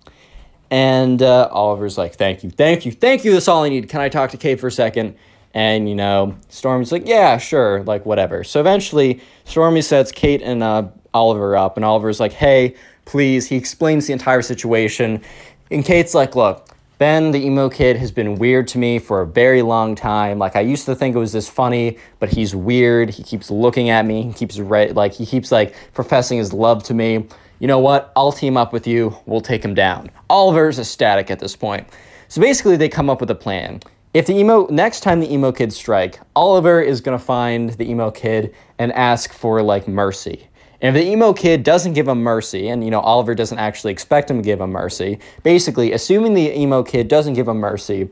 And 0.70 1.22
uh, 1.22 1.48
Oliver's 1.52 1.96
like, 1.96 2.14
thank 2.14 2.42
you, 2.42 2.50
thank 2.50 2.84
you, 2.84 2.92
thank 2.92 3.24
you. 3.24 3.32
That's 3.32 3.48
all 3.48 3.64
I 3.64 3.68
need. 3.68 3.88
Can 3.88 4.00
I 4.00 4.08
talk 4.08 4.30
to 4.30 4.36
Kate 4.36 4.58
for 4.58 4.66
a 4.66 4.72
second? 4.72 5.16
And, 5.52 5.88
you 5.88 5.94
know, 5.94 6.36
Stormy's 6.48 6.90
like, 6.90 7.06
yeah, 7.06 7.38
sure, 7.38 7.84
like, 7.84 8.04
whatever. 8.04 8.42
So 8.42 8.58
eventually, 8.58 9.20
Stormy 9.44 9.82
sets 9.82 10.10
Kate 10.10 10.42
and 10.42 10.64
uh, 10.64 10.88
Oliver 11.12 11.56
up, 11.56 11.76
and 11.76 11.84
Oliver's 11.84 12.18
like, 12.18 12.32
hey, 12.32 12.74
please. 13.04 13.46
He 13.46 13.56
explains 13.56 14.08
the 14.08 14.12
entire 14.12 14.42
situation. 14.42 15.22
And 15.70 15.84
Kate's 15.84 16.12
like, 16.12 16.34
look, 16.34 16.73
Ben, 16.96 17.32
the 17.32 17.44
emo 17.44 17.68
kid, 17.68 17.96
has 17.96 18.12
been 18.12 18.36
weird 18.36 18.68
to 18.68 18.78
me 18.78 19.00
for 19.00 19.20
a 19.20 19.26
very 19.26 19.62
long 19.62 19.96
time. 19.96 20.38
Like 20.38 20.54
I 20.54 20.60
used 20.60 20.86
to 20.86 20.94
think 20.94 21.16
it 21.16 21.18
was 21.18 21.32
this 21.32 21.48
funny, 21.48 21.98
but 22.20 22.28
he's 22.28 22.54
weird. 22.54 23.10
He 23.10 23.24
keeps 23.24 23.50
looking 23.50 23.88
at 23.90 24.06
me. 24.06 24.22
He 24.22 24.32
keeps 24.32 24.58
re- 24.60 24.92
like 24.92 25.12
he 25.12 25.26
keeps 25.26 25.50
like 25.50 25.74
professing 25.92 26.38
his 26.38 26.52
love 26.52 26.84
to 26.84 26.94
me. 26.94 27.26
You 27.58 27.66
know 27.66 27.80
what? 27.80 28.12
I'll 28.14 28.30
team 28.30 28.56
up 28.56 28.72
with 28.72 28.86
you. 28.86 29.16
We'll 29.26 29.40
take 29.40 29.64
him 29.64 29.74
down. 29.74 30.10
Oliver's 30.30 30.78
ecstatic 30.78 31.32
at 31.32 31.40
this 31.40 31.56
point. 31.56 31.88
So 32.28 32.40
basically, 32.40 32.76
they 32.76 32.88
come 32.88 33.10
up 33.10 33.20
with 33.20 33.30
a 33.30 33.34
plan. 33.34 33.80
If 34.12 34.26
the 34.26 34.34
emo 34.34 34.68
next 34.70 35.00
time 35.00 35.18
the 35.18 35.32
emo 35.32 35.50
kids 35.50 35.74
strike, 35.74 36.20
Oliver 36.36 36.80
is 36.80 37.00
gonna 37.00 37.18
find 37.18 37.70
the 37.70 37.90
emo 37.90 38.12
kid 38.12 38.54
and 38.78 38.92
ask 38.92 39.32
for 39.32 39.62
like 39.62 39.88
mercy. 39.88 40.46
And 40.84 40.94
if 40.94 41.02
the 41.02 41.10
emo 41.10 41.32
kid 41.32 41.62
doesn't 41.62 41.94
give 41.94 42.08
him 42.08 42.22
mercy, 42.22 42.68
and 42.68 42.84
you 42.84 42.90
know 42.90 43.00
Oliver 43.00 43.34
doesn't 43.34 43.58
actually 43.58 43.90
expect 43.90 44.30
him 44.30 44.36
to 44.36 44.42
give 44.42 44.60
him 44.60 44.70
mercy, 44.70 45.18
basically, 45.42 45.92
assuming 45.92 46.34
the 46.34 46.54
emo 46.54 46.82
kid 46.82 47.08
doesn't 47.08 47.32
give 47.32 47.48
him 47.48 47.56
mercy, 47.56 48.10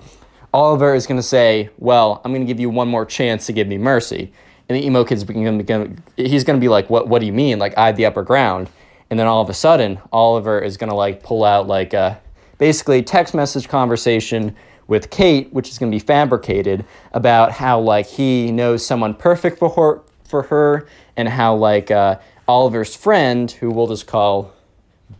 Oliver 0.55 0.95
is 0.95 1.07
going 1.07 1.19
to 1.19 1.23
say, 1.23 1.69
"Well, 1.77 2.23
I'm 2.25 2.33
going 2.33 2.41
to 2.41 2.47
give 2.47 2.59
you 2.59 2.71
one 2.71 2.89
more 2.89 3.05
chance 3.05 3.45
to 3.45 3.53
give 3.53 3.69
me 3.69 3.77
mercy." 3.77 4.33
And 4.71 4.79
the 4.79 4.87
emo 4.87 5.05
kid's 5.05 5.23
going 5.23 5.67
to 5.67 5.97
he's 6.17 6.45
going 6.45 6.59
to 6.59 6.65
be 6.65 6.71
like, 6.71 6.89
"What? 6.89 7.09
What 7.09 7.19
do 7.19 7.27
you 7.27 7.33
mean? 7.35 7.59
Like 7.59 7.77
I 7.77 7.85
had 7.85 7.97
the 7.97 8.07
upper 8.07 8.23
ground?" 8.23 8.71
And 9.11 9.21
then 9.21 9.27
all 9.27 9.43
of 9.43 9.51
a 9.51 9.55
sudden, 9.55 10.01
Oliver 10.11 10.59
is 10.59 10.79
going 10.79 10.89
to 10.89 10.97
like 10.97 11.23
pull 11.23 11.45
out 11.45 11.67
like 11.67 11.93
a 11.93 12.23
basically 12.57 13.03
text 13.03 13.35
message 13.35 13.69
conversation 13.69 14.57
with 14.87 15.11
Kate, 15.11 15.53
which 15.53 15.69
is 15.69 15.79
going 15.79 15.93
to 15.93 15.95
be 15.95 16.03
fabricated 16.03 16.87
about 17.13 17.53
how 17.53 17.79
like 17.79 18.07
he 18.07 18.51
knows 18.51 18.83
someone 18.87 19.13
perfect 19.13 19.59
for 19.59 19.69
her 19.69 20.01
for 20.25 20.45
her, 20.45 20.89
and 21.19 21.29
how 21.29 21.55
like. 21.55 21.91
Uh, 21.91 22.17
Oliver's 22.49 22.95
friend, 22.95 23.51
who 23.51 23.71
we'll 23.71 23.87
just 23.87 24.07
call 24.07 24.53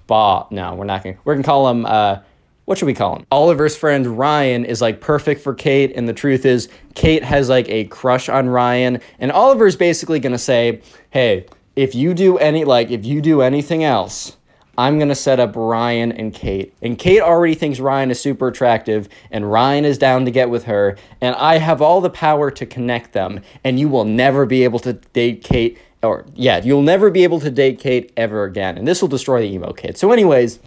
Bob. 0.07 0.51
No, 0.51 0.75
we're 0.75 0.85
not 0.85 1.03
gonna. 1.05 1.17
We're 1.25 1.35
gonna 1.35 1.45
call 1.45 1.69
him. 1.69 1.87
Uh, 1.87 2.19
what 2.65 2.79
should 2.79 2.87
we 2.87 2.95
call 2.95 3.17
him? 3.17 3.27
Oliver's 3.31 3.77
friend 3.77 4.19
Ryan 4.19 4.65
is 4.65 4.81
like 4.81 5.01
perfect 5.01 5.41
for 5.41 5.55
Kate, 5.55 5.93
and 5.95 6.09
the 6.09 6.13
truth 6.13 6.47
is, 6.47 6.69
Kate 6.95 7.25
has 7.25 7.49
like 7.49 7.69
a 7.69 7.85
crush 7.85 8.29
on 8.29 8.49
Ryan, 8.49 9.01
and 9.19 9.33
Oliver's 9.33 9.77
basically 9.77 10.21
gonna 10.21 10.39
say, 10.39 10.81
"Hey, 11.11 11.47
if 11.77 11.95
you 11.95 12.15
do 12.15 12.39
any 12.39 12.65
like 12.65 12.91
if 12.91 13.05
you 13.05 13.21
do 13.21 13.43
anything 13.43 13.85
else." 13.85 14.37
I'm 14.79 14.99
gonna 14.99 15.15
set 15.15 15.39
up 15.39 15.53
Ryan 15.55 16.13
and 16.13 16.33
Kate. 16.33 16.73
And 16.81 16.99
Kate 16.99 17.21
already 17.21 17.55
thinks 17.55 17.79
Ryan 17.79 18.11
is 18.11 18.21
super 18.21 18.49
attractive, 18.49 19.07
and 19.31 19.53
Ryan 19.53 19.85
is 19.85 19.99
down 19.99 20.25
to 20.25 20.31
get 20.31 20.49
with 20.49 20.65
her, 20.65 20.97
and 21.21 21.37
I 21.37 21.59
have 21.59 21.83
all 21.83 22.01
the 22.01 22.09
power 22.09 22.51
to 22.51 22.65
connect 22.65 23.13
them, 23.13 23.41
and 23.63 23.79
you 23.79 23.91
will 23.91 24.07
never 24.07 24.47
be 24.47 24.65
able 24.65 24.79
to 24.81 24.95
date 24.95 25.45
Kate 25.45 25.79
or 26.03 26.27
yeah, 26.35 26.61
you'll 26.63 26.83
never 26.83 27.11
be 27.11 27.25
able 27.25 27.41
to 27.41 27.51
date 27.51 27.79
Kate 27.79 28.13
ever 28.17 28.45
again, 28.45 28.77
and 28.79 28.87
this 28.87 29.01
will 29.01 29.09
destroy 29.09 29.41
the 29.41 29.53
emo 29.53 29.73
kid. 29.73 29.97
So, 29.97 30.13
anyways, 30.13 30.59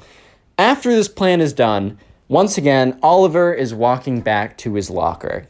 after 0.57 0.91
this 0.91 1.07
plan 1.07 1.41
is 1.41 1.53
done, 1.53 1.97
once 2.27 2.57
again, 2.57 2.97
Oliver 3.03 3.53
is 3.53 3.73
walking 3.73 4.21
back 4.21 4.57
to 4.59 4.73
his 4.73 4.89
locker. 4.89 5.47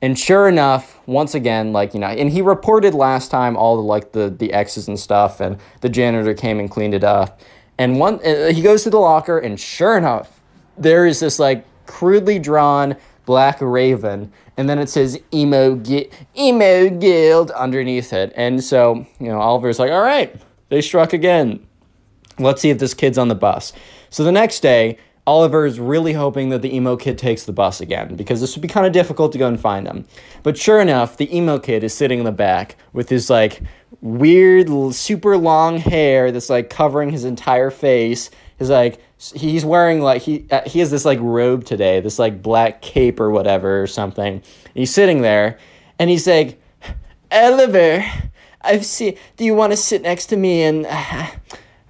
And 0.00 0.18
sure 0.18 0.48
enough, 0.48 0.98
once 1.06 1.34
again, 1.34 1.72
like, 1.72 1.92
you 1.92 2.00
know, 2.00 2.06
and 2.06 2.30
he 2.30 2.40
reported 2.40 2.94
last 2.94 3.30
time 3.30 3.56
all 3.56 3.76
the 3.76 3.82
like 3.82 4.12
the 4.12 4.30
the 4.30 4.52
X's 4.52 4.88
and 4.88 4.98
stuff, 4.98 5.40
and 5.40 5.58
the 5.80 5.88
janitor 5.88 6.34
came 6.34 6.60
and 6.60 6.70
cleaned 6.70 6.94
it 6.94 7.04
up. 7.04 7.40
And 7.78 7.98
one 7.98 8.20
uh, 8.24 8.52
he 8.52 8.62
goes 8.62 8.84
to 8.84 8.90
the 8.90 8.98
locker, 8.98 9.38
and 9.38 9.58
sure 9.58 9.98
enough, 9.98 10.40
there 10.76 11.06
is 11.06 11.20
this 11.20 11.38
like 11.38 11.64
crudely 11.86 12.38
drawn 12.38 12.96
Black 13.26 13.58
Raven, 13.60 14.32
and 14.58 14.68
then 14.68 14.78
it 14.78 14.90
says 14.90 15.18
emo 15.32 15.76
Gi- 15.76 16.10
emo 16.36 16.90
guild 16.90 17.52
underneath 17.52 18.12
it. 18.12 18.32
And 18.36 18.62
so, 18.62 19.06
you 19.20 19.28
know, 19.28 19.40
Oliver's 19.40 19.78
like, 19.78 19.92
all 19.92 20.02
right, 20.02 20.34
they 20.68 20.82
struck 20.82 21.12
again. 21.12 21.64
Let's 22.40 22.60
see 22.60 22.70
if 22.70 22.78
this 22.78 22.92
kid's 22.92 23.18
on 23.18 23.28
the 23.28 23.34
bus. 23.34 23.72
So 24.10 24.24
the 24.24 24.32
next 24.32 24.60
day, 24.60 24.98
Oliver 25.28 25.64
is 25.64 25.78
really 25.78 26.14
hoping 26.14 26.48
that 26.48 26.62
the 26.62 26.74
emo 26.74 26.96
kid 26.96 27.18
takes 27.18 27.44
the 27.44 27.52
bus 27.52 27.80
again 27.80 28.16
because 28.16 28.40
this 28.40 28.56
would 28.56 28.62
be 28.62 28.68
kind 28.68 28.86
of 28.86 28.92
difficult 28.92 29.30
to 29.32 29.38
go 29.38 29.46
and 29.46 29.60
find 29.60 29.86
him. 29.86 30.06
But 30.42 30.58
sure 30.58 30.80
enough, 30.80 31.16
the 31.16 31.34
emo 31.36 31.58
kid 31.58 31.84
is 31.84 31.94
sitting 31.94 32.18
in 32.18 32.24
the 32.24 32.32
back 32.32 32.76
with 32.92 33.10
his 33.10 33.30
like 33.30 33.62
weird, 34.00 34.68
super 34.94 35.36
long 35.36 35.78
hair 35.78 36.32
that's 36.32 36.50
like 36.50 36.68
covering 36.68 37.10
his 37.10 37.24
entire 37.24 37.70
face. 37.70 38.30
His 38.56 38.70
like 38.70 39.00
he's 39.18 39.64
wearing 39.64 40.00
like 40.00 40.22
he 40.22 40.46
uh, 40.50 40.62
he 40.66 40.78
has 40.78 40.90
this 40.90 41.04
like 41.04 41.18
robe 41.20 41.64
today, 41.64 42.00
this 42.00 42.18
like 42.18 42.42
black 42.42 42.80
cape 42.80 43.20
or 43.20 43.30
whatever 43.30 43.82
or 43.82 43.86
something. 43.86 44.34
And 44.34 44.74
he's 44.74 44.92
sitting 44.92 45.22
there, 45.22 45.58
and 45.98 46.08
he's 46.10 46.26
like, 46.26 46.60
Oliver, 47.30 48.04
I've 48.60 48.84
seen. 48.84 49.16
Do 49.36 49.44
you 49.44 49.54
want 49.54 49.72
to 49.72 49.76
sit 49.76 50.02
next 50.02 50.26
to 50.26 50.36
me 50.36 50.62
and? 50.62 50.86
Uh, 50.88 51.26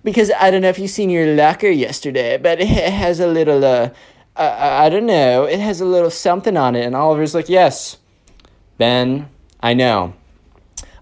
because 0.04 0.30
I 0.38 0.50
don't 0.50 0.62
know 0.62 0.68
if 0.68 0.78
you 0.78 0.88
seen 0.88 1.10
your 1.10 1.34
locker 1.34 1.68
yesterday, 1.68 2.38
but 2.38 2.60
it 2.60 2.68
has 2.68 3.20
a 3.20 3.26
little 3.26 3.62
uh, 3.64 3.90
uh, 4.38 4.56
I 4.84 4.88
don't 4.88 5.06
know, 5.06 5.44
it 5.44 5.58
has 5.58 5.80
a 5.80 5.84
little 5.84 6.10
something 6.10 6.56
on 6.56 6.76
it. 6.76 6.86
And 6.86 6.94
Oliver's 6.94 7.34
like, 7.34 7.48
yes, 7.48 7.98
Ben, 8.78 9.28
I 9.60 9.74
know. 9.74 10.14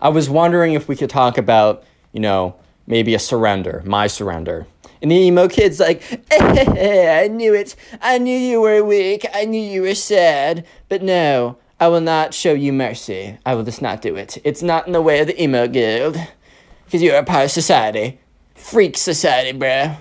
I 0.01 0.09
was 0.09 0.31
wondering 0.31 0.73
if 0.73 0.89
we 0.89 0.97
could 0.97 1.11
talk 1.11 1.37
about, 1.37 1.85
you 2.13 2.21
know, 2.21 2.57
maybe 2.87 3.15
a 3.15 3.19
surrender, 3.19 3.83
my 3.85 4.07
surrender. 4.07 4.67
And 5.07 5.13
the 5.13 5.19
emo 5.19 5.47
kid's 5.47 5.79
like, 5.79 6.03
I 6.33 7.29
knew 7.31 7.55
it. 7.55 7.77
I 8.03 8.19
knew 8.19 8.37
you 8.37 8.61
were 8.61 8.83
weak. 8.83 9.25
I 9.33 9.45
knew 9.45 9.63
you 9.63 9.83
were 9.83 9.95
sad. 9.95 10.67
But 10.89 11.01
no, 11.01 11.59
I 11.79 11.87
will 11.87 12.01
not 12.01 12.35
show 12.35 12.55
you 12.55 12.73
mercy. 12.73 13.39
I 13.47 13.55
will 13.55 13.63
just 13.63 13.81
not 13.81 14.03
do 14.03 14.17
it. 14.17 14.37
It's 14.43 14.65
not 14.65 14.89
in 14.89 14.93
the 14.93 15.01
way 15.01 15.21
of 15.21 15.29
the 15.29 15.41
emo 15.41 15.69
guild. 15.69 16.19
Because 16.85 17.05
you're 17.05 17.15
a 17.15 17.23
part 17.23 17.45
of 17.45 17.51
society. 17.53 18.19
Freak 18.57 18.97
society, 18.97 19.57
bruh. 19.57 19.97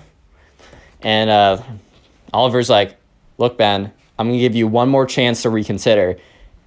And 1.02 1.30
uh, 1.30 1.62
Oliver's 2.34 2.68
like, 2.68 2.96
look, 3.38 3.56
Ben, 3.56 3.92
I'm 4.18 4.26
going 4.26 4.40
to 4.40 4.42
give 4.42 4.56
you 4.56 4.66
one 4.66 4.88
more 4.88 5.06
chance 5.06 5.42
to 5.42 5.50
reconsider. 5.50 6.18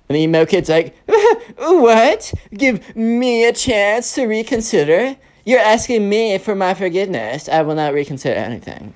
And 0.08 0.16
the 0.16 0.22
emo 0.22 0.46
kid's 0.46 0.70
like, 0.70 0.96
what? 1.58 2.34
Give 2.54 2.96
me 2.96 3.44
a 3.44 3.52
chance 3.52 4.16
to 4.16 4.28
reconsider? 4.28 5.18
You're 5.50 5.58
asking 5.58 6.08
me 6.08 6.38
for 6.38 6.54
my 6.54 6.76
forgiveness. 6.76 7.50
I 7.50 7.64
will 7.64 7.74
not 7.74 7.92
reconsider 7.92 8.36
anything. 8.36 8.94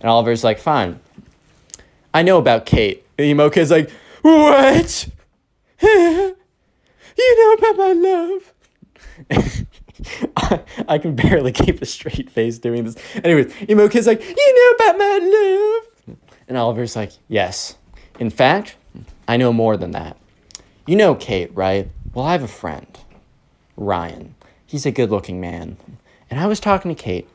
And 0.00 0.10
Oliver's 0.10 0.42
like, 0.42 0.58
fine. 0.58 0.98
I 2.12 2.22
know 2.22 2.36
about 2.36 2.66
Kate. 2.66 3.06
The 3.16 3.22
emo 3.22 3.48
kid's 3.48 3.70
like, 3.70 3.88
what? 4.22 5.08
you 5.80 6.34
know 7.16 7.52
about 7.52 7.76
my 7.76 7.92
love. 7.92 8.52
I, 10.36 10.60
I, 10.88 10.98
can 10.98 11.14
barely 11.14 11.52
keep 11.52 11.80
a 11.80 11.86
straight 11.86 12.28
face 12.28 12.58
doing 12.58 12.82
this. 12.82 12.96
Anyways, 13.22 13.54
emo 13.70 13.88
kid's 13.88 14.08
like, 14.08 14.20
you 14.20 14.34
know 14.34 14.84
about 14.84 14.98
my 14.98 15.82
love. 16.08 16.16
And 16.48 16.58
Oliver's 16.58 16.96
like, 16.96 17.12
Yes. 17.28 17.76
In 18.18 18.30
fact, 18.30 18.74
I 19.28 19.36
know 19.36 19.52
more 19.52 19.76
than 19.76 19.92
that. 19.92 20.16
You 20.88 20.96
know 20.96 21.14
Kate, 21.14 21.54
right? 21.54 21.88
Well, 22.14 22.24
I 22.24 22.32
have 22.32 22.42
a 22.42 22.48
friend, 22.48 22.98
Ryan. 23.76 24.34
He's 24.66 24.86
a 24.86 24.90
good 24.90 25.12
looking 25.12 25.40
man. 25.40 25.76
And 26.34 26.42
I 26.42 26.48
was 26.48 26.58
talking 26.58 26.92
to 26.92 27.00
Kate, 27.00 27.28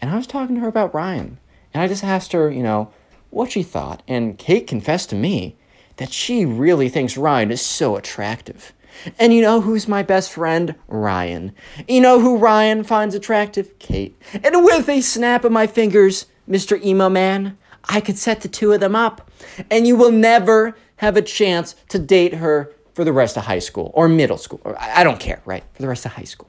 and 0.00 0.10
I 0.10 0.16
was 0.16 0.26
talking 0.26 0.54
to 0.54 0.62
her 0.62 0.68
about 0.68 0.94
Ryan. 0.94 1.38
And 1.74 1.82
I 1.82 1.86
just 1.86 2.02
asked 2.02 2.32
her, 2.32 2.50
you 2.50 2.62
know, 2.62 2.90
what 3.28 3.52
she 3.52 3.62
thought. 3.62 4.02
And 4.08 4.38
Kate 4.38 4.66
confessed 4.66 5.10
to 5.10 5.16
me 5.16 5.58
that 5.98 6.14
she 6.14 6.46
really 6.46 6.88
thinks 6.88 7.18
Ryan 7.18 7.50
is 7.50 7.60
so 7.60 7.94
attractive. 7.94 8.72
And 9.18 9.34
you 9.34 9.42
know 9.42 9.60
who's 9.60 9.86
my 9.86 10.02
best 10.02 10.32
friend? 10.32 10.76
Ryan. 10.86 11.52
You 11.86 12.00
know 12.00 12.20
who 12.20 12.38
Ryan 12.38 12.84
finds 12.84 13.14
attractive? 13.14 13.78
Kate. 13.78 14.18
And 14.32 14.64
with 14.64 14.88
a 14.88 15.02
snap 15.02 15.44
of 15.44 15.52
my 15.52 15.66
fingers, 15.66 16.24
Mr. 16.48 16.82
Emo 16.82 17.10
Man, 17.10 17.58
I 17.84 18.00
could 18.00 18.16
set 18.16 18.40
the 18.40 18.48
two 18.48 18.72
of 18.72 18.80
them 18.80 18.96
up. 18.96 19.30
And 19.70 19.86
you 19.86 19.94
will 19.94 20.10
never 20.10 20.74
have 20.96 21.18
a 21.18 21.22
chance 21.22 21.74
to 21.90 21.98
date 21.98 22.36
her 22.36 22.72
for 22.94 23.04
the 23.04 23.12
rest 23.12 23.36
of 23.36 23.44
high 23.44 23.58
school 23.58 23.90
or 23.92 24.08
middle 24.08 24.38
school. 24.38 24.62
Or 24.64 24.74
I 24.80 25.00
I 25.00 25.04
don't 25.04 25.20
care, 25.20 25.42
right? 25.44 25.64
For 25.74 25.82
the 25.82 25.88
rest 25.88 26.06
of 26.06 26.12
high 26.12 26.24
school. 26.24 26.48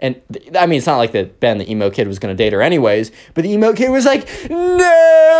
And 0.00 0.20
I 0.56 0.66
mean, 0.66 0.78
it's 0.78 0.86
not 0.86 0.98
like 0.98 1.12
that 1.12 1.40
Ben, 1.40 1.58
the 1.58 1.70
emo 1.70 1.90
kid, 1.90 2.06
was 2.06 2.18
going 2.18 2.36
to 2.36 2.42
date 2.42 2.52
her 2.52 2.60
anyways, 2.62 3.10
but 3.34 3.44
the 3.44 3.50
emo 3.50 3.72
kid 3.72 3.90
was 3.90 4.04
like, 4.04 4.28
no, 4.50 5.32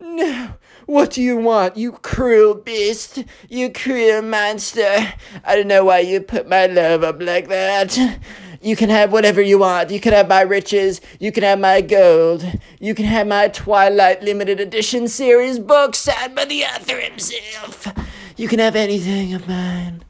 no. 0.00 0.54
What 0.86 1.12
do 1.12 1.22
you 1.22 1.36
want, 1.38 1.76
you 1.76 1.92
cruel 1.92 2.54
beast? 2.54 3.24
You 3.48 3.70
cruel 3.72 4.20
monster. 4.20 5.14
I 5.44 5.56
don't 5.56 5.68
know 5.68 5.84
why 5.84 6.00
you 6.00 6.20
put 6.20 6.48
my 6.48 6.66
love 6.66 7.02
up 7.02 7.22
like 7.22 7.48
that. 7.48 8.18
You 8.60 8.76
can 8.76 8.90
have 8.90 9.10
whatever 9.10 9.40
you 9.40 9.58
want. 9.58 9.90
You 9.90 10.00
can 10.00 10.12
have 10.12 10.28
my 10.28 10.42
riches. 10.42 11.00
You 11.18 11.32
can 11.32 11.42
have 11.44 11.58
my 11.58 11.80
gold. 11.80 12.44
You 12.78 12.94
can 12.94 13.06
have 13.06 13.26
my 13.26 13.48
Twilight 13.48 14.22
limited 14.22 14.60
edition 14.60 15.08
series 15.08 15.58
book 15.58 15.94
signed 15.94 16.34
by 16.34 16.44
the 16.44 16.64
author 16.64 17.00
himself. 17.00 17.88
You 18.36 18.48
can 18.48 18.58
have 18.58 18.76
anything 18.76 19.34
of 19.34 19.48
mine. 19.48 20.04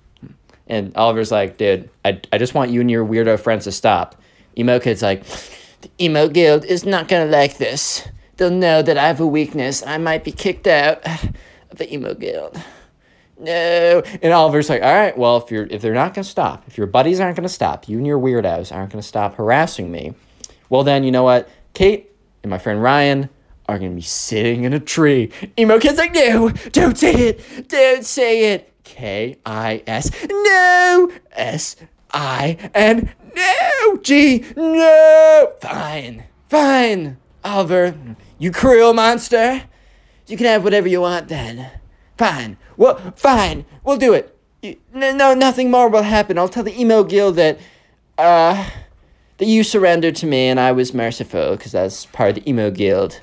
And 0.67 0.97
Oliver's 0.97 1.31
like, 1.31 1.57
dude, 1.57 1.91
I, 2.05 2.21
I 2.33 2.39
just 2.39 2.55
want 2.55 2.71
you 2.71 2.81
and 2.81 2.91
your 2.91 3.05
weirdo 3.05 3.39
friends 3.41 3.65
to 3.65 3.73
stop. 3.73 4.21
Emo 4.57 4.79
Kid's 4.79 5.03
like, 5.03 5.25
the 5.83 5.91
Emo 6.01 6.29
Guild 6.29 6.65
is 6.65 6.85
not 6.85 7.09
gonna 7.09 7.27
like 7.27 7.59
this. 7.59 8.07
They'll 8.37 8.51
know 8.51 8.83
that 8.83 8.97
I 8.97 9.07
have 9.07 9.21
a 9.21 9.27
weakness 9.27 9.85
I 9.87 9.99
might 9.99 10.25
be 10.25 10.33
kicked 10.33 10.67
out 10.67 11.07
of 11.71 11.79
the 11.79 11.93
Emo 11.93 12.15
Guild. 12.15 12.61
No. 13.39 14.03
And 14.23 14.33
Oliver's 14.33 14.71
like, 14.71 14.83
all 14.83 14.95
right, 14.95 15.17
well, 15.19 15.37
if 15.39 15.51
you're 15.51 15.67
if 15.67 15.83
they're 15.83 15.95
not 15.95 16.15
gonna 16.15 16.25
stop, 16.25 16.65
if 16.69 16.79
your 16.79 16.87
buddies 16.87 17.19
aren't 17.21 17.37
gonna 17.37 17.49
stop, 17.49 17.89
you 17.89 17.99
and 17.99 18.07
your 18.07 18.19
weirdos 18.19 18.75
aren't 18.75 18.93
gonna 18.93 19.03
stop 19.03 19.35
harassing 19.35 19.91
me, 19.91 20.15
well 20.69 20.85
then 20.85 21.05
you 21.05 21.11
know 21.11 21.25
what? 21.25 21.49
Kate 21.75 22.11
and 22.43 22.51
my 22.51 22.59
friend 22.59 22.83
Ryan 22.83 23.29
are 23.69 23.79
gonna 23.79 23.91
be 23.91 24.01
sitting 24.01 24.65
in 24.65 24.73
a 24.73 24.81
tree. 24.81 25.33
Emo 25.59 25.79
Kid's 25.79 25.99
like, 25.99 26.15
no, 26.15 26.51
don't 26.71 26.97
say 26.97 27.13
it. 27.13 27.69
Don't 27.69 28.05
say 28.05 28.55
it. 28.55 28.72
K 28.85 29.39
I 29.45 29.83
S. 29.87 30.11
No. 30.31 31.11
S 31.33 31.77
I 32.13 32.71
N. 32.75 33.13
No. 33.35 33.97
G. 34.03 34.45
No. 34.57 35.53
Fine. 35.61 36.25
Fine. 36.49 37.17
Oliver, 37.45 37.97
you 38.39 38.53
cruel 38.53 38.93
monster. 38.93 39.65
You 40.27 40.37
can 40.37 40.47
have 40.47 40.65
whatever 40.65 40.89
you 40.89 41.01
want 41.01 41.29
then. 41.29 41.71
Fine. 42.17 42.57
Well, 42.77 43.13
fine. 43.17 43.65
We'll 43.83 43.97
do 43.97 44.13
it. 44.13 44.37
You, 44.63 44.77
no, 44.95 45.15
no, 45.15 45.35
nothing 45.35 45.71
more 45.71 45.89
will 45.89 46.03
happen. 46.03 46.39
I'll 46.39 46.49
tell 46.49 46.63
the 46.63 46.79
emo 46.79 47.03
guild 47.03 47.37
that, 47.37 47.59
uh, 48.17 48.69
that 49.39 49.47
you 49.47 49.65
surrendered 49.65 50.15
to 50.17 50.27
me 50.27 50.47
and 50.49 50.61
I 50.61 50.71
was 50.73 50.95
merciful 50.95 51.57
because 51.57 51.73
that's 51.73 52.07
part 52.07 52.31
of 52.31 52.35
the 52.37 52.49
emo 52.49 52.71
guild. 52.71 53.21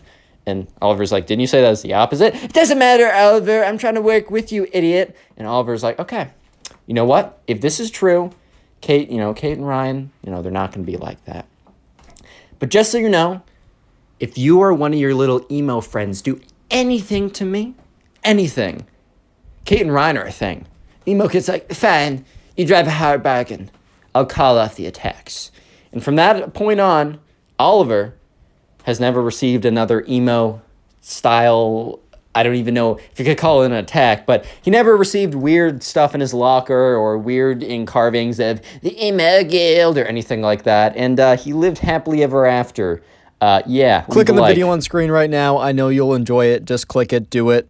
And 0.49 0.67
Oliver's 0.81 1.11
like, 1.11 1.27
didn't 1.27 1.41
you 1.41 1.47
say 1.47 1.61
that 1.61 1.69
was 1.69 1.81
the 1.81 1.93
opposite? 1.93 2.35
It 2.35 2.53
doesn't 2.53 2.77
matter, 2.77 3.09
Oliver. 3.11 3.63
I'm 3.63 3.77
trying 3.77 3.95
to 3.95 4.01
work 4.01 4.29
with 4.29 4.51
you, 4.51 4.67
idiot. 4.73 5.15
And 5.37 5.47
Oliver's 5.47 5.83
like, 5.83 5.99
okay, 5.99 6.29
you 6.87 6.93
know 6.93 7.05
what? 7.05 7.41
If 7.47 7.61
this 7.61 7.79
is 7.79 7.91
true, 7.91 8.31
Kate, 8.81 9.09
you 9.09 9.17
know, 9.17 9.33
Kate 9.33 9.57
and 9.57 9.67
Ryan, 9.67 10.11
you 10.23 10.31
know, 10.31 10.41
they're 10.41 10.51
not 10.51 10.71
going 10.71 10.85
to 10.85 10.91
be 10.91 10.97
like 10.97 11.23
that. 11.25 11.45
But 12.59 12.69
just 12.69 12.91
so 12.91 12.97
you 12.97 13.09
know, 13.09 13.41
if 14.19 14.37
you 14.37 14.59
or 14.59 14.73
one 14.73 14.93
of 14.93 14.99
your 14.99 15.13
little 15.13 15.45
emo 15.49 15.79
friends 15.81 16.21
do 16.21 16.41
anything 16.69 17.29
to 17.31 17.45
me, 17.45 17.75
anything, 18.23 18.85
Kate 19.65 19.81
and 19.81 19.93
Ryan 19.93 20.17
are 20.17 20.25
a 20.25 20.31
thing. 20.31 20.65
Emo 21.07 21.27
Kid's 21.27 21.47
like, 21.47 21.71
fine, 21.71 22.25
you 22.57 22.65
drive 22.65 22.87
a 22.87 22.91
hard 22.91 23.23
bargain. 23.23 23.71
I'll 24.13 24.25
call 24.25 24.57
off 24.57 24.75
the 24.75 24.87
attacks. 24.87 25.51
And 25.91 26.03
from 26.03 26.15
that 26.17 26.53
point 26.53 26.79
on, 26.79 27.19
Oliver 27.57 28.15
has 28.89 28.99
never 28.99 29.21
received 29.21 29.65
another 29.65 30.03
emo 30.09 30.61
style. 30.99 31.99
I 32.33 32.43
don't 32.43 32.55
even 32.55 32.73
know 32.73 32.97
if 32.97 33.19
you 33.19 33.25
could 33.25 33.37
call 33.37 33.61
it 33.61 33.67
an 33.67 33.73
attack, 33.73 34.25
but 34.25 34.45
he 34.61 34.71
never 34.71 34.97
received 34.97 35.35
weird 35.35 35.83
stuff 35.83 36.13
in 36.13 36.21
his 36.21 36.33
locker 36.33 36.95
or 36.95 37.17
weird 37.17 37.61
in 37.63 37.85
carvings 37.85 38.39
of 38.39 38.61
the 38.81 39.05
emo 39.05 39.43
guild 39.43 39.97
or 39.97 40.05
anything 40.05 40.41
like 40.41 40.63
that. 40.63 40.95
And 40.95 41.19
uh, 41.19 41.37
he 41.37 41.53
lived 41.53 41.77
happily 41.77 42.23
ever 42.23 42.45
after. 42.45 43.01
Uh, 43.39 43.61
yeah. 43.65 44.01
Click 44.01 44.29
on 44.29 44.35
the 44.35 44.41
like. 44.41 44.51
video 44.51 44.69
on 44.69 44.81
screen 44.81 45.11
right 45.11 45.29
now. 45.29 45.57
I 45.59 45.71
know 45.71 45.89
you'll 45.89 46.15
enjoy 46.15 46.47
it. 46.47 46.65
Just 46.65 46.87
click 46.87 47.13
it, 47.13 47.29
do 47.29 47.51
it. 47.51 47.69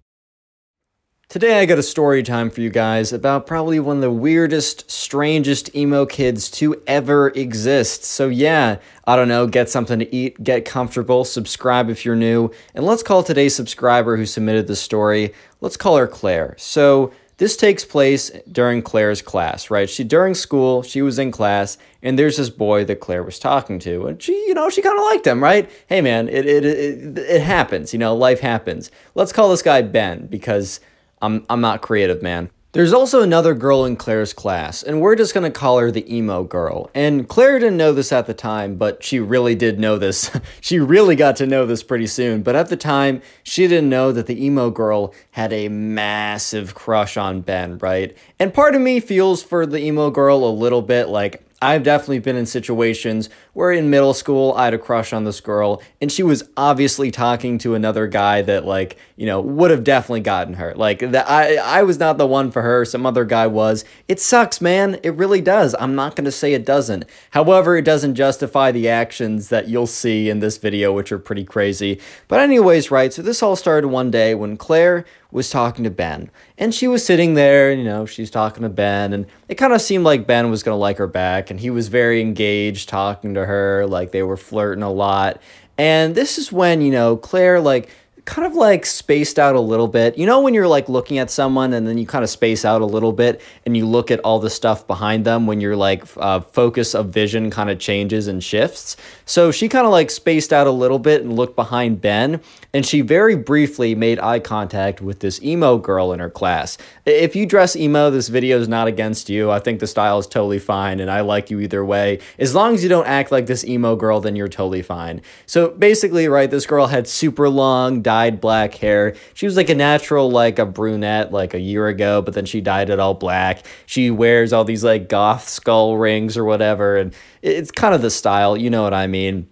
Today 1.30 1.60
I 1.60 1.68
got 1.68 1.78
a 1.78 1.84
story 1.84 2.24
time 2.24 2.50
for 2.50 2.62
you 2.62 2.72
guys 2.72 3.14
about 3.14 3.46
probably 3.46 3.80
one 3.80 3.98
of 3.98 4.02
the 4.02 4.10
weirdest, 4.10 4.90
strangest 4.90 5.76
emo 5.76 6.08
kids 6.08 6.50
to 6.50 6.82
ever 6.88 7.28
exist. 7.36 8.04
So 8.04 8.30
yeah, 8.30 8.78
I 9.06 9.16
don't 9.16 9.28
know, 9.28 9.46
get 9.46 9.70
something 9.70 10.00
to 10.00 10.12
eat, 10.16 10.44
get 10.44 10.66
comfortable, 10.66 11.24
subscribe 11.24 11.88
if 11.88 12.04
you're 12.04 12.16
new, 12.16 12.50
and 12.74 12.84
let's 12.84 13.04
call 13.04 13.22
today's 13.22 13.56
subscriber 13.56 14.18
who 14.18 14.26
submitted 14.26 14.66
the 14.66 14.76
story. 14.76 15.32
Let's 15.62 15.78
call 15.78 15.98
her 15.98 16.08
Claire. 16.08 16.56
So 16.58 17.14
this 17.38 17.56
takes 17.56 17.86
place 17.86 18.32
during 18.52 18.82
Claire's 18.82 19.22
class, 19.22 19.70
right? 19.70 19.88
She 19.88 20.04
during 20.04 20.34
school, 20.34 20.82
she 20.82 21.04
was 21.04 21.20
in 21.20 21.32
class, 21.32 21.78
and 22.02 22.18
there's 22.18 22.38
this 22.38 22.50
boy 22.50 22.86
that 22.86 23.02
Claire 23.02 23.22
was 23.22 23.38
talking 23.38 23.78
to, 23.82 24.08
and 24.08 24.20
she, 24.20 24.34
you 24.48 24.56
know, 24.56 24.72
she 24.72 24.82
kind 24.82 24.98
of 24.98 25.06
liked 25.06 25.28
him, 25.28 25.44
right? 25.44 25.70
Hey, 25.86 26.02
man, 26.02 26.28
it, 26.28 26.48
it 26.48 26.66
it 26.66 27.18
it 27.20 27.42
happens, 27.44 27.94
you 27.94 28.00
know, 28.00 28.16
life 28.16 28.40
happens. 28.40 28.90
Let's 29.14 29.32
call 29.32 29.52
this 29.52 29.62
guy 29.62 29.84
Ben 29.84 30.26
because 30.26 30.80
I'm 31.22 31.46
I'm 31.50 31.62
not 31.62 31.82
creative, 31.82 32.22
man. 32.22 32.50
There's 32.72 32.94
also 32.94 33.24
another 33.24 33.56
girl 33.56 33.84
in 33.84 33.96
Claire's 33.96 34.32
class, 34.32 34.84
and 34.84 35.02
we're 35.02 35.16
just 35.16 35.34
gonna 35.34 35.50
call 35.50 35.80
her 35.80 35.90
the 35.90 36.16
emo 36.16 36.44
girl. 36.44 36.92
And 36.94 37.28
Claire 37.28 37.58
didn't 37.58 37.78
know 37.78 37.94
this 37.94 38.12
at 38.12 38.28
the 38.28 38.36
time, 38.36 38.76
but 38.76 39.04
she 39.04 39.20
really 39.20 39.56
did 39.56 39.80
know 39.80 39.98
this. 39.98 40.30
she 40.62 40.78
really 40.78 41.16
got 41.16 41.36
to 41.38 41.48
know 41.48 41.66
this 41.66 41.82
pretty 41.82 42.06
soon. 42.06 42.44
But 42.44 42.56
at 42.56 42.70
the 42.70 42.78
time, 42.78 43.24
she 43.42 43.68
didn't 43.68 43.90
know 43.90 44.12
that 44.12 44.28
the 44.28 44.46
emo 44.46 44.70
girl 44.70 45.16
had 45.32 45.52
a 45.52 45.68
massive 45.68 46.76
crush 46.76 47.18
on 47.18 47.42
Ben, 47.42 47.80
right? 47.80 48.16
And 48.38 48.54
part 48.54 48.76
of 48.76 48.82
me 48.82 49.00
feels 49.00 49.42
for 49.42 49.66
the 49.66 49.80
emo 49.80 50.12
girl 50.12 50.46
a 50.46 50.54
little 50.54 50.84
bit 50.84 51.10
like 51.10 51.49
I've 51.62 51.84
definitely 51.84 52.20
been 52.20 52.38
in 52.38 52.46
situations 52.46 53.30
where 53.54 53.72
in 53.72 53.90
middle 53.90 54.14
school 54.14 54.54
I 54.54 54.66
had 54.66 54.74
a 54.74 54.78
crush 54.78 55.12
on 55.12 55.26
this 55.26 55.42
girl 55.42 55.82
and 56.00 56.10
she 56.10 56.24
was 56.24 56.44
obviously 56.56 57.12
talking 57.12 57.58
to 57.60 57.76
another 57.76 58.08
guy 58.08 58.42
that 58.44 58.66
like, 58.66 58.98
you 59.18 59.26
know, 59.26 59.42
would 59.42 59.70
have 59.70 59.84
definitely 59.84 60.22
gotten 60.22 60.54
her. 60.54 60.74
Like 60.76 61.00
that 61.00 61.30
I 61.30 61.56
I 61.56 61.84
was 61.84 62.00
not 62.00 62.18
the 62.18 62.26
one 62.26 62.50
for 62.52 62.62
her, 62.62 62.86
some 62.86 63.06
other 63.06 63.26
guy 63.26 63.48
was. 63.48 63.84
It 64.08 64.22
sucks, 64.22 64.62
man. 64.62 65.00
It 65.04 65.16
really 65.16 65.42
does. 65.42 65.76
I'm 65.80 65.96
not 65.96 66.16
going 66.16 66.26
to 66.26 66.32
say 66.32 66.54
it 66.54 66.66
doesn't. 66.66 67.04
However, 67.32 67.76
it 67.76 67.84
doesn't 67.84 68.16
justify 68.16 68.72
the 68.72 68.88
actions 68.88 69.50
that 69.50 69.68
you'll 69.68 69.88
see 69.88 70.30
in 70.30 70.40
this 70.40 70.58
video 70.58 70.94
which 70.94 71.12
are 71.12 71.20
pretty 71.20 71.44
crazy. 71.44 72.00
But 72.30 72.40
anyways, 72.40 72.90
right? 72.90 73.12
So 73.12 73.22
this 73.22 73.44
all 73.44 73.58
started 73.58 73.90
one 73.90 74.12
day 74.12 74.34
when 74.34 74.56
Claire 74.56 75.04
was 75.32 75.50
talking 75.50 75.84
to 75.84 75.92
Ben. 75.92 76.32
And 76.58 76.74
she 76.74 76.88
was 76.88 77.06
sitting 77.06 77.36
there, 77.36 77.72
you 77.72 77.84
know, 77.84 78.06
she's 78.06 78.32
talking 78.32 78.64
to 78.64 78.70
Ben, 78.70 79.14
and 79.14 79.26
it 79.48 79.56
kind 79.56 79.74
of 79.74 79.82
seemed 79.82 80.04
like 80.04 80.26
Ben 80.26 80.50
was 80.50 80.64
going 80.64 80.74
to 80.74 80.80
like 80.80 80.98
her 80.98 81.08
back. 81.08 81.52
And 81.52 81.60
he 81.60 81.70
was 81.70 81.88
very 81.88 82.22
engaged 82.22 82.90
talking 82.90 83.36
to 83.36 83.46
her, 83.46 83.86
like 83.86 84.12
they 84.12 84.24
were 84.24 84.38
flirting 84.38 84.84
a 84.84 84.92
lot. 84.92 85.42
And 85.78 86.16
this 86.16 86.38
is 86.38 86.52
when, 86.52 86.82
you 86.82 86.92
know, 86.92 87.16
Claire, 87.16 87.62
like, 87.62 87.90
kind 88.30 88.46
of 88.46 88.54
like 88.54 88.86
spaced 88.86 89.40
out 89.40 89.56
a 89.56 89.60
little 89.60 89.88
bit. 89.88 90.16
You 90.16 90.28
know, 90.28 90.40
when 90.42 90.54
you're 90.54 90.68
like 90.68 90.88
looking 90.88 91.18
at 91.18 91.32
someone 91.32 91.74
and 91.74 91.88
then 91.88 91.98
you 91.98 92.06
kind 92.06 92.24
of 92.24 92.30
space 92.30 92.64
out 92.64 92.80
a 92.84 92.86
little 92.86 93.12
bit 93.12 93.42
and 93.66 93.76
you 93.76 93.88
look 93.88 94.12
at 94.12 94.20
all 94.20 94.38
the 94.38 94.52
stuff 94.52 94.86
behind 94.86 95.26
them 95.26 95.48
when 95.48 95.60
your 95.60 95.76
like 95.76 96.04
uh, 96.16 96.40
focus 96.40 96.94
of 96.94 97.08
vision 97.08 97.50
kind 97.50 97.72
of 97.72 97.80
changes 97.80 98.28
and 98.28 98.44
shifts. 98.44 98.96
So 99.26 99.52
she 99.52 99.68
kind 99.68 99.88
of 99.88 99.92
like 99.92 100.12
spaced 100.12 100.54
out 100.54 100.68
a 100.68 100.72
little 100.72 101.00
bit 101.00 101.24
and 101.24 101.36
looked 101.36 101.56
behind 101.56 102.02
Ben 102.02 102.40
and 102.72 102.86
she 102.86 103.02
very 103.02 103.36
briefly 103.36 103.96
made 103.96 104.20
eye 104.20 104.40
contact 104.40 105.02
with 105.02 105.22
this 105.22 105.42
emo 105.42 105.80
girl 105.80 106.14
in 106.14 106.20
her 106.20 106.30
class. 106.30 106.78
If 107.10 107.36
you 107.36 107.48
dress 107.48 107.76
emo, 107.76 108.12
this 108.12 108.28
video 108.28 108.60
is 108.60 108.68
not 108.68 108.88
against 108.88 109.30
you. 109.30 109.50
I 109.50 109.60
think 109.60 109.80
the 109.80 109.88
style 109.88 110.20
is 110.20 110.28
totally 110.28 110.60
fine 110.60 111.00
and 111.00 111.10
I 111.10 111.22
like 111.22 111.50
you 111.50 111.60
either 111.60 111.84
way. 111.84 112.20
As 112.38 112.54
long 112.54 112.76
as 112.76 112.84
you 112.84 112.90
don't 112.90 113.08
act 113.08 113.32
like 113.32 113.48
this 113.48 113.66
emo 113.66 113.96
girl, 113.96 114.22
then 114.22 114.36
you're 114.36 114.48
totally 114.48 114.84
fine. 114.84 115.22
So 115.48 115.70
basically, 115.70 116.28
right, 116.28 116.52
this 116.52 116.68
girl 116.68 116.86
had 116.86 117.08
super 117.08 117.50
long, 117.50 118.04
dyed 118.04 118.40
black 118.40 118.76
hair. 118.76 119.16
She 119.34 119.48
was 119.48 119.58
like 119.58 119.70
a 119.70 119.76
natural, 119.76 120.30
like 120.30 120.60
a 120.60 120.68
brunette, 120.68 121.32
like 121.32 121.56
a 121.56 121.60
year 121.60 121.88
ago, 121.88 122.22
but 122.22 122.36
then 122.36 122.46
she 122.46 122.62
dyed 122.62 122.92
it 122.92 123.00
all 123.00 123.16
black. 123.16 123.66
She 123.88 124.12
wears 124.12 124.54
all 124.54 124.64
these 124.64 124.84
like 124.84 125.10
goth 125.10 125.50
skull 125.50 125.98
rings 125.98 126.38
or 126.38 126.46
whatever, 126.46 126.98
and 126.98 127.14
it's 127.42 127.72
kind 127.72 127.96
of 127.96 128.04
the 128.04 128.12
style, 128.12 128.56
you 128.56 128.70
know 128.70 128.84
what 128.84 128.94
I 128.94 129.08
mean. 129.08 129.48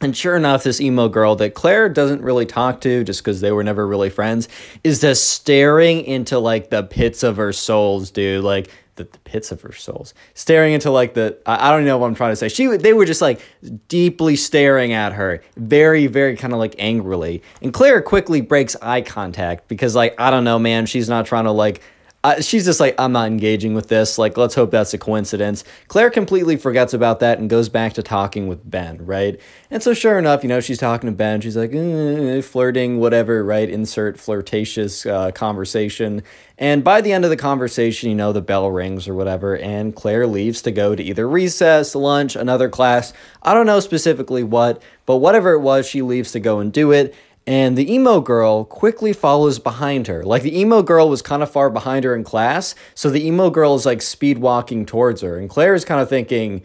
And 0.00 0.16
sure 0.16 0.36
enough, 0.36 0.64
this 0.64 0.80
emo 0.80 1.08
girl 1.08 1.36
that 1.36 1.54
Claire 1.54 1.88
doesn't 1.88 2.20
really 2.22 2.46
talk 2.46 2.80
to 2.82 3.04
just 3.04 3.22
because 3.22 3.40
they 3.40 3.52
were 3.52 3.64
never 3.64 3.86
really 3.86 4.10
friends 4.10 4.48
is 4.82 5.00
just 5.00 5.30
staring 5.30 6.04
into 6.04 6.38
like 6.38 6.70
the 6.70 6.82
pits 6.82 7.22
of 7.22 7.36
her 7.36 7.52
souls, 7.52 8.10
dude. 8.10 8.44
Like 8.44 8.70
the, 8.96 9.04
the 9.04 9.18
pits 9.20 9.50
of 9.50 9.60
her 9.62 9.72
souls, 9.72 10.14
staring 10.34 10.72
into 10.72 10.90
like 10.90 11.14
the 11.14 11.38
I, 11.46 11.68
I 11.68 11.70
don't 11.70 11.84
know 11.84 11.98
what 11.98 12.06
I'm 12.06 12.14
trying 12.14 12.32
to 12.32 12.36
say. 12.36 12.48
She 12.48 12.66
they 12.66 12.92
were 12.92 13.04
just 13.04 13.20
like 13.20 13.40
deeply 13.88 14.36
staring 14.36 14.92
at 14.92 15.12
her, 15.14 15.42
very 15.56 16.06
very 16.06 16.36
kind 16.36 16.52
of 16.52 16.58
like 16.58 16.74
angrily. 16.78 17.42
And 17.62 17.72
Claire 17.72 18.02
quickly 18.02 18.40
breaks 18.40 18.76
eye 18.82 19.00
contact 19.00 19.68
because 19.68 19.94
like 19.94 20.14
I 20.18 20.30
don't 20.30 20.44
know, 20.44 20.58
man, 20.58 20.86
she's 20.86 21.08
not 21.08 21.26
trying 21.26 21.44
to 21.44 21.52
like 21.52 21.80
she's 22.40 22.64
just 22.64 22.80
like, 22.80 22.94
I'm 22.98 23.12
not 23.12 23.26
engaging 23.26 23.74
with 23.74 23.88
this. 23.88 24.16
Like, 24.16 24.36
let's 24.36 24.54
hope 24.54 24.70
that's 24.70 24.94
a 24.94 24.98
coincidence. 24.98 25.62
Claire 25.88 26.10
completely 26.10 26.56
forgets 26.56 26.94
about 26.94 27.20
that 27.20 27.38
and 27.38 27.50
goes 27.50 27.68
back 27.68 27.92
to 27.94 28.02
talking 28.02 28.48
with 28.48 28.68
Ben, 28.68 29.04
right? 29.04 29.38
And 29.70 29.82
so, 29.82 29.92
sure 29.92 30.18
enough, 30.18 30.42
you 30.42 30.48
know, 30.48 30.60
she's 30.60 30.78
talking 30.78 31.10
to 31.10 31.14
Ben. 31.14 31.40
She's 31.40 31.56
like, 31.56 31.74
eh, 31.74 32.40
flirting, 32.40 32.98
whatever, 32.98 33.44
right? 33.44 33.68
Insert 33.68 34.18
flirtatious 34.18 35.04
uh, 35.04 35.32
conversation. 35.32 36.22
And 36.56 36.82
by 36.84 37.00
the 37.00 37.12
end 37.12 37.24
of 37.24 37.30
the 37.30 37.36
conversation, 37.36 38.08
you 38.08 38.16
know, 38.16 38.32
the 38.32 38.40
bell 38.40 38.70
rings 38.70 39.08
or 39.08 39.14
whatever, 39.14 39.56
and 39.56 39.94
Claire 39.94 40.26
leaves 40.26 40.62
to 40.62 40.70
go 40.70 40.94
to 40.94 41.02
either 41.02 41.28
recess, 41.28 41.94
lunch, 41.94 42.36
another 42.36 42.68
class. 42.68 43.12
I 43.42 43.54
don't 43.54 43.66
know 43.66 43.80
specifically 43.80 44.44
what, 44.44 44.80
but 45.04 45.16
whatever 45.16 45.52
it 45.52 45.60
was, 45.60 45.86
she 45.86 46.00
leaves 46.00 46.32
to 46.32 46.40
go 46.40 46.60
and 46.60 46.72
do 46.72 46.92
it 46.92 47.14
and 47.46 47.76
the 47.76 47.92
emo 47.92 48.20
girl 48.20 48.64
quickly 48.64 49.12
follows 49.12 49.58
behind 49.58 50.06
her. 50.06 50.24
Like 50.24 50.42
the 50.42 50.58
emo 50.58 50.82
girl 50.82 51.08
was 51.08 51.22
kind 51.22 51.42
of 51.42 51.50
far 51.50 51.68
behind 51.68 52.04
her 52.04 52.14
in 52.14 52.24
class, 52.24 52.74
so 52.94 53.10
the 53.10 53.26
emo 53.26 53.50
girl 53.50 53.74
is 53.74 53.84
like 53.84 54.02
speed 54.02 54.38
walking 54.38 54.86
towards 54.86 55.20
her. 55.20 55.38
And 55.38 55.50
Claire 55.50 55.74
is 55.74 55.84
kind 55.84 56.00
of 56.00 56.08
thinking, 56.08 56.62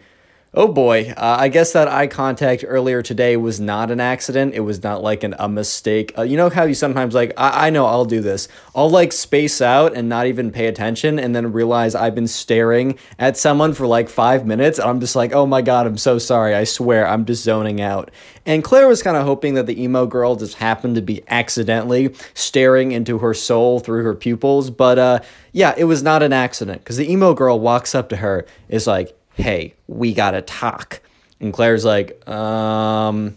Oh 0.52 0.66
boy, 0.66 1.14
uh, 1.16 1.36
I 1.38 1.46
guess 1.46 1.74
that 1.74 1.86
eye 1.86 2.08
contact 2.08 2.64
earlier 2.66 3.02
today 3.02 3.36
was 3.36 3.60
not 3.60 3.92
an 3.92 4.00
accident. 4.00 4.52
It 4.52 4.60
was 4.60 4.82
not 4.82 5.00
like 5.00 5.22
an, 5.22 5.36
a 5.38 5.48
mistake. 5.48 6.12
Uh, 6.18 6.22
you 6.22 6.36
know 6.36 6.50
how 6.50 6.64
you 6.64 6.74
sometimes 6.74 7.14
like, 7.14 7.32
I, 7.36 7.68
I 7.68 7.70
know 7.70 7.86
I'll 7.86 8.04
do 8.04 8.20
this. 8.20 8.48
I'll 8.74 8.90
like 8.90 9.12
space 9.12 9.60
out 9.60 9.94
and 9.94 10.08
not 10.08 10.26
even 10.26 10.50
pay 10.50 10.66
attention 10.66 11.20
and 11.20 11.36
then 11.36 11.52
realize 11.52 11.94
I've 11.94 12.16
been 12.16 12.26
staring 12.26 12.98
at 13.16 13.36
someone 13.36 13.74
for 13.74 13.86
like 13.86 14.08
five 14.08 14.44
minutes. 14.44 14.80
I'm 14.80 14.98
just 14.98 15.14
like, 15.14 15.32
oh 15.32 15.46
my 15.46 15.62
God, 15.62 15.86
I'm 15.86 15.96
so 15.96 16.18
sorry. 16.18 16.52
I 16.52 16.64
swear, 16.64 17.06
I'm 17.06 17.26
just 17.26 17.44
zoning 17.44 17.80
out. 17.80 18.10
And 18.44 18.64
Claire 18.64 18.88
was 18.88 19.04
kind 19.04 19.16
of 19.16 19.24
hoping 19.24 19.54
that 19.54 19.66
the 19.66 19.80
emo 19.80 20.04
girl 20.04 20.34
just 20.34 20.56
happened 20.56 20.96
to 20.96 21.02
be 21.02 21.22
accidentally 21.28 22.12
staring 22.34 22.90
into 22.90 23.18
her 23.18 23.34
soul 23.34 23.78
through 23.78 24.02
her 24.02 24.16
pupils. 24.16 24.68
But 24.70 24.98
uh, 24.98 25.20
yeah, 25.52 25.74
it 25.78 25.84
was 25.84 26.02
not 26.02 26.24
an 26.24 26.32
accident 26.32 26.82
because 26.82 26.96
the 26.96 27.08
emo 27.08 27.34
girl 27.34 27.60
walks 27.60 27.94
up 27.94 28.08
to 28.08 28.16
her, 28.16 28.46
is 28.68 28.88
like, 28.88 29.16
hey, 29.40 29.74
we 29.86 30.14
gotta 30.14 30.42
talk. 30.42 31.00
And 31.40 31.52
Claire's 31.52 31.84
like, 31.84 32.28
um, 32.28 33.36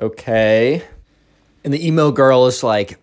okay. 0.00 0.82
And 1.64 1.72
the 1.72 1.86
emo 1.86 2.10
girl 2.10 2.46
is 2.46 2.62
like, 2.62 2.98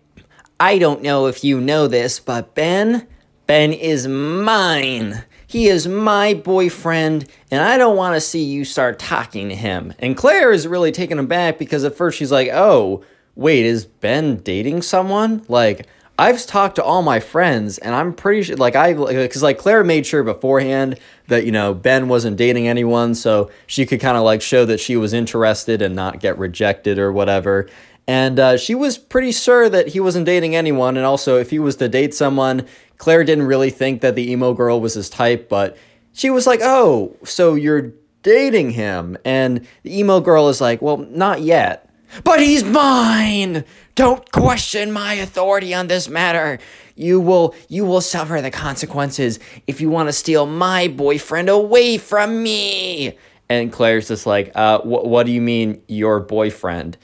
I 0.58 0.78
don't 0.78 1.02
know 1.02 1.26
if 1.26 1.42
you 1.42 1.60
know 1.60 1.86
this, 1.86 2.20
but 2.20 2.54
Ben, 2.54 3.06
Ben 3.46 3.72
is 3.72 4.06
mine. 4.06 5.24
He 5.46 5.66
is 5.66 5.88
my 5.88 6.34
boyfriend, 6.34 7.28
and 7.50 7.60
I 7.60 7.76
don't 7.76 7.96
want 7.96 8.14
to 8.14 8.20
see 8.20 8.44
you 8.44 8.64
start 8.64 8.98
talking 9.00 9.48
to 9.48 9.56
him. 9.56 9.92
And 9.98 10.16
Claire 10.16 10.52
is 10.52 10.68
really 10.68 10.92
taken 10.92 11.18
aback 11.18 11.58
because 11.58 11.82
at 11.82 11.96
first 11.96 12.18
she's 12.18 12.30
like, 12.30 12.50
oh, 12.52 13.02
wait, 13.34 13.64
is 13.64 13.84
Ben 13.84 14.36
dating 14.36 14.82
someone? 14.82 15.44
Like, 15.48 15.86
I've 16.18 16.46
talked 16.46 16.76
to 16.76 16.84
all 16.84 17.02
my 17.02 17.18
friends, 17.18 17.78
and 17.78 17.94
I'm 17.94 18.12
pretty 18.12 18.42
sure, 18.42 18.56
like, 18.56 18.76
I, 18.76 18.92
because, 18.92 19.42
like, 19.42 19.58
Claire 19.58 19.82
made 19.82 20.06
sure 20.06 20.22
beforehand 20.22 21.00
that, 21.30 21.46
you 21.46 21.50
know, 21.50 21.72
Ben 21.74 22.06
wasn't 22.08 22.36
dating 22.36 22.68
anyone, 22.68 23.14
so 23.14 23.50
she 23.66 23.86
could 23.86 24.00
kind 24.00 24.16
of, 24.16 24.22
like, 24.22 24.42
show 24.42 24.64
that 24.66 24.78
she 24.78 24.96
was 24.96 25.12
interested 25.12 25.82
and 25.82 25.96
not 25.96 26.20
get 26.20 26.38
rejected 26.38 26.98
or 26.98 27.10
whatever. 27.10 27.68
And 28.06 28.38
uh, 28.38 28.56
she 28.56 28.74
was 28.74 28.98
pretty 28.98 29.32
sure 29.32 29.68
that 29.68 29.88
he 29.88 30.00
wasn't 30.00 30.26
dating 30.26 30.54
anyone, 30.54 30.96
and 30.96 31.06
also, 31.06 31.38
if 31.38 31.50
he 31.50 31.58
was 31.58 31.76
to 31.76 31.88
date 31.88 32.12
someone, 32.14 32.66
Claire 32.98 33.24
didn't 33.24 33.46
really 33.46 33.70
think 33.70 34.02
that 34.02 34.14
the 34.14 34.30
emo 34.30 34.52
girl 34.52 34.80
was 34.80 34.94
his 34.94 35.08
type, 35.08 35.48
but 35.48 35.76
she 36.12 36.28
was 36.28 36.46
like, 36.46 36.60
oh, 36.62 37.16
so 37.24 37.54
you're 37.54 37.92
dating 38.22 38.72
him. 38.72 39.16
And 39.24 39.66
the 39.82 39.98
emo 39.98 40.20
girl 40.20 40.48
is 40.48 40.60
like, 40.60 40.82
well, 40.82 40.98
not 40.98 41.40
yet. 41.40 41.88
But 42.24 42.40
he's 42.40 42.64
mine! 42.64 43.64
Don't 43.94 44.30
question 44.32 44.90
my 44.90 45.14
authority 45.14 45.72
on 45.72 45.86
this 45.86 46.08
matter. 46.08 46.58
You 47.00 47.20
will 47.20 47.54
you 47.68 47.84
will 47.84 48.00
suffer 48.00 48.40
the 48.40 48.50
consequences 48.50 49.38
if 49.66 49.80
you 49.80 49.88
want 49.88 50.08
to 50.08 50.12
steal 50.12 50.46
my 50.46 50.88
boyfriend 50.88 51.48
away 51.48 51.98
from 51.98 52.42
me. 52.42 53.16
And 53.48 53.72
Claire's 53.72 54.08
just 54.08 54.26
like, 54.26 54.52
uh, 54.54 54.80
wh- 54.80 55.04
what 55.04 55.26
do 55.26 55.32
you 55.32 55.40
mean 55.40 55.82
your 55.88 56.20
boyfriend? 56.20 56.96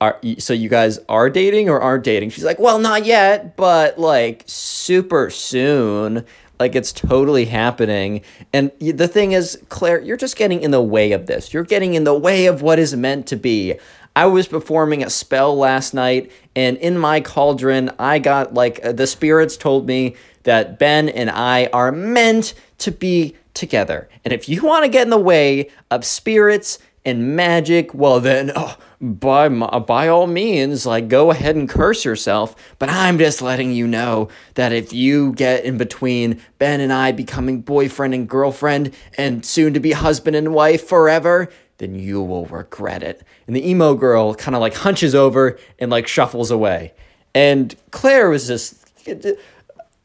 Are, 0.00 0.18
so 0.38 0.52
you 0.52 0.68
guys 0.68 0.98
are 1.08 1.30
dating 1.30 1.68
or 1.68 1.80
aren't 1.80 2.04
dating? 2.04 2.30
She's 2.30 2.44
like, 2.44 2.58
well, 2.58 2.78
not 2.78 3.04
yet, 3.04 3.56
but 3.56 3.98
like 3.98 4.44
super 4.46 5.30
soon. 5.30 6.24
Like 6.60 6.76
it's 6.76 6.92
totally 6.92 7.46
happening. 7.46 8.22
And 8.52 8.70
the 8.80 9.08
thing 9.08 9.32
is, 9.32 9.58
Claire, 9.68 10.00
you're 10.00 10.16
just 10.16 10.36
getting 10.36 10.62
in 10.62 10.70
the 10.70 10.82
way 10.82 11.12
of 11.12 11.26
this. 11.26 11.52
You're 11.52 11.64
getting 11.64 11.94
in 11.94 12.04
the 12.04 12.14
way 12.14 12.46
of 12.46 12.62
what 12.62 12.78
is 12.78 12.94
meant 12.94 13.26
to 13.28 13.36
be. 13.36 13.74
I 14.14 14.26
was 14.26 14.46
performing 14.46 15.02
a 15.02 15.10
spell 15.10 15.56
last 15.56 15.94
night, 15.94 16.30
and 16.54 16.76
in 16.76 16.98
my 16.98 17.20
cauldron, 17.20 17.90
I 17.98 18.18
got 18.18 18.54
like 18.54 18.84
uh, 18.84 18.92
the 18.92 19.06
spirits 19.06 19.56
told 19.56 19.86
me 19.86 20.16
that 20.42 20.78
Ben 20.78 21.08
and 21.08 21.30
I 21.30 21.66
are 21.72 21.92
meant 21.92 22.54
to 22.78 22.90
be 22.90 23.36
together. 23.54 24.08
And 24.24 24.32
if 24.32 24.48
you 24.48 24.62
want 24.62 24.84
to 24.84 24.90
get 24.90 25.02
in 25.02 25.10
the 25.10 25.18
way 25.18 25.70
of 25.90 26.04
spirits 26.04 26.78
and 27.04 27.34
magic, 27.34 27.94
well, 27.94 28.20
then 28.20 28.52
oh, 28.54 28.76
by 29.00 29.48
by 29.48 30.08
all 30.08 30.26
means, 30.26 30.86
like 30.86 31.08
go 31.08 31.30
ahead 31.30 31.56
and 31.56 31.68
curse 31.68 32.04
yourself. 32.04 32.54
But 32.78 32.88
I'm 32.88 33.18
just 33.18 33.42
letting 33.42 33.72
you 33.72 33.88
know 33.88 34.28
that 34.54 34.72
if 34.72 34.92
you 34.92 35.32
get 35.32 35.64
in 35.64 35.78
between 35.78 36.40
Ben 36.58 36.80
and 36.80 36.92
I 36.92 37.12
becoming 37.12 37.62
boyfriend 37.62 38.14
and 38.14 38.28
girlfriend 38.28 38.94
and 39.16 39.44
soon 39.44 39.74
to 39.74 39.80
be 39.80 39.92
husband 39.92 40.36
and 40.36 40.54
wife 40.54 40.86
forever, 40.86 41.50
then 41.82 41.96
you 41.96 42.22
will 42.22 42.46
regret 42.46 43.02
it. 43.02 43.26
And 43.48 43.56
the 43.56 43.68
emo 43.68 43.94
girl 43.94 44.34
kind 44.34 44.54
of 44.54 44.60
like 44.60 44.74
hunches 44.74 45.16
over 45.16 45.58
and 45.80 45.90
like 45.90 46.06
shuffles 46.06 46.52
away. 46.52 46.94
And 47.34 47.74
Claire 47.90 48.30
was 48.30 48.46
just 48.46 48.88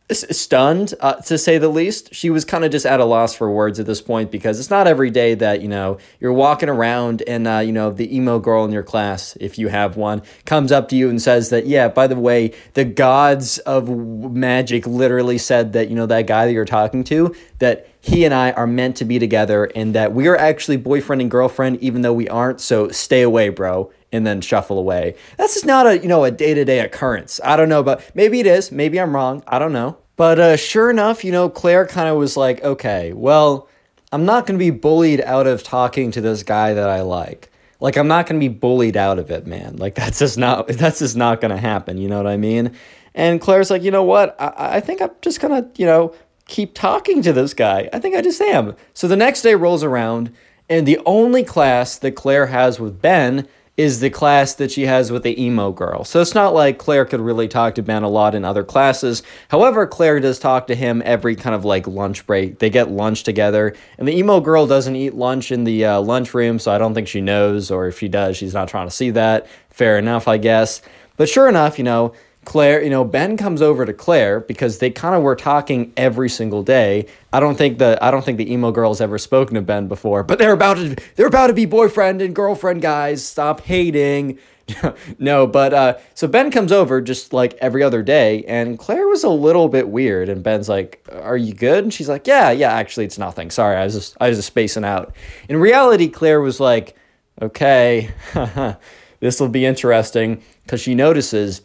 stunned, 0.09 0.93
uh, 1.01 1.15
to 1.15 1.37
say 1.37 1.57
the 1.57 1.67
least. 1.67 2.15
She 2.15 2.31
was 2.31 2.45
kind 2.45 2.63
of 2.65 2.71
just 2.71 2.85
at 2.85 2.99
a 2.99 3.05
loss 3.05 3.35
for 3.35 3.51
words 3.51 3.79
at 3.79 3.85
this 3.85 4.01
point 4.01 4.31
because 4.31 4.59
it's 4.59 4.71
not 4.71 4.87
every 4.87 5.11
day 5.11 5.35
that, 5.35 5.61
you 5.61 5.67
know, 5.67 5.99
you're 6.19 6.33
walking 6.33 6.69
around 6.69 7.21
and, 7.27 7.47
uh, 7.47 7.59
you 7.59 7.73
know, 7.73 7.91
the 7.91 8.15
emo 8.15 8.39
girl 8.39 8.65
in 8.65 8.71
your 8.71 8.83
class, 8.83 9.37
if 9.39 9.59
you 9.59 9.67
have 9.67 9.97
one, 9.97 10.23
comes 10.45 10.71
up 10.71 10.89
to 10.89 10.95
you 10.95 11.09
and 11.09 11.21
says 11.21 11.49
that, 11.49 11.67
yeah, 11.67 11.89
by 11.89 12.07
the 12.07 12.15
way, 12.15 12.53
the 12.73 12.85
gods 12.85 13.59
of 13.59 13.89
magic 13.89 14.87
literally 14.87 15.37
said 15.37 15.73
that, 15.73 15.89
you 15.89 15.95
know, 15.95 16.07
that 16.07 16.25
guy 16.25 16.47
that 16.47 16.53
you're 16.53 16.65
talking 16.65 17.03
to, 17.03 17.35
that 17.59 17.96
he 18.07 18.25
and 18.25 18.33
I 18.33 18.51
are 18.51 18.67
meant 18.67 18.97
to 18.97 19.05
be 19.05 19.19
together 19.19 19.65
and 19.75 19.93
that 19.95 20.13
we 20.13 20.27
are 20.27 20.37
actually 20.37 20.77
boyfriend 20.77 21.21
and 21.21 21.29
girlfriend, 21.29 21.81
even 21.81 22.01
though 22.01 22.13
we 22.13 22.27
aren't. 22.27 22.59
So 22.61 22.89
stay 22.89 23.21
away, 23.21 23.49
bro 23.49 23.91
and 24.11 24.25
then 24.25 24.41
shuffle 24.41 24.79
away. 24.79 25.15
That's 25.37 25.53
just 25.53 25.65
not 25.65 25.85
a 25.87 25.97
you 25.97 26.07
know 26.07 26.23
a 26.23 26.31
day 26.31 26.53
to 26.53 26.65
day 26.65 26.79
occurrence. 26.79 27.39
I 27.43 27.55
don't 27.55 27.69
know, 27.69 27.83
but 27.83 28.09
maybe 28.15 28.39
it 28.39 28.47
is. 28.47 28.71
Maybe 28.71 28.99
I'm 28.99 29.15
wrong. 29.15 29.43
I 29.47 29.59
don't 29.59 29.73
know. 29.73 29.97
But 30.15 30.39
uh, 30.39 30.57
sure 30.57 30.89
enough, 30.89 31.23
you 31.23 31.31
know, 31.31 31.49
Claire 31.49 31.85
kind 31.85 32.09
of 32.09 32.17
was 32.17 32.35
like, 32.35 32.63
okay, 32.63 33.13
well, 33.13 33.67
I'm 34.11 34.25
not 34.25 34.47
going 34.47 34.57
to 34.57 34.63
be 34.63 34.71
bullied 34.71 35.21
out 35.21 35.45
of 35.45 35.61
talking 35.61 36.09
to 36.11 36.21
this 36.21 36.41
guy 36.41 36.73
that 36.73 36.89
I 36.89 37.01
like. 37.01 37.51
Like 37.79 37.97
I'm 37.97 38.07
not 38.07 38.25
going 38.25 38.39
to 38.41 38.49
be 38.49 38.53
bullied 38.53 38.97
out 38.97 39.19
of 39.19 39.29
it, 39.29 39.45
man. 39.45 39.77
Like 39.77 39.95
that's 40.01 40.19
just 40.19 40.37
not 40.37 40.67
that's 40.67 40.99
just 40.99 41.15
not 41.15 41.41
going 41.41 41.51
to 41.51 41.61
happen. 41.61 41.97
You 41.97 42.09
know 42.09 42.17
what 42.17 42.27
I 42.27 42.37
mean? 42.37 42.75
And 43.13 43.41
Claire's 43.41 43.71
like, 43.71 43.81
you 43.81 43.91
know 43.91 44.03
what? 44.03 44.39
I, 44.39 44.77
I 44.77 44.79
think 44.79 45.01
I'm 45.01 45.09
just 45.21 45.39
gonna, 45.39 45.67
you 45.75 45.87
know, 45.87 46.13
keep 46.47 46.73
talking 46.73 47.21
to 47.21 47.33
this 47.33 47.53
guy. 47.53 47.89
I 47.93 47.99
think 47.99 48.15
I 48.15 48.21
just 48.21 48.41
am. 48.41 48.75
So 48.93 49.07
the 49.07 49.15
next 49.15 49.41
day 49.41 49.55
rolls 49.55 49.83
around, 49.83 50.33
and 50.69 50.87
the 50.87 50.99
only 51.05 51.43
class 51.43 51.97
that 51.97 52.11
Claire 52.11 52.47
has 52.47 52.79
with 52.79 53.01
Ben 53.01 53.47
is 53.77 53.99
the 53.99 54.09
class 54.09 54.55
that 54.55 54.71
she 54.71 54.87
has 54.87 55.11
with 55.11 55.21
the 55.21 55.39
emo 55.39 55.71
girl. 55.71 56.03
So 56.03 56.19
it's 56.19 56.33
not 56.33 56.55
like 56.55 56.79
Claire 56.79 57.05
could 57.05 57.19
really 57.19 57.47
talk 57.47 57.75
to 57.75 57.83
Ben 57.83 58.01
a 58.01 58.09
lot 58.09 58.33
in 58.33 58.43
other 58.43 58.63
classes. 58.63 59.21
However, 59.49 59.85
Claire 59.85 60.19
does 60.19 60.39
talk 60.39 60.65
to 60.67 60.75
him 60.75 61.03
every 61.05 61.35
kind 61.35 61.53
of 61.53 61.63
like 61.63 61.85
lunch 61.85 62.25
break. 62.25 62.57
They 62.57 62.71
get 62.71 62.89
lunch 62.89 63.21
together, 63.21 63.75
and 63.99 64.07
the 64.07 64.17
emo 64.17 64.39
girl 64.39 64.65
doesn't 64.65 64.95
eat 64.95 65.13
lunch 65.13 65.51
in 65.51 65.63
the 65.63 65.85
uh, 65.85 66.01
lunchroom, 66.01 66.57
so 66.57 66.71
I 66.71 66.79
don't 66.79 66.95
think 66.95 67.07
she 67.07 67.21
knows, 67.21 67.69
or 67.69 67.87
if 67.87 67.99
she 67.99 68.07
does, 68.07 68.35
she's 68.35 68.55
not 68.55 68.67
trying 68.67 68.87
to 68.87 68.91
see 68.91 69.11
that. 69.11 69.45
Fair 69.69 69.99
enough, 69.99 70.27
I 70.27 70.37
guess. 70.37 70.81
But 71.15 71.29
sure 71.29 71.47
enough, 71.47 71.77
you 71.77 71.83
know, 71.83 72.13
Claire, 72.47 72.81
you 72.81 72.89
know, 72.89 73.03
Ben 73.03 73.35
comes 73.35 73.61
over 73.61 73.85
to 73.85 73.91
Claire 73.91 74.39
because 74.39 74.79
they 74.79 74.89
kind 74.89 75.13
of 75.13 75.21
were 75.21 75.35
talking 75.35 75.91
every 75.97 76.29
single 76.29 76.63
day. 76.63 77.05
I 77.33 77.41
don't 77.41 77.57
think 77.57 77.77
the 77.77 78.01
I 78.01 78.09
don't 78.09 78.23
think 78.23 78.37
the 78.37 78.49
emo 78.49 78.71
girl's 78.71 79.01
ever 79.01 79.17
spoken 79.17 79.55
to 79.55 79.61
Ben 79.61 79.89
before, 79.89 80.23
but 80.23 80.39
they're 80.39 80.53
about 80.53 80.77
to 80.77 80.95
they're 81.17 81.27
about 81.27 81.47
to 81.47 81.53
be 81.53 81.65
boyfriend 81.65 82.21
and 82.21 82.33
girlfriend, 82.33 82.81
guys. 82.81 83.25
Stop 83.25 83.59
hating. 83.59 84.39
no, 85.19 85.45
but 85.45 85.73
uh, 85.73 85.97
so 86.13 86.25
Ben 86.25 86.49
comes 86.49 86.71
over 86.71 87.01
just 87.01 87.33
like 87.33 87.53
every 87.55 87.83
other 87.83 88.01
day, 88.01 88.45
and 88.45 88.79
Claire 88.79 89.09
was 89.09 89.25
a 89.25 89.29
little 89.29 89.67
bit 89.67 89.89
weird. 89.89 90.29
And 90.29 90.41
Ben's 90.41 90.69
like, 90.69 91.05
"Are 91.11 91.35
you 91.35 91.53
good?" 91.53 91.83
And 91.83 91.93
she's 91.93 92.07
like, 92.07 92.27
"Yeah, 92.27 92.51
yeah. 92.51 92.71
Actually, 92.71 93.07
it's 93.07 93.17
nothing. 93.17 93.51
Sorry, 93.51 93.75
I 93.75 93.83
was 93.83 93.93
just 93.93 94.15
I 94.21 94.29
was 94.29 94.37
just 94.37 94.47
spacing 94.47 94.85
out." 94.85 95.13
In 95.49 95.57
reality, 95.57 96.07
Claire 96.07 96.39
was 96.39 96.61
like 96.61 96.95
okay, 97.41 98.09
this 99.19 99.39
will 99.41 99.49
be 99.49 99.65
interesting 99.65 100.41
because 100.63 100.81
she 100.81 100.95
notices 100.95 101.61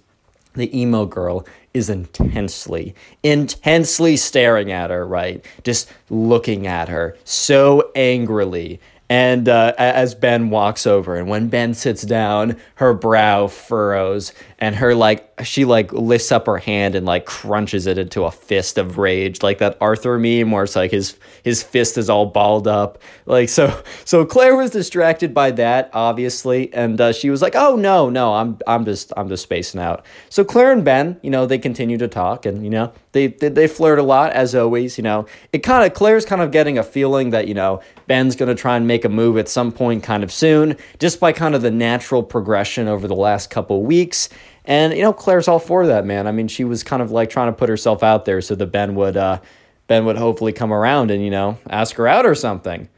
the 0.54 0.78
emo 0.78 1.06
girl 1.06 1.46
is 1.74 1.88
intensely, 1.88 2.94
intensely 3.22 4.16
staring 4.16 4.70
at 4.70 4.90
her, 4.90 5.06
right? 5.06 5.44
Just 5.64 5.90
looking 6.10 6.66
at 6.66 6.88
her 6.88 7.16
so 7.24 7.90
angrily. 7.94 8.80
And 9.08 9.48
uh, 9.48 9.74
as 9.76 10.14
Ben 10.14 10.48
walks 10.48 10.86
over, 10.86 11.16
and 11.16 11.28
when 11.28 11.48
Ben 11.48 11.74
sits 11.74 12.02
down, 12.02 12.56
her 12.76 12.94
brow 12.94 13.46
furrows, 13.46 14.32
and 14.62 14.76
her 14.76 14.94
like 14.94 15.28
she 15.42 15.64
like 15.64 15.92
lifts 15.92 16.30
up 16.30 16.46
her 16.46 16.58
hand 16.58 16.94
and 16.94 17.04
like 17.04 17.26
crunches 17.26 17.88
it 17.88 17.98
into 17.98 18.22
a 18.22 18.30
fist 18.30 18.78
of 18.78 18.96
rage, 18.96 19.42
like 19.42 19.58
that 19.58 19.76
Arthur 19.80 20.20
meme 20.20 20.52
where 20.52 20.62
it's 20.62 20.76
like 20.76 20.92
his 20.92 21.18
his 21.42 21.64
fist 21.64 21.98
is 21.98 22.08
all 22.08 22.26
balled 22.26 22.68
up. 22.68 23.02
Like 23.26 23.48
so, 23.48 23.82
so 24.04 24.24
Claire 24.24 24.54
was 24.54 24.70
distracted 24.70 25.34
by 25.34 25.50
that, 25.50 25.90
obviously, 25.92 26.72
and 26.72 27.00
uh, 27.00 27.12
she 27.12 27.28
was 27.28 27.42
like, 27.42 27.56
"Oh 27.56 27.74
no, 27.74 28.08
no, 28.08 28.34
I'm 28.34 28.56
I'm 28.68 28.84
just 28.84 29.12
I'm 29.16 29.28
just 29.28 29.42
spacing 29.42 29.80
out." 29.80 30.06
So 30.28 30.44
Claire 30.44 30.70
and 30.70 30.84
Ben, 30.84 31.18
you 31.22 31.30
know, 31.30 31.44
they 31.44 31.58
continue 31.58 31.98
to 31.98 32.06
talk, 32.06 32.46
and 32.46 32.62
you 32.62 32.70
know, 32.70 32.92
they 33.10 33.26
they, 33.26 33.48
they 33.48 33.66
flirt 33.66 33.98
a 33.98 34.04
lot 34.04 34.30
as 34.30 34.54
always. 34.54 34.96
You 34.96 35.02
know, 35.02 35.26
it 35.52 35.64
kind 35.64 35.84
of 35.84 35.92
Claire's 35.92 36.24
kind 36.24 36.40
of 36.40 36.52
getting 36.52 36.78
a 36.78 36.84
feeling 36.84 37.30
that 37.30 37.48
you 37.48 37.54
know 37.54 37.82
Ben's 38.06 38.36
gonna 38.36 38.54
try 38.54 38.76
and 38.76 38.86
make 38.86 39.04
a 39.04 39.08
move 39.08 39.38
at 39.38 39.48
some 39.48 39.72
point, 39.72 40.04
kind 40.04 40.22
of 40.22 40.30
soon, 40.30 40.76
just 41.00 41.18
by 41.18 41.32
kind 41.32 41.56
of 41.56 41.62
the 41.62 41.70
natural 41.72 42.22
progression 42.22 42.86
over 42.86 43.08
the 43.08 43.16
last 43.16 43.50
couple 43.50 43.82
weeks. 43.82 44.28
And 44.64 44.94
you 44.94 45.02
know, 45.02 45.12
Claire's 45.12 45.48
all 45.48 45.58
for 45.58 45.86
that, 45.86 46.04
man. 46.04 46.26
I 46.26 46.32
mean, 46.32 46.48
she 46.48 46.64
was 46.64 46.82
kind 46.82 47.02
of 47.02 47.10
like 47.10 47.30
trying 47.30 47.48
to 47.48 47.56
put 47.56 47.68
herself 47.68 48.02
out 48.02 48.24
there 48.24 48.40
so 48.40 48.54
that 48.54 48.66
Ben 48.66 48.94
would 48.94 49.16
uh, 49.16 49.40
Ben 49.86 50.04
would 50.04 50.16
hopefully 50.16 50.52
come 50.52 50.72
around 50.72 51.10
and 51.10 51.24
you 51.24 51.30
know 51.30 51.58
ask 51.68 51.96
her 51.96 52.06
out 52.06 52.26
or 52.26 52.34
something. 52.34 52.88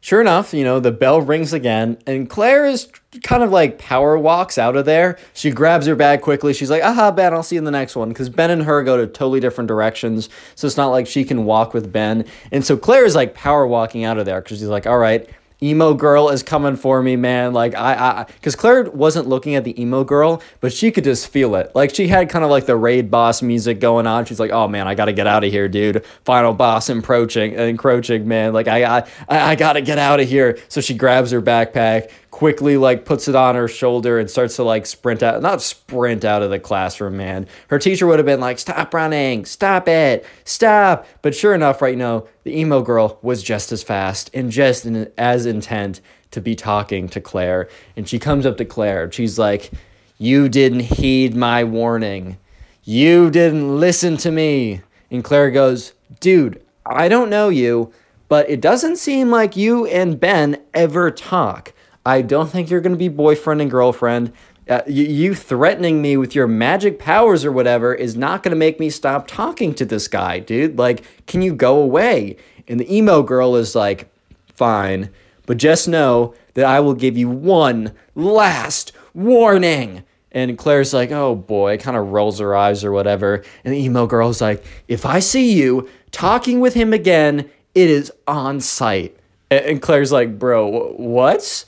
Sure 0.00 0.20
enough, 0.20 0.52
you 0.52 0.64
know, 0.64 0.80
the 0.80 0.92
bell 0.92 1.22
rings 1.22 1.54
again, 1.54 1.96
and 2.06 2.28
Claire 2.28 2.66
is 2.66 2.92
kind 3.22 3.42
of 3.42 3.50
like 3.50 3.78
power 3.78 4.18
walks 4.18 4.58
out 4.58 4.76
of 4.76 4.84
there. 4.84 5.18
She 5.32 5.50
grabs 5.50 5.86
her 5.86 5.96
bag 5.96 6.20
quickly. 6.20 6.52
She's 6.52 6.68
like, 6.68 6.82
aha, 6.82 7.10
Ben, 7.10 7.32
I'll 7.32 7.42
see 7.42 7.54
you 7.54 7.60
in 7.60 7.64
the 7.64 7.70
next 7.70 7.96
one. 7.96 8.10
Because 8.10 8.28
Ben 8.28 8.50
and 8.50 8.64
her 8.64 8.82
go 8.82 8.98
to 8.98 9.06
totally 9.06 9.40
different 9.40 9.68
directions. 9.68 10.28
So 10.56 10.66
it's 10.66 10.76
not 10.76 10.88
like 10.88 11.06
she 11.06 11.24
can 11.24 11.46
walk 11.46 11.72
with 11.72 11.90
Ben. 11.90 12.26
And 12.52 12.62
so 12.62 12.76
Claire 12.76 13.06
is 13.06 13.14
like 13.14 13.32
power 13.32 13.66
walking 13.66 14.04
out 14.04 14.18
of 14.18 14.26
there 14.26 14.42
because 14.42 14.58
she's 14.58 14.68
like, 14.68 14.86
all 14.86 14.98
right, 14.98 15.26
emo 15.62 15.94
girl 15.94 16.28
is 16.28 16.42
coming 16.42 16.76
for 16.76 17.02
me, 17.02 17.16
man. 17.16 17.52
Like 17.52 17.74
I, 17.74 17.94
I, 17.94 18.24
because 18.24 18.56
Claire 18.56 18.84
wasn't 18.84 19.28
looking 19.28 19.54
at 19.54 19.64
the 19.64 19.80
emo 19.80 20.04
girl, 20.04 20.42
but 20.60 20.72
she 20.72 20.90
could 20.90 21.04
just 21.04 21.28
feel 21.28 21.54
it. 21.54 21.70
Like 21.74 21.94
she 21.94 22.08
had 22.08 22.28
kind 22.28 22.44
of 22.44 22.50
like 22.50 22.66
the 22.66 22.76
raid 22.76 23.10
boss 23.10 23.42
music 23.42 23.80
going 23.80 24.06
on. 24.06 24.24
She's 24.24 24.40
like, 24.40 24.50
oh 24.50 24.68
man, 24.68 24.86
I 24.86 24.94
gotta 24.94 25.12
get 25.12 25.26
out 25.26 25.44
of 25.44 25.50
here, 25.50 25.68
dude. 25.68 26.04
Final 26.24 26.52
boss 26.52 26.90
encroaching, 26.90 27.54
encroaching, 27.54 28.28
man. 28.28 28.52
Like 28.52 28.68
I, 28.68 28.98
I, 28.98 29.04
I 29.28 29.54
gotta 29.54 29.80
get 29.80 29.98
out 29.98 30.20
of 30.20 30.28
here. 30.28 30.58
So 30.68 30.80
she 30.80 30.94
grabs 30.94 31.30
her 31.30 31.40
backpack, 31.40 32.10
quickly 32.44 32.76
like 32.76 33.06
puts 33.06 33.26
it 33.26 33.34
on 33.34 33.54
her 33.54 33.66
shoulder 33.66 34.18
and 34.18 34.28
starts 34.28 34.56
to 34.56 34.62
like 34.62 34.84
sprint 34.84 35.22
out 35.22 35.40
not 35.40 35.62
sprint 35.62 36.26
out 36.26 36.42
of 36.42 36.50
the 36.50 36.58
classroom 36.58 37.16
man. 37.16 37.46
Her 37.68 37.78
teacher 37.78 38.06
would 38.06 38.18
have 38.18 38.26
been 38.26 38.38
like 38.38 38.58
stop 38.58 38.92
running. 38.92 39.46
Stop 39.46 39.88
it. 39.88 40.26
Stop. 40.44 41.06
But 41.22 41.34
sure 41.34 41.54
enough 41.54 41.80
right 41.80 41.96
now 41.96 42.26
the 42.42 42.54
emo 42.54 42.82
girl 42.82 43.18
was 43.22 43.42
just 43.42 43.72
as 43.72 43.82
fast 43.82 44.30
and 44.34 44.50
just 44.50 44.84
in, 44.84 45.10
as 45.16 45.46
intent 45.46 46.02
to 46.32 46.42
be 46.42 46.54
talking 46.54 47.08
to 47.08 47.18
claire. 47.18 47.66
And 47.96 48.06
she 48.06 48.18
comes 48.18 48.44
up 48.44 48.58
to 48.58 48.66
claire. 48.66 49.10
She's 49.10 49.38
like 49.38 49.70
you 50.18 50.50
didn't 50.50 50.80
heed 50.80 51.34
my 51.34 51.64
warning. 51.64 52.36
You 52.82 53.30
didn't 53.30 53.80
listen 53.80 54.18
to 54.18 54.30
me. 54.30 54.82
And 55.10 55.24
claire 55.24 55.50
goes 55.50 55.94
dude 56.20 56.62
i 56.84 57.08
don't 57.08 57.30
know 57.30 57.48
you 57.48 57.90
but 58.28 58.50
it 58.50 58.60
doesn't 58.60 58.96
seem 58.96 59.30
like 59.30 59.56
you 59.56 59.86
and 59.86 60.20
ben 60.20 60.58
ever 60.74 61.10
talk 61.10 61.72
I 62.06 62.22
don't 62.22 62.50
think 62.50 62.70
you're 62.70 62.80
going 62.80 62.92
to 62.92 62.98
be 62.98 63.08
boyfriend 63.08 63.60
and 63.60 63.70
girlfriend. 63.70 64.32
Uh, 64.68 64.82
you, 64.86 65.04
you 65.04 65.34
threatening 65.34 66.00
me 66.00 66.16
with 66.16 66.34
your 66.34 66.46
magic 66.46 66.98
powers 66.98 67.44
or 67.44 67.52
whatever 67.52 67.94
is 67.94 68.16
not 68.16 68.42
going 68.42 68.50
to 68.50 68.56
make 68.56 68.80
me 68.80 68.90
stop 68.90 69.26
talking 69.26 69.74
to 69.74 69.84
this 69.84 70.08
guy, 70.08 70.38
dude. 70.38 70.78
Like, 70.78 71.02
can 71.26 71.42
you 71.42 71.54
go 71.54 71.80
away? 71.80 72.36
And 72.66 72.80
the 72.80 72.94
emo 72.94 73.22
girl 73.22 73.56
is 73.56 73.74
like, 73.74 74.08
fine, 74.54 75.10
but 75.46 75.56
just 75.56 75.88
know 75.88 76.34
that 76.54 76.64
I 76.64 76.80
will 76.80 76.94
give 76.94 77.16
you 77.16 77.28
one 77.28 77.92
last 78.14 78.92
warning. 79.12 80.04
And 80.32 80.58
Claire's 80.58 80.94
like, 80.94 81.10
oh 81.10 81.34
boy, 81.34 81.78
kind 81.78 81.96
of 81.96 82.08
rolls 82.08 82.38
her 82.38 82.56
eyes 82.56 82.84
or 82.84 82.92
whatever. 82.92 83.44
And 83.64 83.74
the 83.74 83.78
emo 83.78 84.06
girl's 84.06 84.40
like, 84.40 84.64
if 84.88 85.06
I 85.06 85.20
see 85.20 85.52
you 85.52 85.88
talking 86.10 86.60
with 86.60 86.74
him 86.74 86.92
again, 86.92 87.50
it 87.74 87.90
is 87.90 88.10
on 88.26 88.60
sight. 88.60 89.16
And 89.50 89.80
Claire's 89.80 90.10
like, 90.10 90.38
bro, 90.38 90.92
what? 90.92 91.64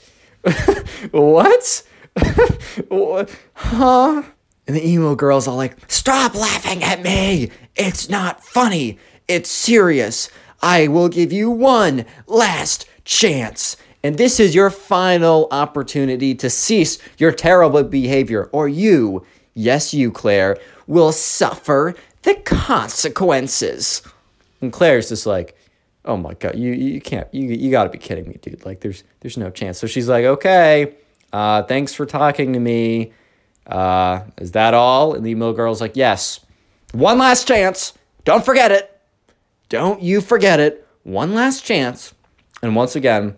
what? 1.11 1.83
huh? 3.53 4.23
And 4.67 4.75
the 4.75 4.87
emo 4.87 5.15
girl's 5.15 5.47
all 5.47 5.55
like, 5.55 5.77
Stop 5.89 6.35
laughing 6.35 6.83
at 6.83 7.01
me! 7.01 7.51
It's 7.75 8.09
not 8.09 8.43
funny! 8.43 8.97
It's 9.27 9.49
serious! 9.49 10.29
I 10.61 10.87
will 10.87 11.09
give 11.09 11.31
you 11.31 11.49
one 11.49 12.05
last 12.27 12.87
chance! 13.03 13.77
And 14.03 14.17
this 14.17 14.39
is 14.39 14.55
your 14.55 14.69
final 14.69 15.47
opportunity 15.51 16.35
to 16.35 16.49
cease 16.49 16.97
your 17.17 17.31
terrible 17.31 17.83
behavior, 17.83 18.49
or 18.51 18.69
you, 18.69 19.25
yes, 19.53 19.93
you, 19.93 20.11
Claire, 20.11 20.57
will 20.85 21.11
suffer 21.11 21.95
the 22.23 22.35
consequences. 22.35 24.01
And 24.61 24.71
Claire's 24.71 25.09
just 25.09 25.25
like, 25.25 25.56
oh 26.07 26.17
my 26.17 26.33
god, 26.33 26.55
you 26.55 26.71
you 26.73 27.01
can't 27.01 27.31
you 27.33 27.49
you 27.49 27.69
got 27.69 27.83
to 27.83 27.89
be 27.89 27.97
kidding 27.97 28.27
me, 28.27 28.37
dude. 28.41 28.65
Like 28.65 28.79
there's 28.79 29.03
there's 29.19 29.37
no 29.37 29.49
chance. 29.51 29.77
So 29.77 29.85
she's 29.85 30.09
like, 30.09 30.25
okay, 30.25 30.95
uh, 31.31 31.63
thanks 31.63 31.93
for 31.93 32.05
talking 32.05 32.53
to 32.53 32.59
me. 32.59 33.11
Uh, 33.67 34.21
is 34.37 34.53
that 34.53 34.73
all? 34.73 35.13
And 35.13 35.25
the 35.25 35.31
emo 35.31 35.53
girl's 35.53 35.81
like, 35.81 35.95
yes. 35.95 36.39
One 36.93 37.17
last 37.19 37.47
chance. 37.47 37.93
Don't 38.23 38.45
forget 38.45 38.71
it. 38.71 38.99
Don't 39.69 40.01
you 40.01 40.21
forget 40.21 40.59
it. 40.59 40.87
One 41.03 41.33
last 41.33 41.65
chance. 41.65 42.13
And 42.61 42.75
once 42.75 42.95
again, 42.95 43.35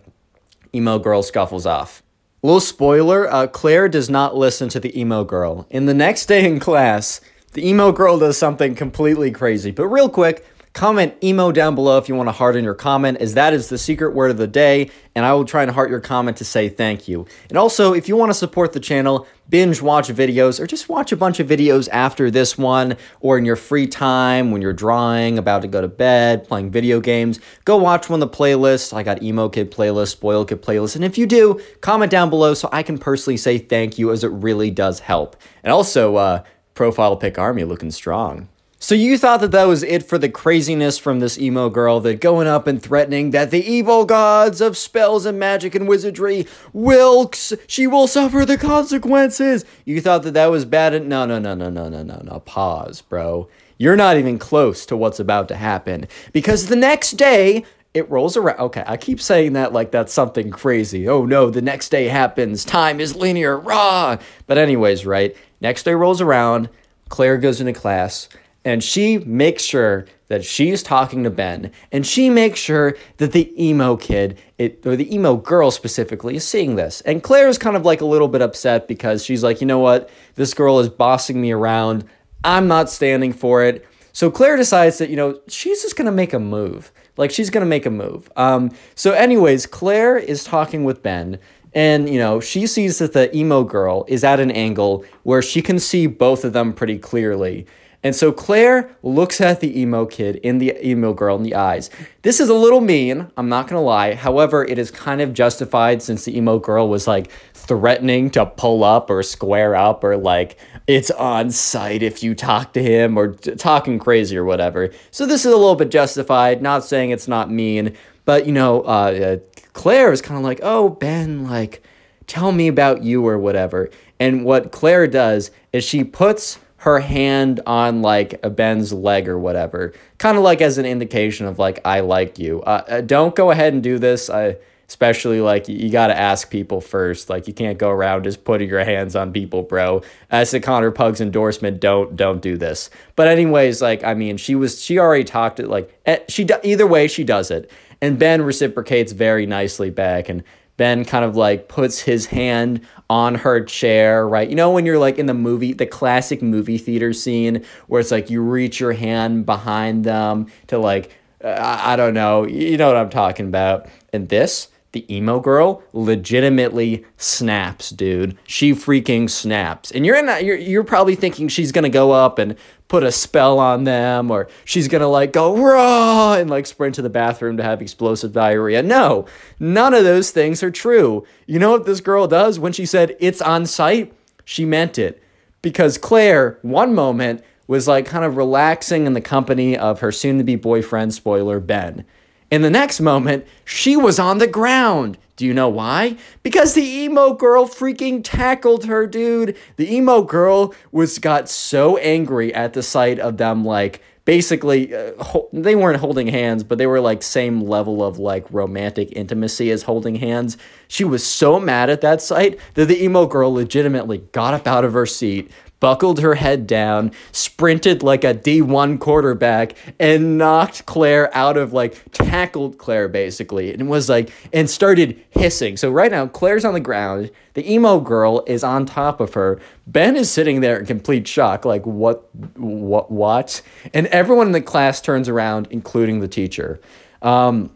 emo 0.74 1.00
girl 1.00 1.24
scuffles 1.24 1.66
off. 1.66 2.04
Little 2.42 2.62
spoiler: 2.62 3.32
uh, 3.32 3.48
Claire 3.48 3.90
does 3.90 4.10
not 4.10 4.36
listen 4.36 4.70
to 4.70 4.80
the 4.80 4.98
emo 4.98 5.24
girl. 5.24 5.68
In 5.70 5.88
the 5.88 5.94
next 5.94 6.28
day 6.28 6.46
in 6.46 6.60
class, 6.60 7.20
the 7.54 7.68
emo 7.68 7.92
girl 7.92 8.20
does 8.20 8.38
something 8.38 8.76
completely 8.76 9.32
crazy. 9.32 9.72
But 9.72 9.88
real 9.88 10.10
quick, 10.10 10.46
Comment 10.80 11.14
emo 11.22 11.52
down 11.52 11.76
below 11.76 11.98
if 11.98 12.08
you 12.08 12.16
want 12.16 12.30
to 12.30 12.32
heart 12.32 12.56
in 12.56 12.64
your 12.64 12.74
comment, 12.74 13.18
as 13.18 13.34
that 13.34 13.52
is 13.52 13.68
the 13.68 13.78
secret 13.78 14.16
word 14.16 14.32
of 14.32 14.38
the 14.38 14.48
day, 14.48 14.90
and 15.14 15.26
I 15.26 15.34
will 15.34 15.44
try 15.44 15.62
and 15.62 15.70
heart 15.70 15.90
your 15.90 16.00
comment 16.00 16.38
to 16.38 16.46
say 16.46 16.70
thank 16.70 17.06
you. 17.06 17.26
And 17.50 17.58
also, 17.58 17.92
if 17.94 18.08
you 18.08 18.16
want 18.16 18.30
to 18.30 18.34
support 18.34 18.72
the 18.72 18.80
channel, 18.80 19.28
binge 19.50 19.82
watch 19.82 20.08
videos, 20.08 20.58
or 20.58 20.68
just 20.68 20.88
watch 20.88 21.12
a 21.12 21.18
bunch 21.18 21.42
of 21.42 21.50
videos 21.50 21.90
after 21.92 22.32
this 22.32 22.58
one, 22.58 22.96
or 23.20 23.38
in 23.38 23.44
your 23.44 23.58
free 23.58 23.88
time 23.88 24.52
when 24.52 24.62
you're 24.62 24.72
drawing, 24.72 25.38
about 25.38 25.64
to 25.64 25.68
go 25.68 25.82
to 25.82 25.90
bed, 25.90 26.48
playing 26.48 26.72
video 26.72 27.02
games, 27.02 27.42
go 27.66 27.76
watch 27.76 28.10
one 28.10 28.24
of 28.24 28.32
the 28.32 28.38
playlists. 28.38 28.94
I 28.94 29.04
got 29.04 29.22
Emo 29.22 29.50
Kid 29.50 29.72
playlist, 29.72 30.12
Spoil 30.12 30.46
Kid 30.46 30.62
playlist, 30.62 30.96
and 30.96 31.04
if 31.04 31.18
you 31.18 31.26
do, 31.26 31.60
comment 31.82 32.10
down 32.10 32.30
below 32.30 32.54
so 32.54 32.70
I 32.72 32.84
can 32.84 32.98
personally 32.98 33.36
say 33.36 33.58
thank 33.58 34.00
you, 34.00 34.14
as 34.14 34.24
it 34.24 34.30
really 34.30 34.72
does 34.72 35.02
help. 35.02 35.36
And 35.62 35.74
also, 35.74 36.16
uh, 36.16 36.44
Profile 36.74 37.18
Pic 37.18 37.38
Army 37.38 37.66
looking 37.66 37.92
strong. 37.92 38.48
So 38.82 38.96
you 38.96 39.18
thought 39.18 39.42
that 39.42 39.52
that 39.52 39.68
was 39.68 39.84
it 39.84 40.04
for 40.04 40.18
the 40.18 40.30
craziness 40.30 40.98
from 40.98 41.20
this 41.20 41.38
emo 41.38 41.70
girl 41.70 42.00
that 42.00 42.22
going 42.22 42.48
up 42.48 42.66
and 42.66 42.82
threatening 42.82 43.32
that 43.32 43.52
the 43.52 43.62
evil 43.62 44.06
gods 44.06 44.62
of 44.62 44.78
spells 44.78 45.26
and 45.26 45.38
magic 45.38 45.76
and 45.76 45.86
wizardry 45.86 46.48
wilks 46.72 47.52
she 47.68 47.88
will 47.88 48.08
suffer 48.08 48.46
the 48.46 48.58
consequences. 48.58 49.66
You 49.84 50.00
thought 50.00 50.24
that 50.24 50.34
that 50.36 50.48
was 50.48 50.64
bad 50.64 50.94
and 50.94 51.10
no 51.10 51.26
no 51.26 51.40
no 51.40 51.54
no 51.54 51.70
no 51.70 51.90
no 51.90 52.04
no 52.04 52.22
no 52.24 52.40
pause, 52.40 53.02
bro. 53.02 53.50
You're 53.78 53.98
not 53.98 54.16
even 54.16 54.40
close 54.40 54.86
to 54.86 54.96
what's 54.96 55.20
about 55.20 55.50
to 55.50 55.58
happen 55.58 56.08
because 56.32 56.68
the 56.68 56.78
next 56.78 57.12
day 57.12 57.66
it 57.94 58.10
rolls 58.10 58.38
around. 58.38 58.60
Okay, 58.60 58.84
I 58.88 58.96
keep 58.96 59.20
saying 59.20 59.54
that 59.54 59.74
like 59.74 59.92
that's 59.92 60.14
something 60.14 60.52
crazy. 60.52 61.06
Oh 61.06 61.26
no, 61.26 61.50
the 61.50 61.62
next 61.62 61.90
day 61.90 62.08
happens. 62.08 62.64
Time 62.64 63.02
is 63.02 63.14
linear. 63.14 63.60
Raw. 63.60 64.18
But 64.48 64.58
anyways, 64.58 65.06
right? 65.06 65.36
Next 65.60 65.84
day 65.84 65.94
rolls 65.96 66.22
around. 66.22 66.70
Claire 67.10 67.38
goes 67.38 67.60
into 67.60 67.74
class 67.74 68.30
and 68.66 68.84
she 68.84 69.20
makes 69.20 69.64
sure 69.64 70.06
that 70.28 70.46
she's 70.46 70.84
talking 70.84 71.24
to 71.24 71.30
Ben, 71.30 71.72
and 71.92 72.06
she 72.06 72.30
makes 72.30 72.60
sure 72.60 72.96
that 73.18 73.32
the 73.32 73.52
emo 73.62 73.98
kid, 73.98 74.38
it, 74.58 74.86
or 74.86 74.96
the 74.96 75.14
emo 75.14 75.36
girl 75.36 75.72
specifically, 75.72 76.36
is 76.36 76.48
seeing 76.48 76.76
this. 76.76 77.02
And 77.02 77.24
Claire 77.24 77.48
is 77.48 77.58
kind 77.58 77.76
of 77.76 77.84
like 77.84 78.02
a 78.02 78.06
little 78.06 78.28
bit 78.28 78.42
upset 78.42 78.88
because 78.88 79.26
she's 79.26 79.44
like, 79.44 79.60
you 79.60 79.68
know 79.68 79.80
what, 79.80 80.10
this 80.36 80.54
girl 80.54 80.80
is 80.80 80.88
bossing 80.88 81.42
me 81.42 81.52
around. 81.52 82.06
I'm 82.44 82.68
not 82.68 82.90
standing 82.90 83.34
for 83.34 83.64
it. 83.64 83.86
So 84.14 84.30
Claire 84.30 84.56
decides 84.56 85.00
that, 85.00 85.10
you 85.10 85.16
know, 85.16 85.40
she's 85.48 85.82
just 85.82 85.96
gonna 85.96 86.12
make 86.12 86.34
a 86.34 86.40
move. 86.40 86.92
Like 87.18 87.32
she's 87.32 87.50
gonna 87.50 87.66
make 87.66 87.86
a 87.86 87.92
move. 87.92 88.32
Um, 88.36 88.72
so, 88.96 89.12
anyways, 89.14 89.66
Claire 89.66 90.18
is 90.18 90.44
talking 90.44 90.84
with 90.84 91.02
Ben. 91.02 91.40
And, 91.74 92.10
you 92.10 92.18
know, 92.18 92.40
she 92.40 92.66
sees 92.66 92.98
that 92.98 93.14
the 93.14 93.36
emo 93.36 93.64
girl 93.64 94.06
is 94.08 94.24
at 94.24 94.40
an 94.40 94.52
angle 94.52 95.06
where 95.24 95.42
she 95.42 95.62
can 95.62 95.80
see 95.80 96.08
both 96.08 96.44
of 96.44 96.54
them 96.54 96.74
pretty 96.74 96.98
clearly. 96.98 97.68
And 98.02 98.16
so 98.16 98.32
Claire 98.32 98.96
looks 99.04 99.42
at 99.42 99.60
the 99.60 99.80
emo 99.80 100.06
kid 100.06 100.38
in 100.38 100.60
the 100.60 100.74
emo 100.88 101.14
girl 101.14 101.36
in 101.36 101.44
the 101.44 101.56
eyes. 101.56 101.90
This 102.22 102.40
is 102.40 102.48
a 102.48 102.54
little 102.54 102.80
mean, 102.80 103.30
I'm 103.36 103.50
not 103.50 103.68
gonna 103.68 103.82
lie. 103.82 104.14
However, 104.14 104.64
it 104.64 104.78
is 104.78 104.90
kind 104.90 105.20
of 105.20 105.34
justified 105.34 106.02
since 106.02 106.24
the 106.24 106.38
emo 106.38 106.60
girl 106.60 106.88
was 106.88 107.08
like 107.08 107.30
threatening 107.54 108.30
to 108.32 108.46
pull 108.46 108.84
up 108.86 109.10
or 109.10 109.22
square 109.22 109.76
up 109.76 110.04
or 110.04 110.16
like 110.16 110.58
it's 110.88 111.12
on 111.12 111.52
sight 111.52 112.02
if 112.02 112.24
you 112.24 112.34
talk 112.34 112.74
to 112.74 112.82
him 112.82 113.18
or 113.18 113.34
t- 113.34 113.56
talking 113.56 114.00
crazy 114.00 114.38
or 114.38 114.46
whatever. 114.46 114.92
So 115.12 115.26
this 115.26 115.46
is 115.46 115.52
a 115.52 115.58
little 115.58 115.76
bit 115.76 115.92
justified, 115.92 116.62
not 116.62 116.86
saying 116.86 117.12
it's 117.12 117.28
not 117.28 117.52
mean, 117.52 117.96
but 118.24 118.46
you 118.46 118.54
know, 118.54 118.82
uh, 118.84 119.40
uh, 119.42 119.64
Claire 119.74 120.12
is 120.12 120.22
kind 120.22 120.38
of 120.38 120.44
like, 120.44 120.60
oh, 120.64 120.90
Ben, 120.90 121.44
like, 121.48 121.84
tell 122.28 122.52
me 122.52 122.68
about 122.68 123.04
you 123.04 123.28
or 123.28 123.38
whatever. 123.38 123.90
And 124.20 124.46
what 124.46 124.72
Claire 124.72 125.08
does 125.08 125.52
is 125.74 125.84
she 125.84 126.04
puts 126.04 126.60
her 126.80 127.00
hand 127.00 127.60
on 127.66 128.02
like 128.02 128.42
Ben's 128.56 128.94
leg 128.94 129.28
or 129.28 129.38
whatever, 129.38 129.94
kind 130.18 130.38
of 130.38 130.44
like 130.44 130.62
as 130.62 130.78
an 130.78 130.86
indication 130.86 131.46
of 131.46 131.60
like, 131.60 131.80
I 131.86 132.00
like 132.00 132.40
you. 132.40 132.62
Uh, 132.62 132.84
uh, 132.88 133.02
don't 133.02 133.36
go 133.36 133.52
ahead 133.52 133.74
and 133.74 133.84
do 133.84 134.00
this. 134.00 134.30
I, 134.30 134.58
especially 134.88 135.40
like 135.40 135.68
you 135.68 135.92
got 135.92 136.08
to 136.08 136.18
ask 136.18 136.50
people 136.50 136.82
first 136.82 137.30
like 137.30 137.48
you 137.48 137.54
can't 137.54 137.78
go 137.78 137.92
around 137.92 138.24
just 138.24 138.44
putting 138.44 138.68
your 138.68 138.84
hands 138.84 139.16
on 139.16 139.32
people 139.32 139.62
bro 139.62 140.02
as 140.32 140.52
a 140.52 140.60
connor 140.60 140.90
pugs 140.90 141.22
endorsement 141.22 141.80
don't 141.80 142.16
don't 142.16 142.42
do 142.42 142.58
this 142.58 142.90
but 143.16 143.28
anyways 143.28 143.84
like 143.84 144.04
i 144.04 144.16
mean 144.16 144.36
she 144.36 144.56
was 144.56 144.82
she 144.82 144.98
already 144.98 145.24
talked 145.24 145.60
it 145.60 145.68
like 145.68 145.96
eh, 146.08 146.18
she 146.28 146.48
either 146.64 146.88
way 146.88 147.08
she 147.08 147.24
does 147.24 147.52
it 147.52 147.70
and 148.02 148.18
ben 148.18 148.42
reciprocates 148.42 149.12
very 149.12 149.46
nicely 149.46 149.92
back 149.92 150.28
and 150.28 150.44
Ben 150.80 151.04
kind 151.04 151.26
of 151.26 151.36
like 151.36 151.68
puts 151.68 152.00
his 152.00 152.28
hand 152.28 152.88
on 153.10 153.36
her 153.36 153.64
chair, 153.64 154.28
right? 154.28 154.50
You 154.50 154.56
know, 154.56 154.72
when 154.72 154.86
you're 154.86 155.00
like 155.00 155.18
in 155.18 155.26
the 155.26 155.34
movie, 155.34 155.74
the 155.74 155.86
classic 155.86 156.42
movie 156.42 156.78
theater 156.78 157.12
scene 157.12 157.66
where 157.88 158.00
it's 158.00 158.12
like 158.12 158.30
you 158.30 158.42
reach 158.42 158.80
your 158.80 158.94
hand 158.94 159.46
behind 159.46 160.04
them 160.04 160.48
to 160.68 160.78
like, 160.78 161.16
uh, 161.44 161.56
I 161.60 161.96
don't 161.96 162.14
know, 162.14 162.46
you 162.46 162.78
know 162.78 162.88
what 162.88 162.98
I'm 162.98 163.10
talking 163.10 163.48
about. 163.48 163.88
And 164.14 164.30
this, 164.30 164.68
the 164.92 165.12
emo 165.14 165.40
girl 165.40 165.84
legitimately 165.94 167.06
snaps, 167.18 167.90
dude. 167.92 168.38
She 168.46 168.74
freaking 168.74 169.30
snaps. 169.30 169.92
And 169.92 170.06
you're 170.06 170.16
in 170.16 170.26
that, 170.28 170.44
you're, 170.44 170.58
you're 170.58 170.84
probably 170.84 171.16
thinking 171.16 171.48
she's 171.48 171.72
gonna 171.72 171.90
go 171.90 172.12
up 172.12 172.40
and 172.40 172.56
put 172.90 173.04
a 173.04 173.12
spell 173.12 173.60
on 173.60 173.86
them 173.86 174.30
or 174.30 174.50
she's 174.66 174.90
gonna 174.90 175.08
like 175.08 175.32
go 175.32 175.56
raw 175.56 176.34
and 176.34 176.50
like 176.50 176.66
sprint 176.66 176.96
to 176.96 177.02
the 177.02 177.10
bathroom 177.10 177.56
to 177.56 177.64
have 177.64 177.82
explosive 177.82 178.34
diarrhea. 178.34 178.84
No, 178.84 179.26
none 179.60 179.94
of 179.94 180.04
those 180.04 180.32
things 180.32 180.62
are 180.62 180.72
true. 180.72 181.26
You 181.46 181.60
know 181.60 181.72
what 181.72 181.86
this 181.86 182.02
girl 182.02 182.28
does 182.28 182.60
when 182.60 182.74
she 182.74 182.86
said 182.86 183.16
it's 183.20 183.42
on 183.42 183.66
sight? 183.66 184.12
She 184.44 184.66
meant 184.66 184.98
it. 184.98 185.24
Because 185.62 185.98
Claire, 185.98 186.58
one 186.62 186.94
moment, 186.96 187.44
was 187.68 187.88
like 187.88 188.08
kind 188.08 188.26
of 188.26 188.36
relaxing 188.36 189.06
in 189.06 189.14
the 189.14 189.22
company 189.22 189.78
of 189.78 190.00
her 190.00 190.12
soon 190.12 190.40
to 190.40 190.44
be 190.44 190.56
boyfriend, 190.56 191.14
spoiler, 191.14 191.60
Ben. 191.60 192.04
In 192.52 192.62
the 192.64 192.70
next 192.70 193.00
moment, 193.00 193.46
she 193.64 193.96
was 193.96 194.18
on 194.18 194.40
the 194.40 194.48
ground. 194.48 195.18
Do 195.36 195.46
you 195.46 195.54
know 195.54 195.70
why? 195.70 196.18
Because 196.44 196.74
the 196.74 196.84
emo 196.84 197.34
girl 197.34 197.68
freaking 197.68 198.22
tackled 198.24 198.86
her, 198.86 199.08
dude. 199.08 199.56
The 199.78 199.94
emo 199.94 200.24
girl 200.24 200.74
was 200.92 201.20
got 201.20 201.48
so 201.48 201.98
angry 201.98 202.54
at 202.54 202.74
the 202.74 202.84
sight 202.84 203.20
of 203.20 203.38
them 203.38 203.64
like 203.64 204.02
basically 204.26 204.94
uh, 204.94 205.12
ho- 205.24 205.50
they 205.54 205.76
weren't 205.76 206.00
holding 206.00 206.28
hands, 206.28 206.64
but 206.64 206.78
they 206.78 206.88
were 206.88 207.00
like 207.00 207.24
same 207.24 207.62
level 207.62 208.04
of 208.04 208.20
like 208.20 208.46
romantic 208.52 209.10
intimacy 209.16 209.72
as 209.72 209.84
holding 209.84 210.16
hands. 210.16 210.58
She 210.88 211.04
was 211.04 211.26
so 211.26 211.60
mad 211.60 211.90
at 211.90 212.02
that 212.02 212.22
sight 212.22 212.60
that 212.74 212.88
the 212.88 213.04
emo 213.04 213.26
girl 213.26 213.54
legitimately 213.54 214.20
got 214.32 214.54
up 214.54 214.68
out 214.68 214.86
of 214.86 214.94
her 214.94 215.06
seat, 215.06 215.50
buckled 215.80 216.20
her 216.20 216.36
head 216.36 216.68
down, 216.68 217.12
sprinted 217.32 218.04
like 218.04 218.24
a 218.24 218.34
D1 218.34 219.00
quarterback, 219.00 219.76
and 220.00 220.38
knocked 220.38 220.86
Claire 220.86 221.36
out 221.36 221.58
of 221.58 221.74
like, 221.74 221.98
tackled 222.12 222.78
Claire 222.78 223.08
basically, 223.08 223.74
and 223.74 223.90
was 223.90 224.10
like, 224.10 224.32
and 224.54 224.70
started 224.70 225.20
hissing. 225.30 225.78
So 225.78 225.90
right 225.90 226.12
now, 226.12 226.28
Claire's 226.28 226.66
on 226.66 226.74
the 226.74 226.80
ground. 226.80 227.32
The 227.54 227.72
emo 227.72 228.00
girl 228.00 228.44
is 228.48 228.64
on 228.64 228.86
top 228.86 229.20
of 229.20 229.34
her. 229.34 229.60
Ben 229.88 230.16
is 230.16 230.30
sitting 230.30 230.62
there 230.62 230.80
in 230.80 230.86
complete 230.86 231.28
shock, 231.28 231.66
like, 231.66 231.86
what, 231.86 232.30
what, 232.58 233.12
what? 233.12 233.62
And 233.94 234.08
everyone 234.08 234.48
in 234.48 234.54
the 234.54 234.62
class 234.62 235.02
turns 235.02 235.28
around, 235.28 235.68
including 235.72 236.20
the 236.20 236.28
teacher. 236.28 236.80
Um, 237.22 237.72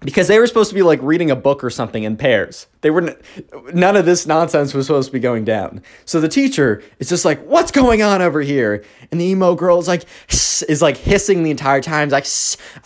because 0.00 0.28
they 0.28 0.38
were 0.38 0.46
supposed 0.46 0.68
to 0.68 0.74
be 0.74 0.82
like 0.82 1.00
reading 1.02 1.30
a 1.30 1.36
book 1.36 1.64
or 1.64 1.70
something 1.70 2.04
in 2.04 2.16
pairs. 2.16 2.66
They 2.82 2.90
were 2.90 3.08
n- 3.08 3.16
none 3.72 3.96
of 3.96 4.04
this 4.04 4.26
nonsense 4.26 4.74
was 4.74 4.86
supposed 4.86 5.08
to 5.08 5.12
be 5.12 5.18
going 5.18 5.44
down. 5.44 5.82
So 6.04 6.20
the 6.20 6.28
teacher 6.28 6.82
is 6.98 7.08
just 7.08 7.24
like, 7.24 7.42
"What's 7.44 7.70
going 7.70 8.02
on 8.02 8.20
over 8.20 8.42
here?" 8.42 8.84
And 9.10 9.20
the 9.20 9.24
emo 9.24 9.54
girl 9.54 9.78
is 9.78 9.88
like, 9.88 10.04
is 10.68 10.82
like 10.82 10.98
hissing 10.98 11.42
the 11.42 11.50
entire 11.50 11.80
time, 11.80 12.10
like, 12.10 12.26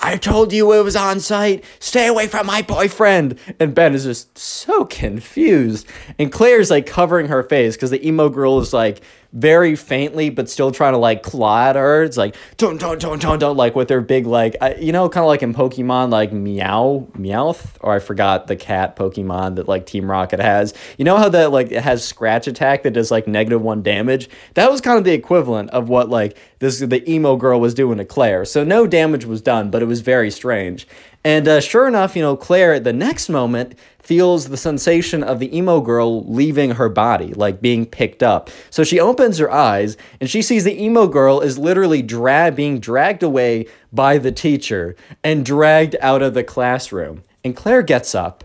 "I 0.00 0.16
told 0.16 0.52
you 0.52 0.72
it 0.72 0.84
was 0.84 0.97
on 0.97 1.20
sight. 1.20 1.64
Stay 1.80 2.06
away 2.06 2.28
from 2.28 2.47
my 2.47 2.62
boyfriend." 2.62 3.39
And 3.58 3.74
Ben 3.74 3.94
is 3.94 4.05
just 4.05 4.39
so 4.39 4.84
confused, 4.84 5.86
and 6.18 6.30
Claire's 6.30 6.70
like 6.70 6.86
covering 6.86 7.26
her 7.26 7.42
face 7.42 7.76
because 7.76 7.90
the 7.90 8.06
emo 8.06 8.28
girl 8.28 8.60
is 8.60 8.72
like 8.72 9.02
very 9.33 9.76
faintly, 9.76 10.28
but 10.31 10.50
still 10.50 10.73
trying 10.73 10.92
to 10.92 10.99
like 10.99 11.23
claw 11.23 11.68
at 11.68 11.76
her. 11.76 12.02
It's 12.02 12.17
like 12.17 12.36
don't 12.57 12.81
don't 12.81 13.00
don't 13.00 13.20
don't 13.20 13.39
don't 13.39 13.57
like 13.57 13.76
with 13.76 13.89
their 13.89 14.00
big 14.00 14.26
like 14.26 14.57
I, 14.60 14.75
you 14.75 14.92
know 14.92 15.09
kind 15.09 15.23
of 15.23 15.28
like 15.28 15.42
in 15.42 15.55
Pokemon 15.55 16.10
like 16.10 16.33
meow 16.33 17.07
meowth 17.17 17.76
or 17.81 17.94
I 17.94 17.99
forgot 18.00 18.49
the 18.49 18.57
cat 18.57 18.97
Pokemon 18.97 19.57
that 19.57 19.68
like 19.68 19.86
Team 19.86 20.10
Rocket 20.10 20.41
has. 20.41 20.75
You 20.99 21.05
know 21.05 21.17
how 21.17 21.28
that 21.28 21.52
like 21.52 21.70
it 21.70 21.83
has 21.83 22.05
scratch 22.05 22.47
attack 22.47 22.83
that 22.83 22.92
does 22.92 23.10
like 23.10 23.28
negative 23.28 23.62
one 23.62 23.83
damage. 23.83 24.28
That 24.55 24.70
was 24.70 24.81
kind 24.81 24.99
of 24.99 25.05
the 25.05 25.12
equivalent 25.12 25.70
of 25.70 25.89
what 25.89 26.09
like 26.09 26.36
this 26.59 26.81
the 26.81 27.09
emo 27.10 27.36
girl 27.36 27.60
was 27.60 27.75
doing 27.75 27.99
to 27.99 28.05
Claire. 28.05 28.44
So 28.44 28.65
no 28.65 28.86
damage 28.86 29.25
was 29.25 29.41
done, 29.41 29.70
but 29.70 29.83
it 29.83 29.86
was 29.86 30.00
very 30.00 30.31
strange. 30.31 30.86
And 31.23 31.47
uh, 31.47 31.60
sure 31.60 31.86
enough, 31.86 32.16
you 32.16 32.23
know, 32.23 32.36
Claire, 32.36 32.74
at 32.74 32.84
the 32.84 32.92
next 32.92 33.28
moment, 33.28 33.78
feels 33.99 34.49
the 34.49 34.57
sensation 34.57 35.23
of 35.23 35.39
the 35.39 35.55
emo 35.57 35.81
girl 35.81 36.24
leaving 36.24 36.73
her 36.73 36.89
body, 36.89 37.34
like 37.34 37.60
being 37.60 37.84
picked 37.84 38.23
up. 38.23 38.50
So 38.70 38.82
she 38.82 38.99
opens 38.99 39.39
her 39.39 39.50
eyes 39.50 39.97
and 40.20 40.31
she 40.31 40.40
sees 40.42 40.65
the 40.65 40.82
emo 40.82 41.07
girl 41.07 41.40
is 41.40 41.58
literally 41.58 42.02
dra- 42.02 42.50
being 42.50 42.81
dragged 42.81 43.23
away 43.23 43.66
by 43.92 44.18
the 44.18 44.32
teacher 44.32 44.97
and 45.23 45.44
dragged 45.44 45.94
out 46.00 46.23
of 46.23 46.34
the 46.34 46.42
classroom. 46.42 47.23
And 47.44 47.55
Claire 47.55 47.82
gets 47.82 48.15
up 48.15 48.44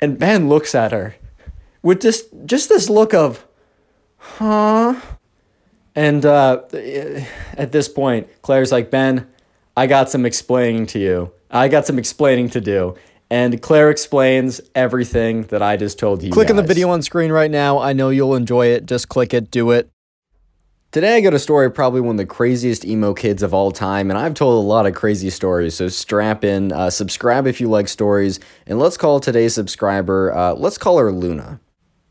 and 0.00 0.18
Ben 0.18 0.48
looks 0.48 0.74
at 0.74 0.92
her 0.92 1.16
with 1.82 2.00
just, 2.00 2.26
just 2.44 2.68
this 2.68 2.88
look 2.88 3.12
of, 3.12 3.44
huh? 4.16 5.00
And 5.94 6.24
uh, 6.24 6.62
at 7.54 7.72
this 7.72 7.88
point, 7.88 8.28
Claire's 8.42 8.72
like, 8.72 8.90
Ben, 8.90 9.28
I 9.76 9.86
got 9.86 10.08
some 10.08 10.24
explaining 10.24 10.86
to 10.86 10.98
you. 10.98 11.32
I 11.50 11.68
got 11.68 11.86
some 11.86 11.98
explaining 11.98 12.50
to 12.50 12.60
do. 12.60 12.96
And 13.28 13.60
Claire 13.60 13.90
explains 13.90 14.60
everything 14.74 15.42
that 15.44 15.60
I 15.60 15.76
just 15.76 15.98
told 15.98 16.22
you. 16.22 16.30
Click 16.30 16.50
on 16.50 16.56
the 16.56 16.62
video 16.62 16.90
on 16.90 17.02
screen 17.02 17.32
right 17.32 17.50
now. 17.50 17.78
I 17.78 17.92
know 17.92 18.10
you'll 18.10 18.36
enjoy 18.36 18.66
it. 18.66 18.86
Just 18.86 19.08
click 19.08 19.34
it, 19.34 19.50
do 19.50 19.72
it. 19.72 19.90
Today 20.92 21.16
I 21.16 21.20
got 21.20 21.34
a 21.34 21.38
story 21.38 21.66
of 21.66 21.74
probably 21.74 22.00
one 22.00 22.14
of 22.14 22.18
the 22.18 22.24
craziest 22.24 22.84
emo 22.84 23.12
kids 23.12 23.42
of 23.42 23.52
all 23.52 23.70
time, 23.70 24.08
and 24.08 24.18
I've 24.18 24.32
told 24.32 24.64
a 24.64 24.66
lot 24.66 24.86
of 24.86 24.94
crazy 24.94 25.28
stories, 25.28 25.74
so 25.74 25.88
strap 25.88 26.42
in, 26.42 26.72
uh, 26.72 26.88
subscribe 26.88 27.46
if 27.46 27.60
you 27.60 27.68
like 27.68 27.88
stories, 27.88 28.40
and 28.66 28.78
let's 28.78 28.96
call 28.96 29.20
today's 29.20 29.52
subscriber, 29.52 30.32
uh, 30.32 30.54
let's 30.54 30.78
call 30.78 30.96
her 30.96 31.12
Luna. 31.12 31.60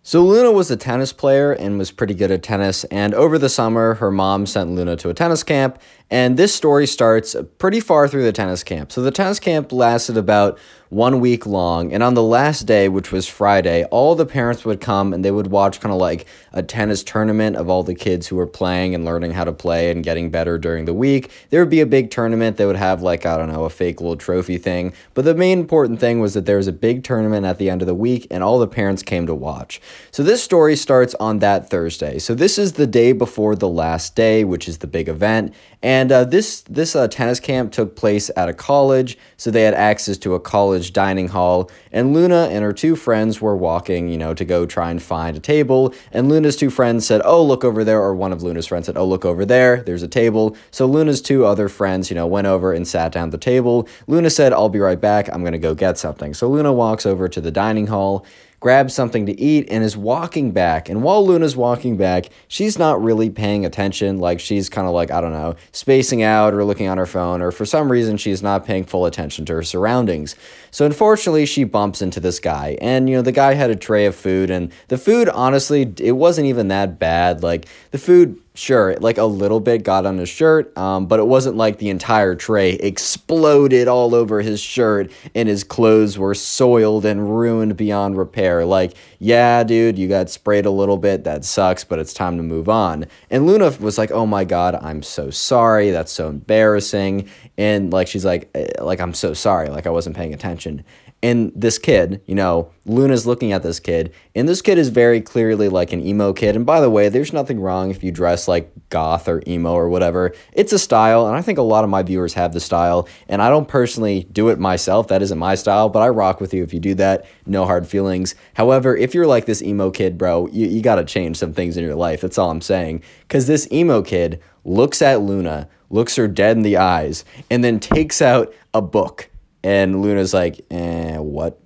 So 0.04 0.24
Luna 0.24 0.52
was 0.52 0.70
a 0.70 0.78
tennis 0.78 1.14
player 1.14 1.52
and 1.52 1.80
was 1.80 1.90
pretty 1.90 2.14
good 2.14 2.30
at 2.30 2.44
tennis, 2.44 2.84
and 2.86 3.16
over 3.16 3.40
the 3.40 3.50
summer, 3.50 3.96
her 3.96 4.12
mom 4.12 4.46
sent 4.46 4.70
Luna 4.76 4.98
to 4.98 5.10
a 5.10 5.16
tennis 5.16 5.42
camp, 5.42 5.80
and 6.10 6.38
this 6.38 6.54
story 6.54 6.86
starts 6.88 7.36
pretty 7.58 7.80
far 7.80 8.08
through 8.08 8.24
the 8.24 8.32
tennis 8.32 8.64
camp. 8.64 8.92
So 8.92 9.02
the 9.02 9.12
tennis 9.12 9.40
camp 9.40 9.72
lasted 9.72 10.18
about 10.18 10.60
one 10.90 11.20
week 11.20 11.46
long, 11.46 11.92
and 11.92 12.04
on 12.04 12.14
the 12.14 12.24
last 12.24 12.62
day, 12.68 12.88
which 12.88 13.12
was 13.12 13.28
Friday, 13.28 13.84
all 13.86 14.16
the 14.16 14.26
parents 14.26 14.64
would 14.64 14.80
come 14.80 15.14
and 15.14 15.26
they 15.26 15.32
would 15.32 15.48
watch 15.48 15.82
kind 15.82 15.92
of 15.92 16.00
like 16.00 16.28
a 16.54 16.62
tennis 16.64 17.04
tournament 17.04 17.56
of 17.56 17.70
all 17.70 17.84
the 17.84 17.96
kids 17.96 18.28
who 18.28 18.36
were 18.36 18.48
playing 18.48 18.94
and 18.94 19.04
learning 19.04 19.32
how 19.32 19.44
to 19.44 19.52
play 19.52 19.92
and 19.92 20.04
getting 20.04 20.30
better 20.30 20.58
during 20.58 20.86
the 20.86 20.94
week. 20.94 21.32
There 21.50 21.60
would 21.60 21.72
be 21.72 21.82
a 21.82 21.86
big 21.86 22.12
tournament. 22.12 22.58
They 22.58 22.66
would 22.66 22.76
have 22.76 23.02
like, 23.02 23.26
I 23.26 23.36
don't 23.36 23.52
know, 23.52 23.66
a 23.66 23.70
fake 23.70 24.00
little 24.00 24.16
trophy 24.16 24.58
thing. 24.58 24.94
But 25.16 25.26
the 25.26 25.36
main 25.36 25.60
important 25.60 26.00
thing 26.00 26.20
was 26.20 26.34
that 26.36 26.46
there 26.46 26.58
was 26.58 26.68
a 26.68 26.72
big 26.72 27.04
tournament 27.04 27.46
at 27.46 27.58
the 27.58 27.70
end 27.70 27.82
of 27.82 27.88
the 27.88 27.96
week 27.96 28.28
and 28.32 28.44
all 28.44 28.60
the 28.60 28.68
parents 28.68 29.04
came 29.04 29.28
to 29.28 29.36
watch. 29.36 29.82
So 30.12 30.24
this 30.24 30.44
story 30.44 30.76
starts 30.76 31.16
on 31.16 31.40
that 31.40 31.70
Thursday. 31.70 32.20
So 32.20 32.36
this 32.36 32.58
is 32.58 32.74
the 32.74 32.88
day 32.88 33.12
before 33.12 33.56
the 33.56 33.68
last 33.68 34.16
day, 34.16 34.44
which 34.44 34.70
is 34.70 34.78
the 34.78 34.88
big 34.88 35.10
event. 35.10 35.54
And 35.86 36.12
uh, 36.12 36.24
this 36.24 36.62
this 36.62 36.96
uh, 36.96 37.08
tennis 37.08 37.40
camp 37.40 37.72
took 37.72 37.96
place 37.96 38.32
at 38.36 38.50
a 38.50 38.54
college, 38.54 39.20
so 39.38 39.52
they 39.52 39.62
had 39.62 39.76
access 39.76 40.18
to 40.18 40.34
a 40.34 40.40
college 40.40 40.94
dining 40.94 41.28
hall. 41.28 41.70
And 41.92 42.12
Luna 42.12 42.48
and 42.52 42.64
her 42.64 42.74
two 42.74 42.96
friends 42.96 43.40
were 43.40 43.56
walking, 43.56 44.10
you 44.10 44.18
know, 44.18 44.34
to 44.34 44.44
go 44.44 44.66
try 44.66 44.90
and 44.90 45.00
find 45.00 45.38
a 45.38 45.40
table. 45.40 45.94
And 46.12 46.28
Luna's 46.28 46.56
two 46.56 46.72
friends 46.72 47.06
said, 47.06 47.22
"Oh, 47.24 47.44
look 47.44 47.64
over 47.64 47.84
there," 47.84 48.02
or 48.02 48.16
one 48.16 48.34
of 48.34 48.42
Luna's 48.42 48.66
friends 48.66 48.88
said, 48.88 48.98
"Oh, 48.98 49.06
look 49.06 49.26
over 49.26 49.46
there. 49.46 49.84
There's 49.84 50.02
a 50.02 50.08
table." 50.08 50.58
So 50.72 50.88
Luna's 50.88 51.22
two 51.22 51.46
other 51.46 51.70
friends, 51.70 52.10
you 52.10 52.16
know, 52.16 52.26
went 52.26 52.48
over 52.48 52.74
and 52.74 52.88
sat 52.88 53.12
down 53.12 53.28
at 53.28 53.32
the 53.32 53.38
table. 53.38 53.88
Luna 54.08 54.32
said, 54.32 54.54
"I'll 54.54 54.70
be 54.70 54.80
right 54.80 55.00
back. 55.00 55.30
I'm 55.32 55.44
gonna 55.44 55.60
go 55.60 55.76
get 55.76 56.00
something." 56.00 56.34
So 56.34 56.50
Luna 56.50 56.74
walks 56.74 57.06
over 57.06 57.30
to 57.30 57.40
the 57.40 57.52
dining 57.52 57.88
hall 57.88 58.26
grabs 58.60 58.94
something 58.94 59.26
to 59.26 59.40
eat, 59.40 59.68
and 59.70 59.84
is 59.84 59.96
walking 59.96 60.52
back. 60.52 60.90
And 60.90 61.04
while 61.04 61.26
Luna's 61.26 61.56
walking 61.56 61.98
back, 61.98 62.26
she's 62.48 62.80
not 62.80 63.02
really 63.02 63.30
paying 63.30 63.66
attention. 63.66 64.20
Like 64.20 64.40
she's 64.40 64.70
kind 64.70 64.88
of 64.88 64.94
like, 64.94 65.12
I 65.12 65.22
don't 65.22 65.34
know, 65.34 65.56
spacing 65.72 66.24
out 66.24 66.54
or 66.54 66.64
looking 66.64 66.88
on 66.88 66.98
her 66.98 67.06
phone, 67.06 67.42
or 67.42 67.52
for 67.52 67.66
some 67.66 67.92
reason, 67.92 68.18
she's 68.18 68.42
not 68.42 68.66
paying 68.66 68.86
full 68.86 69.06
attention 69.06 69.46
to 69.46 69.54
her 69.54 69.64
surroundings. 69.64 70.36
So 70.72 70.86
unfortunately, 70.86 71.46
she 71.46 71.64
bumps 71.64 72.02
into 72.02 72.20
this 72.20 72.40
guy. 72.40 72.78
And, 72.82 73.10
you 73.10 73.16
know, 73.16 73.22
the 73.22 73.32
guy 73.32 73.54
had 73.54 73.70
a 73.70 73.76
tray 73.76 74.06
of 74.06 74.16
food, 74.16 74.50
and 74.50 74.72
the 74.88 74.98
food, 74.98 75.30
honestly, 75.30 75.94
it 76.00 76.14
wasn't 76.14 76.48
even 76.48 76.68
that 76.70 77.00
bad. 77.00 77.44
Like 77.44 77.68
the 77.92 77.98
food 77.98 78.42
sure, 78.56 78.96
like 78.98 79.18
a 79.18 79.26
little 79.26 79.60
bit 79.60 79.84
got 79.84 80.06
on 80.06 80.18
his 80.18 80.30
shirt, 80.30 80.76
um, 80.78 81.06
but 81.06 81.20
it 81.20 81.28
wasn't 81.28 81.56
like 81.56 81.78
the 81.78 81.90
entire 81.90 82.36
tray 82.36 82.72
exploded 82.72 83.88
all 83.88 84.16
over 84.16 84.42
his 84.42 84.60
shirt 84.60 85.12
and 85.36 85.48
his 85.48 85.64
clothes 85.64 86.18
were 86.18 86.34
soiled 86.34 87.06
and 87.06 87.38
ruined 87.38 87.78
beyond 87.78 88.18
repair. 88.18 88.66
Like, 88.66 88.94
yeah, 89.20 89.64
dude, 89.64 89.98
you 89.98 90.08
got 90.08 90.30
sprayed 90.30 90.66
a 90.66 90.72
little 90.72 90.98
bit. 90.98 91.24
That 91.24 91.46
sucks, 91.46 91.84
but 91.84 92.00
it's 92.00 92.14
time 92.14 92.38
to 92.38 92.44
move 92.44 92.70
on. 92.70 93.06
And 93.30 93.46
Luna 93.46 93.76
was 93.80 93.98
like, 93.98 94.12
oh 94.12 94.26
my 94.26 94.44
God, 94.44 94.76
I'm 94.76 95.04
so 95.04 95.30
sorry. 95.30 95.92
That's 95.92 96.12
so 96.12 96.30
embarrassing. 96.30 97.30
And 97.58 97.92
like, 97.92 98.08
she's 98.08 98.26
like, 98.26 98.50
eh, 98.56 98.68
like, 98.82 99.00
I'm 99.00 99.14
so 99.14 99.34
sorry. 99.34 99.70
Like, 99.70 99.88
I 99.88 99.92
wasn't 99.92 100.16
paying 100.16 100.34
attention. 100.34 100.84
And 101.24 101.52
this 101.56 101.80
kid, 101.80 102.22
you 102.28 102.36
know, 102.36 102.72
Luna's 102.86 103.26
looking 103.26 103.52
at 103.52 103.64
this 103.64 103.80
kid, 103.80 104.14
and 104.36 104.48
this 104.48 104.62
kid 104.62 104.78
is 104.78 104.90
very 104.90 105.22
clearly 105.22 105.70
like 105.70 105.92
an 105.92 106.06
emo 106.06 106.34
kid. 106.34 106.56
And 106.56 106.68
by 106.68 106.80
the 106.80 106.90
way, 106.90 107.10
there's 107.10 107.34
nothing 107.34 107.60
wrong 107.60 107.90
if 107.90 108.04
you 108.04 108.12
dress 108.12 108.48
like 108.48 108.72
goth 108.90 109.28
or 109.28 109.42
emo 109.48 109.74
or 109.74 109.90
whatever. 109.90 110.34
It's 110.54 110.72
a 110.72 110.78
style, 110.78 111.26
and 111.26 111.36
I 111.36 111.42
think 111.42 111.58
a 111.58 111.64
lot 111.64 111.84
of 111.84 111.90
my 111.90 112.04
viewers 112.04 112.36
have 112.36 112.54
the 112.54 112.60
style. 112.60 113.08
And 113.28 113.42
I 113.42 113.50
don't 113.50 113.68
personally 113.68 114.28
do 114.32 114.50
it 114.50 114.60
myself, 114.60 115.08
that 115.08 115.24
isn't 115.24 115.40
my 115.40 115.56
style, 115.56 115.90
but 115.90 116.02
I 116.04 116.10
rock 116.10 116.40
with 116.40 116.54
you 116.54 116.62
if 116.62 116.74
you 116.76 116.80
do 116.80 116.94
that. 116.96 117.26
No 117.48 117.66
hard 117.66 117.88
feelings. 117.88 118.36
However, 118.54 118.96
if 118.96 119.16
you're 119.16 119.26
like 119.26 119.46
this 119.46 119.64
emo 119.64 119.90
kid, 119.90 120.20
bro, 120.20 120.48
you, 120.52 120.68
you 120.68 120.82
gotta 120.82 121.06
change 121.06 121.38
some 121.38 121.54
things 121.54 121.76
in 121.76 121.84
your 121.84 121.96
life. 121.96 122.22
That's 122.22 122.38
all 122.38 122.52
I'm 122.52 122.62
saying. 122.62 123.02
Because 123.22 123.48
this 123.48 123.72
emo 123.72 124.04
kid 124.04 124.42
looks 124.64 125.02
at 125.02 125.22
Luna, 125.22 125.70
looks 125.90 126.18
her 126.18 126.28
dead 126.28 126.56
in 126.56 126.62
the 126.62 126.78
eyes, 126.78 127.26
and 127.50 127.64
then 127.64 127.80
takes 127.80 128.22
out 128.22 128.54
a 128.76 128.82
book 128.82 129.30
and 129.66 130.04
Luna's 130.04 130.32
like, 130.32 130.64
eh, 130.70 131.18
what? 131.18 131.60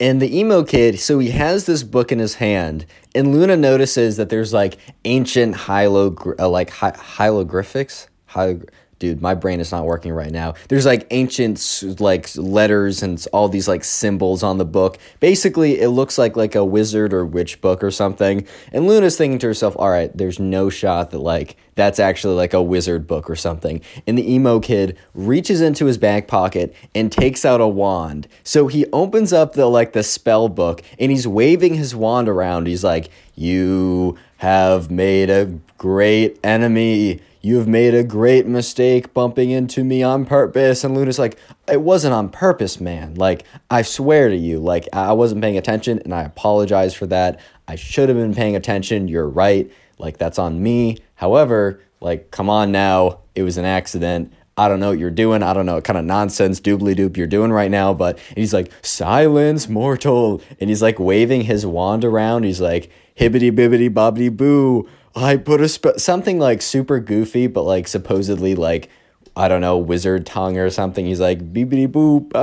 And 0.00 0.20
the 0.20 0.36
emo 0.36 0.64
kid, 0.64 0.98
so 0.98 1.20
he 1.20 1.30
has 1.30 1.66
this 1.66 1.84
book 1.84 2.10
in 2.10 2.18
his 2.18 2.34
hand, 2.34 2.84
and 3.14 3.32
Luna 3.32 3.56
notices 3.56 4.16
that 4.16 4.28
there's 4.28 4.52
like 4.52 4.76
ancient 5.04 5.54
hylog- 5.54 6.34
uh, 6.40 6.48
like 6.48 6.70
hi- 6.70 6.96
hieroglyphics. 6.98 8.08
Hi- 8.26 8.58
dude, 9.02 9.20
my 9.20 9.34
brain 9.34 9.58
is 9.58 9.72
not 9.72 9.84
working 9.84 10.12
right 10.12 10.30
now. 10.30 10.54
There's 10.68 10.86
like 10.86 11.08
ancient 11.10 11.82
like 11.98 12.30
letters 12.36 13.02
and 13.02 13.26
all 13.32 13.48
these 13.48 13.66
like 13.66 13.82
symbols 13.82 14.44
on 14.44 14.58
the 14.58 14.64
book. 14.64 14.96
Basically, 15.18 15.80
it 15.80 15.88
looks 15.88 16.18
like 16.18 16.36
like 16.36 16.54
a 16.54 16.64
wizard 16.64 17.12
or 17.12 17.26
witch 17.26 17.60
book 17.60 17.82
or 17.82 17.90
something. 17.90 18.46
And 18.70 18.86
Luna's 18.86 19.18
thinking 19.18 19.40
to 19.40 19.48
herself, 19.48 19.74
"All 19.76 19.90
right, 19.90 20.16
there's 20.16 20.38
no 20.38 20.70
shot 20.70 21.10
that 21.10 21.18
like 21.18 21.56
that's 21.74 21.98
actually 21.98 22.36
like 22.36 22.54
a 22.54 22.62
wizard 22.62 23.08
book 23.08 23.28
or 23.28 23.34
something." 23.34 23.80
And 24.06 24.16
the 24.16 24.32
emo 24.32 24.60
kid 24.60 24.96
reaches 25.14 25.60
into 25.60 25.86
his 25.86 25.98
back 25.98 26.28
pocket 26.28 26.72
and 26.94 27.10
takes 27.10 27.44
out 27.44 27.60
a 27.60 27.66
wand. 27.66 28.28
So 28.44 28.68
he 28.68 28.86
opens 28.92 29.32
up 29.32 29.54
the 29.54 29.66
like 29.66 29.94
the 29.94 30.04
spell 30.04 30.48
book 30.48 30.80
and 31.00 31.10
he's 31.10 31.26
waving 31.26 31.74
his 31.74 31.92
wand 31.92 32.28
around. 32.28 32.68
He's 32.68 32.84
like, 32.84 33.10
"You 33.34 34.16
have 34.36 34.92
made 34.92 35.28
a 35.28 35.58
great 35.76 36.38
enemy." 36.44 37.20
You 37.42 37.56
have 37.56 37.66
made 37.66 37.92
a 37.92 38.04
great 38.04 38.46
mistake 38.46 39.12
bumping 39.12 39.50
into 39.50 39.82
me 39.82 40.02
on 40.02 40.24
purpose. 40.24 40.84
And 40.84 40.94
Luna's 40.94 41.18
like, 41.18 41.38
It 41.68 41.82
wasn't 41.82 42.14
on 42.14 42.28
purpose, 42.28 42.80
man. 42.80 43.14
Like, 43.14 43.44
I 43.68 43.82
swear 43.82 44.28
to 44.28 44.36
you, 44.36 44.60
like, 44.60 44.88
I 44.92 45.12
wasn't 45.12 45.42
paying 45.42 45.58
attention 45.58 45.98
and 46.04 46.14
I 46.14 46.22
apologize 46.22 46.94
for 46.94 47.06
that. 47.08 47.40
I 47.66 47.74
should 47.74 48.08
have 48.08 48.16
been 48.16 48.34
paying 48.34 48.54
attention. 48.54 49.08
You're 49.08 49.28
right. 49.28 49.70
Like, 49.98 50.18
that's 50.18 50.38
on 50.38 50.62
me. 50.62 50.98
However, 51.16 51.80
like, 52.00 52.30
come 52.30 52.48
on 52.48 52.70
now. 52.70 53.18
It 53.34 53.42
was 53.42 53.58
an 53.58 53.64
accident. 53.64 54.32
I 54.56 54.68
don't 54.68 54.80
know 54.80 54.90
what 54.90 54.98
you're 54.98 55.10
doing. 55.10 55.42
I 55.42 55.54
don't 55.54 55.66
know 55.66 55.76
what 55.76 55.84
kind 55.84 55.98
of 55.98 56.04
nonsense 56.04 56.60
doobly 56.60 56.94
doop 56.94 57.16
you're 57.16 57.26
doing 57.26 57.50
right 57.50 57.70
now. 57.70 57.94
But 57.94 58.18
he's 58.36 58.52
like, 58.52 58.70
silence, 58.82 59.68
mortal. 59.68 60.42
And 60.60 60.68
he's 60.70 60.82
like 60.82 61.00
waving 61.00 61.42
his 61.42 61.64
wand 61.66 62.04
around. 62.04 62.44
He's 62.44 62.60
like, 62.60 62.90
hibbity 63.16 63.50
bibbity 63.50 63.88
bobbity 63.88 64.34
boo. 64.34 64.88
I 65.14 65.36
put 65.36 65.60
a 65.60 65.68
something 65.98 66.38
like 66.38 66.62
super 66.62 66.98
goofy, 66.98 67.46
but 67.46 67.62
like 67.62 67.86
supposedly 67.86 68.54
like 68.54 68.88
I 69.34 69.48
don't 69.48 69.60
know 69.60 69.78
wizard 69.78 70.26
tongue 70.26 70.58
or 70.58 70.68
something. 70.70 71.06
He's 71.06 71.20
like 71.20 71.52
beepity 71.52 71.88
boop, 71.88 72.34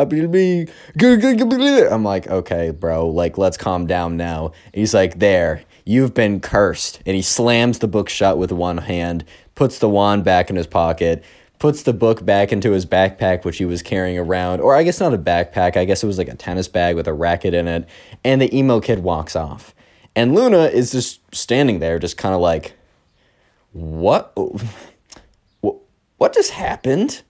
I'm 1.92 2.04
like, 2.04 2.28
okay, 2.28 2.72
bro, 2.72 3.08
like 3.08 3.38
let's 3.38 3.58
calm 3.58 3.86
down 3.88 4.18
now. 4.18 4.54
he's 4.74 4.94
like, 4.94 5.20
there, 5.20 5.64
you've 5.86 6.14
been 6.14 6.40
cursed, 6.40 7.02
and 7.06 7.16
he 7.16 7.22
slams 7.22 7.80
the 7.80 7.88
book 7.88 8.10
shut 8.10 8.38
with 8.38 8.52
one 8.52 8.80
hand, 8.80 9.24
puts 9.56 9.80
the 9.80 9.90
wand 9.90 10.24
back 10.24 10.50
in 10.50 10.56
his 10.56 10.68
pocket. 10.68 11.24
Puts 11.60 11.84
the 11.84 11.92
book 11.92 12.24
back 12.24 12.54
into 12.54 12.72
his 12.72 12.86
backpack, 12.86 13.44
which 13.44 13.58
he 13.58 13.66
was 13.66 13.82
carrying 13.82 14.18
around, 14.18 14.62
or 14.62 14.78
I 14.78 14.84
guess 14.84 15.02
not 15.02 15.14
a 15.14 15.18
backpack, 15.18 15.76
I 15.76 15.84
guess 15.84 16.02
it 16.02 16.08
was 16.08 16.18
like 16.18 16.30
a 16.30 16.36
tennis 16.36 16.70
bag 16.70 16.96
with 16.96 17.06
a 17.06 17.12
racket 17.12 17.54
in 17.54 17.68
it, 17.68 17.86
and 18.24 18.42
the 18.42 18.58
emo 18.58 18.80
kid 18.80 19.00
walks 19.00 19.36
off. 19.36 19.76
And 20.16 20.36
Luna 20.36 20.66
is 20.66 20.92
just 20.92 21.22
standing 21.34 21.80
there, 21.80 22.00
just 22.00 22.18
kind 22.18 22.36
of 22.36 22.42
like, 22.42 22.74
what? 23.72 24.38
What 26.18 26.34
just 26.34 26.52
happened? 26.52 27.22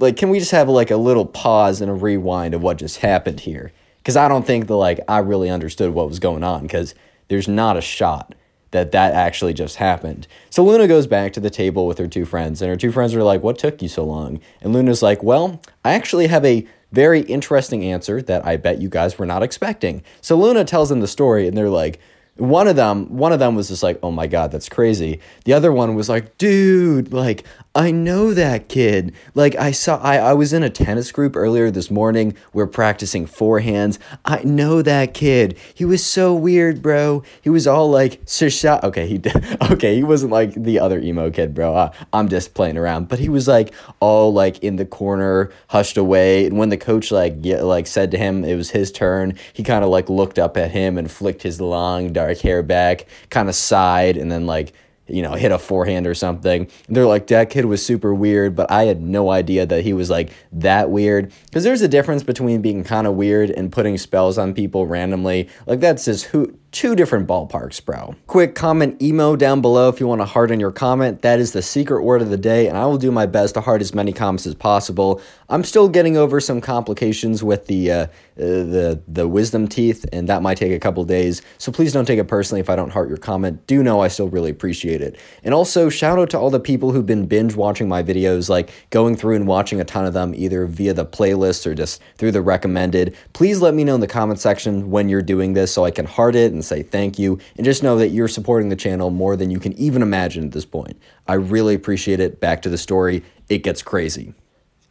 Like, 0.00 0.16
can 0.16 0.30
we 0.30 0.40
just 0.40 0.50
have 0.50 0.68
like 0.68 0.90
a 0.90 0.96
little 0.96 1.24
pause 1.24 1.80
and 1.80 1.88
a 1.88 1.94
rewind 1.94 2.54
of 2.54 2.62
what 2.62 2.76
just 2.76 2.98
happened 2.98 3.38
here? 3.38 3.70
Because 3.98 4.16
I 4.16 4.26
don't 4.26 4.44
think 4.44 4.66
that 4.66 4.74
like 4.74 4.98
I 5.06 5.18
really 5.18 5.48
understood 5.48 5.94
what 5.94 6.08
was 6.08 6.18
going 6.18 6.42
on. 6.42 6.62
Because 6.62 6.96
there's 7.28 7.46
not 7.46 7.76
a 7.76 7.80
shot 7.80 8.34
that 8.72 8.92
that 8.92 9.14
actually 9.14 9.54
just 9.54 9.76
happened. 9.76 10.26
So 10.50 10.64
Luna 10.64 10.88
goes 10.88 11.06
back 11.06 11.32
to 11.34 11.40
the 11.40 11.50
table 11.50 11.86
with 11.86 11.98
her 11.98 12.08
two 12.08 12.24
friends, 12.24 12.60
and 12.60 12.68
her 12.68 12.76
two 12.76 12.92
friends 12.92 13.14
are 13.14 13.22
like, 13.22 13.42
"What 13.42 13.58
took 13.58 13.80
you 13.80 13.88
so 13.88 14.04
long?" 14.04 14.40
And 14.60 14.72
Luna's 14.72 15.02
like, 15.02 15.22
"Well, 15.22 15.60
I 15.84 15.92
actually 15.92 16.26
have 16.26 16.44
a 16.44 16.66
very 16.92 17.20
interesting 17.22 17.84
answer 17.84 18.22
that 18.22 18.46
I 18.46 18.56
bet 18.56 18.80
you 18.80 18.88
guys 18.88 19.18
were 19.18 19.26
not 19.26 19.42
expecting." 19.42 20.02
So 20.20 20.36
Luna 20.36 20.64
tells 20.64 20.88
them 20.88 21.00
the 21.00 21.06
story, 21.06 21.46
and 21.48 21.56
they're 21.56 21.68
like, 21.68 21.98
one 22.36 22.68
of 22.68 22.76
them 22.76 23.16
one 23.16 23.32
of 23.32 23.38
them 23.38 23.54
was 23.54 23.68
just 23.68 23.82
like 23.82 23.98
oh 24.02 24.10
my 24.10 24.26
god 24.26 24.52
that's 24.52 24.68
crazy. 24.68 25.20
The 25.44 25.54
other 25.54 25.72
one 25.72 25.94
was 25.94 26.08
like 26.08 26.36
dude 26.36 27.12
like 27.12 27.44
i 27.74 27.90
know 27.90 28.34
that 28.34 28.68
kid. 28.68 29.14
Like 29.34 29.54
i 29.56 29.70
saw 29.70 29.98
i, 30.02 30.16
I 30.16 30.34
was 30.34 30.52
in 30.52 30.62
a 30.62 30.68
tennis 30.68 31.10
group 31.12 31.34
earlier 31.34 31.70
this 31.70 31.90
morning. 31.90 32.36
We're 32.52 32.66
practicing 32.66 33.26
forehands. 33.26 33.98
I 34.24 34.42
know 34.42 34.82
that 34.82 35.14
kid. 35.14 35.56
He 35.74 35.84
was 35.84 36.04
so 36.04 36.34
weird 36.34 36.82
bro. 36.82 37.22
He 37.40 37.48
was 37.48 37.66
all 37.66 37.90
like 37.90 38.20
shot 38.26 38.84
okay 38.84 39.06
he 39.06 39.18
did 39.18 39.34
okay 39.70 39.94
he 39.94 40.02
wasn't 40.02 40.32
like 40.32 40.52
the 40.54 40.78
other 40.78 41.00
emo 41.00 41.30
kid 41.30 41.54
bro. 41.54 41.74
Uh, 41.74 41.92
i'm 42.12 42.28
just 42.28 42.52
playing 42.52 42.76
around. 42.76 43.08
But 43.08 43.18
he 43.18 43.30
was 43.30 43.48
like 43.48 43.72
all 44.00 44.32
like 44.32 44.58
in 44.62 44.76
the 44.76 44.86
corner 44.86 45.50
hushed 45.68 45.96
away. 45.96 46.46
And 46.46 46.58
when 46.58 46.68
the 46.68 46.76
coach 46.76 47.10
like 47.10 47.40
get, 47.40 47.64
like 47.64 47.86
said 47.86 48.10
to 48.10 48.18
him 48.18 48.44
it 48.44 48.56
was 48.56 48.70
his 48.70 48.92
turn 48.92 49.38
he 49.54 49.62
kind 49.62 49.82
of 49.82 49.90
like 49.90 50.10
looked 50.10 50.38
up 50.38 50.58
at 50.58 50.72
him 50.72 50.98
and 50.98 51.10
flicked 51.10 51.42
his 51.42 51.62
long 51.62 52.12
dark 52.12 52.25
dark 52.26 52.38
hair 52.38 52.62
back, 52.62 53.06
kind 53.30 53.48
of 53.48 53.54
sighed, 53.54 54.16
and 54.16 54.30
then 54.30 54.46
like 54.46 54.72
you 55.08 55.22
know, 55.22 55.34
hit 55.34 55.52
a 55.52 55.58
forehand 55.58 56.06
or 56.06 56.14
something. 56.14 56.68
They're 56.88 57.06
like, 57.06 57.28
that 57.28 57.50
kid 57.50 57.66
was 57.66 57.84
super 57.84 58.12
weird, 58.12 58.56
but 58.56 58.70
I 58.70 58.84
had 58.84 59.00
no 59.00 59.30
idea 59.30 59.64
that 59.66 59.84
he 59.84 59.92
was 59.92 60.10
like 60.10 60.32
that 60.52 60.90
weird. 60.90 61.32
Because 61.44 61.64
there's 61.64 61.82
a 61.82 61.88
difference 61.88 62.22
between 62.22 62.60
being 62.60 62.82
kind 62.82 63.06
of 63.06 63.14
weird 63.14 63.50
and 63.50 63.70
putting 63.70 63.98
spells 63.98 64.36
on 64.36 64.52
people 64.52 64.86
randomly. 64.86 65.48
Like, 65.66 65.80
that's 65.80 66.06
just 66.06 66.24
who 66.26 66.58
two 66.72 66.94
different 66.94 67.26
ballparks, 67.26 67.84
bro. 67.84 68.14
Quick 68.26 68.54
comment 68.54 69.00
emo 69.00 69.36
down 69.36 69.60
below 69.60 69.88
if 69.88 70.00
you 70.00 70.06
want 70.06 70.20
to 70.20 70.26
harden 70.26 70.60
your 70.60 70.72
comment. 70.72 71.22
That 71.22 71.40
is 71.40 71.52
the 71.52 71.62
secret 71.62 72.02
word 72.02 72.22
of 72.22 72.30
the 72.30 72.36
day, 72.36 72.68
and 72.68 72.76
I 72.76 72.86
will 72.86 72.98
do 72.98 73.10
my 73.10 73.26
best 73.26 73.54
to 73.54 73.60
heart 73.60 73.80
as 73.80 73.94
many 73.94 74.12
comments 74.12 74.46
as 74.46 74.54
possible. 74.54 75.20
I'm 75.48 75.64
still 75.64 75.88
getting 75.88 76.16
over 76.16 76.40
some 76.40 76.60
complications 76.60 77.42
with 77.42 77.66
the 77.66 77.90
uh, 77.90 78.06
the 78.36 79.02
the 79.06 79.26
wisdom 79.28 79.68
teeth, 79.68 80.04
and 80.12 80.28
that 80.28 80.42
might 80.42 80.56
take 80.56 80.72
a 80.72 80.78
couple 80.78 81.04
days. 81.04 81.40
So 81.58 81.72
please 81.72 81.92
don't 81.92 82.04
take 82.04 82.18
it 82.18 82.28
personally 82.28 82.60
if 82.60 82.68
I 82.68 82.76
don't 82.76 82.90
heart 82.90 83.08
your 83.08 83.16
comment. 83.18 83.66
Do 83.66 83.82
know 83.82 84.00
I 84.00 84.08
still 84.08 84.28
really 84.28 84.50
appreciate 84.50 85.00
it. 85.00 85.16
And 85.44 85.54
also 85.54 85.88
shout 85.88 86.18
out 86.18 86.30
to 86.30 86.38
all 86.38 86.50
the 86.50 86.60
people 86.60 86.92
who've 86.92 87.06
been 87.06 87.26
binge 87.26 87.54
watching 87.54 87.88
my 87.88 88.02
videos, 88.02 88.48
like 88.48 88.70
going 88.90 89.16
through 89.16 89.36
and 89.36 89.46
watching 89.46 89.80
a 89.80 89.84
ton 89.84 90.04
of 90.04 90.14
them 90.14 90.34
either 90.34 90.66
via 90.66 90.92
the 90.92 91.06
playlist 91.06 91.66
or 91.66 91.74
just 91.74 92.02
through 92.16 92.32
the 92.32 92.42
recommended. 92.42 93.16
Please 93.32 93.62
let 93.62 93.74
me 93.74 93.84
know 93.84 93.94
in 93.94 94.00
the 94.00 94.06
comment 94.06 94.40
section 94.40 94.90
when 94.90 95.08
you're 95.08 95.22
doing 95.22 95.54
this 95.54 95.72
so 95.72 95.84
I 95.84 95.90
can 95.90 96.06
heart 96.06 96.34
it 96.34 96.52
and 96.56 96.64
say 96.64 96.82
thank 96.82 97.18
you. 97.18 97.38
And 97.56 97.64
just 97.64 97.82
know 97.82 97.96
that 97.98 98.08
you're 98.08 98.28
supporting 98.28 98.68
the 98.68 98.76
channel 98.76 99.10
more 99.10 99.36
than 99.36 99.50
you 99.50 99.60
can 99.60 99.72
even 99.74 100.02
imagine 100.02 100.44
at 100.44 100.52
this 100.52 100.64
point. 100.64 101.00
I 101.28 101.34
really 101.34 101.74
appreciate 101.74 102.20
it. 102.20 102.40
Back 102.40 102.62
to 102.62 102.68
the 102.68 102.78
story, 102.78 103.22
it 103.48 103.58
gets 103.58 103.82
crazy. 103.82 104.34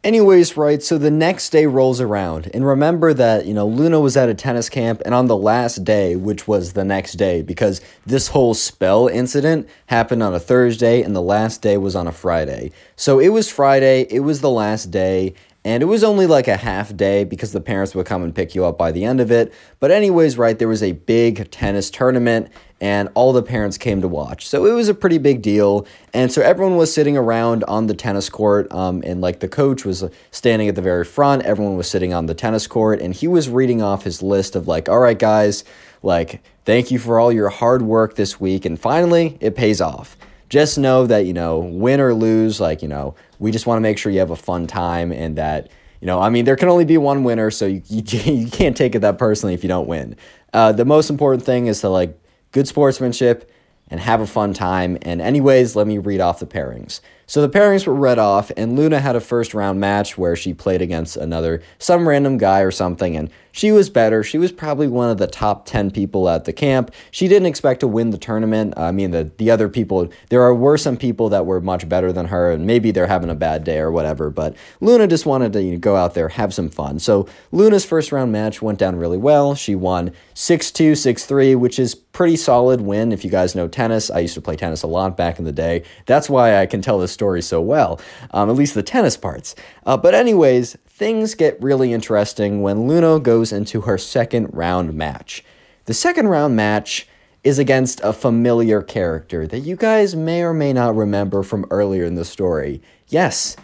Anyways, 0.04 0.56
right, 0.56 0.80
so 0.84 0.98
the 0.98 1.10
next 1.10 1.50
day 1.50 1.66
rolls 1.66 2.00
around, 2.00 2.48
and 2.54 2.64
remember 2.64 3.12
that, 3.12 3.44
you 3.44 3.52
know, 3.52 3.66
Luna 3.66 3.98
was 3.98 4.16
at 4.16 4.28
a 4.28 4.34
tennis 4.34 4.68
camp, 4.68 5.02
and 5.04 5.12
on 5.12 5.26
the 5.26 5.36
last 5.36 5.82
day, 5.82 6.14
which 6.14 6.46
was 6.46 6.74
the 6.74 6.84
next 6.84 7.14
day, 7.14 7.42
because 7.42 7.80
this 8.04 8.28
whole 8.28 8.54
spell 8.54 9.08
incident 9.08 9.68
happened 9.86 10.22
on 10.22 10.32
a 10.32 10.38
Thursday, 10.38 11.02
and 11.02 11.16
the 11.16 11.22
last 11.22 11.60
day 11.60 11.76
was 11.76 11.96
on 11.96 12.06
a 12.06 12.12
Friday. 12.12 12.70
So 12.94 13.18
it 13.18 13.30
was 13.30 13.50
Friday, 13.50 14.06
it 14.08 14.20
was 14.20 14.42
the 14.42 14.50
last 14.50 14.92
day, 14.92 15.34
And 15.66 15.82
it 15.82 15.86
was 15.86 16.04
only 16.04 16.28
like 16.28 16.46
a 16.46 16.56
half 16.56 16.96
day 16.96 17.24
because 17.24 17.50
the 17.50 17.60
parents 17.60 17.92
would 17.96 18.06
come 18.06 18.22
and 18.22 18.32
pick 18.32 18.54
you 18.54 18.64
up 18.64 18.78
by 18.78 18.92
the 18.92 19.04
end 19.04 19.20
of 19.20 19.32
it. 19.32 19.52
But, 19.80 19.90
anyways, 19.90 20.38
right, 20.38 20.56
there 20.56 20.68
was 20.68 20.80
a 20.80 20.92
big 20.92 21.50
tennis 21.50 21.90
tournament 21.90 22.52
and 22.80 23.08
all 23.14 23.32
the 23.32 23.42
parents 23.42 23.76
came 23.76 24.00
to 24.00 24.06
watch. 24.06 24.46
So 24.46 24.64
it 24.64 24.70
was 24.70 24.88
a 24.88 24.94
pretty 24.94 25.18
big 25.18 25.42
deal. 25.42 25.84
And 26.14 26.30
so 26.30 26.40
everyone 26.40 26.76
was 26.76 26.94
sitting 26.94 27.16
around 27.16 27.64
on 27.64 27.88
the 27.88 27.94
tennis 27.94 28.28
court, 28.30 28.70
um, 28.70 29.02
and 29.04 29.20
like 29.20 29.40
the 29.40 29.48
coach 29.48 29.84
was 29.84 30.04
standing 30.30 30.68
at 30.68 30.76
the 30.76 30.82
very 30.82 31.04
front. 31.04 31.42
Everyone 31.42 31.76
was 31.76 31.90
sitting 31.90 32.14
on 32.14 32.26
the 32.26 32.34
tennis 32.34 32.68
court, 32.68 33.00
and 33.00 33.12
he 33.12 33.26
was 33.26 33.48
reading 33.48 33.82
off 33.82 34.04
his 34.04 34.22
list 34.22 34.54
of 34.54 34.68
like, 34.68 34.88
all 34.88 35.00
right, 35.00 35.18
guys, 35.18 35.64
like, 36.00 36.42
thank 36.64 36.92
you 36.92 37.00
for 37.00 37.18
all 37.18 37.32
your 37.32 37.48
hard 37.48 37.82
work 37.82 38.14
this 38.14 38.38
week. 38.38 38.64
And 38.64 38.78
finally, 38.78 39.36
it 39.40 39.56
pays 39.56 39.80
off. 39.80 40.16
Just 40.48 40.78
know 40.78 41.06
that, 41.06 41.26
you 41.26 41.32
know, 41.32 41.58
win 41.58 42.00
or 42.00 42.14
lose, 42.14 42.60
like, 42.60 42.82
you 42.82 42.88
know, 42.88 43.14
we 43.38 43.50
just 43.50 43.66
want 43.66 43.78
to 43.78 43.82
make 43.82 43.98
sure 43.98 44.12
you 44.12 44.20
have 44.20 44.30
a 44.30 44.36
fun 44.36 44.66
time 44.66 45.12
and 45.12 45.36
that, 45.36 45.70
you 46.00 46.06
know, 46.06 46.20
I 46.20 46.30
mean, 46.30 46.44
there 46.44 46.56
can 46.56 46.68
only 46.68 46.84
be 46.84 46.98
one 46.98 47.24
winner, 47.24 47.50
so 47.50 47.66
you, 47.66 47.82
you, 47.88 48.02
you 48.32 48.50
can't 48.50 48.76
take 48.76 48.94
it 48.94 49.00
that 49.00 49.18
personally 49.18 49.54
if 49.54 49.62
you 49.64 49.68
don't 49.68 49.88
win. 49.88 50.16
Uh, 50.52 50.72
the 50.72 50.84
most 50.84 51.10
important 51.10 51.44
thing 51.44 51.66
is 51.66 51.80
to 51.80 51.88
like 51.88 52.18
good 52.52 52.68
sportsmanship, 52.68 53.50
and 53.88 54.00
have 54.00 54.20
a 54.20 54.26
fun 54.26 54.52
time. 54.52 54.98
And, 55.02 55.20
anyways, 55.20 55.76
let 55.76 55.86
me 55.86 55.98
read 55.98 56.20
off 56.20 56.40
the 56.40 56.46
pairings. 56.46 57.00
So 57.28 57.42
the 57.42 57.48
pairings 57.48 57.88
were 57.88 57.94
read 57.94 58.20
off, 58.20 58.52
and 58.56 58.76
Luna 58.76 59.00
had 59.00 59.16
a 59.16 59.20
first 59.20 59.52
round 59.52 59.80
match 59.80 60.16
where 60.16 60.36
she 60.36 60.54
played 60.54 60.80
against 60.80 61.16
another, 61.16 61.60
some 61.76 62.08
random 62.08 62.38
guy 62.38 62.60
or 62.60 62.70
something, 62.70 63.16
and 63.16 63.30
she 63.50 63.72
was 63.72 63.90
better. 63.90 64.22
She 64.22 64.36
was 64.38 64.52
probably 64.52 64.86
one 64.86 65.08
of 65.08 65.16
the 65.16 65.26
top 65.26 65.64
10 65.64 65.90
people 65.90 66.28
at 66.28 66.44
the 66.44 66.52
camp. 66.52 66.92
She 67.10 67.26
didn't 67.26 67.46
expect 67.46 67.80
to 67.80 67.88
win 67.88 68.10
the 68.10 68.18
tournament. 68.18 68.74
I 68.76 68.92
mean, 68.92 69.12
the, 69.12 69.30
the 69.38 69.50
other 69.50 69.68
people, 69.68 70.08
there 70.28 70.42
are, 70.42 70.54
were 70.54 70.76
some 70.76 70.98
people 70.98 71.30
that 71.30 71.46
were 71.46 71.60
much 71.60 71.88
better 71.88 72.12
than 72.12 72.26
her, 72.26 72.52
and 72.52 72.66
maybe 72.66 72.90
they're 72.90 73.06
having 73.06 73.30
a 73.30 73.34
bad 73.34 73.64
day 73.64 73.78
or 73.78 73.90
whatever, 73.90 74.30
but 74.30 74.54
Luna 74.80 75.08
just 75.08 75.26
wanted 75.26 75.54
to 75.54 75.62
you 75.62 75.72
know, 75.72 75.78
go 75.78 75.96
out 75.96 76.14
there, 76.14 76.28
have 76.28 76.52
some 76.52 76.68
fun. 76.68 76.98
So 76.98 77.26
Luna's 77.50 77.84
first 77.84 78.12
round 78.12 78.30
match 78.30 78.60
went 78.60 78.78
down 78.78 78.94
really 78.96 79.18
well. 79.18 79.54
She 79.54 79.74
won 79.74 80.12
6 80.34 80.70
2, 80.70 80.94
6 80.94 81.24
3, 81.24 81.54
which 81.54 81.78
is 81.78 81.94
pretty 81.94 82.36
solid 82.36 82.82
win 82.82 83.10
if 83.10 83.24
you 83.24 83.30
guys 83.30 83.54
know 83.54 83.68
tennis. 83.68 84.10
I 84.10 84.20
used 84.20 84.34
to 84.34 84.40
play 84.42 84.56
tennis 84.56 84.82
a 84.82 84.86
lot 84.86 85.16
back 85.16 85.38
in 85.38 85.46
the 85.46 85.52
day. 85.52 85.82
That's 86.04 86.28
why 86.28 86.60
I 86.60 86.66
can 86.66 86.82
tell 86.82 86.98
this 86.98 87.15
story 87.16 87.42
so 87.42 87.58
well, 87.60 87.98
um, 88.30 88.50
at 88.50 88.56
least 88.56 88.74
the 88.74 88.82
tennis 88.82 89.16
parts. 89.16 89.54
Uh, 89.86 89.96
but, 89.96 90.14
anyways, 90.14 90.76
things 90.86 91.34
get 91.34 91.60
really 91.62 91.92
interesting 91.92 92.60
when 92.62 92.86
Luna 92.86 93.18
goes 93.20 93.52
into 93.52 93.80
her 93.88 93.98
second 93.98 94.46
round 94.52 94.92
match. 94.94 95.42
The 95.86 95.94
second 95.94 96.28
round 96.28 96.54
match 96.54 97.08
is 97.42 97.58
against 97.58 98.00
a 98.02 98.12
familiar 98.12 98.82
character 98.82 99.46
that 99.46 99.60
you 99.60 99.76
guys 99.76 100.14
may 100.14 100.42
or 100.42 100.52
may 100.52 100.72
not 100.72 100.96
remember 100.96 101.42
from 101.42 101.64
earlier 101.70 102.04
in 102.04 102.16
the 102.16 102.24
story. 102.24 102.82
Yes, 103.08 103.56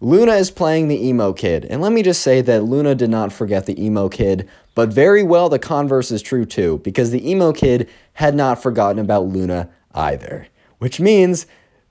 Luna 0.00 0.34
is 0.34 0.50
playing 0.50 0.88
the 0.88 1.06
emo 1.08 1.32
kid, 1.32 1.64
and 1.64 1.80
let 1.80 1.92
me 1.92 2.02
just 2.02 2.22
say 2.22 2.40
that 2.42 2.64
Luna 2.64 2.94
did 2.94 3.10
not 3.10 3.32
forget 3.32 3.66
the 3.66 3.84
emo 3.84 4.08
kid, 4.08 4.48
but 4.74 4.92
very 4.92 5.22
well 5.22 5.48
the 5.48 5.58
converse 5.58 6.10
is 6.10 6.22
true 6.22 6.44
too, 6.44 6.80
because 6.84 7.10
the 7.10 7.28
emo 7.28 7.52
kid 7.52 7.88
had 8.14 8.34
not 8.34 8.62
forgotten 8.62 8.98
about 8.98 9.26
Luna 9.26 9.68
either. 9.94 10.46
Which 10.78 11.00
means 11.00 11.46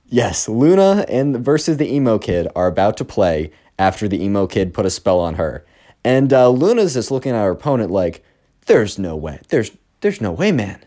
Yes, 0.05 0.47
Luna 0.47 1.05
and 1.07 1.37
versus 1.43 1.77
the 1.77 1.91
emo 1.91 2.19
kid 2.19 2.47
are 2.55 2.67
about 2.67 2.97
to 2.97 3.05
play 3.05 3.51
after 3.79 4.07
the 4.07 4.23
emo 4.23 4.45
kid 4.47 4.73
put 4.73 4.85
a 4.85 4.89
spell 4.89 5.19
on 5.19 5.35
her, 5.35 5.65
and 6.03 6.31
uh, 6.31 6.49
Luna's 6.49 6.93
just 6.93 7.09
looking 7.11 7.31
at 7.31 7.43
her 7.43 7.51
opponent 7.51 7.89
like, 7.89 8.23
"There's 8.67 8.99
no 8.99 9.15
way. 9.15 9.39
There's 9.49 9.71
there's 10.01 10.21
no 10.21 10.31
way, 10.31 10.51
man. 10.51 10.83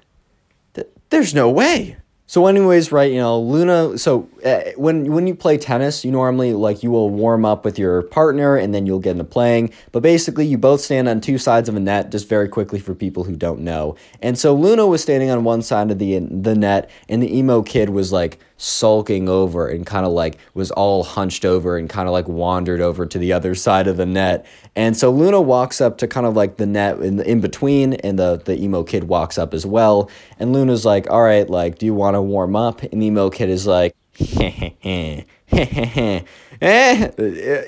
Th- 0.75 0.89
there's 1.11 1.35
no 1.35 1.51
way." 1.51 1.97
So, 2.29 2.49
anyways, 2.49 2.91
right, 2.91 3.13
you 3.13 3.19
know, 3.19 3.39
Luna. 3.41 3.99
So, 3.99 4.29
uh, 4.45 4.73
when 4.77 5.13
when 5.13 5.29
you 5.29 5.35
play 5.37 5.59
tennis, 5.59 6.05
you 6.05 6.11
normally 6.11 6.55
like 6.55 6.83
you 6.83 6.91
will 6.91 7.09
warm 7.09 7.45
up 7.45 7.65
with 7.65 7.79
your 7.79 8.03
partner, 8.03 8.57
and 8.57 8.75
then 8.75 8.85
you'll 8.85 8.99
get 8.99 9.13
into 9.13 9.23
playing. 9.23 9.73
But 9.93 10.03
basically, 10.03 10.45
you 10.45 10.59
both 10.59 10.81
stand 10.81 11.09
on 11.09 11.21
two 11.21 11.39
sides 11.39 11.69
of 11.69 11.77
a 11.77 11.81
net, 11.81 12.11
just 12.11 12.29
very 12.29 12.49
quickly 12.49 12.81
for 12.81 12.97
people 12.97 13.23
who 13.23 13.37
don't 13.37 13.61
know. 13.61 13.95
And 14.21 14.37
so, 14.37 14.55
Luna 14.55 14.89
was 14.89 15.03
standing 15.03 15.31
on 15.31 15.45
one 15.45 15.63
side 15.63 15.93
of 15.93 16.01
the 16.01 16.19
the 16.19 16.57
net, 16.57 16.91
and 17.09 17.23
the 17.23 17.37
emo 17.37 17.63
kid 17.63 17.91
was 17.91 18.11
like 18.11 18.41
sulking 18.59 19.29
over 19.29 19.69
and 19.69 19.87
kind 19.87 20.07
of 20.07 20.13
like 20.13 20.39
was 20.55 20.71
all 20.71 21.05
hunched 21.05 21.45
over 21.45 21.77
and 21.77 21.89
kind 21.91 22.09
of 22.09 22.13
like 22.13 22.27
wandered 22.29 22.81
over 22.81 23.07
to 23.07 23.19
the 23.19 23.33
other 23.33 23.55
side 23.55 23.87
of 23.87 23.97
the 23.97 24.07
net. 24.07 24.47
And 24.75 24.97
so 24.97 25.11
Luna 25.11 25.41
walks 25.41 25.81
up 25.81 25.99
to 25.99 26.09
kind 26.09 26.27
of 26.27 26.35
like 26.35 26.57
the 26.57 26.67
net 26.67 26.99
in, 27.01 27.21
in 27.21 27.41
between, 27.41 27.95
and 27.95 28.19
the, 28.19 28.41
the 28.45 28.61
emo 28.63 28.83
kid 28.83 29.05
walks 29.05 29.39
up 29.39 29.55
as 29.55 29.67
well. 29.67 30.11
And 30.39 30.53
Luna's 30.53 30.85
like, 30.85 31.09
All 31.11 31.23
right, 31.23 31.49
like, 31.49 31.79
do 31.79 31.87
you 31.87 31.95
want 31.95 32.15
to 32.15 32.23
warm 32.23 32.57
up? 32.57 32.83
And 32.83 33.03
the 33.03 33.07
emo 33.07 33.31
kid 33.31 33.51
is 33.51 33.67
like, 33.67 33.95
eh, 34.39 35.23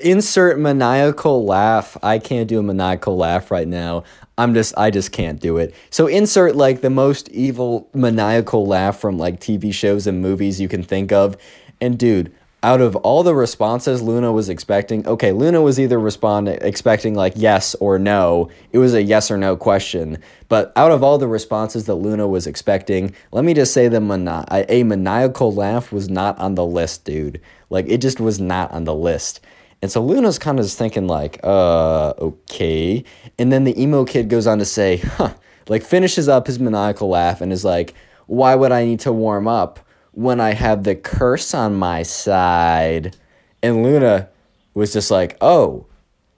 insert 0.01 0.59
maniacal 0.59 1.45
laugh. 1.45 1.97
I 2.01 2.17
can't 2.19 2.47
do 2.47 2.59
a 2.59 2.63
maniacal 2.63 3.17
laugh 3.17 3.51
right 3.51 3.67
now. 3.67 4.03
I'm 4.39 4.53
just 4.53 4.73
I 4.77 4.89
just 4.89 5.11
can't 5.11 5.39
do 5.39 5.57
it. 5.57 5.75
So 5.89 6.07
insert 6.07 6.55
like 6.55 6.79
the 6.79 6.89
most 6.89 7.27
evil 7.29 7.89
maniacal 7.93 8.65
laugh 8.65 8.97
from 8.97 9.17
like 9.17 9.41
TV 9.41 9.73
shows 9.73 10.07
and 10.07 10.21
movies 10.21 10.61
you 10.61 10.69
can 10.69 10.81
think 10.81 11.11
of. 11.11 11.35
And 11.81 11.99
dude, 11.99 12.31
out 12.63 12.79
of 12.79 12.95
all 12.97 13.21
the 13.21 13.35
responses 13.35 14.01
Luna 14.01 14.31
was 14.31 14.47
expecting, 14.47 15.05
okay, 15.05 15.33
Luna 15.33 15.61
was 15.61 15.77
either 15.77 15.99
responding 15.99 16.57
expecting 16.61 17.15
like 17.15 17.33
yes 17.35 17.75
or 17.75 17.99
no. 17.99 18.49
It 18.71 18.77
was 18.77 18.93
a 18.93 19.03
yes 19.03 19.29
or 19.29 19.37
no 19.37 19.57
question. 19.57 20.19
But 20.47 20.71
out 20.77 20.93
of 20.93 21.03
all 21.03 21.17
the 21.17 21.27
responses 21.27 21.85
that 21.87 21.95
Luna 21.95 22.25
was 22.25 22.47
expecting, 22.47 23.13
let 23.33 23.43
me 23.43 23.53
just 23.53 23.73
say 23.73 23.89
the 23.89 23.99
mani- 23.99 24.45
a 24.69 24.83
maniacal 24.83 25.53
laugh 25.53 25.91
was 25.91 26.07
not 26.07 26.39
on 26.39 26.55
the 26.55 26.65
list, 26.65 27.03
dude. 27.03 27.41
Like 27.69 27.87
it 27.89 27.99
just 27.99 28.21
was 28.21 28.39
not 28.39 28.71
on 28.71 28.85
the 28.85 28.95
list. 28.95 29.41
And 29.81 29.91
so 29.91 30.03
Luna's 30.03 30.39
kind 30.39 30.59
of 30.59 30.65
just 30.65 30.77
thinking 30.77 31.07
like, 31.07 31.39
uh, 31.43 32.13
okay. 32.19 33.03
And 33.37 33.51
then 33.51 33.63
the 33.63 33.81
emo 33.81 34.05
kid 34.05 34.29
goes 34.29 34.45
on 34.47 34.59
to 34.59 34.65
say, 34.65 34.97
huh, 34.97 35.33
like 35.67 35.83
finishes 35.83 36.27
up 36.27 36.47
his 36.47 36.59
maniacal 36.59 37.09
laugh 37.09 37.41
and 37.41 37.53
is 37.53 37.63
like, 37.63 37.93
why 38.27 38.55
would 38.55 38.71
I 38.71 38.85
need 38.85 38.99
to 39.01 39.11
warm 39.11 39.47
up? 39.47 39.79
when 40.19 40.41
I 40.41 40.53
have 40.53 40.83
the 40.83 40.95
curse 40.95 41.53
on 41.53 41.75
my 41.75 42.03
side. 42.03 43.15
And 43.61 43.83
Luna 43.83 44.29
was 44.73 44.93
just 44.93 45.11
like, 45.11 45.37
oh, 45.41 45.85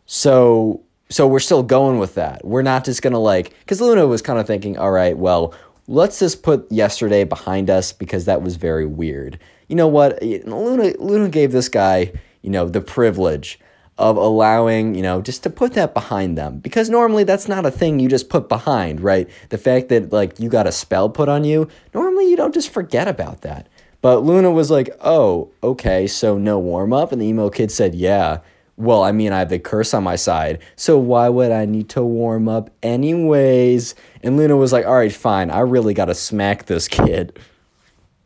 so 0.05 0.83
so 1.09 1.27
we're 1.27 1.39
still 1.39 1.63
going 1.63 1.99
with 1.99 2.15
that. 2.15 2.45
We're 2.45 2.61
not 2.61 2.85
just 2.85 3.01
gonna 3.01 3.19
like 3.19 3.57
because 3.59 3.81
Luna 3.81 4.07
was 4.07 4.21
kind 4.21 4.39
of 4.39 4.47
thinking, 4.47 4.77
all 4.77 4.91
right, 4.91 5.17
well, 5.17 5.53
let's 5.87 6.19
just 6.19 6.43
put 6.43 6.71
yesterday 6.71 7.23
behind 7.23 7.69
us 7.69 7.91
because 7.91 8.25
that 8.25 8.41
was 8.41 8.55
very 8.55 8.85
weird. 8.85 9.39
You 9.67 9.75
know 9.75 9.87
what? 9.87 10.21
Luna 10.21 10.93
Luna 10.99 11.29
gave 11.29 11.51
this 11.51 11.69
guy, 11.69 12.11
you 12.41 12.49
know, 12.49 12.67
the 12.67 12.81
privilege 12.81 13.59
of 13.97 14.17
allowing, 14.17 14.95
you 14.95 15.01
know, 15.01 15.21
just 15.21 15.43
to 15.43 15.49
put 15.49 15.73
that 15.73 15.93
behind 15.93 16.37
them. 16.37 16.59
Because 16.59 16.89
normally 16.89 17.23
that's 17.23 17.47
not 17.47 17.65
a 17.65 17.71
thing 17.71 17.99
you 17.99 18.09
just 18.09 18.29
put 18.29 18.49
behind, 18.49 19.01
right? 19.01 19.29
The 19.49 19.57
fact 19.57 19.89
that 19.89 20.11
like 20.11 20.39
you 20.39 20.49
got 20.49 20.67
a 20.67 20.71
spell 20.71 21.09
put 21.09 21.29
on 21.29 21.43
you, 21.43 21.67
normally 21.93 22.29
you 22.29 22.35
don't 22.35 22.53
just 22.53 22.69
forget 22.69 23.07
about 23.07 23.41
that. 23.41 23.67
But 24.01 24.23
Luna 24.23 24.49
was 24.49 24.71
like, 24.71 24.89
oh, 25.01 25.51
okay, 25.61 26.07
so 26.07 26.37
no 26.37 26.57
warm 26.57 26.91
up? 26.91 27.11
And 27.11 27.21
the 27.21 27.27
emo 27.27 27.51
kid 27.51 27.71
said, 27.71 27.93
yeah. 27.93 28.39
Well, 28.75 29.03
I 29.03 29.11
mean, 29.11 29.31
I 29.31 29.39
have 29.39 29.49
the 29.49 29.59
curse 29.59 29.93
on 29.93 30.03
my 30.03 30.15
side, 30.15 30.57
so 30.75 30.97
why 30.97 31.29
would 31.29 31.51
I 31.51 31.65
need 31.65 31.89
to 31.89 32.01
warm 32.01 32.49
up 32.49 32.71
anyways? 32.81 33.93
And 34.23 34.37
Luna 34.37 34.57
was 34.57 34.73
like, 34.73 34.87
all 34.87 34.95
right, 34.95 35.13
fine, 35.13 35.51
I 35.51 35.59
really 35.59 35.93
gotta 35.93 36.15
smack 36.15 36.65
this 36.65 36.87
kid. 36.87 37.37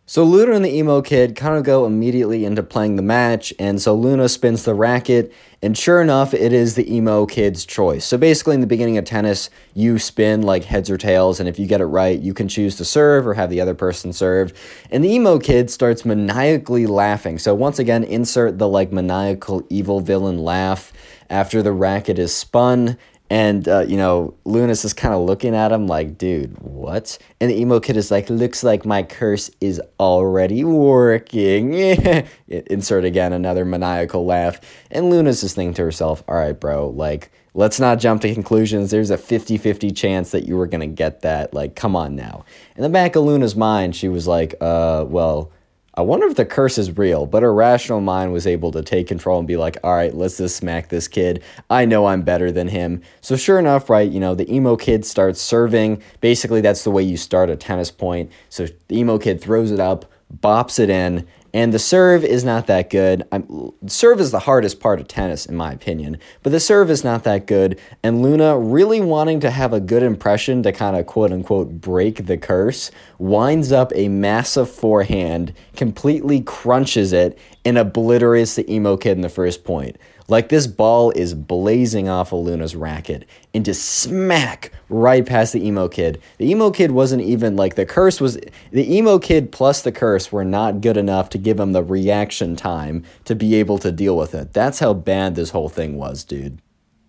So 0.07 0.23
Luna 0.23 0.51
and 0.51 0.63
the 0.63 0.71
emo 0.71 1.01
kid 1.01 1.35
kind 1.35 1.57
of 1.57 1.63
go 1.63 1.87
immediately 1.87 2.45
into 2.45 2.61
playing 2.61 2.95
the 2.95 3.01
match, 3.01 3.51
and 3.57 3.81
so 3.81 3.95
Luna 3.95 4.29
spins 4.29 4.63
the 4.63 4.75
racket, 4.75 5.33
and 5.63 5.75
sure 5.75 5.99
enough, 5.99 6.31
it 6.31 6.53
is 6.53 6.75
the 6.75 6.95
emo 6.95 7.25
kid's 7.25 7.65
choice. 7.65 8.05
So 8.05 8.15
basically, 8.15 8.53
in 8.53 8.61
the 8.61 8.67
beginning 8.67 8.99
of 8.99 9.05
tennis, 9.05 9.49
you 9.73 9.97
spin 9.97 10.43
like 10.43 10.65
heads 10.65 10.91
or 10.91 10.99
tails, 10.99 11.39
and 11.39 11.49
if 11.49 11.57
you 11.57 11.65
get 11.65 11.81
it 11.81 11.85
right, 11.85 12.19
you 12.19 12.35
can 12.35 12.47
choose 12.47 12.75
to 12.75 12.85
serve 12.85 13.25
or 13.25 13.33
have 13.33 13.49
the 13.49 13.59
other 13.59 13.73
person 13.73 14.13
serve. 14.13 14.53
And 14.91 15.03
the 15.03 15.11
emo 15.11 15.39
kid 15.39 15.71
starts 15.71 16.05
maniacally 16.05 16.85
laughing. 16.85 17.39
So 17.39 17.55
once 17.55 17.79
again, 17.79 18.03
insert 18.03 18.59
the 18.59 18.67
like 18.67 18.91
maniacal 18.91 19.65
evil 19.71 20.01
villain 20.01 20.37
laugh 20.37 20.93
after 21.31 21.63
the 21.63 21.71
racket 21.71 22.19
is 22.19 22.31
spun 22.31 22.99
and, 23.29 23.67
uh, 23.67 23.85
you 23.87 23.97
know, 23.97 24.35
Luna's 24.45 24.85
is 24.85 24.93
kind 24.93 25.13
of 25.13 25.21
looking 25.21 25.55
at 25.55 25.71
him 25.71 25.87
like, 25.87 26.17
dude, 26.17 26.55
what? 26.59 27.17
And 27.41 27.49
the 27.49 27.59
emo 27.59 27.79
kid 27.79 27.97
is 27.97 28.11
like, 28.11 28.29
looks 28.29 28.63
like 28.63 28.85
my 28.85 29.01
curse 29.01 29.49
is 29.59 29.81
already 29.99 30.63
working. 30.63 31.73
Insert 32.47 33.03
again 33.03 33.33
another 33.33 33.65
maniacal 33.65 34.25
laugh. 34.25 34.61
And 34.91 35.09
Luna's 35.09 35.41
just 35.41 35.55
thinking 35.55 35.73
to 35.75 35.81
herself, 35.81 36.23
all 36.27 36.35
right, 36.35 36.59
bro, 36.59 36.89
like, 36.89 37.31
let's 37.55 37.79
not 37.79 37.99
jump 37.99 38.21
to 38.21 38.33
conclusions. 38.33 38.91
There's 38.91 39.09
a 39.09 39.17
50 39.17 39.57
50 39.57 39.91
chance 39.91 40.29
that 40.29 40.45
you 40.45 40.55
were 40.55 40.67
going 40.67 40.87
to 40.87 40.95
get 40.95 41.21
that. 41.21 41.51
Like, 41.51 41.75
come 41.75 41.95
on 41.95 42.15
now. 42.15 42.45
In 42.75 42.83
the 42.83 42.89
back 42.89 43.15
of 43.15 43.23
Luna's 43.23 43.55
mind, 43.55 43.95
she 43.95 44.07
was 44.07 44.27
like, 44.27 44.53
uh, 44.61 45.03
well, 45.07 45.51
I 45.97 46.01
wonder 46.01 46.27
if 46.27 46.35
the 46.35 46.45
curse 46.45 46.77
is 46.77 46.97
real, 46.97 47.25
but 47.25 47.41
her 47.41 47.53
rational 47.53 48.01
mind 48.01 48.33
was 48.33 48.45
able 48.45 48.71
to 48.73 48.81
take 48.81 49.07
control 49.07 49.39
and 49.39 49.47
be 49.47 49.55
like, 49.55 49.77
all 49.81 49.95
right, 49.95 50.13
let's 50.13 50.37
just 50.37 50.57
smack 50.57 50.89
this 50.89 51.07
kid. 51.07 51.41
I 51.69 51.85
know 51.85 52.07
I'm 52.07 52.21
better 52.21 52.51
than 52.51 52.67
him. 52.67 53.01
So, 53.21 53.37
sure 53.37 53.59
enough, 53.59 53.89
right, 53.89 54.09
you 54.09 54.19
know, 54.19 54.35
the 54.35 54.53
emo 54.53 54.75
kid 54.75 55.05
starts 55.05 55.39
serving. 55.39 56.03
Basically, 56.19 56.59
that's 56.59 56.83
the 56.83 56.91
way 56.91 57.01
you 57.01 57.15
start 57.15 57.49
a 57.49 57.55
tennis 57.55 57.91
point. 57.91 58.29
So, 58.49 58.67
the 58.89 58.97
emo 58.97 59.17
kid 59.17 59.39
throws 59.39 59.71
it 59.71 59.79
up, 59.79 60.11
bops 60.37 60.79
it 60.79 60.89
in, 60.89 61.25
And 61.55 61.73
the 61.73 61.79
serve 61.79 62.25
is 62.25 62.43
not 62.43 62.67
that 62.67 62.89
good. 62.89 63.23
I'm, 63.31 63.71
serve 63.87 64.19
is 64.19 64.31
the 64.31 64.39
hardest 64.39 64.81
part 64.81 64.99
of 64.99 65.07
tennis, 65.07 65.45
in 65.45 65.55
my 65.55 65.71
opinion, 65.71 66.17
but 66.43 66.51
the 66.51 66.59
serve 66.59 66.91
is 66.91 67.05
not 67.05 67.23
that 67.23 67.47
good. 67.47 67.79
And 68.03 68.21
Luna, 68.21 68.59
really 68.59 68.99
wanting 68.99 69.39
to 69.39 69.49
have 69.49 69.71
a 69.71 69.79
good 69.79 70.03
impression 70.03 70.63
to 70.63 70.73
kind 70.73 70.97
of 70.97 71.05
quote 71.05 71.31
unquote 71.31 71.79
break 71.79 72.25
the 72.25 72.37
curse, 72.37 72.91
winds 73.19 73.71
up 73.71 73.93
a 73.95 74.09
massive 74.09 74.69
forehand, 74.69 75.53
completely 75.77 76.41
crunches 76.41 77.13
it, 77.13 77.39
and 77.63 77.77
obliterates 77.77 78.55
the 78.55 78.69
emo 78.69 78.97
kid 78.97 79.13
in 79.13 79.21
the 79.21 79.29
first 79.29 79.63
point. 79.63 79.95
Like 80.27 80.49
this 80.49 80.65
ball 80.65 81.11
is 81.11 81.35
blazing 81.35 82.09
off 82.09 82.33
of 82.33 82.39
Luna's 82.39 82.75
racket 82.75 83.27
and 83.53 83.63
just 83.63 83.85
smack 83.85 84.71
right 84.89 85.23
past 85.23 85.53
the 85.53 85.65
emo 85.65 85.87
kid. 85.87 86.19
The 86.39 86.49
emo 86.49 86.71
kid 86.71 86.91
wasn't 86.91 87.21
even 87.21 87.55
like 87.55 87.75
the 87.75 87.85
curse 87.85 88.19
was 88.19 88.39
the 88.71 88.95
emo 88.95 89.19
kid 89.19 89.51
plus 89.51 89.83
the 89.83 89.91
curse 89.91 90.31
were 90.31 90.45
not 90.45 90.81
good 90.81 90.97
enough 90.97 91.29
to 91.29 91.37
give 91.37 91.59
him 91.59 91.73
the 91.73 91.83
reaction 91.83 92.55
time 92.55 93.03
to 93.25 93.35
be 93.35 93.53
able 93.55 93.77
to 93.79 93.91
deal 93.91 94.17
with 94.17 94.33
it. 94.33 94.53
That's 94.53 94.79
how 94.79 94.93
bad 94.93 95.35
this 95.35 95.51
whole 95.51 95.69
thing 95.69 95.95
was, 95.95 96.23
dude. 96.23 96.59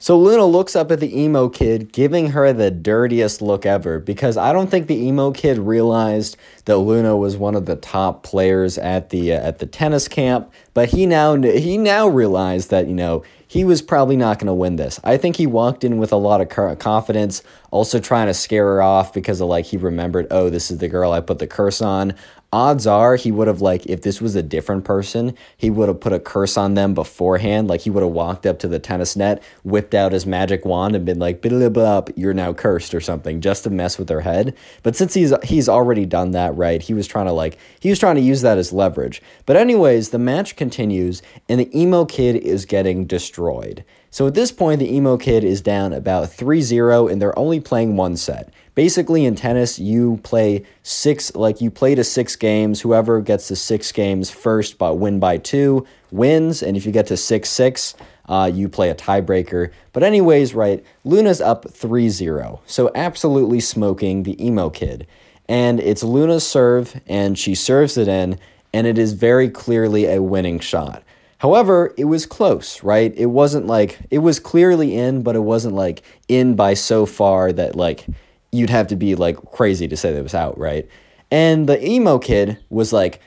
So 0.06 0.16
Luna 0.16 0.46
looks 0.46 0.76
up 0.76 0.92
at 0.92 1.00
the 1.00 1.20
emo 1.20 1.48
kid, 1.48 1.92
giving 1.92 2.30
her 2.30 2.52
the 2.52 2.70
dirtiest 2.70 3.42
look 3.42 3.66
ever 3.66 3.98
because 3.98 4.36
I 4.36 4.52
don't 4.52 4.70
think 4.70 4.86
the 4.86 4.94
emo 4.94 5.32
kid 5.32 5.58
realized 5.58 6.36
that 6.66 6.78
Luna 6.78 7.16
was 7.16 7.36
one 7.36 7.56
of 7.56 7.66
the 7.66 7.74
top 7.74 8.22
players 8.22 8.78
at 8.78 9.10
the 9.10 9.32
uh, 9.32 9.40
at 9.40 9.58
the 9.58 9.66
tennis 9.66 10.06
camp, 10.06 10.52
but 10.74 10.90
he 10.90 11.06
now 11.06 11.34
he 11.34 11.76
now 11.76 12.06
realized 12.06 12.70
that, 12.70 12.86
you 12.86 12.94
know, 12.94 13.24
he 13.48 13.64
was 13.64 13.82
probably 13.82 14.16
not 14.16 14.38
going 14.38 14.46
to 14.46 14.54
win 14.54 14.76
this. 14.76 15.00
I 15.02 15.16
think 15.16 15.34
he 15.34 15.46
walked 15.48 15.82
in 15.82 15.98
with 15.98 16.12
a 16.12 16.16
lot 16.16 16.40
of 16.40 16.78
confidence, 16.78 17.42
also 17.72 17.98
trying 17.98 18.28
to 18.28 18.34
scare 18.34 18.64
her 18.66 18.82
off 18.82 19.12
because 19.12 19.40
of 19.40 19.48
like 19.48 19.64
he 19.64 19.76
remembered, 19.76 20.28
"Oh, 20.30 20.50
this 20.50 20.70
is 20.70 20.78
the 20.78 20.88
girl 20.88 21.10
I 21.10 21.20
put 21.20 21.40
the 21.40 21.48
curse 21.48 21.82
on." 21.82 22.14
Odds 22.52 22.86
are 22.86 23.16
he 23.16 23.32
would 23.32 23.48
have 23.48 23.60
like 23.60 23.86
if 23.86 24.02
this 24.02 24.20
was 24.20 24.34
a 24.34 24.42
different 24.42 24.84
person 24.84 25.34
he 25.56 25.70
would 25.70 25.88
have 25.88 26.00
put 26.00 26.12
a 26.12 26.20
curse 26.20 26.56
on 26.56 26.74
them 26.74 26.94
beforehand. 26.94 27.68
Like 27.68 27.82
he 27.82 27.90
would 27.90 28.02
have 28.02 28.12
walked 28.12 28.46
up 28.46 28.58
to 28.60 28.68
the 28.68 28.78
tennis 28.78 29.16
net 29.16 29.42
whipped 29.64 29.94
out 29.94 30.12
his 30.12 30.26
magic 30.26 30.64
wand 30.64 30.94
and 30.96 31.04
been 31.04 31.18
like 31.18 31.44
up 31.76 32.10
you're 32.16 32.34
now 32.34 32.52
cursed 32.52 32.94
or 32.94 33.00
something 33.00 33.40
just 33.40 33.64
to 33.64 33.70
mess 33.70 33.98
with 33.98 34.08
their 34.08 34.20
head. 34.20 34.56
But 34.82 34.96
since 34.96 35.14
he's 35.14 35.32
he's 35.42 35.68
already 35.68 36.06
done 36.06 36.32
that 36.32 36.56
right 36.56 36.80
he 36.80 36.94
was 36.94 37.06
trying 37.06 37.26
to 37.26 37.32
like 37.32 37.58
he 37.80 37.90
was 37.90 37.98
trying 37.98 38.16
to 38.16 38.20
use 38.20 38.42
that 38.42 38.58
as 38.58 38.72
leverage. 38.72 39.22
But 39.44 39.56
anyways 39.56 40.10
the 40.10 40.18
match 40.18 40.56
continues 40.56 41.22
and 41.48 41.60
the 41.60 41.78
emo 41.78 42.04
kid 42.04 42.36
is 42.36 42.64
getting 42.64 43.06
destroyed. 43.06 43.84
So 44.16 44.26
at 44.26 44.32
this 44.32 44.50
point, 44.50 44.78
the 44.78 44.90
emo 44.94 45.18
kid 45.18 45.44
is 45.44 45.60
down 45.60 45.92
about 45.92 46.32
3 46.32 46.62
0, 46.62 47.06
and 47.06 47.20
they're 47.20 47.38
only 47.38 47.60
playing 47.60 47.96
one 47.96 48.16
set. 48.16 48.50
Basically, 48.76 49.24
in 49.24 49.36
tennis, 49.36 49.78
you 49.78 50.20
play 50.22 50.62
six, 50.82 51.34
like 51.34 51.62
you 51.62 51.70
play 51.70 51.94
to 51.94 52.04
six 52.04 52.36
games. 52.36 52.82
Whoever 52.82 53.22
gets 53.22 53.48
to 53.48 53.56
six 53.56 53.90
games 53.90 54.30
first, 54.30 54.76
but 54.76 54.98
win 54.98 55.18
by 55.18 55.38
two, 55.38 55.86
wins. 56.10 56.62
And 56.62 56.76
if 56.76 56.84
you 56.84 56.92
get 56.92 57.06
to 57.06 57.16
6 57.16 57.48
6, 57.48 57.94
uh, 58.28 58.50
you 58.52 58.68
play 58.68 58.90
a 58.90 58.94
tiebreaker. 58.94 59.72
But, 59.94 60.02
anyways, 60.02 60.54
right, 60.54 60.84
Luna's 61.04 61.40
up 61.40 61.70
3 61.70 62.10
0. 62.10 62.60
So, 62.66 62.90
absolutely 62.94 63.60
smoking 63.60 64.24
the 64.24 64.44
emo 64.44 64.68
kid. 64.68 65.06
And 65.48 65.80
it's 65.80 66.02
Luna's 66.02 66.46
serve, 66.46 67.00
and 67.06 67.38
she 67.38 67.54
serves 67.54 67.96
it 67.96 68.08
in, 68.08 68.38
and 68.74 68.86
it 68.86 68.98
is 68.98 69.14
very 69.14 69.48
clearly 69.48 70.04
a 70.04 70.20
winning 70.20 70.58
shot. 70.58 71.02
However, 71.38 71.94
it 71.96 72.04
was 72.04 72.26
close, 72.26 72.82
right? 72.82 73.14
It 73.16 73.26
wasn't 73.26 73.66
like 73.66 73.98
it 74.10 74.18
was 74.18 74.38
clearly 74.38 74.96
in, 74.96 75.22
but 75.22 75.34
it 75.34 75.40
wasn't 75.40 75.74
like 75.74 76.02
in 76.28 76.56
by 76.56 76.74
so 76.74 77.06
far 77.06 77.52
that 77.52 77.74
like 77.74 78.06
you'd 78.52 78.70
have 78.70 78.88
to 78.88 78.96
be 78.96 79.14
like 79.14 79.36
crazy 79.52 79.88
to 79.88 79.96
say 79.96 80.12
that 80.12 80.22
was 80.22 80.34
out, 80.34 80.58
right? 80.58 80.88
And 81.30 81.68
the 81.68 81.84
emo 81.84 82.18
kid 82.18 82.58
was 82.70 82.92
like 82.92 83.20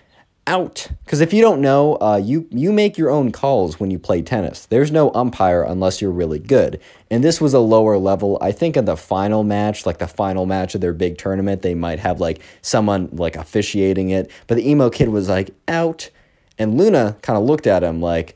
out 0.47 0.87
because 1.03 1.21
if 1.21 1.33
you 1.33 1.41
don't 1.41 1.61
know, 1.61 1.97
uh, 2.01 2.19
you 2.23 2.47
you 2.49 2.71
make 2.71 2.97
your 2.97 3.09
own 3.09 3.31
calls 3.31 3.79
when 3.79 3.91
you 3.91 3.99
play 3.99 4.21
tennis. 4.21 4.65
There's 4.65 4.91
no 4.91 5.11
umpire 5.13 5.61
unless 5.61 6.01
you're 6.01 6.11
really 6.11 6.39
good. 6.39 6.79
And 7.11 7.23
this 7.23 7.39
was 7.39 7.53
a 7.53 7.59
lower 7.59 7.97
level. 7.97 8.37
I 8.41 8.51
think 8.51 8.75
in 8.75 8.85
the 8.85 8.97
final 8.97 9.43
match, 9.43 9.85
like 9.85 9.99
the 9.99 10.07
final 10.07 10.45
match 10.45 10.73
of 10.75 10.81
their 10.81 10.93
big 10.93 11.17
tournament, 11.17 11.61
they 11.61 11.75
might 11.75 11.99
have 11.99 12.19
like 12.19 12.41
someone 12.61 13.09
like 13.11 13.35
officiating 13.35 14.09
it. 14.09 14.31
But 14.47 14.55
the 14.55 14.69
emo 14.69 14.89
kid 14.89 15.09
was 15.09 15.29
like 15.29 15.51
out 15.67 16.09
and 16.59 16.77
Luna 16.77 17.17
kind 17.21 17.37
of 17.37 17.45
looked 17.45 17.65
at 17.65 17.83
him 17.83 18.01
like, 18.01 18.35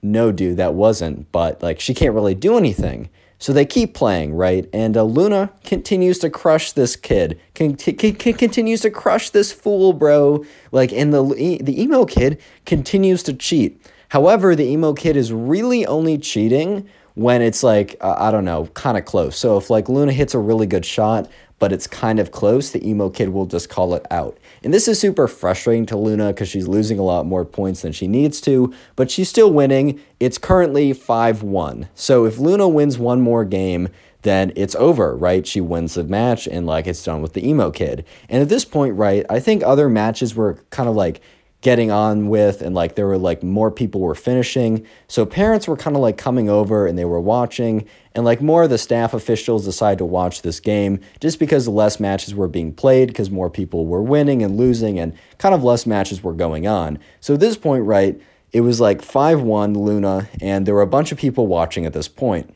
no, 0.00 0.30
dude, 0.30 0.56
that 0.58 0.74
wasn't. 0.74 1.30
But 1.32 1.62
like, 1.62 1.80
she 1.80 1.92
can't 1.92 2.14
really 2.14 2.34
do 2.34 2.56
anything. 2.56 3.10
So 3.38 3.52
they 3.52 3.66
keep 3.66 3.92
playing, 3.94 4.34
right? 4.34 4.68
And 4.72 4.96
uh, 4.96 5.02
Luna 5.02 5.52
continues 5.64 6.18
to 6.20 6.30
crush 6.30 6.72
this 6.72 6.96
kid, 6.96 7.38
con- 7.54 7.76
continues 7.76 8.80
to 8.80 8.90
crush 8.90 9.30
this 9.30 9.52
fool, 9.52 9.92
bro. 9.92 10.44
Like, 10.72 10.92
and 10.92 11.12
the 11.12 11.22
the 11.62 11.80
emo 11.82 12.06
kid 12.06 12.40
continues 12.64 13.22
to 13.24 13.34
cheat. 13.34 13.80
However, 14.08 14.56
the 14.56 14.64
emo 14.64 14.94
kid 14.94 15.16
is 15.16 15.32
really 15.32 15.84
only 15.86 16.16
cheating 16.16 16.88
when 17.14 17.42
it's 17.42 17.62
like 17.62 17.96
uh, 18.00 18.16
I 18.18 18.30
don't 18.30 18.44
know, 18.44 18.66
kind 18.68 18.96
of 18.96 19.04
close. 19.04 19.36
So 19.36 19.58
if 19.58 19.68
like 19.68 19.88
Luna 19.88 20.12
hits 20.12 20.34
a 20.34 20.38
really 20.38 20.66
good 20.66 20.86
shot, 20.86 21.30
but 21.58 21.72
it's 21.72 21.86
kind 21.86 22.18
of 22.18 22.32
close, 22.32 22.70
the 22.70 22.86
emo 22.88 23.10
kid 23.10 23.30
will 23.30 23.46
just 23.46 23.68
call 23.68 23.94
it 23.94 24.06
out. 24.10 24.38
And 24.66 24.74
this 24.74 24.88
is 24.88 24.98
super 24.98 25.28
frustrating 25.28 25.86
to 25.86 25.96
Luna 25.96 26.32
because 26.32 26.48
she's 26.48 26.66
losing 26.66 26.98
a 26.98 27.04
lot 27.04 27.24
more 27.24 27.44
points 27.44 27.82
than 27.82 27.92
she 27.92 28.08
needs 28.08 28.40
to, 28.40 28.74
but 28.96 29.12
she's 29.12 29.28
still 29.28 29.52
winning. 29.52 30.00
It's 30.18 30.38
currently 30.38 30.92
5 30.92 31.44
1. 31.44 31.88
So 31.94 32.24
if 32.24 32.38
Luna 32.38 32.68
wins 32.68 32.98
one 32.98 33.20
more 33.20 33.44
game, 33.44 33.90
then 34.22 34.52
it's 34.56 34.74
over, 34.74 35.16
right? 35.16 35.46
She 35.46 35.60
wins 35.60 35.94
the 35.94 36.02
match 36.02 36.48
and 36.48 36.66
like 36.66 36.88
it's 36.88 37.04
done 37.04 37.22
with 37.22 37.34
the 37.34 37.48
emo 37.48 37.70
kid. 37.70 38.04
And 38.28 38.42
at 38.42 38.48
this 38.48 38.64
point, 38.64 38.96
right, 38.96 39.24
I 39.30 39.38
think 39.38 39.62
other 39.62 39.88
matches 39.88 40.34
were 40.34 40.54
kind 40.70 40.88
of 40.88 40.96
like 40.96 41.20
getting 41.66 41.90
on 41.90 42.28
with 42.28 42.62
and 42.62 42.76
like 42.76 42.94
there 42.94 43.08
were 43.08 43.18
like 43.18 43.42
more 43.42 43.72
people 43.72 44.00
were 44.00 44.14
finishing. 44.14 44.86
So 45.08 45.26
parents 45.26 45.66
were 45.66 45.76
kind 45.76 45.96
of 45.96 46.00
like 46.00 46.16
coming 46.16 46.48
over 46.48 46.86
and 46.86 46.96
they 46.96 47.04
were 47.04 47.18
watching 47.18 47.88
and 48.14 48.24
like 48.24 48.40
more 48.40 48.62
of 48.62 48.70
the 48.70 48.78
staff 48.78 49.12
officials 49.12 49.64
decided 49.64 49.98
to 49.98 50.04
watch 50.04 50.42
this 50.42 50.60
game 50.60 51.00
just 51.18 51.40
because 51.40 51.66
less 51.66 51.98
matches 51.98 52.36
were 52.36 52.46
being 52.46 52.72
played 52.72 53.08
because 53.08 53.32
more 53.32 53.50
people 53.50 53.84
were 53.84 54.00
winning 54.00 54.44
and 54.44 54.56
losing 54.56 55.00
and 55.00 55.12
kind 55.38 55.56
of 55.56 55.64
less 55.64 55.86
matches 55.86 56.22
were 56.22 56.34
going 56.34 56.68
on. 56.68 57.00
So 57.20 57.34
at 57.34 57.40
this 57.40 57.56
point 57.56 57.84
right 57.84 58.16
it 58.52 58.60
was 58.60 58.80
like 58.80 59.02
5-1 59.02 59.74
luna 59.76 60.28
and 60.40 60.66
there 60.66 60.74
were 60.74 60.82
a 60.82 60.86
bunch 60.86 61.10
of 61.10 61.18
people 61.18 61.48
watching 61.48 61.84
at 61.84 61.92
this 61.92 62.06
point 62.06 62.54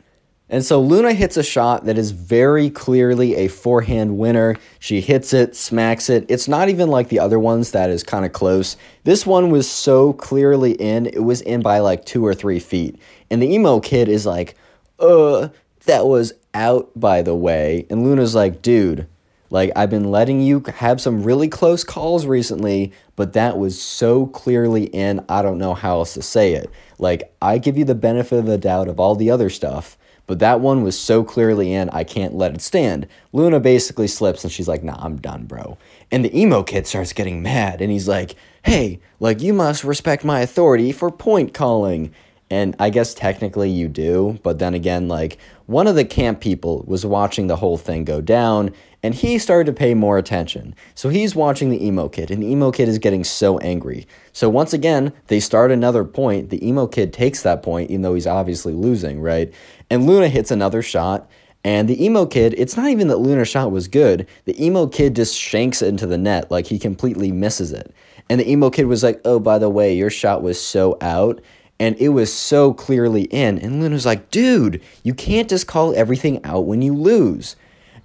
and 0.51 0.65
so 0.65 0.81
Luna 0.81 1.13
hits 1.13 1.37
a 1.37 1.43
shot 1.45 1.85
that 1.85 1.97
is 1.97 2.11
very 2.11 2.71
clearly 2.71 3.37
a 3.37 3.47
forehand 3.49 4.19
winner. 4.19 4.57
She 4.81 5.01
hits 5.01 5.33
it, 5.33 5.55
smacks 5.55 6.11
it. 6.11 6.27
It's 6.29 6.49
not 6.49 6.69
even 6.69 6.89
like 6.89 7.09
the 7.09 7.21
other 7.21 7.39
ones 7.39 7.71
that 7.71 7.89
is 7.89 8.03
kind 8.03 8.25
of 8.25 8.33
close. 8.33 8.77
This 9.05 9.25
one 9.25 9.51
was 9.51 9.71
so 9.71 10.13
clearly 10.13 10.73
in, 10.73 11.07
it 11.07 11.23
was 11.23 11.41
in 11.41 11.63
by 11.63 11.79
like 11.79 12.05
two 12.05 12.27
or 12.27 12.35
three 12.35 12.59
feet. 12.59 12.99
And 13.31 13.41
the 13.41 13.47
emo 13.47 13.79
kid 13.79 14.09
is 14.09 14.27
like, 14.27 14.57
uh, 14.99 15.49
that 15.87 16.07
was 16.07 16.33
out, 16.53 16.91
by 16.97 17.23
the 17.23 17.35
way. 17.35 17.87
And 17.89 18.03
Luna's 18.03 18.35
like, 18.35 18.61
dude, 18.61 19.07
like, 19.51 19.73
I've 19.75 19.91
been 19.91 20.11
letting 20.11 20.41
you 20.41 20.65
have 20.77 21.01
some 21.01 21.23
really 21.23 21.49
close 21.49 21.83
calls 21.83 22.27
recently, 22.27 22.93
but 23.17 23.33
that 23.33 23.59
was 23.59 23.81
so 23.81 24.27
clearly 24.27 24.85
in, 24.85 25.25
I 25.29 25.43
don't 25.43 25.59
know 25.59 25.75
how 25.75 25.99
else 25.99 26.15
to 26.15 26.23
say 26.23 26.55
it. 26.55 26.71
Like, 26.99 27.33
I 27.43 27.59
give 27.59 27.77
you 27.77 27.85
the 27.85 27.97
benefit 27.97 28.39
of 28.39 28.47
the 28.47 28.59
doubt 28.59 28.89
of 28.89 29.01
all 29.01 29.15
the 29.15 29.31
other 29.31 29.51
stuff 29.51 29.97
but 30.31 30.39
that 30.39 30.61
one 30.61 30.85
was 30.85 30.97
so 30.97 31.25
clearly 31.25 31.73
in, 31.73 31.91
I 31.91 32.05
can't 32.05 32.37
let 32.37 32.55
it 32.55 32.61
stand. 32.61 33.09
Luna 33.33 33.59
basically 33.59 34.07
slips 34.07 34.45
and 34.45 34.53
she's 34.53 34.69
like, 34.69 34.85
nah, 34.85 34.95
I'm 35.01 35.17
done, 35.17 35.45
bro. 35.45 35.77
And 36.13 36.25
the 36.25 36.41
emo 36.41 36.63
kid 36.63 36.87
starts 36.87 37.13
getting 37.13 37.43
mad 37.43 37.81
and 37.81 37.91
he's 37.91 38.07
like, 38.07 38.37
hey, 38.63 39.01
like, 39.19 39.43
you 39.43 39.53
must 39.53 39.83
respect 39.83 40.25
my 40.25 40.39
authority 40.39 40.93
for 40.93 41.11
point 41.11 41.53
calling. 41.53 42.15
And 42.51 42.75
I 42.81 42.91
guess 42.91 43.15
technically 43.15 43.71
you 43.71 43.87
do, 43.87 44.41
but 44.43 44.59
then 44.59 44.75
again, 44.75 45.07
like, 45.07 45.39
one 45.67 45.87
of 45.87 45.95
the 45.95 46.05
camp 46.05 46.41
people 46.41 46.83
was 46.87 47.07
watching 47.07 47.47
the 47.47 47.57
whole 47.57 47.79
thing 47.79 48.05
go 48.05 48.21
down 48.21 48.75
and 49.05 49.15
he 49.15 49.39
started 49.39 49.67
to 49.67 49.73
pay 49.73 49.95
more 49.95 50.19
attention. 50.19 50.75
So 50.95 51.09
he's 51.09 51.35
watching 51.35 51.71
the 51.71 51.87
emo 51.87 52.09
kid, 52.09 52.31
and 52.31 52.43
the 52.43 52.51
emo 52.51 52.71
kid 52.71 52.89
is 52.89 52.99
getting 52.99 53.25
so 53.25 53.59
angry. 53.59 54.07
So 54.33 54.51
once 54.51 54.73
again, 54.73 55.13
they 55.29 55.41
start 55.41 55.71
another 55.71 56.05
point. 56.05 56.51
The 56.51 56.67
emo 56.67 56.87
kid 56.87 57.13
takes 57.13 57.43
that 57.43 57.63
point, 57.63 57.91
even 57.91 58.03
though 58.03 58.15
he's 58.15 58.27
obviously 58.27 58.75
losing, 58.75 59.21
right? 59.21 59.55
And 59.89 60.07
Luna 60.07 60.29
hits 60.29 60.51
another 60.51 60.83
shot. 60.83 61.31
And 61.63 61.89
the 61.89 62.05
emo 62.05 62.27
kid, 62.27 62.55
it's 62.59 62.77
not 62.77 62.89
even 62.89 63.09
that 63.09 63.19
Luna's 63.19 63.49
shot 63.49 63.71
was 63.71 63.87
good. 63.87 64.27
The 64.45 64.63
emo 64.63 64.87
kid 64.87 65.17
just 65.17 65.39
shanks 65.39 65.83
it 65.83 65.89
into 65.89 66.07
the 66.07 66.19
net, 66.19 66.51
like 66.51 66.67
he 66.67 66.79
completely 66.79 67.33
misses 67.33 67.73
it. 67.73 67.95
And 68.29 68.41
the 68.41 68.51
emo 68.51 68.71
kid 68.71 68.87
was 68.87 69.03
like, 69.03 69.21
oh, 69.25 69.39
by 69.39 69.59
the 69.59 69.71
way, 69.71 69.95
your 69.95 70.11
shot 70.11 70.43
was 70.43 70.61
so 70.61 70.97
out. 71.01 71.41
And 71.81 71.97
it 71.99 72.11
was 72.11 72.33
so 72.33 72.75
clearly 72.75 73.23
in. 73.23 73.59
And 73.59 73.81
Luna's 73.81 74.05
like, 74.05 74.31
dude, 74.31 74.83
you 75.03 75.15
can't 75.15 75.49
just 75.49 75.67
call 75.67 75.97
everything 75.97 76.45
out 76.45 76.67
when 76.67 76.83
you 76.83 76.95
lose. 76.95 77.57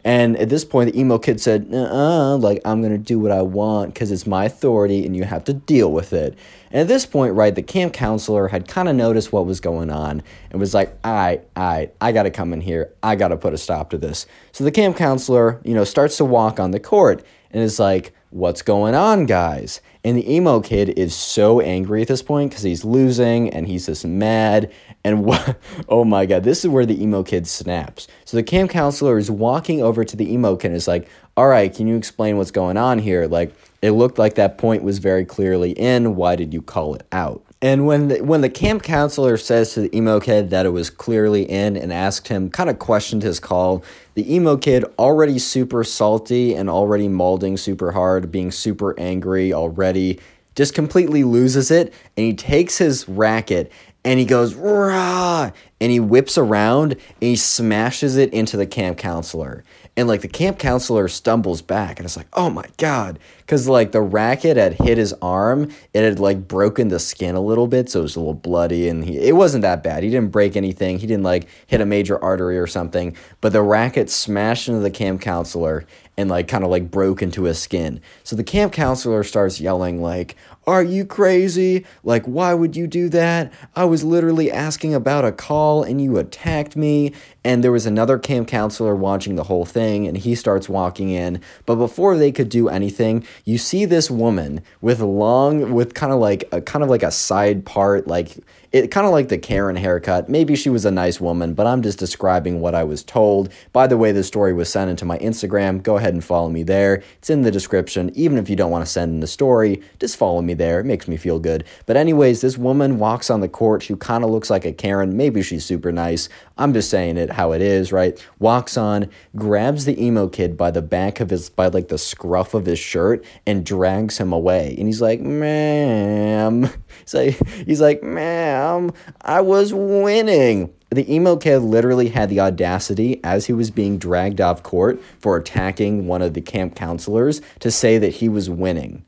And 0.05 0.37
at 0.37 0.49
this 0.49 0.63
point, 0.63 0.93
the 0.93 0.99
emo 0.99 1.17
kid 1.17 1.41
said, 1.41 1.67
uh 1.73 2.37
like, 2.37 2.61
I'm 2.63 2.81
going 2.81 2.93
to 2.93 2.97
do 2.97 3.19
what 3.19 3.31
I 3.31 3.41
want 3.41 3.93
because 3.93 4.11
it's 4.11 4.25
my 4.25 4.45
authority 4.45 5.05
and 5.05 5.15
you 5.15 5.25
have 5.25 5.43
to 5.45 5.53
deal 5.53 5.91
with 5.91 6.13
it. 6.13 6.37
And 6.71 6.81
at 6.81 6.87
this 6.87 7.05
point, 7.05 7.33
right, 7.33 7.53
the 7.53 7.63
camp 7.63 7.93
counselor 7.93 8.47
had 8.47 8.67
kind 8.67 8.87
of 8.87 8.95
noticed 8.95 9.33
what 9.33 9.45
was 9.45 9.59
going 9.59 9.89
on 9.89 10.23
and 10.51 10.59
was 10.59 10.73
like, 10.73 10.95
all 11.03 11.13
right, 11.13 11.45
all 11.57 11.63
right, 11.63 11.93
I 11.99 12.11
got 12.13 12.23
to 12.23 12.31
come 12.31 12.53
in 12.53 12.61
here. 12.61 12.93
I 13.03 13.15
got 13.15 13.29
to 13.29 13.37
put 13.37 13.53
a 13.53 13.57
stop 13.57 13.89
to 13.89 13.97
this. 13.97 14.25
So 14.53 14.63
the 14.63 14.71
camp 14.71 14.95
counselor, 14.95 15.59
you 15.65 15.73
know, 15.73 15.83
starts 15.83 16.17
to 16.17 16.25
walk 16.25 16.61
on 16.61 16.71
the 16.71 16.79
court. 16.79 17.25
and 17.51 17.61
is 17.61 17.79
like, 17.79 18.13
What's 18.35 18.63
going 18.63 18.95
on, 18.95 19.27
guys? 19.27 19.79
And 20.05 20.15
the 20.15 20.31
emo 20.31 20.59
kid 20.59 20.99
is 20.99 21.15
so 21.15 21.59
angry 21.59 22.03
at 22.03 22.07
this 22.07 22.21
point 22.21 22.51
because 22.51 22.61
he's 22.61 22.85
losing 22.85 23.49
and 23.49 23.67
he's 23.67 23.87
just 23.87 24.05
mad. 24.05 24.71
And 25.03 25.25
what, 25.25 25.57
oh 25.89 26.05
my 26.05 26.27
God, 26.27 26.43
this 26.43 26.63
is 26.63 26.69
where 26.69 26.85
the 26.85 27.01
emo 27.01 27.23
kid 27.23 27.47
snaps. 27.47 28.07
So 28.23 28.37
the 28.37 28.43
camp 28.43 28.69
counselor 28.69 29.17
is 29.17 29.31
walking 29.31 29.81
over 29.81 30.05
to 30.05 30.15
the 30.15 30.31
emo 30.31 30.57
kid 30.57 30.67
and 30.67 30.75
is 30.75 30.87
like, 30.87 31.09
All 31.35 31.47
right, 31.47 31.73
can 31.73 31.87
you 31.87 31.97
explain 31.97 32.37
what's 32.37 32.51
going 32.51 32.77
on 32.77 32.99
here? 32.99 33.25
Like, 33.25 33.55
it 33.81 33.91
looked 33.91 34.19
like 34.19 34.35
that 34.35 34.59
point 34.59 34.83
was 34.83 34.99
very 34.99 35.25
clearly 35.25 35.71
in. 35.71 36.15
Why 36.15 36.35
did 36.35 36.53
you 36.53 36.61
call 36.61 36.93
it 36.93 37.05
out? 37.11 37.44
And 37.65 37.87
when 37.87 38.09
the, 38.09 38.21
when 38.21 38.41
the 38.41 38.49
camp 38.51 38.83
counselor 38.83 39.37
says 39.37 39.73
to 39.73 39.79
the 39.79 39.97
emo 39.97 40.19
kid 40.19 40.51
that 40.51 40.67
it 40.67 40.69
was 40.69 40.91
clearly 40.91 41.49
in 41.49 41.75
and 41.75 41.91
asked 41.91 42.27
him, 42.27 42.51
kind 42.51 42.69
of 42.69 42.77
questioned 42.77 43.23
his 43.23 43.39
call, 43.39 43.83
the 44.13 44.31
emo 44.31 44.55
kid 44.55 44.85
already 44.99 45.39
super 45.39 45.83
salty 45.83 46.53
and 46.53 46.69
already 46.69 47.07
molding 47.07 47.57
super 47.57 47.93
hard, 47.93 48.31
being 48.31 48.51
super 48.51 48.93
angry 48.99 49.51
already, 49.51 50.19
just 50.53 50.75
completely 50.75 51.23
loses 51.23 51.71
it. 51.71 51.91
And 52.15 52.27
he 52.27 52.35
takes 52.35 52.77
his 52.77 53.09
racket 53.09 53.71
and 54.03 54.19
he 54.19 54.25
goes, 54.25 54.53
rah, 54.53 55.49
and 55.81 55.91
he 55.91 55.99
whips 55.99 56.37
around 56.37 56.91
and 56.91 57.01
he 57.19 57.35
smashes 57.35 58.15
it 58.15 58.31
into 58.31 58.57
the 58.57 58.67
camp 58.67 58.99
counselor. 58.99 59.63
And 59.97 60.09
like 60.09 60.21
the 60.21 60.27
camp 60.27 60.59
counselor 60.59 61.07
stumbles 61.07 61.61
back 61.61 61.99
and 61.99 62.05
it's 62.05 62.17
like, 62.17 62.27
oh 62.33 62.49
my 62.49 62.65
God. 62.77 63.17
Cause 63.47 63.67
like 63.67 63.93
the 63.93 64.01
racket 64.01 64.57
had 64.57 64.73
hit 64.73 64.97
his 64.97 65.13
arm, 65.21 65.71
it 65.93 66.03
had 66.03 66.19
like 66.19 66.47
broken 66.47 66.89
the 66.89 66.99
skin 66.99 67.35
a 67.35 67.39
little 67.39 67.67
bit. 67.67 67.89
So 67.89 67.99
it 67.99 68.03
was 68.03 68.15
a 68.17 68.19
little 68.19 68.33
bloody 68.33 68.89
and 68.89 69.05
he, 69.05 69.17
it 69.17 69.35
wasn't 69.35 69.61
that 69.61 69.83
bad. 69.83 70.03
He 70.03 70.09
didn't 70.09 70.31
break 70.31 70.57
anything. 70.57 70.99
He 70.99 71.07
didn't 71.07 71.23
like 71.23 71.47
hit 71.67 71.79
a 71.79 71.85
major 71.85 72.21
artery 72.21 72.57
or 72.57 72.67
something. 72.67 73.15
But 73.39 73.53
the 73.53 73.61
racket 73.61 74.09
smashed 74.09 74.67
into 74.67 74.81
the 74.81 74.91
camp 74.91 75.21
counselor 75.21 75.85
and 76.17 76.29
like 76.29 76.47
kind 76.49 76.63
of 76.63 76.69
like 76.69 76.91
broke 76.91 77.21
into 77.21 77.43
his 77.43 77.61
skin. 77.61 78.01
So 78.23 78.35
the 78.35 78.43
camp 78.43 78.73
counselor 78.73 79.23
starts 79.23 79.61
yelling 79.61 80.01
like, 80.01 80.35
"Are 80.67 80.83
you 80.83 81.05
crazy? 81.05 81.85
Like 82.03 82.25
why 82.25 82.53
would 82.53 82.75
you 82.75 82.87
do 82.87 83.09
that? 83.09 83.51
I 83.75 83.85
was 83.85 84.03
literally 84.03 84.51
asking 84.51 84.93
about 84.93 85.25
a 85.25 85.31
call 85.31 85.83
and 85.83 86.01
you 86.01 86.17
attacked 86.17 86.75
me." 86.75 87.13
And 87.43 87.63
there 87.63 87.71
was 87.71 87.85
another 87.85 88.17
camp 88.17 88.47
counselor 88.47 88.95
watching 88.95 89.35
the 89.35 89.43
whole 89.43 89.65
thing 89.65 90.07
and 90.07 90.17
he 90.17 90.33
starts 90.33 90.67
walking 90.67 91.09
in, 91.09 91.41
but 91.65 91.75
before 91.75 92.17
they 92.17 92.31
could 92.31 92.49
do 92.49 92.69
anything, 92.69 93.23
you 93.43 93.57
see 93.59 93.85
this 93.85 94.09
woman 94.09 94.61
with 94.81 94.99
long 94.99 95.73
with 95.73 95.93
kind 95.93 96.11
of 96.11 96.19
like 96.19 96.43
a 96.51 96.61
kind 96.61 96.83
of 96.83 96.89
like 96.89 97.03
a 97.03 97.11
side 97.11 97.65
part 97.65 98.07
like 98.07 98.37
it 98.75 98.91
kind 98.91 99.07
of 99.07 99.13
like 99.13 99.29
the 99.29 99.37
Karen 99.37 99.77
haircut. 99.77 100.27
Maybe 100.27 100.53
she 100.53 100.69
was 100.69 100.83
a 100.83 100.91
nice 100.91 101.21
woman, 101.21 101.53
but 101.53 101.65
I'm 101.65 101.81
just 101.81 101.97
describing 101.97 102.59
what 102.59 102.75
I 102.75 102.83
was 102.83 103.05
told. 103.05 103.47
By 103.71 103.87
the 103.87 103.97
way, 103.97 104.11
the 104.11 104.21
story 104.21 104.51
was 104.51 104.67
sent 104.67 104.89
into 104.89 105.05
my 105.05 105.17
Instagram. 105.19 105.81
Go 105.81 105.95
ahead 105.95 106.13
and 106.13 106.21
follow 106.21 106.49
me 106.49 106.61
there. 106.61 107.01
It's 107.19 107.29
in 107.29 107.43
the 107.43 107.51
description. 107.51 108.11
Even 108.15 108.37
if 108.37 108.49
you 108.49 108.57
don't 108.57 108.71
want 108.71 108.85
to 108.85 108.91
send 108.91 109.13
in 109.13 109.19
the 109.21 109.27
story, 109.27 109.81
just 109.97 110.17
follow 110.17 110.41
me 110.41 110.55
there. 110.55 110.81
It 110.81 110.85
makes 110.85 111.07
me 111.07 111.15
feel 111.15 111.39
good. 111.39 111.63
But, 111.85 111.95
anyways, 111.95 112.41
this 112.41 112.57
woman 112.57 112.99
walks 112.99 113.29
on 113.29 113.39
the 113.39 113.47
court. 113.47 113.81
She 113.81 113.95
kind 113.95 114.25
of 114.25 114.29
looks 114.29 114.49
like 114.49 114.65
a 114.65 114.73
Karen. 114.73 115.15
Maybe 115.15 115.41
she's 115.41 115.63
super 115.63 115.93
nice. 115.93 116.27
I'm 116.57 116.73
just 116.73 116.89
saying 116.89 117.15
it 117.15 117.31
how 117.31 117.53
it 117.53 117.61
is, 117.61 117.93
right? 117.93 118.21
Walks 118.39 118.75
on, 118.75 119.09
grabs 119.37 119.85
the 119.85 120.03
emo 120.03 120.27
kid 120.27 120.57
by 120.57 120.71
the 120.71 120.81
back 120.81 121.21
of 121.21 121.29
his, 121.29 121.49
by 121.49 121.67
like 121.67 121.87
the 121.87 121.97
scruff 121.97 122.53
of 122.53 122.65
his 122.65 122.79
shirt, 122.79 123.23
and 123.47 123.65
drags 123.65 124.17
him 124.17 124.33
away. 124.33 124.75
And 124.77 124.87
he's 124.87 125.01
like, 125.01 125.21
ma'am. 125.21 126.69
Like, 127.13 127.45
he's 127.65 127.81
like, 127.81 128.01
ma'am, 128.03 128.91
I 129.21 129.41
was 129.41 129.73
winning. 129.73 130.73
The 130.89 131.11
emo 131.13 131.35
kid 131.35 131.59
literally 131.59 132.09
had 132.09 132.29
the 132.29 132.39
audacity, 132.39 133.19
as 133.23 133.47
he 133.47 133.53
was 133.53 133.71
being 133.71 133.97
dragged 133.97 134.39
off 134.39 134.63
court 134.63 135.01
for 135.19 135.35
attacking 135.35 136.07
one 136.07 136.21
of 136.21 136.33
the 136.33 136.41
camp 136.41 136.75
counselors, 136.75 137.41
to 137.59 137.69
say 137.71 137.97
that 137.97 138.15
he 138.15 138.29
was 138.29 138.49
winning. 138.49 139.03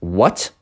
What? 0.00 0.52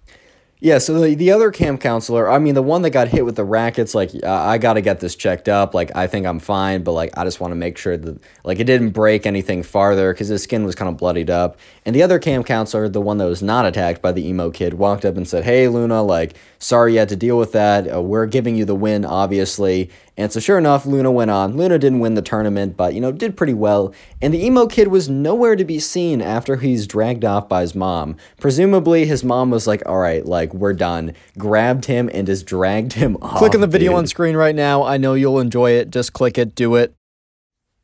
Yeah, 0.58 0.78
so 0.78 0.98
the, 0.98 1.14
the 1.14 1.32
other 1.32 1.50
camp 1.50 1.82
counselor, 1.82 2.30
I 2.30 2.38
mean, 2.38 2.54
the 2.54 2.62
one 2.62 2.80
that 2.82 2.90
got 2.90 3.08
hit 3.08 3.26
with 3.26 3.36
the 3.36 3.44
rackets, 3.44 3.94
like, 3.94 4.12
uh, 4.22 4.26
I 4.26 4.56
got 4.56 4.74
to 4.74 4.80
get 4.80 5.00
this 5.00 5.14
checked 5.14 5.50
up. 5.50 5.74
Like, 5.74 5.94
I 5.94 6.06
think 6.06 6.24
I'm 6.24 6.38
fine, 6.38 6.82
but, 6.82 6.92
like, 6.92 7.10
I 7.14 7.24
just 7.24 7.40
want 7.40 7.50
to 7.50 7.56
make 7.56 7.76
sure 7.76 7.98
that, 7.98 8.18
like, 8.42 8.58
it 8.58 8.64
didn't 8.64 8.90
break 8.90 9.26
anything 9.26 9.62
farther 9.62 10.14
because 10.14 10.28
his 10.28 10.42
skin 10.42 10.64
was 10.64 10.74
kind 10.74 10.88
of 10.88 10.96
bloodied 10.96 11.28
up. 11.28 11.58
And 11.84 11.94
the 11.94 12.02
other 12.02 12.18
camp 12.18 12.46
counselor, 12.46 12.88
the 12.88 13.02
one 13.02 13.18
that 13.18 13.26
was 13.26 13.42
not 13.42 13.66
attacked 13.66 14.00
by 14.00 14.12
the 14.12 14.26
emo 14.26 14.50
kid, 14.50 14.74
walked 14.74 15.04
up 15.04 15.18
and 15.18 15.28
said, 15.28 15.44
Hey, 15.44 15.68
Luna, 15.68 16.02
like, 16.02 16.38
sorry 16.58 16.94
you 16.94 17.00
had 17.00 17.10
to 17.10 17.16
deal 17.16 17.36
with 17.36 17.52
that. 17.52 17.92
Uh, 17.92 18.00
we're 18.00 18.24
giving 18.24 18.56
you 18.56 18.64
the 18.64 18.74
win, 18.74 19.04
obviously. 19.04 19.90
And 20.18 20.32
so, 20.32 20.40
sure 20.40 20.56
enough, 20.56 20.86
Luna 20.86 21.12
went 21.12 21.30
on. 21.30 21.56
Luna 21.58 21.78
didn't 21.78 22.00
win 22.00 22.14
the 22.14 22.22
tournament, 22.22 22.76
but, 22.76 22.94
you 22.94 23.00
know, 23.02 23.12
did 23.12 23.36
pretty 23.36 23.52
well. 23.52 23.92
And 24.22 24.32
the 24.32 24.42
emo 24.42 24.66
kid 24.66 24.88
was 24.88 25.10
nowhere 25.10 25.56
to 25.56 25.64
be 25.64 25.78
seen 25.78 26.22
after 26.22 26.56
he's 26.56 26.86
dragged 26.86 27.24
off 27.24 27.50
by 27.50 27.60
his 27.60 27.74
mom. 27.74 28.16
Presumably, 28.40 29.04
his 29.04 29.22
mom 29.22 29.50
was 29.50 29.66
like, 29.66 29.82
all 29.84 29.98
right, 29.98 30.24
like, 30.24 30.54
we're 30.54 30.72
done. 30.72 31.12
Grabbed 31.36 31.84
him 31.84 32.08
and 32.14 32.26
just 32.26 32.46
dragged 32.46 32.94
him 32.94 33.18
off. 33.20 33.36
Click 33.36 33.54
on 33.54 33.60
the 33.60 33.66
video 33.66 33.92
dude. 33.92 33.98
on 33.98 34.06
screen 34.06 34.36
right 34.36 34.54
now. 34.54 34.82
I 34.82 34.96
know 34.96 35.12
you'll 35.12 35.38
enjoy 35.38 35.72
it. 35.72 35.90
Just 35.90 36.14
click 36.14 36.38
it, 36.38 36.54
do 36.54 36.76
it. 36.76 36.95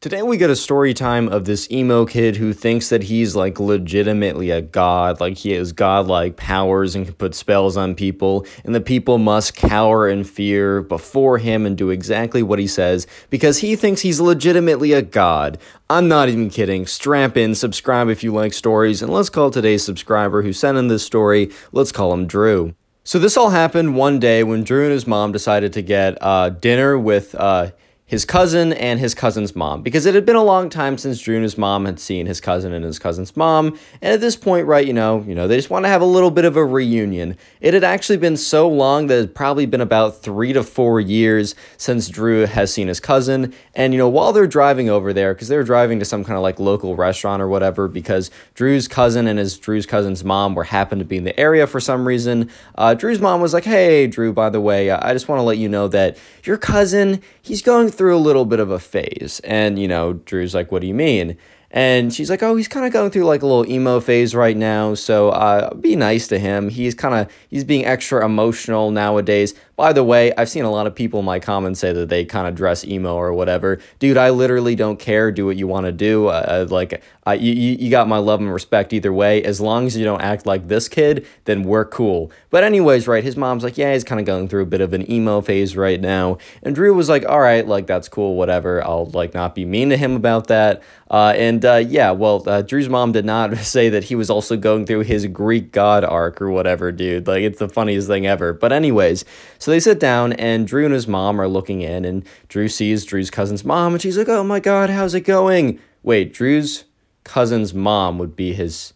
Today 0.02 0.20
we 0.22 0.36
get 0.36 0.50
a 0.50 0.56
story 0.56 0.94
time 0.94 1.28
of 1.28 1.44
this 1.44 1.70
emo 1.70 2.04
kid 2.04 2.34
who 2.34 2.52
thinks 2.52 2.88
that 2.88 3.04
he's 3.04 3.36
like 3.36 3.60
legitimately 3.60 4.50
a 4.50 4.60
god, 4.60 5.20
like 5.20 5.36
he 5.36 5.52
has 5.52 5.70
godlike 5.70 6.36
powers 6.36 6.96
and 6.96 7.06
can 7.06 7.14
put 7.14 7.36
spells 7.36 7.76
on 7.76 7.94
people, 7.94 8.44
and 8.64 8.74
the 8.74 8.80
people 8.80 9.18
must 9.18 9.54
cower 9.54 10.08
in 10.08 10.24
fear 10.24 10.82
before 10.82 11.38
him 11.38 11.64
and 11.64 11.78
do 11.78 11.90
exactly 11.90 12.42
what 12.42 12.58
he 12.58 12.66
says 12.66 13.06
because 13.30 13.58
he 13.58 13.76
thinks 13.76 14.00
he's 14.00 14.20
legitimately 14.20 14.92
a 14.92 15.02
god. 15.02 15.56
I'm 15.88 16.08
not 16.08 16.28
even 16.28 16.50
kidding. 16.50 16.84
Strap 16.84 17.36
in, 17.36 17.54
subscribe 17.54 18.08
if 18.08 18.24
you 18.24 18.32
like 18.32 18.54
stories, 18.54 19.02
and 19.02 19.12
let's 19.12 19.30
call 19.30 19.52
today's 19.52 19.84
subscriber 19.84 20.42
who 20.42 20.52
sent 20.52 20.78
in 20.78 20.88
this 20.88 21.06
story, 21.06 21.52
let's 21.70 21.92
call 21.92 22.12
him 22.12 22.26
Drew. 22.26 22.74
So 23.04 23.20
this 23.20 23.36
all 23.36 23.50
happened 23.50 23.94
one 23.94 24.18
day 24.18 24.42
when 24.42 24.64
Drew 24.64 24.82
and 24.82 24.92
his 24.92 25.06
mom 25.06 25.30
decided 25.30 25.72
to 25.74 25.82
get 25.82 26.18
uh, 26.20 26.48
dinner 26.48 26.98
with 26.98 27.36
uh, 27.36 27.70
his 28.12 28.26
cousin 28.26 28.74
and 28.74 29.00
his 29.00 29.14
cousin's 29.14 29.56
mom 29.56 29.80
because 29.80 30.04
it 30.04 30.14
had 30.14 30.26
been 30.26 30.36
a 30.36 30.44
long 30.44 30.68
time 30.68 30.98
since 30.98 31.18
Drew 31.18 31.36
and 31.36 31.42
his 31.42 31.56
mom 31.56 31.86
had 31.86 31.98
seen 31.98 32.26
his 32.26 32.42
cousin 32.42 32.74
and 32.74 32.84
his 32.84 32.98
cousin's 32.98 33.34
mom. 33.38 33.68
And 34.02 34.12
at 34.12 34.20
this 34.20 34.36
point, 34.36 34.66
right, 34.66 34.86
you 34.86 34.92
know, 34.92 35.24
you 35.26 35.34
know, 35.34 35.48
they 35.48 35.56
just 35.56 35.70
want 35.70 35.86
to 35.86 35.88
have 35.88 36.02
a 36.02 36.04
little 36.04 36.30
bit 36.30 36.44
of 36.44 36.54
a 36.54 36.62
reunion. 36.62 37.38
It 37.62 37.72
had 37.72 37.84
actually 37.84 38.18
been 38.18 38.36
so 38.36 38.68
long 38.68 39.06
that 39.06 39.18
had 39.18 39.34
probably 39.34 39.64
been 39.64 39.80
about 39.80 40.18
three 40.18 40.52
to 40.52 40.62
four 40.62 41.00
years 41.00 41.54
since 41.78 42.10
Drew 42.10 42.44
has 42.44 42.70
seen 42.70 42.88
his 42.88 43.00
cousin. 43.00 43.54
And 43.74 43.94
you 43.94 43.98
know, 43.98 44.10
while 44.10 44.34
they're 44.34 44.46
driving 44.46 44.90
over 44.90 45.14
there, 45.14 45.32
because 45.32 45.48
they're 45.48 45.64
driving 45.64 45.98
to 46.00 46.04
some 46.04 46.22
kind 46.22 46.36
of 46.36 46.42
like 46.42 46.60
local 46.60 46.94
restaurant 46.96 47.40
or 47.40 47.48
whatever, 47.48 47.88
because 47.88 48.30
Drew's 48.52 48.88
cousin 48.88 49.26
and 49.26 49.38
his 49.38 49.56
Drew's 49.56 49.86
cousin's 49.86 50.22
mom 50.22 50.54
were 50.54 50.64
happened 50.64 50.98
to 50.98 51.06
be 51.06 51.16
in 51.16 51.24
the 51.24 51.40
area 51.40 51.66
for 51.66 51.80
some 51.80 52.06
reason. 52.06 52.50
Uh, 52.74 52.92
Drew's 52.92 53.22
mom 53.22 53.40
was 53.40 53.54
like, 53.54 53.64
"Hey, 53.64 54.06
Drew, 54.06 54.34
by 54.34 54.50
the 54.50 54.60
way, 54.60 54.90
I 54.90 55.14
just 55.14 55.28
want 55.28 55.38
to 55.38 55.44
let 55.44 55.56
you 55.56 55.70
know 55.70 55.88
that 55.88 56.18
your 56.44 56.58
cousin, 56.58 57.22
he's 57.40 57.62
going 57.62 57.88
through." 57.88 58.01
Through 58.02 58.16
a 58.16 58.18
little 58.18 58.44
bit 58.44 58.58
of 58.58 58.72
a 58.72 58.80
phase. 58.80 59.40
And, 59.44 59.78
you 59.78 59.86
know, 59.86 60.14
Drew's 60.14 60.56
like, 60.56 60.72
What 60.72 60.80
do 60.80 60.88
you 60.88 60.94
mean? 60.94 61.36
And 61.70 62.12
she's 62.12 62.28
like, 62.28 62.42
"Oh, 62.42 62.54
he's 62.54 62.68
kind 62.68 62.84
of 62.84 62.92
going 62.92 63.10
through 63.10 63.24
like 63.24 63.40
a 63.40 63.46
little 63.46 63.66
emo 63.66 63.98
phase 63.98 64.34
right 64.34 64.56
now, 64.56 64.92
so 64.92 65.30
uh, 65.30 65.72
be 65.72 65.96
nice 65.96 66.28
to 66.28 66.38
him. 66.38 66.68
He's 66.68 66.94
kind 66.94 67.14
of 67.14 67.32
he's 67.48 67.64
being 67.64 67.86
extra 67.86 68.22
emotional 68.22 68.90
nowadays. 68.90 69.54
By 69.76 69.92
the 69.92 70.04
way, 70.04 70.32
I've 70.36 70.50
seen 70.50 70.64
a 70.64 70.70
lot 70.70 70.86
of 70.86 70.94
people 70.94 71.20
in 71.20 71.26
my 71.26 71.38
comments 71.38 71.80
say 71.80 71.92
that 71.92 72.08
they 72.08 72.24
kind 72.24 72.46
of 72.46 72.54
dress 72.54 72.84
emo 72.84 73.14
or 73.14 73.32
whatever. 73.32 73.78
Dude, 73.98 74.16
I 74.16 74.30
literally 74.30 74.74
don't 74.74 74.98
care. 74.98 75.32
Do 75.32 75.46
what 75.46 75.56
you 75.56 75.66
want 75.66 75.86
to 75.86 75.92
do. 75.92 76.26
Uh, 76.26 76.66
like, 76.68 77.02
uh, 77.26 77.32
you, 77.32 77.52
you 77.52 77.90
got 77.90 78.06
my 78.06 78.18
love 78.18 78.40
and 78.40 78.52
respect 78.52 78.92
either 78.92 79.12
way. 79.12 79.42
As 79.42 79.60
long 79.60 79.86
as 79.86 79.96
you 79.96 80.04
don't 80.04 80.20
act 80.20 80.44
like 80.44 80.68
this 80.68 80.88
kid, 80.88 81.26
then 81.44 81.62
we're 81.62 81.84
cool. 81.84 82.30
But 82.50 82.64
anyways, 82.64 83.08
right? 83.08 83.24
His 83.24 83.36
mom's 83.36 83.64
like, 83.64 83.78
yeah, 83.78 83.92
he's 83.92 84.04
kind 84.04 84.20
of 84.20 84.26
going 84.26 84.48
through 84.48 84.62
a 84.62 84.66
bit 84.66 84.80
of 84.80 84.92
an 84.92 85.10
emo 85.10 85.40
phase 85.40 85.76
right 85.76 86.00
now. 86.00 86.38
And 86.62 86.74
Drew 86.74 86.92
was 86.92 87.08
like, 87.08 87.24
all 87.24 87.40
right, 87.40 87.66
like 87.66 87.86
that's 87.86 88.08
cool, 88.08 88.36
whatever. 88.36 88.84
I'll 88.84 89.06
like 89.06 89.34
not 89.34 89.54
be 89.54 89.64
mean 89.64 89.88
to 89.90 89.96
him 89.96 90.16
about 90.16 90.48
that. 90.48 90.82
Uh, 91.12 91.34
and 91.36 91.62
uh, 91.64 91.76
yeah, 91.76 92.10
well, 92.10 92.42
uh, 92.48 92.62
Drew's 92.62 92.88
mom 92.88 93.12
did 93.12 93.26
not 93.26 93.56
say 93.58 93.90
that 93.90 94.04
he 94.04 94.14
was 94.14 94.30
also 94.30 94.56
going 94.56 94.86
through 94.86 95.00
his 95.00 95.26
Greek 95.26 95.70
god 95.70 96.04
arc 96.04 96.40
or 96.40 96.50
whatever, 96.50 96.90
dude. 96.90 97.26
Like, 97.26 97.42
it's 97.42 97.58
the 97.58 97.68
funniest 97.68 98.08
thing 98.08 98.26
ever. 98.26 98.54
But, 98.54 98.72
anyways, 98.72 99.24
so 99.62 99.70
they 99.70 99.78
sit 99.78 100.00
down, 100.00 100.32
and 100.32 100.66
Drew 100.66 100.84
and 100.84 100.92
his 100.92 101.06
mom 101.06 101.40
are 101.40 101.46
looking 101.46 101.82
in, 101.82 102.04
and 102.04 102.24
Drew 102.48 102.66
sees 102.66 103.04
Drew's 103.04 103.30
cousin's 103.30 103.64
mom, 103.64 103.92
and 103.92 104.02
she's 104.02 104.18
like, 104.18 104.28
oh 104.28 104.42
my 104.42 104.58
god, 104.58 104.90
how's 104.90 105.14
it 105.14 105.20
going? 105.20 105.78
Wait, 106.02 106.34
Drew's 106.34 106.82
cousin's 107.22 107.72
mom 107.72 108.18
would 108.18 108.34
be 108.34 108.54
his 108.54 108.92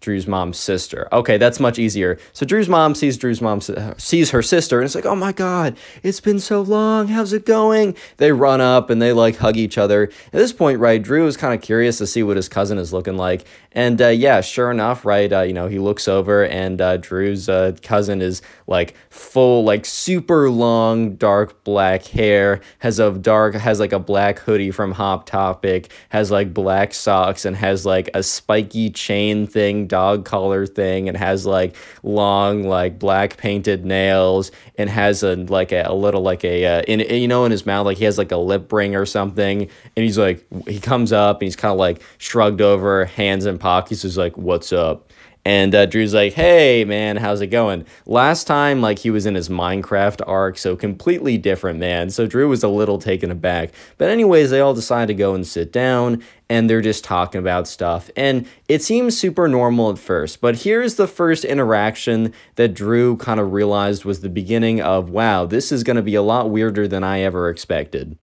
Drew's 0.00 0.26
mom's 0.26 0.58
sister. 0.58 1.08
Okay, 1.12 1.38
that's 1.38 1.60
much 1.60 1.78
easier. 1.78 2.18
So 2.32 2.46
Drew's 2.46 2.68
mom 2.68 2.94
sees 2.94 3.16
Drew's 3.16 3.40
mom 3.40 3.60
sees 3.98 4.30
her 4.30 4.42
sister 4.42 4.78
and 4.78 4.86
it's 4.86 4.94
like, 4.94 5.06
"Oh 5.06 5.16
my 5.16 5.32
god, 5.32 5.76
it's 6.02 6.20
been 6.20 6.38
so 6.38 6.62
long. 6.62 7.08
How's 7.08 7.32
it 7.32 7.44
going?" 7.44 7.96
They 8.16 8.30
run 8.30 8.60
up 8.60 8.90
and 8.90 9.02
they 9.02 9.12
like 9.12 9.36
hug 9.36 9.56
each 9.56 9.76
other. 9.76 10.04
At 10.04 10.32
this 10.32 10.52
point, 10.52 10.78
right, 10.78 11.02
Drew 11.02 11.26
is 11.26 11.36
kind 11.36 11.52
of 11.52 11.60
curious 11.60 11.98
to 11.98 12.06
see 12.06 12.22
what 12.22 12.36
his 12.36 12.48
cousin 12.48 12.78
is 12.78 12.92
looking 12.92 13.16
like. 13.16 13.44
And 13.72 14.00
uh, 14.00 14.08
yeah, 14.08 14.40
sure 14.40 14.70
enough, 14.70 15.04
right? 15.04 15.30
Uh, 15.30 15.42
you 15.42 15.52
know, 15.52 15.66
he 15.68 15.78
looks 15.78 16.08
over 16.08 16.46
and 16.46 16.80
uh, 16.80 16.96
Drew's 16.96 17.48
uh, 17.48 17.76
cousin 17.82 18.22
is 18.22 18.40
like 18.66 18.94
full, 19.10 19.62
like 19.62 19.84
super 19.84 20.50
long, 20.50 21.16
dark 21.16 21.64
black 21.64 22.04
hair, 22.06 22.60
has 22.78 22.98
a 22.98 23.10
dark, 23.12 23.54
has 23.54 23.78
like 23.78 23.92
a 23.92 23.98
black 23.98 24.38
hoodie 24.38 24.70
from 24.70 24.92
Hot 24.92 25.26
Topic, 25.26 25.92
has 26.08 26.30
like 26.30 26.54
black 26.54 26.94
socks, 26.94 27.44
and 27.44 27.56
has 27.56 27.84
like 27.84 28.08
a 28.14 28.22
spiky 28.22 28.90
chain 28.90 29.46
thing, 29.46 29.86
dog 29.86 30.24
collar 30.24 30.66
thing, 30.66 31.08
and 31.08 31.16
has 31.16 31.44
like 31.44 31.76
long, 32.02 32.62
like 32.62 32.98
black 32.98 33.36
painted 33.36 33.84
nails, 33.84 34.50
and 34.76 34.88
has 34.88 35.22
a 35.22 35.36
like 35.36 35.72
a, 35.72 35.82
a 35.82 35.94
little 35.94 36.22
like 36.22 36.44
a 36.44 36.64
uh, 36.64 36.82
in 36.82 37.00
you 37.00 37.28
know 37.28 37.44
in 37.44 37.50
his 37.50 37.66
mouth 37.66 37.84
like 37.84 37.98
he 37.98 38.04
has 38.04 38.16
like 38.16 38.32
a 38.32 38.36
lip 38.36 38.72
ring 38.72 38.96
or 38.96 39.04
something, 39.04 39.62
and 39.62 39.70
he's 40.04 40.18
like 40.18 40.46
he 40.66 40.80
comes 40.80 41.12
up 41.12 41.40
and 41.40 41.46
he's 41.46 41.56
kind 41.56 41.72
of 41.72 41.78
like 41.78 42.02
shrugged 42.16 42.60
over, 42.60 43.04
hands 43.04 43.44
in 43.44 43.58
pockets, 43.68 44.02
is 44.02 44.16
like 44.16 44.38
what's 44.38 44.72
up. 44.72 45.12
And 45.44 45.74
uh, 45.74 45.86
Drew's 45.86 46.12
like, 46.12 46.34
hey, 46.34 46.84
man, 46.84 47.16
how's 47.16 47.40
it 47.40 47.46
going? 47.46 47.86
Last 48.04 48.46
time, 48.46 48.82
like, 48.82 48.98
he 48.98 49.10
was 49.10 49.24
in 49.24 49.34
his 49.34 49.48
Minecraft 49.48 50.20
arc, 50.26 50.58
so 50.58 50.76
completely 50.76 51.38
different, 51.38 51.78
man. 51.78 52.10
So 52.10 52.26
Drew 52.26 52.48
was 52.48 52.62
a 52.62 52.68
little 52.68 52.98
taken 52.98 53.30
aback. 53.30 53.72
But, 53.96 54.10
anyways, 54.10 54.50
they 54.50 54.60
all 54.60 54.74
decide 54.74 55.08
to 55.08 55.14
go 55.14 55.34
and 55.34 55.46
sit 55.46 55.72
down, 55.72 56.22
and 56.50 56.68
they're 56.68 56.82
just 56.82 57.02
talking 57.02 57.38
about 57.38 57.66
stuff. 57.66 58.10
And 58.14 58.46
it 58.68 58.82
seems 58.82 59.18
super 59.18 59.48
normal 59.48 59.90
at 59.90 59.98
first, 59.98 60.42
but 60.42 60.64
here's 60.64 60.96
the 60.96 61.08
first 61.08 61.44
interaction 61.44 62.34
that 62.56 62.74
Drew 62.74 63.16
kind 63.16 63.40
of 63.40 63.52
realized 63.52 64.04
was 64.04 64.20
the 64.20 64.28
beginning 64.28 64.82
of, 64.82 65.08
wow, 65.08 65.46
this 65.46 65.72
is 65.72 65.82
going 65.82 65.96
to 65.96 66.02
be 66.02 66.16
a 66.16 66.22
lot 66.22 66.50
weirder 66.50 66.88
than 66.88 67.04
I 67.04 67.20
ever 67.20 67.48
expected. 67.48 68.18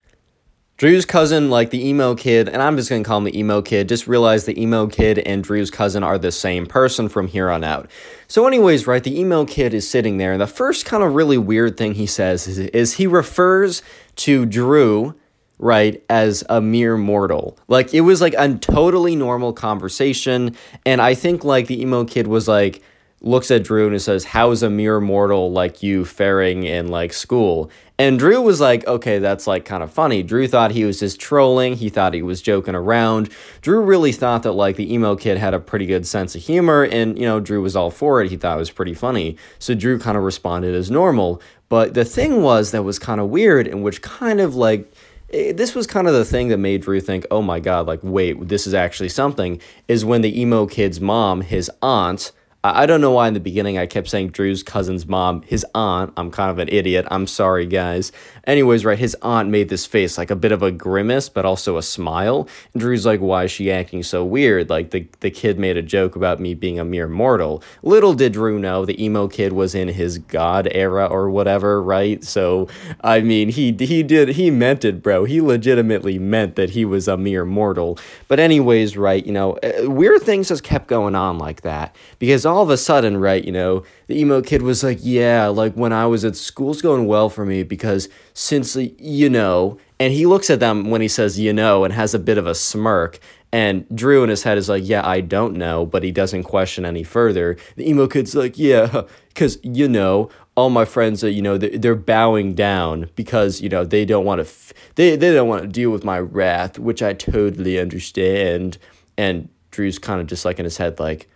Drew's 0.80 1.04
cousin, 1.04 1.50
like 1.50 1.68
the 1.68 1.88
emo 1.88 2.14
kid, 2.14 2.48
and 2.48 2.62
I'm 2.62 2.78
just 2.78 2.88
gonna 2.88 3.04
call 3.04 3.18
him 3.18 3.24
the 3.24 3.38
emo 3.38 3.60
kid, 3.60 3.86
just 3.86 4.06
realized 4.06 4.46
the 4.46 4.58
emo 4.58 4.86
kid 4.86 5.18
and 5.18 5.44
Drew's 5.44 5.70
cousin 5.70 6.02
are 6.02 6.16
the 6.16 6.32
same 6.32 6.64
person 6.64 7.10
from 7.10 7.28
here 7.28 7.50
on 7.50 7.62
out. 7.62 7.90
So, 8.28 8.46
anyways, 8.46 8.86
right, 8.86 9.04
the 9.04 9.20
emo 9.20 9.44
kid 9.44 9.74
is 9.74 9.86
sitting 9.86 10.16
there, 10.16 10.32
and 10.32 10.40
the 10.40 10.46
first 10.46 10.86
kind 10.86 11.02
of 11.02 11.14
really 11.14 11.36
weird 11.36 11.76
thing 11.76 11.92
he 11.92 12.06
says 12.06 12.48
is, 12.48 12.58
is 12.58 12.94
he 12.94 13.06
refers 13.06 13.82
to 14.16 14.46
Drew, 14.46 15.14
right, 15.58 16.02
as 16.08 16.44
a 16.48 16.62
mere 16.62 16.96
mortal. 16.96 17.58
Like, 17.68 17.92
it 17.92 18.00
was 18.00 18.22
like 18.22 18.34
a 18.38 18.54
totally 18.54 19.14
normal 19.14 19.52
conversation, 19.52 20.56
and 20.86 21.02
I 21.02 21.12
think 21.12 21.44
like 21.44 21.66
the 21.66 21.82
emo 21.82 22.06
kid 22.06 22.26
was 22.26 22.48
like, 22.48 22.82
looks 23.20 23.50
at 23.50 23.64
Drew 23.64 23.88
and 23.88 24.00
says, 24.00 24.24
How's 24.24 24.62
a 24.62 24.70
mere 24.70 25.00
mortal 25.00 25.52
like 25.52 25.82
you 25.82 26.04
faring 26.04 26.64
in 26.64 26.88
like 26.88 27.12
school? 27.12 27.70
And 28.00 28.18
Drew 28.18 28.40
was 28.40 28.62
like, 28.62 28.86
okay, 28.86 29.18
that's 29.18 29.46
like 29.46 29.66
kind 29.66 29.82
of 29.82 29.92
funny. 29.92 30.22
Drew 30.22 30.48
thought 30.48 30.70
he 30.70 30.86
was 30.86 30.98
just 31.00 31.20
trolling. 31.20 31.76
He 31.76 31.90
thought 31.90 32.14
he 32.14 32.22
was 32.22 32.40
joking 32.40 32.74
around. 32.74 33.28
Drew 33.60 33.82
really 33.82 34.10
thought 34.10 34.42
that 34.44 34.52
like 34.52 34.76
the 34.76 34.90
emo 34.90 35.16
kid 35.16 35.36
had 35.36 35.52
a 35.52 35.60
pretty 35.60 35.84
good 35.84 36.06
sense 36.06 36.34
of 36.34 36.40
humor 36.40 36.82
and, 36.82 37.18
you 37.18 37.26
know, 37.26 37.40
Drew 37.40 37.60
was 37.60 37.76
all 37.76 37.90
for 37.90 38.22
it. 38.22 38.30
He 38.30 38.38
thought 38.38 38.56
it 38.56 38.58
was 38.58 38.70
pretty 38.70 38.94
funny. 38.94 39.36
So 39.58 39.74
Drew 39.74 39.98
kind 39.98 40.16
of 40.16 40.24
responded 40.24 40.74
as 40.74 40.90
normal. 40.90 41.42
But 41.68 41.92
the 41.92 42.06
thing 42.06 42.40
was 42.40 42.70
that 42.70 42.84
was 42.84 42.98
kind 42.98 43.20
of 43.20 43.28
weird 43.28 43.68
and 43.68 43.82
which 43.82 44.00
kind 44.00 44.40
of 44.40 44.54
like, 44.54 44.90
eh, 45.34 45.52
this 45.52 45.74
was 45.74 45.86
kind 45.86 46.08
of 46.08 46.14
the 46.14 46.24
thing 46.24 46.48
that 46.48 46.56
made 46.56 46.80
Drew 46.80 47.02
think, 47.02 47.26
oh 47.30 47.42
my 47.42 47.60
God, 47.60 47.86
like, 47.86 48.00
wait, 48.02 48.48
this 48.48 48.66
is 48.66 48.72
actually 48.72 49.10
something, 49.10 49.60
is 49.88 50.06
when 50.06 50.22
the 50.22 50.40
emo 50.40 50.64
kid's 50.64 51.02
mom, 51.02 51.42
his 51.42 51.70
aunt, 51.82 52.32
I 52.62 52.84
don't 52.84 53.00
know 53.00 53.12
why 53.12 53.26
in 53.26 53.32
the 53.32 53.40
beginning 53.40 53.78
I 53.78 53.86
kept 53.86 54.08
saying 54.08 54.30
Drew's 54.30 54.62
cousin's 54.62 55.06
mom, 55.06 55.40
his 55.42 55.64
aunt. 55.74 56.12
I'm 56.18 56.30
kind 56.30 56.50
of 56.50 56.58
an 56.58 56.68
idiot. 56.68 57.06
I'm 57.10 57.26
sorry, 57.26 57.64
guys. 57.64 58.12
Anyways, 58.44 58.84
right, 58.84 58.98
his 58.98 59.16
aunt 59.22 59.48
made 59.48 59.70
this 59.70 59.86
face, 59.86 60.18
like 60.18 60.30
a 60.30 60.36
bit 60.36 60.52
of 60.52 60.62
a 60.62 60.70
grimace, 60.70 61.30
but 61.30 61.46
also 61.46 61.78
a 61.78 61.82
smile. 61.82 62.46
And 62.74 62.82
Drew's 62.82 63.06
like, 63.06 63.20
why 63.20 63.44
is 63.44 63.50
she 63.50 63.72
acting 63.72 64.02
so 64.02 64.26
weird? 64.26 64.68
Like, 64.68 64.90
the, 64.90 65.08
the 65.20 65.30
kid 65.30 65.58
made 65.58 65.78
a 65.78 65.82
joke 65.82 66.16
about 66.16 66.38
me 66.38 66.52
being 66.52 66.78
a 66.78 66.84
mere 66.84 67.08
mortal. 67.08 67.62
Little 67.82 68.12
did 68.12 68.34
Drew 68.34 68.58
know 68.58 68.84
the 68.84 69.02
emo 69.02 69.26
kid 69.26 69.54
was 69.54 69.74
in 69.74 69.88
his 69.88 70.18
god 70.18 70.68
era 70.70 71.06
or 71.06 71.30
whatever, 71.30 71.82
right? 71.82 72.22
So, 72.22 72.68
I 73.02 73.22
mean, 73.22 73.48
he, 73.48 73.72
he 73.72 74.02
did, 74.02 74.30
he 74.30 74.50
meant 74.50 74.84
it, 74.84 75.02
bro. 75.02 75.24
He 75.24 75.40
legitimately 75.40 76.18
meant 76.18 76.56
that 76.56 76.70
he 76.70 76.84
was 76.84 77.08
a 77.08 77.16
mere 77.16 77.46
mortal. 77.46 77.98
But, 78.28 78.38
anyways, 78.38 78.98
right, 78.98 79.24
you 79.24 79.32
know, 79.32 79.52
uh, 79.62 79.90
weird 79.90 80.22
things 80.22 80.48
just 80.48 80.62
kept 80.62 80.88
going 80.88 81.14
on 81.14 81.38
like 81.38 81.62
that 81.62 81.96
because 82.18 82.49
all 82.50 82.62
of 82.62 82.70
a 82.70 82.76
sudden, 82.76 83.16
right, 83.16 83.44
you 83.44 83.52
know, 83.52 83.84
the 84.06 84.18
emo 84.18 84.42
kid 84.42 84.62
was 84.62 84.82
like, 84.82 84.98
yeah, 85.00 85.46
like 85.46 85.74
when 85.74 85.92
I 85.92 86.06
was 86.06 86.24
at 86.24 86.36
school's 86.36 86.82
going 86.82 87.06
well 87.06 87.28
for 87.28 87.46
me 87.46 87.62
because 87.62 88.08
since, 88.34 88.76
you 88.76 89.30
know, 89.30 89.78
and 89.98 90.12
he 90.12 90.26
looks 90.26 90.48
at 90.50 90.60
them 90.60 90.90
when 90.90 91.00
he 91.00 91.08
says, 91.08 91.38
you 91.38 91.52
know, 91.52 91.84
and 91.84 91.92
has 91.92 92.14
a 92.14 92.18
bit 92.18 92.38
of 92.38 92.46
a 92.46 92.54
smirk. 92.54 93.18
And 93.52 93.84
Drew 93.94 94.22
in 94.22 94.30
his 94.30 94.44
head 94.44 94.58
is 94.58 94.68
like, 94.68 94.86
yeah, 94.86 95.06
I 95.06 95.20
don't 95.20 95.54
know, 95.54 95.84
but 95.84 96.02
he 96.02 96.10
doesn't 96.12 96.44
question 96.44 96.84
any 96.84 97.02
further. 97.02 97.56
The 97.76 97.88
emo 97.88 98.06
kid's 98.06 98.34
like, 98.34 98.58
yeah, 98.58 99.02
because, 99.28 99.58
you 99.62 99.88
know, 99.88 100.30
all 100.54 100.70
my 100.70 100.84
friends 100.84 101.22
are, 101.22 101.28
you 101.28 101.42
know, 101.42 101.58
they're 101.58 101.94
bowing 101.94 102.54
down 102.54 103.10
because, 103.16 103.60
you 103.60 103.68
know, 103.68 103.84
they 103.84 104.04
don't 104.04 104.24
want 104.24 104.38
to, 104.38 104.44
f- 104.44 104.72
they, 104.94 105.16
they 105.16 105.34
don't 105.34 105.48
want 105.48 105.62
to 105.62 105.68
deal 105.68 105.90
with 105.90 106.04
my 106.04 106.18
wrath, 106.18 106.78
which 106.78 107.02
I 107.02 107.12
totally 107.12 107.78
understand. 107.78 108.78
And 109.18 109.48
Drew's 109.70 109.98
kind 109.98 110.20
of 110.20 110.26
just 110.26 110.44
like 110.44 110.58
in 110.58 110.64
his 110.64 110.76
head, 110.76 110.98
like, 110.98 111.28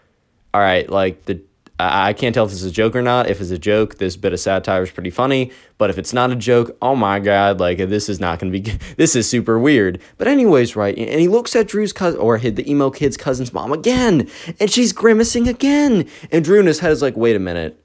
all 0.54 0.60
right, 0.60 0.88
like 0.88 1.24
the 1.24 1.42
I 1.80 2.12
can't 2.12 2.32
tell 2.32 2.44
if 2.44 2.52
this 2.52 2.62
is 2.62 2.70
a 2.70 2.74
joke 2.74 2.94
or 2.94 3.02
not. 3.02 3.28
If 3.28 3.40
it's 3.40 3.50
a 3.50 3.58
joke, 3.58 3.98
this 3.98 4.16
bit 4.16 4.32
of 4.32 4.38
satire 4.38 4.84
is 4.84 4.92
pretty 4.92 5.10
funny. 5.10 5.50
But 5.76 5.90
if 5.90 5.98
it's 5.98 6.12
not 6.12 6.30
a 6.30 6.36
joke, 6.36 6.76
oh 6.80 6.94
my 6.94 7.18
god, 7.18 7.58
like 7.58 7.78
this 7.78 8.08
is 8.08 8.20
not 8.20 8.38
gonna 8.38 8.52
be. 8.52 8.60
This 8.96 9.16
is 9.16 9.28
super 9.28 9.58
weird. 9.58 10.00
But 10.16 10.28
anyways, 10.28 10.76
right? 10.76 10.96
And 10.96 11.20
he 11.20 11.26
looks 11.26 11.56
at 11.56 11.66
Drew's 11.66 11.92
cousin 11.92 12.20
or 12.20 12.38
hit 12.38 12.54
the 12.54 12.70
emo 12.70 12.90
kid's 12.90 13.16
cousin's 13.16 13.52
mom 13.52 13.72
again, 13.72 14.30
and 14.60 14.70
she's 14.70 14.92
grimacing 14.92 15.48
again. 15.48 16.08
And 16.30 16.44
Drew 16.44 16.60
in 16.60 16.66
his 16.66 16.78
head 16.78 16.92
is 16.92 17.02
like, 17.02 17.16
wait 17.16 17.34
a 17.34 17.40
minute, 17.40 17.82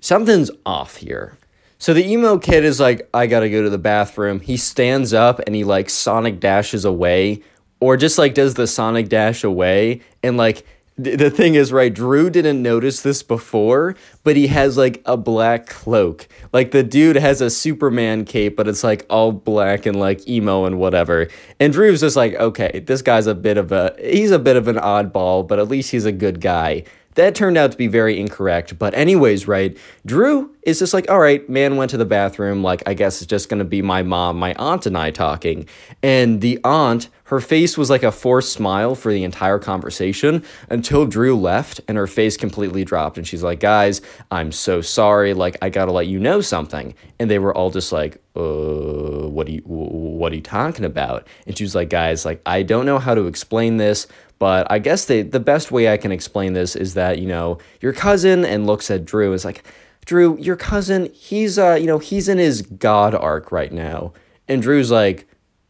something's 0.00 0.50
off 0.64 0.96
here. 0.96 1.36
So 1.78 1.92
the 1.92 2.08
emo 2.10 2.38
kid 2.38 2.64
is 2.64 2.80
like, 2.80 3.06
I 3.12 3.26
gotta 3.26 3.50
go 3.50 3.62
to 3.62 3.68
the 3.68 3.76
bathroom. 3.76 4.40
He 4.40 4.56
stands 4.56 5.12
up 5.12 5.40
and 5.40 5.54
he 5.54 5.62
like 5.62 5.90
Sonic 5.90 6.40
dashes 6.40 6.86
away, 6.86 7.42
or 7.80 7.98
just 7.98 8.16
like 8.16 8.32
does 8.32 8.54
the 8.54 8.66
Sonic 8.66 9.10
dash 9.10 9.44
away, 9.44 10.00
and 10.22 10.38
like 10.38 10.64
the 10.98 11.30
thing 11.30 11.54
is 11.54 11.72
right 11.72 11.92
drew 11.92 12.30
didn't 12.30 12.62
notice 12.62 13.02
this 13.02 13.22
before 13.22 13.94
but 14.24 14.34
he 14.34 14.46
has 14.46 14.78
like 14.78 15.02
a 15.04 15.16
black 15.16 15.66
cloak 15.66 16.26
like 16.54 16.70
the 16.70 16.82
dude 16.82 17.16
has 17.16 17.42
a 17.42 17.50
superman 17.50 18.24
cape 18.24 18.56
but 18.56 18.66
it's 18.66 18.82
like 18.82 19.04
all 19.10 19.30
black 19.30 19.84
and 19.84 19.98
like 19.98 20.26
emo 20.26 20.64
and 20.64 20.78
whatever 20.78 21.28
and 21.60 21.74
drew's 21.74 22.00
just 22.00 22.16
like 22.16 22.34
okay 22.34 22.80
this 22.86 23.02
guy's 23.02 23.26
a 23.26 23.34
bit 23.34 23.58
of 23.58 23.72
a 23.72 23.94
he's 24.00 24.30
a 24.30 24.38
bit 24.38 24.56
of 24.56 24.68
an 24.68 24.76
oddball 24.76 25.46
but 25.46 25.58
at 25.58 25.68
least 25.68 25.90
he's 25.90 26.06
a 26.06 26.12
good 26.12 26.40
guy 26.40 26.82
that 27.16 27.34
turned 27.34 27.56
out 27.56 27.72
to 27.72 27.76
be 27.76 27.86
very 27.86 28.20
incorrect. 28.20 28.78
But, 28.78 28.94
anyways, 28.94 29.48
right? 29.48 29.76
Drew 30.04 30.54
is 30.62 30.78
just 30.78 30.94
like, 30.94 31.10
all 31.10 31.18
right, 31.18 31.48
man 31.48 31.76
went 31.76 31.90
to 31.90 31.96
the 31.96 32.04
bathroom. 32.04 32.62
Like, 32.62 32.82
I 32.86 32.94
guess 32.94 33.20
it's 33.20 33.28
just 33.28 33.48
to 33.48 33.64
be 33.64 33.82
my 33.82 34.02
mom, 34.02 34.38
my 34.38 34.54
aunt, 34.58 34.84
and 34.84 34.96
I 34.96 35.10
talking. 35.10 35.66
And 36.02 36.42
the 36.42 36.60
aunt, 36.62 37.08
her 37.26 37.40
face 37.40 37.76
was 37.76 37.90
like 37.90 38.04
a 38.04 38.12
forced 38.12 38.52
smile 38.52 38.94
for 38.94 39.12
the 39.12 39.24
entire 39.24 39.58
conversation 39.58 40.44
until 40.70 41.06
Drew 41.06 41.36
left 41.36 41.80
and 41.88 41.98
her 41.98 42.06
face 42.06 42.36
completely 42.36 42.84
dropped. 42.84 43.18
And 43.18 43.26
she's 43.26 43.42
like, 43.42 43.58
guys, 43.58 44.00
I'm 44.30 44.52
so 44.52 44.80
sorry. 44.80 45.34
Like, 45.34 45.56
I 45.60 45.68
got 45.68 45.86
to 45.86 45.92
let 45.92 46.06
you 46.06 46.20
know 46.20 46.40
something. 46.40 46.94
And 47.18 47.28
they 47.28 47.40
were 47.40 47.52
all 47.52 47.70
just 47.70 47.90
like, 47.90 48.22
uh, 48.36 49.28
what 49.28 49.48
are 49.48 49.52
you, 49.52 49.62
what 49.64 50.32
are 50.32 50.36
you 50.36 50.40
talking 50.40 50.84
about? 50.84 51.26
And 51.48 51.58
she 51.58 51.64
was 51.64 51.74
like, 51.74 51.90
guys, 51.90 52.24
like, 52.24 52.40
I 52.46 52.62
don't 52.62 52.86
know 52.86 53.00
how 53.00 53.14
to 53.14 53.26
explain 53.26 53.76
this, 53.76 54.06
but 54.38 54.70
I 54.70 54.78
guess 54.78 55.06
the 55.06 55.22
the 55.22 55.40
best 55.40 55.72
way 55.72 55.92
I 55.92 55.96
can 55.96 56.12
explain 56.12 56.52
this 56.52 56.76
is 56.76 56.92
that 56.92 57.18
you 57.18 57.26
know 57.26 57.56
your 57.80 57.94
cousin 57.94 58.44
and 58.44 58.66
looks 58.66 58.90
at 58.90 59.06
Drew 59.06 59.32
is 59.32 59.46
like, 59.46 59.64
Drew, 60.04 60.36
your 60.38 60.56
cousin, 60.56 61.10
he's 61.14 61.58
uh 61.58 61.78
you 61.80 61.86
know 61.86 61.98
he's 61.98 62.28
in 62.28 62.36
his 62.36 62.60
God 62.60 63.14
arc 63.14 63.50
right 63.50 63.72
now, 63.72 64.12
and 64.46 64.60
Drew's 64.60 64.90
like, 64.90 65.26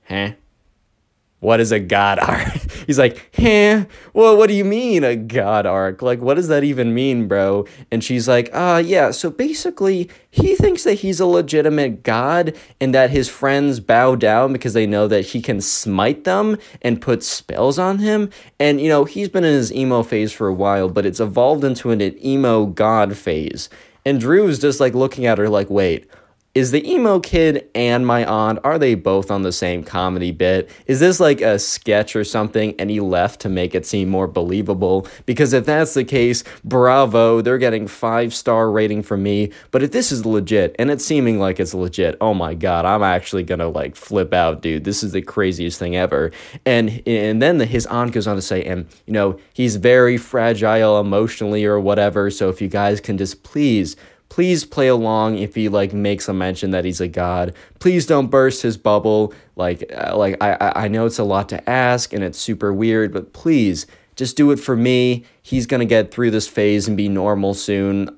huh 0.09 0.33
what 1.41 1.61
is 1.61 1.71
a 1.71 1.81
God 1.81 2.19
arc? 2.19 2.49
He's 2.87 2.99
like, 2.99 3.31
huh? 3.37 3.85
Well, 4.15 4.37
what 4.37 4.47
do 4.47 4.55
you 4.55 4.65
mean 4.65 5.05
a 5.05 5.17
God 5.17 5.67
arc? 5.67 6.01
Like, 6.01 6.21
what 6.21 6.35
does 6.35 6.49
that 6.49 6.65
even 6.65 6.95
mean, 6.95 7.29
bro? 7.29 7.67
And 7.91 8.03
she's 8.03 8.29
like, 8.29 8.49
uh, 8.53 8.83
yeah, 8.85 9.11
so 9.11 9.29
basically, 9.29 10.09
he 10.31 10.55
thinks 10.55 10.85
that 10.85 10.95
he's 10.95 11.19
a 11.19 11.27
legitimate 11.27 12.03
God 12.03 12.57
and 12.81 12.95
that 12.95 13.11
his 13.11 13.29
friends 13.29 13.81
bow 13.81 14.15
down 14.15 14.53
because 14.53 14.73
they 14.73 14.87
know 14.87 15.09
that 15.09 15.27
he 15.27 15.43
can 15.43 15.61
smite 15.61 16.25
them 16.25 16.59
and 16.81 17.03
put 17.03 17.23
spells 17.25 17.79
on 17.79 17.99
him. 17.99 18.31
And, 18.61 18.81
you 18.81 18.89
know, 18.89 19.05
he's 19.05 19.29
been 19.29 19.45
in 19.45 19.55
his 19.55 19.73
emo 19.73 20.03
phase 20.03 20.33
for 20.33 20.47
a 20.47 20.55
while, 20.55 20.89
but 20.89 21.05
it's 21.05 21.21
evolved 21.21 21.65
into 21.65 21.91
an 21.91 22.01
emo 22.25 22.67
God 22.67 23.17
phase. 23.17 23.69
And 24.05 24.21
Drew's 24.21 24.61
just 24.61 24.79
like 24.79 24.95
looking 24.95 25.27
at 25.27 25.39
her 25.39 25.49
like, 25.49 25.69
wait, 25.69 26.09
is 26.57 26.71
the 26.71 26.91
emo 26.91 27.21
kid 27.21 27.69
and 27.75 28.07
my 28.07 28.25
aunt 28.25 28.59
are 28.65 28.79
they 28.79 28.95
both 28.95 29.31
on 29.31 29.43
the 29.43 29.53
same 29.53 29.85
comedy 29.85 30.33
bit? 30.33 30.71
Is 30.87 31.01
this 31.01 31.21
like 31.21 31.43
a 31.43 31.59
sketch 31.59 32.17
or 32.17 32.25
something? 32.25 32.75
And 32.79 32.89
he 32.89 32.99
left 32.99 33.41
to 33.41 33.51
make 33.51 33.75
it 33.75 33.85
seem 33.85 34.09
more 34.09 34.27
believable? 34.27 35.07
Because 35.27 35.53
if 35.53 35.67
that's 35.67 35.93
the 35.93 36.03
case 36.03 36.45
bravo 36.65 37.43
they're 37.43 37.59
getting 37.59 37.87
five 37.87 38.33
star 38.33 38.71
rating 38.71 39.03
from 39.03 39.23
me. 39.23 39.53
But 39.71 39.83
if 39.83 39.93
this 39.93 40.11
is 40.11 40.25
legit 40.25 40.75
and 40.79 40.91
it's 40.91 41.05
seeming 41.05 41.39
like 41.39 41.61
it's 41.61 41.75
legit 41.75 42.17
oh 42.23 42.33
my 42.33 42.55
god 42.55 42.87
i'm 42.87 43.03
actually 43.03 43.43
gonna 43.43 43.69
like 43.69 43.95
flip 43.95 44.33
out 44.33 44.63
dude. 44.63 44.85
This 44.85 45.03
is 45.03 45.13
the 45.13 45.21
craziest 45.21 45.79
thing 45.79 45.95
ever. 45.95 46.33
And 46.65 47.03
and 47.07 47.43
then 47.43 47.59
the, 47.59 47.67
his 47.67 47.85
aunt 47.85 48.13
goes 48.13 48.27
on 48.27 48.35
to 48.35 48.41
say 48.41 48.65
and 48.65 48.87
you 49.05 49.13
know 49.13 49.39
he's 49.53 49.77
very 49.77 50.17
fragile 50.17 50.99
emotionally 51.01 51.67
or 51.67 51.79
whatever 51.79 52.31
so 52.31 52.49
if 52.49 52.63
you 52.63 52.69
guys 52.69 52.99
can 52.99 53.19
just 53.19 53.43
please 53.43 53.95
please 54.29 54.65
play 54.65 54.89
along 54.89 55.39
if 55.39 55.55
he 55.55 55.69
like 55.69 55.93
makes 55.93 56.29
a 56.29 56.33
mention 56.33 56.71
that 56.71 56.85
he's 56.85 57.01
a 57.01 57.09
god. 57.09 57.55
Please 57.79 58.07
don't 58.07 58.29
burst 58.29 58.63
his 58.63 58.77
bubble. 58.77 59.33
Like 59.55 59.91
uh, 59.95 60.17
like 60.17 60.37
i 60.43 60.73
i 60.77 60.89
know 60.89 61.07
it's 61.07 61.19
a 61.19 61.25
lot 61.25 61.49
to 61.51 61.69
ask 61.69 62.13
and 62.13 62.23
it's 62.23 62.39
super 62.39 62.73
weird 62.73 63.13
but 63.13 63.33
please 63.33 63.87
just 64.17 64.37
do 64.37 64.51
it 64.51 64.57
for 64.61 64.77
me. 64.77 65.25
He's 65.43 65.67
gonna 65.67 65.85
get 65.85 66.11
through 66.11 66.31
this 66.31 66.49
phase 66.49 66.89
and 66.89 66.97
be 66.97 67.09
normal 67.09 67.55
soon 67.55 68.17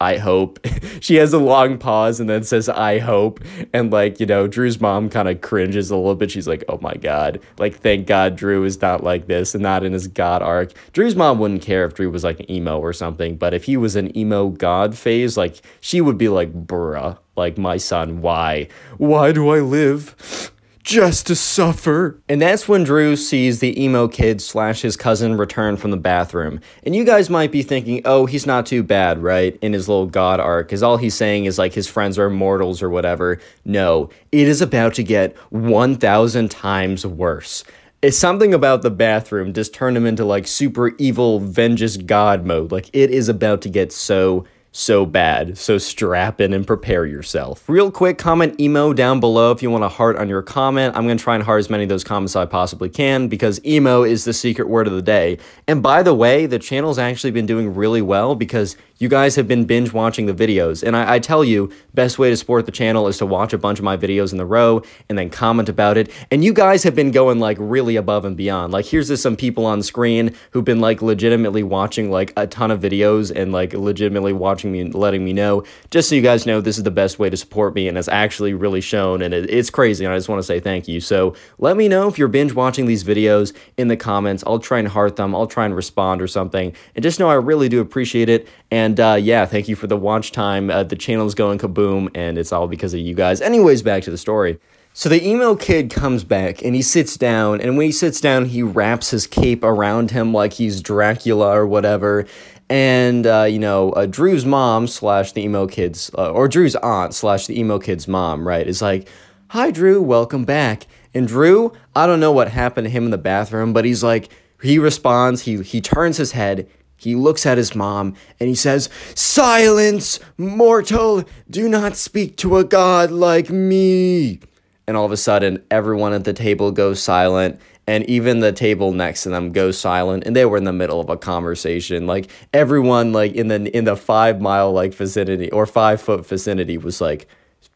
I 0.00 0.16
hope. 0.16 0.58
she 1.00 1.16
has 1.16 1.32
a 1.32 1.38
long 1.38 1.76
pause 1.76 2.20
and 2.20 2.28
then 2.28 2.42
says, 2.42 2.68
I 2.68 2.98
hope. 2.98 3.40
And 3.72 3.92
like, 3.92 4.18
you 4.18 4.26
know, 4.26 4.46
Drew's 4.46 4.80
mom 4.80 5.10
kind 5.10 5.28
of 5.28 5.40
cringes 5.42 5.90
a 5.90 5.96
little 5.96 6.14
bit. 6.14 6.30
She's 6.30 6.48
like, 6.48 6.64
oh 6.68 6.78
my 6.80 6.94
God. 6.94 7.40
Like, 7.58 7.76
thank 7.76 8.06
God 8.06 8.36
Drew 8.36 8.64
is 8.64 8.80
not 8.80 9.04
like 9.04 9.26
this 9.26 9.54
and 9.54 9.62
not 9.62 9.84
in 9.84 9.92
his 9.92 10.08
God 10.08 10.42
arc. 10.42 10.72
Drew's 10.92 11.16
mom 11.16 11.38
wouldn't 11.38 11.62
care 11.62 11.84
if 11.84 11.94
Drew 11.94 12.10
was 12.10 12.24
like 12.24 12.40
an 12.40 12.50
emo 12.50 12.78
or 12.78 12.92
something, 12.92 13.36
but 13.36 13.52
if 13.52 13.64
he 13.64 13.76
was 13.76 13.96
an 13.96 14.16
emo 14.16 14.48
God 14.48 14.96
phase, 14.96 15.36
like, 15.36 15.60
she 15.80 16.00
would 16.00 16.16
be 16.16 16.28
like, 16.28 16.66
bruh, 16.66 17.18
like, 17.36 17.58
my 17.58 17.76
son, 17.76 18.22
why? 18.22 18.68
Why 18.96 19.32
do 19.32 19.50
I 19.50 19.60
live? 19.60 20.50
Just 20.82 21.26
to 21.26 21.36
suffer. 21.36 22.20
And 22.28 22.40
that's 22.40 22.68
when 22.68 22.84
Drew 22.84 23.16
sees 23.16 23.60
the 23.60 23.82
emo 23.82 24.08
kid 24.08 24.40
slash 24.40 24.82
his 24.82 24.96
cousin 24.96 25.36
return 25.36 25.76
from 25.76 25.90
the 25.90 25.96
bathroom. 25.96 26.60
And 26.82 26.96
you 26.96 27.04
guys 27.04 27.28
might 27.28 27.52
be 27.52 27.62
thinking, 27.62 28.02
oh, 28.04 28.26
he's 28.26 28.46
not 28.46 28.66
too 28.66 28.82
bad, 28.82 29.22
right? 29.22 29.58
In 29.62 29.72
his 29.72 29.88
little 29.88 30.06
god 30.06 30.40
arc, 30.40 30.68
because 30.68 30.82
all 30.82 30.96
he's 30.96 31.14
saying 31.14 31.44
is 31.44 31.58
like 31.58 31.74
his 31.74 31.88
friends 31.88 32.18
are 32.18 32.26
immortals 32.26 32.82
or 32.82 32.90
whatever. 32.90 33.38
No, 33.64 34.10
it 34.32 34.48
is 34.48 34.60
about 34.60 34.94
to 34.94 35.02
get 35.02 35.36
1,000 35.50 36.50
times 36.50 37.06
worse. 37.06 37.64
It's 38.02 38.16
something 38.16 38.54
about 38.54 38.80
the 38.80 38.90
bathroom 38.90 39.52
just 39.52 39.74
turned 39.74 39.96
him 39.96 40.06
into 40.06 40.24
like 40.24 40.46
super 40.46 40.96
evil, 40.96 41.38
vengeance 41.38 41.98
god 41.98 42.46
mode. 42.46 42.72
Like 42.72 42.88
it 42.94 43.10
is 43.10 43.28
about 43.28 43.60
to 43.62 43.68
get 43.68 43.92
so 43.92 44.46
so 44.72 45.04
bad. 45.04 45.58
So 45.58 45.78
strap 45.78 46.40
in 46.40 46.52
and 46.52 46.66
prepare 46.66 47.04
yourself. 47.04 47.68
Real 47.68 47.90
quick, 47.90 48.18
comment 48.18 48.60
emo 48.60 48.92
down 48.92 49.18
below 49.18 49.50
if 49.50 49.62
you 49.62 49.70
want 49.70 49.84
a 49.84 49.88
heart 49.88 50.16
on 50.16 50.28
your 50.28 50.42
comment. 50.42 50.96
I'm 50.96 51.06
going 51.06 51.18
to 51.18 51.22
try 51.22 51.34
and 51.34 51.44
heart 51.44 51.58
as 51.58 51.70
many 51.70 51.82
of 51.82 51.88
those 51.88 52.04
comments 52.04 52.32
as 52.32 52.36
I 52.36 52.46
possibly 52.46 52.88
can 52.88 53.28
because 53.28 53.64
emo 53.64 54.04
is 54.04 54.24
the 54.24 54.32
secret 54.32 54.68
word 54.68 54.86
of 54.86 54.92
the 54.92 55.02
day. 55.02 55.38
And 55.66 55.82
by 55.82 56.02
the 56.02 56.14
way, 56.14 56.46
the 56.46 56.58
channel's 56.58 56.98
actually 56.98 57.32
been 57.32 57.46
doing 57.46 57.74
really 57.74 58.02
well 58.02 58.34
because 58.34 58.76
you 59.00 59.08
guys 59.08 59.34
have 59.34 59.48
been 59.48 59.64
binge 59.64 59.94
watching 59.94 60.26
the 60.26 60.34
videos. 60.34 60.82
And 60.82 60.94
I, 60.94 61.14
I, 61.14 61.18
tell 61.18 61.42
you, 61.42 61.72
best 61.94 62.18
way 62.18 62.28
to 62.28 62.36
support 62.36 62.66
the 62.66 62.72
channel 62.72 63.08
is 63.08 63.16
to 63.18 63.26
watch 63.26 63.54
a 63.54 63.58
bunch 63.58 63.78
of 63.78 63.84
my 63.84 63.96
videos 63.96 64.30
in 64.30 64.36
the 64.36 64.44
row 64.44 64.82
and 65.08 65.16
then 65.16 65.30
comment 65.30 65.70
about 65.70 65.96
it. 65.96 66.12
And 66.30 66.44
you 66.44 66.52
guys 66.52 66.82
have 66.82 66.94
been 66.94 67.10
going 67.10 67.38
like 67.38 67.56
really 67.58 67.96
above 67.96 68.26
and 68.26 68.36
beyond. 68.36 68.74
Like 68.74 68.84
here's 68.84 69.08
just 69.08 69.22
some 69.22 69.36
people 69.36 69.64
on 69.64 69.82
screen 69.82 70.36
who've 70.50 70.66
been 70.66 70.80
like 70.80 71.00
legitimately 71.00 71.62
watching 71.62 72.10
like 72.10 72.34
a 72.36 72.46
ton 72.46 72.70
of 72.70 72.80
videos 72.80 73.34
and 73.34 73.52
like 73.52 73.72
legitimately 73.72 74.34
watching 74.34 74.70
me 74.70 74.80
and 74.80 74.94
letting 74.94 75.24
me 75.24 75.32
know. 75.32 75.64
Just 75.90 76.10
so 76.10 76.14
you 76.14 76.22
guys 76.22 76.44
know, 76.44 76.60
this 76.60 76.76
is 76.76 76.84
the 76.84 76.90
best 76.90 77.18
way 77.18 77.30
to 77.30 77.38
support 77.38 77.74
me 77.74 77.88
and 77.88 77.96
it's 77.96 78.08
actually 78.08 78.52
really 78.52 78.82
shown 78.82 79.22
and 79.22 79.32
it, 79.32 79.48
it's 79.48 79.70
crazy. 79.70 80.04
And 80.04 80.12
I 80.12 80.18
just 80.18 80.28
want 80.28 80.40
to 80.40 80.46
say 80.46 80.60
thank 80.60 80.86
you. 80.86 81.00
So 81.00 81.34
let 81.56 81.78
me 81.78 81.88
know 81.88 82.06
if 82.06 82.18
you're 82.18 82.28
binge 82.28 82.52
watching 82.52 82.84
these 82.84 83.02
videos 83.02 83.56
in 83.78 83.88
the 83.88 83.96
comments. 83.96 84.44
I'll 84.46 84.58
try 84.58 84.78
and 84.78 84.88
heart 84.88 85.16
them. 85.16 85.34
I'll 85.34 85.46
try 85.46 85.64
and 85.64 85.74
respond 85.74 86.20
or 86.20 86.26
something. 86.26 86.74
And 86.94 87.02
just 87.02 87.18
know 87.18 87.30
I 87.30 87.34
really 87.34 87.70
do 87.70 87.80
appreciate 87.80 88.28
it. 88.28 88.46
And 88.70 89.00
uh, 89.00 89.18
yeah, 89.20 89.46
thank 89.46 89.68
you 89.68 89.76
for 89.76 89.86
the 89.86 89.96
watch 89.96 90.32
time. 90.32 90.70
Uh, 90.70 90.84
the 90.84 90.96
channel's 90.96 91.34
going 91.34 91.58
kaboom, 91.58 92.08
and 92.14 92.38
it's 92.38 92.52
all 92.52 92.68
because 92.68 92.94
of 92.94 93.00
you 93.00 93.14
guys. 93.14 93.40
Anyways, 93.40 93.82
back 93.82 94.02
to 94.04 94.10
the 94.10 94.18
story. 94.18 94.60
So 94.92 95.08
the 95.08 95.24
emo 95.24 95.54
kid 95.54 95.90
comes 95.90 96.24
back 96.24 96.62
and 96.62 96.74
he 96.74 96.82
sits 96.82 97.16
down, 97.16 97.60
and 97.60 97.76
when 97.76 97.86
he 97.86 97.92
sits 97.92 98.20
down, 98.20 98.46
he 98.46 98.62
wraps 98.62 99.10
his 99.10 99.26
cape 99.26 99.62
around 99.62 100.10
him 100.10 100.32
like 100.32 100.54
he's 100.54 100.80
Dracula 100.80 101.56
or 101.56 101.66
whatever. 101.66 102.26
And 102.68 103.26
uh, 103.26 103.46
you 103.48 103.58
know, 103.58 103.90
uh, 103.92 104.06
Drew's 104.06 104.44
mom 104.44 104.86
slash 104.86 105.32
the 105.32 105.42
emo 105.42 105.66
kid's, 105.66 106.10
uh, 106.16 106.30
or 106.30 106.48
Drew's 106.48 106.76
aunt 106.76 107.14
slash 107.14 107.46
the 107.46 107.58
emo 107.58 107.78
kid's 107.78 108.06
mom, 108.06 108.46
right, 108.46 108.66
is 108.66 108.82
like, 108.82 109.08
"Hi, 109.48 109.70
Drew, 109.70 110.00
welcome 110.00 110.44
back." 110.44 110.86
And 111.12 111.26
Drew, 111.26 111.72
I 111.96 112.06
don't 112.06 112.20
know 112.20 112.30
what 112.30 112.48
happened 112.48 112.86
to 112.86 112.90
him 112.90 113.04
in 113.04 113.10
the 113.10 113.18
bathroom, 113.18 113.72
but 113.72 113.84
he's 113.84 114.04
like, 114.04 114.30
he 114.62 114.78
responds, 114.78 115.42
he 115.42 115.62
he 115.62 115.80
turns 115.80 116.16
his 116.16 116.32
head, 116.32 116.68
he 117.00 117.14
looks 117.14 117.46
at 117.46 117.56
his 117.56 117.74
mom 117.74 118.14
and 118.38 118.48
he 118.48 118.54
says, 118.54 118.90
Silence, 119.14 120.20
mortal! 120.36 121.24
Do 121.48 121.66
not 121.66 121.96
speak 121.96 122.36
to 122.38 122.58
a 122.58 122.64
god 122.64 123.10
like 123.10 123.48
me! 123.48 124.40
And 124.86 124.98
all 124.98 125.06
of 125.06 125.12
a 125.12 125.16
sudden, 125.16 125.64
everyone 125.70 126.12
at 126.12 126.24
the 126.24 126.34
table 126.34 126.72
goes 126.72 127.02
silent, 127.02 127.58
and 127.86 128.04
even 128.04 128.40
the 128.40 128.52
table 128.52 128.92
next 128.92 129.22
to 129.22 129.30
them 129.30 129.50
goes 129.50 129.78
silent 129.78 130.24
and 130.24 130.36
they 130.36 130.44
were 130.44 130.56
in 130.56 130.64
the 130.64 130.72
middle 130.72 131.00
of 131.00 131.08
a 131.08 131.16
conversation 131.16 132.06
like 132.06 132.30
everyone 132.52 133.12
like 133.12 133.32
in 133.32 133.48
the 133.48 133.76
in 133.76 133.84
the 133.84 133.96
five 133.96 134.40
mile 134.40 134.72
like 134.72 134.94
vicinity 134.94 135.50
or 135.50 135.66
five 135.66 136.00
foot 136.00 136.24
vicinity 136.24 136.78
was 136.78 137.00
like 137.00 137.26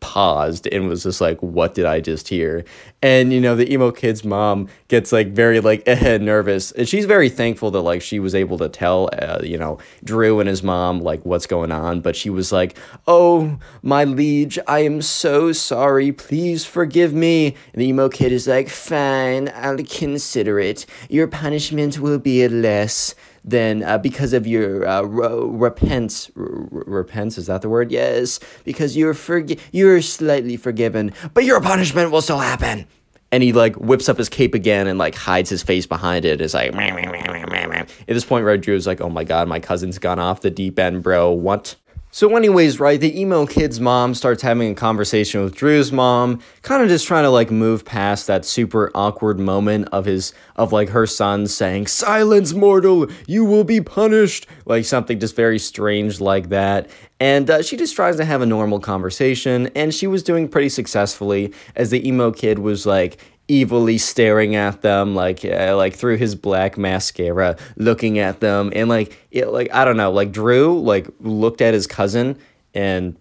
paused 0.05 0.69
and 0.71 0.87
was 0.87 1.03
just 1.03 1.19
like, 1.23 1.41
what 1.41 1.75
did 1.75 1.87
I 1.87 1.99
just 1.99 2.29
hear? 2.29 2.63
And, 3.01 3.33
you 3.33 3.41
know, 3.41 3.57
the 3.57 3.73
emo 3.73 3.91
kid's 3.91 4.23
mom 4.23 4.69
gets 4.89 5.13
like 5.13 5.29
very 5.29 5.61
like 5.61 5.83
eh, 5.87 6.19
nervous. 6.19 6.73
And 6.73 6.87
she's 6.87 7.07
very 7.07 7.31
thankful 7.31 7.71
that 7.71 7.81
like 7.81 8.03
she 8.03 8.21
was 8.21 8.35
able 8.35 8.59
to 8.59 8.69
tell, 8.69 9.09
uh, 9.19 9.41
you 9.43 9.57
know, 9.57 9.79
Drew 10.05 10.41
and 10.41 10.49
his 10.49 10.63
mom 10.63 11.01
like 11.01 11.25
what's 11.25 11.47
going 11.47 11.73
on. 11.73 12.03
But 12.03 12.17
she 12.17 12.29
was 12.29 12.53
like, 12.53 12.77
oh, 13.07 13.59
my 13.81 14.05
liege, 14.05 14.59
I 14.69 14.81
am 14.81 15.01
so 15.01 15.53
sorry. 15.53 16.13
Please 16.13 16.67
forgive 16.67 17.15
me. 17.15 17.57
And 17.73 17.81
the 17.81 17.87
emo 17.87 18.11
kid 18.11 18.31
is 18.31 18.47
like, 18.47 18.69
fine, 18.69 19.51
I'll 19.55 19.79
consider 19.79 20.61
it. 20.61 20.85
Your 21.09 21.29
punishment 21.29 21.99
will 21.99 22.19
be 22.19 22.47
less 22.47 23.15
then 23.45 23.83
uh, 23.83 23.99
because 23.99 24.33
of 24.33 24.47
your 24.47 24.87
uh, 24.87 25.03
repent, 25.03 26.31
repents 26.35 27.39
is 27.39 27.47
that 27.47 27.63
the 27.63 27.69
word? 27.69 27.93
Yes, 27.93 28.41
because 28.65 28.97
you're 28.97 29.15
forgi- 29.15 29.61
you're 29.71 30.01
slightly 30.01 30.57
forgiven, 30.57 31.13
but 31.35 31.45
your 31.45 31.61
punishment 31.61 32.11
will 32.11 32.23
still 32.23 32.39
happen. 32.39 32.87
And 33.31 33.43
he 33.43 33.53
like 33.53 33.75
whips 33.77 34.09
up 34.09 34.17
his 34.17 34.29
cape 34.29 34.55
again 34.55 34.87
and 34.87 34.99
like 34.99 35.15
hides 35.15 35.51
his 35.51 35.63
face 35.63 35.87
behind 35.87 36.25
it. 36.25 36.41
it. 36.41 36.41
Is 36.41 36.55
like 36.55 36.73
at 36.73 38.07
this 38.07 38.25
point, 38.25 38.45
is 38.69 38.87
like, 38.87 39.01
"Oh 39.01 39.11
my 39.11 39.25
god, 39.25 39.49
my 39.49 39.61
cousin's 39.61 39.99
gone 39.99 40.19
off 40.19 40.41
the 40.41 40.51
deep 40.51 40.79
end, 40.79 41.03
bro. 41.03 41.31
What?" 41.33 41.77
So, 42.15 42.37
anyways, 42.37 42.79
right, 42.79 43.01
the 43.01 43.21
emo 43.21 43.45
kid's 43.45 43.81
mom 43.81 44.15
starts 44.15 44.41
having 44.41 44.71
a 44.71 44.75
conversation 44.77 45.43
with 45.43 45.57
Drew's 45.57 45.91
mom, 45.91 46.39
kind 46.63 46.81
of 46.81 46.89
just 46.89 47.09
trying 47.09 47.25
to 47.25 47.29
like 47.29 47.51
move 47.51 47.85
past 47.85 48.29
that 48.29 48.45
super 48.45 48.93
awkward 48.95 49.41
moment 49.41 49.89
of 49.91 50.05
his 50.05 50.33
of 50.55 50.73
like 50.73 50.91
her 50.91 51.09
son 51.09 51.49
saying, 51.49 51.89
"Silence, 51.89 52.53
mortal, 52.53 53.09
you 53.27 53.45
will 53.45 53.65
be 53.65 53.81
punished," 53.81 54.47
like 54.65 54.85
something 54.85 55.19
just 55.19 55.35
very 55.35 55.59
strange 55.59 56.21
like 56.21 56.51
that. 56.51 56.89
And 57.19 57.51
uh, 57.51 57.63
she 57.63 57.77
just 57.77 57.97
tries 57.97 58.17
to 58.19 58.25
have 58.25 58.43
a 58.43 58.47
normal 58.47 58.79
conversation, 58.79 59.69
and 59.75 59.93
she 59.93 60.07
was 60.07 60.23
doing 60.23 60.47
pretty 60.47 60.69
successfully 60.69 61.53
as 61.75 61.91
the 61.91 62.07
emo 62.07 62.31
kid 62.31 62.61
was 62.61 62.87
like, 62.87 63.19
evilly 63.49 63.99
staring 63.99 64.55
at 64.55 64.81
them 64.83 65.15
like 65.15 65.45
uh, 65.45 65.75
like 65.77 65.95
through 65.95 66.17
his 66.17 66.35
black 66.35 66.79
mascara 66.79 67.57
looking 67.77 68.19
at 68.19 68.41
them. 68.41 68.73
And 68.75 68.89
like 68.89 69.19
it 69.31 69.49
like 69.49 69.73
I 69.73 69.85
don't 69.85 69.97
know 69.97 70.11
like 70.11 70.33
Drew 70.33 70.81
like 70.81 71.09
looked 71.21 71.61
at 71.61 71.75
his 71.75 71.87
cousin 71.87 72.39
and 72.75 73.17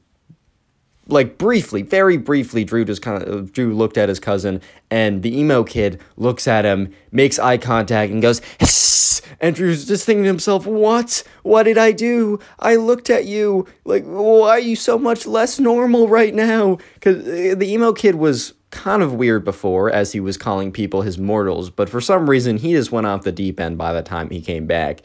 like 1.08 1.38
briefly 1.38 1.82
very 1.82 2.18
briefly 2.18 2.64
Drew 2.64 2.86
just 2.86 3.02
kind 3.02 3.22
of 3.24 3.52
Drew 3.52 3.74
looked 3.76 3.98
at 3.98 4.08
his 4.08 4.20
cousin 4.20 4.62
and 4.90 5.22
the 5.22 5.38
emo 5.38 5.64
kid 5.64 6.00
looks 6.16 6.48
at 6.48 6.64
him 6.64 6.94
makes 7.12 7.38
eye 7.38 7.58
contact 7.58 8.12
and 8.12 8.22
goes 8.22 8.42
Hiss! 8.60 9.22
and 9.42 9.54
Drew's 9.56 9.86
just 9.86 10.06
thinking 10.06 10.24
to 10.24 10.30
himself 10.30 10.66
what? 10.66 11.24
What 11.42 11.64
did 11.64 11.78
I 11.78 11.92
do? 11.92 12.40
I 12.60 12.78
looked 12.78 13.10
at 13.10 13.26
you. 13.26 13.68
Like 13.84 14.06
why 14.06 14.50
are 14.52 14.60
you 14.60 14.78
so 14.78 14.98
much 14.98 15.26
less 15.26 15.60
normal 15.60 16.08
right 16.08 16.34
now? 16.34 16.78
Cuz 17.02 17.18
uh, 17.28 17.56
the 17.58 17.70
emo 17.70 17.92
kid 17.92 18.16
was 18.16 18.54
kind 18.74 19.02
of 19.04 19.14
weird 19.14 19.46
before 19.46 19.90
as 19.90 20.12
he 20.12 20.20
was 20.20 20.36
calling 20.36 20.72
people 20.72 21.04
his 21.04 21.18
mortals, 21.18 21.70
but 21.70 21.88
for 21.88 22.02
some 22.02 22.30
reason 22.30 22.58
he 22.58 22.74
just 22.74 22.92
went 22.92 23.08
off 23.08 23.24
the 23.24 23.32
deep 23.32 23.60
end 23.60 23.78
by 23.78 23.94
the 23.94 24.02
time 24.02 24.30
he 24.30 24.42
came 24.42 24.66
back. 24.66 25.02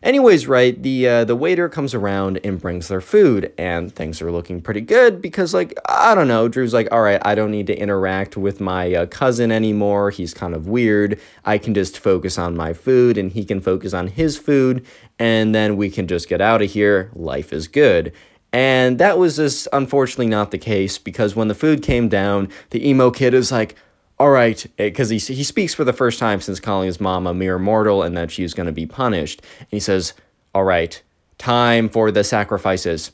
Anyways, 0.00 0.46
right, 0.46 0.80
the 0.80 1.08
uh, 1.08 1.24
the 1.24 1.34
waiter 1.34 1.68
comes 1.68 1.92
around 1.92 2.38
and 2.44 2.60
brings 2.60 2.86
their 2.86 3.00
food, 3.00 3.52
and 3.58 3.92
things 3.92 4.22
are 4.22 4.30
looking 4.30 4.60
pretty 4.60 4.80
good 4.80 5.20
because, 5.20 5.52
like, 5.52 5.76
I 5.88 6.14
don't 6.14 6.28
know, 6.28 6.46
Drew's 6.46 6.72
like, 6.72 6.86
all 6.92 7.02
right, 7.02 7.20
I 7.24 7.34
don't 7.34 7.50
need 7.50 7.66
to 7.66 7.76
interact 7.76 8.36
with 8.36 8.60
my 8.60 8.94
uh, 8.94 9.06
cousin 9.06 9.50
anymore. 9.50 10.10
He's 10.10 10.32
kind 10.32 10.54
of 10.54 10.68
weird. 10.68 11.20
I 11.44 11.58
can 11.58 11.74
just 11.74 11.98
focus 11.98 12.38
on 12.38 12.56
my 12.56 12.74
food, 12.74 13.18
and 13.18 13.32
he 13.32 13.44
can 13.44 13.60
focus 13.60 13.92
on 13.92 14.06
his 14.06 14.38
food, 14.38 14.86
and 15.18 15.52
then 15.52 15.76
we 15.76 15.90
can 15.90 16.06
just 16.06 16.28
get 16.28 16.40
out 16.40 16.62
of 16.62 16.70
here. 16.70 17.10
Life 17.14 17.52
is 17.52 17.66
good. 17.66 18.12
And 18.52 18.98
that 18.98 19.18
was 19.18 19.36
just 19.36 19.68
unfortunately 19.72 20.28
not 20.28 20.50
the 20.50 20.58
case 20.58 20.98
because 20.98 21.36
when 21.36 21.48
the 21.48 21.54
food 21.54 21.82
came 21.82 22.08
down, 22.08 22.48
the 22.70 22.88
emo 22.88 23.10
kid 23.10 23.34
is 23.34 23.52
like, 23.52 23.74
all 24.18 24.30
right, 24.30 24.66
because 24.76 25.10
he, 25.10 25.18
he 25.18 25.44
speaks 25.44 25.74
for 25.74 25.84
the 25.84 25.92
first 25.92 26.18
time 26.18 26.40
since 26.40 26.58
calling 26.58 26.86
his 26.86 27.00
mom 27.00 27.26
a 27.26 27.34
mere 27.34 27.58
mortal 27.58 28.02
and 28.02 28.16
that 28.16 28.30
she's 28.30 28.54
going 28.54 28.66
to 28.66 28.72
be 28.72 28.86
punished. 28.86 29.42
And 29.58 29.68
he 29.70 29.80
says, 29.80 30.14
all 30.54 30.64
right, 30.64 31.00
time 31.36 31.88
for 31.88 32.10
the 32.10 32.24
sacrifices. 32.24 33.12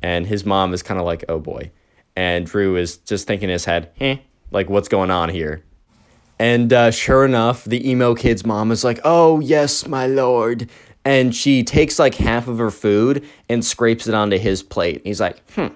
And 0.00 0.26
his 0.26 0.44
mom 0.46 0.72
is 0.72 0.82
kind 0.82 0.98
of 0.98 1.06
like, 1.06 1.24
oh 1.28 1.38
boy. 1.38 1.70
And 2.16 2.46
Drew 2.46 2.76
is 2.76 2.98
just 2.98 3.26
thinking 3.26 3.48
in 3.48 3.54
his 3.54 3.64
head, 3.64 3.90
eh, 4.00 4.18
like, 4.50 4.70
what's 4.70 4.88
going 4.88 5.10
on 5.10 5.28
here? 5.28 5.64
And 6.38 6.72
uh, 6.72 6.90
sure 6.90 7.24
enough, 7.24 7.64
the 7.64 7.88
emo 7.88 8.14
kid's 8.14 8.44
mom 8.44 8.70
is 8.70 8.84
like, 8.84 9.00
oh, 9.04 9.40
yes, 9.40 9.86
my 9.86 10.06
lord. 10.06 10.68
And 11.04 11.34
she 11.34 11.64
takes 11.64 11.98
like 11.98 12.14
half 12.14 12.46
of 12.48 12.58
her 12.58 12.70
food 12.70 13.24
and 13.48 13.64
scrapes 13.64 14.06
it 14.06 14.14
onto 14.14 14.38
his 14.38 14.62
plate. 14.62 15.02
He's 15.04 15.20
like, 15.20 15.42
hmm, 15.52 15.68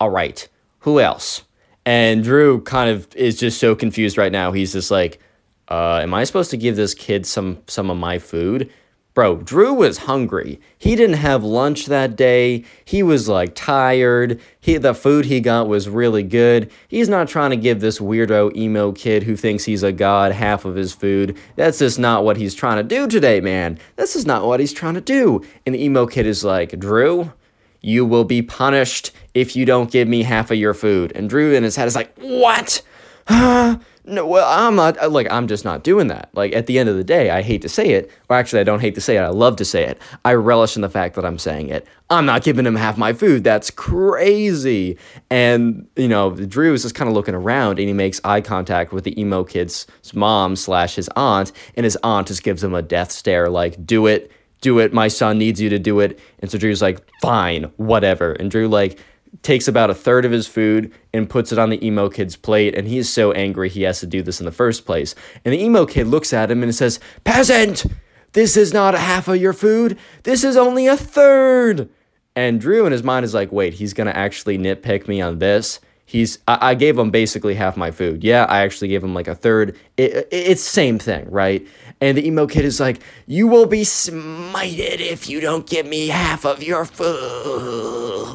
all 0.00 0.10
right, 0.10 0.48
who 0.80 1.00
else? 1.00 1.42
And 1.84 2.24
Drew 2.24 2.60
kind 2.62 2.90
of 2.90 3.14
is 3.14 3.38
just 3.38 3.60
so 3.60 3.76
confused 3.76 4.18
right 4.18 4.32
now. 4.32 4.50
He's 4.50 4.72
just 4.72 4.90
like, 4.90 5.20
uh, 5.68 6.00
am 6.02 6.14
I 6.14 6.24
supposed 6.24 6.50
to 6.50 6.56
give 6.56 6.76
this 6.76 6.94
kid 6.94 7.26
some 7.26 7.58
some 7.66 7.90
of 7.90 7.96
my 7.96 8.18
food? 8.18 8.72
Bro, 9.16 9.36
Drew 9.36 9.72
was 9.72 9.96
hungry. 9.96 10.60
He 10.76 10.94
didn't 10.94 11.16
have 11.16 11.42
lunch 11.42 11.86
that 11.86 12.16
day. 12.16 12.64
He 12.84 13.02
was 13.02 13.30
like 13.30 13.54
tired. 13.54 14.38
He 14.60 14.76
the 14.76 14.92
food 14.92 15.24
he 15.24 15.40
got 15.40 15.68
was 15.68 15.88
really 15.88 16.22
good. 16.22 16.70
He's 16.86 17.08
not 17.08 17.26
trying 17.26 17.48
to 17.48 17.56
give 17.56 17.80
this 17.80 17.98
weirdo 17.98 18.54
emo 18.54 18.92
kid 18.92 19.22
who 19.22 19.34
thinks 19.34 19.64
he's 19.64 19.82
a 19.82 19.90
god 19.90 20.32
half 20.32 20.66
of 20.66 20.74
his 20.74 20.92
food. 20.92 21.34
That's 21.54 21.78
just 21.78 21.98
not 21.98 22.24
what 22.24 22.36
he's 22.36 22.54
trying 22.54 22.76
to 22.76 22.82
do 22.82 23.08
today, 23.08 23.40
man. 23.40 23.78
This 23.96 24.16
is 24.16 24.26
not 24.26 24.44
what 24.44 24.60
he's 24.60 24.74
trying 24.74 24.96
to 24.96 25.00
do. 25.00 25.42
And 25.64 25.74
the 25.74 25.82
emo 25.82 26.04
kid 26.04 26.26
is 26.26 26.44
like, 26.44 26.78
"Drew, 26.78 27.32
you 27.80 28.04
will 28.04 28.24
be 28.24 28.42
punished 28.42 29.12
if 29.32 29.56
you 29.56 29.64
don't 29.64 29.90
give 29.90 30.08
me 30.08 30.24
half 30.24 30.50
of 30.50 30.58
your 30.58 30.74
food." 30.74 31.10
And 31.14 31.30
Drew 31.30 31.54
in 31.54 31.62
his 31.62 31.76
head 31.76 31.88
is 31.88 31.96
like, 31.96 32.12
"What?" 32.18 32.82
No, 34.08 34.24
well, 34.24 34.46
I'm 34.48 34.76
not 34.76 34.96
uh, 35.02 35.08
like 35.08 35.26
I'm 35.32 35.48
just 35.48 35.64
not 35.64 35.82
doing 35.82 36.06
that. 36.06 36.30
Like 36.32 36.54
at 36.54 36.66
the 36.66 36.78
end 36.78 36.88
of 36.88 36.96
the 36.96 37.02
day, 37.02 37.30
I 37.30 37.42
hate 37.42 37.62
to 37.62 37.68
say 37.68 37.90
it, 37.90 38.08
or 38.28 38.36
actually, 38.36 38.60
I 38.60 38.64
don't 38.64 38.78
hate 38.78 38.94
to 38.94 39.00
say 39.00 39.16
it. 39.16 39.20
I 39.20 39.28
love 39.28 39.56
to 39.56 39.64
say 39.64 39.82
it. 39.84 40.00
I 40.24 40.34
relish 40.34 40.76
in 40.76 40.82
the 40.82 40.88
fact 40.88 41.16
that 41.16 41.24
I'm 41.24 41.38
saying 41.38 41.70
it. 41.70 41.86
I'm 42.08 42.24
not 42.24 42.44
giving 42.44 42.64
him 42.66 42.76
half 42.76 42.96
my 42.96 43.12
food. 43.12 43.42
That's 43.42 43.68
crazy. 43.70 44.96
And 45.28 45.88
you 45.96 46.06
know, 46.06 46.30
Drew 46.30 46.72
is 46.72 46.82
just 46.82 46.94
kind 46.94 47.08
of 47.08 47.14
looking 47.14 47.34
around, 47.34 47.80
and 47.80 47.88
he 47.88 47.94
makes 47.94 48.20
eye 48.22 48.40
contact 48.40 48.92
with 48.92 49.02
the 49.02 49.20
emo 49.20 49.42
kid's 49.42 49.88
mom 50.14 50.54
slash 50.54 50.94
his 50.94 51.10
aunt, 51.16 51.50
and 51.76 51.82
his 51.82 51.98
aunt 52.04 52.28
just 52.28 52.44
gives 52.44 52.62
him 52.62 52.74
a 52.74 52.82
death 52.82 53.10
stare, 53.10 53.48
like 53.48 53.84
"Do 53.84 54.06
it, 54.06 54.30
do 54.60 54.78
it. 54.78 54.92
My 54.92 55.08
son 55.08 55.36
needs 55.36 55.60
you 55.60 55.68
to 55.70 55.80
do 55.80 55.98
it." 55.98 56.20
And 56.38 56.48
so 56.48 56.58
Drew's 56.58 56.80
like, 56.80 57.04
"Fine, 57.20 57.72
whatever." 57.76 58.34
And 58.34 58.52
Drew 58.52 58.68
like 58.68 59.00
takes 59.42 59.68
about 59.68 59.90
a 59.90 59.94
third 59.94 60.24
of 60.24 60.32
his 60.32 60.46
food 60.46 60.92
and 61.12 61.28
puts 61.28 61.52
it 61.52 61.58
on 61.58 61.70
the 61.70 61.84
emo 61.84 62.08
kid's 62.08 62.36
plate 62.36 62.74
and 62.74 62.88
he's 62.88 63.08
so 63.08 63.32
angry 63.32 63.68
he 63.68 63.82
has 63.82 64.00
to 64.00 64.06
do 64.06 64.22
this 64.22 64.40
in 64.40 64.46
the 64.46 64.52
first 64.52 64.86
place. 64.86 65.14
And 65.44 65.52
the 65.52 65.62
emo 65.62 65.86
kid 65.86 66.06
looks 66.06 66.32
at 66.32 66.50
him 66.50 66.62
and 66.62 66.74
says 66.74 67.00
peasant 67.24 67.86
this 68.32 68.56
is 68.56 68.72
not 68.72 68.94
a 68.94 68.98
half 68.98 69.28
of 69.28 69.36
your 69.38 69.54
food. 69.54 69.98
This 70.24 70.44
is 70.44 70.56
only 70.58 70.86
a 70.86 70.96
third. 70.96 71.88
And 72.34 72.60
drew 72.60 72.84
in 72.84 72.92
his 72.92 73.02
mind 73.02 73.24
is 73.24 73.34
like 73.34 73.50
wait 73.50 73.74
he's 73.74 73.94
gonna 73.94 74.10
actually 74.10 74.58
nitpick 74.58 75.08
me 75.08 75.20
on 75.20 75.38
this? 75.38 75.80
He's 76.04 76.38
i, 76.46 76.70
I 76.70 76.74
gave 76.74 76.98
him 76.98 77.10
basically 77.10 77.54
half 77.54 77.76
my 77.76 77.90
food. 77.90 78.22
Yeah 78.22 78.44
i 78.48 78.60
actually 78.60 78.88
gave 78.88 79.02
him 79.02 79.14
like 79.14 79.28
a 79.28 79.34
third. 79.34 79.76
It, 79.96 80.14
it, 80.14 80.28
it's 80.30 80.62
same 80.62 80.98
thing 80.98 81.30
right? 81.30 81.66
And 82.00 82.16
the 82.18 82.26
emo 82.26 82.46
kid 82.46 82.64
is 82.64 82.78
like 82.78 83.00
you 83.26 83.46
will 83.46 83.66
be 83.66 83.82
smited 83.82 85.00
if 85.00 85.28
you 85.28 85.40
don't 85.40 85.66
give 85.66 85.86
me 85.86 86.08
half 86.08 86.44
of 86.44 86.62
your 86.62 86.84
food 86.84 88.26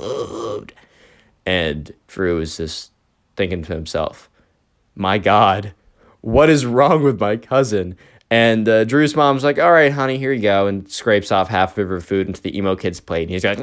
and 1.51 1.91
Drew 2.07 2.39
is 2.39 2.55
just 2.55 2.91
thinking 3.35 3.61
to 3.63 3.73
himself, 3.73 4.29
my 4.95 5.17
God, 5.17 5.73
what 6.21 6.49
is 6.49 6.65
wrong 6.65 7.03
with 7.03 7.19
my 7.19 7.35
cousin? 7.35 7.97
And 8.29 8.69
uh, 8.69 8.85
Drew's 8.85 9.17
mom's 9.17 9.43
like, 9.43 9.59
all 9.59 9.73
right, 9.73 9.91
honey, 9.91 10.17
here 10.17 10.31
you 10.31 10.41
go, 10.41 10.67
and 10.67 10.89
scrapes 10.89 11.29
off 11.29 11.49
half 11.49 11.77
of 11.77 11.89
her 11.89 11.99
food 11.99 12.27
into 12.27 12.41
the 12.41 12.57
emo 12.57 12.77
kid's 12.77 13.01
plate. 13.01 13.23
And 13.23 13.31
he's 13.31 13.43
like, 13.43 13.57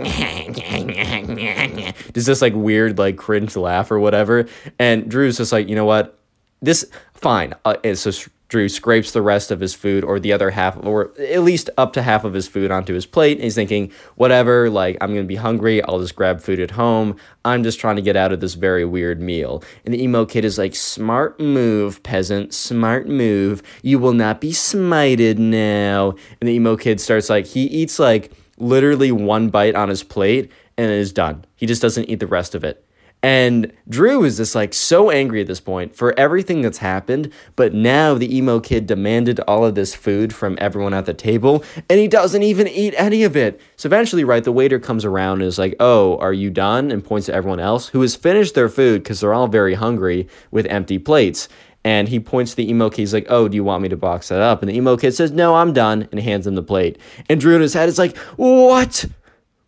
does 2.12 2.26
this 2.26 2.42
like 2.42 2.52
weird, 2.54 2.98
like 2.98 3.16
cringe 3.16 3.56
laugh 3.56 3.90
or 3.90 3.98
whatever. 3.98 4.46
And 4.78 5.10
Drew's 5.10 5.38
just 5.38 5.52
like, 5.52 5.66
you 5.70 5.74
know 5.74 5.86
what? 5.86 6.18
This, 6.60 6.84
fine. 7.14 7.54
Uh, 7.64 7.94
so 7.94 8.10
Drew 8.48 8.68
scrapes 8.68 9.12
the 9.12 9.20
rest 9.20 9.50
of 9.50 9.60
his 9.60 9.74
food 9.74 10.04
or 10.04 10.18
the 10.18 10.32
other 10.32 10.50
half, 10.50 10.78
or 10.82 11.12
at 11.18 11.42
least 11.42 11.68
up 11.76 11.92
to 11.92 12.02
half 12.02 12.24
of 12.24 12.32
his 12.32 12.48
food 12.48 12.70
onto 12.70 12.94
his 12.94 13.04
plate. 13.04 13.36
And 13.36 13.44
he's 13.44 13.54
thinking, 13.54 13.92
whatever, 14.14 14.70
like, 14.70 14.96
I'm 15.00 15.10
going 15.10 15.24
to 15.24 15.28
be 15.28 15.36
hungry. 15.36 15.82
I'll 15.82 16.00
just 16.00 16.16
grab 16.16 16.40
food 16.40 16.58
at 16.58 16.70
home. 16.70 17.16
I'm 17.44 17.62
just 17.62 17.78
trying 17.78 17.96
to 17.96 18.02
get 18.02 18.16
out 18.16 18.32
of 18.32 18.40
this 18.40 18.54
very 18.54 18.86
weird 18.86 19.20
meal. 19.20 19.62
And 19.84 19.92
the 19.92 20.02
emo 20.02 20.24
kid 20.24 20.46
is 20.46 20.56
like, 20.56 20.74
smart 20.74 21.38
move, 21.38 22.02
peasant, 22.02 22.54
smart 22.54 23.06
move. 23.06 23.62
You 23.82 23.98
will 23.98 24.14
not 24.14 24.40
be 24.40 24.52
smited 24.52 25.36
now. 25.36 26.14
And 26.40 26.48
the 26.48 26.54
emo 26.54 26.76
kid 26.76 27.00
starts 27.00 27.28
like, 27.28 27.46
he 27.46 27.64
eats 27.64 27.98
like 27.98 28.32
literally 28.56 29.12
one 29.12 29.50
bite 29.50 29.74
on 29.74 29.90
his 29.90 30.02
plate 30.02 30.50
and 30.78 30.90
is 30.90 31.12
done. 31.12 31.44
He 31.54 31.66
just 31.66 31.82
doesn't 31.82 32.08
eat 32.08 32.20
the 32.20 32.26
rest 32.26 32.54
of 32.54 32.64
it. 32.64 32.84
And 33.22 33.72
Drew 33.88 34.22
is 34.22 34.36
just 34.36 34.54
like 34.54 34.72
so 34.72 35.10
angry 35.10 35.40
at 35.40 35.48
this 35.48 35.60
point 35.60 35.96
for 35.96 36.16
everything 36.18 36.62
that's 36.62 36.78
happened, 36.78 37.32
but 37.56 37.74
now 37.74 38.14
the 38.14 38.36
emo 38.36 38.60
kid 38.60 38.86
demanded 38.86 39.40
all 39.40 39.64
of 39.64 39.74
this 39.74 39.92
food 39.94 40.32
from 40.32 40.56
everyone 40.60 40.94
at 40.94 41.04
the 41.06 41.14
table, 41.14 41.64
and 41.90 41.98
he 41.98 42.06
doesn't 42.06 42.44
even 42.44 42.68
eat 42.68 42.94
any 42.96 43.24
of 43.24 43.36
it. 43.36 43.60
So 43.76 43.88
eventually, 43.88 44.22
right, 44.22 44.44
the 44.44 44.52
waiter 44.52 44.78
comes 44.78 45.04
around 45.04 45.40
and 45.40 45.48
is 45.48 45.58
like, 45.58 45.74
Oh, 45.80 46.16
are 46.18 46.32
you 46.32 46.50
done? 46.50 46.78
and 46.90 47.04
points 47.04 47.26
to 47.26 47.34
everyone 47.34 47.60
else 47.60 47.88
who 47.88 48.00
has 48.02 48.14
finished 48.14 48.54
their 48.54 48.68
food 48.68 49.02
because 49.02 49.20
they're 49.20 49.34
all 49.34 49.48
very 49.48 49.74
hungry 49.74 50.28
with 50.50 50.66
empty 50.66 50.98
plates. 50.98 51.48
And 51.84 52.08
he 52.08 52.20
points 52.20 52.52
to 52.52 52.56
the 52.58 52.70
emo 52.70 52.90
kid. 52.90 52.98
He's 52.98 53.14
like, 53.14 53.26
Oh, 53.28 53.48
do 53.48 53.56
you 53.56 53.64
want 53.64 53.82
me 53.82 53.88
to 53.88 53.96
box 53.96 54.28
that 54.28 54.40
up? 54.40 54.62
And 54.62 54.68
the 54.68 54.76
emo 54.76 54.96
kid 54.96 55.12
says, 55.12 55.32
No, 55.32 55.56
I'm 55.56 55.72
done, 55.72 56.08
and 56.12 56.20
hands 56.20 56.46
him 56.46 56.54
the 56.54 56.62
plate. 56.62 56.98
And 57.28 57.40
Drew 57.40 57.56
in 57.56 57.62
his 57.62 57.74
head 57.74 57.88
is 57.88 57.98
like, 57.98 58.16
What? 58.36 59.06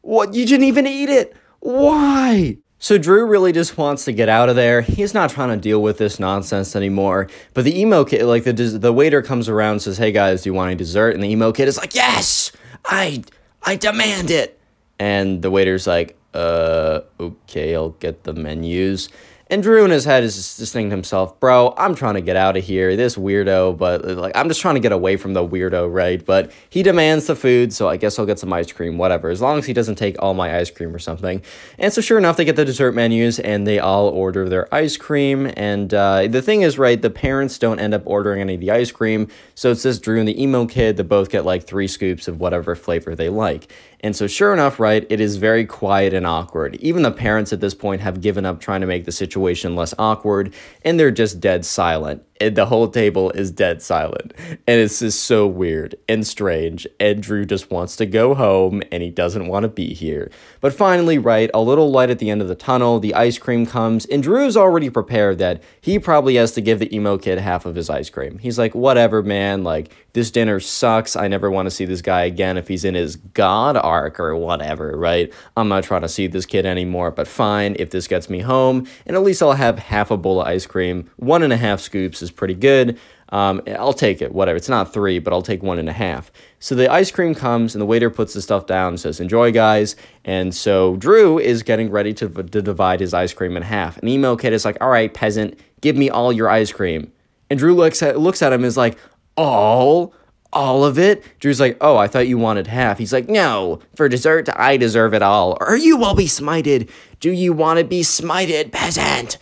What? 0.03 0.35
You 0.35 0.47
didn't 0.47 0.67
even 0.67 0.87
eat 0.87 1.09
it. 1.09 1.35
Why? 1.61 2.59
So 2.83 2.97
Drew 2.97 3.27
really 3.27 3.53
just 3.53 3.77
wants 3.77 4.07
to 4.07 4.13
get 4.13 4.31
out 4.31 4.49
of 4.49 4.57
there. 4.57 4.81
He's 4.81 5.13
not 5.13 5.29
trying 5.29 5.51
to 5.51 5.57
deal 5.59 5.83
with 5.83 5.99
this 5.99 6.19
nonsense 6.19 6.75
anymore. 6.75 7.29
But 7.53 7.65
the 7.65 7.79
emo 7.79 8.07
kid, 8.07 8.25
like 8.25 8.45
the 8.45 8.55
the 8.55 8.93
waiter 8.93 9.21
comes 9.21 9.51
around 9.51 9.73
and 9.73 9.83
says, 9.83 9.99
"Hey 9.99 10.13
guys, 10.13 10.43
do 10.43 10.49
you 10.49 10.55
want 10.55 10.69
any 10.71 10.77
dessert?" 10.77 11.11
And 11.11 11.23
the 11.23 11.29
emo 11.29 11.53
kid 11.53 11.69
is 11.69 11.77
like, 11.77 11.95
"Yes, 11.95 12.53
I 12.87 13.23
I 13.63 13.77
demand 13.77 14.31
it." 14.31 14.59
And 14.99 15.43
the 15.43 15.51
waiter's 15.51 15.87
like, 15.87 16.17
"Uh, 16.33 17.01
okay, 17.21 17.75
I'll 17.75 17.91
get 17.91 18.25
the 18.25 18.33
menus." 18.33 19.11
And 19.51 19.65
Drew 19.65 19.85
in 19.85 19.91
his 19.91 20.05
head 20.05 20.23
is 20.23 20.37
just 20.59 20.73
thinking 20.73 20.91
to 20.91 20.95
himself, 20.95 21.41
bro, 21.41 21.75
I'm 21.77 21.97
trying 21.97 22.15
to 22.15 22.21
get 22.21 22.37
out 22.37 22.57
of 22.57 22.63
here. 22.63 22.95
This 22.95 23.17
weirdo, 23.17 23.77
but 23.77 24.05
like, 24.05 24.31
I'm 24.37 24.47
just 24.47 24.61
trying 24.61 24.77
to 24.77 24.81
get 24.81 24.93
away 24.93 25.17
from 25.17 25.35
the 25.35 25.45
weirdo, 25.45 25.93
right? 25.93 26.25
But 26.25 26.53
he 26.69 26.85
demands 26.85 27.27
the 27.27 27.35
food, 27.35 27.73
so 27.73 27.89
I 27.89 27.97
guess 27.97 28.17
I'll 28.17 28.27
get 28.27 28.39
some 28.39 28.53
ice 28.53 28.71
cream, 28.71 28.97
whatever, 28.97 29.29
as 29.29 29.41
long 29.41 29.59
as 29.59 29.67
he 29.67 29.73
doesn't 29.73 29.97
take 29.97 30.15
all 30.23 30.35
my 30.35 30.57
ice 30.57 30.71
cream 30.71 30.95
or 30.95 31.01
something. 31.01 31.43
And 31.81 31.93
so, 31.93 32.01
sure 32.01 32.17
enough, 32.17 32.37
they 32.37 32.45
get 32.45 32.55
the 32.55 32.65
dessert 32.65 32.95
menus 32.95 33.41
and 33.41 33.67
they 33.67 33.81
all 33.81 34.07
order 34.07 34.49
their 34.49 34.73
ice 34.73 34.97
cream. 34.97 35.51
And 35.57 35.93
uh, 35.93 36.29
the 36.29 36.43
thing 36.43 36.63
is, 36.63 36.79
right, 36.79 37.03
the 37.03 37.11
parents 37.11 37.59
don't 37.59 37.81
end 37.81 37.93
up 37.93 38.03
ordering 38.05 38.41
any 38.41 38.55
of 38.55 38.61
the 38.61 38.71
ice 38.71 38.93
cream. 38.93 39.27
So 39.57 39.73
it's 39.73 39.83
just 39.83 40.05
Drew 40.05 40.21
and 40.21 40.29
the 40.29 40.41
emo 40.41 40.67
kid 40.67 40.97
that 40.97 41.05
both 41.05 41.29
get 41.29 41.45
like 41.45 41.65
three 41.65 41.89
scoops 41.89 42.29
of 42.29 42.39
whatever 42.39 42.77
flavor 42.77 43.17
they 43.17 43.29
like. 43.29 43.73
And 44.03 44.17
so, 44.17 44.27
sure 44.27 44.55
enough, 44.55 44.81
right, 44.81 45.05
it 45.11 45.21
is 45.21 45.37
very 45.37 45.67
quiet 45.67 46.15
and 46.15 46.27
awkward. 46.27 46.77
Even 46.77 47.03
the 47.03 47.11
parents 47.11 47.53
at 47.53 47.61
this 47.61 47.75
point 47.75 48.01
have 48.01 48.23
given 48.23 48.47
up 48.47 48.59
trying 48.61 48.81
to 48.81 48.87
make 48.87 49.05
the 49.05 49.13
situation 49.13 49.40
less 49.75 49.95
awkward, 49.99 50.55
and 50.83 50.99
they're 50.99 51.11
just 51.11 51.41
dead 51.41 51.65
silent 51.65 52.23
and 52.41 52.57
the 52.57 52.67
whole 52.67 52.89
table 52.89 53.31
is 53.31 53.51
dead 53.51 53.83
silent. 53.83 54.33
And 54.67 54.81
it's 54.81 55.01
just 55.01 55.23
so 55.25 55.47
weird 55.47 55.95
and 56.09 56.27
strange. 56.27 56.87
And 56.99 57.23
Drew 57.23 57.45
just 57.45 57.71
wants 57.71 57.97
to 57.97 58.07
go 58.07 58.35
home 58.35 58.83
and 58.91 59.03
he 59.03 59.11
doesn't 59.11 59.47
want 59.47 59.65
to 59.65 59.69
be 59.69 59.95
here. 59.95 60.31
But 60.61 60.75
finally, 60.75 61.19
right, 61.19 61.51
a 61.53 61.61
little 61.61 61.91
light 61.91 62.11
at 62.11 62.19
the 62.19 62.31
end 62.31 62.43
of 62.43 62.49
the 62.49 62.55
tunnel, 62.55 62.99
the 62.99 63.15
ice 63.15 63.39
cream 63.39 63.67
comes, 63.67 64.07
and 64.07 64.23
Drew's 64.23 64.57
already 64.57 64.91
prepared 64.91 65.39
that 65.39 65.63
he 65.81 65.99
probably 65.99 66.37
has 66.37 66.53
to 66.53 66.61
give 66.61 66.79
the 66.79 66.95
emo 66.95 67.19
kid 67.19 67.39
half 67.39 67.67
of 67.67 67.75
his 67.75 67.91
ice 67.91 68.11
cream. 68.11 68.39
He's 68.39 68.59
like, 68.59 68.75
whatever, 68.75 69.23
man, 69.23 69.65
like, 69.65 69.95
this 70.13 70.31
dinner 70.31 70.59
sucks. 70.59 71.15
I 71.15 71.29
never 71.29 71.51
want 71.51 71.67
to 71.67 71.71
see 71.71 71.85
this 71.85 72.03
guy 72.03 72.25
again 72.25 72.57
if 72.57 72.69
he's 72.69 72.85
in 72.85 72.95
his 72.95 73.17
God 73.17 73.77
arc 73.77 74.19
or 74.19 74.35
whatever, 74.35 74.97
right? 74.97 75.33
I'm 75.57 75.69
not 75.69 75.85
trying 75.85 76.03
to 76.03 76.09
see 76.09 76.27
this 76.27 76.47
kid 76.47 76.67
anymore, 76.67 77.11
but 77.11 77.29
fine, 77.29 77.77
if 77.79 77.91
this 77.91 78.09
gets 78.09 78.29
me 78.29 78.41
home, 78.41 78.87
and 79.07 79.17
at 79.17 79.23
least 79.23 79.43
I'll 79.43 79.53
have 79.53 79.79
half 79.79 80.11
a 80.11 80.17
bowl 80.17 80.41
of 80.41 80.49
ice 80.49 80.67
cream. 80.67 81.09
One 81.17 81.43
and 81.43 81.53
a 81.53 81.57
half 81.57 81.81
scoops 81.81 82.23
is 82.23 82.30
is 82.31 82.37
pretty 82.37 82.55
good. 82.55 82.99
Um, 83.31 83.63
I'll 83.79 83.93
take 83.93 84.21
it, 84.21 84.33
whatever. 84.33 84.57
It's 84.57 84.69
not 84.69 84.93
three, 84.93 85.19
but 85.19 85.33
I'll 85.33 85.43
take 85.43 85.63
one 85.63 85.79
and 85.79 85.89
a 85.89 85.93
half. 85.93 86.33
So 86.59 86.75
the 86.75 86.91
ice 86.91 87.11
cream 87.11 87.35
comes, 87.35 87.75
and 87.75 87.81
the 87.83 87.87
waiter 87.87 88.11
puts 88.11 88.35
the 88.35 88.43
stuff 88.43 88.67
down 88.67 88.89
and 88.89 89.01
says, 89.01 89.21
Enjoy, 89.21 89.53
guys. 89.53 89.95
And 90.25 90.55
so 90.55 90.97
Drew 90.97 91.39
is 91.39 91.63
getting 91.63 91.91
ready 91.91 92.13
to, 92.15 92.29
to 92.29 92.63
divide 92.63 93.01
his 93.01 93.15
ice 93.15 93.33
cream 93.33 93.57
in 93.57 93.63
half. 93.63 93.99
And 93.99 94.09
emo 94.09 94.37
kid 94.37 94.53
is 94.53 94.65
like, 94.65 94.79
All 94.81 94.89
right, 94.89 95.13
peasant, 95.13 95.59
give 95.81 95.97
me 95.97 96.11
all 96.11 96.33
your 96.33 96.49
ice 96.49 96.73
cream. 96.73 97.13
And 97.49 97.59
Drew 97.59 97.75
looks 97.75 98.03
at, 98.03 98.19
looks 98.19 98.43
at 98.43 98.53
him 98.53 98.61
and 98.61 98.67
is 98.67 98.77
like, 98.77 98.99
All? 99.37 100.15
all 100.53 100.85
of 100.85 100.99
it? 100.99 101.23
Drew's 101.39 101.61
like, 101.61 101.77
oh, 101.81 101.97
I 101.97 102.09
thought 102.09 102.27
you 102.27 102.37
wanted 102.37 102.67
half. 102.67 102.99
He's 102.99 103.13
like, 103.13 103.29
no, 103.29 103.79
for 103.95 104.09
dessert, 104.09 104.49
I 104.57 104.77
deserve 104.77 105.15
it 105.15 105.23
all, 105.23 105.57
or 105.61 105.77
you 105.77 105.97
will 105.97 106.17
be 106.17 106.25
smited. 106.25 106.91
Do 107.21 107.31
you 107.31 107.53
want 107.53 107.79
to 107.79 107.85
be 107.85 108.01
smited, 108.01 108.73
peasant? 108.73 109.39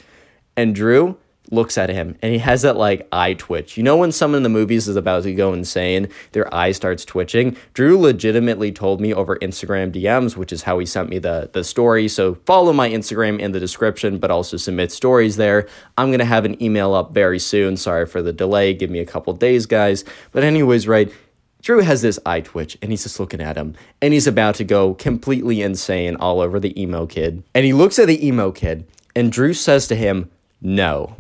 And 0.55 0.75
Drew 0.75 1.17
looks 1.51 1.79
at 1.79 1.89
him 1.89 2.17
and 2.23 2.33
he 2.33 2.39
has 2.39 2.63
that 2.63 2.77
like 2.77 3.07
eye 3.13 3.35
twitch. 3.35 3.77
You 3.77 3.83
know 3.83 3.97
when 3.97 4.13
someone 4.13 4.39
in 4.39 4.43
the 4.43 4.49
movies 4.49 4.89
is 4.89 4.97
about 4.97 5.23
to 5.25 5.35
go 5.35 5.53
insane, 5.53 6.09
their 6.33 6.53
eye 6.55 6.73
starts 6.73 7.05
twitching? 7.05 7.57
Drew 7.75 7.99
legitimately 7.99 8.73
told 8.73 9.01
me 9.01 9.15
over 9.15 9.37
Instagram 9.37 9.93
DMs, 9.93 10.37
which 10.37 10.53
is 10.53 10.63
how 10.63 10.79
he 10.79 10.87
sent 10.87 11.09
me 11.09 11.19
the 11.19 11.51
the 11.53 11.65
story. 11.65 12.09
So 12.09 12.35
follow 12.47 12.73
my 12.73 12.89
Instagram 12.89 13.41
in 13.41 13.53
the 13.53 13.61
description, 13.61 14.19
but 14.19 14.31
also 14.31 14.57
submit 14.57 14.93
stories 14.93 15.37
there. 15.37 15.67
I'm 15.97 16.09
going 16.09 16.19
to 16.19 16.25
have 16.25 16.45
an 16.45 16.63
email 16.63 16.95
up 16.95 17.13
very 17.13 17.39
soon. 17.39 17.77
Sorry 17.77 18.07
for 18.07 18.23
the 18.23 18.33
delay. 18.33 18.75
Give 18.75 18.91
me 18.91 18.99
a 19.01 19.07
couple 19.07 19.33
days, 19.33 19.67
guys. 19.67 20.05
But 20.33 20.45
anyways, 20.45 20.87
right? 20.87 21.13
Drew 21.61 21.81
has 21.81 22.03
this 22.03 22.21
eye 22.25 22.41
twitch 22.41 22.79
and 22.81 22.93
he's 22.93 23.03
just 23.03 23.19
looking 23.19 23.41
at 23.41 23.57
him 23.57 23.75
and 24.01 24.15
he's 24.15 24.29
about 24.29 24.55
to 24.57 24.65
go 24.65 24.95
completely 24.95 25.61
insane 25.61 26.15
all 26.17 26.41
over 26.41 26.61
the 26.61 26.81
emo 26.81 27.07
kid. 27.07 27.43
And 27.55 27.65
he 27.65 27.73
looks 27.73 27.99
at 27.99 28.07
the 28.07 28.25
emo 28.25 28.53
kid 28.53 28.87
and 29.17 29.33
Drew 29.33 29.53
says 29.53 29.89
to 29.89 29.97
him, 29.97 30.31
"No." 30.61 31.17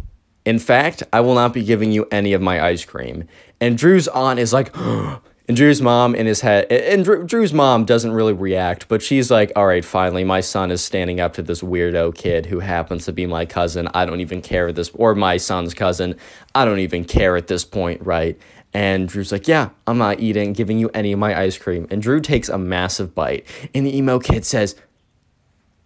In 0.48 0.58
fact, 0.58 1.02
I 1.12 1.20
will 1.20 1.34
not 1.34 1.52
be 1.52 1.62
giving 1.62 1.92
you 1.92 2.08
any 2.10 2.32
of 2.32 2.40
my 2.40 2.64
ice 2.64 2.82
cream. 2.82 3.28
And 3.60 3.76
Drew's 3.76 4.08
aunt 4.08 4.38
is 4.38 4.50
like, 4.50 4.74
and 4.78 5.20
Drew's 5.54 5.82
mom 5.82 6.14
in 6.14 6.24
his 6.24 6.40
head, 6.40 6.72
and 6.72 7.04
Drew, 7.04 7.26
Drew's 7.26 7.52
mom 7.52 7.84
doesn't 7.84 8.12
really 8.12 8.32
react, 8.32 8.88
but 8.88 9.02
she's 9.02 9.30
like, 9.30 9.52
all 9.54 9.66
right, 9.66 9.84
finally, 9.84 10.24
my 10.24 10.40
son 10.40 10.70
is 10.70 10.82
standing 10.82 11.20
up 11.20 11.34
to 11.34 11.42
this 11.42 11.60
weirdo 11.60 12.14
kid 12.14 12.46
who 12.46 12.60
happens 12.60 13.04
to 13.04 13.12
be 13.12 13.26
my 13.26 13.44
cousin. 13.44 13.90
I 13.92 14.06
don't 14.06 14.22
even 14.22 14.40
care 14.40 14.68
at 14.68 14.74
this, 14.74 14.88
or 14.94 15.14
my 15.14 15.36
son's 15.36 15.74
cousin. 15.74 16.14
I 16.54 16.64
don't 16.64 16.78
even 16.78 17.04
care 17.04 17.36
at 17.36 17.48
this 17.48 17.66
point, 17.66 18.00
right? 18.06 18.40
And 18.72 19.06
Drew's 19.06 19.32
like, 19.32 19.48
yeah, 19.48 19.68
I'm 19.86 19.98
not 19.98 20.18
eating, 20.18 20.54
giving 20.54 20.78
you 20.78 20.88
any 20.94 21.12
of 21.12 21.18
my 21.18 21.38
ice 21.38 21.58
cream. 21.58 21.86
And 21.90 22.00
Drew 22.00 22.20
takes 22.20 22.48
a 22.48 22.56
massive 22.56 23.14
bite, 23.14 23.44
and 23.74 23.84
the 23.84 23.94
emo 23.94 24.18
kid 24.18 24.46
says, 24.46 24.76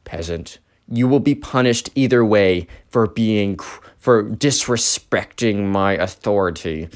peasant, 0.04 0.60
you 0.88 1.08
will 1.08 1.20
be 1.20 1.34
punished 1.34 1.90
either 1.96 2.24
way 2.24 2.68
for 2.88 3.08
being 3.08 3.58
for 4.02 4.24
disrespecting 4.24 5.68
my 5.68 5.92
authority. 5.92 6.88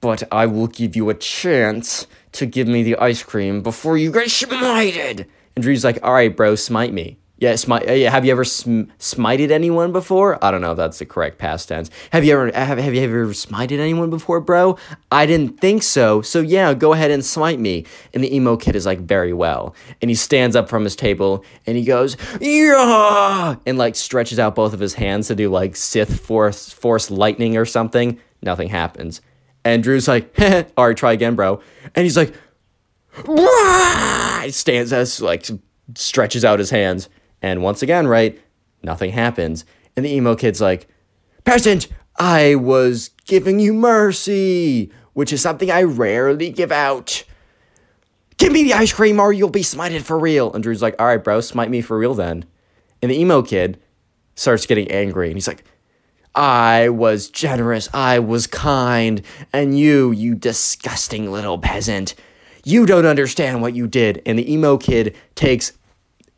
But 0.00 0.22
I 0.32 0.46
will 0.46 0.66
give 0.66 0.96
you 0.96 1.10
a 1.10 1.14
chance 1.14 2.06
to 2.32 2.46
give 2.46 2.66
me 2.66 2.82
the 2.82 2.96
ice 2.96 3.22
cream 3.22 3.62
before 3.62 3.98
you 3.98 4.10
get 4.10 4.28
smited. 4.28 5.26
And 5.54 5.62
Drew's 5.62 5.84
like, 5.84 5.98
all 6.02 6.14
right, 6.14 6.34
bro, 6.34 6.54
smite 6.54 6.94
me. 6.94 7.18
Yeah. 7.40 7.52
Uh, 7.52 8.10
have 8.10 8.24
you 8.24 8.32
ever 8.32 8.44
sm- 8.44 8.90
smited 8.98 9.50
anyone 9.50 9.92
before? 9.92 10.44
I 10.44 10.50
don't 10.50 10.60
know 10.60 10.72
if 10.72 10.76
that's 10.76 10.98
the 10.98 11.06
correct 11.06 11.38
past 11.38 11.68
tense. 11.68 11.88
Have 12.10 12.24
you 12.24 12.32
ever 12.32 12.50
have, 12.52 12.78
have 12.78 12.94
you 12.94 13.02
ever 13.02 13.26
smited 13.26 13.78
anyone 13.78 14.10
before, 14.10 14.40
bro? 14.40 14.76
I 15.12 15.24
didn't 15.24 15.60
think 15.60 15.84
so. 15.84 16.20
So 16.20 16.40
yeah, 16.40 16.74
go 16.74 16.94
ahead 16.94 17.12
and 17.12 17.24
smite 17.24 17.60
me. 17.60 17.86
And 18.12 18.24
the 18.24 18.34
emo 18.34 18.56
kid 18.56 18.74
is 18.74 18.86
like, 18.86 18.98
very 19.00 19.32
well. 19.32 19.76
And 20.02 20.10
he 20.10 20.16
stands 20.16 20.56
up 20.56 20.68
from 20.68 20.82
his 20.82 20.96
table 20.96 21.44
and 21.64 21.76
he 21.76 21.84
goes, 21.84 22.16
yeah, 22.40 23.54
and 23.64 23.78
like 23.78 23.94
stretches 23.94 24.40
out 24.40 24.56
both 24.56 24.72
of 24.72 24.80
his 24.80 24.94
hands 24.94 25.28
to 25.28 25.36
do 25.36 25.48
like 25.48 25.76
Sith 25.76 26.20
force 26.20 26.72
force 26.72 27.08
lightning 27.08 27.56
or 27.56 27.64
something. 27.64 28.20
Nothing 28.42 28.68
happens. 28.68 29.20
And 29.64 29.84
Drew's 29.84 30.08
like, 30.08 30.34
all 30.76 30.88
right, 30.88 30.96
try 30.96 31.12
again, 31.12 31.36
bro. 31.36 31.60
And 31.94 32.02
he's 32.02 32.16
like, 32.16 32.34
he 33.26 34.50
stands 34.50 34.92
as 34.92 35.22
like 35.22 35.46
stretches 35.94 36.44
out 36.44 36.58
his 36.58 36.70
hands 36.70 37.08
and 37.42 37.62
once 37.62 37.82
again, 37.82 38.06
right, 38.06 38.40
nothing 38.82 39.12
happens. 39.12 39.64
And 39.96 40.04
the 40.04 40.14
emo 40.14 40.34
kid's 40.34 40.60
like, 40.60 40.88
Peasant, 41.44 41.88
I 42.18 42.56
was 42.56 43.10
giving 43.26 43.60
you 43.60 43.72
mercy, 43.72 44.92
which 45.12 45.32
is 45.32 45.40
something 45.40 45.70
I 45.70 45.82
rarely 45.82 46.50
give 46.50 46.72
out. 46.72 47.24
Give 48.36 48.52
me 48.52 48.64
the 48.64 48.74
ice 48.74 48.92
cream 48.92 49.18
or 49.18 49.32
you'll 49.32 49.50
be 49.50 49.62
smited 49.62 50.02
for 50.02 50.18
real. 50.18 50.52
And 50.52 50.62
Drew's 50.62 50.82
like, 50.82 50.94
all 50.98 51.06
right, 51.06 51.22
bro, 51.22 51.40
smite 51.40 51.70
me 51.70 51.80
for 51.80 51.98
real 51.98 52.14
then. 52.14 52.44
And 53.02 53.10
the 53.10 53.18
emo 53.18 53.42
kid 53.42 53.80
starts 54.34 54.66
getting 54.66 54.90
angry 54.90 55.28
and 55.28 55.36
he's 55.36 55.48
like, 55.48 55.64
I 56.34 56.88
was 56.90 57.30
generous, 57.30 57.88
I 57.92 58.20
was 58.20 58.46
kind, 58.46 59.22
and 59.52 59.76
you, 59.76 60.12
you 60.12 60.36
disgusting 60.36 61.32
little 61.32 61.58
peasant, 61.58 62.14
you 62.64 62.86
don't 62.86 63.06
understand 63.06 63.60
what 63.60 63.74
you 63.74 63.88
did. 63.88 64.22
And 64.24 64.38
the 64.38 64.52
emo 64.52 64.76
kid 64.76 65.16
takes 65.34 65.72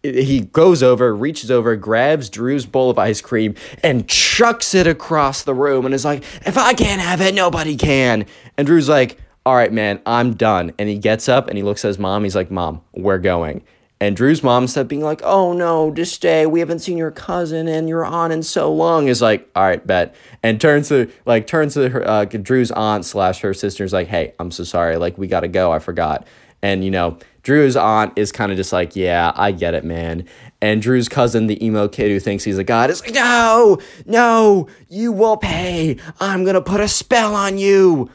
he 0.02 0.40
goes 0.40 0.82
over, 0.82 1.14
reaches 1.14 1.50
over, 1.50 1.76
grabs 1.76 2.30
Drew's 2.30 2.66
bowl 2.66 2.90
of 2.90 2.98
ice 2.98 3.20
cream, 3.20 3.54
and 3.82 4.08
chucks 4.08 4.74
it 4.74 4.86
across 4.86 5.42
the 5.42 5.54
room 5.54 5.84
and 5.84 5.94
is 5.94 6.04
like, 6.04 6.22
If 6.46 6.56
I 6.56 6.72
can't 6.72 7.00
have 7.00 7.20
it, 7.20 7.34
nobody 7.34 7.76
can. 7.76 8.26
And 8.56 8.66
Drew's 8.66 8.88
like, 8.88 9.18
All 9.44 9.54
right, 9.54 9.72
man, 9.72 10.00
I'm 10.06 10.34
done. 10.34 10.72
And 10.78 10.88
he 10.88 10.98
gets 10.98 11.28
up 11.28 11.48
and 11.48 11.56
he 11.56 11.62
looks 11.62 11.84
at 11.84 11.88
his 11.88 11.98
mom. 11.98 12.24
He's 12.24 12.36
like, 12.36 12.50
Mom, 12.50 12.80
we're 12.92 13.18
going. 13.18 13.62
And 14.02 14.16
Drew's 14.16 14.42
mom, 14.42 14.64
instead 14.64 14.88
being 14.88 15.02
like, 15.02 15.20
Oh 15.22 15.52
no, 15.52 15.90
just 15.90 16.14
stay. 16.14 16.46
We 16.46 16.60
haven't 16.60 16.78
seen 16.78 16.96
your 16.96 17.10
cousin 17.10 17.68
and 17.68 17.86
your 17.86 18.06
aunt 18.06 18.32
in 18.32 18.42
so 18.42 18.72
long, 18.72 19.08
is 19.08 19.20
like, 19.20 19.50
All 19.54 19.64
right, 19.64 19.86
bet. 19.86 20.14
And 20.42 20.58
turns 20.58 20.88
to, 20.88 21.10
like, 21.26 21.46
turns 21.46 21.74
to 21.74 21.90
her, 21.90 22.08
uh, 22.08 22.24
Drew's 22.24 22.70
aunt 22.70 23.04
slash 23.04 23.40
her 23.40 23.52
sister's 23.52 23.92
like, 23.92 24.08
Hey, 24.08 24.32
I'm 24.38 24.50
so 24.50 24.64
sorry. 24.64 24.96
Like, 24.96 25.18
we 25.18 25.26
got 25.26 25.40
to 25.40 25.48
go. 25.48 25.70
I 25.70 25.78
forgot. 25.78 26.26
And, 26.62 26.84
you 26.84 26.90
know, 26.90 27.18
Drew's 27.42 27.76
aunt 27.76 28.12
is 28.16 28.32
kind 28.32 28.52
of 28.52 28.58
just 28.58 28.72
like, 28.72 28.96
yeah, 28.96 29.32
I 29.34 29.52
get 29.52 29.74
it, 29.74 29.84
man. 29.84 30.26
And 30.60 30.82
Drew's 30.82 31.08
cousin, 31.08 31.46
the 31.46 31.64
emo 31.64 31.88
kid 31.88 32.10
who 32.10 32.20
thinks 32.20 32.44
he's 32.44 32.58
a 32.58 32.64
god, 32.64 32.90
is 32.90 33.00
like, 33.00 33.14
no, 33.14 33.78
no, 34.06 34.68
you 34.88 35.12
will 35.12 35.36
pay. 35.36 35.96
I'm 36.20 36.44
going 36.44 36.54
to 36.54 36.60
put 36.60 36.80
a 36.80 36.88
spell 36.88 37.34
on 37.34 37.58
you. 37.58 38.10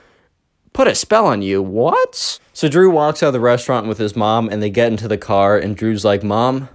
Put 0.74 0.88
a 0.88 0.96
spell 0.96 1.26
on 1.26 1.42
you? 1.42 1.64
What? 1.64 2.40
So 2.54 2.68
Drew 2.68 2.92
walks 2.92 3.24
out 3.24 3.28
of 3.28 3.34
the 3.34 3.40
restaurant 3.40 3.88
with 3.88 3.98
his 3.98 4.16
mom 4.16 4.50
and 4.50 4.62
they 4.62 4.70
get 4.70 4.92
into 4.92 5.08
the 5.08 5.18
car 5.18 5.58
and 5.58 5.76
Drew's 5.76 6.06
like, 6.06 6.24
Mom, 6.24 6.70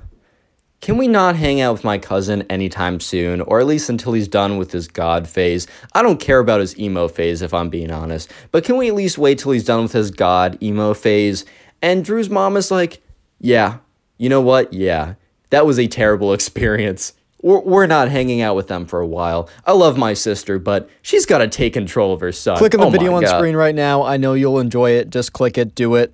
can 0.80 0.96
we 0.96 1.06
not 1.06 1.36
hang 1.36 1.60
out 1.60 1.74
with 1.74 1.84
my 1.84 1.98
cousin 1.98 2.42
anytime 2.48 3.00
soon, 3.00 3.42
or 3.42 3.60
at 3.60 3.66
least 3.66 3.90
until 3.90 4.14
he's 4.14 4.28
done 4.28 4.56
with 4.56 4.72
his 4.72 4.88
God 4.88 5.28
phase? 5.28 5.66
I 5.92 6.00
don't 6.00 6.18
care 6.18 6.38
about 6.38 6.60
his 6.60 6.78
emo 6.78 7.06
phase, 7.06 7.42
if 7.42 7.52
I'm 7.52 7.68
being 7.68 7.90
honest, 7.90 8.32
but 8.50 8.64
can 8.64 8.78
we 8.78 8.88
at 8.88 8.94
least 8.94 9.18
wait 9.18 9.38
till 9.38 9.52
he's 9.52 9.64
done 9.64 9.82
with 9.82 9.92
his 9.92 10.10
God 10.10 10.56
emo 10.62 10.94
phase 10.94 11.44
and 11.82 12.04
Drew's 12.04 12.30
mom 12.30 12.56
is 12.56 12.70
like, 12.70 13.02
yeah, 13.40 13.78
you 14.18 14.28
know 14.28 14.40
what? 14.40 14.72
Yeah, 14.72 15.14
that 15.50 15.66
was 15.66 15.78
a 15.78 15.86
terrible 15.86 16.32
experience. 16.34 17.14
We're, 17.42 17.60
we're 17.60 17.86
not 17.86 18.08
hanging 18.10 18.42
out 18.42 18.54
with 18.54 18.68
them 18.68 18.84
for 18.84 19.00
a 19.00 19.06
while. 19.06 19.48
I 19.64 19.72
love 19.72 19.96
my 19.96 20.12
sister, 20.12 20.58
but 20.58 20.90
she's 21.00 21.24
got 21.24 21.38
to 21.38 21.48
take 21.48 21.72
control 21.72 22.12
of 22.12 22.20
her 22.20 22.32
son. 22.32 22.58
Click 22.58 22.74
on 22.74 22.80
the 22.80 22.86
Oh 22.86 22.90
video 22.90 23.14
on 23.14 23.22
God. 23.22 23.38
screen 23.38 23.56
right 23.56 23.74
now. 23.74 24.02
I 24.02 24.18
know 24.18 24.34
you'll 24.34 24.58
enjoy 24.58 24.90
it. 24.90 25.08
Just 25.08 25.32
click 25.32 25.56
it, 25.56 25.74
do 25.74 25.94
it. 25.94 26.12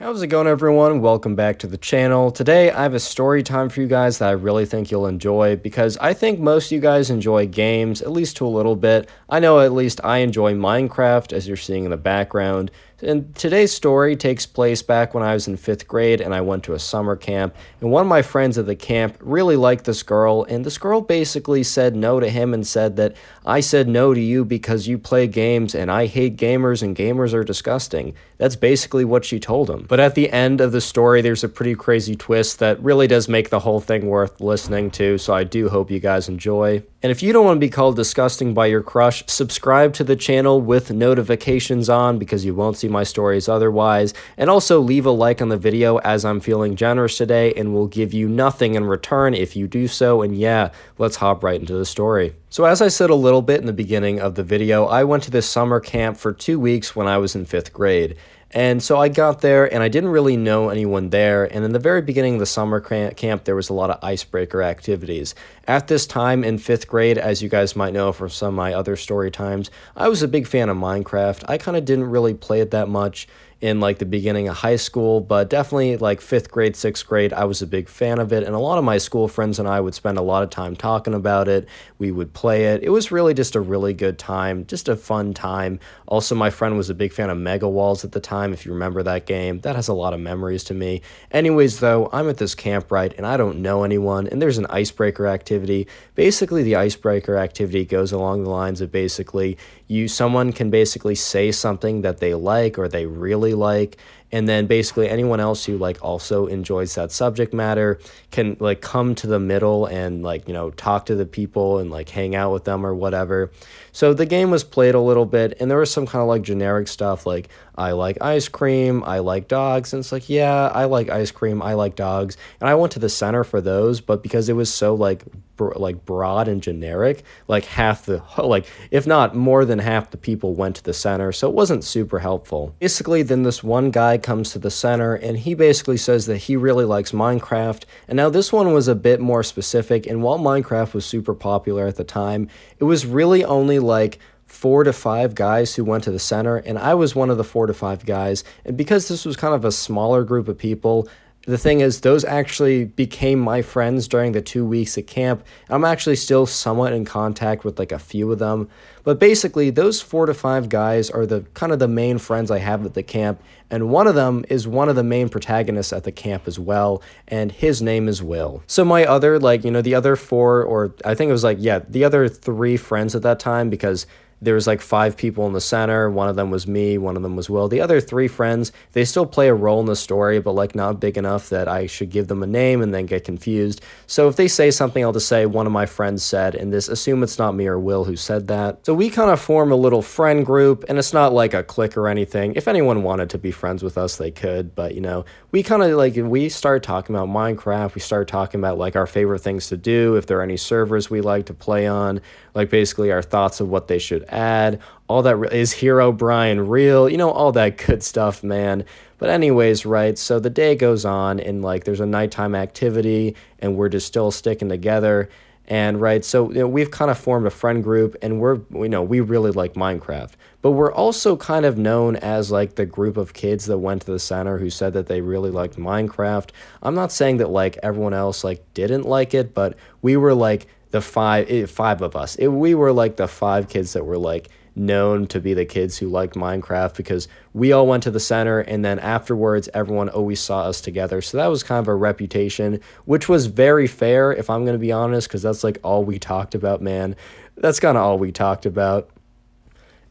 How's 0.00 0.20
it 0.22 0.26
going, 0.26 0.48
everyone? 0.48 1.00
Welcome 1.00 1.36
back 1.36 1.60
to 1.60 1.68
the 1.68 1.78
channel. 1.78 2.32
Today, 2.32 2.68
I 2.72 2.82
have 2.82 2.94
a 2.94 3.00
story 3.00 3.44
time 3.44 3.68
for 3.68 3.80
you 3.80 3.86
guys 3.86 4.18
that 4.18 4.28
I 4.28 4.32
really 4.32 4.66
think 4.66 4.90
you'll 4.90 5.06
enjoy 5.06 5.54
because 5.54 5.96
I 5.98 6.12
think 6.14 6.40
most 6.40 6.66
of 6.66 6.72
you 6.72 6.80
guys 6.80 7.10
enjoy 7.10 7.46
games, 7.46 8.02
at 8.02 8.10
least 8.10 8.36
to 8.38 8.46
a 8.46 8.48
little 8.48 8.74
bit. 8.74 9.08
I 9.30 9.38
know 9.38 9.60
at 9.60 9.72
least 9.72 10.00
I 10.02 10.18
enjoy 10.18 10.52
Minecraft, 10.54 11.32
as 11.32 11.46
you're 11.46 11.56
seeing 11.56 11.84
in 11.84 11.92
the 11.92 11.96
background. 11.96 12.72
And 13.04 13.34
today's 13.34 13.72
story 13.72 14.16
takes 14.16 14.46
place 14.46 14.82
back 14.82 15.14
when 15.14 15.22
I 15.22 15.34
was 15.34 15.46
in 15.46 15.56
fifth 15.56 15.86
grade 15.86 16.20
and 16.20 16.34
I 16.34 16.40
went 16.40 16.64
to 16.64 16.72
a 16.72 16.78
summer 16.78 17.16
camp. 17.16 17.54
And 17.80 17.90
one 17.90 18.02
of 18.02 18.08
my 18.08 18.22
friends 18.22 18.56
at 18.56 18.66
the 18.66 18.74
camp 18.74 19.16
really 19.20 19.56
liked 19.56 19.84
this 19.84 20.02
girl, 20.02 20.44
and 20.44 20.64
this 20.64 20.78
girl 20.78 21.00
basically 21.00 21.62
said 21.62 21.94
no 21.94 22.20
to 22.20 22.28
him 22.28 22.54
and 22.54 22.66
said 22.66 22.96
that 22.96 23.14
I 23.44 23.60
said 23.60 23.88
no 23.88 24.14
to 24.14 24.20
you 24.20 24.44
because 24.44 24.88
you 24.88 24.98
play 24.98 25.26
games 25.26 25.74
and 25.74 25.90
I 25.90 26.06
hate 26.06 26.36
gamers 26.36 26.82
and 26.82 26.96
gamers 26.96 27.34
are 27.34 27.44
disgusting. 27.44 28.14
That's 28.38 28.56
basically 28.56 29.04
what 29.04 29.24
she 29.24 29.38
told 29.38 29.68
him. 29.68 29.86
But 29.88 30.00
at 30.00 30.14
the 30.14 30.30
end 30.30 30.60
of 30.60 30.72
the 30.72 30.80
story, 30.80 31.20
there's 31.20 31.44
a 31.44 31.48
pretty 31.48 31.74
crazy 31.74 32.16
twist 32.16 32.58
that 32.58 32.82
really 32.82 33.06
does 33.06 33.28
make 33.28 33.50
the 33.50 33.60
whole 33.60 33.80
thing 33.80 34.06
worth 34.06 34.40
listening 34.40 34.90
to, 34.92 35.18
so 35.18 35.34
I 35.34 35.44
do 35.44 35.68
hope 35.68 35.90
you 35.90 36.00
guys 36.00 36.28
enjoy. 36.28 36.82
And 37.04 37.10
if 37.10 37.22
you 37.22 37.34
don't 37.34 37.44
want 37.44 37.56
to 37.58 37.66
be 37.66 37.68
called 37.68 37.96
disgusting 37.96 38.54
by 38.54 38.64
your 38.64 38.80
crush, 38.80 39.22
subscribe 39.26 39.92
to 39.92 40.04
the 40.04 40.16
channel 40.16 40.62
with 40.62 40.90
notifications 40.90 41.90
on 41.90 42.18
because 42.18 42.46
you 42.46 42.54
won't 42.54 42.78
see 42.78 42.88
my 42.88 43.04
stories 43.04 43.46
otherwise. 43.46 44.14
And 44.38 44.48
also 44.48 44.80
leave 44.80 45.04
a 45.04 45.10
like 45.10 45.42
on 45.42 45.50
the 45.50 45.58
video 45.58 45.98
as 45.98 46.24
I'm 46.24 46.40
feeling 46.40 46.76
generous 46.76 47.18
today 47.18 47.52
and 47.58 47.74
will 47.74 47.88
give 47.88 48.14
you 48.14 48.26
nothing 48.26 48.74
in 48.74 48.86
return 48.86 49.34
if 49.34 49.54
you 49.54 49.68
do 49.68 49.86
so. 49.86 50.22
And 50.22 50.34
yeah, 50.34 50.70
let's 50.96 51.16
hop 51.16 51.44
right 51.44 51.60
into 51.60 51.74
the 51.74 51.84
story. 51.84 52.36
So 52.48 52.64
as 52.64 52.80
I 52.80 52.88
said 52.88 53.10
a 53.10 53.14
little 53.14 53.42
bit 53.42 53.60
in 53.60 53.66
the 53.66 53.74
beginning 53.74 54.18
of 54.18 54.34
the 54.34 54.42
video, 54.42 54.86
I 54.86 55.04
went 55.04 55.24
to 55.24 55.30
this 55.30 55.46
summer 55.46 55.80
camp 55.80 56.16
for 56.16 56.32
two 56.32 56.58
weeks 56.58 56.96
when 56.96 57.06
I 57.06 57.18
was 57.18 57.34
in 57.34 57.44
fifth 57.44 57.74
grade. 57.74 58.16
And 58.54 58.80
so 58.80 58.98
I 59.00 59.08
got 59.08 59.40
there 59.40 59.72
and 59.72 59.82
I 59.82 59.88
didn't 59.88 60.10
really 60.10 60.36
know 60.36 60.68
anyone 60.68 61.10
there. 61.10 61.44
And 61.44 61.64
in 61.64 61.72
the 61.72 61.80
very 61.80 62.00
beginning 62.00 62.34
of 62.34 62.40
the 62.40 62.46
summer 62.46 62.80
camp, 62.80 63.44
there 63.44 63.56
was 63.56 63.68
a 63.68 63.74
lot 63.74 63.90
of 63.90 63.98
icebreaker 64.00 64.62
activities. 64.62 65.34
At 65.66 65.88
this 65.88 66.06
time 66.06 66.44
in 66.44 66.58
fifth 66.58 66.86
grade, 66.86 67.18
as 67.18 67.42
you 67.42 67.48
guys 67.48 67.74
might 67.74 67.92
know 67.92 68.12
from 68.12 68.30
some 68.30 68.48
of 68.48 68.54
my 68.54 68.72
other 68.72 68.94
story 68.94 69.32
times, 69.32 69.72
I 69.96 70.08
was 70.08 70.22
a 70.22 70.28
big 70.28 70.46
fan 70.46 70.68
of 70.68 70.76
Minecraft. 70.76 71.42
I 71.48 71.58
kind 71.58 71.76
of 71.76 71.84
didn't 71.84 72.10
really 72.10 72.32
play 72.34 72.60
it 72.60 72.70
that 72.70 72.88
much. 72.88 73.26
In 73.60 73.80
like 73.80 73.98
the 73.98 74.06
beginning 74.06 74.48
of 74.48 74.56
high 74.56 74.76
school, 74.76 75.20
but 75.20 75.48
definitely 75.48 75.96
like 75.96 76.20
fifth 76.20 76.50
grade, 76.50 76.76
sixth 76.76 77.06
grade, 77.06 77.32
I 77.32 77.44
was 77.44 77.62
a 77.62 77.66
big 77.66 77.88
fan 77.88 78.18
of 78.18 78.32
it. 78.32 78.42
And 78.42 78.54
a 78.54 78.58
lot 78.58 78.78
of 78.78 78.84
my 78.84 78.98
school 78.98 79.28
friends 79.28 79.58
and 79.58 79.68
I 79.68 79.80
would 79.80 79.94
spend 79.94 80.18
a 80.18 80.22
lot 80.22 80.42
of 80.42 80.50
time 80.50 80.76
talking 80.76 81.14
about 81.14 81.48
it. 81.48 81.66
We 81.98 82.10
would 82.10 82.32
play 82.32 82.66
it. 82.66 82.82
It 82.82 82.90
was 82.90 83.10
really 83.10 83.34
just 83.34 83.54
a 83.54 83.60
really 83.60 83.94
good 83.94 84.18
time, 84.18 84.66
just 84.66 84.88
a 84.88 84.96
fun 84.96 85.34
time. 85.34 85.80
Also, 86.06 86.34
my 86.34 86.50
friend 86.50 86.76
was 86.76 86.90
a 86.90 86.94
big 86.94 87.12
fan 87.12 87.30
of 87.30 87.38
Mega 87.38 87.68
Walls 87.68 88.04
at 88.04 88.12
the 88.12 88.20
time, 88.20 88.52
if 88.52 88.66
you 88.66 88.72
remember 88.72 89.02
that 89.02 89.26
game. 89.26 89.60
That 89.60 89.76
has 89.76 89.88
a 89.88 89.94
lot 89.94 90.12
of 90.12 90.20
memories 90.20 90.64
to 90.64 90.74
me. 90.74 91.00
Anyways, 91.30 91.80
though, 91.80 92.10
I'm 92.12 92.28
at 92.28 92.36
this 92.36 92.54
camp, 92.54 92.92
right, 92.92 93.14
and 93.16 93.26
I 93.26 93.36
don't 93.36 93.62
know 93.62 93.84
anyone, 93.84 94.26
and 94.26 94.42
there's 94.42 94.58
an 94.58 94.66
icebreaker 94.66 95.26
activity. 95.26 95.86
Basically, 96.14 96.62
the 96.62 96.76
icebreaker 96.76 97.36
activity 97.36 97.84
goes 97.84 98.12
along 98.12 98.44
the 98.44 98.50
lines 98.50 98.80
of 98.80 98.92
basically 98.92 99.56
you 99.86 100.08
someone 100.08 100.52
can 100.52 100.70
basically 100.70 101.14
say 101.14 101.52
something 101.52 102.02
that 102.02 102.18
they 102.18 102.34
like 102.34 102.78
or 102.78 102.88
they 102.88 103.06
really 103.06 103.54
like 103.54 103.98
and 104.32 104.48
then 104.48 104.66
basically 104.66 105.08
anyone 105.08 105.38
else 105.38 105.64
who 105.64 105.78
like 105.78 106.02
also 106.02 106.46
enjoys 106.46 106.94
that 106.94 107.12
subject 107.12 107.52
matter 107.52 108.00
can 108.30 108.56
like 108.60 108.80
come 108.80 109.14
to 109.14 109.26
the 109.26 109.38
middle 109.38 109.86
and 109.86 110.22
like 110.22 110.48
you 110.48 110.54
know 110.54 110.70
talk 110.70 111.06
to 111.06 111.14
the 111.14 111.26
people 111.26 111.78
and 111.78 111.90
like 111.90 112.08
hang 112.08 112.34
out 112.34 112.52
with 112.52 112.64
them 112.64 112.84
or 112.84 112.94
whatever 112.94 113.50
so 113.94 114.12
the 114.12 114.26
game 114.26 114.50
was 114.50 114.64
played 114.64 114.94
a 114.94 115.00
little 115.00 115.24
bit 115.24 115.56
and 115.60 115.70
there 115.70 115.78
was 115.78 115.90
some 115.90 116.04
kind 116.04 116.20
of 116.20 116.28
like 116.28 116.42
generic 116.42 116.88
stuff 116.88 117.24
like 117.24 117.48
i 117.76 117.92
like 117.92 118.18
ice 118.20 118.48
cream 118.48 119.02
i 119.04 119.20
like 119.20 119.48
dogs 119.48 119.92
and 119.92 120.00
it's 120.00 120.12
like 120.12 120.28
yeah 120.28 120.66
i 120.74 120.84
like 120.84 121.08
ice 121.08 121.30
cream 121.30 121.62
i 121.62 121.72
like 121.72 121.94
dogs 121.94 122.36
and 122.60 122.68
i 122.68 122.74
went 122.74 122.92
to 122.92 122.98
the 122.98 123.08
center 123.08 123.44
for 123.44 123.60
those 123.60 124.00
but 124.00 124.22
because 124.22 124.48
it 124.48 124.54
was 124.54 124.72
so 124.72 124.94
like 124.94 125.24
like 125.60 126.04
broad 126.04 126.48
and 126.48 126.62
generic 126.62 127.22
like 127.48 127.64
half 127.64 128.06
the 128.06 128.22
like 128.42 128.66
if 128.90 129.06
not 129.06 129.34
more 129.34 129.64
than 129.64 129.78
half 129.78 130.10
the 130.10 130.16
people 130.16 130.54
went 130.54 130.76
to 130.76 130.82
the 130.82 130.92
center 130.92 131.32
so 131.32 131.48
it 131.48 131.54
wasn't 131.54 131.84
super 131.84 132.18
helpful. 132.18 132.74
Basically 132.78 133.22
then 133.22 133.42
this 133.42 133.62
one 133.62 133.90
guy 133.90 134.18
comes 134.18 134.50
to 134.52 134.58
the 134.58 134.70
center 134.70 135.14
and 135.14 135.38
he 135.38 135.54
basically 135.54 135.96
says 135.96 136.26
that 136.26 136.38
he 136.38 136.56
really 136.56 136.84
likes 136.84 137.12
minecraft 137.12 137.84
and 138.08 138.16
now 138.16 138.28
this 138.28 138.52
one 138.52 138.72
was 138.72 138.88
a 138.88 138.94
bit 138.94 139.20
more 139.20 139.42
specific 139.42 140.06
and 140.06 140.22
while 140.22 140.38
minecraft 140.38 140.94
was 140.94 141.06
super 141.06 141.34
popular 141.34 141.86
at 141.86 141.96
the 141.96 142.04
time 142.04 142.48
it 142.78 142.84
was 142.84 143.06
really 143.06 143.44
only 143.44 143.78
like 143.84 144.18
four 144.46 144.84
to 144.84 144.92
five 144.92 145.34
guys 145.34 145.74
who 145.74 145.84
went 145.84 146.04
to 146.04 146.10
the 146.10 146.18
center, 146.18 146.56
and 146.56 146.78
I 146.78 146.94
was 146.94 147.14
one 147.14 147.30
of 147.30 147.36
the 147.36 147.44
four 147.44 147.66
to 147.66 147.74
five 147.74 148.06
guys. 148.06 148.44
And 148.64 148.76
because 148.76 149.08
this 149.08 149.24
was 149.24 149.36
kind 149.36 149.54
of 149.54 149.64
a 149.64 149.72
smaller 149.72 150.24
group 150.24 150.48
of 150.48 150.58
people, 150.58 151.08
the 151.46 151.58
thing 151.58 151.80
is, 151.80 152.00
those 152.00 152.24
actually 152.24 152.84
became 152.84 153.38
my 153.38 153.60
friends 153.60 154.08
during 154.08 154.32
the 154.32 154.40
two 154.40 154.64
weeks 154.64 154.96
at 154.96 155.06
camp. 155.06 155.44
I'm 155.68 155.84
actually 155.84 156.16
still 156.16 156.46
somewhat 156.46 156.92
in 156.92 157.04
contact 157.04 157.64
with 157.64 157.78
like 157.78 157.92
a 157.92 157.98
few 157.98 158.32
of 158.32 158.38
them. 158.38 158.68
But 159.02 159.18
basically, 159.18 159.68
those 159.68 160.00
four 160.00 160.24
to 160.24 160.32
five 160.32 160.70
guys 160.70 161.10
are 161.10 161.26
the 161.26 161.42
kind 161.52 161.72
of 161.72 161.78
the 161.78 161.88
main 161.88 162.16
friends 162.16 162.50
I 162.50 162.58
have 162.58 162.86
at 162.86 162.94
the 162.94 163.02
camp. 163.02 163.42
And 163.70 163.90
one 163.90 164.06
of 164.06 164.14
them 164.14 164.44
is 164.48 164.66
one 164.66 164.88
of 164.88 164.96
the 164.96 165.02
main 165.02 165.28
protagonists 165.28 165.92
at 165.92 166.04
the 166.04 166.12
camp 166.12 166.44
as 166.46 166.58
well. 166.58 167.02
And 167.28 167.52
his 167.52 167.82
name 167.82 168.08
is 168.08 168.22
Will. 168.22 168.62
So, 168.66 168.84
my 168.84 169.04
other, 169.04 169.38
like, 169.38 169.64
you 169.64 169.70
know, 169.70 169.82
the 169.82 169.94
other 169.94 170.16
four, 170.16 170.62
or 170.62 170.94
I 171.04 171.14
think 171.14 171.28
it 171.28 171.32
was 171.32 171.44
like, 171.44 171.58
yeah, 171.60 171.80
the 171.86 172.04
other 172.04 172.28
three 172.28 172.78
friends 172.78 173.14
at 173.14 173.22
that 173.22 173.38
time, 173.38 173.68
because 173.68 174.06
there 174.40 174.54
was 174.54 174.66
like 174.66 174.80
five 174.80 175.16
people 175.16 175.46
in 175.46 175.52
the 175.52 175.60
center. 175.60 176.10
One 176.10 176.28
of 176.28 176.36
them 176.36 176.50
was 176.50 176.66
me 176.66 176.98
one 176.98 177.16
of 177.16 177.22
them 177.22 177.36
was 177.36 177.48
will. 177.48 177.68
The 177.68 177.80
other 177.80 178.00
three 178.00 178.28
friends 178.28 178.72
they 178.92 179.04
still 179.04 179.26
play 179.26 179.48
a 179.48 179.54
role 179.54 179.80
in 179.80 179.86
the 179.86 179.96
story 179.96 180.38
but 180.40 180.52
like 180.52 180.74
not 180.74 181.00
big 181.00 181.16
enough 181.16 181.48
that 181.48 181.68
i 181.68 181.86
should 181.86 182.10
give 182.10 182.28
them 182.28 182.42
a 182.42 182.46
name 182.46 182.82
and 182.82 182.94
then 182.94 183.06
get 183.06 183.24
confused. 183.24 183.80
So 184.06 184.28
if 184.28 184.36
they 184.36 184.48
say 184.48 184.70
something 184.70 185.04
i'll 185.04 185.12
just 185.12 185.28
say 185.28 185.46
one 185.46 185.66
of 185.66 185.72
my 185.72 185.86
friends 185.86 186.22
said 186.22 186.54
and 186.54 186.72
this 186.72 186.88
assume 186.88 187.22
it's 187.22 187.38
not 187.38 187.54
me 187.54 187.66
or 187.66 187.78
will 187.78 188.04
who 188.04 188.16
said 188.16 188.48
that. 188.48 188.84
So 188.86 188.94
we 188.94 189.10
kind 189.10 189.30
of 189.30 189.40
form 189.40 189.72
a 189.72 189.76
little 189.76 190.02
friend 190.02 190.44
group 190.44 190.84
and 190.88 190.98
it's 190.98 191.12
not 191.12 191.32
like 191.32 191.54
a 191.54 191.62
clique 191.62 191.96
or 191.96 192.08
anything. 192.08 192.54
If 192.54 192.68
anyone 192.68 193.02
wanted 193.02 193.30
to 193.30 193.38
be 193.38 193.50
friends 193.50 193.82
with 193.82 193.96
us 193.98 194.16
they 194.16 194.30
could 194.30 194.74
but 194.74 194.94
you 194.94 195.00
know 195.00 195.24
we 195.50 195.62
kind 195.62 195.82
of 195.82 195.92
like 195.92 196.16
we 196.16 196.48
start 196.48 196.82
talking 196.82 197.14
about 197.14 197.28
minecraft. 197.28 197.94
We 197.94 198.00
start 198.00 198.28
talking 198.28 198.60
about 198.60 198.78
like 198.78 198.96
our 198.96 199.06
favorite 199.06 199.40
things 199.40 199.68
to 199.68 199.76
do 199.76 200.16
if 200.16 200.26
there 200.26 200.38
are 200.38 200.42
any 200.42 200.56
servers 200.56 201.10
we 201.10 201.20
like 201.20 201.46
to 201.46 201.54
play 201.54 201.86
on 201.86 202.20
like 202.54 202.70
basically 202.70 203.10
our 203.10 203.22
thoughts 203.22 203.60
of 203.60 203.68
what 203.68 203.88
they 203.88 203.98
should 203.98 204.24
add 204.28 204.80
all 205.08 205.22
that 205.22 205.36
re- 205.36 205.48
is 205.52 205.74
Herobrine 205.74 206.68
real? 206.68 207.08
You 207.08 207.18
know 207.18 207.30
all 207.30 207.52
that 207.52 207.76
good 207.86 208.02
stuff 208.02 208.42
man. 208.42 208.84
But 209.18 209.30
anyways 209.30 209.84
right 209.86 210.16
so 210.18 210.38
the 210.38 210.50
day 210.50 210.74
goes 210.74 211.04
on 211.04 211.40
and 211.40 211.62
like 211.62 211.84
there's 211.84 212.00
a 212.00 212.06
nighttime 212.06 212.54
activity 212.54 213.36
and 213.58 213.76
we're 213.76 213.88
just 213.88 214.06
still 214.06 214.30
sticking 214.30 214.68
together. 214.68 215.28
And 215.66 216.00
right 216.00 216.24
so 216.24 216.50
you 216.50 216.60
know, 216.60 216.68
we've 216.68 216.90
kind 216.90 217.10
of 217.10 217.18
formed 217.18 217.46
a 217.46 217.50
friend 217.50 217.82
group 217.82 218.16
and 218.22 218.40
we're 218.40 218.60
you 218.72 218.88
know 218.88 219.02
we 219.02 219.20
really 219.20 219.50
like 219.50 219.74
minecraft. 219.74 220.32
But 220.62 220.72
we're 220.72 220.92
also 220.92 221.36
kind 221.36 221.66
of 221.66 221.76
known 221.76 222.16
as 222.16 222.50
like 222.50 222.76
the 222.76 222.86
group 222.86 223.18
of 223.18 223.34
kids 223.34 223.66
that 223.66 223.78
went 223.78 224.02
to 224.02 224.10
the 224.10 224.18
center 224.18 224.58
who 224.58 224.70
said 224.70 224.94
that 224.94 225.06
they 225.06 225.20
really 225.20 225.50
liked 225.50 225.76
minecraft. 225.76 226.50
I'm 226.82 226.94
not 226.94 227.12
saying 227.12 227.36
that 227.38 227.50
like 227.50 227.78
everyone 227.82 228.14
else 228.14 228.44
like 228.44 228.62
didn't 228.72 229.04
like 229.04 229.34
it 229.34 229.54
but 229.54 229.76
we 230.00 230.16
were 230.16 230.34
like 230.34 230.66
the 230.94 231.00
five 231.00 231.50
eh, 231.50 231.66
five 231.66 232.02
of 232.02 232.14
us. 232.14 232.36
It, 232.36 232.46
we 232.46 232.72
were 232.76 232.92
like 232.92 233.16
the 233.16 233.26
five 233.26 233.68
kids 233.68 233.94
that 233.94 234.04
were 234.04 234.16
like 234.16 234.48
known 234.76 235.26
to 235.26 235.40
be 235.40 235.52
the 235.52 235.64
kids 235.64 235.98
who 235.98 236.08
liked 236.08 236.36
minecraft 236.36 236.94
because 236.94 237.26
we 237.52 237.72
all 237.72 237.88
went 237.88 238.04
to 238.04 238.12
the 238.12 238.20
center 238.20 238.60
and 238.60 238.84
then 238.84 239.00
afterwards 239.00 239.68
everyone 239.74 240.08
always 240.08 240.38
saw 240.38 240.62
us 240.62 240.80
together. 240.80 241.20
So 241.20 241.36
that 241.36 241.48
was 241.48 241.64
kind 241.64 241.80
of 241.80 241.88
a 241.88 241.94
reputation 241.96 242.78
which 243.06 243.28
was 243.28 243.46
very 243.46 243.88
fair 243.88 244.32
if 244.32 244.48
i'm 244.48 244.64
going 244.64 244.74
to 244.74 244.78
be 244.78 244.92
honest 244.92 245.26
because 245.26 245.42
that's 245.42 245.64
like 245.64 245.78
all 245.82 246.04
we 246.04 246.20
talked 246.20 246.54
about 246.54 246.80
man. 246.80 247.16
That's 247.56 247.80
kind 247.80 247.98
of 247.98 248.04
all 248.04 248.16
we 248.16 248.30
talked 248.30 248.64
about. 248.64 249.10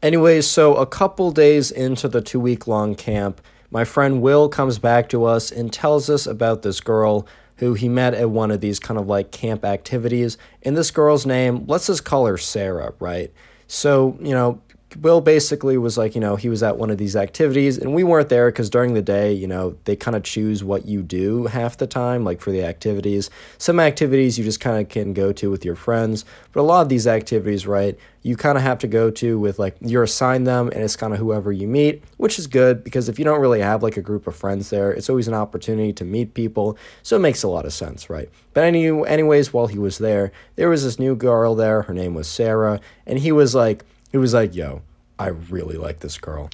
Anyways, 0.02 0.46
so 0.46 0.76
a 0.76 0.86
couple 0.86 1.30
days 1.30 1.70
into 1.70 2.08
the 2.08 2.20
two 2.20 2.40
week 2.40 2.66
long 2.66 2.94
camp, 2.94 3.40
my 3.70 3.84
friend 3.84 4.20
Will 4.20 4.50
comes 4.50 4.78
back 4.78 5.08
to 5.08 5.24
us 5.24 5.50
and 5.50 5.72
tells 5.72 6.10
us 6.10 6.26
about 6.26 6.60
this 6.60 6.80
girl 6.80 7.26
who 7.56 7.74
he 7.74 7.88
met 7.88 8.14
at 8.14 8.30
one 8.30 8.50
of 8.50 8.60
these 8.60 8.80
kind 8.80 8.98
of 8.98 9.06
like 9.06 9.30
camp 9.30 9.64
activities. 9.64 10.36
And 10.62 10.76
this 10.76 10.90
girl's 10.90 11.26
name, 11.26 11.64
let's 11.66 11.86
just 11.86 12.04
call 12.04 12.26
her 12.26 12.38
Sarah, 12.38 12.94
right? 12.98 13.32
So, 13.66 14.16
you 14.20 14.32
know, 14.32 14.60
Will 15.00 15.20
basically 15.20 15.76
was 15.76 15.98
like, 15.98 16.14
you 16.14 16.20
know, 16.20 16.36
he 16.36 16.48
was 16.48 16.62
at 16.62 16.78
one 16.78 16.90
of 16.90 16.98
these 16.98 17.16
activities 17.16 17.78
and 17.78 17.94
we 17.94 18.04
weren't 18.04 18.28
there 18.28 18.50
because 18.50 18.70
during 18.70 18.94
the 18.94 19.02
day, 19.02 19.32
you 19.32 19.46
know, 19.46 19.76
they 19.84 19.96
kind 19.96 20.16
of 20.16 20.22
choose 20.22 20.62
what 20.62 20.86
you 20.86 21.02
do 21.02 21.46
half 21.46 21.76
the 21.76 21.86
time, 21.86 22.24
like 22.24 22.40
for 22.40 22.50
the 22.50 22.64
activities. 22.64 23.30
Some 23.58 23.80
activities 23.80 24.38
you 24.38 24.44
just 24.44 24.60
kind 24.60 24.80
of 24.80 24.88
can 24.88 25.12
go 25.12 25.32
to 25.32 25.50
with 25.50 25.64
your 25.64 25.74
friends, 25.74 26.24
but 26.52 26.60
a 26.60 26.62
lot 26.62 26.82
of 26.82 26.88
these 26.88 27.06
activities, 27.06 27.66
right, 27.66 27.98
you 28.22 28.36
kind 28.36 28.56
of 28.56 28.62
have 28.62 28.78
to 28.78 28.86
go 28.86 29.10
to 29.10 29.38
with 29.38 29.58
like 29.58 29.76
you're 29.80 30.02
assigned 30.02 30.46
them 30.46 30.68
and 30.68 30.82
it's 30.82 30.96
kind 30.96 31.12
of 31.12 31.18
whoever 31.18 31.52
you 31.52 31.68
meet, 31.68 32.02
which 32.16 32.38
is 32.38 32.46
good 32.46 32.82
because 32.82 33.08
if 33.08 33.18
you 33.18 33.24
don't 33.24 33.40
really 33.40 33.60
have 33.60 33.82
like 33.82 33.96
a 33.96 34.02
group 34.02 34.26
of 34.26 34.34
friends 34.34 34.70
there, 34.70 34.92
it's 34.92 35.10
always 35.10 35.28
an 35.28 35.34
opportunity 35.34 35.92
to 35.92 36.04
meet 36.04 36.34
people. 36.34 36.78
So 37.02 37.16
it 37.16 37.20
makes 37.20 37.42
a 37.42 37.48
lot 37.48 37.66
of 37.66 37.72
sense, 37.72 38.08
right? 38.08 38.30
But 38.54 38.64
any, 38.64 38.86
anyways, 38.86 39.52
while 39.52 39.66
he 39.66 39.78
was 39.78 39.98
there, 39.98 40.32
there 40.56 40.70
was 40.70 40.84
this 40.84 40.98
new 40.98 41.14
girl 41.16 41.54
there. 41.54 41.82
Her 41.82 41.92
name 41.94 42.14
was 42.14 42.26
Sarah, 42.26 42.80
and 43.06 43.18
he 43.18 43.30
was 43.30 43.54
like, 43.54 43.84
he 44.14 44.18
was 44.18 44.32
like, 44.32 44.54
yo, 44.54 44.80
I 45.18 45.26
really 45.26 45.76
like 45.76 45.98
this 45.98 46.18
girl. 46.18 46.48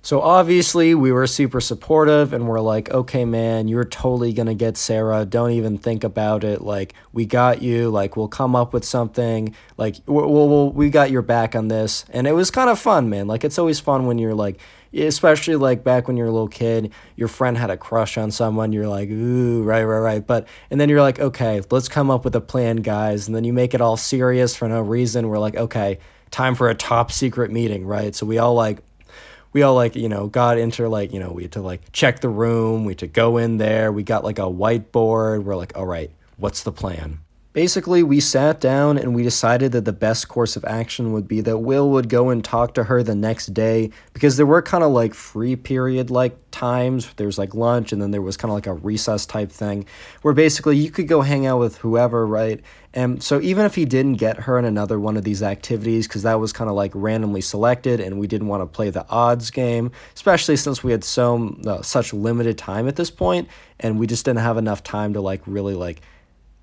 So 0.00 0.22
obviously, 0.22 0.94
we 0.94 1.12
were 1.12 1.26
super 1.26 1.60
supportive 1.60 2.32
and 2.32 2.48
we're 2.48 2.58
like, 2.58 2.90
okay, 2.90 3.26
man, 3.26 3.68
you're 3.68 3.84
totally 3.84 4.32
going 4.32 4.46
to 4.46 4.54
get 4.54 4.78
Sarah. 4.78 5.26
Don't 5.26 5.50
even 5.50 5.76
think 5.76 6.04
about 6.04 6.42
it. 6.42 6.62
Like, 6.62 6.94
we 7.12 7.26
got 7.26 7.60
you. 7.60 7.90
Like, 7.90 8.16
we'll 8.16 8.28
come 8.28 8.56
up 8.56 8.72
with 8.72 8.86
something. 8.86 9.54
Like, 9.76 9.96
we'll, 10.06 10.48
we'll, 10.48 10.72
we 10.72 10.88
got 10.88 11.10
your 11.10 11.20
back 11.20 11.54
on 11.54 11.68
this. 11.68 12.06
And 12.08 12.26
it 12.26 12.32
was 12.32 12.50
kind 12.50 12.70
of 12.70 12.78
fun, 12.78 13.10
man. 13.10 13.26
Like, 13.26 13.44
it's 13.44 13.58
always 13.58 13.78
fun 13.78 14.06
when 14.06 14.16
you're 14.16 14.34
like, 14.34 14.58
especially 14.94 15.56
like 15.56 15.84
back 15.84 16.08
when 16.08 16.16
you're 16.16 16.28
a 16.28 16.32
little 16.32 16.48
kid, 16.48 16.94
your 17.14 17.28
friend 17.28 17.58
had 17.58 17.68
a 17.68 17.76
crush 17.76 18.16
on 18.16 18.30
someone. 18.30 18.72
You're 18.72 18.88
like, 18.88 19.10
ooh, 19.10 19.62
right, 19.64 19.84
right, 19.84 19.98
right. 19.98 20.26
But, 20.26 20.48
and 20.70 20.80
then 20.80 20.88
you're 20.88 21.02
like, 21.02 21.20
okay, 21.20 21.60
let's 21.70 21.90
come 21.90 22.10
up 22.10 22.24
with 22.24 22.34
a 22.34 22.40
plan, 22.40 22.76
guys. 22.76 23.26
And 23.26 23.36
then 23.36 23.44
you 23.44 23.52
make 23.52 23.74
it 23.74 23.82
all 23.82 23.98
serious 23.98 24.56
for 24.56 24.66
no 24.66 24.80
reason. 24.80 25.28
We're 25.28 25.38
like, 25.38 25.56
okay, 25.56 25.98
time 26.32 26.56
for 26.56 26.68
a 26.68 26.74
top 26.74 27.12
secret 27.12 27.52
meeting, 27.52 27.86
right? 27.86 28.12
So 28.14 28.26
we 28.26 28.38
all 28.38 28.54
like 28.54 28.82
we 29.52 29.62
all 29.62 29.74
like, 29.74 29.94
you 29.94 30.08
know, 30.08 30.26
got 30.26 30.58
into 30.58 30.88
like, 30.88 31.12
you 31.12 31.20
know, 31.20 31.30
we 31.30 31.42
had 31.42 31.52
to 31.52 31.62
like 31.62 31.92
check 31.92 32.20
the 32.20 32.28
room, 32.28 32.84
we 32.84 32.92
had 32.92 32.98
to 32.98 33.06
go 33.06 33.36
in 33.36 33.58
there, 33.58 33.92
we 33.92 34.02
got 34.02 34.24
like 34.24 34.38
a 34.38 34.42
whiteboard. 34.42 35.44
We're 35.44 35.56
like, 35.56 35.76
all 35.76 35.86
right, 35.86 36.10
what's 36.38 36.62
the 36.62 36.72
plan? 36.72 37.20
Basically, 37.52 38.02
we 38.02 38.18
sat 38.18 38.60
down 38.60 38.96
and 38.96 39.14
we 39.14 39.22
decided 39.22 39.72
that 39.72 39.84
the 39.84 39.92
best 39.92 40.26
course 40.26 40.56
of 40.56 40.64
action 40.64 41.12
would 41.12 41.28
be 41.28 41.42
that 41.42 41.58
Will 41.58 41.90
would 41.90 42.08
go 42.08 42.30
and 42.30 42.42
talk 42.42 42.72
to 42.74 42.84
her 42.84 43.02
the 43.02 43.14
next 43.14 43.52
day 43.52 43.90
because 44.14 44.38
there 44.38 44.46
were 44.46 44.62
kind 44.62 44.82
of 44.82 44.90
like 44.90 45.12
free 45.12 45.54
period 45.54 46.10
like 46.10 46.34
times. 46.50 47.12
There's 47.16 47.36
like 47.36 47.54
lunch 47.54 47.92
and 47.92 48.00
then 48.00 48.10
there 48.10 48.22
was 48.22 48.38
kind 48.38 48.50
of 48.50 48.54
like 48.54 48.66
a 48.66 48.72
recess 48.72 49.26
type 49.26 49.52
thing 49.52 49.84
where 50.22 50.32
basically 50.32 50.78
you 50.78 50.90
could 50.90 51.08
go 51.08 51.20
hang 51.20 51.44
out 51.44 51.58
with 51.58 51.76
whoever, 51.78 52.26
right? 52.26 52.58
And 52.94 53.22
so 53.22 53.38
even 53.42 53.66
if 53.66 53.74
he 53.74 53.84
didn't 53.84 54.14
get 54.14 54.40
her 54.40 54.58
in 54.58 54.64
another 54.64 54.98
one 54.98 55.18
of 55.18 55.24
these 55.24 55.42
activities 55.42 56.08
because 56.08 56.22
that 56.22 56.40
was 56.40 56.54
kind 56.54 56.70
of 56.70 56.76
like 56.76 56.92
randomly 56.94 57.42
selected 57.42 58.00
and 58.00 58.18
we 58.18 58.26
didn't 58.26 58.48
want 58.48 58.62
to 58.62 58.66
play 58.66 58.88
the 58.88 59.06
odds 59.10 59.50
game, 59.50 59.90
especially 60.14 60.56
since 60.56 60.82
we 60.82 60.92
had 60.92 61.04
so 61.04 61.54
uh, 61.66 61.82
such 61.82 62.14
limited 62.14 62.56
time 62.56 62.88
at 62.88 62.96
this 62.96 63.10
point 63.10 63.46
and 63.78 63.98
we 63.98 64.06
just 64.06 64.24
didn't 64.24 64.40
have 64.40 64.56
enough 64.56 64.82
time 64.82 65.12
to 65.12 65.20
like 65.20 65.42
really 65.46 65.74
like 65.74 66.00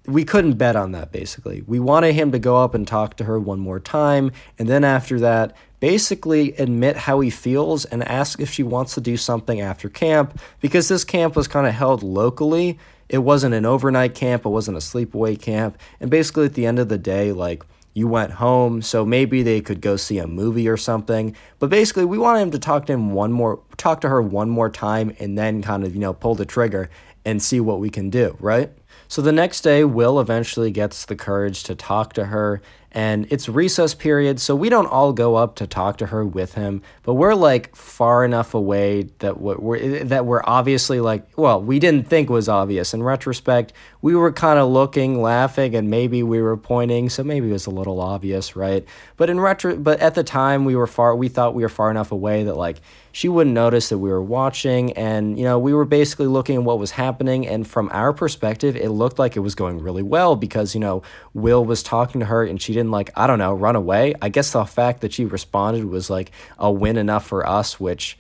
we 0.10 0.26
couldn't 0.26 0.54
bet 0.54 0.76
on 0.76 0.92
that 0.94 1.12
basically. 1.12 1.62
We 1.62 1.80
wanted 1.80 2.14
him 2.14 2.32
to 2.32 2.40
go 2.40 2.58
up 2.58 2.74
and 2.74 2.88
talk 2.88 3.16
to 3.18 3.24
her 3.26 3.40
one 3.40 3.60
more 3.60 3.80
time, 3.80 4.32
and 4.58 4.68
then 4.68 4.84
after 4.84 5.20
that, 5.20 5.56
basically 5.80 6.54
admit 6.58 6.98
how 6.98 7.20
he 7.20 7.30
feels 7.30 7.86
and 7.86 8.04
ask 8.04 8.40
if 8.40 8.52
she 8.52 8.64
wants 8.64 8.96
to 8.96 9.02
do 9.02 9.16
something 9.16 9.62
after 9.62 9.88
camp 9.88 10.40
because 10.60 10.90
this 10.90 11.04
camp 11.04 11.36
was 11.36 11.48
kind 11.48 11.68
of 11.68 11.74
held 11.74 12.04
locally. 12.04 12.78
It 13.08 13.20
wasn't 13.20 13.56
an 13.56 13.66
overnight 13.66 14.14
camp, 14.14 14.46
it 14.46 14.50
wasn't 14.50 14.78
a 14.78 14.82
sleepaway 14.82 15.40
camp, 15.40 15.78
and 16.00 16.10
basically 16.10 16.46
at 16.46 16.54
the 16.54 16.66
end 16.66 16.80
of 16.80 16.90
the 16.90 16.98
day, 16.98 17.32
like 17.32 17.64
you 17.94 18.08
went 18.08 18.34
home, 18.34 18.82
so 18.82 19.06
maybe 19.06 19.42
they 19.42 19.62
could 19.62 19.82
go 19.82 19.96
see 19.96 20.20
a 20.20 20.28
movie 20.28 20.68
or 20.68 20.78
something. 20.78 21.36
But 21.58 21.70
basically, 21.70 22.06
we 22.06 22.18
wanted 22.18 22.42
him 22.42 22.52
to 22.52 22.60
talk 22.60 22.86
to 22.86 22.94
him 22.94 23.14
one 23.14 23.32
more, 23.32 23.60
talk 23.78 24.02
to 24.02 24.10
her 24.10 24.22
one 24.22 24.50
more 24.50 24.70
time, 24.70 25.16
and 25.20 25.38
then 25.38 25.62
kind 25.62 25.84
of 25.84 25.94
you 25.94 26.02
know 26.02 26.14
pull 26.14 26.36
the 26.36 26.46
trigger 26.46 26.90
and 27.26 27.42
see 27.42 27.60
what 27.60 27.80
we 27.80 27.90
can 27.90 28.10
do, 28.10 28.38
right? 28.40 28.72
So 29.10 29.24
the 29.24 29.32
next 29.32 29.62
day, 29.62 29.84
Will 29.84 30.20
eventually 30.20 30.70
gets 30.70 31.04
the 31.04 31.16
courage 31.16 31.64
to 31.64 31.74
talk 31.74 32.14
to 32.14 32.26
her, 32.26 32.62
and 32.92 33.28
it's 33.30 33.48
recess 33.48 33.94
period, 33.94 34.40
so 34.40 34.56
we 34.56 34.68
don't 34.68 34.88
all 34.88 35.14
go 35.14 35.36
up 35.36 35.56
to 35.58 35.68
talk 35.68 35.98
to 35.98 36.08
her 36.08 36.26
with 36.26 36.56
him, 36.56 36.82
but 37.04 37.14
we're 37.14 37.36
like 37.36 37.76
far 37.76 38.26
enough 38.26 38.56
away 38.56 39.10
that 39.20 39.40
we're 39.40 40.04
that 40.06 40.26
we're 40.26 40.42
obviously 40.46 41.00
like, 41.00 41.28
well, 41.38 41.62
we 41.62 41.78
didn't 41.78 42.08
think 42.08 42.30
was 42.30 42.50
obvious. 42.50 42.94
In 42.94 43.04
retrospect, 43.04 43.74
we 44.02 44.16
were 44.16 44.32
kind 44.32 44.58
of 44.58 44.70
looking, 44.70 45.22
laughing, 45.22 45.76
and 45.76 45.90
maybe 45.90 46.24
we 46.24 46.42
were 46.42 46.58
pointing, 46.58 47.10
so 47.10 47.24
maybe 47.24 47.50
it 47.50 47.54
was 47.54 47.68
a 47.68 47.72
little 47.72 48.02
obvious, 48.02 48.56
right? 48.56 48.84
But 49.18 49.30
in 49.30 49.40
retro, 49.40 49.78
but 49.78 50.00
at 50.00 50.16
the 50.16 50.24
time, 50.24 50.66
we 50.66 50.76
were 50.76 50.88
far, 50.88 51.16
we 51.16 51.28
thought 51.28 51.54
we 51.54 51.62
were 51.62 51.70
far 51.70 51.92
enough 51.92 52.12
away 52.12 52.44
that 52.44 52.56
like 52.56 52.82
she 53.12 53.28
wouldn't 53.28 53.54
notice 53.54 53.90
that 53.90 53.98
we 53.98 54.10
were 54.10 54.22
watching 54.22 54.94
and 54.94 55.38
you 55.38 55.44
know 55.44 55.58
we 55.58 55.74
were 55.74 55.86
basically 55.86 56.28
looking 56.28 56.58
at 56.58 56.64
what 56.64 56.80
was 56.80 56.92
happening 56.92 57.48
and 57.48 57.68
from 57.68 57.90
our 57.92 58.14
perspective 58.14 58.76
it 58.76 58.90
looked 58.90 59.18
like 59.20 59.36
it 59.36 59.40
was 59.40 59.56
going 59.56 59.80
really 59.80 60.04
well 60.04 60.36
because 60.36 60.74
you 60.74 60.80
know 60.80 61.02
will 61.34 61.66
was 61.66 61.82
talking 61.82 62.20
to 62.20 62.26
her 62.26 62.44
and 62.44 62.62
she 62.62 62.74
didn't 62.80 62.92
like 62.92 63.12
i 63.16 63.28
don't 63.28 63.40
know 63.40 63.54
run 63.54 63.76
away 63.76 64.14
i 64.22 64.30
guess 64.30 64.52
the 64.52 64.66
fact 64.66 65.02
that 65.02 65.14
she 65.14 65.26
responded 65.26 65.86
was 65.86 66.10
like 66.10 66.32
a 66.58 66.72
win 66.72 66.98
enough 66.98 67.26
for 67.26 67.46
us 67.48 67.80
which 67.80 68.18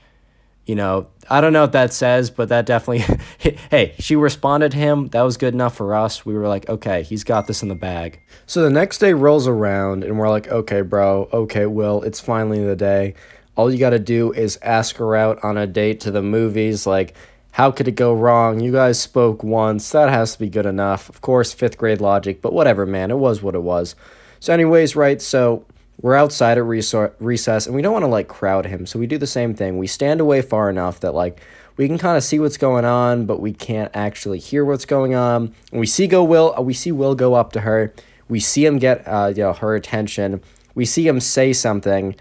you 0.65 0.75
know 0.75 1.07
i 1.29 1.41
don't 1.41 1.53
know 1.53 1.61
what 1.61 1.71
that 1.71 1.93
says 1.93 2.29
but 2.29 2.49
that 2.49 2.65
definitely 2.65 3.03
hey 3.71 3.95
she 3.99 4.15
responded 4.15 4.71
to 4.71 4.77
him 4.77 5.07
that 5.09 5.21
was 5.21 5.37
good 5.37 5.53
enough 5.53 5.75
for 5.75 5.95
us 5.95 6.25
we 6.25 6.33
were 6.33 6.47
like 6.47 6.67
okay 6.69 7.03
he's 7.03 7.23
got 7.23 7.47
this 7.47 7.63
in 7.63 7.69
the 7.69 7.75
bag 7.75 8.19
so 8.45 8.61
the 8.61 8.69
next 8.69 8.99
day 8.99 9.13
rolls 9.13 9.47
around 9.47 10.03
and 10.03 10.19
we're 10.19 10.29
like 10.29 10.47
okay 10.49 10.81
bro 10.81 11.27
okay 11.33 11.65
will 11.65 12.03
it's 12.03 12.19
finally 12.19 12.63
the 12.63 12.75
day 12.75 13.15
all 13.59 13.69
you 13.69 13.77
got 13.77 13.89
to 13.89 13.99
do 13.99 14.31
is 14.31 14.57
ask 14.61 14.95
her 14.95 15.17
out 15.17 15.43
on 15.43 15.57
a 15.57 15.67
date 15.67 15.99
to 15.99 16.11
the 16.11 16.21
movies. 16.21 16.87
Like, 16.87 17.13
how 17.51 17.71
could 17.71 17.89
it 17.89 17.95
go 17.95 18.13
wrong? 18.13 18.61
You 18.61 18.71
guys 18.71 19.01
spoke 19.01 19.43
once. 19.43 19.89
That 19.89 20.07
has 20.07 20.31
to 20.31 20.39
be 20.39 20.47
good 20.47 20.65
enough. 20.65 21.09
Of 21.09 21.19
course, 21.19 21.51
fifth 21.51 21.77
grade 21.77 21.99
logic, 21.99 22.41
but 22.41 22.53
whatever, 22.53 22.85
man. 22.85 23.11
It 23.11 23.17
was 23.17 23.43
what 23.43 23.55
it 23.55 23.61
was. 23.61 23.97
So, 24.39 24.53
anyways, 24.53 24.95
right? 24.95 25.21
So, 25.21 25.65
we're 26.01 26.15
outside 26.15 26.57
at 26.57 26.63
recess 26.63 27.65
and 27.65 27.75
we 27.75 27.81
don't 27.81 27.91
want 27.91 28.03
to 28.03 28.07
like 28.07 28.29
crowd 28.29 28.65
him. 28.65 28.85
So, 28.85 28.99
we 28.99 29.07
do 29.07 29.17
the 29.17 29.27
same 29.27 29.53
thing. 29.53 29.77
We 29.77 29.87
stand 29.87 30.21
away 30.21 30.41
far 30.41 30.69
enough 30.69 30.99
that, 31.01 31.13
like, 31.13 31.41
we 31.77 31.87
can 31.87 31.97
kind 31.97 32.17
of 32.17 32.23
see 32.23 32.39
what's 32.39 32.57
going 32.57 32.85
on, 32.85 33.25
but 33.25 33.39
we 33.39 33.53
can't 33.53 33.91
actually 33.93 34.39
hear 34.39 34.65
what's 34.65 34.85
going 34.85 35.15
on. 35.15 35.53
And 35.71 35.79
we 35.79 35.85
see 35.85 36.07
go 36.07 36.23
Will, 36.23 36.53
we 36.61 36.73
see 36.73 36.91
Will 36.91 37.15
go 37.15 37.35
up 37.35 37.53
to 37.53 37.61
her. 37.61 37.93
We 38.27 38.39
see 38.39 38.65
him 38.65 38.79
get 38.79 39.07
uh, 39.07 39.33
you 39.35 39.43
know 39.43 39.53
her 39.53 39.75
attention. 39.75 40.41
We 40.75 40.85
see 40.85 41.07
him 41.07 41.19
say 41.19 41.51
something, 41.53 42.15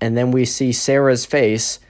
and 0.00 0.16
then 0.16 0.30
we 0.30 0.44
see 0.44 0.72
Sarah's 0.72 1.26
face 1.26 1.80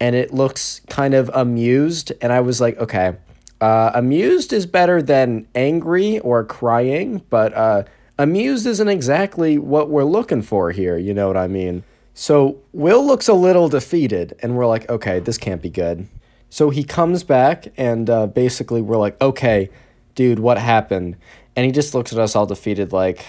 and 0.00 0.14
it 0.14 0.32
looks 0.32 0.80
kind 0.88 1.14
of 1.14 1.30
amused 1.34 2.12
and 2.20 2.32
I 2.32 2.40
was 2.40 2.60
like, 2.60 2.78
okay, 2.78 3.16
uh, 3.60 3.90
amused 3.94 4.52
is 4.52 4.66
better 4.66 5.02
than 5.02 5.48
angry 5.54 6.20
or 6.20 6.44
crying, 6.44 7.22
but 7.28 7.52
uh, 7.54 7.82
amused 8.18 8.66
isn't 8.66 8.88
exactly 8.88 9.58
what 9.58 9.88
we're 9.88 10.04
looking 10.04 10.42
for 10.42 10.72
here, 10.72 10.98
you 10.98 11.14
know 11.14 11.28
what 11.28 11.36
I 11.36 11.46
mean? 11.46 11.84
So 12.14 12.58
Will 12.72 13.06
looks 13.06 13.28
a 13.28 13.34
little 13.34 13.68
defeated 13.68 14.34
and 14.40 14.56
we're 14.56 14.66
like, 14.66 14.88
okay, 14.90 15.20
this 15.20 15.38
can't 15.38 15.62
be 15.62 15.70
good. 15.70 16.08
So 16.50 16.70
he 16.70 16.82
comes 16.82 17.22
back 17.22 17.72
and 17.76 18.10
uh, 18.10 18.26
basically 18.26 18.82
we're 18.82 18.96
like, 18.96 19.20
okay, 19.20 19.70
dude, 20.14 20.40
what 20.40 20.58
happened? 20.58 21.16
And 21.54 21.64
he 21.64 21.72
just 21.72 21.94
looks 21.94 22.12
at 22.12 22.18
us 22.18 22.34
all 22.34 22.46
defeated 22.46 22.92
like, 22.92 23.24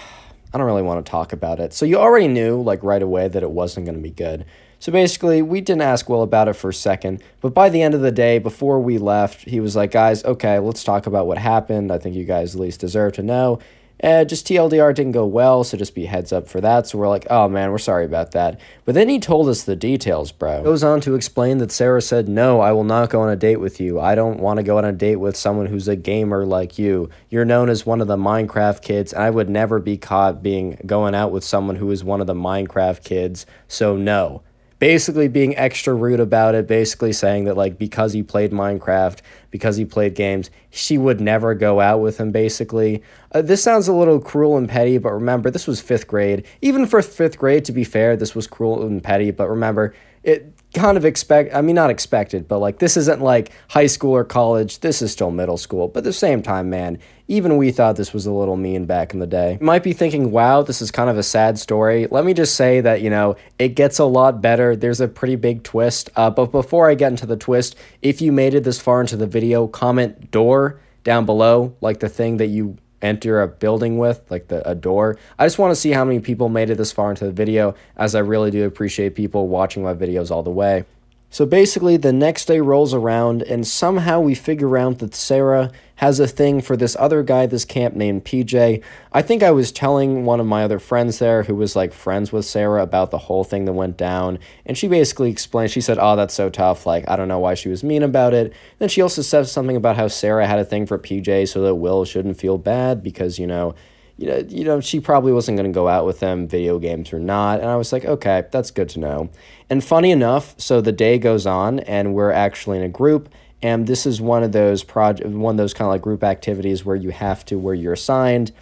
I 0.52 0.58
don't 0.58 0.66
really 0.66 0.82
want 0.82 1.04
to 1.04 1.10
talk 1.10 1.32
about 1.32 1.60
it. 1.60 1.72
So 1.72 1.86
you 1.86 1.96
already 1.98 2.26
knew, 2.26 2.60
like, 2.60 2.82
right 2.82 3.02
away 3.02 3.28
that 3.28 3.42
it 3.42 3.50
wasn't 3.52 3.86
going 3.86 3.96
to 3.96 4.02
be 4.02 4.10
good. 4.10 4.44
So 4.80 4.90
basically, 4.90 5.42
we 5.42 5.60
didn't 5.60 5.82
ask 5.82 6.08
Will 6.08 6.22
about 6.22 6.48
it 6.48 6.54
for 6.54 6.70
a 6.70 6.74
second. 6.74 7.22
But 7.40 7.54
by 7.54 7.68
the 7.68 7.82
end 7.82 7.94
of 7.94 8.00
the 8.00 8.10
day, 8.10 8.40
before 8.40 8.80
we 8.80 8.98
left, 8.98 9.42
he 9.48 9.60
was 9.60 9.76
like, 9.76 9.92
guys, 9.92 10.24
okay, 10.24 10.58
let's 10.58 10.82
talk 10.82 11.06
about 11.06 11.28
what 11.28 11.38
happened. 11.38 11.92
I 11.92 11.98
think 11.98 12.16
you 12.16 12.24
guys 12.24 12.56
at 12.56 12.60
least 12.60 12.80
deserve 12.80 13.12
to 13.12 13.22
know. 13.22 13.60
Uh, 14.02 14.24
just 14.24 14.46
TLDR 14.46 14.94
didn't 14.94 15.12
go 15.12 15.26
well, 15.26 15.62
so 15.64 15.76
just 15.76 15.94
be 15.94 16.06
heads 16.06 16.32
up 16.32 16.48
for 16.48 16.60
that. 16.60 16.86
So 16.86 16.98
we're 16.98 17.08
like, 17.08 17.26
oh 17.30 17.48
man, 17.48 17.70
we're 17.70 17.78
sorry 17.78 18.04
about 18.04 18.32
that. 18.32 18.60
But 18.84 18.94
then 18.94 19.08
he 19.08 19.18
told 19.18 19.48
us 19.48 19.62
the 19.64 19.76
details, 19.76 20.32
bro. 20.32 20.62
Goes 20.62 20.82
on 20.82 21.00
to 21.02 21.14
explain 21.14 21.58
that 21.58 21.72
Sarah 21.72 22.02
said, 22.02 22.28
no, 22.28 22.60
I 22.60 22.72
will 22.72 22.84
not 22.84 23.10
go 23.10 23.20
on 23.20 23.28
a 23.28 23.36
date 23.36 23.56
with 23.58 23.80
you. 23.80 24.00
I 24.00 24.14
don't 24.14 24.40
want 24.40 24.56
to 24.56 24.62
go 24.62 24.78
on 24.78 24.84
a 24.84 24.92
date 24.92 25.16
with 25.16 25.36
someone 25.36 25.66
who's 25.66 25.88
a 25.88 25.96
gamer 25.96 26.46
like 26.46 26.78
you. 26.78 27.10
You're 27.28 27.44
known 27.44 27.68
as 27.68 27.84
one 27.84 28.00
of 28.00 28.06
the 28.06 28.16
Minecraft 28.16 28.82
kids, 28.82 29.12
and 29.12 29.22
I 29.22 29.30
would 29.30 29.50
never 29.50 29.78
be 29.78 29.96
caught 29.96 30.42
being 30.42 30.78
going 30.86 31.14
out 31.14 31.32
with 31.32 31.44
someone 31.44 31.76
who 31.76 31.90
is 31.90 32.02
one 32.02 32.20
of 32.20 32.26
the 32.26 32.34
Minecraft 32.34 33.04
kids. 33.04 33.46
So 33.68 33.96
no 33.96 34.42
basically 34.80 35.28
being 35.28 35.56
extra 35.56 35.94
rude 35.94 36.18
about 36.18 36.56
it, 36.56 36.66
basically 36.66 37.12
saying 37.12 37.44
that 37.44 37.56
like 37.56 37.78
because 37.78 38.12
he 38.12 38.22
played 38.22 38.50
Minecraft, 38.50 39.20
because 39.50 39.76
he 39.76 39.84
played 39.84 40.14
games, 40.14 40.50
she 40.70 40.98
would 40.98 41.20
never 41.20 41.54
go 41.54 41.80
out 41.80 42.00
with 42.00 42.18
him 42.18 42.32
basically. 42.32 43.02
Uh, 43.32 43.42
this 43.42 43.62
sounds 43.62 43.86
a 43.86 43.92
little 43.92 44.18
cruel 44.18 44.56
and 44.56 44.68
petty, 44.68 44.98
but 44.98 45.12
remember 45.12 45.50
this 45.50 45.68
was 45.68 45.80
5th 45.80 46.08
grade. 46.08 46.44
Even 46.62 46.86
for 46.86 47.00
5th 47.00 47.36
grade 47.36 47.64
to 47.66 47.72
be 47.72 47.84
fair, 47.84 48.16
this 48.16 48.34
was 48.34 48.48
cruel 48.48 48.82
and 48.84 49.04
petty, 49.04 49.30
but 49.30 49.48
remember 49.48 49.94
it 50.22 50.52
kind 50.74 50.96
of 50.96 51.04
expect 51.04 51.54
I 51.54 51.60
mean 51.60 51.74
not 51.76 51.90
expected, 51.90 52.48
but 52.48 52.58
like 52.58 52.78
this 52.78 52.96
isn't 52.96 53.20
like 53.20 53.52
high 53.68 53.86
school 53.86 54.12
or 54.12 54.24
college. 54.24 54.80
This 54.80 55.02
is 55.02 55.12
still 55.12 55.30
middle 55.30 55.58
school. 55.58 55.88
But 55.88 55.98
at 55.98 56.04
the 56.04 56.12
same 56.12 56.42
time, 56.42 56.70
man, 56.70 56.98
even 57.30 57.56
we 57.56 57.70
thought 57.70 57.94
this 57.94 58.12
was 58.12 58.26
a 58.26 58.32
little 58.32 58.56
mean 58.56 58.86
back 58.86 59.14
in 59.14 59.20
the 59.20 59.26
day. 59.26 59.56
You 59.60 59.64
might 59.64 59.84
be 59.84 59.92
thinking, 59.92 60.32
"Wow, 60.32 60.62
this 60.62 60.82
is 60.82 60.90
kind 60.90 61.08
of 61.08 61.16
a 61.16 61.22
sad 61.22 61.60
story." 61.60 62.08
Let 62.10 62.24
me 62.24 62.34
just 62.34 62.56
say 62.56 62.80
that, 62.80 63.02
you 63.02 63.08
know, 63.08 63.36
it 63.56 63.76
gets 63.76 64.00
a 64.00 64.04
lot 64.04 64.42
better. 64.42 64.74
There's 64.74 65.00
a 65.00 65.06
pretty 65.06 65.36
big 65.36 65.62
twist. 65.62 66.10
Uh, 66.16 66.28
but 66.30 66.50
before 66.50 66.90
I 66.90 66.94
get 66.94 67.12
into 67.12 67.26
the 67.26 67.36
twist, 67.36 67.76
if 68.02 68.20
you 68.20 68.32
made 68.32 68.54
it 68.54 68.64
this 68.64 68.80
far 68.80 69.00
into 69.00 69.16
the 69.16 69.28
video, 69.28 69.68
comment 69.68 70.32
door 70.32 70.80
down 71.04 71.24
below, 71.24 71.72
like 71.80 72.00
the 72.00 72.08
thing 72.08 72.38
that 72.38 72.48
you 72.48 72.76
enter 73.00 73.40
a 73.40 73.48
building 73.48 73.96
with, 73.96 74.20
like 74.28 74.48
the 74.48 74.68
a 74.68 74.74
door. 74.74 75.16
I 75.38 75.46
just 75.46 75.58
want 75.58 75.70
to 75.70 75.76
see 75.76 75.92
how 75.92 76.04
many 76.04 76.18
people 76.18 76.48
made 76.48 76.68
it 76.68 76.78
this 76.78 76.92
far 76.92 77.10
into 77.10 77.24
the 77.24 77.32
video, 77.32 77.76
as 77.96 78.16
I 78.16 78.18
really 78.18 78.50
do 78.50 78.64
appreciate 78.66 79.14
people 79.14 79.46
watching 79.46 79.84
my 79.84 79.94
videos 79.94 80.32
all 80.32 80.42
the 80.42 80.50
way. 80.50 80.84
So 81.32 81.46
basically, 81.46 81.96
the 81.96 82.12
next 82.12 82.46
day 82.46 82.58
rolls 82.58 82.92
around, 82.92 83.42
and 83.42 83.64
somehow 83.64 84.18
we 84.18 84.34
figure 84.34 84.76
out 84.76 84.98
that 84.98 85.14
Sarah 85.14 85.70
has 86.00 86.18
a 86.18 86.26
thing 86.26 86.62
for 86.62 86.78
this 86.78 86.96
other 86.98 87.22
guy 87.22 87.44
this 87.44 87.66
camp 87.66 87.94
named 87.94 88.24
PJ. 88.24 88.82
I 89.12 89.20
think 89.20 89.42
I 89.42 89.50
was 89.50 89.70
telling 89.70 90.24
one 90.24 90.40
of 90.40 90.46
my 90.46 90.64
other 90.64 90.78
friends 90.78 91.18
there 91.18 91.42
who 91.42 91.54
was 91.54 91.76
like 91.76 91.92
friends 91.92 92.32
with 92.32 92.46
Sarah 92.46 92.82
about 92.82 93.10
the 93.10 93.18
whole 93.18 93.44
thing 93.44 93.66
that 93.66 93.74
went 93.74 93.98
down, 93.98 94.38
and 94.64 94.78
she 94.78 94.88
basically 94.88 95.30
explained, 95.30 95.70
she 95.70 95.82
said, 95.82 95.98
Oh, 96.00 96.16
that's 96.16 96.32
so 96.32 96.48
tough. 96.48 96.86
Like, 96.86 97.06
I 97.06 97.16
don't 97.16 97.28
know 97.28 97.38
why 97.38 97.52
she 97.52 97.68
was 97.68 97.84
mean 97.84 98.02
about 98.02 98.32
it. 98.32 98.54
Then 98.78 98.88
she 98.88 99.02
also 99.02 99.20
said 99.20 99.46
something 99.46 99.76
about 99.76 99.96
how 99.96 100.08
Sarah 100.08 100.46
had 100.46 100.58
a 100.58 100.64
thing 100.64 100.86
for 100.86 100.98
PJ 100.98 101.48
so 101.48 101.60
that 101.60 101.74
Will 101.74 102.06
shouldn't 102.06 102.38
feel 102.38 102.56
bad 102.56 103.02
because, 103.02 103.38
you 103.38 103.46
know, 103.46 103.74
you 104.16 104.26
know, 104.26 104.38
you 104.48 104.64
know, 104.64 104.80
she 104.80 105.00
probably 105.00 105.34
wasn't 105.34 105.58
going 105.58 105.70
to 105.70 105.74
go 105.74 105.86
out 105.86 106.06
with 106.06 106.20
them, 106.20 106.48
video 106.48 106.78
games 106.78 107.12
or 107.12 107.18
not. 107.18 107.60
And 107.60 107.68
I 107.68 107.76
was 107.76 107.92
like, 107.92 108.06
okay, 108.06 108.44
that's 108.50 108.70
good 108.70 108.88
to 108.90 109.00
know. 109.00 109.28
And 109.68 109.84
funny 109.84 110.10
enough, 110.10 110.54
so 110.58 110.80
the 110.80 110.92
day 110.92 111.18
goes 111.18 111.46
on, 111.46 111.80
and 111.80 112.14
we're 112.14 112.30
actually 112.30 112.78
in 112.78 112.84
a 112.84 112.88
group, 112.88 113.28
and 113.62 113.86
this 113.86 114.06
is 114.06 114.20
one 114.20 114.42
of 114.42 114.52
those 114.52 114.82
project, 114.82 115.28
one 115.28 115.54
of 115.54 115.58
those 115.58 115.74
kind 115.74 115.86
of 115.86 115.92
like 115.92 116.02
group 116.02 116.24
activities 116.24 116.84
where 116.84 116.96
you 116.96 117.10
have 117.10 117.44
to, 117.46 117.58
where 117.58 117.74
you're 117.74 117.92
assigned, 117.92 118.52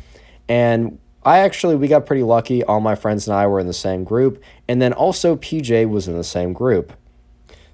and 0.49 0.99
I 1.25 1.39
actually 1.39 1.77
we 1.77 1.89
got 1.89 2.07
pretty 2.07 2.23
lucky. 2.23 2.65
All 2.65 2.81
my 2.81 2.95
friends 2.95 3.29
and 3.29 3.37
I 3.37 3.47
were 3.47 3.61
in 3.61 3.67
the 3.67 3.73
same 3.73 4.05
group, 4.05 4.43
and 4.67 4.81
then 4.81 4.93
also 4.93 5.37
PJ 5.37 5.89
was 5.89 6.09
in 6.09 6.17
the 6.17 6.25
same 6.25 6.53
group. 6.53 6.93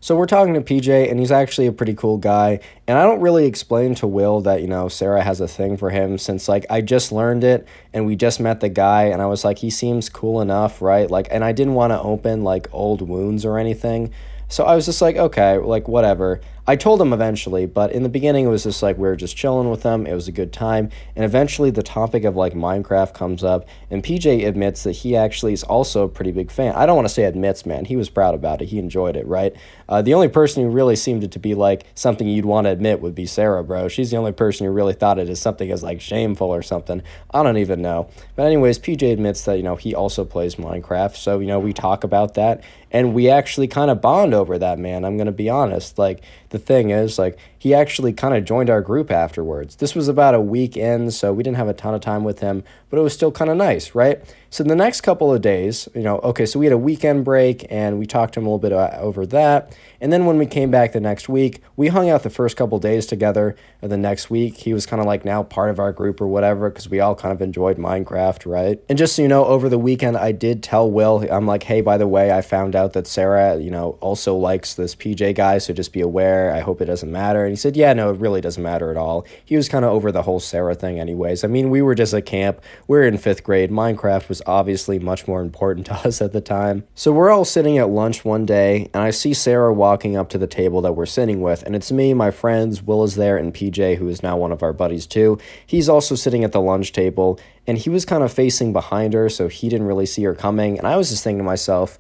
So 0.04 0.14
we're 0.14 0.26
talking 0.26 0.52
to 0.52 0.60
PJ, 0.60 1.10
and 1.10 1.18
he's 1.18 1.32
actually 1.32 1.66
a 1.66 1.72
pretty 1.72 1.94
cool 1.94 2.18
guy. 2.18 2.60
And 2.86 2.98
I 2.98 3.04
don't 3.04 3.22
really 3.22 3.46
explain 3.46 3.94
to 3.94 4.06
Will 4.06 4.42
that, 4.42 4.60
you 4.60 4.66
know, 4.66 4.86
Sarah 4.86 5.22
has 5.22 5.40
a 5.40 5.48
thing 5.48 5.78
for 5.78 5.88
him 5.88 6.18
since, 6.18 6.46
like, 6.46 6.66
I 6.68 6.82
just 6.82 7.10
learned 7.10 7.42
it 7.42 7.66
and 7.94 8.04
we 8.04 8.14
just 8.14 8.38
met 8.38 8.60
the 8.60 8.68
guy, 8.68 9.04
and 9.04 9.22
I 9.22 9.26
was 9.26 9.46
like, 9.46 9.60
he 9.60 9.70
seems 9.70 10.10
cool 10.10 10.42
enough, 10.42 10.82
right? 10.82 11.10
Like, 11.10 11.28
and 11.30 11.42
I 11.42 11.52
didn't 11.52 11.72
want 11.72 11.92
to 11.92 12.00
open, 12.02 12.44
like, 12.44 12.68
old 12.70 13.00
wounds 13.00 13.46
or 13.46 13.58
anything. 13.58 14.12
So 14.48 14.64
I 14.64 14.74
was 14.74 14.84
just 14.84 15.00
like, 15.00 15.16
okay, 15.16 15.56
like, 15.56 15.88
whatever. 15.88 16.42
I 16.66 16.76
told 16.76 16.98
him 16.98 17.12
eventually, 17.12 17.66
but 17.66 17.92
in 17.92 18.04
the 18.04 18.08
beginning 18.08 18.46
it 18.46 18.48
was 18.48 18.62
just 18.62 18.82
like 18.82 18.96
we 18.96 19.06
were 19.06 19.16
just 19.16 19.36
chilling 19.36 19.68
with 19.68 19.82
them. 19.82 20.06
It 20.06 20.14
was 20.14 20.28
a 20.28 20.32
good 20.32 20.50
time, 20.50 20.88
and 21.14 21.22
eventually 21.22 21.70
the 21.70 21.82
topic 21.82 22.24
of 22.24 22.36
like 22.36 22.54
Minecraft 22.54 23.12
comes 23.12 23.44
up, 23.44 23.68
and 23.90 24.02
PJ 24.02 24.46
admits 24.46 24.82
that 24.84 24.92
he 24.92 25.14
actually 25.14 25.52
is 25.52 25.62
also 25.62 26.04
a 26.04 26.08
pretty 26.08 26.32
big 26.32 26.50
fan. 26.50 26.74
I 26.74 26.86
don't 26.86 26.96
want 26.96 27.06
to 27.06 27.12
say 27.12 27.24
admits, 27.24 27.66
man. 27.66 27.84
He 27.84 27.96
was 27.96 28.08
proud 28.08 28.34
about 28.34 28.62
it. 28.62 28.66
He 28.66 28.78
enjoyed 28.78 29.14
it, 29.14 29.26
right? 29.26 29.54
Uh, 29.90 30.00
the 30.00 30.14
only 30.14 30.28
person 30.28 30.62
who 30.62 30.70
really 30.70 30.96
seemed 30.96 31.22
it 31.22 31.32
to 31.32 31.38
be 31.38 31.54
like 31.54 31.84
something 31.94 32.26
you'd 32.26 32.46
want 32.46 32.66
to 32.66 32.70
admit 32.70 33.02
would 33.02 33.14
be 33.14 33.26
Sarah, 33.26 33.62
bro. 33.62 33.88
She's 33.88 34.10
the 34.10 34.16
only 34.16 34.32
person 34.32 34.66
who 34.66 34.72
really 34.72 34.94
thought 34.94 35.18
it 35.18 35.28
as 35.28 35.40
something 35.40 35.70
as 35.70 35.82
like 35.82 36.00
shameful 36.00 36.48
or 36.48 36.62
something. 36.62 37.02
I 37.32 37.42
don't 37.42 37.58
even 37.58 37.82
know. 37.82 38.08
But 38.36 38.46
anyways, 38.46 38.78
PJ 38.78 39.12
admits 39.12 39.44
that 39.44 39.58
you 39.58 39.62
know 39.62 39.76
he 39.76 39.94
also 39.94 40.24
plays 40.24 40.54
Minecraft, 40.54 41.16
so 41.16 41.40
you 41.40 41.46
know 41.46 41.58
we 41.58 41.74
talk 41.74 42.04
about 42.04 42.34
that, 42.34 42.64
and 42.90 43.12
we 43.12 43.28
actually 43.28 43.68
kind 43.68 43.90
of 43.90 44.00
bond 44.00 44.32
over 44.32 44.56
that, 44.56 44.78
man. 44.78 45.04
I'm 45.04 45.18
gonna 45.18 45.30
be 45.30 45.50
honest. 45.50 45.98
Like 45.98 46.22
the 46.54 46.60
thing 46.60 46.90
is, 46.90 47.18
like 47.18 47.36
he 47.64 47.72
actually 47.72 48.12
kind 48.12 48.34
of 48.34 48.44
joined 48.44 48.68
our 48.68 48.82
group 48.82 49.10
afterwards. 49.10 49.76
This 49.76 49.94
was 49.94 50.06
about 50.06 50.34
a 50.34 50.40
week 50.40 50.76
in, 50.76 51.10
so 51.10 51.32
we 51.32 51.42
didn't 51.42 51.56
have 51.56 51.66
a 51.66 51.72
ton 51.72 51.94
of 51.94 52.02
time 52.02 52.22
with 52.22 52.40
him, 52.40 52.62
but 52.90 52.98
it 52.98 53.00
was 53.00 53.14
still 53.14 53.32
kind 53.32 53.50
of 53.50 53.56
nice, 53.56 53.94
right? 53.94 54.22
So 54.50 54.62
the 54.62 54.76
next 54.76 55.00
couple 55.00 55.32
of 55.32 55.40
days, 55.40 55.88
you 55.94 56.02
know, 56.02 56.18
okay, 56.18 56.44
so 56.44 56.58
we 56.58 56.66
had 56.66 56.72
a 56.74 56.78
weekend 56.78 57.24
break 57.24 57.66
and 57.70 57.98
we 57.98 58.04
talked 58.06 58.34
to 58.34 58.40
him 58.40 58.46
a 58.46 58.50
little 58.50 58.58
bit 58.58 58.72
uh, 58.72 58.90
over 59.00 59.24
that. 59.26 59.74
And 60.00 60.12
then 60.12 60.26
when 60.26 60.38
we 60.38 60.46
came 60.46 60.70
back 60.70 60.92
the 60.92 61.00
next 61.00 61.28
week, 61.28 61.62
we 61.74 61.88
hung 61.88 62.10
out 62.10 62.22
the 62.22 62.30
first 62.30 62.56
couple 62.56 62.78
days 62.78 63.06
together. 63.06 63.56
And 63.82 63.90
the 63.90 63.96
next 63.96 64.30
week, 64.30 64.58
he 64.58 64.72
was 64.72 64.86
kind 64.86 65.00
of 65.00 65.06
like 65.06 65.24
now 65.24 65.42
part 65.42 65.70
of 65.70 65.80
our 65.80 65.90
group 65.92 66.20
or 66.20 66.28
whatever 66.28 66.68
because 66.68 66.88
we 66.88 67.00
all 67.00 67.16
kind 67.16 67.32
of 67.32 67.42
enjoyed 67.42 67.78
Minecraft, 67.78 68.44
right? 68.44 68.80
And 68.88 68.96
just 68.96 69.16
so 69.16 69.22
you 69.22 69.28
know, 69.28 69.44
over 69.46 69.68
the 69.68 69.78
weekend, 69.78 70.16
I 70.16 70.30
did 70.30 70.62
tell 70.62 70.88
Will, 70.88 71.26
I'm 71.32 71.46
like, 71.46 71.64
hey, 71.64 71.80
by 71.80 71.96
the 71.96 72.06
way, 72.06 72.30
I 72.30 72.42
found 72.42 72.76
out 72.76 72.92
that 72.92 73.08
Sarah, 73.08 73.58
you 73.58 73.70
know, 73.70 73.98
also 74.00 74.36
likes 74.36 74.74
this 74.74 74.94
PJ 74.94 75.34
guy, 75.34 75.58
so 75.58 75.72
just 75.72 75.92
be 75.92 76.00
aware. 76.00 76.54
I 76.54 76.60
hope 76.60 76.80
it 76.80 76.84
doesn't 76.84 77.10
matter. 77.10 77.44
He 77.54 77.56
said, 77.56 77.76
yeah, 77.76 77.92
no, 77.92 78.10
it 78.10 78.18
really 78.18 78.40
doesn't 78.40 78.62
matter 78.62 78.90
at 78.90 78.96
all. 78.96 79.24
He 79.44 79.56
was 79.56 79.68
kind 79.68 79.84
of 79.84 79.92
over 79.92 80.10
the 80.10 80.22
whole 80.22 80.40
Sarah 80.40 80.74
thing, 80.74 80.98
anyways. 80.98 81.44
I 81.44 81.46
mean, 81.46 81.70
we 81.70 81.82
were 81.82 81.94
just 81.94 82.12
at 82.12 82.26
camp. 82.26 82.60
We 82.88 82.98
are 82.98 83.04
in 83.04 83.16
fifth 83.16 83.44
grade. 83.44 83.70
Minecraft 83.70 84.28
was 84.28 84.42
obviously 84.44 84.98
much 84.98 85.28
more 85.28 85.40
important 85.40 85.86
to 85.86 85.94
us 85.94 86.20
at 86.20 86.32
the 86.32 86.40
time. 86.40 86.84
So 86.96 87.12
we're 87.12 87.30
all 87.30 87.44
sitting 87.44 87.78
at 87.78 87.88
lunch 87.90 88.24
one 88.24 88.44
day, 88.44 88.90
and 88.92 89.02
I 89.04 89.10
see 89.10 89.32
Sarah 89.34 89.72
walking 89.72 90.16
up 90.16 90.28
to 90.30 90.38
the 90.38 90.48
table 90.48 90.80
that 90.82 90.94
we're 90.94 91.06
sitting 91.06 91.40
with, 91.40 91.62
and 91.62 91.76
it's 91.76 91.92
me, 91.92 92.12
my 92.12 92.32
friends, 92.32 92.82
Will 92.82 93.04
is 93.04 93.14
there, 93.14 93.36
and 93.36 93.54
PJ, 93.54 93.98
who 93.98 94.08
is 94.08 94.22
now 94.22 94.36
one 94.36 94.50
of 94.50 94.62
our 94.62 94.72
buddies 94.72 95.06
too. 95.06 95.38
He's 95.64 95.88
also 95.88 96.16
sitting 96.16 96.42
at 96.42 96.50
the 96.50 96.60
lunch 96.60 96.92
table, 96.92 97.38
and 97.66 97.78
he 97.78 97.88
was 97.88 98.04
kind 98.04 98.24
of 98.24 98.32
facing 98.32 98.72
behind 98.72 99.14
her, 99.14 99.28
so 99.28 99.48
he 99.48 99.68
didn't 99.68 99.86
really 99.86 100.06
see 100.06 100.24
her 100.24 100.34
coming. 100.34 100.76
And 100.78 100.86
I 100.86 100.96
was 100.96 101.10
just 101.10 101.22
thinking 101.22 101.38
to 101.38 101.44
myself, 101.44 101.98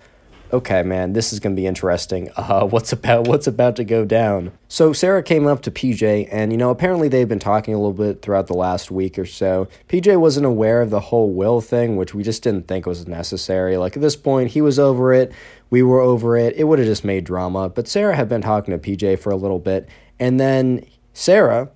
okay, 0.54 0.84
man, 0.84 1.12
this 1.12 1.32
is 1.32 1.40
going 1.40 1.54
to 1.54 1.60
be 1.60 1.66
interesting. 1.66 2.30
Uh, 2.44 2.66
what's 2.66 2.92
about 2.92 3.26
what's 3.26 3.46
about 3.46 3.74
to 3.74 3.84
go 3.84 4.04
down? 4.04 4.52
So 4.68 4.92
Sarah 4.92 5.22
came 5.22 5.46
up 5.46 5.62
to 5.62 5.70
PJ, 5.70 6.28
and 6.30 6.52
you 6.52 6.58
know, 6.58 6.68
apparently 6.68 7.08
they've 7.08 7.28
been 7.28 7.38
talking 7.38 7.72
a 7.72 7.78
little 7.78 7.94
bit 7.94 8.20
throughout 8.20 8.48
the 8.48 8.54
last 8.54 8.90
week 8.90 9.18
or 9.18 9.24
so. 9.24 9.66
PJ 9.88 10.20
wasn't 10.20 10.44
aware 10.44 10.82
of 10.82 10.90
the 10.90 11.00
whole 11.00 11.30
will 11.30 11.62
thing, 11.62 11.96
which 11.96 12.12
we 12.12 12.22
just 12.22 12.42
didn't 12.42 12.68
think 12.68 12.84
was 12.84 13.08
necessary. 13.08 13.78
Like 13.78 13.96
at 13.96 14.02
this 14.02 14.14
point, 14.14 14.50
he 14.50 14.60
was 14.60 14.78
over 14.78 15.14
it. 15.14 15.32
We 15.70 15.82
were 15.82 16.00
over 16.00 16.36
it. 16.36 16.54
It 16.56 16.64
would 16.64 16.78
have 16.78 16.86
just 16.86 17.02
made 17.02 17.24
drama. 17.24 17.70
But 17.70 17.88
Sarah 17.88 18.14
had 18.14 18.28
been 18.28 18.42
talking 18.42 18.78
to 18.78 18.90
PJ 18.90 19.20
for 19.20 19.30
a 19.30 19.36
little 19.36 19.58
bit, 19.58 19.88
and 20.20 20.38
then 20.38 20.84
Sarah, 21.14 21.70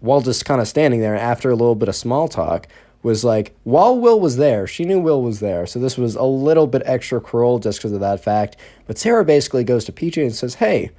while 0.00 0.20
just 0.20 0.44
kind 0.44 0.60
of 0.60 0.68
standing 0.68 1.00
there, 1.00 1.16
after 1.16 1.48
a 1.48 1.56
little 1.56 1.74
bit 1.74 1.88
of 1.88 1.96
small 1.96 2.28
talk, 2.28 2.68
was 3.02 3.24
like, 3.24 3.54
while 3.64 3.98
Will 3.98 4.20
was 4.20 4.36
there, 4.36 4.66
she 4.66 4.84
knew 4.84 5.00
Will 5.00 5.22
was 5.22 5.40
there. 5.40 5.66
So 5.66 5.78
this 5.78 5.98
was 5.98 6.14
a 6.14 6.22
little 6.22 6.66
bit 6.66 6.82
extra 6.84 7.20
cruel 7.20 7.58
just 7.58 7.78
because 7.78 7.92
of 7.92 8.00
that 8.00 8.22
fact. 8.22 8.56
But 8.86 8.98
Sarah 8.98 9.24
basically 9.24 9.64
goes 9.64 9.84
to 9.86 9.92
PJ 9.92 10.22
and 10.22 10.34
says, 10.34 10.54
hey, 10.56 10.90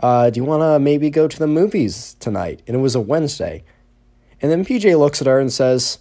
uh, 0.00 0.30
do 0.30 0.38
you 0.38 0.44
want 0.44 0.62
to 0.62 0.78
maybe 0.78 1.10
go 1.10 1.28
to 1.28 1.38
the 1.38 1.46
movies 1.46 2.16
tonight? 2.18 2.62
And 2.66 2.76
it 2.76 2.80
was 2.80 2.94
a 2.94 3.00
Wednesday. 3.00 3.64
And 4.40 4.50
then 4.50 4.64
PJ 4.64 4.98
looks 4.98 5.20
at 5.20 5.26
her 5.26 5.38
and 5.38 5.52
says, 5.52 5.98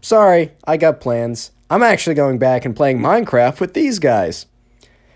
sorry, 0.00 0.52
I 0.64 0.76
got 0.76 1.00
plans. 1.00 1.52
I'm 1.68 1.82
actually 1.82 2.14
going 2.14 2.38
back 2.38 2.64
and 2.64 2.74
playing 2.74 2.98
Minecraft 2.98 3.60
with 3.60 3.74
these 3.74 3.98
guys. 3.98 4.46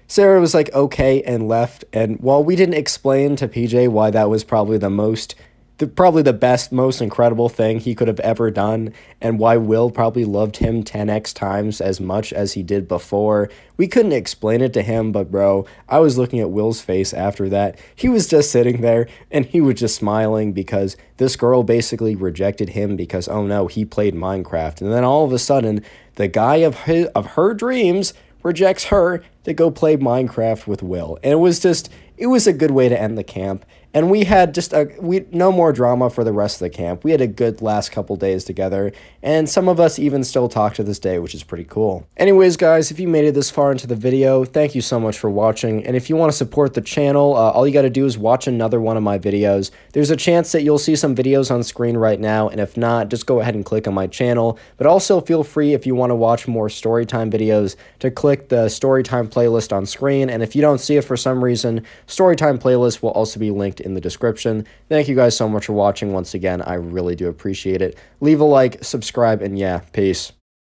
Sarah 0.07 0.41
was 0.41 0.55
like, 0.55 0.73
okay, 0.75 1.23
and 1.23 1.49
left. 1.49 1.85
And 1.93 2.21
while 2.21 2.45
we 2.45 2.57
didn't 2.57 2.75
explain 2.75 3.37
to 3.37 3.49
PJ 3.49 3.89
why 3.89 4.11
that 4.11 4.31
was 4.31 4.45
probably 4.45 4.79
the 4.79 4.91
most 4.91 5.35
the, 5.79 5.89
probably 5.89 6.23
the 6.23 6.33
best, 6.33 6.71
most 6.71 7.01
incredible 7.01 7.49
thing 7.49 7.81
he 7.81 7.95
could 7.95 8.07
have 8.07 8.21
ever 8.21 8.51
done, 8.51 8.93
and 9.21 9.39
why 9.39 9.57
Will 9.57 9.91
probably 9.91 10.25
loved 10.25 10.59
him 10.59 10.85
10x 10.85 11.35
times 11.35 11.81
as 11.81 12.01
much 12.01 12.33
as 12.33 12.53
he 12.53 12.63
did 12.63 12.87
before. 12.87 13.51
We 13.77 13.89
couldn't 13.89 14.13
explain 14.13 14.61
it 14.61 14.73
to 14.75 14.83
him, 14.83 15.11
but 15.11 15.33
bro, 15.33 15.67
I 15.89 15.99
was 15.99 16.17
looking 16.17 16.39
at 16.39 16.51
Will's 16.51 16.81
face 16.81 17.13
after 17.13 17.49
that. 17.49 17.77
He 17.95 18.09
was 18.09 18.29
just 18.29 18.53
sitting 18.53 18.83
there 18.83 19.09
and 19.33 19.47
he 19.47 19.61
was 19.61 19.81
just 19.81 19.97
smiling 19.97 20.53
because 20.53 20.97
this 21.17 21.35
girl 21.35 21.65
basically 21.65 22.15
rejected 22.15 22.71
him 22.71 22.95
because, 22.95 23.27
oh 23.27 23.45
no, 23.45 23.67
he 23.67 23.85
played 23.85 24.15
Minecraft. 24.15 24.81
And 24.81 24.93
then 24.93 25.03
all 25.03 25.25
of 25.25 25.33
a 25.33 25.39
sudden, 25.41 25.85
the 26.15 26.29
guy 26.29 26.57
of, 26.57 26.83
his, 26.83 27.07
of 27.09 27.27
her 27.33 27.53
dreams 27.53 28.15
rejects 28.45 28.85
her 28.85 29.25
to 29.43 29.53
go 29.53 29.73
play 29.73 29.97
Minecraft 29.97 30.69
with 30.69 30.85
Will. 30.85 31.19
And 31.25 31.33
it 31.33 31.37
was 31.37 31.59
just, 31.59 31.91
it 32.17 32.29
was 32.29 32.47
a 32.47 32.53
good 32.53 32.71
way 32.71 32.89
to 32.89 33.01
end 33.01 33.19
the 33.19 33.25
camp 33.25 33.65
and 33.95 34.11
we 34.11 34.25
had 34.25 34.53
just 34.53 34.73
a 34.73 34.91
we 35.01 35.25
no 35.31 35.53
more 35.53 35.73
drama 35.73 36.11
for 36.11 36.25
the 36.25 36.33
rest 36.33 36.57
of 36.57 36.61
the 36.61 36.71
camp. 36.71 37.05
We 37.05 37.13
had 37.13 37.21
a 37.21 37.29
good 37.29 37.63
last 37.63 37.93
couple 37.93 38.17
days 38.17 38.45
together, 38.45 38.93
and 39.23 39.49
some 39.49 39.69
of 39.69 39.79
us 39.79 39.99
even 39.99 40.25
still 40.25 40.49
talk 40.49 40.75
to 40.75 40.83
this 40.83 40.99
day, 40.99 41.21
which 41.21 41.35
is 41.35 41.45
pretty 41.45 41.65
cool. 41.65 42.07
Anyways, 42.17 42.57
guys, 42.57 42.91
if 42.91 42.99
you 42.99 43.07
made 43.07 43.25
it 43.25 43.35
this 43.35 43.51
far 43.51 43.71
into 43.71 43.87
the 43.87 43.95
video, 43.95 44.45
thank 44.45 44.75
you 44.75 44.81
so 44.81 44.99
much 44.99 45.17
for 45.17 45.31
watching. 45.31 45.87
And 45.87 45.97
if 45.97 46.11
you 46.11 46.17
want 46.17 46.33
to 46.33 46.37
support 46.37 46.75
the 46.75 46.81
channel, 46.81 47.35
uh, 47.37 47.51
all 47.51 47.67
you 47.67 47.73
got 47.73 47.83
to 47.83 47.91
do 47.91 48.05
is 48.05 48.19
watch 48.19 48.49
another 48.49 48.81
one 48.81 48.97
of 48.97 49.03
my 49.05 49.19
videos. 49.19 49.71
There's 49.93 50.11
a 50.11 50.17
chance 50.17 50.51
that 50.53 50.63
you'll 50.63 50.79
see 50.79 50.97
some 50.97 51.15
videos 51.15 51.53
on 51.53 51.63
screen 51.63 51.97
right 51.97 52.19
now, 52.19 52.49
and 52.49 52.61
if 52.61 52.77
not, 52.77 53.09
just 53.09 53.27
go 53.27 53.41
ahead 53.41 53.55
and 53.55 53.65
click 53.65 53.87
on 53.87 53.95
my 53.95 54.09
channel. 54.09 54.59
But 54.77 54.89
also 54.89 55.21
feel 55.21 55.45
free 55.45 55.73
if 55.73 55.87
you 55.87 55.95
want 55.95 56.11
to 56.11 56.17
watch 56.17 56.49
more 56.49 56.67
storytime 56.69 57.31
videos 57.31 57.77
to 58.01 58.11
click 58.11 58.49
the 58.49 58.67
storytime 58.67 59.29
playlist 59.29 59.75
on 59.75 59.87
screen. 59.87 60.29
And 60.29 60.43
if 60.43 60.57
you 60.57 60.63
don't 60.63 60.79
see 60.79 60.97
it 60.97 61.05
for 61.05 61.17
some 61.17 61.45
reason, 61.45 61.85
storytime 62.09 62.59
playlist 62.59 63.01
will 63.01 63.11
also 63.11 63.39
be 63.39 63.53
linked 63.53 63.84
in 63.85 63.95
the 63.95 64.01
description. 64.01 64.67
Thank 64.89 65.09
you 65.09 65.15
guys 65.15 65.37
so 65.37 65.49
much 65.49 65.67
for 65.67 65.73
watching 65.73 66.13
once 66.13 66.35
again. 66.35 66.63
I 66.63 66.75
really 66.75 67.15
do 67.15 67.29
appreciate 67.29 67.83
it. 67.83 67.97
Leave 68.21 68.41
a 68.41 68.45
like, 68.45 68.83
subscribe, 68.83 69.43
and 69.43 69.59
yeah, 69.59 69.81
peace. 69.93 70.33